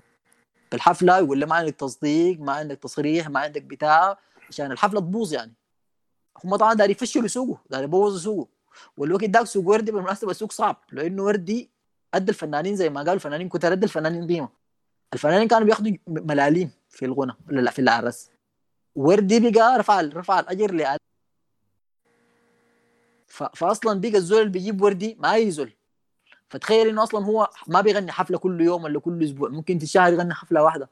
بالحفلة 0.72 1.18
يقول 1.18 1.40
له 1.40 1.45
ما 1.45 1.56
عندك 1.56 1.76
تصديق 1.76 2.40
ما 2.40 2.54
عندك 2.54 2.78
تصريح 2.78 3.30
ما 3.30 3.40
عندك 3.40 3.62
بتاع 3.62 4.18
عشان 4.50 4.72
الحفلة 4.72 5.00
تبوظ 5.00 5.34
يعني. 5.34 5.54
هم 6.45 6.56
طبعا 6.56 6.74
داري 6.74 6.91
يفشلوا 6.91 7.28
سوقه 7.28 7.62
داري 7.70 7.84
يبوظوا 7.84 8.20
سوقه 8.20 8.48
والوقت 8.98 9.24
داك 9.26 9.45
سوق 9.45 9.68
وردي 9.68 9.91
بالمناسبة 9.91 10.34
سوق 10.34 10.52
صعب 10.52 10.84
لأنه 10.91 11.24
وردي 11.24 11.70
ادى 12.14 12.32
الفنانين 12.32 12.76
زي 12.76 12.90
ما 12.90 13.00
قالوا 13.00 13.14
الفنانين 13.14 13.50
كتر 13.50 13.72
ادى 13.72 13.86
الفنانين 13.86 14.28
قيمة. 14.28 14.50
الفنانين 15.14 15.48
كانوا 15.48 15.66
بياخذوا 15.66 15.94
ملاليم 16.08 16.72
في 16.90 17.06
الغنى 17.06 17.34
لا 17.48 17.72
في 17.72 17.80
العرس 17.80 18.30
وردي 18.95 19.52
بقى 19.52 19.80
رفع 19.80 20.02
رفع 20.02 20.40
الأجر 20.40 20.74
ل 20.74 20.98
فاصلا 23.54 24.00
بقى 24.02 24.18
الزول 24.18 24.40
اللي 24.40 24.52
بيجيب 24.52 24.82
وردي 24.82 25.18
ما 25.20 25.36
يزول. 25.36 25.74
فتخيل 26.50 26.88
إنه 26.88 27.04
أصلا 27.04 27.26
هو 27.26 27.50
ما 27.68 27.82
بيغني 27.82 28.12
حفلة 28.12 28.38
كل 28.38 28.62
يوم 28.62 28.84
ولا 28.84 29.00
كل 29.00 29.24
أسبوع 29.24 29.50
ممكن 29.50 29.78
في 29.78 29.84
الشهر 29.84 30.14
يغني 30.14 30.34
حفلة 30.34 30.64
واحدة. 30.64 30.90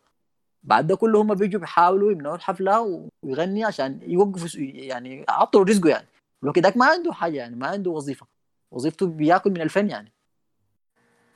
بعد 0.64 0.88
ده 0.88 0.96
كله 0.96 1.22
هم 1.22 1.34
بيجوا 1.34 1.60
بيحاولوا 1.60 2.12
يمنعوا 2.12 2.36
الحفله 2.36 3.10
ويغني 3.24 3.64
عشان 3.64 4.00
يوقفوا 4.08 4.60
يعني 4.60 5.26
يعطلوا 5.30 5.66
رزقه 5.66 5.90
يعني. 5.90 6.08
لو 6.44 6.52
كده 6.52 6.74
ما 6.76 6.86
عنده 6.86 7.14
حاجة 7.14 7.38
يعني 7.38 7.56
ما 7.56 7.68
عنده 7.68 7.92
وظيفة. 7.92 8.28
وظيفته 8.72 9.06
بياكل 9.06 9.50
من 9.50 9.62
الفن 9.62 9.90
يعني. 9.90 10.12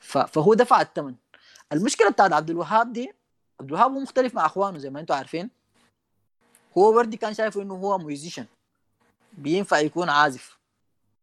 فهو 0.00 0.54
دفع 0.54 0.80
الثمن 0.80 1.14
المشكلة 1.72 2.10
بتاعت 2.10 2.32
عبد 2.32 2.50
الوهاب 2.50 2.92
دي 2.92 3.12
عبد 3.60 3.68
الوهاب 3.68 3.92
هو 3.92 4.00
مختلف 4.00 4.34
مع 4.34 4.46
أخوانه 4.46 4.78
زي 4.78 4.90
ما 4.90 5.00
أنتم 5.00 5.14
عارفين. 5.14 5.50
هو 6.78 6.96
وردي 6.96 7.16
كان 7.16 7.34
شايفه 7.34 7.62
إنه 7.62 7.74
هو 7.74 7.98
ميوزيشن 7.98 8.46
بينفع 9.32 9.78
يكون 9.78 10.08
عازف. 10.08 10.58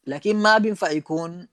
لكن 0.08 0.36
ما 0.36 0.58
بينفع 0.58 0.90
يكون 0.90 1.48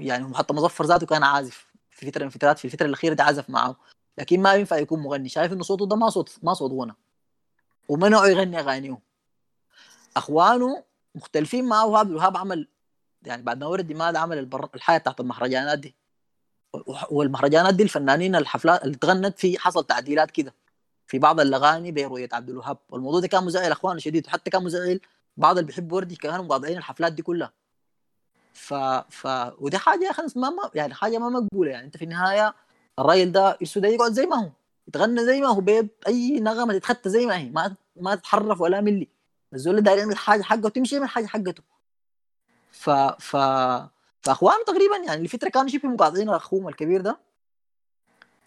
يعني 0.00 0.34
حتى 0.34 0.54
مظفر 0.54 0.84
ذاته 0.84 1.06
كان 1.06 1.22
عازف 1.22 1.66
في 1.90 2.10
فترة 2.10 2.20
من 2.20 2.26
الفترات 2.26 2.58
في 2.58 2.64
الفترة 2.64 2.86
الأخيرة 2.86 3.14
دي 3.14 3.22
عزف 3.22 3.50
معه. 3.50 3.76
لكن 4.18 4.42
ما 4.42 4.54
ينفع 4.54 4.76
يكون 4.76 5.00
مغني. 5.00 5.28
شايف 5.28 5.52
إنه 5.52 5.62
صوته 5.62 5.86
ده 5.86 5.96
ما 5.96 6.10
صوت 6.10 6.38
ما 6.42 6.54
صوت 6.54 6.72
غنى. 6.72 6.94
ومنعه 7.88 8.26
يغني 8.26 8.58
أغانيه. 8.60 8.98
أخوانه 10.16 10.84
مختلفين 11.14 11.64
معه 11.68 11.86
وهاب 11.86 12.10
الوهاب 12.10 12.36
عمل 12.36 12.68
يعني 13.22 13.42
بعد 13.42 13.60
ما 13.60 13.66
ورد 13.66 13.92
ماد 13.92 14.16
عمل 14.16 14.38
البر... 14.38 14.68
الحياة 14.74 14.98
بتاعت 14.98 15.20
المهرجانات 15.20 15.78
دي. 15.78 15.94
والمهرجانات 17.10 17.74
دي 17.74 17.82
الفنانين 17.82 18.36
الحفلات 18.36 18.84
اللي 18.84 18.96
تغنت 18.96 19.38
فيه 19.38 19.58
حصل 19.58 19.84
تعديلات 19.84 20.30
كده. 20.30 20.54
في 21.06 21.18
بعض 21.18 21.40
الأغاني 21.40 21.92
برؤيه 21.92 22.28
عبد 22.32 22.50
الوهاب. 22.50 22.78
والموضوع 22.88 23.20
ده 23.20 23.28
كان 23.28 23.44
مزعل 23.44 23.72
أخوانه 23.72 23.98
شديد 23.98 24.26
وحتى 24.26 24.50
كان 24.50 24.64
مزعل 24.64 25.00
بعض 25.36 25.58
اللي 25.58 25.66
بيحبوا 25.66 25.96
وردي 25.96 26.16
كانوا 26.16 26.44
مقاطعين 26.44 26.78
الحفلات 26.78 27.12
دي 27.12 27.22
كلها. 27.22 27.52
ف 28.52 28.74
ف 29.10 29.26
ودي 29.58 29.78
حاجة 29.78 30.04
يا 30.04 30.10
أخي 30.10 30.22
ما 30.36 30.50
ما- 30.50 30.70
يعني 30.74 30.94
حاجة 30.94 31.18
ما 31.18 31.28
مقبولة. 31.28 31.70
يعني 31.70 31.86
أنت 31.86 31.96
في 31.96 32.04
النهاية 32.04 32.54
الراجل 32.98 33.32
ده 33.32 33.58
يسو 33.60 33.80
ده 33.80 33.88
يقعد 33.88 34.12
زي 34.12 34.26
ما 34.26 34.36
هو 34.36 34.50
يتغنى 34.88 35.24
زي 35.24 35.40
ما 35.40 35.46
هو 35.48 35.60
بيض 35.60 35.88
أي 36.06 36.40
نغمة 36.40 36.78
تتخطى 36.78 37.10
زي 37.10 37.26
ما 37.26 37.36
هي 37.38 37.50
ما 37.50 37.76
ما 37.96 38.14
تتحرف 38.14 38.60
ولا 38.60 38.80
ملي. 38.80 39.08
الزول 39.54 39.80
ده 39.80 39.92
يعمل 39.92 40.16
حاجة 40.16 40.42
حقته 40.42 40.68
تمشي 40.68 40.94
يعمل 40.94 41.08
حاجة 41.08 41.26
حقته. 41.26 41.62
ف 42.72 42.90
ف 42.90 43.36
فأخوانه 44.22 44.64
تقريبا 44.66 44.96
يعني 45.06 45.24
لفتره 45.24 45.48
كانوا 45.48 45.68
شبه 45.68 45.88
مقاطعين 45.88 46.28
اخوهم 46.28 46.68
الكبير 46.68 47.00
ده. 47.00 47.18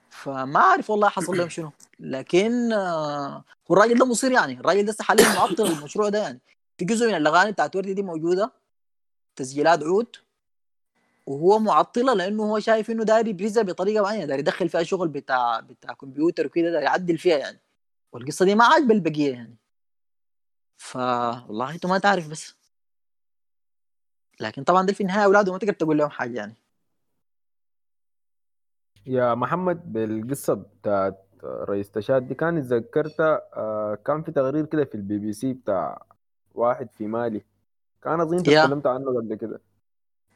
فما 0.10 0.60
أعرف 0.60 0.90
والله 0.90 1.10
حصل 1.10 1.38
لهم 1.38 1.50
شنو. 1.50 1.72
لكن 2.00 2.74
آه، 2.74 3.44
والراجل 3.70 3.98
ده 3.98 4.06
مصير 4.06 4.32
يعني. 4.32 4.54
الراجل 4.54 4.86
ده 4.86 4.96
حاليا 5.02 5.34
معطل 5.34 5.66
المشروع 5.66 6.10
ده 6.10 6.20
يعني. 6.20 6.40
في 6.78 6.86
جزء 6.86 7.08
من 7.08 7.16
الأغاني 7.16 7.52
بتاعت 7.52 7.76
وردي 7.76 7.94
دي 7.94 8.02
موجودة. 8.02 8.52
تسجيلات 9.36 9.84
عود. 9.84 10.16
وهو 11.28 11.60
معطلة 11.60 12.14
لأنه 12.14 12.44
هو 12.44 12.60
شايف 12.60 12.92
إنه 12.92 13.04
داير 13.04 13.28
يبرزها 13.28 13.64
بطريقة 13.64 14.04
معينة. 14.04 14.26
داير 14.26 14.40
يدخل 14.40 14.70
فيها 14.70 14.84
شغل 14.84 15.08
بتاع 15.08 15.60
بتاع 15.60 15.94
كمبيوتر 15.94 16.46
وكده 16.46 16.72
داير 16.72 16.84
يعدل 16.84 17.18
فيها 17.18 17.38
يعني. 17.38 17.60
والقصة 18.14 18.46
دي 18.46 18.56
ما 18.56 18.66
عاجبة 18.66 18.94
البقية 18.94 19.32
يعني. 19.34 19.56
ف 20.82 20.96
والله 20.96 21.74
انت 21.74 21.86
ما 21.86 21.98
تعرف 21.98 22.30
بس 22.30 22.56
لكن 24.40 24.64
طبعا 24.64 24.86
دي 24.86 24.94
في 24.94 25.02
النهاية 25.02 25.26
اولاده 25.26 25.52
ما 25.52 25.58
تقدر 25.58 25.74
تقول 25.74 25.98
لهم 25.98 26.10
حاجة 26.10 26.38
يعني 26.38 26.56
يا 29.06 29.36
محمد 29.36 29.94
بالقصة 29.94 30.54
بتاعت 30.54 31.28
رئيس 31.44 31.92
تشاد 31.92 32.28
دي 32.28 32.36
كان 32.36 32.58
اتذكرتها 32.58 33.42
آه، 33.54 33.96
كان 33.96 34.24
في 34.24 34.32
تقرير 34.32 34.66
كده 34.66 34.86
في 34.86 34.96
البي 34.96 35.18
بي 35.18 35.34
سي 35.34 35.54
بتاع 35.54 36.06
واحد 36.56 36.92
في 36.92 37.08
مالي 37.08 37.42
كان 38.02 38.22
أظن. 38.22 38.44
تكلمت 38.44 38.88
عنه 38.88 39.18
قبل 39.18 39.36
كده 39.36 39.62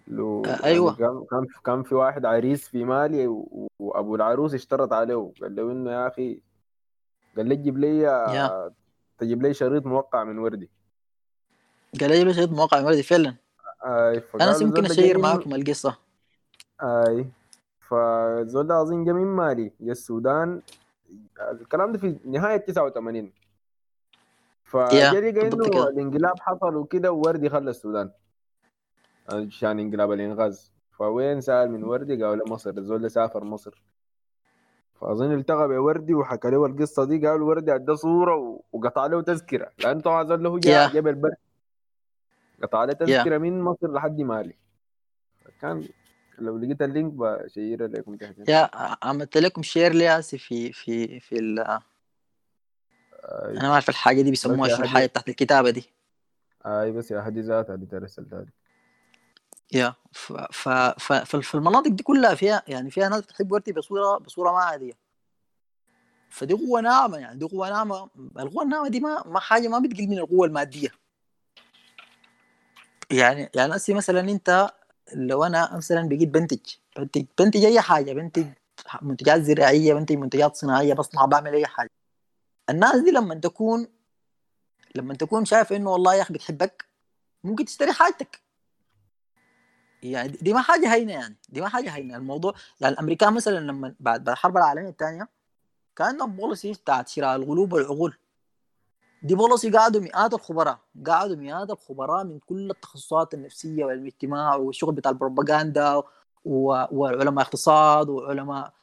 لو 0.07 0.43
آه، 0.45 0.49
يعني 0.49 0.63
أيوة. 0.63 0.95
كان 0.95 1.25
كان 1.31 1.45
كان 1.65 1.83
في 1.83 1.95
واحد 1.95 2.25
عريس 2.25 2.67
في 2.67 2.83
مالي 2.83 3.27
وأبو 3.79 4.15
العروس 4.15 4.53
اشترط 4.53 4.93
عليه 4.93 5.31
قال 5.41 5.55
له 5.55 5.71
إنه 5.71 5.91
يا 5.91 6.07
أخي 6.07 6.41
قال 7.37 7.47
لي 7.47 7.55
جيب 7.55 7.77
لي. 7.77 8.07
تجيب 9.17 9.43
لي 9.43 9.53
شريط 9.53 9.85
موقع 9.85 10.23
من 10.23 10.37
وردي. 10.37 10.69
قال 12.01 12.25
لي 12.25 12.33
شريط 12.33 12.51
موقع 12.51 12.81
وردي 12.81 13.03
فعلا. 13.03 13.35
أي 13.85 14.23
أنا 14.41 14.57
يمكن 14.61 14.85
أشير 14.85 15.17
معاكم 15.17 15.55
القصة. 15.55 15.97
أي 16.81 17.25
فالزول 17.79 18.67
ده 18.67 18.81
اظن 18.81 19.03
جا 19.03 19.13
من 19.13 19.25
مالي. 19.25 19.71
جا 19.79 19.91
السودان 19.91 20.61
الكلام 21.39 21.91
ده 21.91 21.97
في 21.97 22.19
نهاية 22.25 22.57
89 22.57 23.31
فجا 24.63 25.11
لقى 25.11 25.31
بالضبط 25.31 25.75
إنه. 25.75 25.87
الانقلاب 25.87 26.39
حصل 26.39 26.75
وكده 26.75 27.11
ووردي 27.11 27.49
خلى 27.49 27.69
السودان. 27.69 28.11
عشان 29.29 29.79
انقلاب 29.79 30.11
الإنغاز. 30.11 30.73
فوين 30.91 31.41
سأل 31.41 31.71
من 31.71 31.83
وردي؟ 31.83 32.13
قالوا 32.13 32.35
له 32.35 32.45
مصر. 32.47 32.69
الزول 32.69 33.01
ده 33.01 33.07
سافر 33.07 33.43
مصر. 33.43 33.83
فاظن 35.01 35.33
التقى 35.33 35.67
بوردي 35.67 36.13
وحكى 36.13 36.49
له 36.49 36.65
القصة 36.65 37.05
دي 37.05 37.27
قال 37.27 37.41
وردي 37.41 37.75
ادى 37.75 37.95
صورة 37.95 38.61
وقطع 38.73 39.05
له 39.05 39.21
تذكرة. 39.21 39.71
لأنه 39.79 40.01
طبعا 40.01 40.21
الزول 40.21 40.43
له 40.43 40.59
جاء 40.59 40.89
Yeah. 40.89 40.93
جبل 40.93 41.31
قطع 42.63 42.83
له 42.83 42.93
تذكرة 42.93 43.37
من 43.37 43.61
مصر 43.61 43.93
لحد 43.93 44.21
مالي. 44.21 44.53
كان 45.61 45.87
لو 46.39 46.57
لقيت 46.57 46.81
ال 46.81 46.88
link 46.88 47.13
بشيره 47.13 47.87
لكم 47.87 48.15
تحت. 48.15 48.49
يا 48.49 48.69
عملت 49.03 49.37
لكم 49.37 49.63
share 49.63 49.93
لي 49.93 50.19
اسف 50.19 50.43
في 50.43 50.71
في 50.71 51.19
في 51.19 51.39
ال 51.39 51.59
أنا 51.59 51.81
ما 53.61 53.73
أعرف 53.73 53.89
الحاجة 53.89 54.21
دي 54.21 54.29
بيسموها. 54.29 54.79
الحاجة 54.79 55.05
بتاعت 55.05 55.29
الكتابة 55.29 55.69
دي. 55.69 55.89
اي 56.65 56.91
بس 56.91 57.11
يا 57.11 57.27
هدي 57.27 57.41
ذاتها 57.41 57.75
اللي 57.75 57.85
ترسلتها 57.85 58.41
لي 58.41 58.49
يا 59.73 59.93
ف 60.11 60.33
ف 60.33 60.69
ف 60.69 61.13
ف- 61.13 61.35
في 61.35 61.55
المناطق 61.55 61.87
دي 61.87 62.03
كلها 62.03 62.35
فيها 62.35 62.63
يعني 62.67 62.91
فيها 62.91 63.09
ناس 63.09 63.21
بتحب 63.21 63.51
وردي 63.51 63.71
بصورة 63.71 64.17
بصورة 64.17 64.51
ما 64.51 64.59
عادية. 64.59 64.93
فدي 66.29 66.53
قوة 66.53 66.81
ناعمة 66.81 67.17
يعني 67.17 67.39
دي 67.39 67.45
قوة 67.45 67.69
ناعمة 67.69 68.09
القوة 68.39 68.63
الناعمة 68.63 68.87
دي 68.89 68.99
ما 68.99 69.23
ما 69.27 69.39
حاجة 69.39 69.67
ما 69.67 69.79
بتقل 69.79 70.07
من 70.07 70.17
القوة 70.19 70.47
المادية. 70.47 70.89
يعني 73.11 73.49
يعني 73.55 73.75
أسي 73.75 73.93
مثلا 73.93 74.19
أنت 74.19 74.69
لو 75.15 75.43
أنا 75.43 75.75
مثلا 75.77 76.07
بقيت 76.09 76.29
بنتج 76.29 76.59
بنتج 76.97 77.25
بنتج 77.39 77.65
أي 77.65 77.81
حاجة 77.81 78.13
بنتج 78.13 78.47
منتجات 79.01 79.41
زراعية 79.41 79.93
بنتج 79.93 80.15
منتجات 80.15 80.55
صناعية 80.55 80.93
بصنع 80.93 81.25
بعمل 81.25 81.53
أي 81.53 81.65
حاجة. 81.65 81.89
الناس 82.69 82.95
دي 83.01 83.11
لما 83.11 83.35
تكون 83.35 83.87
لما 84.95 85.13
تكون 85.13 85.45
شايف 85.45 85.73
إنه 85.73 85.89
والله 85.91 86.15
يا 86.15 86.21
أخي 86.21 86.33
بتحبك 86.33 86.85
ممكن 87.43 87.65
تشتري 87.65 87.93
حاجتك. 87.93 88.44
يعني 90.11 90.37
دي 90.41 90.53
ما 90.53 90.61
حاجة 90.61 90.93
هينة 90.93 91.13
يعني 91.13 91.35
دي 91.49 91.61
ما 91.61 91.69
حاجة 91.69 91.89
هينة. 91.89 92.17
الموضوع 92.17 92.53
يعني 92.81 92.93
الأمريكان 92.93 93.33
مثلا 93.33 93.59
لما 93.59 93.95
بعد 93.99 94.29
الحرب 94.29 94.57
العالمية 94.57 94.89
الثانية 94.89 95.29
كان 95.95 96.07
عندهم 96.07 96.35
بوليسي 96.35 96.71
بتاعت 96.71 97.07
شراء 97.07 97.35
القلوب 97.35 97.73
والعقول. 97.73 98.17
دي 99.23 99.35
بوليسي 99.35 99.69
قعدوا 99.69 100.01
مئات 100.01 100.33
الخبراء 100.33 100.79
قعدوا 101.07 101.35
مئات 101.35 101.69
الخبراء 101.69 102.23
من 102.23 102.39
كل 102.39 102.71
التخصصات 102.71 103.33
النفسية 103.33 103.85
وعلم 103.85 104.01
الاجتماع 104.01 104.55
والشغل 104.55 104.93
بتاع 104.95 105.11
البروباغندا 105.11 106.03
وعلماء 106.45 107.45
اقتصاد 107.45 108.09
وعلماء 108.09 108.73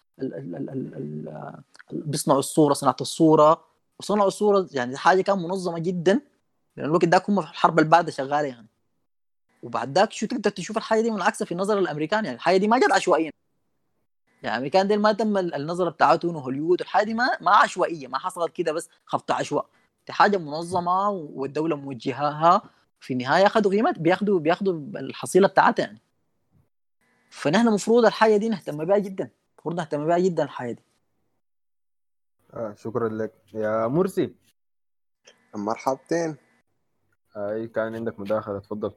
بيصنعوا 1.92 2.38
الصورة 2.38 2.74
صناعة 2.74 2.96
الصورة. 3.00 3.64
وصنعوا 4.00 4.28
الصورة 4.28 4.68
يعني 4.72 4.96
حاجة 4.96 5.22
كان 5.22 5.38
منظمة 5.38 5.78
جدا 5.78 6.20
لأن 6.76 6.86
الوقت 6.86 7.04
ده 7.04 7.22
هم 7.28 7.42
في 7.42 7.50
الحرب 7.50 7.80
بعدها 7.80 8.10
شغالة 8.10 8.48
يعني. 8.48 8.66
وبعد 9.62 9.98
ذاك 9.98 10.12
شو 10.12 10.26
تقدر 10.26 10.50
تشوف 10.50 10.76
الحاجة 10.76 11.00
دي 11.00 11.10
منعكسه 11.10 11.44
في 11.46 11.54
نظر 11.54 11.78
الأمريكان 11.78 12.24
يعني 12.24 12.36
الحاجة 12.36 12.56
دي 12.56 12.68
ما 12.68 12.78
جت 12.78 12.92
عشوائيا. 12.92 13.30
يعني 14.42 14.54
الأمريكان 14.56 14.88
دي 14.88 14.96
ما 14.96 15.12
تم 15.12 15.36
ال- 15.38 15.54
النظره 15.54 15.90
بتاعتهم 15.90 16.36
وهوليوود 16.36 16.80
الحاجة 16.80 17.04
دي 17.04 17.14
ما 17.14 17.28
ما 17.40 17.56
عشوائية 17.56 18.08
ما 18.08 18.18
حصلت 18.18 18.52
كده 18.52 18.72
بس 18.72 18.88
خبط 19.06 19.30
عشواء 19.30 19.66
دي 20.06 20.12
حاجة 20.12 20.36
منظمة 20.36 21.08
والدولة 21.10 21.76
موجهاها. 21.76 22.62
في 23.00 23.12
النهاية 23.12 23.46
أخذوا 23.46 23.72
قيمه 23.72 23.92
بياخذوا 23.98 24.40
بياخذوا 24.40 24.74
الحصيلة 24.74 25.48
بتاعتها 25.48 25.84
يعني. 25.84 25.98
فنحن 27.30 27.68
المفروض 27.68 28.04
الحاجة 28.04 28.36
دي 28.36 28.48
نهتم 28.48 28.84
بها 28.84 28.98
جدا. 28.98 29.30
المفروض 29.54 29.76
نهتم 29.76 30.06
بها 30.06 30.18
جدا 30.18 30.42
الحاجة 30.44 30.72
دي. 30.72 30.82
آه 32.54 32.74
شكرا 32.74 33.08
لك. 33.08 33.32
يا 33.54 33.86
مرسي. 33.86 34.34
مرحبتين. 35.54 36.36
أي 37.36 37.68
كان 37.68 37.94
عندك 37.94 38.20
مداخلة؟ 38.20 38.58
تفضل. 38.58 38.92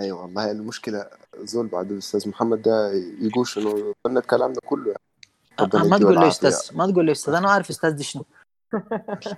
أيوه 0.00 0.22
والله 0.22 0.50
المشكلة 0.50 1.06
زول 1.38 1.66
بعد 1.66 1.92
الأستاذ 1.92 2.28
محمد 2.28 2.62
ده 2.62 2.92
يقول 3.20 3.46
شنو 3.46 3.94
قلنا 4.04 4.20
الكلام 4.20 4.52
ده 4.52 4.60
كله 4.66 4.86
يعني. 4.86 5.00
ما 5.88 5.98
تقول 5.98 6.12
لي 6.14 6.20
العافية. 6.20 6.48
أستاذ 6.48 6.76
ما 6.76 6.90
تقول 6.90 7.06
لي 7.06 7.12
أستاذ 7.12 7.34
أنا 7.34 7.50
عارف 7.50 7.70
أستاذ 7.70 7.90
دي 7.90 8.02
شنو 8.02 8.24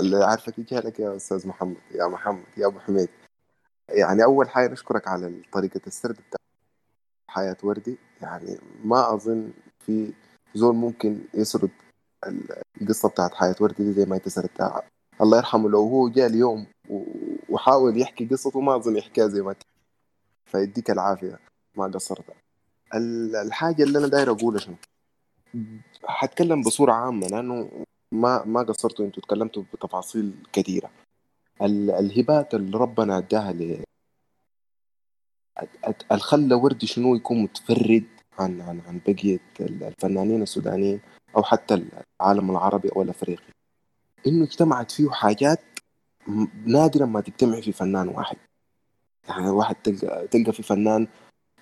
اللي 0.00 0.24
عارفك 0.24 0.58
يجهلك 0.58 1.00
يا 1.00 1.16
أستاذ 1.16 1.48
محمد 1.48 1.76
يا 1.94 2.06
محمد 2.06 2.44
يا 2.56 2.66
أبو 2.66 2.78
حميد 2.78 3.08
يعني 3.88 4.24
أول 4.24 4.48
حاجة 4.48 4.72
نشكرك 4.72 5.08
على 5.08 5.42
طريقة 5.52 5.80
السرد 5.86 6.14
بتاع 6.14 6.40
حياة 7.30 7.56
وردي 7.62 7.98
يعني 8.22 8.58
ما 8.84 9.14
أظن 9.14 9.50
في 9.86 10.12
زول 10.54 10.74
ممكن 10.74 11.20
يسرد 11.34 11.70
ال- 12.26 12.62
القصة 12.82 13.08
بتاعت 13.08 13.34
حياة 13.34 13.54
وردي 13.60 13.84
دي 13.84 13.92
زي 13.92 14.04
ما 14.04 14.16
أنت 14.16 14.28
سردتها 14.28 14.82
الله 15.20 15.36
يرحمه 15.38 15.68
لو 15.68 15.78
هو 15.88 16.08
جاء 16.08 16.26
اليوم 16.26 16.66
وحاول 17.48 18.00
يحكي 18.00 18.24
قصته 18.26 18.60
ما 18.60 18.76
أظن 18.76 18.96
يحكيها 18.96 19.26
زي 19.28 19.42
ما 19.42 19.54
فيديك 20.46 20.90
العافية 20.90 21.38
ما 21.76 21.84
قصرت. 21.84 22.24
ال- 22.94 23.36
الحاجة 23.36 23.82
اللي 23.82 23.98
أنا 23.98 24.06
داير 24.06 24.30
اقولها 24.30 24.60
شنو؟ 24.60 24.74
حتكلم 26.04 26.62
بصورة 26.62 26.92
عامة 26.92 27.26
لأنه 27.26 27.70
ما 28.12 28.44
ما 28.44 28.62
قصرتوا 28.62 29.04
أنتوا 29.04 29.22
تكلمتوا 29.22 29.62
بتفاصيل 29.74 30.34
كثيرة. 30.52 30.90
ال- 31.62 31.90
الهبات 31.90 32.54
اللي 32.54 32.78
ربنا 32.78 33.18
أداها 33.18 33.52
ل 33.52 33.84
الخلى 36.12 36.54
وردي 36.54 36.86
شنو 36.86 37.14
يكون 37.14 37.42
متفرد 37.42 38.04
عن 38.38 38.60
عن 38.60 38.80
عن 38.86 39.00
بقية 39.06 39.40
الفنانين 39.60 40.42
السودانيين 40.42 41.00
أو 41.36 41.42
حتى 41.42 41.74
العالم 42.20 42.50
العربي 42.50 42.88
أو 42.96 43.02
الأفريقي. 43.02 43.42
إنه 44.26 44.44
اجتمعت 44.44 44.90
فيه 44.90 45.10
حاجات 45.10 45.60
نادرا 46.66 47.06
ما 47.06 47.20
تجتمع 47.20 47.60
في 47.60 47.72
فنان 47.72 48.08
واحد. 48.08 48.36
يعني 49.28 49.50
واحد 49.50 49.74
تلقى 49.74 50.28
تلقى 50.28 50.52
في 50.52 50.62
فنان 50.62 51.06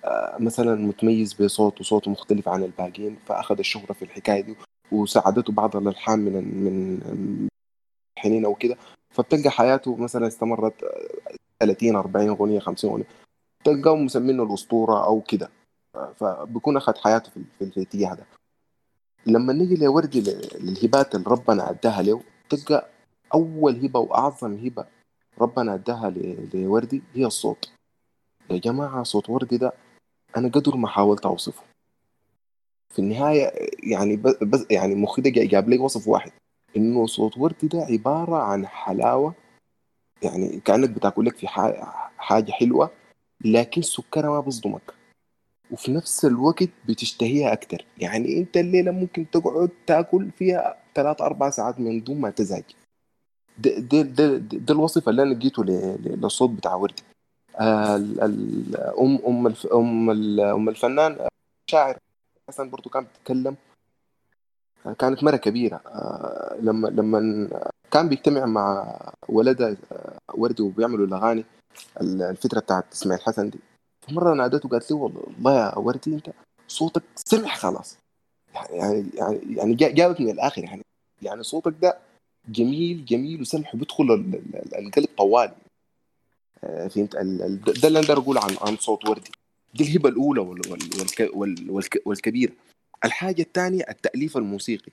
آه، 0.05 0.37
مثلا 0.39 0.75
متميز 0.75 1.33
بصوت 1.33 1.81
وصوته 1.81 2.11
مختلف 2.11 2.49
عن 2.49 2.63
الباقيين 2.63 3.17
فأخذ 3.25 3.57
الشهرة 3.59 3.93
في 3.93 4.01
الحكاية 4.05 4.41
دي 4.41 4.55
وساعدته 4.91 5.53
بعض 5.53 5.75
الألحان 5.75 6.19
من 6.19 6.63
من 6.63 6.99
الحنين 8.17 8.45
أو 8.45 8.55
كده. 8.55 8.77
فبتلقى 9.09 9.49
حياته 9.49 9.95
مثلا 9.95 10.27
استمرت 10.27 10.83
آه، 10.83 11.35
30 11.59 11.95
40 11.95 12.29
أغنية 12.29 12.59
50 12.59 12.91
أغنية. 12.91 13.07
تلقاهم 13.63 14.05
مسمينه 14.05 14.43
الأسطورة 14.43 15.05
أو 15.05 15.21
كده. 15.21 15.49
فبكون 16.15 16.77
أخذ 16.77 16.95
حياته 16.95 17.31
في, 17.59 17.61
الاتجاه 17.61 18.13
ده. 18.13 18.25
لما 19.25 19.53
نيجي 19.53 19.75
لوردي 19.75 20.21
للهبات 20.59 21.15
اللي 21.15 21.25
ربنا 21.29 21.69
أداها 21.69 22.01
له 22.01 22.21
تلقى 22.49 22.89
أول 23.33 23.85
هبة 23.85 23.99
وأعظم 23.99 24.53
هبة 24.65 24.85
ربنا 25.41 25.73
اداها 25.73 26.09
لوردي 26.53 27.01
هي 27.13 27.25
الصوت. 27.25 27.69
يا 28.49 28.57
جماعة 28.57 29.03
صوت 29.03 29.29
وردي 29.29 29.57
ده 29.57 29.73
أنا 30.37 30.47
قدر 30.49 30.75
ما 30.75 30.87
حاولت 30.87 31.25
أوصفه. 31.25 31.63
في 32.93 32.99
النهاية 32.99 33.51
يعني 33.83 34.15
بس 34.41 34.65
يعني 34.71 34.95
مخي 34.95 35.21
ده 35.21 35.29
جا- 35.29 35.45
جاب 35.45 35.69
لي 35.69 35.77
وصف 35.77 36.07
واحد 36.07 36.31
إنه 36.77 37.05
صوت 37.05 37.37
وردي 37.37 37.67
ده 37.67 37.79
عبارة 37.81 38.35
عن 38.35 38.67
حلاوة. 38.67 39.33
يعني 40.23 40.59
كأنك 40.59 40.89
بتاكل 40.89 41.25
لك 41.25 41.35
في 41.37 41.47
حاجة 42.17 42.51
حلوة 42.51 42.91
لكن 43.45 43.81
سكرها 43.81 44.29
ما 44.29 44.39
بيصدمك 44.39 44.93
وفي 45.71 45.91
نفس 45.91 46.25
الوقت 46.25 46.69
بتشتهيها 46.87 47.53
أكتر. 47.53 47.85
يعني 47.97 48.37
أنت 48.37 48.57
الليلة 48.57 48.91
ممكن 48.91 49.29
تقعد 49.31 49.69
تاكل 49.87 50.31
فيها 50.31 50.77
ثلاث 50.95 51.21
أربع 51.21 51.49
ساعات 51.49 51.79
من 51.79 52.03
دون 52.03 52.21
ما 52.21 52.29
تزهق. 52.29 52.63
ده 53.63 53.79
ده 53.79 54.01
ده, 54.01 54.37
ده 54.37 54.73
الوصف 54.73 55.09
اللي 55.09 55.23
أنا 55.23 55.33
لقيته 55.33 55.63
للصوت 55.63 56.49
بتاع 56.49 56.75
وردي. 56.75 57.03
آه، 57.59 57.95
أم 58.99 59.19
أم 59.27 59.47
أم 59.73 60.09
أم 60.41 60.69
الفنان 60.69 61.11
آه، 61.19 61.27
شاعر 61.71 61.97
حسن 62.49 62.69
برضو 62.69 62.89
كانت 62.89 63.07
بتتكلم 63.15 63.55
آه، 64.85 64.93
كانت 64.93 65.23
مرة 65.23 65.35
كبيرة. 65.37 65.75
آه، 65.75 66.57
لما 66.61 66.87
لما 66.87 67.49
كان 67.91 68.09
بيجتمع 68.09 68.45
مع 68.45 68.95
ولدها 69.29 69.75
وردي 70.33 70.63
وبيعملوا 70.63 71.05
الأغاني 71.07 71.45
ال- 72.01 72.21
الفترة 72.21 72.59
بتاعت 72.59 72.85
إسماعيل 72.93 73.23
حسن 73.23 73.49
دي. 73.49 73.59
فمرة 74.01 74.33
نادته 74.33 74.69
قالت 74.69 74.91
لي 74.91 74.97
والله 74.97 75.53
يا 75.59 75.77
وردي 75.77 76.13
أنت 76.15 76.29
صوتك 76.67 77.03
سمح 77.15 77.57
خلاص. 77.57 77.97
يعني 78.71 79.05
يعني 79.13 79.39
يعني 79.55 79.73
جا- 79.75 79.89
جابك 79.91 80.21
من 80.21 80.29
الآخر 80.29 80.63
يعني. 80.63 80.81
يعني 81.21 81.43
صوتك 81.43 81.73
ده 81.81 81.97
جميل 82.47 83.05
جميل 83.05 83.41
وسمح 83.41 83.75
وبيدخل 83.75 84.03
ال- 84.03 84.35
ال- 84.35 84.75
القلب 84.75 85.07
طوالي. 85.17 85.55
آه، 86.63 86.87
فهمت؟ 86.87 87.15
ده 87.81 87.87
اللي 87.87 87.99
أقدر 87.99 88.17
اقوله 88.17 88.43
عن 88.43 88.55
عن 88.61 88.77
صوت 88.77 89.09
وردي. 89.09 89.31
دي 89.73 89.83
الهبة 89.83 90.09
الأولى 90.09 90.41
وال 90.41 90.61
وال 90.71 90.89
والك 90.99 91.29
وال 91.33 91.71
والك 91.71 92.01
والكبيرة. 92.05 92.51
الحاجة 93.05 93.41
الثانية 93.41 93.85
التأليف 93.89 94.37
الموسيقي. 94.37 94.91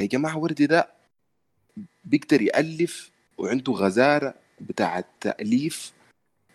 يا 0.00 0.06
جماعة 0.06 0.38
وردي 0.38 0.66
ده 0.66 0.88
بيقدر 2.04 2.42
يألف 2.42 3.10
وعنده 3.38 3.72
غزارة 3.72 4.34
بتاع 4.60 4.98
التأليف 4.98 5.92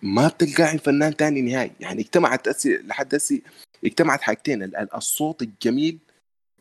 ما 0.01 0.27
بتلقاه 0.27 0.65
عند 0.65 0.79
فنان 0.79 1.15
تاني 1.17 1.41
نهائي. 1.41 1.71
يعني 1.79 2.01
اجتمعت 2.01 2.47
أسي 2.47 2.77
لحد 2.77 3.15
هسي 3.15 3.41
اجتمعت 3.85 4.21
حاجتين 4.21 4.63
ال- 4.63 4.75
ال- 4.75 4.95
الصوت 4.95 5.41
الجميل 5.41 5.97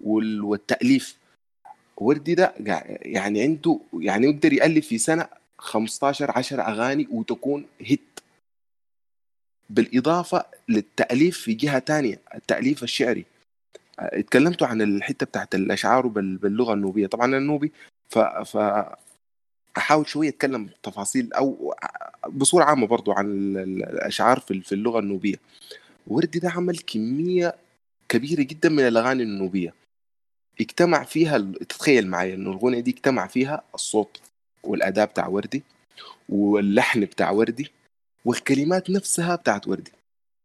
وال- 0.01 0.43
والتأليف. 0.43 1.17
وردي 1.97 2.35
ده 2.35 2.55
يعني 3.03 3.43
عنده 3.43 3.81
يعني 4.01 4.27
يقدر 4.27 4.53
يألف 4.53 4.87
في 4.89 4.99
سنة 4.99 5.29
15 5.59 6.31
10 6.31 6.63
أغاني 6.63 7.09
وتكون 7.11 7.67
هيت. 7.81 8.01
بالإضافة 9.71 10.45
للتأليف 10.69 11.39
في 11.39 11.55
جهة 11.55 11.79
تانية 11.79 12.21
التأليف 12.35 12.83
الشعري. 12.83 13.25
آه، 13.99 14.19
اتكلمتوا 14.19 14.67
عن 14.67 14.83
الحتة 14.83 15.27
بتاعت 15.27 15.55
الأشعار 15.55 16.07
بال- 16.07 16.37
باللغة 16.37 16.75
النوبية. 16.75 17.07
طبعا 17.07 17.37
النوبي 17.37 17.73
ف, 18.09 18.19
ف 18.19 18.57
أحاول 19.79 20.09
شوية 20.09 20.29
أتكلم 20.29 20.69
تفاصيل 20.83 21.33
أو 21.33 21.75
بصورة 22.29 22.65
عامة 22.65 22.87
برضو 22.87 23.13
عن 23.13 23.27
ال- 23.27 23.59
ال- 23.59 23.83
الأشعار 23.83 24.41
في 24.41 24.73
اللغة 24.73 24.99
النوبية. 24.99 25.37
وردي 26.07 26.39
ده 26.39 26.51
عمل 26.51 26.79
كمية 26.79 27.55
كبيرة 28.09 28.43
جدا 28.43 28.69
من 28.69 28.81
الأغاني 28.89 29.23
النوبية. 29.23 29.75
اجتمع 30.61 31.05
فيها 31.05 31.39
تتخيل 31.39 32.07
معي 32.09 32.35
إنه 32.35 32.51
الاغنيه 32.51 32.81
دي 32.81 32.91
اجتمع 32.91 33.27
فيها 33.27 33.63
الصوت 33.75 34.21
والاداء 34.63 35.07
بتاع 35.07 35.29
وردي 35.29 35.63
واللحن 36.29 37.01
بتاع 37.01 37.31
وردي 37.31 37.71
والكلمات 38.25 38.91
نفسها 38.91 39.37
بتاعت 39.37 39.69
وردي. 39.69 39.93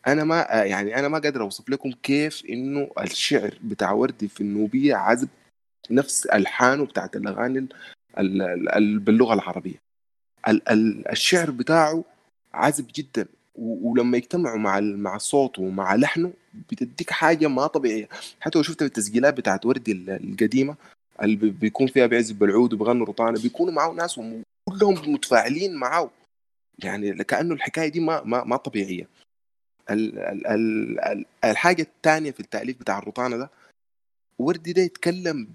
أنا 0.07 0.23
ما 0.23 0.41
يعني 0.51 0.99
أنا 0.99 1.07
ما 1.07 1.19
قادر 1.19 1.41
أوصف 1.41 1.69
لكم 1.69 1.91
كيف 1.91 2.45
إنه 2.49 2.89
الشعر 3.01 3.57
بتاع 3.63 3.91
وردي 3.91 4.27
في 4.27 4.41
النوبية 4.41 4.95
عذب 4.95 5.29
نفس 5.91 6.25
ألحانه 6.25 6.85
بتاعت 6.85 7.15
الأغاني 7.15 7.59
ال- 7.59 7.69
ال- 8.19 8.41
ال- 8.41 8.69
ال- 8.75 8.99
باللغة 8.99 9.33
العربية. 9.33 9.81
ال- 10.47 10.69
ال- 10.69 11.07
الشعر 11.11 11.51
بتاعه 11.51 12.03
عذب 12.53 12.87
جدا. 12.95 13.25
ولما 13.55 14.17
يجتمعوا 14.17 14.57
مع 14.57 14.79
مع 14.79 15.15
الصوت 15.15 15.59
ومع 15.59 15.95
لحنه 15.95 16.33
بتديك 16.53 17.09
حاجة 17.09 17.47
ما 17.47 17.67
طبيعية 17.67 18.09
حتى 18.39 18.59
لو 18.59 18.63
شفت 18.63 18.81
التسجيلات 18.81 19.33
بتاعت 19.37 19.65
وردي 19.65 19.91
ال- 19.91 20.09
القديمة 20.09 20.75
اللي 21.23 21.35
بي- 21.35 21.49
بيكون 21.49 21.87
فيها 21.87 22.05
بيعزف 22.05 22.35
بالعود 22.35 22.73
وبيغنوا 22.73 23.05
رطانة 23.05 23.41
بيكونوا 23.41 23.73
معاه 23.73 23.91
ناس 23.93 24.17
وم- 24.17 24.43
كلهم 24.69 25.13
متفاعلين 25.13 25.75
معاه 25.75 26.09
يعني 26.83 27.23
كأنه 27.23 27.53
الحكاية 27.53 27.87
دي 27.89 27.99
ما 27.99 28.23
ما, 28.23 28.43
ما 28.43 28.55
طبيعية 28.57 29.07
ال 29.89 30.19
ال 30.19 30.47
ال 30.47 30.99
ال 30.99 31.25
الحاجة 31.43 31.81
الثانية 31.81 32.31
في 32.31 32.39
التأليف 32.39 32.79
بتاع 32.79 32.99
الرطانة 32.99 33.37
ده 33.37 33.49
وردي 34.39 34.73
ده 34.73 34.81
يتكلم. 34.81 35.47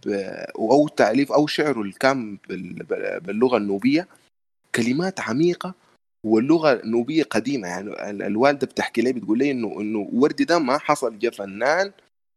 أو 0.58 0.88
تأليف 0.88 1.32
أو 1.32 1.46
شعره 1.46 1.80
اللي 1.82 1.92
كان 1.92 2.38
بال... 2.48 2.72
بال- 2.72 3.20
باللغة 3.20 3.56
النوبية 3.56 4.08
كلمات 4.74 5.20
عميقة 5.20 5.74
واللغة 6.24 6.80
نوبيه 6.84 7.22
قديمة 7.22 7.68
يعني 7.68 8.10
ال- 8.10 8.22
الوالدة 8.22 8.66
بتحكي 8.66 9.00
لي 9.02 9.12
بتقول 9.12 9.38
لي 9.38 9.50
انه 9.50 9.80
إنه 9.80 10.08
وردي 10.12 10.44
ده 10.44 10.58
ما 10.58 10.78
حصل 10.78 11.18
جا 11.18 11.30
فنان 11.30 11.92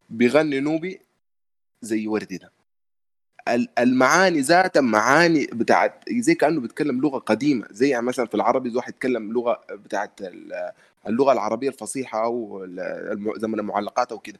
بيغني 0.09 0.59
نوبي 0.59 0.99
زي 1.82 2.08
وردي 2.08 2.38
ده 2.38 2.51
ال- 3.48 3.69
المعاني 3.80 4.40
ذاتها 4.41 4.82
معاني 4.82 5.45
بتاعت 5.53 5.93
زي 6.11 6.35
كأنه 6.35 6.61
بيتكلم 6.61 7.01
لغة 7.01 7.17
قديمة 7.19 7.67
زي 7.72 7.90
يعني 7.90 8.06
مثلا 8.06 8.25
في 8.25 8.35
العربي 8.35 8.75
واحد 8.75 8.93
يتكلم 8.93 9.32
لغة 9.33 9.59
بتاعت 9.72 10.22
ال- 10.22 10.72
اللغة 11.08 11.32
العربية 11.32 11.67
الفصيحة 11.69 12.24
أو 12.24 12.66
زمن 13.38 13.59
المعلقات 13.59 14.11
أو 14.11 14.19
كده. 14.19 14.40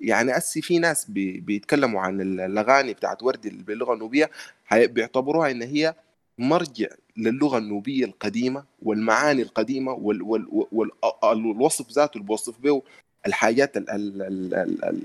يعني 0.00 0.36
أسي 0.36 0.62
في 0.62 0.78
ناس 0.78 1.10
بي... 1.10 1.40
بيتكلموا 1.40 2.00
عن 2.00 2.20
ال- 2.20 2.40
الأغاني 2.40 2.92
بتاعت 2.94 3.22
وردي 3.22 3.50
باللغة 3.50 3.94
النوبيه 3.94 4.30
بيعتبروها 4.72 5.50
إن 5.50 5.62
هي 5.62 5.94
مرجع 6.42 6.86
للغة 7.16 7.58
النوبية 7.58 8.04
القديمة 8.04 8.64
والمعاني 8.82 9.42
القديمة 9.42 9.92
وال... 9.92 10.22
وال... 10.22 10.66
وال... 10.72 10.90
والوصف 11.22 11.90
ذاته 11.92 12.16
اللي 12.16 12.26
بوصف 12.26 12.58
به 12.60 12.82
الحاجات 13.26 13.76
ال... 13.76 13.90
ال... 13.90 14.22
ال... 14.22 14.54
ال... 14.54 14.84
ال... 14.84 15.02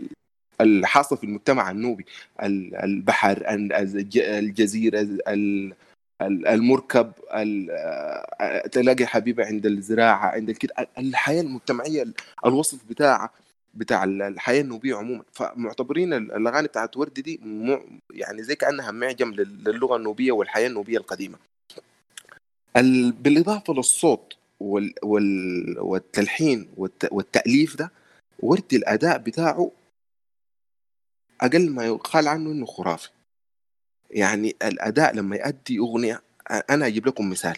الحاصل 0.62 1.18
في 1.18 1.24
المجتمع 1.24 1.72
النوبي. 1.72 2.06
ال- 2.44 2.76
البحر 2.76 3.38
ال- 3.38 3.74
الج- 3.74 4.18
الجزيرة 4.18 5.02
ال- 5.02 5.74
ال- 6.22 6.48
المركب 6.48 7.12
ال- 7.34 7.68
آه، 8.42 8.68
تلاقي 8.68 9.06
حبيبة 9.06 9.46
عند 9.46 9.66
الزراعة 9.66 10.28
عند 10.28 10.50
الكده 10.50 10.74
الحياة 10.98 11.42
المجتمعية 11.42 12.06
الوصف 12.46 12.80
بتاعها 12.90 13.30
بتاع 13.78 14.04
الحياة 14.04 14.62
النوبية 14.62 14.96
عموما. 14.96 15.24
فمعتبرين 15.34 16.14
الأغاني 16.14 16.68
بتاعت 16.68 16.98
وردي 16.98 17.22
دي 17.22 17.40
يعني 18.14 18.44
زي 18.44 18.56
كأنها 18.56 18.92
معجم 18.92 19.32
لل- 19.34 19.64
للغة 19.64 19.96
النوبية 19.98 20.32
والحياة 20.32 20.68
النوبية 20.68 20.98
القديمة. 20.98 21.38
ال- 22.78 23.12
بالإضافة 23.12 23.74
للصوت 23.74 24.34
وال 24.60 24.94
وال 25.04 25.80
والتلحين 25.80 26.70
والت 26.78 27.08
والتأليف 27.12 27.76
ده 27.76 27.92
وردي 28.40 28.76
الأداء 28.76 29.18
بتاعه 29.18 29.72
أقل 31.42 31.72
ما 31.72 31.86
يقال 31.86 32.28
عنه 32.28 32.52
إنه 32.52 32.66
خرافي. 32.66 33.10
يعني 34.12 34.56
الأداء 34.64 35.16
لما 35.16 35.36
يؤدي 35.36 35.80
أغنية 35.80 36.22
أنا 36.70 36.88
أجيب 36.88 37.08
لكم 37.08 37.30
مثال. 37.30 37.58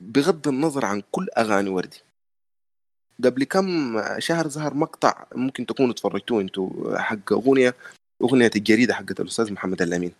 بغض 0.00 0.48
النظر 0.48 0.84
عن 0.84 1.02
كل 1.12 1.28
أغاني 1.38 1.70
وردي 1.70 1.98
قبل 3.24 3.44
كم 3.44 3.96
شهر 4.18 4.48
ظهر 4.48 4.74
مقطع 4.74 5.24
ممكن 5.34 5.66
تكونوا 5.66 5.92
اتفرجتوه 5.92 6.40
أنتوا 6.40 6.98
حق 6.98 7.32
أغنية 7.32 7.74
أغنية 8.22 8.50
الجريدة 8.56 8.94
حقت 8.94 9.20
الأستاذ 9.20 9.52
محمد 9.52 9.82
الأمين. 9.82 10.12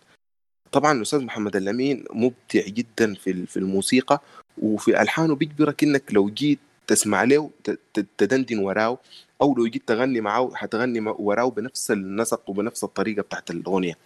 طبعا 0.71 0.91
الأستاذ 0.91 1.19
محمد 1.23 1.55
الأمين 1.55 2.05
مبدع 2.13 2.67
جدا 2.67 3.13
في 3.13 3.45
في 3.45 3.57
الموسيقى 3.57 4.21
وفي 4.57 5.01
ألحانه 5.01 5.35
بيجبرك 5.35 5.83
إنك 5.83 6.03
لو 6.13 6.29
جيت 6.29 6.59
تسمع 6.87 7.23
له 7.23 7.49
تدندن 8.17 8.59
وراه 8.59 8.97
أو 9.41 9.55
لو 9.55 9.67
جيت 9.67 9.87
تغني 9.87 10.21
معاه 10.21 10.51
حتغني 10.55 10.99
وراه 11.09 11.49
بنفس 11.49 11.91
النسق 11.91 12.49
وبنفس 12.49 12.83
الطريقة 12.83 13.21
بتاعت 13.21 13.51
الأغنية. 13.51 13.97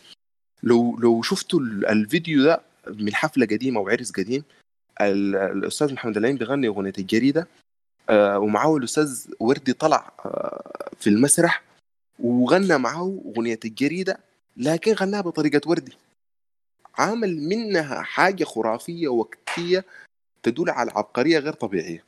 لو 0.64 0.98
لو 1.00 1.22
شفتوا 1.22 1.60
ال- 1.60 1.86
الفيديو 1.86 2.44
ده 2.44 2.62
من 2.88 3.16
حفلة 3.16 3.46
قديمة 3.46 3.80
وعرس 3.80 4.12
قديم 4.12 4.44
ال- 5.02 5.36
الأستاذ 5.36 5.94
محمد 5.94 6.18
الأمين 6.18 6.38
بيغني 6.38 6.68
أغنية 6.68 6.94
الجريدة 6.98 7.48
ومعاه 8.12 8.78
الأستاذ 8.78 9.26
وردي 9.40 9.74
طلع 9.74 10.12
آه، 10.26 10.90
في 11.00 11.10
المسرح 11.10 11.64
وغنى 12.20 12.78
معاه 12.78 13.20
أغنية 13.26 13.60
الجريدة 13.66 14.18
لكن 14.58 14.94
غناها 14.94 15.22
بطريقة 15.22 15.62
وردي. 15.70 15.94
عامل 16.98 17.38
منها 17.42 18.02
حاجة 18.02 18.44
خرافية 18.44 19.08
وقتيه 19.08 19.86
تدل 20.44 20.70
على 20.70 20.92
عبقرية 20.92 21.40
غير 21.40 21.54
طبيعية. 21.54 22.04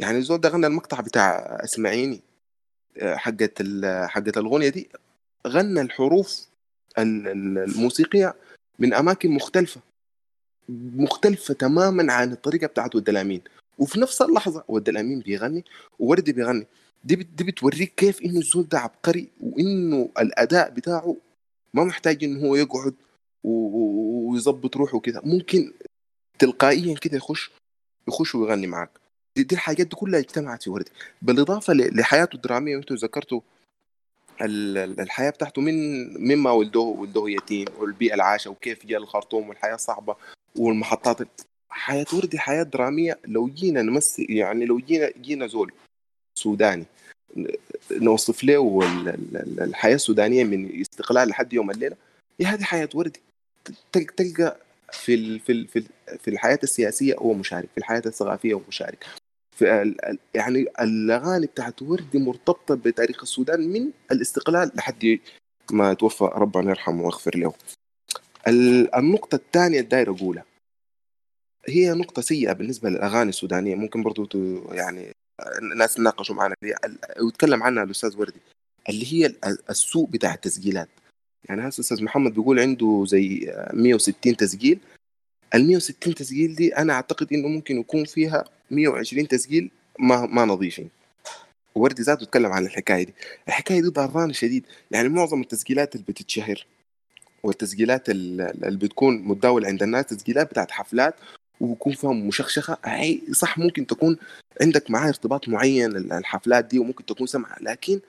يعني 0.00 0.18
الزول 0.18 0.40
ده 0.40 0.48
غنى 0.48 0.66
المقطع 0.66 1.00
بتاع 1.00 1.38
اسمعيني 1.64 2.20
آه، 2.98 3.16
حقت 3.16 3.62
حقت 4.06 4.38
الأغنية 4.38 4.68
دي. 4.68 4.88
غنى 5.46 5.80
الحروف 5.80 6.46
ال- 6.98 7.28
ال- 7.28 7.58
الموسيقية 7.58 8.34
من 8.78 8.94
أماكن 8.94 9.30
مختلفة 9.30 9.80
مختلفة 10.96 11.54
تماما 11.54 12.12
عن 12.12 12.32
الطريقة 12.32 12.66
بتاعت 12.66 12.94
ود 12.94 13.08
الامين 13.08 13.42
وفي 13.78 14.00
نفس 14.00 14.22
اللحظة 14.22 14.64
ود 14.68 14.88
الأمين 14.88 15.20
بيغني 15.20 15.64
ووردي 15.98 16.32
بيغني. 16.32 16.66
دي 17.04 17.14
دي 17.16 17.44
بتوريك 17.44 17.94
كيف 17.96 18.22
إنه 18.22 18.38
الزول 18.38 18.68
ده 18.68 18.78
عبقري 18.78 19.28
وإنه 19.40 20.08
الأداء 20.18 20.70
بتاعه 20.70 21.16
ما 21.74 21.84
محتاج 21.84 22.24
إنه 22.24 22.46
هو 22.46 22.56
يقعد 22.56 22.94
ويظبط 23.44 24.76
روحه 24.76 25.00
كده 25.00 25.20
ممكن 25.24 25.72
تلقائيا 26.38 26.94
كده 26.98 27.16
يخش 27.16 27.50
يخش 28.08 28.34
ويغني 28.34 28.66
معاك. 28.66 28.90
دي, 29.36 29.42
دي 29.42 29.54
الحاجات 29.54 29.86
دي 29.86 29.96
كلها 29.96 30.20
اجتمعت 30.20 30.62
في 30.62 30.70
وردي 30.70 30.90
بالإضافة 31.22 31.72
لحياته 31.74 32.34
الدرامية 32.36 32.76
وأنتم 32.76 32.94
ذكرتوا 32.94 33.40
ال- 34.42 34.78
ال- 34.78 35.00
الحياة 35.00 35.30
بتاعته 35.30 35.62
من 35.62 35.74
مما 36.28 36.50
ولده 36.52 36.80
ولده 36.80 37.24
يتيم 37.28 37.66
والبيئة 37.78 38.12
اللي 38.12 38.22
عاشها 38.24 38.50
وكيف 38.50 38.86
جاء 38.86 38.98
الخرطوم 39.00 39.48
والحياة 39.48 39.76
صعبة 39.76 40.16
والمحطات 40.56 41.20
حياة 41.74 42.06
وردي 42.12 42.38
حياة 42.38 42.62
درامية. 42.62 43.18
لو 43.26 43.48
جينا 43.48 43.82
نمثل 43.82 44.26
يعني 44.30 44.64
لو 44.64 44.78
جينا 44.78 45.10
جينا 45.20 45.46
زول 45.46 45.72
سوداني 46.38 46.84
نوصف 47.90 48.44
له 48.44 48.80
ال- 48.82 49.08
ال- 49.08 49.36
ال- 49.36 49.60
الحياة 49.60 49.94
السودانية 49.94 50.44
من 50.44 50.80
استقلال 50.80 51.28
لحد 51.28 51.52
يوم 51.52 51.70
الليلة 51.70 51.96
هي 52.40 52.46
هذه 52.46 52.62
حياة 52.62 52.88
وردي؟ 52.94 53.20
تل- 53.92 54.04
تلقى 54.04 54.56
في 54.92 55.14
ال 55.14 55.40
في 55.40 55.66
في, 55.66 55.78
ال 55.78 55.86
في 56.18 56.28
الحياة 56.30 56.58
السياسية 56.62 57.14
هو 57.18 57.32
مشارك 57.34 57.68
في 57.74 57.78
الحياة 57.78 58.02
الثقافية 58.06 58.54
هو 58.54 58.60
مشارك. 58.68 59.04
في 59.56 59.94
يعني 60.34 60.66
الأغاني 60.80 61.46
بتاعت 61.46 61.82
وردي 61.82 62.18
مرتبطة 62.18 62.74
بتاريخ 62.74 63.22
السودان 63.22 63.60
من 63.68 63.90
الاستقلال 64.12 64.70
لحد 64.74 65.18
ما 65.72 65.94
توفى 65.94 66.24
ربنا 66.32 66.70
يرحمه 66.70 67.02
ويغفر 67.02 67.36
له. 67.36 67.52
ال- 68.48 68.94
النقطة 68.94 69.36
الثانية 69.36 69.80
الداير 69.80 70.10
أقولها. 70.10 70.44
هي 71.68 71.90
نقطة 71.92 72.22
سيئة 72.22 72.52
بالنسبة 72.52 72.90
للأغاني 72.90 73.28
السودانية. 73.28 73.74
ممكن 73.74 74.02
برضو 74.02 74.28
يعني 74.72 75.12
الناس 75.72 75.98
ناقشوا 76.00 76.34
معنا 76.34 76.54
ويتكلم 77.20 77.62
عنها 77.62 77.82
الأستاذ 77.82 78.16
وردي 78.18 78.40
اللي 78.88 79.12
هي 79.12 79.26
ال- 79.26 79.70
السوق 79.70 80.10
بتاع 80.10 80.34
التسجيلات. 80.34 80.88
يعني 81.48 81.68
هسه 81.68 81.80
أستاذ 81.80 82.02
محمد 82.04 82.34
بيقول 82.34 82.60
عنده 82.60 83.04
زي 83.08 83.54
160 83.72 84.36
تسجيل. 84.36 84.78
ال 85.54 85.66
160 85.66 86.14
تسجيل 86.14 86.54
دي 86.54 86.76
أنا 86.76 86.92
أعتقد 86.92 87.32
إنه 87.32 87.48
ممكن 87.48 87.78
يكون 87.80 88.04
فيها 88.04 88.44
120 88.70 89.28
تسجيل 89.28 89.70
ما 89.98 90.26
ما 90.26 90.44
نظيفين 90.44 90.88
وردي 91.74 92.02
ذاته 92.02 92.24
اتكلم 92.24 92.52
عن 92.52 92.64
الحكاية 92.66 93.02
دي. 93.04 93.14
الحكاية 93.48 93.80
دي 93.82 93.88
ضرانة 93.88 94.32
شديد. 94.32 94.64
يعني 94.90 95.08
معظم 95.08 95.40
التسجيلات 95.40 95.94
اللي 95.94 96.06
بتتشهر 96.08 96.66
والتسجيلات 97.42 98.10
ال- 98.10 98.64
اللي 98.64 98.78
بتكون 98.78 99.16
متداولة 99.22 99.68
عند 99.68 99.82
الناس 99.82 100.06
تسجيلات 100.06 100.50
بتاعت 100.50 100.70
حفلات 100.70 101.14
ويكون 101.60 101.92
فيها 101.92 102.12
مشخشخة. 102.12 102.78
هي 102.84 103.20
صح 103.32 103.58
ممكن 103.58 103.86
تكون 103.86 104.16
عندك 104.60 104.90
معاه 104.90 105.08
ارتباط 105.08 105.48
معين 105.48 105.96
ال- 105.96 106.12
الحفلات 106.12 106.64
دي 106.64 106.78
وممكن 106.78 107.06
تكون 107.06 107.26
سمعة 107.26 107.56
لكن 107.60 108.00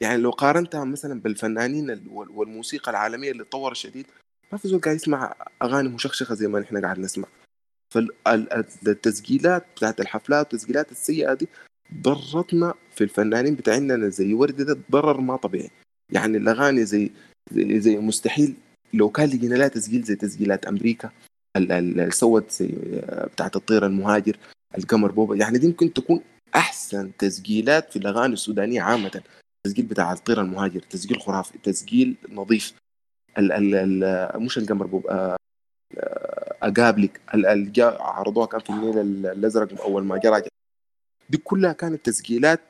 يعني 0.00 0.22
لو 0.22 0.30
قارنتها 0.30 0.84
مثلا 0.84 1.20
بالفنانين 1.20 1.90
ال- 1.90 2.08
وال- 2.08 2.30
والموسيقى 2.30 2.90
العالمية 2.90 3.30
اللي 3.30 3.44
تطور 3.44 3.74
شديد 3.74 4.06
ما 4.52 4.58
في 4.58 4.68
زول 4.68 4.80
قاعد 4.80 4.96
يسمع 4.96 5.34
أغاني 5.62 5.88
مشخشخة 5.88 6.34
زي 6.34 6.48
ما 6.48 6.60
نحن 6.60 6.84
قاعد 6.84 6.98
نسمع. 6.98 7.28
فالتسجيلات 7.94 9.66
بتاعت 9.76 10.00
الحفلات 10.00 10.52
والتسجيلات 10.52 10.92
السيئة 10.92 11.34
دي 11.34 11.48
ضرتنا 12.02 12.74
في 12.94 13.04
الفنانين 13.04 13.54
بتاعنا 13.54 14.08
زي 14.08 14.34
وردي 14.34 14.64
ده 14.64 14.78
ضرر 14.90 15.20
ما 15.20 15.36
طبيعي. 15.36 15.70
يعني 16.12 16.36
الأغاني 16.38 16.84
زي 16.84 17.10
زي, 17.52 17.80
زي 17.80 17.96
مستحيل 17.96 18.54
لو 18.94 19.08
كان 19.10 19.28
لقينا 19.28 19.54
لها 19.54 19.68
تسجيل 19.68 20.02
زي 20.02 20.14
تسجيلات 20.14 20.66
أمريكا. 20.66 21.10
ال- 21.56 21.72
ال- 21.72 22.00
اللي 22.00 22.10
سوت 22.10 22.50
زي 22.50 22.68
بتاعت 23.32 23.56
الطير 23.56 23.86
المهاجر 23.86 24.36
القمر 24.78 25.12
بوبا. 25.12 25.36
يعني 25.36 25.58
دي 25.58 25.66
ممكن 25.66 25.92
تكون 25.92 26.20
أحسن 26.54 27.16
تسجيلات 27.16 27.90
في 27.92 27.98
الأغاني 27.98 28.32
السودانية 28.32 28.82
عامة. 28.82 29.22
التسجيل 29.66 29.86
بتاع 29.86 30.12
الطير 30.12 30.40
المهاجر 30.40 30.80
تسجيل 30.80 31.20
خرافي 31.20 31.58
تسجيل 31.58 32.16
نظيف. 32.30 32.72
ال 33.38 33.52
ال 33.52 33.74
ال 34.04 34.42
مش 34.42 34.58
القمر 34.58 34.86
بوبا 34.86 35.12
آه، 35.12 35.36
آه، 35.98 36.56
أقابلك. 36.62 37.20
عرضوها 38.00 38.46
كان 38.46 38.60
في 38.60 38.70
النيل 38.70 38.98
ال- 38.98 39.26
الأزرق 39.26 39.82
أول 39.82 40.04
ما 40.04 40.18
جرى 40.18 40.42
دي 41.30 41.36
كلها 41.38 41.72
كانت 41.72 42.04
تسجيلات 42.06 42.60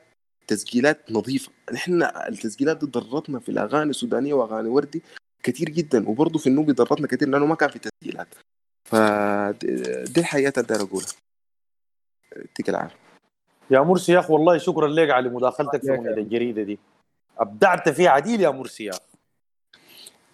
تسجيلات 0.47 1.11
نظيفة. 1.11 1.51
نحن 1.73 2.03
التسجيلات 2.03 2.77
دي 2.77 2.85
ضرتنا 2.85 3.39
في 3.39 3.49
الأغاني 3.49 3.89
السودانية 3.89 4.33
وأغاني 4.33 4.69
وردي 4.69 5.01
كتير 5.43 5.69
جدا. 5.69 6.09
وبرضه 6.09 6.39
في 6.39 6.47
النوبي 6.47 6.73
ضرتنا 6.73 7.07
كتير 7.07 7.29
لأنه 7.29 7.45
ما 7.45 7.55
كان 7.55 7.69
في 7.69 7.79
تسجيلات. 7.79 8.27
فدي 8.83 10.19
الحقيقة 10.19 10.53
اللي 10.59 10.67
داير 10.67 10.81
أقولها. 10.81 11.07
يعطيك 12.35 12.69
العافيه 12.69 12.95
يا 13.71 13.79
مرسي 13.79 14.11
يا 14.11 14.19
اخ 14.19 14.31
والله 14.31 14.57
شكرا 14.57 14.87
لك 14.87 15.09
على 15.09 15.29
مداخلتك 15.29 15.81
في 15.81 15.91
اغنيه 15.91 16.09
الجريدة 16.09 16.63
دي. 16.63 16.79
أبدعت 17.37 17.89
فيها 17.89 18.09
عديل 18.09 18.41
يا 18.41 18.49
مرسي 18.49 18.83
يا 18.83 18.93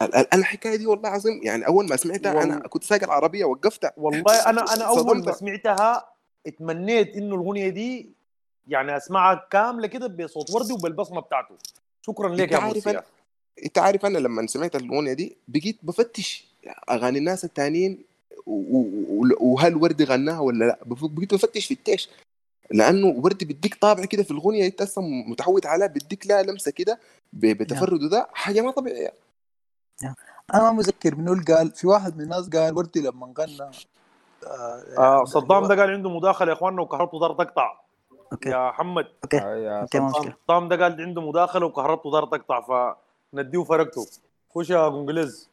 ال- 0.01 0.33
الحكاية 0.33 0.75
دي 0.75 0.85
والله 0.85 1.09
العظيم 1.09 1.39
يعني 1.43 1.67
أول 1.67 1.89
ما 1.89 1.95
سمعتها 1.95 2.43
أنا 2.43 2.67
كنت 2.67 2.83
سايق 2.83 3.03
العربيه 3.03 3.45
وقفتها. 3.45 3.91
والله 3.97 4.49
أنا 4.49 4.73
أنا 4.73 4.83
أول 4.97 5.25
ما. 5.25 5.31
سمعتها 5.31 6.05
اتمنيت 6.47 7.15
إنه 7.15 7.35
الأغنية 7.35 7.69
دي 7.69 8.09
يعني 8.67 8.97
أسمعها 8.97 9.47
كاملة 9.51 9.87
كده 9.87 10.07
بصوت 10.07 10.51
وردي 10.51 10.73
وبالبصمة 10.73 11.21
بتاعته. 11.21 11.55
شكرا 12.01 12.29
لك 12.35 12.51
يا 12.51 12.57
عارف 12.57 12.87
انت 13.65 13.77
عارف 13.77 14.05
أنا 14.05 14.17
لما 14.17 14.47
سمعت 14.47 14.75
الأغنية 14.75 15.13
دي 15.13 15.37
بقيت 15.47 15.77
بفتش 15.83 16.45
أغاني 16.89 17.17
الناس 17.19 17.45
التانيين 17.45 18.03
وهل 18.45 19.75
وردي 19.75 20.03
غناها 20.03 20.39
ولا 20.39 20.65
لا؟ 20.65 20.79
بقيت 20.85 21.33
بفتش 21.33 21.65
في 21.65 21.73
التيش. 21.73 22.09
لأنه 22.71 23.07
وردي 23.07 23.45
بيديك 23.45 23.75
طابع 23.75 24.05
كده 24.05 24.23
في 24.23 24.31
الاغنيه 24.31 24.65
أنت 24.65 24.81
أصلا 24.81 25.03
متعود 25.27 25.65
عليها 25.65 25.87
بيديك 25.87 26.27
لها 26.27 26.43
لمسة 26.43 26.71
كده 26.71 26.99
بتفرده 27.33 28.09
ده 28.09 28.27
حاجة 28.33 28.61
ما 28.61 28.71
طبيعية. 28.71 29.13
أنا 30.53 30.63
ما 30.63 30.71
متذكر 30.71 31.15
منو 31.15 31.33
اللي 31.33 31.43
قال 31.43 31.71
في 31.71 31.87
واحد 31.87 32.17
من 32.17 32.23
الناس 32.23 32.49
قال 32.49 32.77
وردي 32.77 33.01
لما 33.01 33.33
غنى 33.39 33.71
آه 34.97 35.23
صدام 35.23 35.67
ده 35.67 35.75
قال 35.75 35.89
عنده 35.89 36.09
مداخلة 36.09 36.47
يا 36.47 36.53
إخواننا 36.53 36.81
وكهربته 36.81 37.19
دار 37.19 37.33
تقطع. 37.33 37.81
يا 38.45 38.69
محمد. 38.69 39.07
أوكي. 39.23 39.37
يا 39.37 39.87
مشكلة. 39.95 40.35
صدام 40.47 40.67
ده 40.67 40.83
قال 40.83 41.01
عنده 41.01 41.21
مداخلة 41.21 41.65
وكهربته 41.65 42.11
دار 42.11 42.25
تقطع 42.25 42.95
فنديه 43.33 43.63
فرقته 43.63 44.07
خش 44.55 44.69
يا 44.69 44.87
قنقلز 44.89 45.48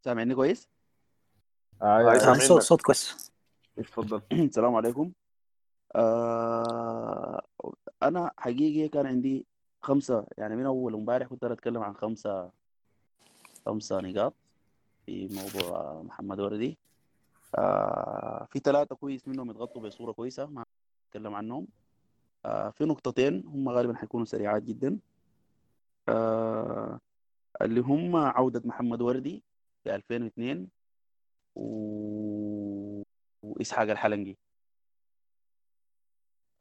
سامعني 0.00 0.34
كويس؟ 0.34 0.68
يا 1.82 2.34
صوت 2.34 2.62
صوت 2.62 2.82
كويس. 2.82 3.32
اتفضل. 3.78 4.22
السلام 4.32 4.74
عليكم. 4.74 5.12
آه 5.96 7.42
أنا 8.02 8.30
حقيقي 8.36 8.88
كان 8.88 9.06
عندي 9.06 9.46
خمسة 9.82 10.26
يعني 10.38 10.56
من 10.56 10.66
أول 10.66 10.94
امبارح 10.94 11.26
كنت 11.26 11.44
أتكلم 11.44 11.82
عن 11.82 11.94
خمسة 11.94 12.50
خمسة 13.66 14.00
نقاط 14.00 14.34
في 15.06 15.28
موضوع 15.28 16.02
محمد 16.02 16.40
وردي. 16.40 16.78
آه 17.58 18.46
في 18.50 18.58
ثلاثة 18.58 18.96
كويس 18.96 19.28
منهم 19.28 19.50
يتغطوا 19.50 19.82
بصورة 19.82 20.12
كويسة 20.12 20.46
ما 20.46 20.64
أتكلم 21.08 21.34
عنهم. 21.34 21.66
آه 22.44 22.70
في 22.70 22.84
نقطتين 22.84 23.46
هم 23.46 23.68
غالبا 23.68 23.96
حيكونوا 23.96 24.26
سريعات 24.26 24.62
جدا. 24.62 24.98
آه 26.08 27.00
اللي 27.62 27.80
هم 27.80 28.16
عودة 28.16 28.62
محمد 28.64 29.02
وردي 29.02 29.47
في 29.88 29.94
2002 29.94 30.68
و... 31.54 33.02
وإسحاق 33.42 33.90
الحلنجي. 33.90 34.38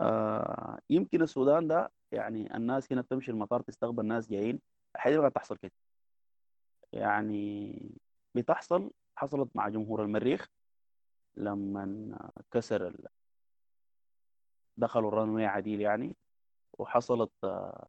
آه 0.01 0.79
يمكن 0.89 1.21
السودان 1.21 1.67
ده 1.67 1.91
يعني 2.11 2.55
الناس 2.55 2.91
هنا 2.91 3.01
بتمشي 3.01 3.31
المطار 3.31 3.61
تستقبل 3.61 4.05
ناس 4.05 4.29
جايين 4.29 4.59
الحاجة 4.95 5.19
ما 5.21 5.29
تحصل 5.29 5.57
كده. 5.57 5.71
يعني 6.93 7.91
بتحصل 8.35 8.91
حصلت 9.15 9.55
مع 9.55 9.69
جمهور 9.69 10.03
المريخ 10.03 10.47
لما 11.37 12.31
كسر 12.51 12.87
ال... 12.87 13.07
دخلوا 14.77 15.09
الرنوي 15.09 15.45
عديل 15.45 15.81
يعني 15.81 16.15
وحصلت 16.79 17.31
آه، 17.43 17.87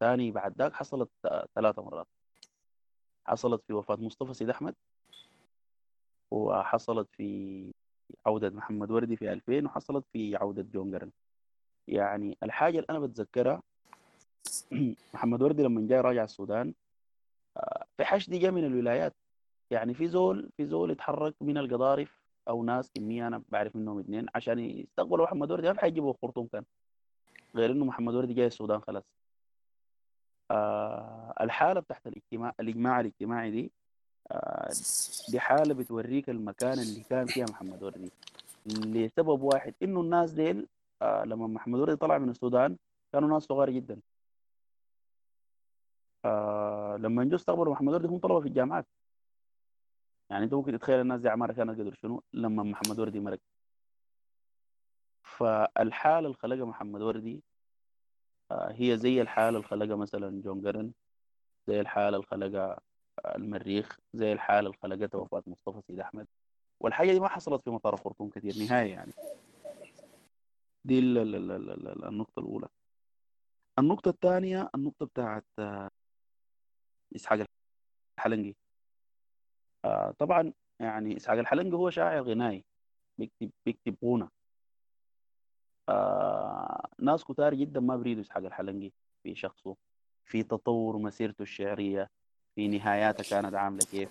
ثاني 0.00 0.30
بعد 0.30 0.58
ذاك 0.58 0.72
حصلت 0.74 1.10
آه، 1.24 1.48
ثلاثة 1.54 1.82
مرات. 1.82 2.17
حصلت 3.28 3.62
في 3.66 3.72
وفاة 3.72 3.96
مصطفى 3.96 4.34
سيد 4.34 4.50
أحمد 4.50 4.74
وحصلت 6.30 7.08
في 7.12 7.72
عودة 8.26 8.50
محمد 8.50 8.90
وردي 8.90 9.16
في 9.16 9.32
2000 9.32 9.66
وحصلت 9.66 10.04
في 10.12 10.36
عودة 10.36 10.62
جون 10.62 10.90
جرن. 10.90 11.10
يعني 11.88 12.38
الحاجة 12.42 12.78
اللي 12.78 12.86
أنا 12.90 12.98
بتذكرها 12.98 13.62
محمد 15.14 15.42
وردي 15.42 15.62
لما 15.62 15.88
جاي 15.88 16.00
راجع 16.00 16.24
السودان 16.24 16.74
آه، 17.56 17.84
في 17.96 18.04
حشد 18.04 18.34
جاء 18.34 18.50
من 18.50 18.64
الولايات. 18.64 19.14
يعني 19.70 19.94
في 19.94 20.08
زول 20.08 20.50
في 20.56 20.66
زول 20.66 20.90
يتحرك 20.90 21.34
من 21.40 21.58
القضارف 21.58 22.22
أو 22.48 22.64
ناس 22.64 22.90
كميه 22.94 23.26
أنا 23.26 23.42
بعرف 23.48 23.76
منهم 23.76 23.98
اثنين 23.98 24.26
عشان 24.34 24.58
يستقبلوا 24.58 25.24
محمد 25.24 25.50
وردي 25.52 25.72
ما 25.72 25.80
حيجيبوا 25.80 26.12
الخرطوم 26.12 26.46
كان. 26.46 26.64
غير 27.56 27.72
إنه 27.72 27.84
محمد 27.84 28.14
وردي 28.14 28.34
جاي 28.34 28.46
السودان 28.46 28.80
خلاص. 28.80 29.17
الحالة 31.40 31.80
بتاعت 31.80 32.06
الاجتماع 32.06 32.52
الإجماع 32.60 33.00
الاجتماعي 33.00 33.50
دي 33.50 33.72
آه 34.32 34.70
دي 35.28 35.40
حالة 35.40 35.74
بتوريك 35.74 36.30
المكان 36.30 36.78
اللي 36.78 37.00
كان 37.10 37.26
فيها 37.26 37.46
محمد 37.50 37.82
وردي. 37.82 38.10
لسبب 38.66 39.42
واحد 39.42 39.74
إنه 39.82 40.00
الناس 40.00 40.32
ديل 40.32 40.66
آه 41.02 41.24
لما 41.24 41.46
محمد 41.46 41.80
وردي 41.80 41.96
طلع 41.96 42.18
من 42.18 42.30
السودان 42.30 42.76
كانوا 43.12 43.28
ناس 43.28 43.42
صغار 43.42 43.70
جدا. 43.70 44.00
آه 46.24 46.96
لما 46.96 47.24
جو 47.24 47.36
استقبلوا 47.36 47.72
محمد 47.72 47.94
وردي 47.94 48.08
هم 48.08 48.18
طلبه 48.18 48.40
في 48.40 48.48
الجامعات. 48.48 48.86
يعني 50.30 50.44
أنت 50.44 50.54
ممكن 50.54 50.72
تتخيل 50.72 51.00
الناس 51.00 51.20
دي 51.20 51.28
اعمارها 51.28 51.54
كانت 51.54 51.80
قدر 51.80 51.94
شنو؟ 51.94 52.22
لما 52.32 52.62
محمد 52.62 52.98
وردي 53.00 53.20
مرق. 53.20 53.40
فالحالة 55.22 56.18
اللي 56.26 56.34
خلقها 56.34 56.64
محمد 56.64 57.02
وردي 57.02 57.34
آه 57.34 57.47
هي 58.52 58.96
زي 58.96 59.22
الحالة 59.22 59.48
اللي 59.56 59.68
خلقها 59.68 59.96
مثلا 59.96 60.42
جون 60.42 60.60
جرن 60.60 60.92
زي 61.66 61.80
الحالة 61.80 62.16
اللي 62.16 62.26
خلقها 62.26 62.80
المريخ 63.26 63.98
زي 64.14 64.32
الحالة 64.32 64.72
اللي 64.82 65.08
وفاه 65.14 65.42
مصطفى 65.46 65.80
سيد 65.86 66.00
أحمد. 66.00 66.26
والحاجة 66.80 67.12
دي 67.12 67.20
ما 67.20 67.28
حصلت 67.28 67.62
في 67.62 67.70
مطار 67.70 67.94
الخرطوم 67.94 68.30
كثير 68.30 68.58
نهائي 68.58 68.90
يعني. 68.90 69.12
دي 70.84 70.98
ال 70.98 71.18
ال 71.18 71.34
ال 71.34 71.50
ال 71.50 71.88
ال 71.88 72.04
النقطة 72.04 72.40
الأولى. 72.40 72.68
النقطة 73.78 74.08
الثانية 74.08 74.70
النقطة 74.74 75.06
بتاعت 75.06 75.44
آه، 75.58 75.90
إسحاق 77.16 77.46
الحلنجي. 78.18 78.56
آه 79.84 80.10
طبعا 80.18 80.52
يعني 80.80 81.16
إسحاق 81.16 81.38
الحلنجي 81.38 81.76
هو 81.76 81.90
شاعر 81.90 82.22
غنائي 82.22 82.64
بيكتب 83.18 83.50
بيكتب 83.66 83.96
غنى. 84.04 84.28
ناس 86.98 87.24
كتار 87.24 87.54
جدا 87.54 87.80
ما 87.80 87.96
بريدوا 87.96 88.22
اسحاق 88.22 88.44
الحلنجي 88.44 88.92
في 89.22 89.34
شخصه 89.34 89.76
في 90.24 90.42
تطور 90.42 90.98
مسيرته 90.98 91.42
الشعرية 91.42 92.10
في 92.54 92.68
نهاياتها 92.68 93.22
كانت 93.30 93.54
عاملة 93.54 93.84
كيف. 93.90 94.08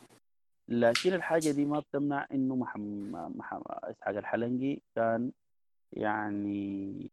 لكن 0.67 1.13
الحاجة 1.13 1.51
دي 1.51 1.65
ما 1.65 1.79
بتمنع 1.79 2.27
إنه 2.31 2.55
محمد 2.55 3.37
محم... 3.37 3.61
اسحاق 3.67 4.17
الحلنجي 4.17 4.81
كان 4.95 5.31
يعني 5.93 7.11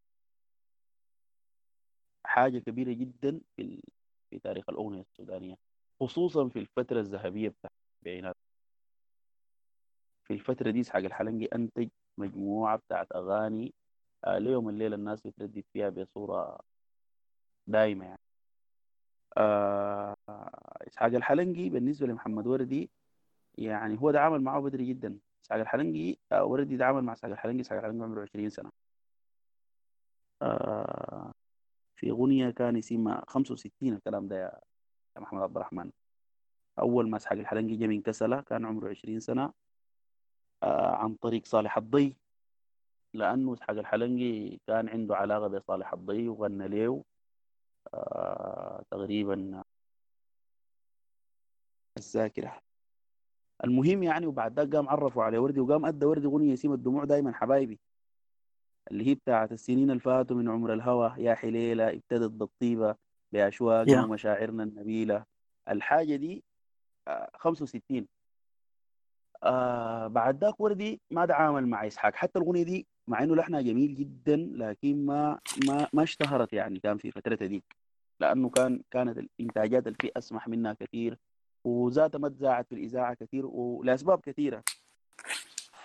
حاجة 2.25 2.59
كبيرة 2.59 2.93
جدا 2.93 3.41
في. 3.57 3.83
في 4.31 4.39
تاريخ 4.39 4.69
الأغنية 4.69 5.01
السودانية. 5.01 5.57
خصوصا 6.01 6.49
في 6.49 6.59
الفترة 6.59 7.01
الذهبية 7.01 7.49
بتاعت 7.49 7.73
السبعينات. 7.95 8.37
في 10.25 10.33
الفترة 10.35 10.71
دي 10.71 10.81
إسحاق 10.81 11.05
الحلنجي 11.05 11.47
أنتج 11.55 11.89
مجموعة 12.19 12.77
بتاعت 12.77 13.13
أغاني 13.15 13.67
آه 13.67 13.84
ليوم 14.29 14.69
الليلة 14.69 14.97
الناس 14.97 15.21
بتردد 15.27 15.65
فيها 15.73 15.89
بصورة 15.89 16.59
دائمة 17.67 18.05
يعني. 18.05 18.21
آه 19.37 20.17
إسحاق 20.89 21.15
الحلنجي 21.15 21.71
بالنسبة 21.71 22.07
لمحمد 22.07 22.47
وردي 22.47 22.91
يعني 23.59 24.01
هو 24.01 24.11
تعامل 24.11 24.41
معه 24.43 24.61
بدري 24.61 24.87
جدا. 24.87 25.19
إسحاق 25.45 25.59
الحلنجي 25.61 26.19
آه 26.33 26.45
وردي 26.45 26.77
تعامل 26.79 27.05
مع 27.05 27.13
إسحاق 27.13 27.31
الحلنجي. 27.31 27.61
إسحاق 27.63 27.79
الحلنجي 27.79 28.05
عمره 28.05 28.23
20 28.23 28.51
سنة. 28.51 28.71
آه 30.43 31.33
في 31.97 32.11
أغنية 32.11 32.51
كان 32.51 32.77
اسمها 32.77 33.25
65 33.29 33.93
الكلام 33.95 34.29
ده 34.29 34.37
يا 35.17 35.21
محمد 35.21 35.43
عبد 35.43 35.57
الرحمن. 35.57 35.91
أول 36.79 37.11
ما 37.11 37.17
إسحاق 37.17 37.39
الحلنجي 37.39 37.77
جا 37.77 37.87
من 37.87 38.03
كسلة 38.03 38.41
كان 38.41 38.65
عمره 38.65 38.91
20 38.91 39.21
سنة. 39.21 39.53
عن 40.63 41.15
طريق 41.15 41.47
صالح 41.47 41.77
الضي. 41.77 42.17
لأنه 43.15 43.55
إسحاق 43.55 43.79
الحلنجي 43.79 44.61
كان 44.67 44.89
عنده 44.89 45.17
علاقة 45.17 45.47
بصالح 45.49 45.93
الضي 45.93 46.29
وغنى 46.29 46.69
له 46.69 47.05
آه، 47.95 48.83
تقريبا. 48.91 49.63
الذاكرة. 51.99 52.61
المهم 53.65 54.03
يعني 54.03 54.27
وبعد 54.27 54.61
ذاك 54.61 54.75
قام 54.77 54.89
عرفوا 54.89 55.25
على 55.25 55.39
وردي 55.39 55.61
وقام 55.61 55.87
أدى 55.87 56.07
وردي 56.07 56.27
أغنية 56.27 56.55
اسمها 56.55 56.75
الدموع 56.75 57.05
دايما 57.05 57.33
حبايبي 57.33 57.81
اللي 58.91 59.07
هي 59.07 59.15
بتاعت 59.15 59.53
السنين 59.53 59.91
الفاتوا 59.91 60.37
من 60.37 60.49
عمر 60.51 60.73
الهوى 60.73 61.15
يا 61.19 61.35
حليلة 61.35 61.89
ابتدت 61.91 62.31
بالطيبة 62.31 62.97
بأشواقنا 63.33 64.03
Yeah. 64.03 64.05
ومشاعرنا 64.05 64.63
النبيلة. 64.63 65.25
الحاجة 65.69 66.17
دي 66.17 66.45
آه، 67.09 67.31
65 67.35 68.07
آه 69.43 70.07
بعد 70.07 70.45
ذاك 70.45 70.61
وردي 70.61 71.01
ما 71.11 71.27
تعامل 71.27 71.67
مع 71.67 71.87
إسحاق. 71.87 72.15
حتى 72.15 72.39
الأغنية 72.39 72.63
دي 72.63 72.87
مع 73.09 73.23
إنه 73.23 73.37
لحنها 73.37 73.61
جميل 73.61 73.95
جدا 73.95 74.37
لكن 74.37 75.07
ما 75.07 75.39
ما 75.69 75.89
ما 75.93 76.03
اشتهرت 76.03 76.53
يعني 76.53 76.81
كان 76.81 76.99
في 76.99 77.11
فترتها 77.11 77.47
ديك 77.47 77.77
لأنه 78.21 78.49
كان 78.49 78.83
كانت 78.91 79.19
الإنتاجات 79.19 79.87
اللي 79.87 80.11
أسمح 80.17 80.49
منها 80.49 80.73
كثير 80.73 81.19
وذاتها 81.65 82.19
ما 82.19 82.29
تذاعت 82.29 82.69
في 82.69 82.75
الإذاعة 82.75 83.15
كثير 83.15 83.47
ولأسباب 83.47 84.21
كثيرة. 84.21 84.63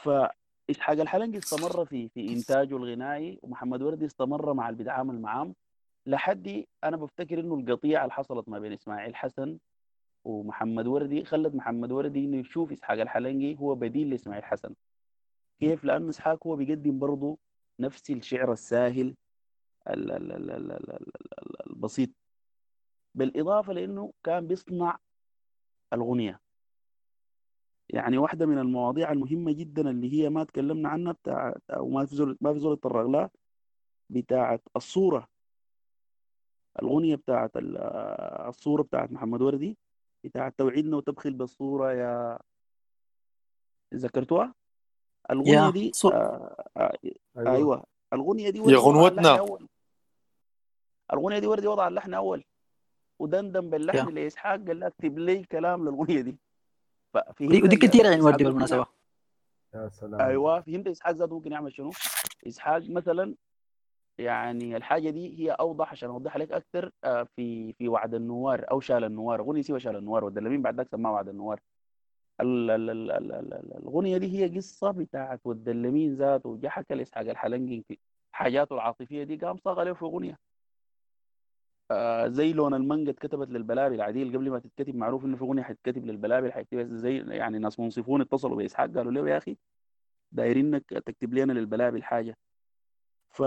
فاسحاق 0.04 1.00
الحلنجي 1.00 1.38
استمر 1.38 1.86
في 1.86 2.10
في 2.10 2.30
إنتاجه 2.30 2.78
الغنائي 2.78 3.40
ومحمد 3.42 3.82
وردي 3.82 4.06
استمر 4.06 4.54
مع 4.54 4.70
اللي 4.70 4.78
بيتعامل 4.78 5.22
معاه 5.22 5.54
لحد 6.06 6.66
أنا 6.84 6.98
بفتكر 6.98 7.40
إنه 7.40 7.56
القطيعة 7.56 8.02
اللي 8.02 8.14
حصلت 8.14 8.50
ما 8.50 8.60
بين 8.60 8.74
إسماعيل 8.74 9.16
حسن 9.16 9.58
ومحمد 10.26 10.88
وردي 10.88 11.26
خلت 11.26 11.56
محمد 11.56 11.92
وردي 11.92 12.26
إنه 12.26 12.38
يشوف 12.38 12.72
اسحاق 12.72 13.02
الحلنجي 13.02 13.58
هو 13.60 13.76
بديل 13.76 14.10
لإسماعيل 14.10 14.44
حسن. 14.44 14.74
كيف؟ 15.60 15.84
لأنه 15.84 16.10
إسحاق 16.10 16.48
هو 16.48 16.56
بيقدم 16.56 17.00
برضه 17.00 17.38
نفس 17.80 18.10
الشعر 18.12 18.52
الساهل 18.52 19.16
ال- 19.90 20.12
ال- 20.12 20.32
ال- 20.32 20.52
ال- 20.52 20.72
ال- 20.72 20.92
ال- 20.92 21.12
ال- 21.40 21.70
البسيط. 21.72 22.10
بالإضافة 23.16 23.74
لأنه 23.74 24.14
كان 24.24 24.48
بيصنع 24.48 24.98
الغنية. 25.94 26.40
يعني 27.90 28.18
واحدة 28.18 28.46
من 28.46 28.58
المواضيع 28.60 29.12
المهمة 29.12 29.52
جدا 29.52 29.90
اللي 29.90 30.14
هي 30.14 30.30
ما 30.30 30.44
تكلمنا 30.44 30.90
عنها 30.90 31.12
بتاع 31.12 31.56
أو 31.70 31.90
ما 31.90 32.06
في 32.06 32.16
زول 32.16 32.38
ما 32.42 32.54
في 32.54 32.60
زول 32.60 32.74
اتطرق 32.74 33.06
لها 33.08 33.30
بتاعت 34.10 34.62
الصورة. 34.76 35.28
الغنية 36.82 37.16
بتاعت 37.16 37.58
ال- 37.58 37.78
الصورة 38.48 38.84
بتاعت 38.84 39.12
محمد 39.12 39.42
وردي 39.42 39.78
بتاعت 40.24 40.54
توعدنا 40.58 40.98
وتبخل 40.98 41.34
بالصورة 41.34 41.92
يا 41.94 42.40
ذكرتوها؟ 43.94 44.56
الغنية 45.32 45.70
دي 45.70 45.92
صو... 45.94 46.10
آه 46.10 46.66
آه 46.78 46.98
أيوه. 47.38 47.56
أيوه. 47.56 47.84
الغنية 48.14 48.50
دي 48.50 48.60
يا 48.60 48.78
وردي 48.78 48.78
وضع 48.78 49.08
اللحن 49.08 49.28
غنوتنا 49.28 49.68
الغنية 51.14 51.40
دي 51.40 51.48
وردي 51.48 51.68
وضع 51.68 51.88
اللحن 51.88 52.14
أول. 52.14 52.44
ودندن 53.20 53.70
باللحن 53.70 53.98
يا. 53.98 54.04
لإسحاق 54.04 54.60
قال 54.68 54.80
له 54.80 54.88
اكتب 54.88 55.20
لي 55.20 55.44
كلام 55.44 55.82
للاغنيه 55.82 56.22
دي. 56.22 56.38
ففهمت 57.14 57.64
ودي, 57.64 58.08
عين 58.08 58.14
إسحاق 58.14 58.26
وردي 58.26 58.44
يعمل. 58.44 58.86
يا 59.76 59.90
سلام. 59.90 60.22
أيوه 60.22 60.62
فهمت 60.62 60.88
إسحاق 60.88 61.16
ذاته 61.16 61.36
ممكن 61.36 61.52
يعمل 61.52 61.74
شنو؟ 61.74 61.92
إسحاق 62.48 62.84
مثلا 62.90 63.36
يعني 64.18 64.78
الحاجة 64.78 65.10
دي 65.10 65.40
هي 65.40 65.52
أوضح 65.52 65.92
عشان 65.92 66.10
أوضح 66.10 66.38
لك 66.38 66.52
أكثر 66.52 66.92
آه، 67.04 67.24
في 67.36 67.74
في 67.74 67.88
وعد 67.88 68.14
النوار 68.14 68.66
أو 68.72 68.80
شال 68.80 69.04
النوار. 69.04 69.40
اغنيه 69.40 69.62
سوى 69.62 69.80
شال 69.80 69.96
النوار 69.96 70.26
والدلمين 70.26 70.62
بعد 70.62 70.76
ذاك 70.78 70.88
سماها 70.88 71.12
وعد 71.12 71.30
النوار. 71.30 71.60
الاغنيه 72.42 74.18
دي 74.18 74.40
هي 74.40 74.58
قصة 74.58 74.92
بتاعت 74.92 75.42
والدلمين 75.46 76.16
ذاته 76.16 76.58
جا 76.58 76.70
حكى 76.70 76.94
لاسحاق 76.96 77.30
الحلنجي 77.30 77.86
حاجاته 78.32 78.74
العاطفية 78.76 79.24
دي 79.24 79.36
قام 79.38 79.58
صاغ 79.58 79.80
عليه 79.80 79.92
في 79.94 80.02
اغنيه 80.06 80.40
آه 81.92 82.28
زي 82.28 82.54
لون 82.54 82.74
المانجا 82.74 83.12
اتكتبت 83.12 83.50
للبلابل 83.50 84.02
عديل 84.02 84.36
قبل 84.38 84.50
ما 84.50 84.60
تتكتب 84.60 84.96
معروف 84.96 85.26
إنه 85.26 85.38
في 85.38 85.42
اغنيه 85.44 85.64
حتتكتب 85.64 86.06
للبلابل 86.06 86.52
حيكتبها 86.52 86.84
زي 86.84 87.18
يعني 87.18 87.60
ناس 87.60 87.80
منصفون 87.80 88.22
اتصلوا 88.22 88.58
باسحاق 88.58 88.90
قالوا 88.96 89.12
له 89.12 89.30
يا 89.30 89.38
أخي 89.38 89.58
دايرينك 90.32 90.90
تكتب 90.90 91.34
لنا 91.34 91.54
للبلابل 91.54 92.04
حاجة. 92.04 92.38
ف 93.30 93.42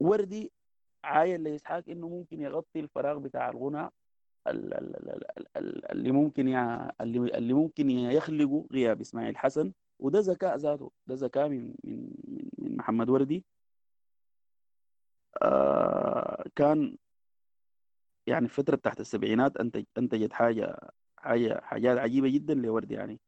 وردي 0.00 0.52
عاين 1.04 1.42
لإسحاق 1.44 1.84
إنه 1.88 2.08
ممكن 2.08 2.40
يغطي 2.40 2.80
الفراغ 2.80 3.18
بتاع 3.18 3.50
الغنى 3.50 3.90
ال- 4.50 4.74
ال- 4.74 4.96
ال- 4.96 5.38
ال- 5.38 5.56
ال- 5.56 5.92
اللي 5.92 6.12
ممكن 6.12 6.48
يع... 6.48 6.90
اللي 7.00 7.52
ممكن 7.52 7.90
يخلقه 7.90 8.66
غياب 8.72 9.00
إسماعيل 9.00 9.36
حسن 9.36 9.72
وده 9.98 10.20
ذكاء 10.20 10.56
ذاته 10.56 10.90
ده 11.06 11.14
ذكاء 11.14 11.48
من 11.48 11.74
من 11.84 12.10
من 12.58 12.76
محمد 12.76 13.10
وردي. 13.10 13.44
آه 15.42 16.44
كان 16.56 16.96
يعني 18.26 18.44
الفترة 18.44 18.76
بتاعت 18.76 19.00
السبعينات 19.00 19.56
أنتج 19.56 19.84
أنتجت 19.98 20.32
حاجة 20.32 20.90
حاجة 21.16 21.60
حاجات 21.60 21.98
عجيبة 21.98 22.28
جدا 22.28 22.54
لوردي 22.54 22.94
يعني. 22.94 23.20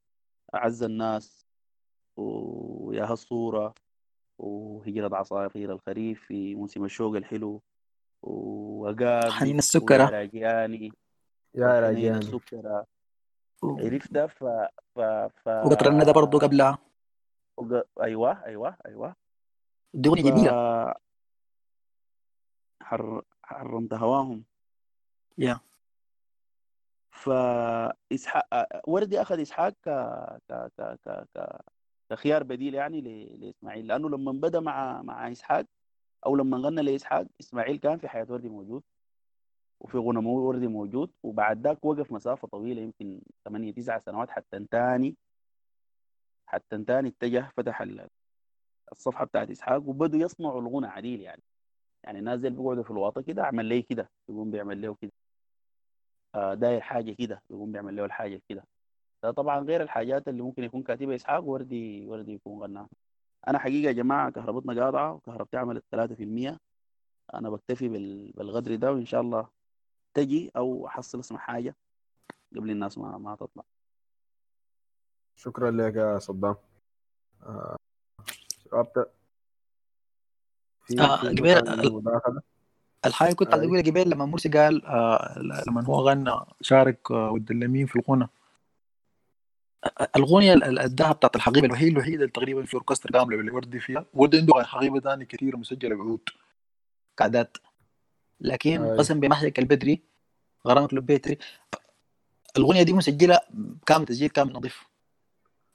أعز 0.55 0.83
الناس 0.83 1.47
ويا 2.17 3.05
هالصورة 3.05 3.75
وهجرة 4.39 5.17
عصافير 5.17 5.73
الخريف 5.73 6.23
في 6.23 6.55
موسم 6.55 6.85
الشوق 6.85 7.17
الحلو 7.17 7.63
وأقابلك 8.23 9.33
حنين 9.33 9.59
السكرة. 9.59 10.29
يا 11.55 11.89
السكرة 12.19 12.87
و- 13.63 13.79
عرفتها 13.79 14.27
ف 14.27 14.45
ف 14.95 15.01
ف 15.45 15.49
وقطر 15.49 15.89
الندى 15.91 16.13
برضو 16.13 16.39
قبلها. 16.39 16.79
وق- 17.57 17.87
أيوه 18.03 18.45
أيوه 18.45 18.77
أيوه. 18.87 19.17
دي 19.95 20.09
أغنية 20.09 20.23
ف 20.23 20.27
جميلة. 20.27 20.95
حر... 22.83 23.23
حرمت 23.43 23.95
هواهم. 23.95 24.45
يا. 25.39 25.61
فإسحاق 27.11 28.45
وردي 28.89 29.23
أخذ 29.23 29.41
إسحاق 29.41 29.73
ك... 29.73 29.89
ك... 30.49 30.71
ك... 30.79 30.99
ك... 31.05 31.27
ك... 31.35 31.61
كخيار 32.11 32.43
بديل 32.43 32.75
يعني 32.75 33.01
ل... 33.01 33.41
لإسماعيل. 33.41 33.87
لأنه 33.87 34.09
لما 34.09 34.33
بدأ 34.33 34.61
مع 34.61 35.03
مع 35.03 35.33
إسحاق 35.33 35.67
أو 36.27 36.37
لما 36.37 36.57
غنى 36.59 36.83
لإسحاق 36.83 37.27
إسماعيل 37.41 37.77
كان 37.79 37.99
في 37.99 38.09
حياة 38.09 38.27
وردي 38.31 38.49
موجود. 38.49 38.83
وفي 39.81 39.99
غنى 39.99 40.27
وردي 40.27 40.67
موجود 40.67 41.11
وبعد 41.23 41.67
ذاك 41.67 41.85
وقف 41.85 42.13
مسافة 42.13 42.49
طويلة 42.49 42.83
يمكن 42.83 43.21
8 43.45 43.73
9 43.73 43.99
سنوات 43.99 44.31
حتى 44.31 44.57
انتاني 44.57 45.17
حتى 46.47 46.77
انتاني 46.77 47.09
اتجه 47.09 47.53
فتح 47.57 47.81
ال- 47.81 48.09
الصفحة 48.93 49.25
بتاعت 49.25 49.51
إسحاق 49.51 49.89
وبدوا 49.89 50.21
يصنعوا 50.21 50.61
الغنى 50.61 50.87
عديل 50.87 51.21
يعني. 51.21 51.43
يعني 52.05 52.19
الناس 52.19 52.37
اللي 52.39 52.51
بيقعدوا 52.51 52.83
في 52.83 52.91
الواطة 52.91 53.21
كده 53.23 53.43
أعمل 53.43 53.65
لي 53.65 53.83
كده؟ 53.83 54.11
يقوم 54.29 54.51
بيعمل 54.51 54.83
له 54.83 54.95
كده. 54.95 55.13
آه 56.35 56.55
داير 56.55 56.81
حاجة 56.81 57.13
كده 57.13 57.43
يقوم 57.51 57.73
بيعمل 57.73 57.97
له 57.97 58.05
الحاجة 58.05 58.43
كده. 58.49 58.65
ده 59.23 59.31
طبعا 59.31 59.61
غير 59.61 59.83
الحاجات 59.83 60.29
اللي 60.29 60.43
ممكن 60.43 60.65
يكون 60.65 60.83
كاتبها 60.83 61.15
إسحاق 61.17 61.45
وردي 61.45 62.07
وردي 62.07 62.33
يكون 62.33 62.63
غناها. 62.63 62.89
أنا 63.49 63.59
حقيقة 63.59 63.87
يا 63.89 63.93
جماعة 63.93 64.31
كهربتنا 64.31 64.85
قاطعة 64.85 65.13
وكهربتي 65.15 65.57
عملت 65.57 65.85
3% 65.91 66.59
أنا 67.35 67.51
بكتفي 67.51 67.89
بال- 67.89 68.33
بالقدر 68.33 68.75
ده 68.75 68.93
وإن 68.93 69.05
شاء 69.07 69.21
الله 69.21 69.49
تجي 70.19 70.51
أو 70.57 70.87
أحصل 70.87 71.21
اسمع 71.21 71.39
حاجة 71.39 71.75
قبل 72.57 72.71
الناس 72.71 72.99
ما 72.99 73.19
ما 73.19 73.37
تطلع. 73.37 73.65
شكرا 75.37 75.71
لك 75.71 75.95
يا 75.97 76.19
صدام. 76.19 76.57
آه، 77.43 77.77
في 80.87 81.01
آه 81.01 81.17
قبل 81.17 82.41
الحاجة 83.07 83.33
كنت 83.35 83.49
عايز 83.49 83.63
أي 83.63 83.67
أقولها 83.69 83.83
قبل 83.83 84.11
لما 84.11 84.25
مرسي 84.27 84.49
قال 84.49 84.87
آه 84.87 85.39
لما 85.69 85.85
هو 85.85 85.95
غنى 86.09 86.33
شارك 86.61 87.11
آه 87.11 87.31
والدلمين 87.31 87.87
في 87.87 87.97
الغنى. 87.97 88.29
الأغنية 90.17 90.53
ال- 90.53 90.65
ال- 90.65 90.79
الدهب 90.79 91.17
بتاعت 91.17 91.37
الحقيبة 91.37 91.67
الوحيدة 91.67 91.93
الوحيدة 91.93 92.17
اللي 92.17 92.33
تقريبا 92.33 92.65
في 92.65 92.75
أوركسترا 92.75 93.13
كاملة 93.13 93.41
اللي 93.41 93.51
وردي 93.51 93.81
فيها 93.81 94.05
وردي 94.15 94.39
عنده 94.39 94.63
حقيبة 94.65 95.01
تاني 95.01 95.25
كثير 95.25 95.57
مسجلة 95.57 95.97
بعود. 95.97 96.29
قعدات 97.19 97.57
لكن 98.41 98.83
أي 98.83 98.97
قسم 98.99 99.21
بمحيك 99.21 99.59
البدري 99.59 100.03
غرامك 100.67 100.95
لبيتري 100.95 101.39
الأغنية 102.57 102.83
دي 102.83 102.93
مسجلة 102.93 103.41
كامل 103.87 104.07
تسجيل 104.07 104.31
كامل 104.31 104.53
نظيف. 104.53 104.89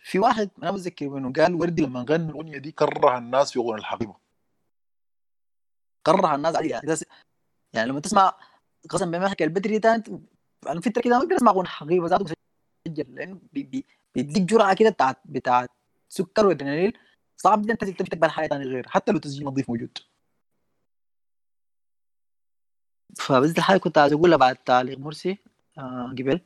في 0.03 0.19
واحد 0.19 0.49
أنا 0.63 0.71
بتذكر 0.71 1.09
منه 1.09 1.33
قال 1.33 1.55
وردي 1.55 1.81
لما 1.81 2.05
غنى 2.09 2.29
الأغنية 2.29 2.57
دي 2.57 2.71
كره 2.71 3.17
الناس 3.17 3.51
في 3.51 3.59
غنى 3.59 3.79
الحقيبة 3.79 4.15
كره 6.03 6.35
الناس 6.35 6.55
عليها 6.55 6.81
يعني 6.85 6.99
يعني 7.73 7.89
لما 7.89 7.99
تسمع 7.99 8.37
قسم 8.89 9.11
بمحيك 9.11 9.41
البدري 9.41 9.77
ده 9.77 9.95
أنت 9.95 10.09
أنا 10.67 10.81
فترة 10.81 11.01
كده 11.01 11.17
ما 11.17 11.23
أقدر 11.23 11.35
أسمع 11.35 11.51
غنى 11.51 11.67
حقيبة 11.67 12.07
ذاته 12.07 12.35
مسجل 12.87 13.39
بي 13.53 13.85
بيديك 14.15 14.43
جرعة 14.43 14.75
كده 14.75 14.89
بتاعت 14.89 15.17
بتاعت 15.25 15.69
سكر 16.09 16.47
وأدرينالين 16.47 16.93
صعب 17.37 17.61
جدا 17.61 17.87
انت 17.87 18.01
تقبل 18.01 18.29
حاجة 18.29 18.47
ثانية 18.47 18.65
غير 18.65 18.87
حتى 18.87 19.11
لو 19.11 19.17
تسجيل 19.17 19.45
نظيف 19.45 19.69
موجود. 19.69 19.97
فبس 23.17 23.49
دي 23.49 23.57
الحاجة 23.57 23.77
كنت 23.79 23.97
عايز 23.97 24.13
اقولها 24.13 24.37
بعد 24.37 24.55
تعليق 24.55 24.99
مرسي 24.99 25.37
آه 25.77 26.07
قبل 26.19 26.41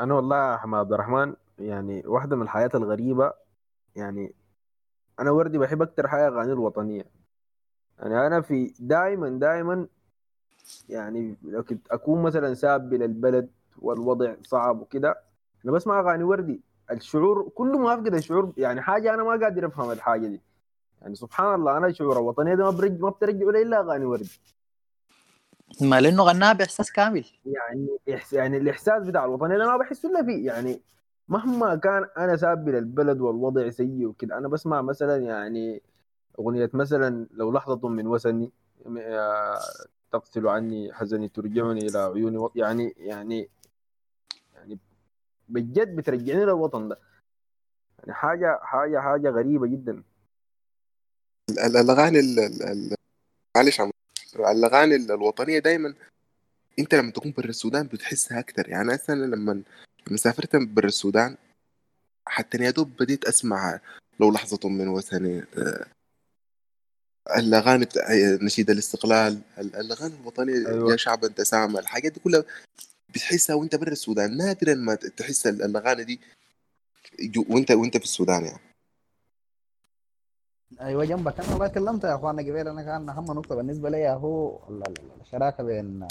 أنا 0.00 0.14
والله 0.14 0.52
يا 0.52 0.56
حماد 0.56 0.80
عبد 0.80 0.92
الرحمن 0.92 1.34
يعني 1.58 2.02
واحدة 2.06 2.36
من 2.36 2.42
الحياة 2.42 2.70
الغريبة 2.74 3.32
يعني 3.96 4.34
أنا 5.20 5.30
وردي 5.30 5.58
بحب 5.58 5.82
أكتر 5.82 6.08
حاجة 6.08 6.28
أغاني 6.28 6.52
الوطنية. 6.52 7.04
يعني 7.98 8.26
أنا 8.26 8.40
في 8.40 8.74
دائما 8.80 9.28
دائما 9.28 9.86
يعني 10.88 11.36
لو 11.42 11.62
كنت 11.64 11.88
أكون 11.90 12.22
مثلا 12.22 12.54
ساب 12.54 12.94
للبلد 12.94 13.50
والوضع 13.78 14.34
صعب 14.42 14.80
وكده 14.80 15.20
أنا 15.64 15.72
بسمع 15.72 16.00
أغاني 16.00 16.24
وردي. 16.24 16.60
الشعور 16.90 17.48
كله 17.54 17.78
ما 17.78 17.94
أفقد 17.94 18.14
الشعور 18.14 18.52
يعني 18.56 18.82
حاجة 18.82 19.14
أنا 19.14 19.22
ما 19.24 19.30
قادر 19.30 19.66
أفهم 19.66 19.90
الحاجة 19.90 20.26
دي. 20.26 20.40
يعني 21.06 21.16
سبحان 21.16 21.54
الله 21.54 21.76
أنا 21.76 21.92
شعور 21.92 22.12
الوطنيه 22.16 22.54
ده 22.54 22.64
ما 22.64 22.70
برج 22.70 23.00
ما 23.00 23.10
بترجع 23.10 23.50
لي 23.50 23.62
إلا 23.62 23.80
أغاني 23.80 24.04
وردي 24.04 24.40
ما 25.80 26.00
لأنه 26.00 26.22
غناها 26.22 26.52
بإحساس 26.52 26.92
كامل. 26.92 27.26
يعني 27.44 27.98
إحس... 28.14 28.32
يعني 28.32 28.56
الإحساس 28.56 29.02
بتاع 29.02 29.24
الوطنيه 29.24 29.58
ده 29.58 29.66
ما 29.66 29.76
بحس 29.76 30.04
إلا 30.04 30.24
فيه. 30.24 30.46
يعني 30.46 30.82
مهما 31.28 31.74
كان 31.74 32.06
أنا 32.18 32.36
ساب 32.36 32.68
للبلد 32.68 33.20
والوضع 33.20 33.70
سيء 33.70 34.06
وكده 34.06 34.38
أنا 34.38 34.48
بسمع 34.48 34.82
مثلا 34.82 35.16
يعني 35.16 35.82
أغنية 36.38 36.70
مثلا 36.72 37.26
لو 37.30 37.52
لحظة 37.52 37.88
من 37.88 38.06
وسني 38.06 38.52
آه، 38.98 39.58
تقتل 40.12 40.48
عني 40.48 40.92
حزني 40.92 41.28
ترجعني 41.28 41.86
إلى 41.86 41.98
عيوني. 41.98 42.38
و... 42.38 42.50
يعني 42.54 42.94
يعني 42.96 43.48
يعني 44.54 44.78
بجد 45.48 45.96
بترجعني 45.96 46.44
للوطن 46.44 46.88
ده. 46.88 46.98
يعني 47.98 48.12
حاجة 48.12 48.58
حاجة 48.62 48.98
حاجة 48.98 49.30
غريبة 49.30 49.66
جدا. 49.66 50.02
الأغاني 51.50 52.20
ال- 52.20 52.38
ال- 52.40 52.62
ال- 52.62 52.94
معلش 53.56 53.80
عم 53.80 53.90
الأغاني 54.38 54.94
ال- 54.96 55.12
الوطنية 55.12 55.58
دائما 55.58 55.94
أنت 56.78 56.94
لما 56.94 57.10
تكون 57.10 57.32
برا 57.36 57.48
السودان 57.48 57.86
بتحسها 57.86 58.38
أكثر 58.38 58.68
يعني 58.68 58.98
أنا 59.08 59.26
لما 59.36 59.62
لما 60.08 60.16
سافرت 60.16 60.56
برا 60.56 60.86
السودان 60.86 61.36
حتى 62.26 62.58
يا 62.58 62.70
دوب 62.70 62.96
بديت 63.00 63.24
أسمع 63.24 63.80
لو 64.20 64.30
لحظة 64.30 64.68
من 64.68 64.88
وثني 64.88 65.44
آه، 65.58 65.86
الأغاني 67.36 67.84
بتاع 67.84 68.04
نشيد 68.42 68.70
الاستقلال 68.70 69.40
ال- 69.58 69.76
الأغاني 69.76 70.14
الوطنية 70.14 70.68
أيوة. 70.68 70.92
يا 70.92 70.96
شعب 70.96 71.24
أنت 71.24 71.40
سامع 71.40 71.80
الحاجات 71.80 72.12
دي 72.12 72.20
كلها 72.20 72.44
بتحسها 73.08 73.56
وأنت 73.56 73.74
برا 73.76 73.92
السودان. 73.92 74.36
نادرا 74.36 74.74
ما 74.74 74.94
تحس 74.94 75.46
ال- 75.46 75.62
الأغاني 75.62 76.04
دي 76.04 76.20
وانت 77.36 77.70
وأنت 77.70 77.96
في 77.96 78.04
السودان 78.04 78.44
يعني. 78.44 78.58
أيوه 80.80 81.04
جنبك 81.04 81.40
أنا 81.40 81.50
والله 81.52 81.68
كلمت 81.68 82.04
يا 82.04 82.14
أخوانا 82.14 82.42
قبيل 82.42 82.68
أنا 82.68 82.82
كان 82.82 83.08
أهم 83.08 83.24
نقطة 83.24 83.54
بالنسبة 83.54 83.90
لي 83.90 84.08
هو 84.10 84.58
ال- 84.70 84.82
ال- 84.88 85.20
الشراكة 85.20 85.64
بين 85.64 86.06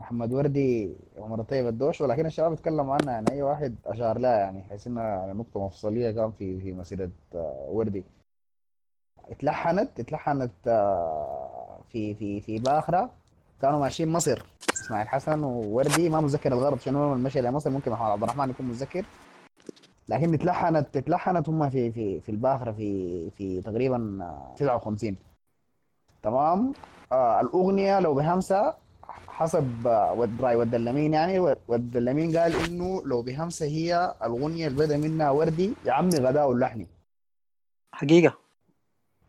محمد 0.00 0.32
وردي 0.32 0.96
وعمر 1.18 1.42
طيب 1.42 1.66
الدوش. 1.66 2.00
ولكن 2.00 2.26
الشباب 2.26 2.52
اتكلموا 2.52 2.94
عنها 2.94 3.12
يعني 3.12 3.30
أي 3.32 3.42
واحد 3.42 3.74
أشار 3.86 4.18
لها 4.18 4.36
يعني 4.38 4.62
حيث 4.62 4.86
إنها 4.86 5.32
نقطة 5.32 5.66
مفصلية 5.66 6.10
كان 6.10 6.32
في 6.32 6.60
في 6.60 6.72
مسيرة 6.72 7.10
آه، 7.34 7.66
وردي. 7.68 8.04
اتلحنت 9.30 10.00
اتلحنت 10.00 10.52
آه، 10.66 11.80
في 11.92 12.14
في 12.14 12.40
في 12.40 12.58
بآخرة. 12.58 13.10
كانوا 13.62 13.80
ماشيين 13.80 14.08
مصر. 14.08 14.42
إسماعيل 14.74 15.08
حسن 15.08 15.44
ووردي. 15.44 16.08
ما 16.08 16.20
متذكر 16.20 16.52
الغرض 16.52 16.78
شنو 16.78 17.12
المشي 17.14 17.40
لمصر 17.40 17.70
ممكن 17.70 17.90
محمد 17.90 18.10
عبد 18.10 18.22
الرحمن 18.22 18.50
يكون 18.50 18.66
متذكر. 18.66 19.04
لكن 20.08 20.34
اتلحنت 20.34 20.96
اتلحنت 20.96 21.48
هم 21.48 21.70
في 21.70 21.92
في 21.92 22.20
في 22.20 22.28
الباخرة 22.28 22.72
في 22.72 23.30
في 23.30 23.60
تقريبا 23.60 24.18
آه، 24.22 24.54
59 24.56 25.16
تمام؟ 26.22 26.72
آه 27.12 27.40
الأغنية 27.40 28.00
لو 28.00 28.14
بهمسة 28.14 28.74
حسب 29.28 29.86
آه، 29.86 30.12
ود 30.12 30.40
رأي 30.42 30.56
ود 30.56 30.74
اللمين 30.74 31.14
يعني. 31.14 31.38
ود 31.68 31.96
اللمين 31.96 32.36
قال 32.36 32.52
إنه 32.64 33.02
لو 33.04 33.22
بهمسة 33.22 33.66
هي 33.66 34.14
الأغنية 34.24 34.66
اللي 34.66 34.78
بدأ 34.86 34.96
منها 34.96 35.30
وردي 35.30 35.72
يا 35.84 35.92
عمي 35.92 36.10
غداء 36.18 36.52
اللحني 36.52 36.86
حقيقة. 37.92 38.41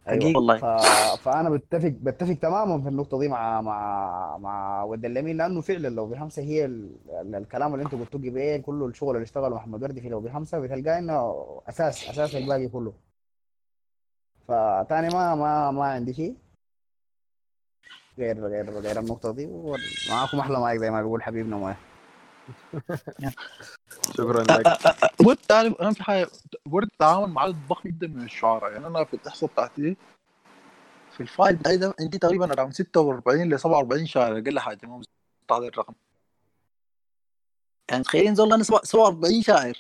أيوه. 0.08 0.22
حقيقة 0.22 0.38
والله. 0.38 0.58
ف... 0.58 0.66
فأنا 1.24 1.50
بتفق 1.50 1.88
بتفق 2.02 2.34
تماما 2.34 2.82
في 2.82 2.90
النقطة 2.90 3.20
دي 3.20 3.28
مع 3.28 3.62
مع 3.62 4.38
مع 4.38 4.84
ود 4.84 5.06
اللمين 5.06 5.38
لأنه 5.38 5.62
فعلا 5.62 5.88
لو 5.88 6.06
بهمسه 6.08 6.42
هي 6.42 6.66
ال... 6.66 6.96
ال- 7.22 7.36
الكلام 7.36 7.74
اللي 7.74 7.86
انت 7.86 7.96
قلتوه 7.96 8.22
قبل 8.22 8.62
كله 8.66 8.86
الشغل 8.88 9.16
اللي 9.16 9.24
اشتغله 9.24 9.56
محمد 9.56 9.84
وردي 9.84 10.02
في 10.02 10.10
لو 10.10 10.20
بهمسه 10.20 10.60
بتلقاه 10.60 11.00
إنه 11.00 11.34
أساس 11.70 12.10
أساس 12.10 12.36
الباقي 12.36 12.68
كله. 12.68 12.94
فتاني 14.48 15.10
ما 15.10 15.36
ما 15.36 15.72
ما 15.72 15.84
عندي 15.86 16.14
شيء. 16.14 16.36
غير 18.20 18.48
غير 18.48 18.70
غير 18.80 19.00
النقطة 19.00 19.32
دي 19.32 19.46
ومعاكم 19.46 20.40
أحلى 20.40 20.60
مايك 20.60 20.80
زي 20.80 20.92
ما 20.92 21.02
بيقول 21.02 21.24
حبيبنا 21.24 21.58
مايك. 21.58 21.78
شكرا 24.18 24.44
لك. 24.44 24.68
ورد 25.26 25.38
تعرف 25.38 25.82
اهم 25.82 25.94
في 25.94 26.04
حاجة 26.04 26.28
ورد 26.72 26.90
تعامل 27.00 27.28
مع 27.34 27.42
عدد 27.42 27.68
ضخم 27.70 27.90
جدا 27.90 28.08
من 28.08 28.24
الشعراء. 28.24 28.72
يعني 28.72 28.88
أنا 28.88 29.04
في 29.04 29.14
الإحصاء 29.14 29.50
بتاعتي 29.50 29.96
في 31.12 31.20
ال 31.22 31.28
file 31.28 31.56
بتاعي 31.56 31.78
ده 31.78 31.94
عندي 32.00 32.18
تقريبا 32.18 32.54
around 32.54 32.74
46 32.74 33.54
ل 33.54 33.60
47 33.60 34.06
شاعر 34.06 34.38
أقل 34.38 34.60
حاجة 34.60 34.86
ما 34.86 35.02
هذا 35.52 35.68
الرقم. 35.68 35.94
يعني 37.92 38.04
تخيل 38.04 38.26
ينزل 38.26 38.54
أنا 38.54 38.64
47 38.64 39.42
شاعر. 39.42 39.78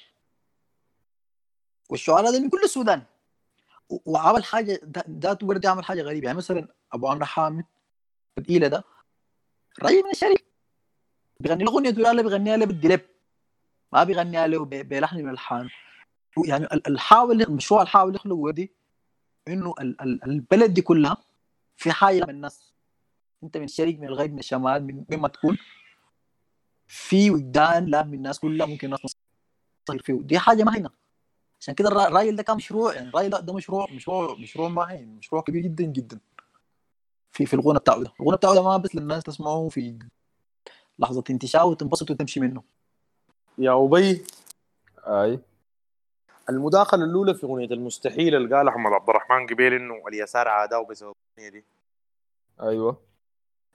والشعراء 1.89 2.31
ده 2.31 2.39
من 2.39 2.49
كل 2.49 2.61
السودان 2.63 3.03
وعمل 4.05 4.43
حاجة 4.43 4.79
ده- 4.83 5.05
ذات 5.09 5.43
وردي 5.43 5.67
عمل 5.67 5.85
حاجة 5.85 6.01
غريبة. 6.01 6.25
يعني 6.25 6.37
مثلا 6.37 6.67
أبو 6.93 7.07
عمرو 7.07 7.25
حامد 7.25 7.65
الإيلة 8.37 8.67
ده 8.67 8.83
راجل 9.83 10.03
من 10.03 10.09
الشريف 10.11 10.39
بيغني 11.43 11.63
له 11.63 11.71
اغنيه 11.71 11.89
ولا 12.09 12.21
بيغنيها 12.21 12.57
له 12.57 12.65
بالدلب 12.65 13.01
ما 13.93 14.03
بيغنيها 14.03 14.47
له 14.47 14.65
بلحن 14.65 15.17
من 15.17 15.25
الالحان 15.29 15.69
يعني 16.47 16.65
ال- 16.65 16.87
الحاول 16.87 17.41
المشروع 17.41 17.79
اللي 17.81 17.89
حاول 17.89 18.15
يخلق 18.15 18.35
وردي 18.35 18.71
إنه 19.47 19.73
ال- 19.81 20.01
ال- 20.01 20.23
البلد 20.23 20.73
دي 20.73 20.81
كلها 20.81 21.17
في 21.77 21.91
حاجة 21.91 22.23
من 22.23 22.29
الناس. 22.29 22.73
أنت 23.43 23.57
من 23.57 23.63
الشرق 23.63 23.99
من 23.99 24.07
الغرب 24.07 24.31
من 24.31 24.39
الشمال 24.39 24.83
من 24.83 25.05
من 25.09 25.17
ما 25.19 25.27
تكون. 25.27 25.57
في 26.87 27.31
وجدان 27.31 27.85
لا 27.85 28.03
من 28.03 28.13
الناس 28.13 28.39
كلها 28.39 28.67
ممكن 28.67 28.87
الناس 28.87 29.01
تصير 29.85 30.01
فيه. 30.01 30.13
دي 30.21 30.39
حاجة 30.39 30.63
ما 30.63 30.77
هنا 30.77 30.89
عشان 31.59 31.73
كده 31.73 31.89
الرا- 31.89 32.07
الراجل 32.07 32.35
ده 32.35 32.43
كان 32.43 32.55
مشروع. 32.55 32.93
يعني 32.95 33.09
الراجل 33.09 33.29
ده, 33.29 33.53
مشروع 33.53 33.87
مشروع 33.91 34.35
مشروع 34.39 34.69
ما 34.69 34.91
هين 34.91 35.15
مشروع 35.15 35.41
كبير 35.41 35.61
جدا 35.63 35.83
جدا. 35.83 36.19
في 37.31 37.45
في 37.45 37.53
الغنى 37.53 37.79
بتاعه 37.79 38.03
ده. 38.03 38.13
الغنى 38.21 38.37
بتاعه 38.37 38.53
ده 38.53 38.63
ما 38.63 38.77
بس 38.77 38.95
للناس 38.95 39.23
تسمعه 39.23 39.69
في 39.69 39.99
لحظة 40.99 41.23
انتشار 41.29 41.65
وتنبسط 41.65 42.11
وتمشي 42.11 42.39
منه. 42.39 42.63
يا 43.57 43.85
أبي. 43.85 44.25
أي. 45.07 45.39
المداخلة 46.49 47.03
الأولى 47.03 47.33
في 47.33 47.45
أغنية 47.45 47.67
المستحيل 47.71 48.35
اللي 48.35 48.55
قالها 48.55 48.73
أحمد 48.73 48.91
عبد 48.91 49.09
الرحمن 49.09 49.47
قبيل 49.47 49.73
إنه 49.73 50.07
اليسار 50.07 50.47
عداوه 50.47 50.85
بسبب 50.85 51.13
الأغنية 51.37 51.59
دي. 51.59 51.65
أيوه. 52.61 52.97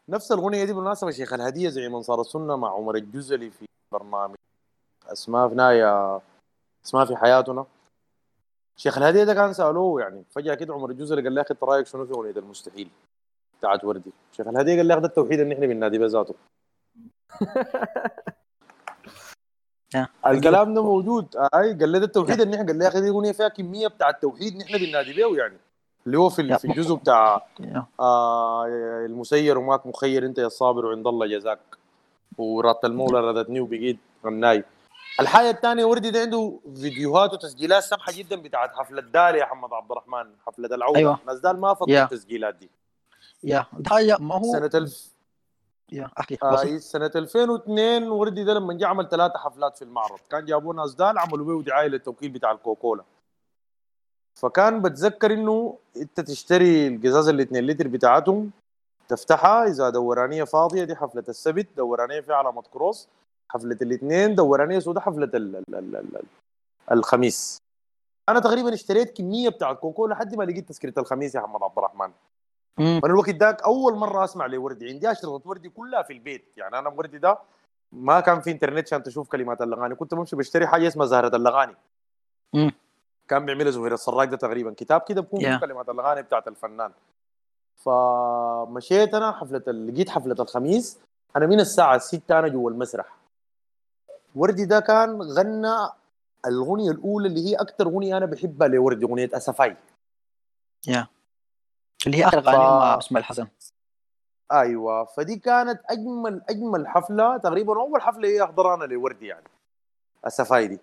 نفس 0.08 0.32
الأغنية 0.32 0.64
دي 0.64 0.72
بالمناسبة 0.72 1.10
شيخ 1.10 1.32
الهدية 1.32 1.68
زي 1.68 1.88
منصار 1.88 2.20
السنة 2.20 2.56
مع 2.56 2.74
عمر 2.74 2.94
الجزلي 2.94 3.50
في 3.50 3.66
برنامج 3.92 4.34
أسماء 5.06 5.48
في 5.48 5.55
نهاية 5.55 6.20
أسماء 6.84 7.05
في 7.05 7.16
حياتنا. 7.16 7.66
شيخ 8.76 8.98
الهدية 8.98 9.24
ده 9.24 9.34
كان 9.34 9.52
سألوه 9.52 10.00
يعني 10.00 10.24
فجأة 10.30 10.55
كده 10.55 10.74
عمر 10.74 10.90
الجزلي 10.90 11.22
قال 11.22 11.34
له 11.34 11.40
يا 11.40 11.44
أخي 11.47 11.55
أنت 11.55 11.64
رأيك 11.64 11.86
شنو 11.86 12.06
في 12.06 12.12
أغنية 12.12 12.30
المستحيل 12.30 12.90
بتاعت 13.58 13.84
وردي؟ 13.84 14.12
شيخ 14.32 14.47
الهدية 14.47 14.76
قال 14.76 14.88
أخي 14.94 15.02
ده 15.02 15.08
التوحيد 15.08 15.40
اللي 15.40 15.55
إحنا 15.55 15.66
بننادي 15.66 15.98
به 15.98 16.06
ذاته. 16.06 16.34
الكلام 20.26 20.74
ده 20.74 20.82
موجود. 20.82 21.36
أي 21.36 21.73
قال 21.74 21.89
لي 21.89 21.98
ده 21.98 22.05
التوحيد 22.05 22.40
اللي 22.40 22.57
إحنا 22.57 22.66
قال 22.66 22.78
لي 22.78 22.84
يا 22.84 22.89
أخي 22.89 23.00
دي 23.00 23.08
أغنية 23.08 23.32
فيها 23.32 23.48
كمية 23.48 23.89
بتاع 23.89 24.10
التوحيد 24.10 24.57
نحن 24.57 24.78
بننادي 24.78 25.12
به 25.12 25.36
يعني. 25.36 25.58
اللي 26.07 26.18
هو 26.18 26.28
في 26.28 26.58
في 26.58 26.65
الجزء 26.65 26.94
بتاع 26.94 27.47
آه 28.00 28.66
المسير 29.07 29.58
وماك 29.58 29.86
مخير 29.86 30.26
أنت 30.26 30.39
يا 30.39 30.48
صابر 30.48 30.86
وعند 30.86 31.07
الله 31.07 31.26
جزاك. 31.26 31.60
ورات 32.39 32.84
المولى 32.84 33.20
ردتني 33.20 33.60
وبقيت 33.60 33.98
غناي. 34.26 34.65
الحاجة 35.20 35.50
الثانية 35.50 35.84
وردي 35.84 36.10
ده 36.10 36.20
عنده 36.20 36.58
فيديوهات 36.74 37.32
وتسجيلات 37.32 37.82
سمحة 37.82 38.12
جدا 38.12 38.36
بتاعت 38.36 38.70
حفلة 38.74 39.02
دال 39.02 39.34
يا 39.34 39.44
محمد 39.44 39.73
عبد 39.73 39.90
الرحمن 39.90 40.26
حفلة 40.47 40.74
العودة. 40.74 40.98
أيوة. 40.98 41.18
ناس 41.26 41.39
دال 41.40 41.60
ما 41.60 41.74
فضلوا. 41.74 42.02
التسجيلات 42.02 42.55
دي. 42.55 42.70
يا. 43.44 43.66
حاجة 43.86 44.16
ما 44.20 44.34
هو 44.34 44.52
سنة 44.52 44.70
الف 44.74 45.17
يا 45.92 46.10
احكي 46.20 46.39
آه. 46.42 46.78
سنة 46.78 47.10
2002 47.17 48.08
وردي 48.08 48.44
ده 48.44 48.55
لما 48.55 48.75
جه 48.75 48.86
عمل 48.86 49.08
ثلاثة 49.08 49.39
حفلات 49.39 49.76
في 49.76 49.83
المعرض. 49.83 50.18
كان 50.31 50.44
جابوا 50.44 50.75
ناس 50.75 50.94
دال 50.94 51.18
عملوا 51.18 51.47
بيه 51.58 51.65
دعايه 51.65 51.89
للتوكيل 51.89 52.31
بتاع 52.31 52.52
الكوكولا. 52.52 53.05
فكان 54.34 54.83
بتذكر 54.83 55.33
إنه 55.33 55.78
أنت 55.97 56.20
تشتري 56.20 56.86
القزاز 56.89 57.28
ال 57.28 57.41
2 57.41 57.67
لتر 57.67 57.89
بتاعتهم 57.89 58.50
تفتحها 59.08 59.65
إذا 59.65 59.91
دورانية 59.91 60.44
فاضية 60.44 60.84
دي 60.84 60.97
حفلة 60.97 61.25
السبت 61.28 61.67
دورانية 61.76 62.20
فيها 62.20 62.34
علامة 62.34 62.62
كروس. 62.62 63.08
حفلة 63.49 63.76
الاثنين 63.83 64.34
دورانية 64.34 64.78
سوداء 64.78 65.02
حفلة 65.02 65.25
ال 65.34 65.57
ال 65.57 65.75
ال 65.75 65.97
ال 65.97 66.17
ال 66.17 66.26
الخميس. 66.92 67.58
أنا 68.28 68.41
تقريبا 68.41 68.75
اشتريت 68.75 69.17
كمية 69.17 69.49
بتاعت 69.49 69.78
كوكولا 69.78 70.15
لحد 70.15 70.34
ما 70.34 70.44
لقيت 70.44 70.68
تذكرة 70.68 71.00
الخميس 71.00 71.34
يا 71.34 71.41
محمد 71.41 71.62
عبد 71.62 71.78
الرحمن. 71.78 72.12
وأنا 72.78 73.00
الوقت 73.05 73.31
ذاك 73.31 73.62
أول 73.62 73.97
مرة 73.97 74.24
أسمع 74.24 74.47
لوردي. 74.47 74.89
عندي 74.89 75.10
أشرطة 75.10 75.48
وردي 75.48 75.68
كلها 75.68 76.02
في 76.02 76.12
البيت. 76.12 76.44
يعني 76.57 76.78
أنا 76.78 76.89
وردي 76.89 77.18
ده 77.18 77.39
ما 77.92 78.20
كان 78.20 78.40
في 78.40 78.50
إنترنت 78.50 78.86
عشان 78.86 79.02
تشوف 79.02 79.28
كلمات 79.28 79.62
الاغاني 79.62 79.94
كنت 79.94 80.15
بمشي 80.15 80.36
بشتري 80.36 80.66
حاجة 80.66 80.89
اسمها 80.89 81.07
زهرة 81.07 81.36
الاغاني 81.36 81.74
مم. 82.55 82.73
كان 83.28 83.47
بيعملها 83.47 83.70
زهير 83.70 83.94
السراج 83.94 84.28
ده 84.28 84.36
تقريبا. 84.36 84.74
كتاب 84.76 85.00
كده 85.00 85.20
بكون 85.20 85.40
Yeah. 85.40 85.60
كلمات 85.60 85.89
الاغاني 85.89 86.23
بتاعت 86.23 86.48
الفنان. 86.48 86.92
فمشيت 87.76 89.15
أنا 89.15 89.32
حفلة 89.32 89.73
لقيت 89.73 90.10
حفلة 90.10 90.36
الخميس. 90.40 90.98
أنا 91.36 91.47
من 91.47 91.60
الساعة 91.60 91.98
6 91.98 92.39
أنا 92.39 92.48
جوا 92.48 92.70
المسرح. 92.70 93.16
وردي 94.34 94.65
ده 94.65 94.81
كان 94.81 95.23
غنى 95.23 95.74
الأغنية 96.47 96.90
الأولى 96.90 97.28
اللي 97.28 97.47
هي 97.50 97.55
أكثر 97.55 97.86
أغنية 97.86 98.16
أنا 98.16 98.26
بحبها 98.26 98.68
لوردي 98.68 99.05
أغنية 99.05 99.31
أسفاي. 99.34 99.76
يا 100.89 101.07
اللي 102.08 102.18
هي 102.18 102.26
آخر 102.28 102.38
أغاني 102.38 102.58
مع 102.58 102.98
اسماعيل 102.98 103.24
حسن 103.24 103.46
أيوه 104.52 105.04
فدي 105.04 105.36
كانت 105.36 105.80
أجمل 105.90 106.42
أجمل 106.48 106.88
حفلة 106.88 107.36
تقريبا 107.36 107.72
اول 107.80 108.02
حفلة 108.02 108.28
هي 108.28 108.44
احضرها 108.44 108.74
أنا 108.74 108.84
لوردي 108.84 109.26
يعني 109.26 109.46
السفاي 110.26 110.66
دي. 110.68 110.80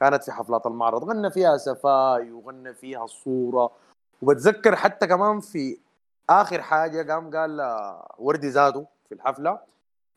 كانت 0.00 0.24
في 0.24 0.32
حفلات 0.32 0.66
المعرض 0.66 1.04
غنى 1.04 1.30
فيها 1.30 1.56
سفاي 1.56 2.32
وغنى 2.32 2.74
فيها 2.74 3.04
الصورة 3.04 3.70
وبتذكر 4.22 4.76
حتى 4.76 5.06
كمان 5.06 5.40
في 5.40 5.78
آخر 6.30 6.62
حاجة 6.62 7.12
قام 7.12 7.36
قال 7.36 7.60
وردي 8.18 8.48
ذاته 8.48 8.86
في 9.08 9.14
الحفلة 9.14 9.58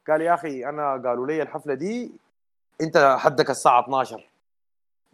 قال 0.08 0.22
يا 0.22 0.34
أخي 0.34 0.66
أنا 0.70 0.92
قالوا 0.92 1.28
لي 1.28 1.42
الحفلة 1.42 1.74
دي 1.74 2.12
أنت 2.82 3.16
حدك 3.20 3.50
الساعة 3.50 3.84
12 3.84 4.30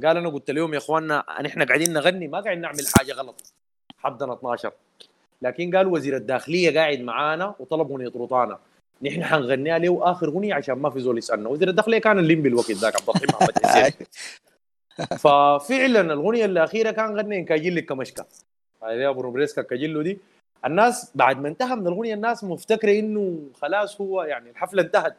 قال 0.03 0.18
أنا 0.18 0.30
قلت 0.30 0.51
لهم 0.51 0.74
يا 0.74 0.77
إخواننا 0.77 1.19
إحنا 1.45 1.66
قاعدين 1.66 1.93
نغني 1.93 2.27
ما 2.27 2.40
قاعدين 2.40 2.61
نعمل 2.61 2.88
حاجة 2.98 3.14
غلط. 3.14 3.53
حدنا 3.98 4.34
12 4.34 4.72
لكن 5.42 5.76
قال 5.76 5.88
وزير 5.88 6.16
الداخلية 6.16 6.80
قاعد 6.80 7.00
معانا 7.00 7.56
وطلب 7.59 7.92
اغنيه 7.92 8.11
روطانا 8.16 8.59
نحن 9.01 9.24
حنغنيها 9.24 9.77
له 9.77 10.11
اخر 10.11 10.27
اغنيه 10.27 10.53
عشان 10.53 10.76
ما 10.76 10.90
في 10.90 11.00
زول 11.00 11.18
يسألنا. 11.18 11.50
وزير 11.50 11.68
الداخلية 11.69 11.98
كان 12.00 12.19
الليمبي 12.19 12.50
الوقت 12.50 12.72
ذاك 12.72 12.95
عبد 12.95 13.09
الرحيم 13.09 13.27
محمد 13.34 13.59
حسين. 13.66 14.06
ففعلا 15.18 16.01
الاغنيه 16.01 16.45
الأخيرة 16.45 16.92
كان 16.92 17.18
غني 17.18 17.43
كاجل 17.43 17.76
لك 17.76 17.85
كمشكا 17.85 18.26
هذه 18.84 19.09
أبو 19.09 19.22
روبريسكا 19.22 19.61
كاجلو 19.61 20.01
دي. 20.01 20.19
الناس 20.66 21.11
بعد 21.16 21.42
ما 21.42 21.48
انتهى 21.48 21.76
من 21.76 21.88
الاغنيه 21.88 22.14
الناس 22.14 22.43
مفتكرة 22.43 23.00
إنه 23.00 23.40
خلاص 23.61 24.01
هو 24.01 24.24
يعني 24.24 24.50
الحفلة 24.50 24.82
انتهت. 24.82 25.16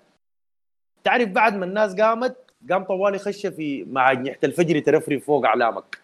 تعرف 1.04 1.28
بعد 1.28 1.54
ما 1.56 1.64
الناس 1.64 2.00
قامت 2.00 2.36
قام 2.70 2.84
طوالي 2.84 3.18
خش 3.18 3.46
في 3.46 3.84
مع 3.84 4.12
جنيحه 4.12 4.38
الفجر 4.44 4.78
ترفرف 4.80 5.24
فوق 5.24 5.46
أعلامك. 5.46 5.98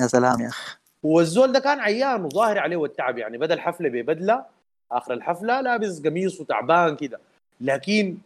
يا 0.00 0.06
سلام 0.06 0.40
يا 0.40 0.48
أخي. 0.48 0.76
والزول 1.04 1.52
ده 1.52 1.58
كان 1.58 1.80
عيان 1.80 2.24
وظاهر 2.24 2.58
عليه 2.58 2.76
والتعب 2.76 3.18
يعني. 3.18 3.38
بدأ 3.38 3.54
الحفلة 3.54 3.88
ببدلة 3.88 4.44
آخر 4.92 5.14
الحفلة 5.14 5.60
لابس 5.60 6.06
قميص 6.06 6.40
وتعبان 6.40 6.96
كده. 6.96 7.20
لكن 7.60 8.16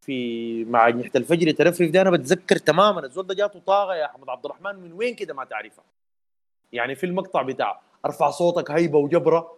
في 0.00 0.64
مع 0.64 0.88
جنيحه 0.88 1.10
الفجر 1.16 1.50
ترفرف 1.50 1.90
ده 1.90 2.00
أنا 2.00 2.10
بتذكر 2.10 2.56
تماما 2.56 3.06
الزول 3.06 3.26
ده 3.26 3.34
جاته 3.34 3.60
طاقه 3.66 3.94
يا 3.94 4.04
أحمد 4.06 4.28
عبد 4.28 4.44
الرحمن 4.44 4.76
من 4.76 4.92
وين 4.92 5.14
كده 5.14 5.34
ما 5.34 5.44
تعرفها؟ 5.44 5.84
يعني 6.72 6.94
في 6.94 7.06
المقطع 7.06 7.42
بتاع 7.42 7.80
أرفع 8.06 8.30
صوتك 8.30 8.70
هيبة 8.70 8.98
وجبرة. 8.98 9.56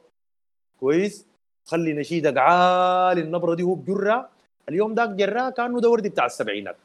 كويس؟ 0.81 1.27
خلي 1.65 1.93
نشيدك 1.93 2.39
عالي 2.39 3.21
النبرة 3.21 3.55
دي 3.55 3.63
هو 3.63 3.75
بجرة. 3.75 4.29
اليوم 4.69 4.95
داك 4.95 5.09
جراه 5.09 5.51
كأنه 5.51 5.81
ده 5.81 5.91
وردي 5.91 6.09
بتاع 6.09 6.27
السبعينات. 6.27 6.77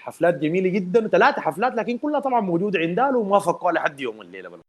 حفلات 0.00 0.34
جميلة 0.34 0.70
جدا 0.70 1.08
ثلاثة 1.08 1.40
حفلات 1.40 1.74
لكن 1.74 1.98
كلها 1.98 2.20
طبعا 2.20 2.40
موجودة 2.40 2.78
عندها 2.78 3.16
وما 3.16 3.38
فكوا 3.38 3.72
لحد 3.72 4.00
يوم 4.00 4.20
الليلة 4.20 4.48
بل. 4.48 4.60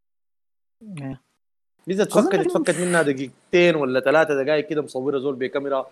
إذا 1.88 2.04
تفكت 2.04 2.36
تفكت 2.36 2.80
منها 2.82 3.02
دقيقتين 3.02 3.76
ولا 3.76 4.00
ثلاثة 4.00 4.44
دقائق 4.44 4.68
كده 4.68 4.82
مصورة 4.82 5.20
زول 5.20 5.36
بكاميرا 5.36 5.88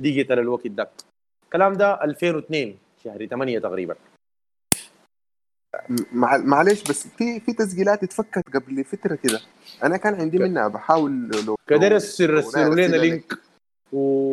digital 0.00 0.38
الوقت 0.38 0.66
ده. 0.66 0.88
الكلام 1.44 1.72
ده 1.72 2.04
2002 2.04 2.78
شهر 3.04 3.26
8 3.26 3.58
تقريبا. 3.58 3.94
مع... 6.12 6.36
معلش 6.36 6.82
بس 6.82 7.06
في 7.06 7.40
في 7.40 7.52
تسجيلات 7.52 8.02
اتفكت 8.02 8.44
قبل 8.54 8.84
فترة 8.84 9.14
كده. 9.14 9.40
أنا 9.82 9.96
كان 9.96 10.14
عندي 10.14 10.38
منها 10.38 10.68
بحاول 10.68 11.30
لو 11.46 11.56
كدر 11.66 11.90
لو- 11.90 11.96
السر 11.96 12.30
لو 12.30 12.36
ارسلوا 12.38 12.74
لنا. 12.74 12.96
link. 12.96 13.34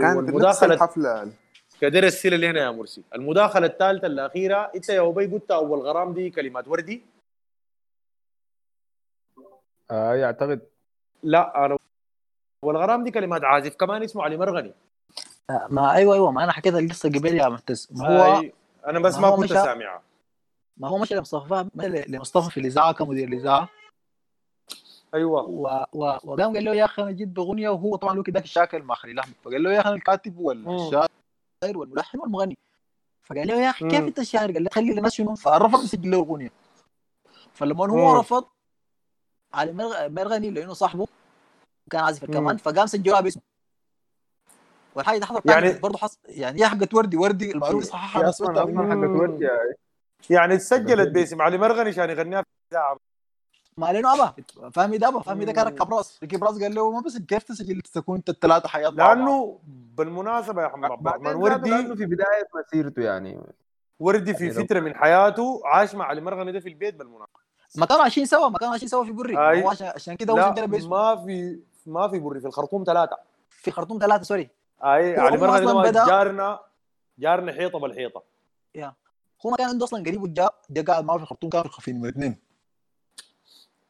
كانت 0.02 0.30
نفس 0.30 0.64
الحفلة. 0.64 1.32
كدر 1.82 2.03
السر 2.03 2.33
اللي 2.33 2.49
هنا 2.49 2.59
يا 2.59 2.72
مرسي. 2.72 3.03
المداخلة 3.16 3.67
الثالثة 3.67 4.08
الأخيرة 4.08 4.72
إنت 4.75 4.90
يا 4.90 5.09
أبي 5.09 5.25
قلت 5.25 5.51
أول 5.51 5.80
غرام 5.80 6.14
دي 6.14 6.30
كلمات 6.30 6.67
وردي. 6.67 7.06
آه 9.91 10.24
أعتقد. 10.24 10.61
لا 11.24 11.66
أنا 11.66 11.77
أول 12.64 12.77
غرام 12.77 13.03
دي 13.03 13.11
كلمات 13.11 13.43
عازف. 13.43 13.75
كمان 13.75 14.03
اسمه 14.03 14.24
علي 14.24 14.38
مرغني. 14.38 14.74
ما 15.69 15.93
أيوه 15.93 16.16
أيوه 16.16 16.32
ما 16.32 16.43
أنا 16.43 16.51
حكيت 16.51 16.75
القصة 16.75 17.09
قبل 17.09 17.35
يا 17.35 17.49
معتز 17.49 17.90
ما 17.91 18.08
هو 18.08 18.41
أي 18.41 18.53
أنا 18.88 18.99
بس 18.99 19.16
ما 19.16 19.22
ما 19.22 19.27
هو 19.27 19.35
كنت 19.35 19.53
سامعها. 19.53 20.01
ما 20.77 20.88
هو 20.88 20.98
مشى 20.98 21.16
لمصطفى 21.16 21.69
لمصطفى 22.08 22.51
في 22.51 22.59
الإذاعة 22.59 22.93
كمدير 22.93 23.27
الإذاعة. 23.27 23.69
أيوه. 25.14 25.41
و... 25.41 25.85
و... 25.93 26.17
وقام 26.24 26.53
قال 26.53 26.66
له 26.66 26.75
يا 26.75 26.85
أخي 26.85 27.01
أنا 27.01 27.11
جيت 27.11 27.27
باغنيه 27.27 27.69
وهو 27.69 27.95
طبعا 27.95 28.16
له 28.16 28.24
كده 28.24 28.40
الشاكل 28.40 28.82
مع 28.82 28.95
خليل 28.95 29.19
احمد 29.19 29.33
فقال 29.43 29.64
له 29.64 29.74
يا 29.74 29.80
أخي 29.80 29.90
أنا 29.90 29.95
الكاتب 29.95 30.38
والشاعر 31.64 31.78
والملحن 31.78 32.20
والمغني 32.20 32.58
فقال 33.24 33.48
له 33.48 33.62
يا 33.62 33.70
أخي 33.70 33.88
كيف. 33.88 34.00
أنت 34.04 34.20
الشاعر؟ 34.20 34.52
قال 34.52 34.64
له 34.64 34.70
خلي 34.74 34.92
الناس 34.92 35.14
شنو؟ 35.14 35.36
فرفض 35.36 35.84
يسجل 35.84 36.12
له 36.12 36.18
اغنيه 36.18 36.50
فلما 37.54 37.86
هو 37.92 38.14
مم. 38.14 38.20
رفض 38.20 38.46
علي 39.54 39.74
مرغ- 39.74 40.08
مرغني 40.10 40.50
لأنه 40.50 40.74
صاحبه 40.74 41.08
كان 41.92 42.02
عازف 42.02 42.24
مم. 42.24 42.30
الكمان 42.30 42.58
فقام 42.58 42.86
سجلوها 42.88 43.22
باسمه 43.22 43.42
والحاجة 44.96 45.18
دي 45.20 45.26
حصلت 45.26 45.46
يعني- 45.46 45.68
يعني 45.68 45.80
برضه 45.80 45.98
حصل 45.98 46.18
يعني 46.26 46.62
هي 46.62 46.68
حقت 46.68 46.94
وردي 46.94 47.18
وردي 47.18 47.52
المعروف 47.52 47.84
صححها 47.84 48.22
بس 48.22 48.28
أصلا 48.42 48.60
حقت 48.60 49.10
وردي 49.10 49.48
يعني 50.30 50.54
اتسجلت 50.54 51.10
باسم 51.10 51.42
علي 51.42 51.58
مرغني 51.58 51.90
عشان 51.90 52.10
يغنيها 52.10 52.42
في 52.42 52.48
الاذاعه 52.72 52.98
ما 53.80 53.91
لأنه 53.93 54.14
ابى 54.24 54.43
فهمي 54.72 54.98
ده 54.98 55.08
ابى 55.08 55.24
فهمي 55.24 55.45
ده 55.45 55.51
كان 55.51 55.67
ركب 55.67 55.93
رأس. 55.93 56.19
ركب 56.24 56.43
رأس 56.43 56.61
قال 56.64 56.75
له 56.75 56.91
ما 56.91 57.01
بس 57.01 57.17
كيف 57.17 57.43
تسجل 57.43 57.82
تكون 57.82 58.16
أنت 58.16 58.30
الثلاثه 58.30 58.67
حياة؟ 58.69 58.90
لأنه 58.90 59.59
بالمناسبة 59.95 60.61
يا 60.61 60.67
محمد 60.67 60.91
عبد 60.91 61.08
الرحمن 61.08 61.22
بعدين 61.40 61.43
ذاته 61.43 61.64
لأنه 61.69 61.88
وردي 61.90 61.95
في 61.98 62.06
بداية 62.06 62.48
مسيرته 62.56 63.01
يعني. 63.01 63.40
وردي 63.99 64.33
في 64.33 64.48
يعني 64.48 64.64
فترة 64.66 64.80
من 64.80 64.95
حياته 64.95 65.61
عاش 65.66 65.95
مع 65.95 66.06
علي 66.06 66.22
مرغني 66.22 66.51
ده 66.51 66.59
في 66.59 66.69
البيت 66.69 66.95
بالمناسبة. 66.95 67.40
ما 67.75 67.85
كانوا 67.85 68.01
عايشين 68.01 68.25
سوا 68.25 68.49
ما 68.49 68.58
كانوا 68.58 68.72
عايشين 68.72 68.88
سوا 68.88 69.03
في 69.03 69.11
بري 69.11 69.38
عشان 69.38 70.16
كده 70.16 70.33
هو 70.33 70.53
سجل 70.56 70.67
باسمه 70.67 70.90
ما 70.90 71.16
في 71.25 71.59
ما 71.85 72.08
في 72.08 72.19
بري 72.19 72.40
في 72.40 72.48
الخرطوم 72.48 72.83
ثلاثة 72.83 73.17
في 73.49 73.72
خرطوم 73.72 73.99
ثلاثة 73.99 74.24
sorry. 74.24 74.50
أي 74.83 75.17
علي 75.19 75.38
مرغني 75.38 75.91
بدأ- 75.91 76.08
جارنا 76.08 76.59
جارنا 77.19 77.51
حيطة 77.53 77.80
بالحيطة. 77.80 78.24
يا. 78.75 78.93
هو 79.45 79.49
ما 79.49 79.58
كان 79.58 79.67
عنده 79.69 79.85
أصلا 79.85 79.99
قريب 80.03 80.24
وجاء 80.24 80.56
جاء 80.69 80.85
قاعد 80.85 81.03
معه 81.06 81.17
في 81.17 81.24
الخرطوم 81.24 81.49
كانوا 81.49 81.67
في 81.80 81.91
نمرة 81.93 82.09
اثنين 82.09 82.49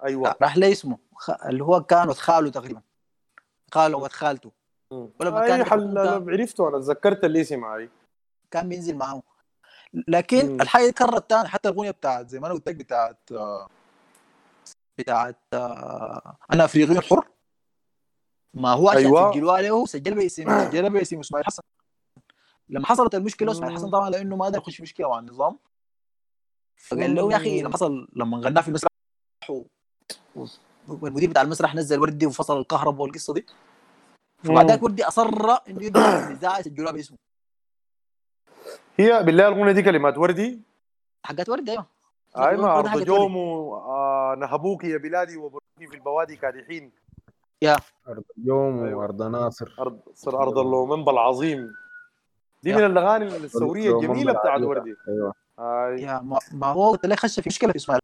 أيوه. 0.04 0.36
راح 0.42 0.58
ليه 0.58 0.72
اسمه. 0.72 0.98
خ... 1.16 1.30
اللي 1.30 1.64
هو 1.64 1.84
كان 1.84 2.14
خاله 2.14 2.52
تقريبا. 2.52 2.82
خاله 3.74 3.98
ود 3.98 4.12
خالته. 4.12 4.52
ولما 4.92 5.48
كان 5.48 5.64
حل 5.64 5.94
كان, 5.94 6.30
عرفته 6.30 6.70
أنا 6.70 6.80
تذكرت 6.80 7.24
الاسم 7.24 7.64
هاي 7.64 7.90
كان 8.52 8.70
بينزل 8.70 8.96
معه. 8.98 9.24
لكن 10.08 10.50
مم. 10.50 10.62
الحاجة 10.62 10.92
كررت 10.92 11.30
تاني 11.30 11.48
حتى 11.48 11.70
الأغنية 11.70 11.92
بتاعت 11.92 12.30
زي 12.30 12.40
ما 12.40 12.48
أنا 12.48 12.56
قلت 12.56 12.70
لك 12.70 12.76
بتاعت 12.76 13.30
بتاعت 14.98 15.40
آه، 15.54 16.38
أنا 16.54 16.66
أفريقي 16.66 17.02
حر. 17.02 17.28
ما 18.54 18.74
هو 18.74 18.90
عشان 18.90 19.06
أيوة. 19.06 19.32
سجلوها 19.32 19.62
له 19.62 19.86
سجل 19.86 20.16
باسم 20.16 20.66
سجلها 20.66 20.90
باسم 20.90 21.20
إسماعيل 21.20 21.46
حسن. 21.46 21.64
لما 22.70 22.86
حصلت 22.86 23.16
المشكلة 23.16 23.52
إسماعيل 23.52 23.76
حسن 23.76 23.90
طبعا 23.90 24.10
لأنه 24.10 24.36
ما 24.36 24.46
قدر 24.46 24.58
يخش 24.58 24.82
مشكلة 24.82 25.10
مع 25.10 25.20
النظام. 25.20 25.60
فقال 26.78 27.16
له 27.16 27.32
يا 27.32 27.38
أخي 27.38 27.62
لما 27.62 27.74
حصل 27.74 28.08
لما 28.16 28.38
غناه 28.38 28.62
في 28.62 28.68
المسرح 28.68 28.90
والمدير 30.88 31.30
بتاع 31.30 31.42
المسرح 31.42 31.76
نزل 31.76 32.00
وردي 32.00 32.26
وفصل 32.26 32.60
الكهرباء 32.60 33.02
والقصة 33.02 33.34
دي. 33.34 33.46
فبعدك 34.44 34.84
وردي 34.84 35.04
أصر 35.04 35.30
إنه 35.70 35.84
يبدا 35.84 36.28
الاذاعه 36.28 36.60
يسجلوها 36.60 36.92
باسمه. 36.92 37.18
هي 38.98 39.24
بالله 39.24 39.48
الاغنيه 39.48 39.72
دي 39.72 39.82
كلمات 39.82 40.18
وردي؟ 40.18 40.62
حقت 41.24 41.50
وردي 41.50 41.72
أيوه. 41.72 41.86
اي 42.38 42.58
ما 42.58 42.74
وردي 42.76 42.88
أرض 42.88 42.88
حقت 42.88 43.02
جوم 43.08 43.38
آه 43.38 44.36
نهبوك 44.40 44.84
يا 44.84 44.98
بلادي 44.98 45.38
وبركي 45.38 45.88
في 45.90 45.96
البوادي 45.96 46.36
كادحين 46.36 46.92
يا. 47.62 47.76
أرض 48.08 48.24
اليوم 48.38 48.84
أيوة. 48.84 49.00
وأرض 49.00 49.24
ناصر. 49.24 49.76
أرض 49.80 50.00
صر 50.14 50.42
أرض 50.42 50.58
اللومنبا 50.58 51.12
العظيم 51.12 51.74
دي 52.64 52.70
يا. 52.70 52.76
من 52.76 52.86
الأغاني 52.86 53.26
الثوريه 53.26 53.96
الجميلة 53.98 54.34
بتاعت. 54.34 54.62
وردي. 54.62 54.96
أيوه. 55.08 55.34
اي 55.60 56.02
يا 56.02 56.20
ما, 56.20 56.40
ما 56.52 56.68
هو 56.68 56.92
قلت 56.92 57.06
لك 57.06 57.20
خش 57.20 57.40
في 57.40 57.50
مشكلة 57.50 57.72
في 57.72 57.78
إسماعيل. 57.78 58.02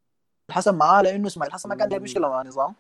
حسن 0.52 0.76
معاه 0.76 1.02
لأنه 1.02 1.28
إسماعيل 1.28 1.54
حسن 1.54 1.70
ما 1.70 1.76
كان 1.76 1.90
داير 1.90 2.02
مشكله 2.02 2.30
مع 2.30 2.42
النظام 2.42 2.76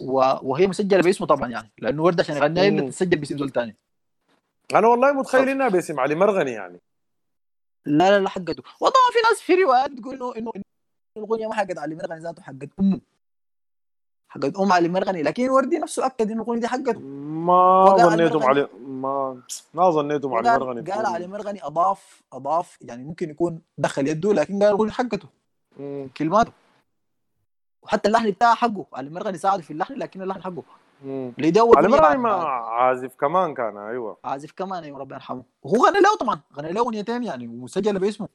و... 0.00 0.14
وهي 0.42 0.66
مسجلة 0.66 1.02
باسمه 1.02 1.26
طبعا 1.26 1.48
يعني 1.48 1.70
لأنه 1.78 2.02
ورده 2.02 2.22
عشان 2.22 2.36
يغنيها 2.36 2.70
مم. 2.70 2.90
تسجل 2.90 3.18
باسم 3.18 3.38
زول 3.38 3.50
ثاني 3.52 3.76
أنا 4.74 4.86
والله 4.88 5.12
متخيل 5.12 5.48
إنها 5.48 5.68
باسم 5.68 6.00
علي 6.00 6.14
مرغني 6.14 6.50
يعني. 6.50 6.80
لا 7.86 8.10
لا 8.10 8.20
لا 8.20 8.28
حقته. 8.28 8.62
وطبعا 8.80 9.10
في 9.12 9.18
ناس 9.30 9.40
في 9.40 9.54
روايات 9.54 9.90
بتقول 9.90 10.14
إنه 10.14 10.32
إنه 10.36 10.52
الاغنيه 11.16 11.46
ما 11.46 11.54
حقت 11.54 11.78
علي 11.78 11.94
مرغني 11.94 12.20
ذاته 12.20 12.42
حقت 12.42 12.68
أمه. 12.80 13.00
حقت 14.28 14.56
أم 14.56 14.72
علي 14.72 14.88
مرغني 14.88 15.22
لكن 15.22 15.50
وردي 15.50 15.78
نفسه 15.78 16.06
أكد 16.06 16.30
إنه 16.30 16.42
الاغنيه 16.42 16.60
دي 16.60 16.68
حقته. 16.68 17.00
ما 17.00 17.96
ظنيتهم 17.96 18.42
علي 18.42 18.68
ما 18.80 19.42
ما 19.74 19.90
ظنيتهم 19.90 20.34
علي 20.34 20.50
مرغني. 20.50 20.90
قال 20.90 21.06
علي 21.06 21.26
مرغني 21.26 21.64
أضاف 21.64 22.22
أضاف 22.32 22.78
يعني 22.80 23.04
ممكن 23.04 23.30
يكون 23.30 23.62
دخل 23.78 24.08
يده 24.08 24.32
لكن 24.32 24.54
قال 24.54 24.68
الاغنيه 24.68 24.92
حقته. 24.92 25.28
كلماته 26.16 26.52
وحتى 27.82 28.08
اللحن 28.08 28.30
بتاعه 28.30 28.54
حقه. 28.54 28.86
علي 28.94 29.10
مرغني 29.10 29.38
ساعده 29.38 29.62
في 29.62 29.70
اللحن 29.70 29.94
لكن 29.94 30.22
اللحن 30.22 30.42
حقه. 30.42 30.62
اللي 31.04 31.48
يدور 31.48 31.78
علي 31.78 31.88
مرغني 31.88 32.18
ما. 32.18 32.30
عازف 32.30 33.14
كمان 33.14 33.54
كان 33.54 33.76
أيوه. 33.76 34.16
عازف 34.24 34.52
كمان 34.52 34.84
أيوه 34.84 34.98
ربنا 34.98 35.16
يرحمه. 35.16 35.42
وهو 35.62 35.86
غنى 35.86 36.00
له 36.00 36.16
طبعا 36.16 36.40
غنى 36.56 36.72
له 36.72 36.80
أغنيتين 36.80 37.24
يعني 37.24 37.48
وسجل 37.48 37.98
باسمه. 37.98 38.28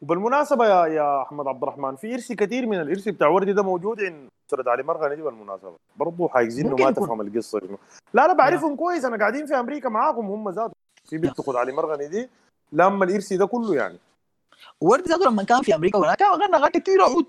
وبالمناسبة 0.00 0.66
يا 0.66 0.86
يا 0.86 1.22
أحمد 1.22 1.46
عبد 1.46 1.62
الرحمن 1.62 1.96
في 1.96 2.14
ارث 2.14 2.32
كثير 2.32 2.66
من 2.66 2.80
الإرث 2.80 3.08
بتاع 3.08 3.28
وردي 3.28 3.52
ده 3.52 3.62
موجود 3.62 4.00
عند 4.00 4.28
اسره 4.48 4.70
علي 4.70 4.82
مرغني 4.82 5.16
دي 5.16 5.22
بالمناسبة. 5.22 5.76
برضه 5.96 6.30
انه 6.36 6.70
ممكن 6.70 6.84
ما. 6.84 6.90
تفهم 6.90 7.20
القصة. 7.20 7.60
دي. 7.60 7.66
لا 8.14 8.26
لا 8.26 8.32
بعرفهم 8.32 8.76
كويس. 8.76 9.04
أنا 9.04 9.18
قاعدين 9.18 9.46
في 9.46 9.54
أمريكا 9.54 9.88
معاكم 9.88 10.26
هم 10.26 10.48
ذاتهم 10.50 10.72
في 11.04 11.18
بنت 11.18 11.40
خد 11.40 11.56
علي 11.56 11.72
مرغني 11.72 12.08
دي 12.08 12.28
لما 12.72 13.04
الارث 13.04 13.32
ده 13.32 13.46
كله 13.46 13.74
يعني. 13.74 13.98
وورد 14.80 15.08
ذاته 15.08 15.30
لما 15.30 15.42
كان 15.42 15.62
في 15.62 15.74
أمريكا 15.74 15.98
وهناك 15.98 16.22
غنى 16.22 16.56
أغاني 16.56 16.70
كثير 16.80 17.02
عود 17.02 17.26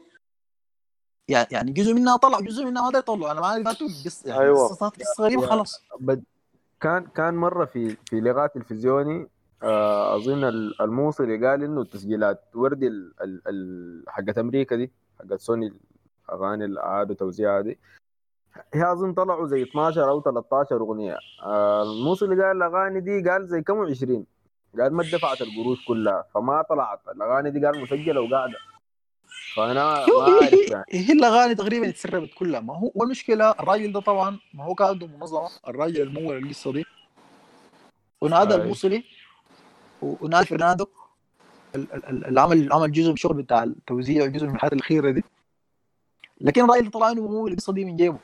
يعني 1.27 1.48
يعني 1.51 1.72
جزء 1.72 1.93
منها 1.93 2.18
طلع 2.18 2.40
جزء 2.40 2.66
منها 2.66 2.90
ما 2.92 2.98
يطلع. 3.00 3.32
أنا 3.32 3.42
ما 3.42 3.48
عارف 3.48 3.66
ذاته 3.68 3.85
قصة 4.06 4.30
يعني 4.30 4.42
أيوة. 4.42 4.68
قصة 4.68 4.92
غريبة 5.19 5.48
خلاص. 5.48 5.84
بد... 6.00 6.24
كان 6.82 7.06
كان 7.06 7.34
مرة 7.34 7.66
في 7.66 7.98
في 8.10 8.22
لقاء 8.22 8.48
تلفزيوني 8.48 9.27
آه، 9.64 10.16
أظن 10.16 10.43
ال- 10.43 10.82
الموصلي 10.82 11.48
قال 11.48 11.64
إنه 11.64 11.84
تسجيلات 11.84 12.43
وردي 12.56 12.92
حقت 14.08 14.38
أمريكا 14.38 14.76
دي 14.76 14.92
حقت 15.19 15.40
سوني 15.40 15.74
الأغاني 16.30 16.66
اللي 16.66 16.80
اعادوا 16.80 17.16
توزيعها 17.16 17.61
دي. 17.61 17.80
هي 18.74 18.92
أظن 18.92 19.14
طلعوا 19.14 19.48
زي 19.48 19.64
12 19.64 20.10
أو 20.10 20.22
13 20.22 20.76
أغنية. 20.82 21.18
آه، 21.43 21.84
الموصلي 21.84 22.43
قال 22.43 22.58
الأغاني 22.58 23.00
دي 23.00 23.30
قال 23.30 23.48
زي 23.48 23.61
كم 23.61 23.80
20 23.82 24.26
قال 24.80 24.93
ما 24.93 25.03
دفعت 25.03 25.41
القروش 25.41 25.85
كلها 25.85 26.25
فما 26.33 26.61
طلعت. 26.61 27.00
الأغاني 27.16 27.51
دي 27.51 27.66
قال 27.66 27.82
مسجلة 27.82 28.22
وقاعدة. 28.22 28.58
فأنا 29.56 30.06
ما 30.08 30.22
أعرف 30.22 30.53
يعني. 30.72 30.85
هي 30.91 31.14
الأغاني 31.14 31.56
تقريبا 31.56 31.90
اتسربت 31.90 32.30
كلها. 32.33 32.59
ما 32.59 32.77
هو 32.77 32.91
والمشكلة 32.95 33.51
الراجل 33.51 33.91
ده 33.91 34.00
طبعا 34.00 34.40
ما 34.53 34.64
هو 34.64 34.75
كان 34.75 34.88
عنده 34.88 35.08
منظمة. 35.08 35.50
الراجل 35.67 36.01
المول 36.01 36.38
القصة 36.38 36.74
دي. 36.74 36.85
ونادى. 38.22 38.56
الموصلي 38.56 39.03
ونادى 40.01 40.45
فرناندو. 40.45 40.85
ال- 41.75 41.93
ال- 41.93 42.06
ال- 42.06 42.25
اللي 42.25 42.41
عمل 42.41 42.74
عمل 42.74 42.91
جزء 42.91 43.08
من 43.08 43.14
الشغل 43.14 43.41
بتاع 43.41 43.64
التوزيع 43.64 44.24
وجزء 44.24 44.48
من 44.48 44.56
الحاجات 44.56 44.74
الأخيرة 44.74 45.11
دي. 45.11 45.24
لكن 46.41 46.64
الراجل 46.64 46.91
طلع 46.91 47.11
إنه 47.11 47.22
ممول 47.22 47.51
القصة 47.51 47.74
دي 47.74 47.85
من 47.85 47.95
جيبه. 47.95 48.19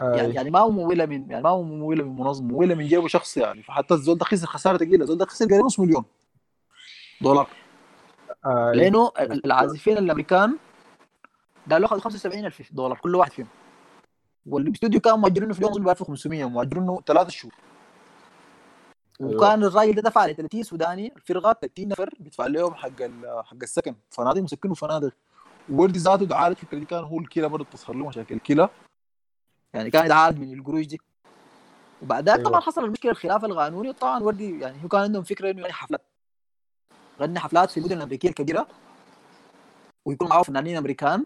أي. 0.00 0.34
يعني 0.34 0.50
ما 0.50 0.58
هو 0.58 0.70
ممولة 0.70 1.06
من 1.06 1.30
يعني 1.30 1.42
ما 1.42 1.50
هو 1.50 1.62
ممولة 1.62 2.04
من 2.04 2.16
منظمه 2.16 2.48
ممولة 2.48 2.74
من 2.74 2.86
جيبه 2.86 3.08
شخصي 3.08 3.40
يعني. 3.40 3.62
فحتى 3.62 3.94
الزول 3.94 4.18
ده 4.18 4.24
خسر 4.24 4.46
خسارة 4.46 4.76
ثقيله 4.76 5.02
الزول 5.02 5.18
ده 5.18 5.26
خسر 5.26 5.46
قريب 5.46 5.64
نص 5.64 5.80
مليون 5.80 6.04
دولار. 7.20 7.48
أي. 8.46 8.76
لأنه 8.76 9.12
ال- 9.20 9.46
العازفين 9.46 9.98
الأمريكان 9.98 10.56
قالوا 11.70 11.86
اخذ 11.88 12.00
75000 12.00 12.72
دولار 12.72 12.98
كل 12.98 13.14
واحد 13.14 13.32
فيهم. 13.32 13.46
والاستوديو 14.46 15.00
كان 15.00 15.18
مؤجرينه 15.18 15.52
في 15.54 15.58
اليوم 15.60 15.84
ب 15.84 15.88
1500 15.88 16.44
مؤجرينه 16.44 17.00
ثلاث 17.06 17.28
شهور. 17.28 17.52
أيوة. 19.20 19.36
وكان 19.36 19.64
الراجل 19.64 19.92
ده 19.94 20.02
دفع 20.02 20.26
ل 20.26 20.34
30 20.36 20.62
سوداني 20.62 21.12
الفرقة 21.16 21.52
30 21.52 21.88
نفر 21.88 22.10
بيدفع 22.20 22.46
لهم 22.46 22.74
حق 22.74 22.90
حق 23.44 23.56
السكن. 23.62 23.94
فنادق 24.10 24.40
مسكن 24.42 24.70
وفنادق 24.70 25.12
وردي 25.70 25.98
ذاته 25.98 26.46
الفكرة 26.46 26.78
دي 26.78 26.84
كان 26.84 27.04
هو 27.04 27.18
الكلى 27.18 27.48
برضه 27.48 27.64
تظهر 27.64 27.96
له 27.96 28.08
مشاكل. 28.08 28.34
الكلى 28.34 28.68
يعني 29.74 29.90
كان 29.90 30.06
يتعالج 30.06 30.38
من 30.38 30.58
القروش 30.58 30.86
دي. 30.86 31.00
وبعد 32.02 32.28
ذلك 32.28 32.38
أيوة. 32.38 32.48
طبعا 32.48 32.60
حصل 32.60 32.84
المشكلة 32.84 33.12
الخلاف 33.12 33.44
القانوني 33.44 33.92
طبعا 33.92 34.22
وردي 34.22 34.60
يعني 34.60 34.84
هو 34.84 34.88
كان 34.88 35.00
عندهم 35.00 35.22
فكرة 35.22 35.50
إنه 35.50 35.60
يعني 35.60 35.72
حفلات. 35.72 36.00
غني 37.20 37.38
حفلات 37.38 37.70
في 37.70 37.76
المدن 37.76 37.96
الأمريكية 37.96 38.28
الكبيرة 38.28 38.66
ويكون 40.04 40.28
معاه 40.28 40.42
فنانين 40.42 40.76
أمريكان. 40.76 41.24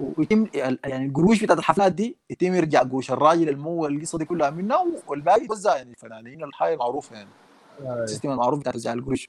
ويتم 0.00 0.46
يعني 0.54 1.06
القروش 1.06 1.42
بتاعت 1.42 1.58
الحفلات 1.58 1.92
دي 1.92 2.16
يتم 2.30 2.54
يرجع 2.54 2.82
قروش. 2.82 3.10
الراجل 3.10 3.48
المول 3.48 3.86
القصة 3.86 4.18
دي 4.18 4.24
كلها 4.24 4.50
منها 4.50 4.86
والباقي 5.06 5.44
يوزع 5.44 5.76
يعني 5.76 5.90
الفنانين 5.90 6.44
الحاجة 6.44 6.76
معروفه 6.76 7.16
يعني. 7.16 7.30
أي. 7.80 8.04
ال 8.04 8.08
system 8.08 8.30
المعروف 8.30 8.60
بتاع 8.60 8.72
توزيع 8.72 8.92
القروش. 8.92 9.28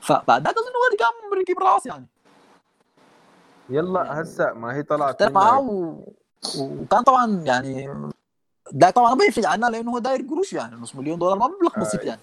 فبعد 0.00 0.46
ذاك 0.46 0.54
أظن 0.54 0.66
هو 0.66 0.96
كان 0.98 1.38
مركب 1.38 1.58
راس 1.58 1.86
يعني. 1.86 2.06
يلا 3.70 4.22
هسه 4.22 4.52
ما 4.52 4.74
هي 4.74 4.82
طلعت 4.82 5.22
اختلف 5.22 5.30
منها 5.30 5.44
معاه 5.44 5.60
و... 5.60 6.04
وكان 6.58 7.02
طبعا 7.02 7.42
يعني 7.46 7.88
ده 8.72 8.90
طبعا 8.90 9.14
ما 9.14 9.24
يفرق 9.24 9.48
عنها 9.48 9.70
لأنه 9.70 9.90
هو 9.90 9.98
داير 9.98 10.22
قروش 10.22 10.52
يعني 10.52 10.76
نص 10.76 10.96
مليون 10.96 11.18
دولار 11.18 11.38
ما 11.38 11.46
مبلغ 11.46 11.80
بسيط 11.80 12.04
يعني. 12.04 12.20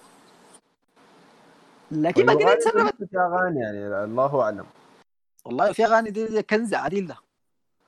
لكن 1.90 2.26
بعدين 2.26 2.46
والأغاني 2.46 2.62
اتسربت 2.62 2.94
دي 3.00 3.06
في 3.06 3.18
اغاني 3.18 3.60
يعني 3.60 4.04
الله 4.04 4.42
أعلم. 4.42 4.66
والله 5.44 5.72
في 5.72 5.86
اغاني 5.86 6.10
دي, 6.10 6.26
دي 6.26 6.42
كنز 6.42 6.74
عديل 6.74 7.06
ده. 7.06 7.16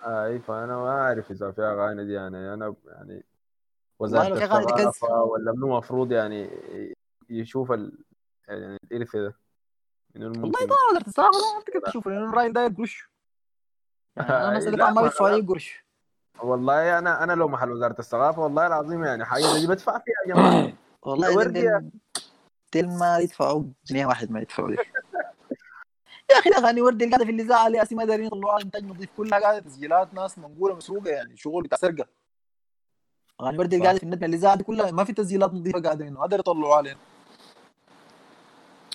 إي 0.03 0.39
فأنا 0.39 0.77
ما 0.77 0.91
أعرف 0.91 1.31
إذا 1.31 1.51
في 1.51 1.63
اغاني 1.63 2.05
دي 2.05 2.13
يعني 2.13 2.55
أنا 2.55 2.75
يعني 2.87 3.25
وزارة 3.99 4.35
الثقافه 4.35 5.23
ولا 5.23 5.53
منو 5.53 5.67
المفروض 5.67 6.13
يعني 6.13 6.51
يشوف 7.31 7.73
ال... 7.73 7.93
يعني 8.49 8.79
الإرث 8.85 9.17
ده. 9.17 9.35
من 10.15 10.27
والله 10.27 10.67
طبعا 10.67 10.79
وزاره 10.91 11.07
الثقافه 11.07 11.57
ما 11.57 11.63
تقدر 11.67 11.91
تشوف 11.91 12.09
لأنه 12.09 12.31
الراجل 12.31 12.53
داير 12.53 12.69
قروش. 12.69 13.11
يعني 14.17 14.31
أنا 14.31 14.57
مثلا 14.57 14.77
ما 14.77 14.91
ما 14.91 15.03
بيدفعوا 15.03 15.35
أي 15.35 15.41
قروش. 15.41 15.88
والله 16.43 16.99
أنا 16.99 17.25
أنا 17.25 17.33
لو 17.33 17.49
محل 17.49 17.71
وزارة 17.71 17.97
الثقافة 17.99 18.43
والله 18.43 18.67
العظيم 18.67 19.05
يعني 19.05 19.25
حاجة 19.25 19.43
زي 19.43 19.61
دي 19.61 19.67
بدفع 19.67 19.99
فيها 19.99 20.15
يا 20.27 20.35
جماعة. 20.35 20.73
والله 21.07 21.37
وردي 21.37 21.81
دل 22.75 22.89
ما 22.99 23.19
يدفعوا 23.19 23.65
جنيه 23.87 24.07
واحد 24.07 24.31
ما 24.31 24.41
يدفعوا 24.41 24.71
يا 26.31 26.39
أخي 26.39 26.51
الاغاني 26.51 26.81
ورد 26.81 27.03
اللي 27.03 27.15
قاعدة 27.17 27.25
في 27.25 27.31
الاذاعه 27.31 27.67
اللي 27.67 27.83
ما 27.93 28.05
دارين 28.05 28.27
يطلعوها 28.27 28.63
انتاج 28.63 28.85
نظيف. 28.85 29.09
كلها 29.17 29.39
قاعدة 29.41 29.59
تسجيلات 29.59 30.15
ناس 30.15 30.39
منقولة 30.39 30.75
مسروقة 30.75 31.11
يعني 31.11 31.37
شغل 31.37 31.63
بتاع 31.63 31.79
سرقة. 31.79 32.07
اغاني 33.41 33.59
ورد 33.59 33.73
اللي 33.73 33.85
قاعدة 33.85 33.99
في 33.99 34.05
النت 34.05 34.23
الاذاعه 34.23 34.57
دي 34.57 34.65
كلها 34.65 34.91
ما 34.91 35.05
في 35.05 35.13
تسجيلات 35.13 35.55
نظيفة 35.55 35.81
قاعدة 35.81 36.05
منه 36.05 36.15
ما 36.15 36.23
قدروا 36.23 36.41
يطلعوها 36.41 36.77
علينا 36.77 36.99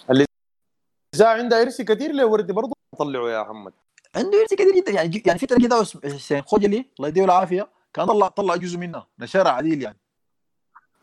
الاذاعه 0.09 1.33
عندها 1.37 1.61
ارث 1.61 1.81
كثير 1.81 2.11
لوردي 2.11 2.53
برضه 2.53 2.73
طلعوا 2.99 3.29
يا 3.29 3.41
محمد. 3.41 3.73
عنده 4.15 4.37
يرسي 4.37 4.55
كثير 4.55 4.75
جدا. 4.75 4.91
يعني 4.91 5.23
يعني 5.25 5.39
فتره 5.39 5.57
كده 5.57 5.83
حسين 6.13 6.41
خجلي 6.41 6.85
الله 6.97 7.07
يديه 7.07 7.25
العافية. 7.25 7.69
كان 7.93 8.05
طلع 8.05 8.27
طلع 8.27 8.55
جزء 8.55 8.77
منها 8.77 9.07
نشرها 9.19 9.51
عديل 9.51 9.81
يعني. 9.81 9.99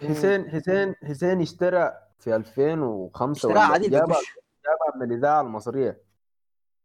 حسين 0.08 0.50
حسين 0.50 0.94
حسين 1.04 1.40
اشترى 1.40 1.92
في 2.18 2.36
2005 2.36 3.32
اشتراها 3.32 3.54
ولا 3.54 3.74
عديل 3.74 3.90
جابها 3.90 4.16
من 4.96 5.02
الإذاعة 5.02 5.40
المصرية. 5.40 6.02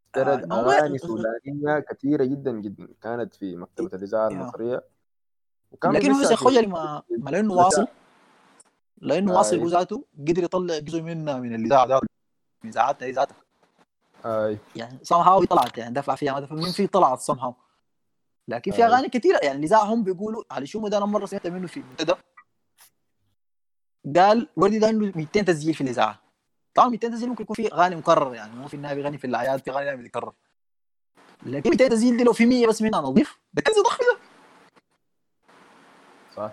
اشترى 0.05 0.31
آه 0.31 0.47
أغاني 0.51 0.97
سودانية 0.97 1.79
كثيرة 1.79 2.23
جدا 2.23 2.51
جدا. 2.51 2.87
كانت 3.01 3.35
في 3.35 3.55
مكتبة 3.55 3.89
الإذاعة 3.93 4.25
يا. 4.25 4.29
المصرية. 4.29 4.83
وكان 5.71 5.91
لكن 5.91 6.11
هو 6.11 6.35
خجلي 6.35 6.67
ما 6.67 7.03
ما 7.17 7.29
لأنه 7.29 7.53
واصل. 7.53 7.87
لأنه 8.97 9.33
واصل 9.33 9.59
هو 9.59 9.65
اي 9.65 9.71
ذاته 9.71 10.05
قدر 10.19 10.43
يطلع 10.43 10.79
جزء 10.79 11.01
منها 11.01 11.39
من 11.39 11.55
الإذاعة 11.55 12.01
من 12.63 12.69
اذاعاتنا 12.69 13.07
هي 13.07 13.27
أي. 14.25 14.57
يعني 14.75 14.99
somehow 14.99 15.45
طلعت 15.45 15.77
يعني 15.77 15.93
دفع 15.93 16.15
فيها 16.15 16.33
ما 16.33 16.39
دفع 16.39 16.55
مين 16.55 16.71
في 16.71 16.87
طلعت 16.87 17.31
somehow. 17.31 17.53
لكن 18.47 18.71
في 18.71 18.85
أغاني 18.85 19.09
كثيره 19.09 19.39
يعني 19.43 19.59
الاذاعه 19.59 19.83
هم 19.83 20.03
بيقولوا 20.03 20.43
على 20.51 20.65
شو 20.65 20.87
ده 20.87 20.97
أنا 20.97 21.05
مرة 21.05 21.25
سمعت 21.25 21.47
منه 21.47 21.67
في 21.67 21.79
منتدى 21.79 22.13
قال 24.19 24.49
وردي 24.55 24.79
ده 24.79 24.87
عنده 24.87 25.11
200 25.15 25.41
تسجيل 25.41 25.73
في 25.73 25.81
الإذاعة. 25.81 26.21
طبعا 26.73 26.89
200 26.89 27.07
تسجيل 27.07 27.29
ممكن 27.29 27.43
يكون 27.43 27.55
في 27.55 27.73
أغاني 27.73 27.95
مكرر 27.95 28.35
يعني 28.35 28.55
مو 28.55 28.67
في 28.67 28.73
النهايه 28.73 28.95
بيغني 28.95 29.17
في 29.17 29.27
الأعياد 29.27 29.59
في 29.63 29.71
أغاني 29.71 29.85
دائما 29.85 30.01
بيتكرر 30.01 30.33
لكن 31.43 31.69
200 31.69 31.87
تسجيل 31.87 32.17
دي 32.17 32.23
لو 32.23 32.33
في 32.33 32.45
100 32.45 32.67
بس 32.67 32.81
منها 32.81 33.01
نظيف 33.01 33.39
ده 33.53 33.61
كنز 33.61 33.75
ضخم 33.85 34.03
ده. 34.03 34.19
صح. 36.35 36.51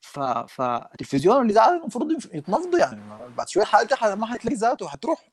ف 0.00 0.20
فالتلفزيون 0.20 1.36
والإذاعة 1.36 1.76
المفروض 1.76 2.12
يتنفضوا 2.12 2.78
يعني 2.78 3.00
بعد 3.36 3.48
شوية 3.48 3.64
حاجة 3.64 4.14
ما 4.14 4.26
حتلاقي 4.26 4.56
ذاته 4.56 4.88
حتروح. 4.88 5.28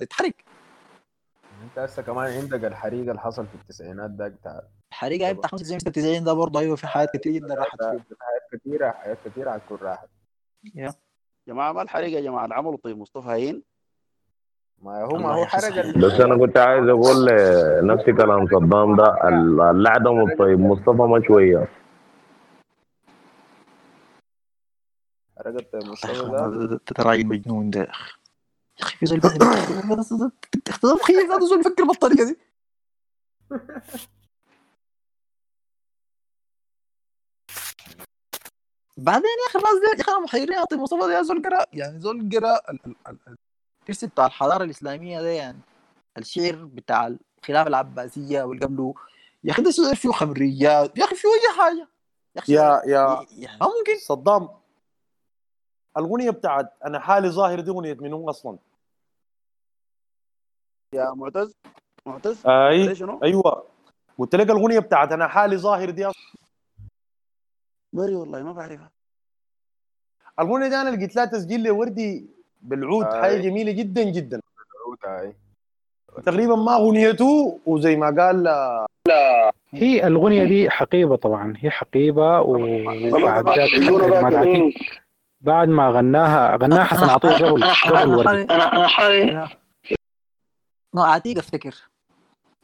حتتحرق 0.00 0.32
انت 1.62 1.78
هسه 1.78 2.02
كمان 2.02 2.32
عندك 2.40 2.64
الحريق 2.64 3.00
اللي 3.08 3.20
حصل 3.20 3.46
في 3.46 3.54
التسعينات 3.54 4.10
ده 4.10 4.28
بتاع 4.28 4.62
الحريقه 4.92 5.28
هي 5.28 5.34
بتاع 5.34 5.48
95 5.48 5.78
96 5.78 6.24
ده 6.24 6.32
برضه 6.32 6.60
أيوه 6.60 6.76
في 6.76 6.86
حاجات 6.86 7.16
كتير 7.16 7.32
جدا 7.32 7.54
راحت 7.54 7.76
فيه. 7.82 7.86
حاجات 8.20 8.42
كثيره 8.52 8.90
حاجات 8.90 9.18
كثيره 9.24 9.50
حتكون 9.52 9.78
راحت. 9.82 10.08
يا. 10.74 10.94
جماعة 11.48 11.72
ما 11.72 11.82
الحريقه 11.82 12.16
يا 12.16 12.20
جماعة 12.20 12.44
اللي 12.44 12.54
عملوا 12.54 12.76
طيب 12.84 12.98
مصطفى 12.98 13.28
هين. 13.28 13.62
ما 14.82 15.04
هو 15.04 15.16
ما 15.16 15.28
هو 15.34 15.46
حرق 15.46 15.96
بس 15.98 16.20
أنا 16.20 16.38
كنت 16.38 16.56
عايز 16.58 16.88
أقول 16.88 17.24
نفس 17.86 18.04
كلام 18.04 18.46
صدام 18.46 18.96
ده 18.96 19.28
ال- 19.28 19.60
اللعدم 19.60 20.20
الطيب 20.30 20.60
مصطفى 20.60 21.02
ما 21.02 21.22
شوية. 21.26 21.68
حرقت 25.38 25.74
الله 25.74 25.92
مصطفى 25.92 26.66
ده؟ 26.66 26.80
راجل 27.04 27.26
مجنون 27.26 27.70
ده 27.70 27.88
يا 28.80 28.84
أخي 28.84 28.84
يا 28.84 28.86
أخي 28.86 28.98
في 28.98 29.06
زول 29.06 29.20
اختلاف 30.68 30.94
مخيف 31.00 31.30
هذا 31.30 31.46
زول 31.46 31.58
بيفكر 31.58 31.84
بالطريقة 31.84 32.24
دي 32.24 32.36
بعدين 38.96 39.24
يا 39.30 39.46
أخي 39.50 39.58
الناس 39.58 39.74
دي 39.96 40.02
يا 40.02 40.04
أخي 40.14 40.22
محيرين 40.22 40.64
طيب 40.64 40.80
مصطفى 40.80 41.12
يا 41.12 41.22
زول 41.22 41.42
قرا 41.42 41.66
يعني 41.72 42.00
زول 42.00 42.28
قرا 42.32 42.54
ال- 42.70 42.80
ال- 42.86 42.96
ال- 43.08 43.18
الارث 43.82 44.04
بتاع 44.04 44.26
الحضارة 44.26 44.64
الإسلامية 44.64 45.22
ده 45.22 45.28
يعني 45.28 45.58
الشعر 46.18 46.54
بتاع 46.64 47.06
الخلافه 47.40 47.68
العباسية 47.68 48.42
واللي 48.42 48.66
قبله 48.66 48.94
يا 49.44 49.52
أخي 49.52 49.62
ده 49.62 49.70
شعر 49.70 49.94
فيه 49.94 50.10
خمريات 50.10 50.98
يا 50.98 51.04
أخي 51.04 51.14
فيه 51.14 51.28
أي 51.28 51.56
حاجة. 51.58 51.88
يا 52.48 52.54
يا 52.54 52.82
يا 52.86 53.26
يعني 53.38 53.58
ما 53.60 53.66
ممكن. 53.66 53.98
صدام 54.06 54.48
الاغنيه 55.98 56.30
بتاعت 56.30 56.72
أنا 56.84 56.98
حالي 57.00 57.28
ظاهر 57.30 57.60
دي 57.60 57.70
اغنيه 57.70 57.94
منو 57.94 58.30
أصلا؟ 58.30 58.58
يا 60.94 61.12
معتز 61.16 61.54
معتز 62.06 62.46
أي 62.46 62.94
شنو؟ 62.94 63.20
أيوه. 63.22 63.64
قلت 64.18 64.34
لك 64.34 64.50
الاغنيه 64.50 64.78
بتاعت 64.78 65.12
أنا 65.12 65.28
حالي 65.28 65.56
ظاهر 65.56 65.90
دي. 65.90 66.08
بري 67.92 68.14
والله 68.14 68.42
ما 68.42 68.52
بعرفها. 68.52 68.90
الاغنيه 70.40 70.68
دي 70.68 70.76
أنا 70.76 70.90
لقيت 70.90 71.16
لها 71.16 71.24
تسجيل 71.24 71.62
لوردي 71.62 72.26
بالعود 72.62 73.04
حاجة 73.04 73.36
جميلة 73.36 73.72
جدا 73.72 74.02
جدا. 74.02 74.40
العود 74.76 75.22
أي. 75.22 75.36
تقريبا 76.22 76.56
ما 76.56 76.76
اغنيته 76.76 77.58
وزي 77.66 77.96
ما 77.96 78.06
قال 78.22 78.48
هي 79.70 80.06
الأغنية 80.06 80.44
دي 80.44 80.70
حقيبة 80.70 81.16
طبعا 81.16 81.54
هي 81.56 81.70
حقيبة 81.70 82.40
وبعد 82.40 83.48
ذاك 83.48 83.70
بعد 85.40 85.68
ما 85.68 85.90
غناها 85.90 86.56
غناها 86.56 86.84
حسن 86.84 87.08
عطيه 87.08 87.46
قبل 87.46 87.64
قبل 87.64 88.14
وردي. 88.14 88.42
أنا 88.42 88.76
أنا 88.76 88.86
حالي 88.86 89.48
عتيق 90.96 91.38
أفتكر. 91.38 91.74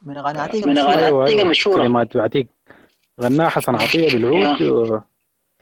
من 0.03 0.17
اغاني 0.17 0.39
عتيق 0.39 0.67
من 0.67 0.73
مشهورة. 0.73 0.95
أيوه 1.05 1.27
أيوه 1.27 1.53
كلمات 1.75 2.17
بعتيق 2.17 2.47
غناها 3.21 3.49
حسن 3.49 3.75
عطية 3.75 4.13
بالعود 4.13 5.03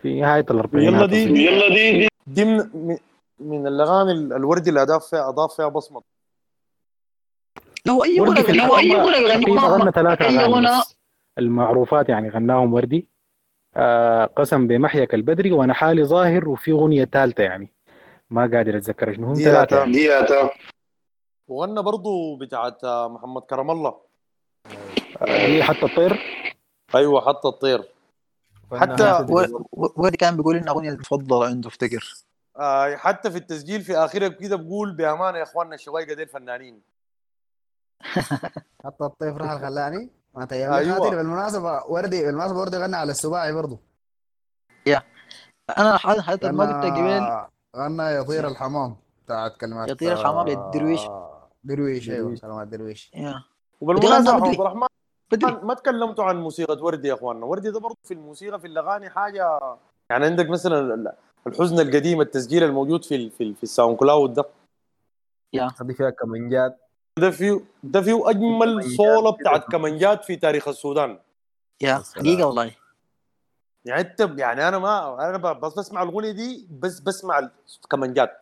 في 0.01 0.21
نهايه 0.21 0.45
الاربعينات 0.51 0.93
يلا 0.93 1.05
دي. 1.05 1.45
يلا 1.45 1.67
دي 1.69 1.91
دي, 1.99 2.07
دي 2.27 2.45
من, 2.45 2.97
من- 3.39 3.67
الأغاني 3.67 4.11
الوردي 4.11 4.69
اللي 4.69 4.81
أضاف 4.81 5.05
فيها 5.05 5.29
أضاف 5.29 5.53
فيها 5.55 5.67
بصمة. 5.67 6.01
هو 7.89 8.03
أي 8.03 8.19
وردي 8.19 8.43
في 8.43 8.61
هو 8.61 8.77
أي 8.77 8.89
تقريبا 8.89 9.61
غنى 9.61 9.89
غنى 10.53 10.67
بس. 10.79 10.95
المعروفات 11.37 12.09
يعني 12.09 12.29
غناهم 12.29 12.73
وردي. 12.73 13.07
آه 13.75 14.25
قسم 14.25 14.67
بمحيك 14.67 15.13
البدري 15.13 15.51
وأنا 15.51 15.73
حالي 15.73 16.03
ظاهر 16.03 16.49
وفي 16.49 16.71
أغنية 16.71 17.05
ثالثة 17.05 17.43
يعني. 17.43 17.73
ما 18.29 18.41
قادر 18.41 18.77
أتذكر 18.77 19.13
شنو. 19.13 19.27
هم 19.27 19.33
دي 19.33 19.43
ثلاثة 19.43 19.85
يا 19.85 20.13
يعني. 20.13 20.27
تام. 20.27 20.49
وغنى 21.47 21.81
برضو 21.81 22.35
بتاعت 22.35 22.85
محمد 22.85 23.41
كرم 23.41 23.71
الله. 23.71 23.95
آه، 25.21 25.47
دي 25.47 25.63
حتى 25.63 25.85
الطير؟ 25.85 26.19
أيوه 26.95 27.21
حتى 27.27 27.47
الطير. 27.47 27.93
حتى 28.73 29.25
وردي 29.71 30.17
كان 30.17 30.37
بيقول 30.37 30.57
إن 30.57 30.67
أغنية 30.67 30.89
المفضلة 30.89 31.45
عنده 31.45 31.67
افتكر. 31.69 32.25
آه 32.59 32.95
حتى 32.95 33.31
في 33.31 33.37
التسجيل 33.37 33.81
في 33.81 33.97
اخرها 33.97 34.27
كده 34.27 34.55
بقول 34.55 34.95
بامانه 34.95 35.37
يا 35.37 35.43
إخواننا 35.43 35.75
الشوايقه 35.75 36.13
دي 36.13 36.23
الفنانين 36.23 36.81
حتى 38.85 39.03
الطيف 39.03 39.37
راح 39.37 39.51
الخلاني. 39.51 40.09
ما 40.35 40.45
تيمني 40.45 40.77
أيوة. 40.77 40.97
خاطر 40.97 41.15
بالمناسبة 41.15 41.83
وردي 41.87 42.25
بالمناسبة 42.25 42.59
وردي 42.59 42.77
غنى 42.77 42.95
على 42.95 43.11
السباعي 43.11 43.53
برضو. 43.53 43.79
يا. 44.85 45.01
أنا 45.77 45.97
حد 45.97 46.19
حتى 46.19 46.51
ما 46.51 46.63
قلت 46.63 46.93
قبل 46.93 47.47
غنى 47.75 48.15
يطير 48.15 48.47
الحمام 48.47 48.95
بتاعت 49.25 49.57
كلمات 49.57 49.89
يطير 49.89 50.13
الحمام 50.13 50.47
آه، 50.47 50.49
للدرويش. 50.49 51.01
درويش 51.63 52.09
أيوه. 52.09 52.35
كلمات 52.41 52.67
درويش 52.67 53.11
يا. 53.15 53.43
وبالمناسبة. 53.81 54.31
عبد 54.33 54.59
الرحمن 54.59 54.87
ما 55.63 55.73
تكلمتوا 55.73 56.23
عن 56.23 56.41
موسيقى 56.41 56.77
وردي 56.81 57.07
يا 57.07 57.13
إخواننا. 57.13 57.45
وردي 57.45 57.71
ده 57.71 57.79
برضه 57.79 57.97
في 58.03 58.13
الموسيقى 58.13 58.59
في 58.59 58.67
الأغاني 58.67 59.09
حاجة 59.09 59.59
يعني 60.09 60.25
عندك 60.25 60.49
مثلا 60.49 60.79
ال- 60.93 61.13
الحزن 61.47 61.79
القديم 61.79 62.21
التسجيل 62.21 62.63
الموجود 62.63 63.05
في 63.05 63.15
ال 63.15 63.31
في, 63.31 63.43
ال 63.43 63.55
في 63.55 63.63
ال 63.63 63.97
SoundCloud 63.97 64.33
ده. 64.33 64.45
يا. 65.53 65.71
دي 65.81 65.93
فيها 65.93 66.09
كمانجات. 66.09 66.79
ده 67.19 67.31
فيه 67.31 67.59
ده 67.83 68.01
فيه 68.01 68.29
أجمل 68.29 68.83
صولة 68.83 69.31
بتاعت 69.31 69.71
كمانجات 69.71 70.23
في 70.25 70.35
تاريخ 70.35 70.67
السودان. 70.67 71.19
يا 71.81 72.03
حقيقة 72.15 72.47
والله. 72.47 72.71
يعني 73.85 74.01
انت 74.01 74.19
يعني 74.39 74.67
أنا 74.67 74.79
ما 74.79 75.29
أنا 75.29 75.37
بس 75.53 75.73
بسمع 75.79 76.03
الأغنية 76.03 76.31
دي 76.31 76.67
بس 76.79 76.99
بسمع 76.99 77.49
الكمانجات 77.83 78.41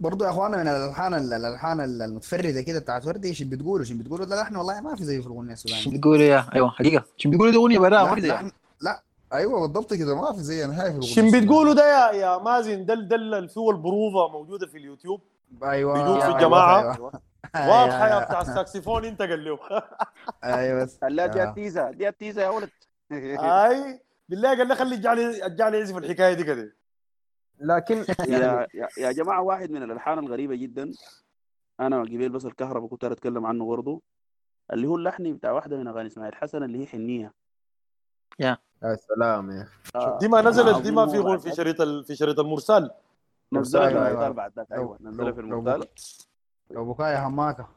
برضو 0.00 0.24
يا 0.24 0.30
اخوانا 0.30 0.56
من 0.56 0.68
الالحان 0.68 1.14
الالحان 1.14 1.80
المتفرده 1.80 2.60
كده 2.62 2.78
بتاعت 2.78 3.06
وردي 3.06 3.28
إيش 3.28 3.42
بتقولوا؟ 3.42 3.80
إيش 3.80 3.92
بتقولوا؟ 3.92 4.26
ده 4.26 4.42
لحن 4.42 4.56
والله 4.56 4.80
ما 4.80 4.96
في 4.96 5.04
زيه 5.04 5.20
في 5.20 5.26
الاغنيه 5.26 5.52
السودانية. 5.52 5.98
بتقول 5.98 6.20
يا 6.20 6.46
أيوه 6.54 6.70
حقيقة. 6.70 7.04
شو 7.16 7.30
بيقولوا 7.30 7.52
دي 7.52 7.56
أغنية 7.58 7.78
براها 7.78 8.14
ما 8.14 8.20
في 8.20 8.50
لا, 8.80 9.02
أيوه 9.32 9.60
بالضبط 9.60 9.94
كده. 9.94 10.14
ما 10.16 10.32
في 10.32 10.42
زي 10.42 10.66
نهائي 10.66 10.92
في 10.92 10.98
الأغنية 10.98 11.30
شن 11.30 11.40
بتقولوا 11.40 11.74
ده 11.74 12.10
يا 12.10 12.12
يا 12.12 12.38
مازن؟ 12.38 12.86
ده 12.86 12.94
ده 12.94 13.16
اللي 13.16 13.48
فيه 13.48 13.70
البروفه 13.70 14.28
موجودة 14.32 14.66
في 14.66 14.78
اليوتيوب. 14.78 15.20
أيوه 15.64 15.94
بيجوك 15.94 16.18
في 16.20 16.24
أيوة، 16.26 16.36
الجماعة. 16.36 16.94
أيوة. 16.94 17.12
واضحة 17.54 18.06
يا 18.08 18.12
أيوة. 18.14 18.24
بتاع 18.24 18.40
الساكسفون 18.40 19.04
انت 19.04 19.22
قال 19.22 19.44
له 19.44 19.58
أيوه 20.44 20.84
بس. 20.84 20.98
لا 21.02 21.26
دي 21.26 21.42
آه. 21.42 21.48
التيزة 21.48 21.90
دي 21.90 22.08
التيزة 22.08 22.42
يا 22.42 22.48
ولد. 22.48 22.70
أي 23.12 24.00
بالله 24.28 24.48
قال 24.58 24.68
لي 24.68 24.74
خلي 24.74 24.94
اجعلي 24.94 25.46
اجعلي 25.46 25.78
يعزف 25.78 25.96
الحكاية 25.96 26.34
دي 26.34 26.44
كده. 26.44 26.72
لكن 27.60 27.96
يا 28.28 28.66
يا- 28.74 28.88
يا 28.98 29.12
جماعة 29.12 29.42
واحد 29.42 29.70
من 29.70 29.82
الألحان 29.82 30.18
الغريبة 30.18 30.54
جدا. 30.56 30.92
أنا 31.80 32.00
قبيل 32.00 32.28
بس 32.28 32.46
الكهرباء 32.46 32.88
كنت 32.88 33.04
أتكلم 33.04 33.46
عنه 33.46 33.66
برضه. 33.66 34.02
اللي 34.72 34.86
هو 34.86 34.96
اللحن 34.96 35.32
بتاع 35.32 35.52
واحدة 35.52 35.76
من 35.76 35.88
أغاني 35.88 36.06
إسماعيل 36.08 36.34
حسن 36.34 36.62
اللي 36.62 36.78
هي 36.82 36.86
حنية. 36.86 37.32
يا. 38.38 38.58
يا 38.82 38.94
سلام 38.96 39.50
يا 39.50 39.68
آه، 39.94 40.18
دي 40.18 40.28
ما 40.28 40.42
نزلت 40.42 40.82
دي 40.82 40.90
ما 40.90 41.06
في 41.06 41.38
في 41.50 41.56
شريط 41.56 41.80
ال- 41.80 42.04
في 42.04 42.16
شريط 42.16 42.40
المرسال. 42.40 42.90
نزلها 43.52 43.88
في 43.88 43.94
المرسال 43.94 44.16
أيوة. 44.22 44.28
بعد 44.28 44.52
ذاك 44.56 44.72
أيوه. 44.72 44.98
نزلها 45.00 45.32
في 45.32 45.40
المرسال. 45.40 45.84
لو 46.70 46.92
بكايا 46.92 47.18
حماكه 47.18 47.68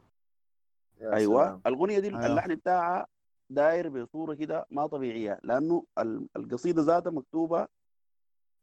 يا 1.00 1.12
أيوه. 1.14 1.60
الأغنية 1.66 1.98
دي 1.98 2.08
أيوة. 2.08 2.26
اللحن 2.26 2.54
بتاعها 2.54 3.06
داير 3.50 3.88
بصورة 3.88 4.34
كده 4.34 4.66
ما 4.70 4.86
طبيعية 4.86 5.40
لأنه 5.44 5.84
ال- 5.98 6.26
القصيدة 6.36 6.82
ذاتها 6.82 7.10
مكتوبة 7.10 7.68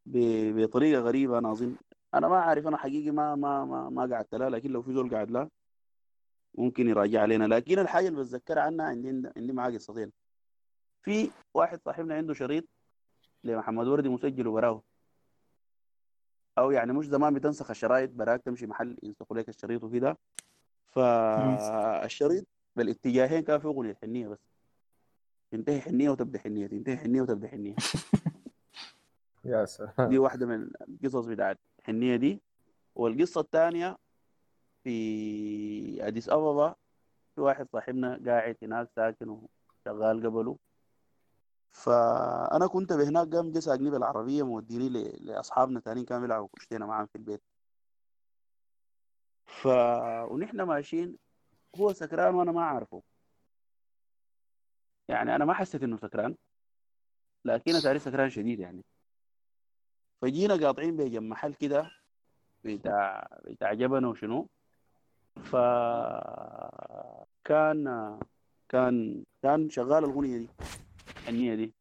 بطريقة 0.08 1.02
غريبة 1.02 1.38
أنا 1.38 1.52
أظن. 1.52 1.76
أنا 2.14 2.28
ما 2.28 2.38
عارف 2.38 2.68
أنا 2.68 2.78
حقيقي 2.78 3.12
ما 3.12 3.36
ما 3.36 3.66
ما, 3.66 3.90
ما 3.90 4.16
قعدت 4.16 4.36
لها 4.36 4.50
لكن 4.50 4.72
لو 4.72 4.82
في 4.82 4.94
زول 4.94 5.10
قاعد 5.10 5.32
لها 5.32 5.50
ممكن 6.56 6.88
يراجع 6.90 7.22
علينا 7.22 7.44
لكن 7.44 7.80
الحاجة 7.80 8.08
اللي 8.08 8.20
بتذكرها 8.20 8.62
عنها 8.62 8.86
عندي 8.86 9.30
عندي 9.38 9.54
معاه 9.54 9.72
قصتين 9.72 10.12
في 11.02 11.32
واحد 11.54 11.82
صاحبنا 11.86 12.16
عنده 12.16 12.34
شريط 12.34 12.64
لمحمد 13.44 13.88
وردي 13.88 14.10
مسجل 14.10 14.48
وبراه. 14.48 14.84
أو 16.58 16.72
يعني 16.72 16.94
مش 16.94 17.06
زمان 17.06 17.34
بتنسخ 17.34 17.70
الشرايط 17.70 18.10
براك 18.12 18.42
تمشي 18.42 18.68
محل 18.68 18.98
ينسخوا 19.04 19.38
لك 19.38 19.50
الشريط 19.50 19.84
وكده. 19.84 20.18
فالشريط 20.88 22.48
بالاتجاهين 22.76 23.44
كان 23.44 23.60
في 23.60 23.66
أغنية 23.68 23.94
حنية 24.02 24.28
بس. 24.28 24.40
تنتهي 25.52 25.82
حنية 25.82 26.10
وتبدأ 26.10 26.40
حنية 26.40 26.68
تنتهي 26.68 26.98
حنية 26.98 27.22
وتبدأ 27.22 27.48
حنية. 27.48 27.76
يا 29.48 29.66
سلام. 29.66 30.10
دي 30.10 30.18
واحدة 30.18 30.46
من 30.46 30.70
القصص 30.90 31.26
بتاعت 31.26 31.60
حنيه 31.84 32.16
دي. 32.16 32.42
والقصة 32.96 33.42
الثانية 33.42 33.98
في 34.84 36.08
أديس 36.08 36.30
أبابا 36.30 36.76
في 37.36 37.42
واحد 37.42 37.68
صاحبنا 37.74 38.22
قاعد 38.26 38.58
هناك 38.64 38.90
ساكن 38.96 39.30
وشغال 39.30 40.26
قبله. 40.28 40.58
فأنا 41.72 42.68
كنت 42.68 42.94
بهناك 42.94 43.36
قام 43.36 43.52
جه 43.52 43.60
ساقني 43.60 43.90
بالعربية 43.90 44.44
موديني 44.44 44.90
لأصحابنا 45.20 45.80
تانيين 45.80 46.06
كانوا 46.06 46.22
بيلعبوا 46.22 46.48
كشتينا 46.58 46.86
معاهم 46.86 47.06
في 47.06 47.16
البيت. 47.16 47.42
ف 49.46 49.68
ونحن 50.32 50.62
ماشيين 50.62 51.18
هو 51.76 51.94
سكران 51.94 52.36
وأنا 52.36 52.52
ما 52.52 52.62
أعرفه. 52.62 53.04
يعني 55.08 55.36
أنا 55.36 55.46
ما 55.46 55.54
حسيت 55.54 55.84
إنه 55.84 55.98
سكران 55.98 56.36
لكن 57.46 57.76
اتاري 57.76 58.00
سكران 58.00 58.30
شديد 58.30 58.60
يعني. 58.60 58.84
فجينا 60.22 60.56
قاطعين 60.56 60.98
بجنب 60.98 61.24
محل 61.24 61.54
كده 61.54 61.92
بتاع 62.66 63.28
بتاع 63.46 63.74
جبن 63.74 64.06
وشنو. 64.06 64.50
ف 65.36 65.56
كان 67.44 68.20
كان 68.70 69.24
كان 69.42 69.70
شغال 69.70 70.04
الاغنيه 70.04 70.38
دي 70.38 70.50
الحنية 71.28 71.56
دي. 71.56 71.74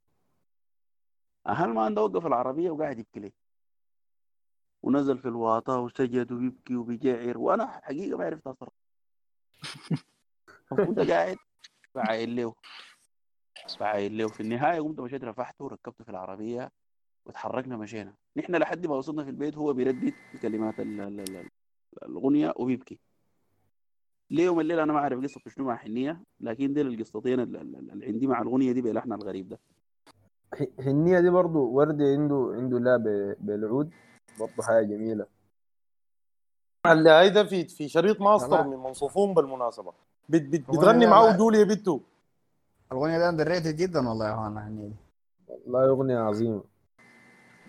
أهل 1.47 1.68
ما 1.68 1.84
عنده 1.84 2.02
وقف 2.02 2.26
العربية 2.26 2.70
وقاعد 2.70 2.98
يبكي 2.98 3.20
لي. 3.20 3.32
ونزل 4.82 5.18
في 5.18 5.28
الواطة 5.28 5.78
وسجد 5.78 6.32
ويبكي 6.32 6.76
وبيجعر 6.76 7.39
وأنا 7.39 7.66
حقيقة 7.66 8.18
ما 8.18 8.24
عرفت 8.24 8.47
أصرف. 8.47 8.73
كنت 10.86 10.98
قاعد 11.10 11.36
بعاين 11.94 12.36
له. 12.36 12.55
بعاين 13.81 14.16
له. 14.16 14.28
في 14.28 14.40
النهاية 14.40 14.81
قمت 14.81 15.00
مشيت 15.00 15.24
رفعته 15.24 15.65
وركبته 15.65 16.05
في 16.05 16.10
العربية 16.10 16.73
وتحركنا 17.24 17.76
مشينا. 17.76 18.15
نحن 18.36 18.55
لحد 18.56 18.86
ما 18.86 18.94
وصلنا 18.97 19.24
في 19.24 19.31
البيت 19.31 19.56
هو 19.58 19.73
بيردد 19.73 20.12
كلمات 20.42 20.81
ال- 20.81 21.00
ال- 21.00 21.20
ال- 21.20 21.48
الأغنية 22.02 22.55
وبيبكي. 22.56 22.98
ليوم 24.31 24.60
الليل 24.60 24.81
أنا 24.81 24.92
ما 24.92 24.98
أعرف 24.98 25.23
قصة 25.23 25.40
شنو 25.48 25.65
مع 25.66 25.76
حنية 25.76 26.20
لكن 26.40 26.73
دي 26.74 26.81
القصتين 26.81 27.40
ال- 27.40 27.56
ال- 27.56 27.76
اللي 27.92 28.06
عندي 28.06 28.26
مع 28.26 28.42
الأغنية 28.42 28.73
دي 28.73 28.82
بلحنها 28.82 29.16
الغريب 29.16 29.48
ده. 29.48 29.58
ح- 30.55 30.82
حنية 30.84 31.20
دي 31.20 31.31
برضو 31.31 31.58
وردي 31.70 32.05
عنده 32.05 32.52
عنده 32.56 32.78
لا 32.78 32.97
بالعود 33.40 33.90
برضو 34.40 34.62
حاجة 34.62 34.84
جميلة. 34.86 35.26
اللي 36.86 37.10
هيدا 37.10 37.44
في 37.44 37.65
في 37.68 37.89
شريط 37.89 38.20
ماستر. 38.20 38.66
من 38.68 38.76
منصفون 38.76 39.34
بالمناسبة. 39.34 39.92
بت 40.28 40.42
بت 40.42 40.70
بتغني 40.70 41.06
معاه 41.06 41.36
جوليا 41.36 41.65
بيتو 41.65 42.00
الأغنية 42.92 43.18
دي 43.18 43.28
underrated 43.28 43.76
جدا 43.76 44.08
والله 44.08 44.28
يا 44.28 44.34
اخوانا 44.34 44.60
حنيه 44.60 44.89
دي 44.89 44.94
والله 45.48 45.89
أغنية 45.89 46.18
عظيمة. 46.18 46.62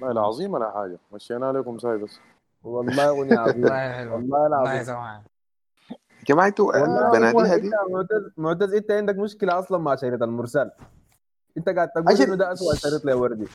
لا 0.01 0.13
لا 0.13 0.21
عظيم 0.21 0.53
ولا 0.53 0.71
حاجة. 0.71 0.97
مشينا 1.13 1.51
لكم 1.51 1.77
ساي 1.79 1.97
بس. 1.97 2.19
والله 2.63 3.09
أغنية 3.09 3.37
عظيمة 3.37 3.67
والله 3.69 3.93
حلو. 3.93 4.13
والله 4.13 4.39
والله 4.39 4.47
العظيم 4.47 4.95
يا 4.95 5.23
جماعة 6.27 6.47
أنتوا 6.47 6.77
والله 6.81 7.11
بناديها 7.11 7.57
دي 7.57 7.71
معتز 7.89 8.31
معتز 8.37 8.73
إنت 8.73 8.91
عندك 8.91 9.15
مشكلة 9.17 9.59
أصلا 9.59 9.77
مع 9.77 9.95
شريط 9.95 10.23
المرسال 10.23 10.71
إنت 11.57 11.69
قاعد 11.69 11.89
تقول 11.89 12.21
إنه 12.21 12.35
ده 12.35 12.51
اسوء 12.51 12.75
شريط 12.75 13.05
لوردي 13.05 13.47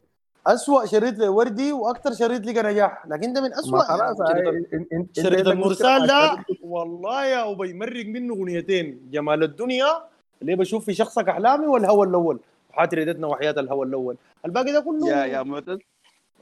اسوء 0.46 0.86
شريط 0.86 1.18
لوردي 1.18 1.72
وأكثر 1.72 2.12
شريط 2.12 2.46
لقى 2.46 2.62
نجاح. 2.62 3.06
لكن 3.06 3.32
ده 3.32 3.40
من 3.40 3.52
اسوء 3.52 3.72
ما 3.78 3.84
خلاص 3.84 4.16
يعني. 4.30 4.66
شريط, 4.70 4.86
إنت 4.92 5.16
شريط 5.20 5.46
المرسال 5.48 6.06
ده 6.06 6.36
والله 6.62 7.24
يا 7.24 7.52
أبي 7.52 7.72
مرق 7.74 8.06
منه 8.06 8.34
أغنيتين. 8.34 9.08
جمال 9.10 9.42
الدنيا 9.42 9.86
اللي 10.42 10.56
بشوف 10.56 10.84
في 10.84 10.94
شخصك 10.94 11.28
أحلامي 11.28 11.66
والهوى 11.66 12.06
الأول. 12.06 12.40
وحات 12.70 12.94
ريدتنا 12.94 13.26
وحياة 13.26 13.54
الهوى 13.58 13.86
الأول. 13.86 14.16
الباقي 14.44 14.72
ده 14.72 14.80
كله 14.80 15.08
يا 15.08 15.24
يا 15.24 15.42
معتز 15.42 15.78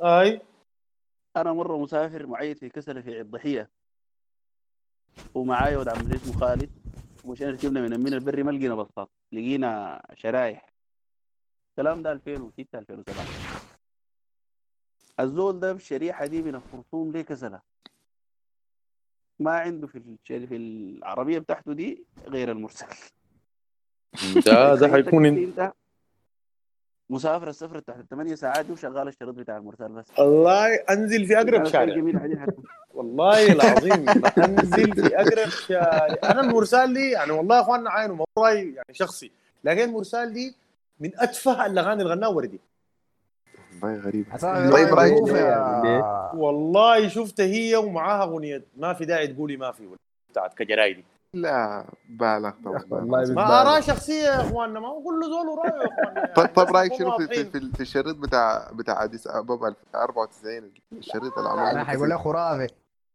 أي. 0.00 0.40
أنا 1.36 1.52
مرة 1.52 1.78
مسافر 1.78 2.26
معيد 2.26 2.58
في 2.58 2.68
كسله 2.68 3.00
في 3.00 3.20
الضحية. 3.20 3.70
ومعايا 5.34 5.78
ولد 5.78 5.88
عم 5.88 6.12
اسمه 6.12 6.40
خالد. 6.40 6.70
ومشينا 7.24 7.50
ركبنا 7.50 7.80
من 7.80 7.92
المينا 7.92 8.16
البري 8.16 8.42
ما 8.42 8.50
لقينا 8.50 8.74
بساط 8.74 9.10
لقينا 9.32 10.02
شرايح. 10.14 10.70
الكلام 11.70 12.02
ده 12.02 12.12
2006 12.12 12.78
2007 12.78 13.24
الزول 15.20 15.60
ده 15.60 15.72
بالشريحة 15.72 16.26
دي 16.26 16.42
من 16.42 16.54
الخرطوم 16.54 17.12
ليه 17.12 17.22
كسله 17.22 17.60
ما 19.38 19.58
عنده 19.58 19.86
في 19.86 20.16
في 20.26 20.56
العربية 20.56 21.38
بتاعته 21.38 21.72
دي 21.72 22.04
غير 22.26 22.50
المرسل. 22.50 22.86
ده 24.46 24.74
ده 24.74 24.88
حيكون 24.92 25.26
أنت 25.26 25.72
مسافر 27.10 27.48
السفر 27.48 27.78
تحت 27.78 27.98
الثمانية 27.98 28.34
ساعات 28.34 28.66
دي 28.66 28.72
وشغال 28.72 29.08
الشريط 29.08 29.34
بتاع 29.34 29.56
المرسل 29.56 29.88
بس. 29.88 30.04
والله 30.18 30.74
أنزل 30.74 31.26
في 31.26 31.36
أقرب 31.36 31.64
شارع. 31.64 32.02
والله 32.94 33.52
العظيم. 33.52 34.08
أنزل 34.38 34.94
في 34.94 35.16
أقرب 35.16 35.48
شارع. 35.48 36.16
أنا 36.24 36.40
المرسال 36.40 36.94
دي 36.94 37.10
يعني 37.10 37.32
والله 37.32 37.56
يا 37.56 37.60
اخواننا 37.60 38.06
مو 38.06 38.24
راي 38.38 38.74
يعني 38.74 38.92
شخصي. 38.92 39.30
لكن 39.64 39.82
المرسال 39.82 40.32
دي 40.32 40.54
من 41.00 41.10
أتفه 41.18 41.66
الأغاني 41.66 42.02
اللي 42.02 42.14
غناها 42.14 42.28
وردي. 42.28 42.60
والله 43.82 44.00
غريب. 44.00 44.26
طيب 44.72 44.94
رايك 44.94 45.28
يعني 45.28 46.02
والله 46.34 47.08
شفت 47.08 47.40
هي 47.40 47.76
ومعاها 47.76 48.22
أغنية. 48.22 48.62
ما 48.76 48.92
في 48.92 49.04
داعي 49.04 49.26
تقولي 49.26 49.56
ما 49.56 49.72
في. 49.72 49.88
بتاعت 50.30 50.54
كجراي 50.54 50.92
دي 50.92 51.04
لا 51.40 51.84
بالغ 52.08 52.50
طبعا. 52.64 53.04
ما 53.34 53.60
اراء 53.62 53.80
شخصية 53.80 54.22
يا 54.24 54.40
إخواننا 54.40 54.80
ما 54.80 54.88
هو 54.88 55.02
كل 55.02 55.20
زول 55.24 55.48
ورايه 55.48 55.72
يا 55.82 55.86
إخواننا. 55.86 56.34
طيب 56.36 56.46
طيب 56.56 56.68
رأيك 56.76 56.94
شنو 56.98 57.16
في. 57.18 57.26
في, 57.26 57.44
في, 57.44 57.70
في 57.74 57.80
الشريط 57.80 58.16
بتاع 58.16 58.70
بتاع 58.72 59.04
أديس 59.04 59.26
أبابا 59.26 59.74
94 59.94 60.70
الشريط 60.92 61.38
اللي 61.38 61.50
عمله 61.50 61.70
أنا 61.70 61.84
حيقول 61.84 62.10
لك 62.10 62.16
خرافي. 62.18 62.66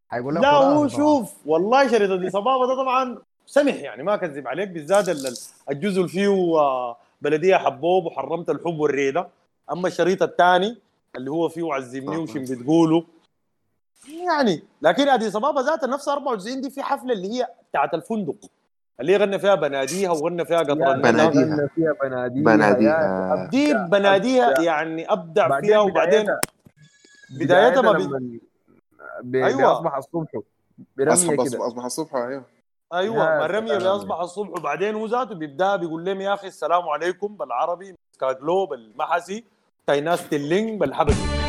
حيقول 0.09 0.35
لك 0.35 0.41
لا 0.41 0.49
هو. 0.51 0.87
شوف 0.87 1.33
والله 1.45 1.87
شريط 1.87 2.11
دي 2.19 2.29
صبابه 2.29 2.67
ده 2.67 2.75
طبعا 2.75 3.17
سمح 3.45 3.73
يعني 3.75 4.03
ما 4.03 4.13
اكذب 4.13 4.47
عليك 4.47 4.69
بالذات 4.69 5.09
ال- 5.09 5.27
ال- 5.27 5.37
الجزء 5.71 5.97
اللي 5.97 6.07
فيه 6.07 6.57
آه، 6.59 6.97
بلدية 7.21 7.55
حبوب 7.55 8.05
وحرمت 8.05 8.49
الحب 8.49 8.79
والريدة. 8.79 9.27
أما 9.71 9.87
الشريط 9.87 10.23
الثاني 10.23 10.77
اللي 11.15 11.31
هو 11.31 11.49
فيه 11.49 11.73
عزمني 11.73 12.17
وشم 12.17 12.43
بتقولوا 12.43 13.01
يعني 14.09 14.63
لكن 14.81 15.09
أدي 15.09 15.31
صبابة 15.31 15.61
ذاتها 15.61 15.87
نفس 15.87 16.07
94 16.09 16.61
دي 16.61 16.69
في 16.69 16.83
حفلة 16.83 17.13
اللي 17.13 17.33
هي 17.39 17.47
بتاعت 17.69 17.93
الفندق 17.93 18.35
اللي 18.99 19.11
هي 19.13 19.17
غنى 19.17 19.39
فيها 19.39 19.55
بناديها 19.55 20.11
وغنى 20.11 20.45
فيها 20.45 20.59
قطر. 20.59 20.73
بناديها. 20.73 21.29
غنى 21.29 21.69
فيها 21.75 21.93
بناديها 22.03 22.43
بناديها. 22.43 23.47
دي 23.51 23.73
بناديها 23.73 24.61
يعني 24.61 25.11
أبدع 25.11 25.47
بعدين 25.47 25.69
فيها 25.69 25.79
وبعدين 25.79 26.25
بدايتها 27.39 27.81
ما 27.81 27.91
بي... 27.91 28.03
لما 28.03 28.39
ب- 29.23 29.35
أيوة. 29.35 29.61
بأصبح 29.73 29.95
الصبح 29.95 30.29
أصبح 30.99 31.33
كده 31.33 31.43
اصبح 31.43 31.61
أصبح 31.65 31.85
الصبح 31.85 32.15
أيوه 32.15 32.43
أيوه 32.93 33.15
ما 33.15 33.45
الرميه 33.45 33.79
سلام. 33.79 33.93
بيصبح 33.97 34.19
الصبح 34.19 34.49
وبعدين 34.49 34.95
هو 34.95 35.05
ذاته 35.05 35.35
بيبدأ 35.35 35.75
بيقول 35.75 36.05
لهم 36.05 36.21
يا 36.21 36.33
أخي 36.33 36.47
السلام 36.47 36.89
عليكم 36.89 37.27
بالعربي 37.37 37.95
مسكاجلو 38.13 38.65
بالمحسي 38.65 39.43
تايناس 39.87 40.29
تلينج 40.29 40.79
بالحبشي 40.79 41.44